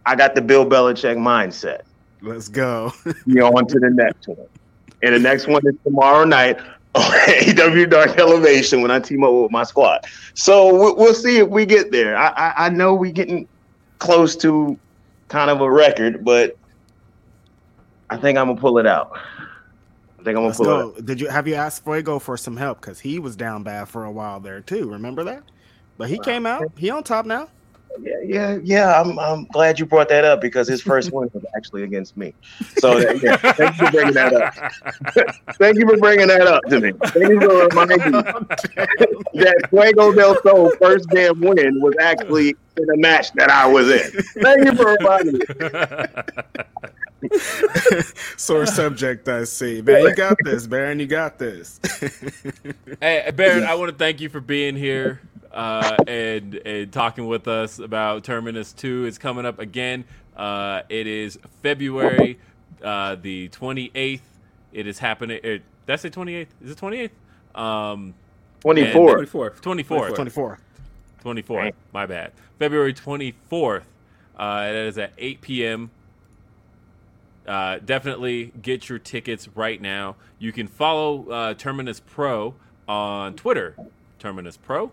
I 0.06 0.16
got 0.16 0.36
the 0.36 0.42
Bill 0.42 0.66
Belichick 0.66 1.18
mindset. 1.18 1.82
Let's 2.22 2.48
go. 2.48 2.94
you 3.26 3.36
know, 3.36 3.48
on 3.48 3.66
to 3.66 3.80
the 3.80 3.90
next 3.90 4.28
one. 4.28 4.48
And 5.02 5.16
the 5.16 5.20
next 5.20 5.48
one 5.48 5.64
is 5.66 5.74
tomorrow 5.84 6.26
night 6.26 6.60
on 6.94 7.02
AEW 7.28 7.90
Dark 7.90 8.20
Elevation 8.20 8.84
when 8.84 8.92
I 8.92 9.00
team 9.00 9.24
up 9.24 9.34
with 9.34 9.50
my 9.50 9.64
squad. 9.64 10.06
So 10.36 10.94
we'll 10.96 11.16
see 11.16 11.38
if 11.38 11.48
we 11.48 11.66
get 11.66 11.92
there. 11.92 12.16
I, 12.16 12.28
I, 12.28 12.66
I 12.66 12.70
know 12.70 12.94
we 12.94 13.12
getting 13.12 13.48
close 13.98 14.36
to 14.38 14.78
kind 15.28 15.50
of 15.50 15.62
a 15.62 15.72
record, 15.72 16.24
but 16.24 16.56
I 18.12 18.18
think 18.18 18.38
I'm 18.38 18.48
gonna 18.48 18.62
pull 18.62 18.78
it 18.78 18.86
out. 18.86 19.18
I 20.22 20.23
think 20.23 20.38
I'm 20.38 20.43
gonna 20.43 20.53
pull 20.53 20.98
it. 20.98 21.06
Did 21.06 21.19
you 21.19 21.30
have 21.30 21.48
you 21.48 21.56
asked 21.56 21.84
Fuego 21.84 22.19
for 22.19 22.38
some 22.38 22.56
help? 22.56 22.80
Because 22.80 22.99
he 22.99 23.18
was 23.18 23.35
down 23.35 23.64
bad 23.64 23.89
for 23.89 24.06
a 24.06 24.11
while 24.11 24.39
there 24.39 24.61
too. 24.61 24.91
Remember 24.91 25.23
that? 25.23 25.43
But 25.98 26.10
he 26.10 26.19
came 26.19 26.45
out. 26.45 26.72
He 26.77 26.91
on 26.91 27.03
top 27.03 27.26
now. 27.26 27.49
Yeah, 27.99 28.14
yeah, 28.23 28.60
yeah. 28.64 29.02
I'm 29.02 29.18
I'm 29.18 29.45
glad 29.45 29.80
you 29.80 29.85
brought 29.85 30.10
that 30.10 30.23
up 30.23 30.39
because 30.39 30.68
his 30.68 30.81
first 30.81 31.11
win 31.11 31.30
was 31.34 31.43
actually 31.57 31.84
against 31.84 32.15
me. 32.15 32.35
So 32.77 32.99
yeah, 32.99 33.35
thank 33.35 33.80
you 33.80 33.85
for 33.88 33.91
bringing 33.91 34.14
that 34.14 34.34
up. 34.34 35.56
thank 35.56 35.77
you 35.77 35.89
for 35.89 35.98
bringing 35.98 36.27
that 36.27 36.48
up 36.48 36.64
to 36.65 36.80
me. 36.80 36.91
Thank 37.06 37.30
you 37.30 37.41
for 37.41 37.68
reminding 37.68 37.98
me 37.98 38.22
that 39.41 39.68
Fuego 39.72 40.14
del 40.14 40.39
Sol 40.43 40.69
first 40.77 41.10
damn 41.10 41.41
win 41.41 41.81
was 41.81 41.95
actually 41.99 42.56
in 42.77 42.89
a 42.93 42.98
match 42.98 43.34
that 43.34 43.49
I 43.49 43.68
was 43.68 43.89
in. 43.89 44.22
Thank 44.41 44.65
you 44.65 44.76
for 44.76 44.95
reminding 44.99 45.39
me. 45.39 45.45
Sore 48.38 48.65
subject, 48.65 49.27
I 49.27 49.43
see. 49.43 49.81
Man, 49.81 50.03
you 50.03 50.15
got 50.15 50.38
this, 50.43 50.68
Baron. 50.68 50.99
You 50.99 51.07
got 51.07 51.38
this. 51.38 51.80
hey, 53.02 53.31
Baron, 53.35 53.64
I 53.64 53.76
want 53.76 53.91
to 53.91 53.98
thank 53.98 54.22
you 54.22 54.30
for 54.30 54.39
being 54.39 54.76
here 54.76 55.22
uh, 55.53 55.95
and 56.07 56.56
and 56.65 56.91
talking 56.91 57.27
with 57.27 57.48
us 57.48 57.80
about 57.80 58.23
Terminus 58.23 58.73
Two. 58.73 59.06
It's 59.06 59.18
coming 59.18 59.45
up 59.45 59.60
again. 59.60 60.06
Uh, 60.35 60.81
it 60.89 61.07
is 61.07 61.38
February 61.61 62.39
uh, 62.84 63.15
the 63.15 63.49
twenty 63.49 63.91
eighth. 63.95 64.27
It 64.73 64.88
is 64.88 64.99
happening. 64.99 65.39
It, 65.43 65.64
that's 65.85 66.03
the 66.03 66.10
twenty 66.10 66.35
eighth. 66.35 66.53
Is 66.64 66.72
it 66.72 66.77
twenty 66.77 67.02
eighth? 67.02 67.15
Um, 67.56 68.14
24th. 68.64 69.27
24th. 69.27 69.61
24th. 69.61 70.15
24th. 70.15 70.57
24th. 71.23 71.73
My 71.93 72.06
bad. 72.06 72.31
February 72.60 72.93
24th. 72.93 73.84
Uh, 74.38 74.65
it 74.69 74.76
is 74.76 74.98
at 74.98 75.14
8 75.18 75.41
p.m. 75.41 75.91
Uh, 77.48 77.80
definitely 77.84 78.54
get 78.62 78.88
your 78.90 79.00
tickets 79.00 79.48
right 79.56 79.82
now. 79.82 80.16
You 80.40 80.52
can 80.52 80.68
follow 80.68 81.30
uh, 81.30 81.54
Terminus 81.56 82.00
Pro 82.00 82.56
on 82.88 83.36
Twitter, 83.36 83.76
Terminus 84.20 84.58
Pro. 84.58 84.92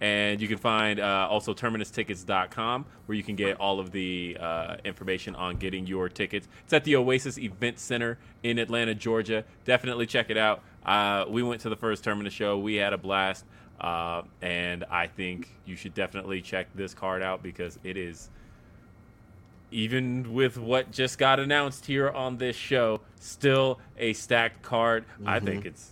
And 0.00 0.42
you 0.42 0.48
can 0.48 0.58
find 0.58 1.00
uh, 1.00 1.26
also 1.30 1.54
terminustickets.com 1.54 2.84
where 3.06 3.16
you 3.16 3.22
can 3.22 3.34
get 3.34 3.58
all 3.58 3.80
of 3.80 3.92
the 3.92 4.36
uh, 4.38 4.76
information 4.84 5.34
on 5.34 5.56
getting 5.56 5.86
your 5.86 6.10
tickets. 6.10 6.48
It's 6.64 6.72
at 6.74 6.84
the 6.84 6.96
Oasis 6.96 7.38
Event 7.38 7.78
Center 7.78 8.18
in 8.42 8.58
Atlanta, 8.58 8.94
Georgia. 8.94 9.44
Definitely 9.64 10.06
check 10.06 10.28
it 10.28 10.36
out. 10.36 10.62
Uh, 10.84 11.24
we 11.28 11.42
went 11.42 11.62
to 11.62 11.70
the 11.70 11.76
first 11.76 12.04
Terminus 12.04 12.34
show. 12.34 12.58
We 12.58 12.74
had 12.74 12.92
a 12.92 12.98
blast. 12.98 13.46
Uh, 13.80 14.22
and 14.40 14.84
I 14.90 15.06
think 15.06 15.50
you 15.64 15.76
should 15.76 15.94
definitely 15.94 16.40
check 16.40 16.68
this 16.74 16.94
card 16.94 17.22
out 17.22 17.42
because 17.42 17.78
it 17.84 17.96
is, 17.96 18.30
even 19.70 20.32
with 20.34 20.56
what 20.58 20.90
just 20.90 21.18
got 21.18 21.40
announced 21.40 21.86
here 21.86 22.08
on 22.10 22.38
this 22.38 22.56
show, 22.56 23.00
still 23.20 23.80
a 23.98 24.12
stacked 24.12 24.62
card. 24.62 25.04
I 25.24 25.36
Mm-hmm. 25.38 25.46
think 25.46 25.66
it's. 25.66 25.90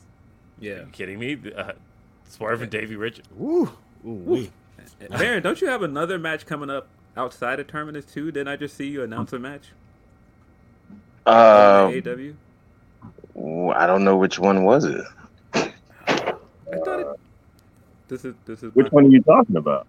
Yeah. 0.61 0.81
you 0.81 0.89
kidding 0.93 1.19
me? 1.19 1.39
Uh, 1.57 1.73
Swerve 2.29 2.63
and 2.63 2.71
Davey 2.71 2.97
Richards. 2.97 3.29
Woo. 3.35 3.71
Ooh. 4.07 4.49
Baron, 5.11 5.43
don't 5.43 5.61
you 5.61 5.69
have 5.69 5.83
another 5.83 6.19
match 6.19 6.47
coming 6.47 6.71
up 6.71 6.87
outside 7.17 7.59
of 7.61 7.67
Terminus 7.67 8.05
too? 8.05 8.31
Didn't 8.31 8.49
I 8.49 8.57
just 8.57 8.77
see 8.77 8.87
you 8.87 9.03
announce 9.03 9.33
a 9.33 9.39
match? 9.39 9.69
Uh, 11.27 11.91
AW. 13.37 13.73
I 13.75 13.87
don't 13.87 14.05
know 14.05 14.17
which 14.17 14.39
one 14.39 14.65
was 14.65 14.85
it. 14.85 15.05
I 15.55 15.73
thought 16.85 17.01
it. 17.01 17.07
This 18.09 18.25
is 18.25 18.35
this 18.45 18.63
is. 18.63 18.75
Which 18.75 18.87
my- 18.87 18.97
one 18.97 19.07
are 19.07 19.11
you 19.11 19.23
talking 19.23 19.57
about? 19.57 19.87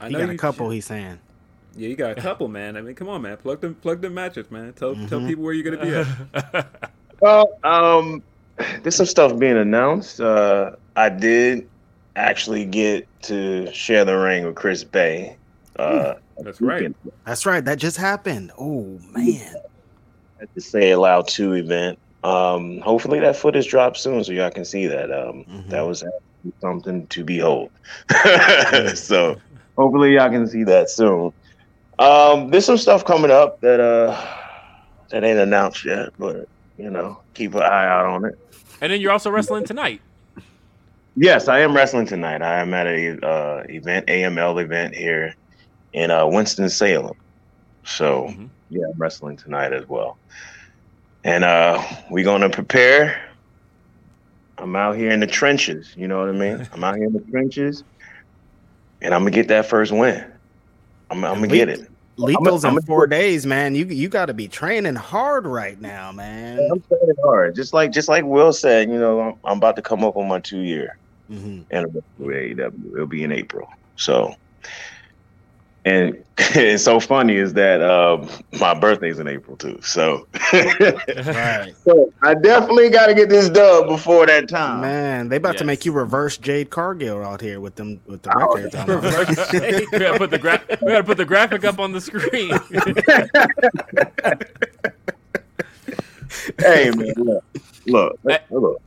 I 0.00 0.08
He 0.08 0.12
know 0.14 0.20
got 0.20 0.28
a 0.30 0.32
you- 0.32 0.38
couple. 0.38 0.70
He's 0.70 0.84
saying. 0.86 1.18
Yeah, 1.74 1.88
you 1.88 1.96
got 1.96 2.16
a 2.18 2.20
couple, 2.20 2.48
man. 2.48 2.76
I 2.76 2.82
mean, 2.82 2.94
come 2.94 3.08
on, 3.08 3.22
man. 3.22 3.36
Plug 3.38 3.60
them, 3.60 3.74
plug 3.74 4.00
them 4.02 4.14
matches, 4.14 4.50
man. 4.50 4.72
Tell 4.74 4.94
tell 4.94 5.20
Mhm. 5.20 5.28
people 5.28 5.44
where 5.44 5.54
you're 5.54 5.70
gonna 5.76 5.84
be 5.84 5.94
at. 5.94 6.66
Well, 7.20 7.56
um, 7.62 8.20
there's 8.82 8.96
some 8.96 9.06
stuff 9.06 9.38
being 9.38 9.56
announced. 9.56 10.20
Uh, 10.20 10.72
I 10.96 11.08
did 11.08 11.68
actually 12.16 12.64
get 12.64 13.06
to 13.22 13.72
share 13.72 14.04
the 14.04 14.18
ring 14.18 14.44
with 14.44 14.56
Chris 14.56 14.82
Bey. 14.82 15.36
Uh, 15.78 16.14
That's 16.38 16.60
right. 16.60 16.92
That's 17.24 17.46
right. 17.46 17.64
That 17.64 17.78
just 17.78 17.96
happened. 17.96 18.50
Oh 18.58 18.98
man. 19.12 19.54
at 20.40 20.48
the 20.56 20.60
Say 20.60 20.90
It 20.90 20.96
Loud 20.98 21.28
2 21.28 21.52
event. 21.52 21.96
Um, 22.24 22.80
hopefully 22.80 23.20
that 23.20 23.36
footage 23.36 23.68
drops 23.68 24.00
soon 24.00 24.24
so 24.24 24.32
y'all 24.32 24.50
can 24.50 24.64
see 24.64 24.88
that. 24.88 25.12
Um, 25.12 25.44
Mhm. 25.48 25.68
That 25.70 25.82
was 25.82 26.02
something 26.60 27.06
to 27.06 27.22
behold. 27.24 27.70
so 28.94 29.36
hopefully 29.78 30.14
y'all 30.14 30.28
can 30.30 30.48
see 30.48 30.64
that 30.64 30.90
soon. 30.90 31.32
Um, 32.02 32.50
there's 32.50 32.64
some 32.64 32.78
stuff 32.78 33.04
coming 33.04 33.30
up 33.30 33.60
that 33.60 33.78
uh 33.80 34.20
that 35.10 35.22
ain't 35.24 35.38
announced 35.38 35.84
yet, 35.84 36.08
but 36.18 36.46
you 36.76 36.90
know, 36.90 37.22
keep 37.34 37.54
an 37.54 37.62
eye 37.62 37.86
out 37.86 38.06
on 38.06 38.24
it. 38.24 38.34
And 38.80 38.92
then 38.92 39.00
you're 39.00 39.12
also 39.12 39.30
wrestling 39.30 39.64
tonight. 39.64 40.00
Yes, 41.14 41.46
I 41.46 41.60
am 41.60 41.76
wrestling 41.76 42.06
tonight. 42.06 42.42
I 42.42 42.60
am 42.60 42.72
at 42.74 42.86
a 42.86 43.24
uh, 43.24 43.62
event, 43.68 44.06
AML 44.06 44.62
event 44.64 44.94
here 44.94 45.34
in 45.92 46.10
uh, 46.10 46.26
Winston 46.26 46.68
Salem. 46.70 47.14
So 47.84 48.28
Mhm. 48.28 48.50
yeah, 48.70 48.86
I'm 48.86 48.98
wrestling 48.98 49.36
tonight 49.36 49.72
as 49.72 49.86
well. 49.86 50.18
And 51.22 51.44
uh, 51.44 51.80
we're 52.10 52.24
gonna 52.24 52.50
prepare. 52.50 53.20
I'm 54.58 54.74
out 54.74 54.96
here 54.96 55.10
in 55.10 55.20
the 55.20 55.26
trenches. 55.26 55.92
You 55.94 56.08
know 56.08 56.18
what 56.18 56.30
I 56.30 56.32
mean? 56.32 56.66
I'm 56.72 56.82
out 56.82 56.96
here 56.96 57.04
in 57.06 57.12
the 57.12 57.24
trenches, 57.30 57.84
and 59.00 59.14
I'm 59.14 59.20
gonna 59.20 59.30
get 59.30 59.48
that 59.48 59.66
first 59.66 59.92
win. 59.92 60.24
I'm, 61.10 61.24
I'm 61.24 61.34
gonna 61.34 61.48
get 61.48 61.68
it. 61.68 61.91
Lethals 62.18 62.64
I'm 62.68 62.76
in 62.76 62.82
four 62.82 63.06
days, 63.06 63.46
man. 63.46 63.74
You 63.74 63.86
you 63.86 64.08
got 64.08 64.26
to 64.26 64.34
be 64.34 64.46
training 64.46 64.96
hard 64.96 65.46
right 65.46 65.80
now, 65.80 66.12
man. 66.12 66.58
I'm 66.70 66.80
training 66.82 67.16
hard, 67.24 67.54
just 67.54 67.72
like 67.72 67.90
just 67.90 68.08
like 68.08 68.24
Will 68.24 68.52
said. 68.52 68.90
You 68.90 68.98
know, 68.98 69.20
I'm, 69.20 69.34
I'm 69.44 69.56
about 69.58 69.76
to 69.76 69.82
come 69.82 70.04
up 70.04 70.16
on 70.16 70.28
my 70.28 70.40
two 70.40 70.60
year. 70.60 70.98
Mhm. 71.30 71.64
anniversary 71.70 72.02
with 72.18 72.36
AEW. 72.36 72.94
It'll 72.94 73.06
be 73.06 73.22
in 73.22 73.32
April. 73.32 73.66
So, 73.96 74.34
and 75.84 76.16
it's 76.38 76.82
so 76.84 76.98
funny 77.00 77.36
is 77.36 77.52
that 77.54 77.82
um, 77.82 78.28
my 78.60 78.72
birthday's 78.74 79.18
in 79.18 79.28
April 79.28 79.56
too. 79.56 79.78
So, 79.82 80.26
Right, 80.52 81.74
so 81.84 82.12
I 82.22 82.34
definitely 82.34 82.88
got 82.90 83.06
to 83.08 83.14
get 83.14 83.28
this 83.28 83.48
done 83.50 83.86
before 83.86 84.26
that 84.26 84.48
time. 84.48 84.80
man. 84.80 85.28
They 85.28 85.36
about 85.36 85.58
to 85.58 85.64
make 85.64 85.84
you 85.84 85.92
reverse 85.92 86.38
Jade 86.38 86.70
Cargill 86.70 87.22
out 87.24 87.40
here 87.40 87.60
with 87.60 87.74
them 87.76 88.00
with 88.06 88.22
the 88.22 88.32
Oh, 88.36 88.54
records. 88.56 88.74
on 88.74 88.86
them. 88.86 89.00
we 89.02 89.98
gotta 89.98 90.18
put 90.18 90.30
the 90.30 90.38
gra- 90.38 90.62
we 90.82 90.88
gotta 90.92 91.04
put 91.04 91.16
the 91.18 91.24
graphic 91.24 91.64
up 91.64 91.78
on 91.78 91.92
the 91.92 92.00
screen. 92.00 92.52
hey 96.58 96.90
man, 96.92 97.12
look, 97.16 97.44
look, 97.86 98.18
look. 98.50 98.82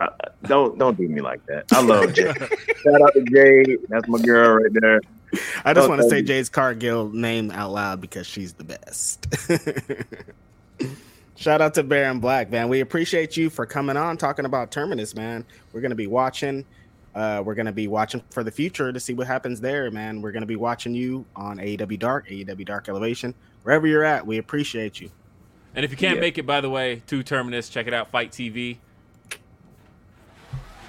Uh, 0.00 0.06
don't 0.44 0.78
don't 0.78 0.96
do 0.96 1.08
me 1.08 1.20
like 1.20 1.44
that. 1.46 1.64
I 1.72 1.82
love 1.82 2.12
Jade. 2.14 2.36
Shout 2.36 3.02
out 3.02 3.12
to 3.14 3.24
Jade. 3.32 3.78
That's 3.88 4.06
my 4.08 4.20
girl 4.20 4.56
right 4.62 4.70
there. 4.72 5.00
I 5.64 5.74
just 5.74 5.88
want 5.88 6.00
to 6.00 6.08
say 6.08 6.18
you. 6.18 6.22
Jade's 6.22 6.48
Cargill 6.48 7.10
name 7.10 7.50
out 7.50 7.72
loud 7.72 8.00
because 8.00 8.26
she's 8.26 8.52
the 8.54 8.64
best. 8.64 9.26
Shout 11.36 11.60
out 11.60 11.74
to 11.74 11.82
Baron 11.84 12.18
Black, 12.18 12.50
man. 12.50 12.68
We 12.68 12.80
appreciate 12.80 13.36
you 13.36 13.48
for 13.48 13.64
coming 13.66 13.96
on 13.96 14.16
talking 14.16 14.44
about 14.44 14.70
Terminus, 14.72 15.14
man. 15.14 15.44
We're 15.72 15.80
gonna 15.80 15.94
be 15.94 16.06
watching. 16.08 16.64
Uh, 17.14 17.42
we're 17.44 17.54
gonna 17.54 17.72
be 17.72 17.86
watching 17.88 18.22
for 18.30 18.42
the 18.44 18.50
future 18.50 18.92
to 18.92 18.98
see 19.00 19.14
what 19.14 19.26
happens 19.26 19.60
there, 19.60 19.90
man. 19.90 20.20
We're 20.20 20.32
gonna 20.32 20.46
be 20.46 20.56
watching 20.56 20.94
you 20.94 21.24
on 21.36 21.58
AEW 21.58 21.98
Dark, 21.98 22.28
AEW 22.28 22.64
Dark 22.64 22.88
Elevation, 22.88 23.34
wherever 23.62 23.86
you're 23.86 24.04
at. 24.04 24.26
We 24.26 24.38
appreciate 24.38 25.00
you. 25.00 25.10
and 25.74 25.84
if 25.84 25.90
you 25.92 25.96
can't 25.96 26.16
Yeah. 26.16 26.20
make 26.22 26.38
it, 26.38 26.46
by 26.46 26.60
the 26.60 26.70
way, 26.70 27.02
to 27.06 27.22
Terminus, 27.22 27.68
check 27.68 27.86
it 27.86 27.94
out. 27.94 28.10
Fight 28.10 28.32
TV. 28.32 28.78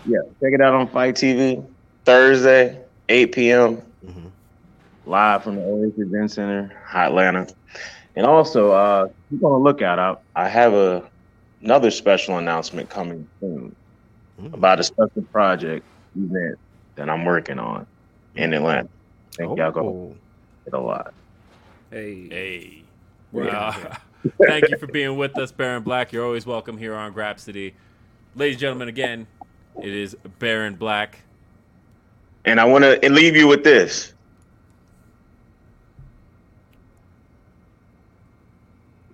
Yeah, 0.05 0.19
check 0.41 0.53
it 0.53 0.61
out 0.61 0.73
on 0.73 0.87
Fight 0.89 1.15
TV 1.15 1.65
Thursday, 2.05 2.81
8 3.09 3.31
p.m. 3.33 3.81
Mhm. 4.05 4.31
live 5.05 5.43
from 5.43 5.55
the 5.55 5.61
Oasis 5.61 5.97
Event 5.99 6.31
Center, 6.31 6.71
Atlanta. 6.93 7.47
And 8.15 8.25
also, 8.25 8.71
uh, 8.71 9.07
keep 9.29 9.43
on 9.43 9.51
the 9.51 9.57
lookout. 9.59 9.99
I, 9.99 10.43
I 10.45 10.47
have 10.49 10.73
a 10.73 11.09
another 11.61 11.91
special 11.91 12.37
announcement 12.37 12.89
coming 12.89 13.27
soon 13.39 13.75
Mm. 14.39 14.53
about 14.53 14.79
a 14.79 14.83
special 14.83 15.21
project 15.33 15.85
event 16.15 16.55
that 16.95 17.09
I'm 17.09 17.25
working 17.25 17.59
on 17.59 17.85
in 18.35 18.53
Atlanta. 18.53 18.87
I 19.37 19.43
think 19.43 19.57
y'all 19.57 19.71
gonna 19.71 19.87
Oh. 19.89 20.15
a 20.71 20.77
lot. 20.79 21.13
Hey, 21.91 22.29
Hey. 22.29 22.83
Yeah. 23.33 23.97
Thank 24.47 24.69
you 24.69 24.77
for 24.77 24.87
being 24.87 25.17
with 25.17 25.37
us, 25.37 25.51
Baron 25.51 25.83
Black. 25.83 26.13
You're 26.13 26.23
always 26.23 26.45
welcome 26.45 26.77
here 26.77 26.95
on 26.95 27.13
Grapsody. 27.13 27.73
Ladies 28.35 28.55
and 28.55 28.59
gentlemen, 28.61 28.87
again, 28.87 29.27
it 29.81 29.93
is 29.93 30.15
Baron 30.39 30.75
Black. 30.75 31.19
And 32.45 32.59
I 32.59 32.65
want 32.65 32.83
to 32.83 33.09
leave 33.09 33.35
you 33.35 33.47
with 33.47 33.63
this. 33.63 34.13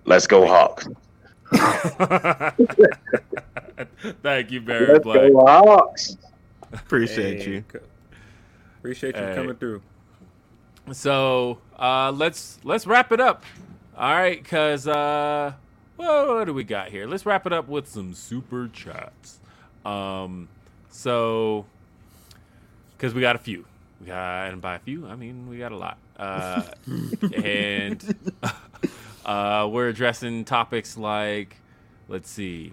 Let's 0.04 0.26
go 0.26 0.46
Hawks. 0.46 0.88
Thank 4.22 4.50
you, 4.50 4.60
Baron 4.60 4.92
Let's 4.92 5.04
Black. 5.04 5.32
go 5.32 5.40
Hawks. 5.46 6.16
Appreciate 6.72 7.42
Hey, 7.42 7.50
you. 7.50 7.64
Appreciate 8.78 9.16
you 9.16 9.22
Hey. 9.22 9.34
coming 9.34 9.56
through. 9.56 9.82
So 10.92 11.58
uh, 11.78 12.12
let's 12.12 12.60
let's 12.62 12.86
wrap 12.86 13.10
it 13.10 13.20
up. 13.20 13.42
All 13.96 14.12
right, 14.14 14.44
cause 14.44 14.86
uh, 14.86 15.52
what, 15.96 16.28
what 16.28 16.44
do 16.44 16.54
we 16.54 16.62
got 16.64 16.90
here? 16.90 17.06
Let's 17.06 17.26
wrap 17.26 17.46
it 17.46 17.52
up 17.52 17.66
with 17.68 17.88
some 17.88 18.14
super 18.14 18.68
chats. 18.72 19.40
Um, 19.84 20.48
so 20.96 21.66
because 22.96 23.12
we 23.12 23.20
got 23.20 23.36
a 23.36 23.38
few, 23.38 23.66
we 24.00 24.06
got 24.06 24.48
and 24.48 24.62
by 24.62 24.76
a 24.76 24.78
few 24.78 25.06
I 25.06 25.14
mean 25.14 25.48
we 25.48 25.58
got 25.58 25.72
a 25.72 25.76
lot. 25.76 25.98
Uh, 26.18 26.62
and 27.34 28.32
uh, 29.26 29.68
we're 29.70 29.88
addressing 29.88 30.44
topics 30.44 30.96
like, 30.96 31.56
let's 32.08 32.30
see. 32.30 32.72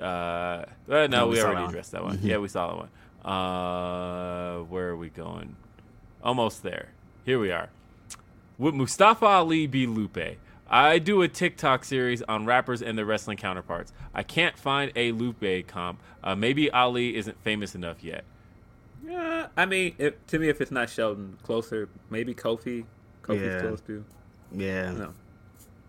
Uh, 0.00 0.04
uh, 0.04 0.64
no, 0.88 1.06
No, 1.06 1.26
we 1.28 1.34
we 1.36 1.42
already 1.42 1.64
addressed 1.64 1.92
that 1.92 2.04
one. 2.04 2.18
Yeah, 2.22 2.38
we 2.38 2.48
saw 2.48 2.68
that 2.68 2.76
one. 2.76 3.32
Uh, 3.32 4.58
where 4.64 4.88
are 4.90 4.96
we 4.96 5.08
going? 5.08 5.56
Almost 6.22 6.62
there. 6.62 6.90
Here 7.24 7.38
we 7.38 7.50
are. 7.50 7.70
Would 8.58 8.74
Mustafa 8.74 9.26
Ali 9.26 9.66
be 9.66 9.86
Lupe? 9.86 10.38
I 10.70 10.98
do 10.98 11.22
a 11.22 11.28
TikTok 11.28 11.84
series 11.84 12.22
on 12.22 12.44
rappers 12.44 12.82
and 12.82 12.98
their 12.98 13.06
wrestling 13.06 13.38
counterparts. 13.38 13.92
I 14.14 14.22
can't 14.22 14.58
find 14.58 14.92
a 14.94 15.12
Lupe 15.12 15.66
comp. 15.66 16.00
Uh, 16.22 16.34
maybe 16.34 16.70
Ali 16.70 17.16
isn't 17.16 17.40
famous 17.42 17.74
enough 17.74 18.04
yet. 18.04 18.24
Yeah, 19.06 19.46
I 19.56 19.64
mean, 19.64 19.94
if, 19.98 20.26
to 20.26 20.38
me, 20.38 20.48
if 20.48 20.60
it's 20.60 20.70
not 20.70 20.90
Sheldon, 20.90 21.38
closer, 21.42 21.88
maybe 22.10 22.34
Kofi. 22.34 22.84
Kofi's 23.22 23.42
Yeah. 23.54 23.60
close 23.60 23.80
to. 23.82 24.04
Yeah. 24.52 24.92
No. 24.92 25.14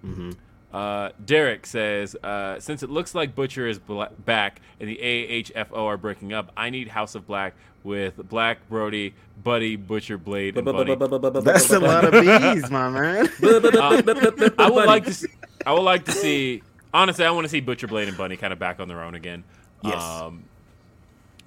hmm 0.01 0.31
Uh, 0.71 1.09
Derek 1.25 1.65
says, 1.65 2.15
uh, 2.23 2.59
since 2.59 2.83
it 2.83 2.89
looks 2.89 3.15
like 3.15 3.33
Butcher 3.35 3.67
is 3.67 3.79
back 3.79 4.61
and 4.79 4.87
the 4.87 4.97
AHFO 4.97 5.75
are 5.75 5.97
breaking 5.97 6.31
up, 6.31 6.51
I 6.55 6.69
need 6.69 6.89
House 6.89 7.15
of 7.15 7.25
Black 7.25 7.55
with 7.83 8.17
Black, 8.29 8.67
Brody, 8.69 9.15
Buddy, 9.43 9.75
Butcher, 9.77 10.17
Blade, 10.17 10.57
and 10.57 10.65
Bunny. 10.65 10.95
That's 11.41 11.71
a 11.71 11.79
lot 11.79 12.05
of 12.05 12.11
bees, 12.11 12.69
my 12.69 12.89
man. 12.89 13.29
I 13.41 14.69
would 14.69 14.85
like 14.85 15.05
to. 15.05 15.13
See, 15.13 15.27
I 15.65 15.73
would 15.73 15.81
like 15.81 16.05
to 16.05 16.11
see. 16.11 16.61
Honestly, 16.93 17.25
I 17.25 17.31
want 17.31 17.45
to 17.45 17.49
see 17.49 17.61
Butcher 17.61 17.87
Blade 17.87 18.07
and 18.07 18.17
Bunny 18.17 18.37
kind 18.37 18.53
of 18.53 18.59
back 18.59 18.79
on 18.79 18.87
their 18.87 19.01
own 19.01 19.15
again. 19.15 19.43
Yes. 19.83 20.31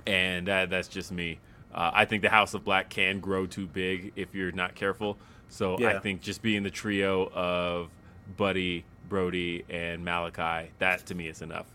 And 0.07 0.49
that, 0.49 0.71
that's 0.71 0.89
just 0.89 1.13
me. 1.13 1.39
I 1.73 2.05
think 2.07 2.23
the 2.23 2.29
House 2.29 2.55
of 2.55 2.65
Black 2.65 2.91
can 2.91 3.21
grow 3.21 3.47
too 3.47 3.67
big 3.67 4.13
if 4.17 4.35
you're 4.35 4.53
not 4.53 4.75
careful. 4.75 5.17
So 5.49 5.77
I 5.87 5.99
think 6.01 6.23
just 6.23 6.43
being 6.43 6.65
the 6.65 6.71
trio 6.71 7.31
of 7.33 7.89
Buddy, 8.37 8.85
Brody, 9.09 9.65
and 9.71 10.05
Malakai, 10.07 10.69
that 10.79 11.05
to 11.07 11.15
me 11.15 11.29
is 11.29 11.43
enough. 11.43 11.67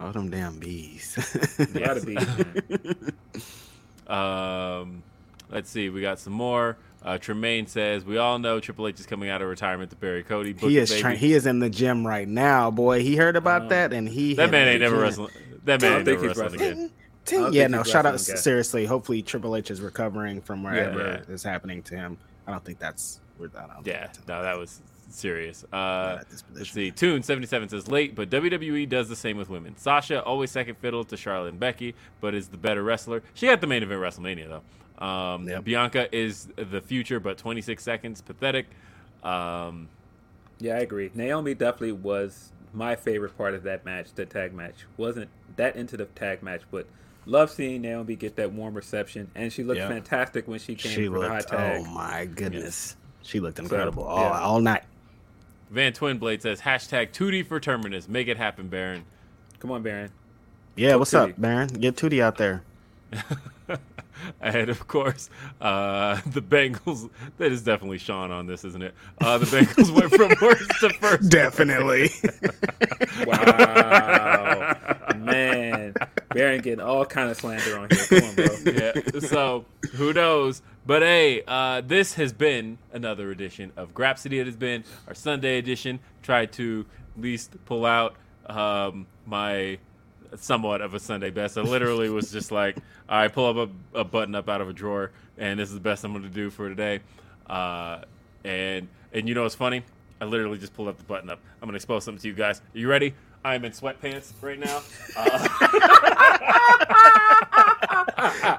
All 0.00 0.12
them 0.12 0.30
damn 0.30 0.58
bees. 0.58 1.16
Gotta 1.74 2.00
be. 2.04 2.16
Um, 4.06 5.02
let's 5.50 5.70
see. 5.70 5.88
We 5.88 6.00
got 6.00 6.18
some 6.18 6.32
more. 6.32 6.76
Uh, 7.02 7.16
Tremaine 7.18 7.66
says, 7.66 8.04
"We 8.04 8.18
all 8.18 8.38
know 8.38 8.60
Triple 8.60 8.88
H 8.88 8.98
is 9.00 9.06
coming 9.06 9.30
out 9.30 9.40
of 9.40 9.48
retirement 9.48 9.90
to 9.90 9.96
bury 9.96 10.22
Cody. 10.22 10.52
Book 10.52 10.68
he 10.70 10.78
is 10.78 10.90
baby." 10.90 11.00
trying. 11.00 11.18
He 11.18 11.32
is 11.32 11.46
in 11.46 11.60
the 11.60 11.70
gym 11.70 12.06
right 12.06 12.26
now, 12.28 12.70
boy. 12.70 13.02
He 13.02 13.16
heard 13.16 13.36
about 13.36 13.68
that, 13.70 13.92
and 13.92 14.08
he 14.08 14.34
that 14.34 14.50
man 14.50 14.68
ain't 14.68 14.80
never 14.80 14.96
gym. 14.96 15.02
wrestling. 15.02 15.30
That 15.64 15.80
man 15.80 15.92
I 15.92 15.96
ain't 15.98 16.06
don't 16.06 16.14
never 16.14 16.20
think 16.20 16.28
he's 16.34 16.42
wrestling 16.42 16.60
wrestling. 16.60 16.90
again. 17.32 17.46
I 17.46 17.48
Yeah, 17.50 17.66
no. 17.68 17.82
Shout 17.84 18.04
out. 18.06 18.12
wrestling 18.14 18.36
guy. 18.36 18.40
Seriously, 18.40 18.86
hopefully 18.86 19.22
Triple 19.22 19.54
H 19.56 19.70
is 19.70 19.80
recovering 19.80 20.40
from 20.40 20.62
wherever 20.64 21.22
Yeah. 21.28 21.32
is 21.34 21.42
happening 21.42 21.82
to 21.84 21.94
him. 21.96 22.18
I 22.46 22.50
don't 22.50 22.64
think 22.64 22.78
that's. 22.78 23.20
I 23.38 23.42
don't 23.44 23.50
think 23.50 23.86
Yeah, 23.86 24.00
that's- 24.00 24.20
no, 24.28 24.42
that 24.42 24.58
was 24.58 24.80
serious. 25.10 25.64
Uh, 25.72 26.18
at 26.20 26.26
let's 26.54 26.70
see. 26.72 26.90
Tune 26.90 27.22
seventy 27.22 27.46
seven 27.46 27.68
says 27.68 27.88
late, 27.88 28.14
but 28.14 28.30
WWE 28.30 28.88
does 28.88 29.08
the 29.08 29.16
same 29.16 29.36
with 29.36 29.48
women. 29.48 29.76
Sasha 29.76 30.22
always 30.22 30.50
second 30.50 30.76
fiddle 30.78 31.04
to 31.04 31.16
Charlotte 31.16 31.48
and 31.50 31.60
Becky, 31.60 31.94
but 32.20 32.34
is 32.34 32.48
the 32.48 32.56
better 32.56 32.82
wrestler. 32.82 33.22
She 33.34 33.46
got 33.46 33.60
the 33.60 33.66
main 33.66 33.82
event 33.82 34.00
WrestleMania 34.00 34.48
though. 34.48 35.04
Um, 35.04 35.48
Yep. 35.48 35.64
Bianca 35.64 36.14
is 36.16 36.48
the 36.56 36.80
future, 36.80 37.20
but 37.20 37.38
twenty 37.38 37.60
six 37.62 37.82
seconds, 37.82 38.20
pathetic. 38.20 38.66
Um, 39.22 39.88
Yeah, 40.58 40.74
I 40.76 40.80
agree. 40.80 41.10
Naomi 41.14 41.54
definitely 41.54 41.92
was 41.92 42.52
my 42.74 42.94
favorite 42.96 43.36
part 43.36 43.54
of 43.54 43.62
that 43.64 43.84
match, 43.84 44.12
the 44.14 44.26
tag 44.26 44.52
match. 44.54 44.86
Wasn't 44.96 45.28
that 45.56 45.74
into 45.76 45.96
the 45.96 46.04
tag 46.04 46.42
match, 46.42 46.62
but 46.70 46.86
love 47.26 47.50
seeing 47.50 47.80
Naomi 47.82 48.14
get 48.16 48.36
that 48.36 48.52
warm 48.52 48.74
reception, 48.74 49.30
and 49.34 49.52
she 49.52 49.62
looked 49.64 49.78
Yeah. 49.80 49.88
fantastic 49.88 50.46
when 50.46 50.58
she 50.58 50.74
came 50.74 50.92
She 50.92 51.06
for 51.08 51.20
the 51.20 51.28
high 51.28 51.36
looked. 51.38 51.48
tag. 51.48 51.82
Oh 51.86 51.90
my 51.90 52.26
goodness, 52.26 52.96
she 53.22 53.40
looked 53.40 53.58
incredible 53.58 54.04
all, 54.04 54.20
yeah. 54.20 54.40
all 54.40 54.60
night. 54.60 54.82
Van 55.70 55.92
Twinblade 55.92 56.42
says 56.42 56.60
hashtag 56.60 57.12
Tootie 57.12 57.46
for 57.46 57.60
Terminus. 57.60 58.08
Make 58.08 58.28
it 58.28 58.36
happen, 58.36 58.68
Baron. 58.68 59.04
Come 59.60 59.70
on, 59.70 59.82
Baron. 59.82 60.10
Yeah, 60.76 60.96
what's 60.96 61.12
Tootie. 61.12 61.30
up, 61.30 61.40
Baron? 61.40 61.68
Get 61.68 61.96
Tootie 61.96 62.20
out 62.20 62.36
there. 62.36 62.62
And 64.40 64.68
of 64.68 64.86
course, 64.86 65.30
uh, 65.60 66.20
the 66.26 66.42
Bengals. 66.42 67.08
That 67.38 67.52
is 67.52 67.62
definitely 67.62 67.98
Sean 67.98 68.30
on 68.30 68.46
this, 68.46 68.64
isn't 68.64 68.82
it? 68.82 68.94
Uh, 69.20 69.38
the 69.38 69.46
Bengals 69.46 69.90
went 69.90 70.10
from 70.12 70.32
worst 70.46 70.70
to 70.80 70.90
first. 70.90 71.30
Definitely. 71.30 72.10
Wow, 73.26 74.76
man, 75.16 75.69
Baron 76.32 76.60
getting 76.60 76.80
all 76.80 77.04
kind 77.04 77.30
of 77.30 77.36
slander 77.36 77.78
on 77.78 77.88
here. 77.90 78.20
Come 78.20 78.28
on, 78.28 78.34
bro. 78.34 78.72
yeah. 79.14 79.20
So 79.20 79.64
who 79.94 80.12
knows? 80.12 80.62
But 80.86 81.02
hey, 81.02 81.42
uh, 81.46 81.82
this 81.82 82.14
has 82.14 82.32
been 82.32 82.78
another 82.92 83.30
edition 83.30 83.72
of 83.76 83.94
Grapsody. 83.94 84.40
It 84.40 84.46
has 84.46 84.56
been 84.56 84.84
our 85.08 85.14
Sunday 85.14 85.58
edition. 85.58 86.00
Tried 86.22 86.52
to 86.52 86.86
at 87.16 87.22
least 87.22 87.56
pull 87.64 87.84
out 87.84 88.14
um, 88.46 89.06
my 89.26 89.78
somewhat 90.36 90.80
of 90.80 90.94
a 90.94 91.00
Sunday 91.00 91.30
best. 91.30 91.58
I 91.58 91.62
literally 91.62 92.08
was 92.08 92.30
just 92.30 92.52
like, 92.52 92.76
I 93.08 93.28
pull 93.28 93.60
up 93.60 93.70
a, 93.94 94.00
a 94.00 94.04
button 94.04 94.34
up 94.34 94.48
out 94.48 94.60
of 94.60 94.68
a 94.68 94.72
drawer, 94.72 95.10
and 95.36 95.58
this 95.58 95.68
is 95.68 95.74
the 95.74 95.80
best 95.80 96.04
I'm 96.04 96.12
going 96.12 96.22
to 96.22 96.28
do 96.28 96.50
for 96.50 96.68
today. 96.68 97.00
Uh, 97.46 98.02
and 98.44 98.88
and 99.12 99.28
you 99.28 99.34
know 99.34 99.42
what's 99.42 99.54
funny? 99.54 99.82
I 100.20 100.26
literally 100.26 100.58
just 100.58 100.74
pulled 100.74 100.88
up 100.88 100.98
the 100.98 101.04
button 101.04 101.30
up. 101.30 101.40
I'm 101.56 101.66
going 101.66 101.72
to 101.72 101.76
expose 101.76 102.04
something 102.04 102.20
to 102.22 102.28
you 102.28 102.34
guys. 102.34 102.60
Are 102.60 102.78
you 102.78 102.88
ready? 102.88 103.14
I 103.44 103.54
am 103.54 103.64
in 103.64 103.72
sweatpants 103.72 104.32
right 104.42 104.58
now. 104.58 104.82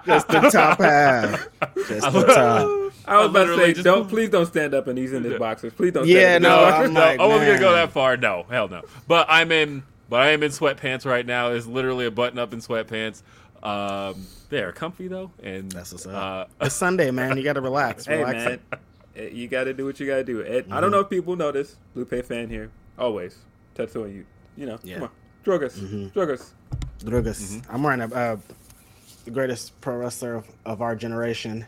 Just 0.06 0.28
the 0.28 0.50
top 0.52 0.80
half. 0.80 1.48
Just 1.88 2.12
the 2.12 2.24
top. 2.26 2.92
I 3.08 3.18
was 3.18 3.30
about 3.30 3.46
to 3.46 3.50
literally 3.52 3.64
say, 3.66 3.74
just- 3.74 3.84
don't 3.84 4.10
please 4.10 4.30
don't 4.30 4.46
stand 4.46 4.74
up 4.74 4.88
and 4.88 4.98
he's 4.98 5.14
in 5.14 5.24
his 5.24 5.38
boxers. 5.38 5.74
Please 5.74 5.92
don't. 5.94 6.08
Yeah, 6.08 6.38
stand 6.38 6.44
no, 6.44 6.60
in 6.60 6.66
I'm 6.66 6.72
boxers. 6.72 6.92
like, 6.94 7.20
I 7.20 7.26
wasn't 7.28 7.48
gonna 7.48 7.60
go 7.60 7.72
that 7.74 7.92
far. 7.92 8.18
No, 8.18 8.46
hell 8.50 8.68
no. 8.68 8.82
But 9.08 9.28
I'm 9.30 9.52
in. 9.52 9.84
But 10.10 10.22
I 10.22 10.30
am 10.32 10.44
in 10.44 10.52
sweatpants 10.52 11.06
right 11.06 11.26
now. 11.26 11.52
It's 11.52 11.66
literally 11.68 12.06
a 12.06 12.12
button 12.12 12.38
up 12.38 12.52
in 12.54 12.60
sweatpants. 12.60 13.22
Um, 13.64 14.26
they 14.50 14.62
are 14.62 14.72
comfy 14.72 15.08
though, 15.08 15.32
and 15.44 15.72
That's 15.72 15.92
what's 15.94 16.06
uh, 16.06 16.10
up. 16.12 16.50
It's 16.60 16.76
Sunday, 16.76 17.12
man. 17.12 17.38
You 17.38 17.44
got 17.44 17.54
to 17.54 17.62
relax. 17.62 18.06
Hey 18.08 18.18
relax. 18.18 18.46
man, 18.46 18.60
eh, 19.16 19.30
you 19.32 19.48
got 19.48 19.66
to 19.66 19.74
do 19.74 19.86
what 19.86 20.00
you 20.00 20.08
got 20.08 20.16
to 20.18 20.24
do. 20.24 20.44
Ed, 20.44 20.48
I 20.48 20.62
Mm-hmm. 20.62 20.82
don't 20.82 20.92
know 20.92 21.00
if 21.02 21.10
people 21.10 21.36
know 21.36 21.52
this. 21.52 21.76
Blue 21.94 22.06
Pay 22.06 22.24
fan 22.24 22.50
here, 22.50 22.70
always 22.98 23.38
tattooing 23.76 24.16
you. 24.16 24.26
You 24.58 24.66
know, 24.68 24.80
Yeah. 24.84 24.96
come 24.96 25.04
on, 25.04 25.10
drug 25.44 25.64
us, 25.64 25.78
Mm-hmm. 25.78 26.08
drug 26.08 26.30
us. 26.32 26.54
Drugas. 27.04 27.64
I'm 27.70 27.82
wearing 27.84 28.02
a 28.02 28.06
uh, 28.06 28.38
the 29.26 29.32
greatest 29.32 29.80
pro 29.82 29.98
wrestler 29.98 30.36
of, 30.36 30.48
of 30.66 30.82
our 30.82 30.96
generation, 30.96 31.66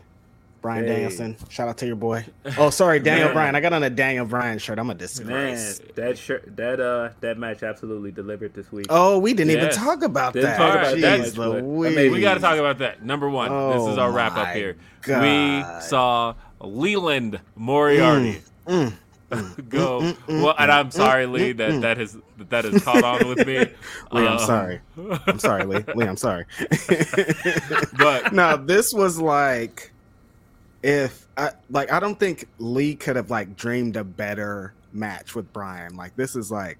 Bryan 0.62 0.84
Hey. 0.84 0.90
Danielson. 0.94 1.36
Shout 1.50 1.68
out 1.68 1.76
to 1.78 1.86
your 1.86 1.96
boy. 1.96 2.24
Oh, 2.56 2.70
sorry, 2.70 2.98
Daniel 3.00 3.32
Bryan. 3.32 3.54
I 3.56 3.60
got 3.60 3.72
on 3.72 3.82
a 3.82 3.90
Daniel 3.90 4.26
Bryan 4.26 4.58
shirt. 4.58 4.78
I'm 4.78 4.90
a 4.90 4.94
disgrace. 4.94 5.28
Man, 5.28 5.52
disgrace. 5.56 5.92
that 5.96 6.18
shirt, 6.18 6.56
that 6.56 6.80
uh, 6.80 7.10
that 7.20 7.36
match 7.38 7.62
absolutely 7.64 8.12
delivered 8.12 8.54
this 8.54 8.70
week. 8.70 8.86
Oh, 8.90 9.18
we 9.18 9.34
didn't 9.34 9.50
Yes. 9.52 9.76
even 9.76 9.84
talk 9.84 10.02
about 10.02 10.34
Didn't 10.34 10.50
that. 10.50 10.56
talk 10.56 10.74
about 10.76 10.96
Jeez 10.96 11.00
that 11.02 11.18
much, 11.20 11.34
but 11.34 11.48
Louise. 11.64 11.92
amazing. 11.92 12.12
we 12.12 12.20
got 12.20 12.34
to 12.34 12.40
talk 12.40 12.58
about 12.58 12.78
that. 12.78 13.02
Number 13.04 13.28
one, 13.28 13.50
this 13.50 13.92
is 13.92 13.98
Oh 13.98 14.02
our 14.02 14.12
wrap 14.12 14.36
up 14.36 14.54
here. 14.54 14.76
God. 15.02 15.22
We 15.22 15.80
saw 15.82 16.34
Leland 16.60 17.40
Moriarty 17.56 18.40
Mm, 18.68 18.94
go. 19.68 20.00
Mm, 20.00 20.12
mm, 20.14 20.16
mm, 20.26 20.42
well, 20.42 20.54
and 20.58 20.70
I'm 20.70 20.90
sorry, 20.90 21.26
Lee, 21.26 21.52
that 21.52 21.80
that 21.82 21.96
has 21.98 22.16
that, 22.48 22.64
has 22.64 22.82
caught 22.84 23.04
on 23.04 23.28
with 23.28 23.46
me. 23.46 23.58
Lee, 24.12 24.26
I'm 24.26 24.38
Um, 24.38 24.38
sorry. 24.38 24.80
I'm 25.26 25.38
sorry, 25.38 25.64
Lee. 25.64 25.84
Lee, 25.94 26.06
I'm 26.06 26.16
sorry. 26.16 26.44
But 27.98 28.32
no, 28.32 28.56
this 28.56 28.92
was 28.92 29.20
like 29.20 29.92
if 30.82 31.26
I 31.36 31.52
like 31.70 31.90
I 31.92 32.00
don't 32.00 32.18
think 32.18 32.46
Lee 32.58 32.94
could 32.94 33.16
have 33.16 33.30
like 33.30 33.56
dreamed 33.56 33.96
a 33.96 34.04
better 34.04 34.74
match 34.92 35.34
with 35.34 35.52
Bryan. 35.52 35.96
Like 35.96 36.14
this 36.16 36.36
is 36.36 36.50
like 36.50 36.78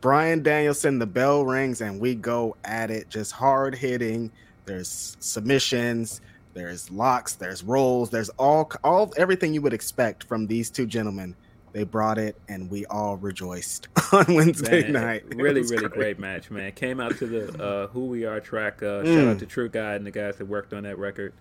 Bryan 0.00 0.42
Danielson, 0.42 0.98
the 0.98 1.06
bell 1.06 1.44
rings 1.44 1.80
and 1.80 2.00
we 2.00 2.14
go 2.14 2.56
at 2.64 2.90
it 2.90 3.10
just 3.10 3.32
hard 3.32 3.74
hitting. 3.74 4.30
There's 4.64 5.16
submissions, 5.20 6.20
there's 6.54 6.90
locks, 6.90 7.34
there's 7.34 7.62
rolls, 7.62 8.10
there's 8.10 8.28
all 8.30 8.70
all 8.84 9.12
everything 9.16 9.54
you 9.54 9.62
would 9.62 9.72
expect 9.74 10.24
from 10.24 10.46
these 10.46 10.70
two 10.70 10.86
gentlemen. 10.86 11.34
They 11.72 11.84
brought 11.84 12.18
it 12.18 12.36
and 12.48 12.70
we 12.70 12.86
all 12.86 13.16
rejoiced 13.16 13.88
on 14.12 14.24
Wednesday 14.34 14.82
Man, 14.84 14.92
night. 14.92 15.24
It 15.30 15.36
really, 15.36 15.60
was 15.60 15.70
really 15.70 15.82
great. 15.88 15.92
great 15.94 16.18
match, 16.18 16.50
man. 16.50 16.72
Came 16.72 17.00
out 17.00 17.16
to 17.18 17.26
the 17.26 17.62
uh, 17.62 17.86
Who 17.88 18.06
We 18.06 18.24
Are 18.24 18.40
track. 18.40 18.82
Uh, 18.82 19.04
Shout 19.04 19.06
Mm. 19.06 19.30
out 19.32 19.38
to 19.40 19.46
True 19.46 19.68
Guy 19.68 19.94
and 19.94 20.06
the 20.06 20.10
guys 20.10 20.36
that 20.36 20.46
worked 20.46 20.72
on 20.72 20.82
that 20.84 20.98
record. 20.98 21.32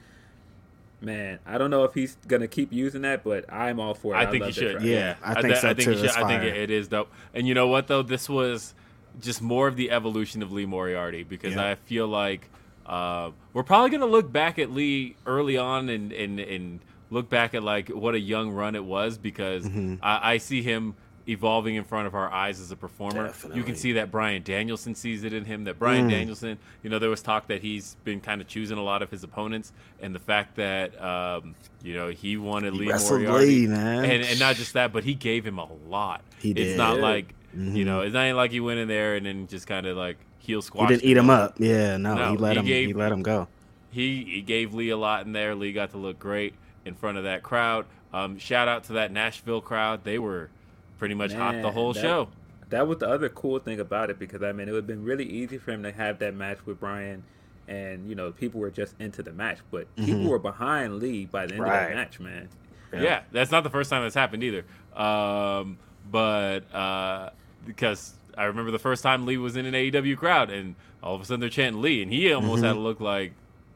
Man, 0.99 1.37
I 1.45 1.59
don't 1.59 1.69
know 1.69 1.83
if 1.83 1.93
he's 1.93 2.17
gonna 2.27 2.47
keep 2.47 2.73
using 2.73 3.03
that, 3.03 3.23
but 3.23 3.51
I'm 3.53 3.79
all 3.79 3.93
for 3.93 4.15
it. 4.15 4.17
I 4.17 4.25
think 4.31 4.45
he 4.45 4.51
should. 4.51 4.71
track. 4.77 4.83
Yeah, 4.85 5.15
I 5.23 5.39
think 5.41 5.53
thi- 5.53 5.59
so 5.59 5.69
I 5.69 5.73
think 5.75 5.83
too. 5.85 5.89
he 5.91 5.95
should. 5.97 6.05
It's 6.05 6.17
I 6.17 6.27
think 6.27 6.43
it, 6.43 6.57
it 6.57 6.71
is 6.71 6.87
dope. 6.87 7.11
And 7.35 7.47
you 7.47 7.53
know 7.53 7.67
what 7.67 7.85
though? 7.87 8.01
This 8.01 8.27
was 8.27 8.73
just 9.21 9.39
more 9.41 9.67
of 9.67 9.75
the 9.75 9.91
evolution 9.91 10.41
of 10.41 10.51
Lee 10.51 10.65
Moriarty 10.65 11.21
because 11.23 11.53
Yeah. 11.53 11.69
I 11.69 11.75
feel 11.75 12.07
like 12.07 12.49
uh, 12.87 13.29
we're 13.53 13.61
probably 13.63 13.91
gonna 13.91 14.07
look 14.07 14.31
back 14.31 14.57
at 14.57 14.71
Lee 14.71 15.15
early 15.27 15.55
on 15.55 15.87
and 15.89 16.11
and 16.11 16.39
and 16.39 16.79
look 17.09 17.29
back 17.29 17.53
at 17.53 17.63
like 17.63 17.89
what 17.89 18.15
a 18.15 18.19
young 18.19 18.51
run 18.51 18.75
it 18.75 18.83
was 18.83 19.17
because 19.17 19.65
Mm-hmm. 19.65 19.95
I, 20.01 20.33
I 20.33 20.37
see 20.37 20.61
him 20.61 20.95
evolving 21.29 21.75
in 21.75 21.83
front 21.83 22.07
of 22.07 22.15
our 22.15 22.31
eyes 22.31 22.61
as 22.61 22.71
a 22.71 22.75
performer. 22.77 23.33
You 23.53 23.63
can 23.63 23.75
see 23.75 23.93
that 23.93 24.11
Bryan 24.11 24.43
Danielson 24.43 24.95
sees 24.95 25.25
it 25.25 25.33
in 25.33 25.43
him. 25.43 25.65
That 25.65 25.77
Bryan 25.77 26.07
Mm. 26.07 26.11
Danielson, 26.11 26.57
you 26.83 26.89
know, 26.89 26.99
there 26.99 27.09
was 27.09 27.21
talk 27.21 27.47
that 27.47 27.61
he's 27.61 27.95
been 28.05 28.21
kind 28.21 28.39
of 28.39 28.47
choosing 28.47 28.77
a 28.77 28.81
lot 28.83 29.01
of 29.01 29.11
his 29.11 29.25
opponents, 29.25 29.73
and 29.99 30.15
the 30.15 30.19
fact 30.19 30.55
that 30.55 31.01
um, 31.03 31.53
you 31.83 31.93
know 31.95 32.07
he 32.09 32.37
wanted 32.37 32.73
He 32.75 32.79
Lee 32.79 32.93
Moriarty, 33.09 33.45
Lee, 33.45 33.67
man. 33.67 34.05
and 34.05 34.23
and 34.23 34.39
not 34.39 34.55
just 34.55 34.73
that, 34.73 34.93
but 34.93 35.03
he 35.03 35.13
gave 35.15 35.45
him 35.45 35.59
a 35.59 35.67
lot. 35.89 36.21
He 36.39 36.53
did. 36.53 36.67
It's 36.67 36.77
not 36.77 36.99
like 36.99 37.33
Mhm. 37.55 37.75
you 37.75 37.83
know, 37.85 38.01
it's 38.01 38.13
not 38.13 38.33
like 38.35 38.51
he 38.51 38.59
went 38.61 38.79
in 38.79 38.87
there 38.87 39.15
and 39.15 39.25
then 39.25 39.47
just 39.47 39.67
kind 39.67 39.85
of 39.85 39.97
like 39.97 40.15
heel 40.39 40.59
He 40.59 40.65
squash. 40.65 40.87
didn't 40.89 41.03
eat 41.03 41.17
him 41.17 41.29
up. 41.29 41.55
Yeah, 41.59 41.97
no, 41.97 42.13
No, 42.15 42.31
he 42.31 42.37
let 42.37 42.53
he 42.53 42.59
him. 42.59 42.65
gave- 42.65 42.87
he 42.87 42.93
let 42.93 43.11
him 43.11 43.21
go. 43.21 43.47
He 43.91 44.23
he 44.23 44.41
gave 44.41 44.73
Lee 44.73 44.89
a 44.91 44.97
lot 44.97 45.25
in 45.25 45.33
there. 45.33 45.55
Lee 45.55 45.73
got 45.73 45.91
to 45.91 45.97
look 45.97 46.19
great 46.19 46.53
in 46.87 46.95
front 46.95 47.17
of 47.17 47.25
that 47.25 47.43
crowd. 47.43 47.85
Um, 48.13 48.37
shout 48.39 48.67
out 48.67 48.85
to 48.85 48.93
that 48.93 49.11
Nashville 49.11 49.61
crowd. 49.61 50.03
They 50.03 50.17
were 50.17 50.49
pretty 50.97 51.13
much 51.15 51.33
hot 51.33 51.61
the 51.61 51.71
whole 51.71 51.93
that- 51.93 52.01
show. 52.01 52.29
That 52.69 52.85
was 52.87 52.97
the 52.97 53.07
other 53.07 53.29
cool 53.29 53.59
thing 53.59 53.79
about 53.79 54.09
it 54.09 54.19
because 54.19 54.43
I 54.43 54.51
mean 54.51 54.67
it 54.67 54.71
would 54.73 54.79
have 54.79 54.87
been 54.87 55.03
really 55.05 55.23
easy 55.23 55.57
for 55.57 55.71
him 55.71 55.83
to 55.83 55.91
have 55.93 56.19
that 56.19 56.33
match 56.35 56.65
with 56.65 56.81
Bryan, 56.81 57.23
and 57.69 58.09
you 58.09 58.15
know 58.15 58.31
people 58.33 58.59
were 58.59 58.69
just 58.71 58.93
into 58.99 59.23
the 59.23 59.31
match, 59.31 59.59
but 59.71 59.93
people 59.95 60.25
were 60.29 60.37
behind 60.39 60.99
Lee 60.99 61.25
by 61.25 61.45
the 61.45 61.53
end 61.53 61.63
of 61.63 61.69
Mm-hmm. 61.69 61.89
That 61.89 61.95
match, 61.95 62.19
man. 62.19 62.49
Yeah. 62.93 63.21
that's 63.31 63.51
not 63.51 63.63
the 63.63 63.69
first 63.69 63.89
time 63.89 64.03
that's 64.03 64.15
happened 64.15 64.43
either. 64.43 64.65
Um, 65.01 65.77
but 66.11 66.61
uh, 66.75 67.29
because 67.65 68.13
I 68.37 68.45
remember 68.45 68.71
the 68.71 68.79
first 68.79 69.01
time 69.03 69.25
Lee 69.25 69.37
was 69.37 69.55
in 69.55 69.65
an 69.65 69.73
AEW 69.73 70.17
crowd, 70.17 70.49
and 70.49 70.75
all 71.01 71.15
of 71.15 71.21
a 71.21 71.25
sudden 71.25 71.39
they're 71.39 71.49
chanting 71.49 71.81
Lee, 71.81 72.01
and 72.03 72.11
he 72.11 72.33
almost 72.33 72.63
had 72.63 72.73
to 72.73 72.79
look 72.79 72.99
like, 72.99 73.31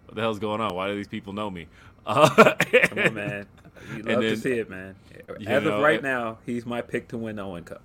"What 0.06 0.16
the 0.16 0.22
hell's 0.22 0.40
going 0.40 0.60
on? 0.60 0.76
Why 0.76 0.90
do 0.90 0.96
these 0.96 1.08
people 1.08 1.32
know 1.32 1.50
me?" 1.50 1.68
Uh, 2.06 2.54
Come 2.56 3.00
on, 3.00 3.14
man. 3.14 3.46
You 3.96 4.04
love 4.04 4.06
then- 4.06 4.22
to 4.22 4.38
see 4.38 4.54
it, 4.54 4.70
man. 4.70 4.96
you 5.40 5.48
As 5.48 5.64
know, 5.64 5.74
of 5.78 5.84
right 5.84 5.96
it- 5.96 6.04
now, 6.04 6.38
he's 6.46 6.66
my 6.66 6.82
pick 6.82 7.08
to 7.10 7.18
win 7.18 7.36
the 7.38 7.44
Owen 7.44 7.64
Cup. 7.64 7.82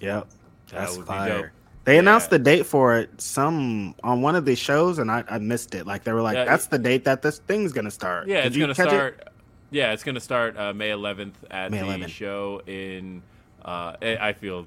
Yep, 0.00 0.26
that's 0.70 0.96
would 0.96 1.02
be 1.02 1.06
fire. 1.06 1.52
They 1.84 1.98
announced 1.98 2.26
Yeah. 2.26 2.38
the 2.38 2.44
date 2.44 2.66
for 2.66 2.96
it 2.98 3.20
some 3.20 3.94
on 4.04 4.20
one 4.22 4.34
of 4.36 4.44
the 4.44 4.54
shows, 4.54 4.98
and 4.98 5.10
I, 5.10 5.24
I 5.28 5.38
missed 5.38 5.74
it. 5.74 5.86
Like 5.86 6.04
they 6.04 6.12
were 6.12 6.22
like, 6.22 6.36
Yeah, 6.36 6.44
"That's 6.44 6.66
the 6.66 6.78
date 6.78 7.04
that 7.04 7.22
this 7.22 7.38
thing's 7.40 7.72
gonna 7.72 7.90
start." 7.90 8.28
Yeah, 8.28 8.38
Did 8.42 8.46
it's 8.48 8.56
you 8.56 8.62
gonna 8.62 8.74
catch 8.74 8.86
it? 8.88 8.90
start. 8.90 9.28
Yeah, 9.70 9.92
it's 9.92 10.02
gonna 10.04 10.20
start 10.20 10.56
uh, 10.58 10.72
May 10.74 10.90
11th 10.90 11.32
at 11.50 11.70
May 11.70 11.78
the 11.78 11.84
11th. 12.04 12.08
show 12.08 12.62
in. 12.66 13.22
Uh, 13.64 13.96
I 14.02 14.18
I 14.20 14.32
feel 14.34 14.66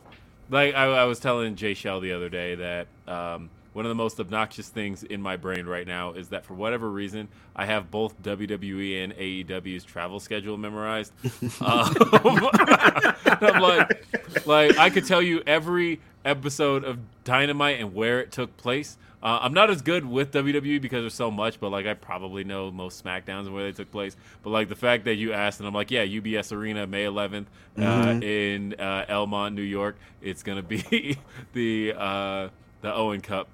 like 0.50 0.74
I, 0.76 0.86
I 0.86 1.04
was 1.06 1.20
telling 1.20 1.56
Jay 1.56 1.74
Shell 1.74 2.00
the 2.00 2.14
other 2.14 2.30
day 2.30 2.56
that 2.56 2.88
um, 3.08 3.50
one 3.74 3.86
of 3.86 3.90
the 3.90 3.96
most 3.96 4.20
obnoxious 4.20 4.70
things 4.70 5.04
in 5.04 5.22
my 5.22 5.36
brain 5.38 5.66
right 5.66 5.86
now 5.88 6.14
is 6.14 6.30
that 6.30 6.46
for 6.46 6.54
whatever 6.54 6.90
reason, 6.90 7.28
I 7.56 7.66
have 7.66 7.92
both 7.92 8.22
WWE 8.22 9.04
and 9.04 9.14
AEW's 9.14 9.84
travel 9.84 10.20
schedule 10.20 10.58
memorized. 10.58 11.12
um, 11.62 11.94
I'm 13.26 13.62
like, 13.62 14.46
like 14.46 14.78
I 14.78 14.90
could 14.90 15.06
tell 15.06 15.22
you 15.22 15.42
every 15.46 16.00
episode 16.26 16.84
of 16.84 17.00
Dynamite 17.24 17.80
and 17.80 17.94
where 17.94 18.20
it 18.22 18.32
took 18.32 18.56
place. 18.58 18.98
Uh, 19.22 19.40
I'm 19.42 19.54
not 19.54 19.70
as 19.70 19.82
good 19.82 20.06
with 20.06 20.32
WWE 20.34 20.82
because 20.82 21.02
there's 21.04 21.14
so 21.14 21.32
much, 21.32 21.58
but 21.60 21.70
like 21.70 21.86
I 21.86 21.94
probably 21.94 22.44
know 22.44 22.70
most 22.72 23.02
SmackDowns 23.04 23.46
and 23.46 23.54
where 23.54 23.64
they 23.64 23.72
took 23.72 23.90
place. 23.90 24.18
But 24.44 24.50
like 24.50 24.68
the 24.68 24.76
fact 24.76 25.06
that 25.06 25.16
you 25.16 25.32
asked, 25.32 25.62
and 25.62 25.68
I'm 25.68 25.74
like, 25.74 25.92
yeah, 25.92 26.06
UBS 26.06 26.52
Arena, 26.52 26.86
May 26.86 27.06
11th 27.06 27.46
uh, 27.78 27.82
Mm-hmm. 27.82 28.22
in 28.24 28.76
uh, 28.78 29.06
Elmont, 29.10 29.54
New 29.56 29.62
York. 29.62 29.96
It's 30.22 30.44
gonna 30.44 30.62
be 30.62 31.18
the 31.54 31.94
uh, 31.98 32.50
the 32.82 32.94
Owen 32.94 33.22
Cup, 33.22 33.48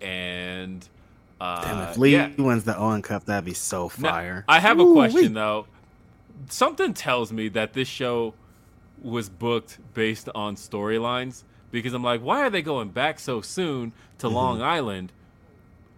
and 0.00 0.88
uh, 1.40 1.62
Damn, 1.62 1.88
if 1.90 1.98
Lee 1.98 2.12
yeah. 2.12 2.30
wins 2.38 2.64
the 2.64 2.76
Owen 2.76 3.02
Cup, 3.02 3.24
that'd 3.24 3.44
be 3.44 3.54
so 3.54 3.90
Now, 3.98 4.10
fire. 4.10 4.44
I 4.48 4.60
have 4.60 4.78
a 4.78 4.82
Ooh-wee. 4.82 4.94
question 4.94 5.34
though. 5.34 5.66
Something 6.48 6.94
tells 6.94 7.32
me 7.32 7.48
that 7.50 7.72
this 7.74 7.88
show 7.88 8.34
was 9.02 9.28
booked 9.28 9.78
based 9.94 10.28
on 10.34 10.56
storylines 10.56 11.44
because 11.70 11.94
I'm 11.94 12.02
like, 12.02 12.20
why 12.22 12.40
are 12.40 12.50
they 12.50 12.62
going 12.62 12.88
back 12.90 13.18
so 13.18 13.40
soon 13.40 13.92
to 14.18 14.26
Mm-hmm. 14.26 14.34
Long 14.36 14.62
Island? 14.62 15.12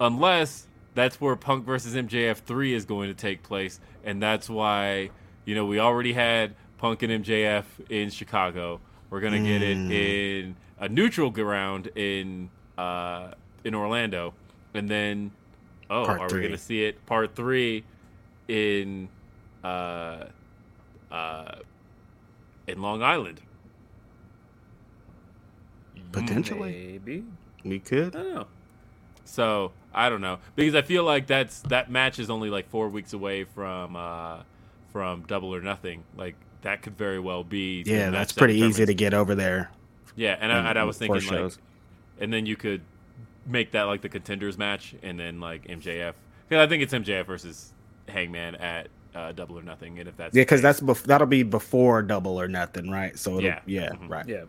Unless 0.00 0.66
that's 0.94 1.20
where 1.20 1.36
Punk 1.36 1.64
versus 1.64 1.94
MJF 1.94 2.38
three 2.38 2.74
is 2.74 2.84
going 2.84 3.08
to 3.08 3.14
take 3.14 3.42
place, 3.42 3.78
and 4.04 4.20
that's 4.22 4.48
why 4.50 5.10
you 5.44 5.54
know 5.54 5.64
we 5.64 5.78
already 5.78 6.12
had 6.12 6.54
Punk 6.78 7.02
and 7.02 7.24
MJF 7.24 7.64
in 7.88 8.10
Chicago. 8.10 8.80
We're 9.10 9.20
gonna 9.20 9.42
get 9.42 9.62
it 9.62 9.76
Mm. 9.76 9.90
in 9.92 10.56
a 10.80 10.88
neutral 10.88 11.30
ground 11.30 11.88
in 11.94 12.50
uh, 12.76 13.32
in 13.64 13.74
Orlando, 13.74 14.34
and 14.74 14.88
then 14.88 15.32
oh, 15.90 16.04
Part 16.04 16.20
are 16.20 16.28
three. 16.28 16.40
we 16.40 16.46
gonna 16.48 16.58
see 16.58 16.84
it 16.84 17.04
part 17.06 17.34
three 17.34 17.84
in 18.48 19.08
uh, 19.62 20.24
uh, 21.10 21.56
in 22.66 22.82
Long 22.82 23.02
Island? 23.02 23.40
Potentially, 26.10 27.00
Maybe. 27.02 27.24
we 27.64 27.78
could. 27.78 28.14
I 28.14 28.22
don't 28.22 28.34
know. 28.34 28.46
So 29.24 29.72
I 29.94 30.08
don't 30.08 30.20
know 30.20 30.38
because 30.56 30.74
I 30.74 30.82
feel 30.82 31.04
like 31.04 31.26
that's 31.26 31.60
that 31.62 31.90
match 31.90 32.18
is 32.18 32.28
only 32.28 32.50
like 32.50 32.68
four 32.68 32.88
weeks 32.88 33.12
away 33.12 33.44
from 33.44 33.96
uh, 33.96 34.40
from 34.92 35.22
Double 35.22 35.54
or 35.54 35.60
Nothing. 35.60 36.04
Like 36.16 36.34
that 36.62 36.82
could 36.82 36.98
very 36.98 37.18
well 37.18 37.44
be. 37.44 37.82
Yeah, 37.86 38.10
match 38.10 38.12
that's 38.12 38.32
that 38.32 38.38
pretty 38.38 38.58
easy 38.58 38.84
to 38.84 38.94
get 38.94 39.14
over 39.14 39.34
there. 39.34 39.70
Yeah, 40.16 40.36
and 40.38 40.52
I, 40.52 40.70
and 40.70 40.78
I 40.78 40.84
was 40.84 40.98
before 40.98 41.20
thinking 41.20 41.44
like, 41.44 41.52
and 42.20 42.32
then 42.32 42.44
you 42.44 42.56
could 42.56 42.82
make 43.46 43.72
that 43.72 43.84
like 43.84 44.00
the 44.02 44.08
contenders 44.08 44.56
match, 44.58 44.94
and 45.02 45.18
then 45.18 45.40
like 45.40 45.64
MJF. 45.66 46.14
Because 46.48 46.64
I 46.64 46.68
think 46.68 46.82
it's 46.82 46.92
MJF 46.92 47.26
versus 47.26 47.72
Hangman 48.08 48.56
at 48.56 48.88
uh, 49.14 49.32
Double 49.32 49.58
or 49.58 49.62
Nothing, 49.62 49.98
and 49.98 50.08
if 50.08 50.16
that's 50.16 50.34
Yeah, 50.34 50.42
because 50.42 50.62
that's 50.62 50.80
bef- 50.80 51.02
that'll 51.04 51.26
be 51.26 51.42
before 51.42 52.02
double 52.02 52.40
or 52.40 52.48
nothing, 52.48 52.90
right? 52.90 53.18
So 53.18 53.32
it'll, 53.38 53.42
Yeah. 53.44 53.60
yeah, 53.66 53.90
Mhm. 53.90 54.08
right. 54.08 54.26
Yeah. 54.28 54.44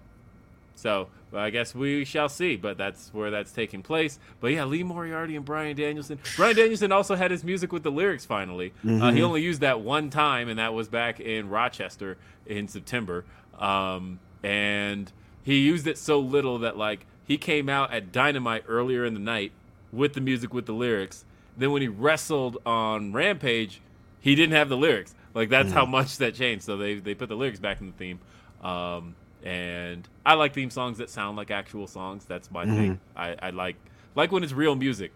So 0.76 1.08
well, 1.32 1.44
I 1.44 1.50
guess 1.50 1.74
we 1.74 2.06
shall 2.06 2.30
see, 2.30 2.56
but 2.58 2.78
that's 2.78 3.10
where 3.14 3.32
that's 3.32 3.52
taking 3.52 3.82
place. 3.82 4.20
But 4.40 4.48
yeah, 4.52 4.66
Lee 4.66 4.84
Moriarty 4.84 5.36
and 5.36 5.44
Bryan 5.46 5.76
Danielson. 5.76 6.20
Bryan 6.36 6.56
Danielson 6.56 6.92
also 6.92 7.16
had 7.16 7.32
his 7.32 7.44
music 7.44 7.72
with 7.74 7.84
the 7.84 7.92
lyrics 7.92 8.26
finally. 8.26 8.72
Uh, 8.84 8.88
Mm-hmm. 8.88 9.16
he 9.16 9.24
only 9.24 9.42
used 9.42 9.62
that 9.62 9.82
one 9.82 10.10
time, 10.10 10.48
and 10.50 10.60
that 10.60 10.74
was 10.74 10.88
back 10.90 11.20
in 11.20 11.50
Rochester 11.50 12.18
in 12.46 12.68
September. 12.68 13.26
Um, 13.60 14.20
and 14.44 15.12
he 15.44 15.60
used 15.60 15.88
it 15.88 15.98
so 15.98 16.20
little 16.20 16.60
that 16.60 16.78
like 16.78 17.06
he 17.26 17.38
came 17.38 17.70
out 17.70 17.94
at 17.94 18.12
Dynamite 18.12 18.64
earlier 18.68 19.06
in 19.06 19.14
the 19.14 19.20
night 19.20 19.52
with 19.92 20.14
the 20.14 20.22
music 20.22 20.54
with 20.54 20.66
the 20.66 20.74
lyrics. 20.74 21.26
Then 21.58 21.72
when 21.72 21.82
he 21.82 21.88
wrestled 21.88 22.58
on 22.66 23.14
Rampage, 23.14 23.80
he 24.20 24.36
didn't 24.36 24.56
have 24.56 24.70
the 24.70 24.78
lyrics. 24.78 25.14
Like 25.34 25.50
that's 25.50 25.70
Mm. 25.70 25.74
how 25.74 25.86
much 25.86 26.18
that 26.18 26.36
changed. 26.36 26.64
So 26.66 26.78
they 26.78 26.96
they 26.96 27.14
put 27.16 27.30
the 27.30 27.36
lyrics 27.36 27.60
back 27.60 27.80
in 27.82 27.88
the 27.88 27.94
theme. 27.94 28.20
Um, 28.64 29.16
and 29.44 30.08
I 30.26 30.36
like 30.36 30.54
theme 30.54 30.70
songs 30.70 30.98
that 31.00 31.10
sound 31.10 31.36
like 31.38 31.52
actual 31.52 31.88
songs. 31.88 32.26
That's 32.26 32.50
my 32.52 32.66
thing. 32.66 33.00
I, 33.16 33.36
I 33.42 33.50
like 33.50 33.76
like 34.16 34.32
when 34.32 34.44
it's 34.44 34.54
real 34.54 34.76
music. 34.76 35.12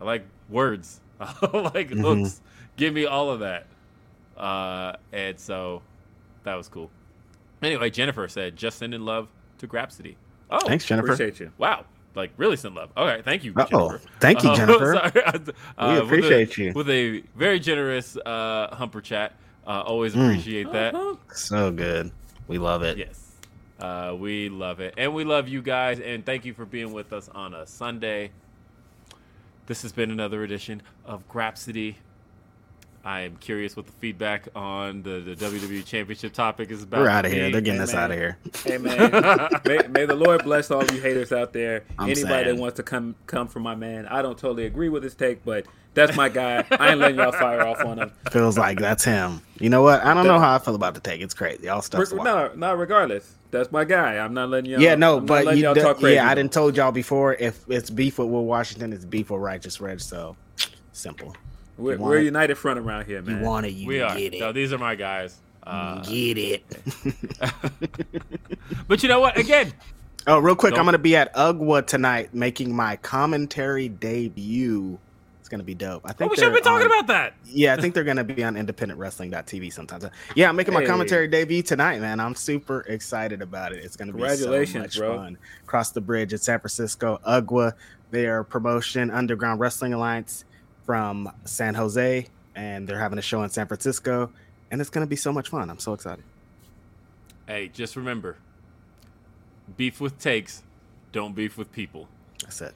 I 0.00 0.04
like 0.04 0.24
words. 0.48 1.00
I 1.20 1.34
like 1.74 1.90
hooks. 1.90 2.40
Give 2.76 2.92
me 2.92 3.04
all 3.06 3.30
of 3.30 3.40
that. 3.40 3.66
Uh, 4.36 4.96
and 5.12 5.38
so 5.38 5.82
that 6.44 6.54
was 6.54 6.68
cool. 6.68 6.90
Anyway, 7.62 7.90
Jennifer 7.90 8.26
said, 8.28 8.56
"Just 8.56 8.78
send 8.78 8.94
in 8.94 9.04
love 9.04 9.28
to 9.58 9.68
Grapsody." 9.68 10.16
Oh, 10.52 10.66
Thanks, 10.66 10.84
Jennifer. 10.84 11.12
Appreciate 11.12 11.40
you. 11.40 11.50
Wow, 11.58 11.84
like 12.14 12.30
really 12.36 12.56
send 12.56 12.74
love. 12.74 12.90
Okay, 12.96 13.22
thank 13.22 13.42
you, 13.44 13.52
Uh-oh. 13.56 13.88
Jennifer. 13.88 14.08
Thank 14.20 14.42
you, 14.42 14.50
Uh, 14.50 14.56
Jennifer. 14.56 14.94
sorry, 15.12 15.24
uh, 15.24 15.32
We 15.88 15.94
with 15.94 16.02
appreciate 16.04 16.58
a- 16.58 16.62
you. 16.62 16.72
with 16.74 16.90
a 16.90 17.22
very 17.36 17.58
generous 17.58 18.16
uh, 18.16 18.68
humper 18.74 19.00
chat. 19.00 19.34
Uh, 19.66 19.80
always 19.86 20.14
Mm. 20.14 20.28
appreciate 20.30 20.70
that. 20.72 20.94
Uh-huh. 20.94 21.16
So 21.32 21.70
good. 21.70 22.10
We 22.48 22.58
love 22.58 22.82
it. 22.82 22.98
Yes. 22.98 23.30
Uh, 23.80 24.14
we 24.18 24.48
love 24.48 24.80
it. 24.80 24.94
And 24.98 25.14
we 25.14 25.24
love 25.24 25.48
you 25.48 25.62
guys. 25.62 25.98
And 26.00 26.24
thank 26.26 26.44
you 26.44 26.52
for 26.54 26.64
being 26.64 26.92
with 26.92 27.12
us 27.12 27.28
on 27.28 27.54
a 27.54 27.66
Sunday. 27.66 28.30
This 29.66 29.82
has 29.82 29.92
been 29.92 30.10
another 30.10 30.42
edition 30.44 30.82
of 31.06 31.26
Grapsody. 31.28 31.94
I 33.04 33.22
am 33.22 33.36
curious 33.36 33.76
what 33.76 33.86
the 33.86 33.92
feedback 33.92 34.46
on 34.54 35.02
the, 35.02 35.20
the 35.20 35.34
WWE 35.34 35.84
Championship 35.84 36.32
topic 36.32 36.70
is 36.70 36.84
about. 36.84 37.00
We're 37.00 37.08
out 37.08 37.24
of 37.26 37.32
here. 37.32 37.50
They're 37.50 37.60
getting 37.60 37.80
Hey, 37.80 37.84
us 37.84 37.94
out 37.94 38.12
of 38.12 38.16
here. 38.16 38.38
Hey 38.64 38.78
man, 38.78 39.10
may, 39.64 39.78
may 39.88 40.06
the 40.06 40.14
Lord 40.14 40.44
bless 40.44 40.70
all 40.70 40.84
you 40.84 41.00
haters 41.00 41.32
out 41.32 41.52
there. 41.52 41.82
I'm 41.98 42.10
Anybody 42.10 42.52
that 42.52 42.56
wants 42.56 42.76
to 42.76 42.84
come 42.84 43.16
come 43.26 43.48
from 43.48 43.62
my 43.64 43.74
man, 43.74 44.06
I 44.06 44.22
don't 44.22 44.38
totally 44.38 44.66
agree 44.66 44.88
with 44.88 45.02
his 45.02 45.14
take, 45.16 45.44
but 45.44 45.66
that's 45.94 46.16
my 46.16 46.28
guy. 46.28 46.64
I 46.70 46.90
ain't 46.90 47.00
letting 47.00 47.16
y'all 47.18 47.32
fire 47.32 47.66
off 47.66 47.84
on 47.84 47.98
him. 47.98 48.12
Feels 48.30 48.56
like 48.56 48.78
that's 48.78 49.04
him. 49.04 49.40
You 49.58 49.68
know 49.68 49.82
what? 49.82 50.04
I 50.04 50.14
don't 50.14 50.26
know 50.28 50.38
how 50.38 50.54
I 50.54 50.58
feel 50.58 50.74
about 50.76 50.94
the 50.94 51.00
take. 51.00 51.20
It's 51.20 51.34
crazy. 51.34 51.68
All 51.68 51.82
stuff's 51.82 52.12
Re- 52.12 52.18
wild. 52.18 52.56
no, 52.56 52.68
no, 52.68 52.74
regardless, 52.74 53.34
that's 53.50 53.72
my 53.72 53.84
guy. 53.84 54.16
I'm 54.18 54.32
not 54.32 54.48
letting 54.48 54.70
y'all. 54.70 54.80
Yeah, 54.80 54.94
no, 54.94 55.18
I'm 55.18 55.26
but 55.26 55.44
letting 55.44 55.58
you 55.58 55.64
y'all 55.64 55.74
d- 55.74 55.80
talk 55.80 55.98
crazy. 55.98 56.14
yeah, 56.14 56.30
I 56.30 56.34
didn't 56.36 56.52
told 56.52 56.76
y'all 56.76 56.92
before. 56.92 57.34
If 57.34 57.64
it's 57.68 57.90
beef 57.90 58.18
with 58.20 58.28
Will 58.28 58.44
Washington, 58.44 58.92
it's 58.92 59.04
beef 59.04 59.30
with 59.30 59.40
Righteous 59.42 59.80
Reg. 59.80 60.00
So 60.00 60.36
simple. 60.92 61.34
We're, 61.78 61.92
You 61.94 61.98
we're 61.98 62.08
want 62.08 62.18
it? 62.20 62.24
united 62.24 62.54
front 62.56 62.78
around 62.78 63.06
here, 63.06 63.22
man. 63.22 63.30
You 63.30 63.36
man. 63.36 63.44
want 63.44 63.66
it, 63.66 63.70
you 63.72 63.86
We 63.88 64.00
are. 64.02 64.14
get 64.16 64.34
it. 64.34 64.40
No, 64.40 64.52
these 64.52 64.72
are 64.72 64.78
my 64.78 64.94
guys. 64.94 65.38
Uh, 65.64 66.02
get 66.02 66.38
it. 66.38 66.64
but 68.88 69.02
you 69.02 69.08
know 69.08 69.20
what? 69.20 69.36
Again, 69.38 69.72
Oh, 70.24 70.38
real 70.38 70.54
quick, 70.54 70.70
Don't- 70.72 70.80
I'm 70.80 70.84
gonna 70.86 70.98
be 70.98 71.16
at 71.16 71.34
UGWA 71.34 71.84
tonight, 71.84 72.32
making 72.32 72.74
my 72.76 72.94
commentary 72.96 73.88
debut. 73.88 74.96
It's 75.40 75.48
gonna 75.48 75.64
be 75.64 75.74
dope. 75.74 76.02
I 76.06 76.10
oh, 76.10 76.12
think 76.12 76.30
we 76.30 76.36
should 76.36 76.44
have 76.44 76.54
been 76.54 76.62
talking 76.62 76.86
on- 76.86 76.92
about 76.92 77.06
that. 77.08 77.34
Yeah, 77.44 77.74
I 77.74 77.80
think 77.80 77.92
they're 77.92 78.04
gonna 78.04 78.22
be 78.22 78.44
on 78.44 78.54
independentwrestling.tv 78.54 79.72
sometimes. 79.72 80.04
Yeah, 80.36 80.48
I'm 80.48 80.54
making 80.54 80.74
my 80.74 80.84
commentary 80.84 81.26
debut 81.26 81.62
tonight, 81.62 82.00
man. 82.00 82.20
I'm 82.20 82.36
super 82.36 82.82
excited 82.82 83.42
about 83.42 83.72
it. 83.72 83.84
It's 83.84 83.96
gonna 83.96 84.12
be 84.12 84.20
so 84.20 84.26
Congratulations, 84.28 84.82
much 84.84 84.98
bro. 84.98 85.16
fun. 85.16 85.38
Across 85.64 85.90
the 85.90 86.00
bridge 86.00 86.32
in 86.32 86.38
San 86.38 86.60
Francisco, 86.60 87.20
UGWA, 87.26 87.72
their 88.12 88.44
promotion, 88.44 89.10
Underground 89.10 89.58
Wrestling 89.58 89.92
Alliance 89.92 90.44
from 90.92 91.32
San 91.46 91.72
Jose, 91.72 92.26
and 92.54 92.86
they're 92.86 92.98
having 92.98 93.18
a 93.18 93.22
show 93.22 93.42
in 93.44 93.48
San 93.48 93.66
Francisco, 93.66 94.30
and 94.70 94.78
it's 94.78 94.90
gonna 94.90 95.06
be 95.06 95.16
so 95.16 95.32
much 95.32 95.48
fun. 95.48 95.70
I'm 95.70 95.78
so 95.78 95.94
excited. 95.94 96.22
Hey, 97.48 97.68
just 97.68 97.96
remember 97.96 98.36
beef 99.78 100.02
with 100.02 100.18
takes, 100.18 100.62
don't 101.10 101.34
beef 101.34 101.56
with 101.56 101.72
people. 101.72 102.08
That's 102.42 102.60
it. 102.60 102.74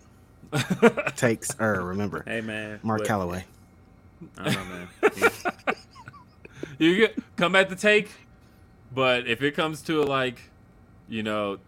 Takes 1.17 1.55
er, 1.61 1.85
remember. 1.85 2.23
Hey, 2.27 2.41
man. 2.41 2.81
Mark 2.83 3.01
look, 3.01 3.09
Calaway. 3.09 3.45
I 4.39 4.45
don't 4.45 4.55
know, 4.55 4.65
man. 4.65 5.31
You 6.79 6.97
get, 6.97 7.19
come 7.37 7.55
at 7.55 7.69
the 7.69 7.77
take, 7.77 8.09
but 8.95 9.27
if 9.27 9.43
it 9.43 9.55
comes 9.55 9.83
to 9.83 10.03
like, 10.03 10.41
you 11.07 11.23
know, 11.23 11.59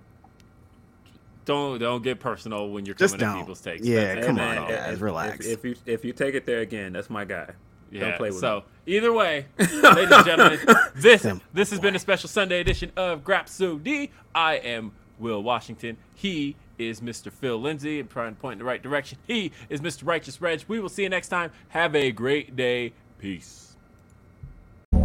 don't 1.49 1.78
don't 1.78 2.02
get 2.02 2.20
personal 2.20 2.68
when 2.68 2.85
you're 2.86 2.94
coming 2.94 3.15
at 3.15 3.20
don't. 3.20 3.39
people's 3.39 3.60
takes. 3.60 3.85
Yeah, 3.86 4.01
That's- 4.15 4.27
come 4.27 4.36
man, 4.36 4.59
on, 4.59 4.68
guys, 4.68 5.01
relax. 5.01 5.47
If, 5.47 5.59
if 5.59 5.65
you 5.65 5.75
if 5.86 6.05
you 6.05 6.12
take 6.12 6.35
it 6.35 6.44
there 6.47 6.60
again, 6.60 6.93
that's 6.93 7.09
my 7.10 7.25
guy. 7.25 7.51
Yeah. 7.91 8.01
Don't 8.02 8.17
play 8.18 8.28
with 8.31 8.39
so 8.39 8.59
him. 8.59 8.62
either 8.86 9.12
way, 9.15 9.47
ladies 9.59 10.12
and 10.12 10.25
gentlemen, 10.27 10.60
this 10.94 11.23
Simple. 11.23 11.47
this 11.55 11.70
has 11.70 11.81
been 11.81 11.97
a 11.97 11.99
special 11.99 12.28
Sunday 12.28 12.60
edition 12.60 12.93
of 12.99 13.25
Grapsody. 13.25 14.10
I 14.35 14.57
am 14.57 14.93
Will 15.18 15.43
Washington. 15.43 15.97
He 16.15 16.55
is 16.77 17.01
Mr. 17.01 17.33
Phil 17.33 17.59
Lindsay. 17.59 17.99
I'm 17.99 18.09
trying 18.09 18.35
to 18.35 18.41
point 18.41 18.52
in 18.55 18.59
the 18.59 18.65
right 18.67 18.83
direction. 18.83 19.17
He 19.27 19.52
is 19.70 19.81
Mr. 19.81 20.07
Righteous 20.07 20.41
Reg. 20.43 20.65
We 20.68 20.81
will 20.81 20.91
see 20.91 21.02
you 21.02 21.09
next 21.09 21.28
time. 21.28 21.51
Have 21.68 21.97
a 21.97 22.12
great 22.12 22.55
day. 22.57 22.93
Peace. 23.18 23.68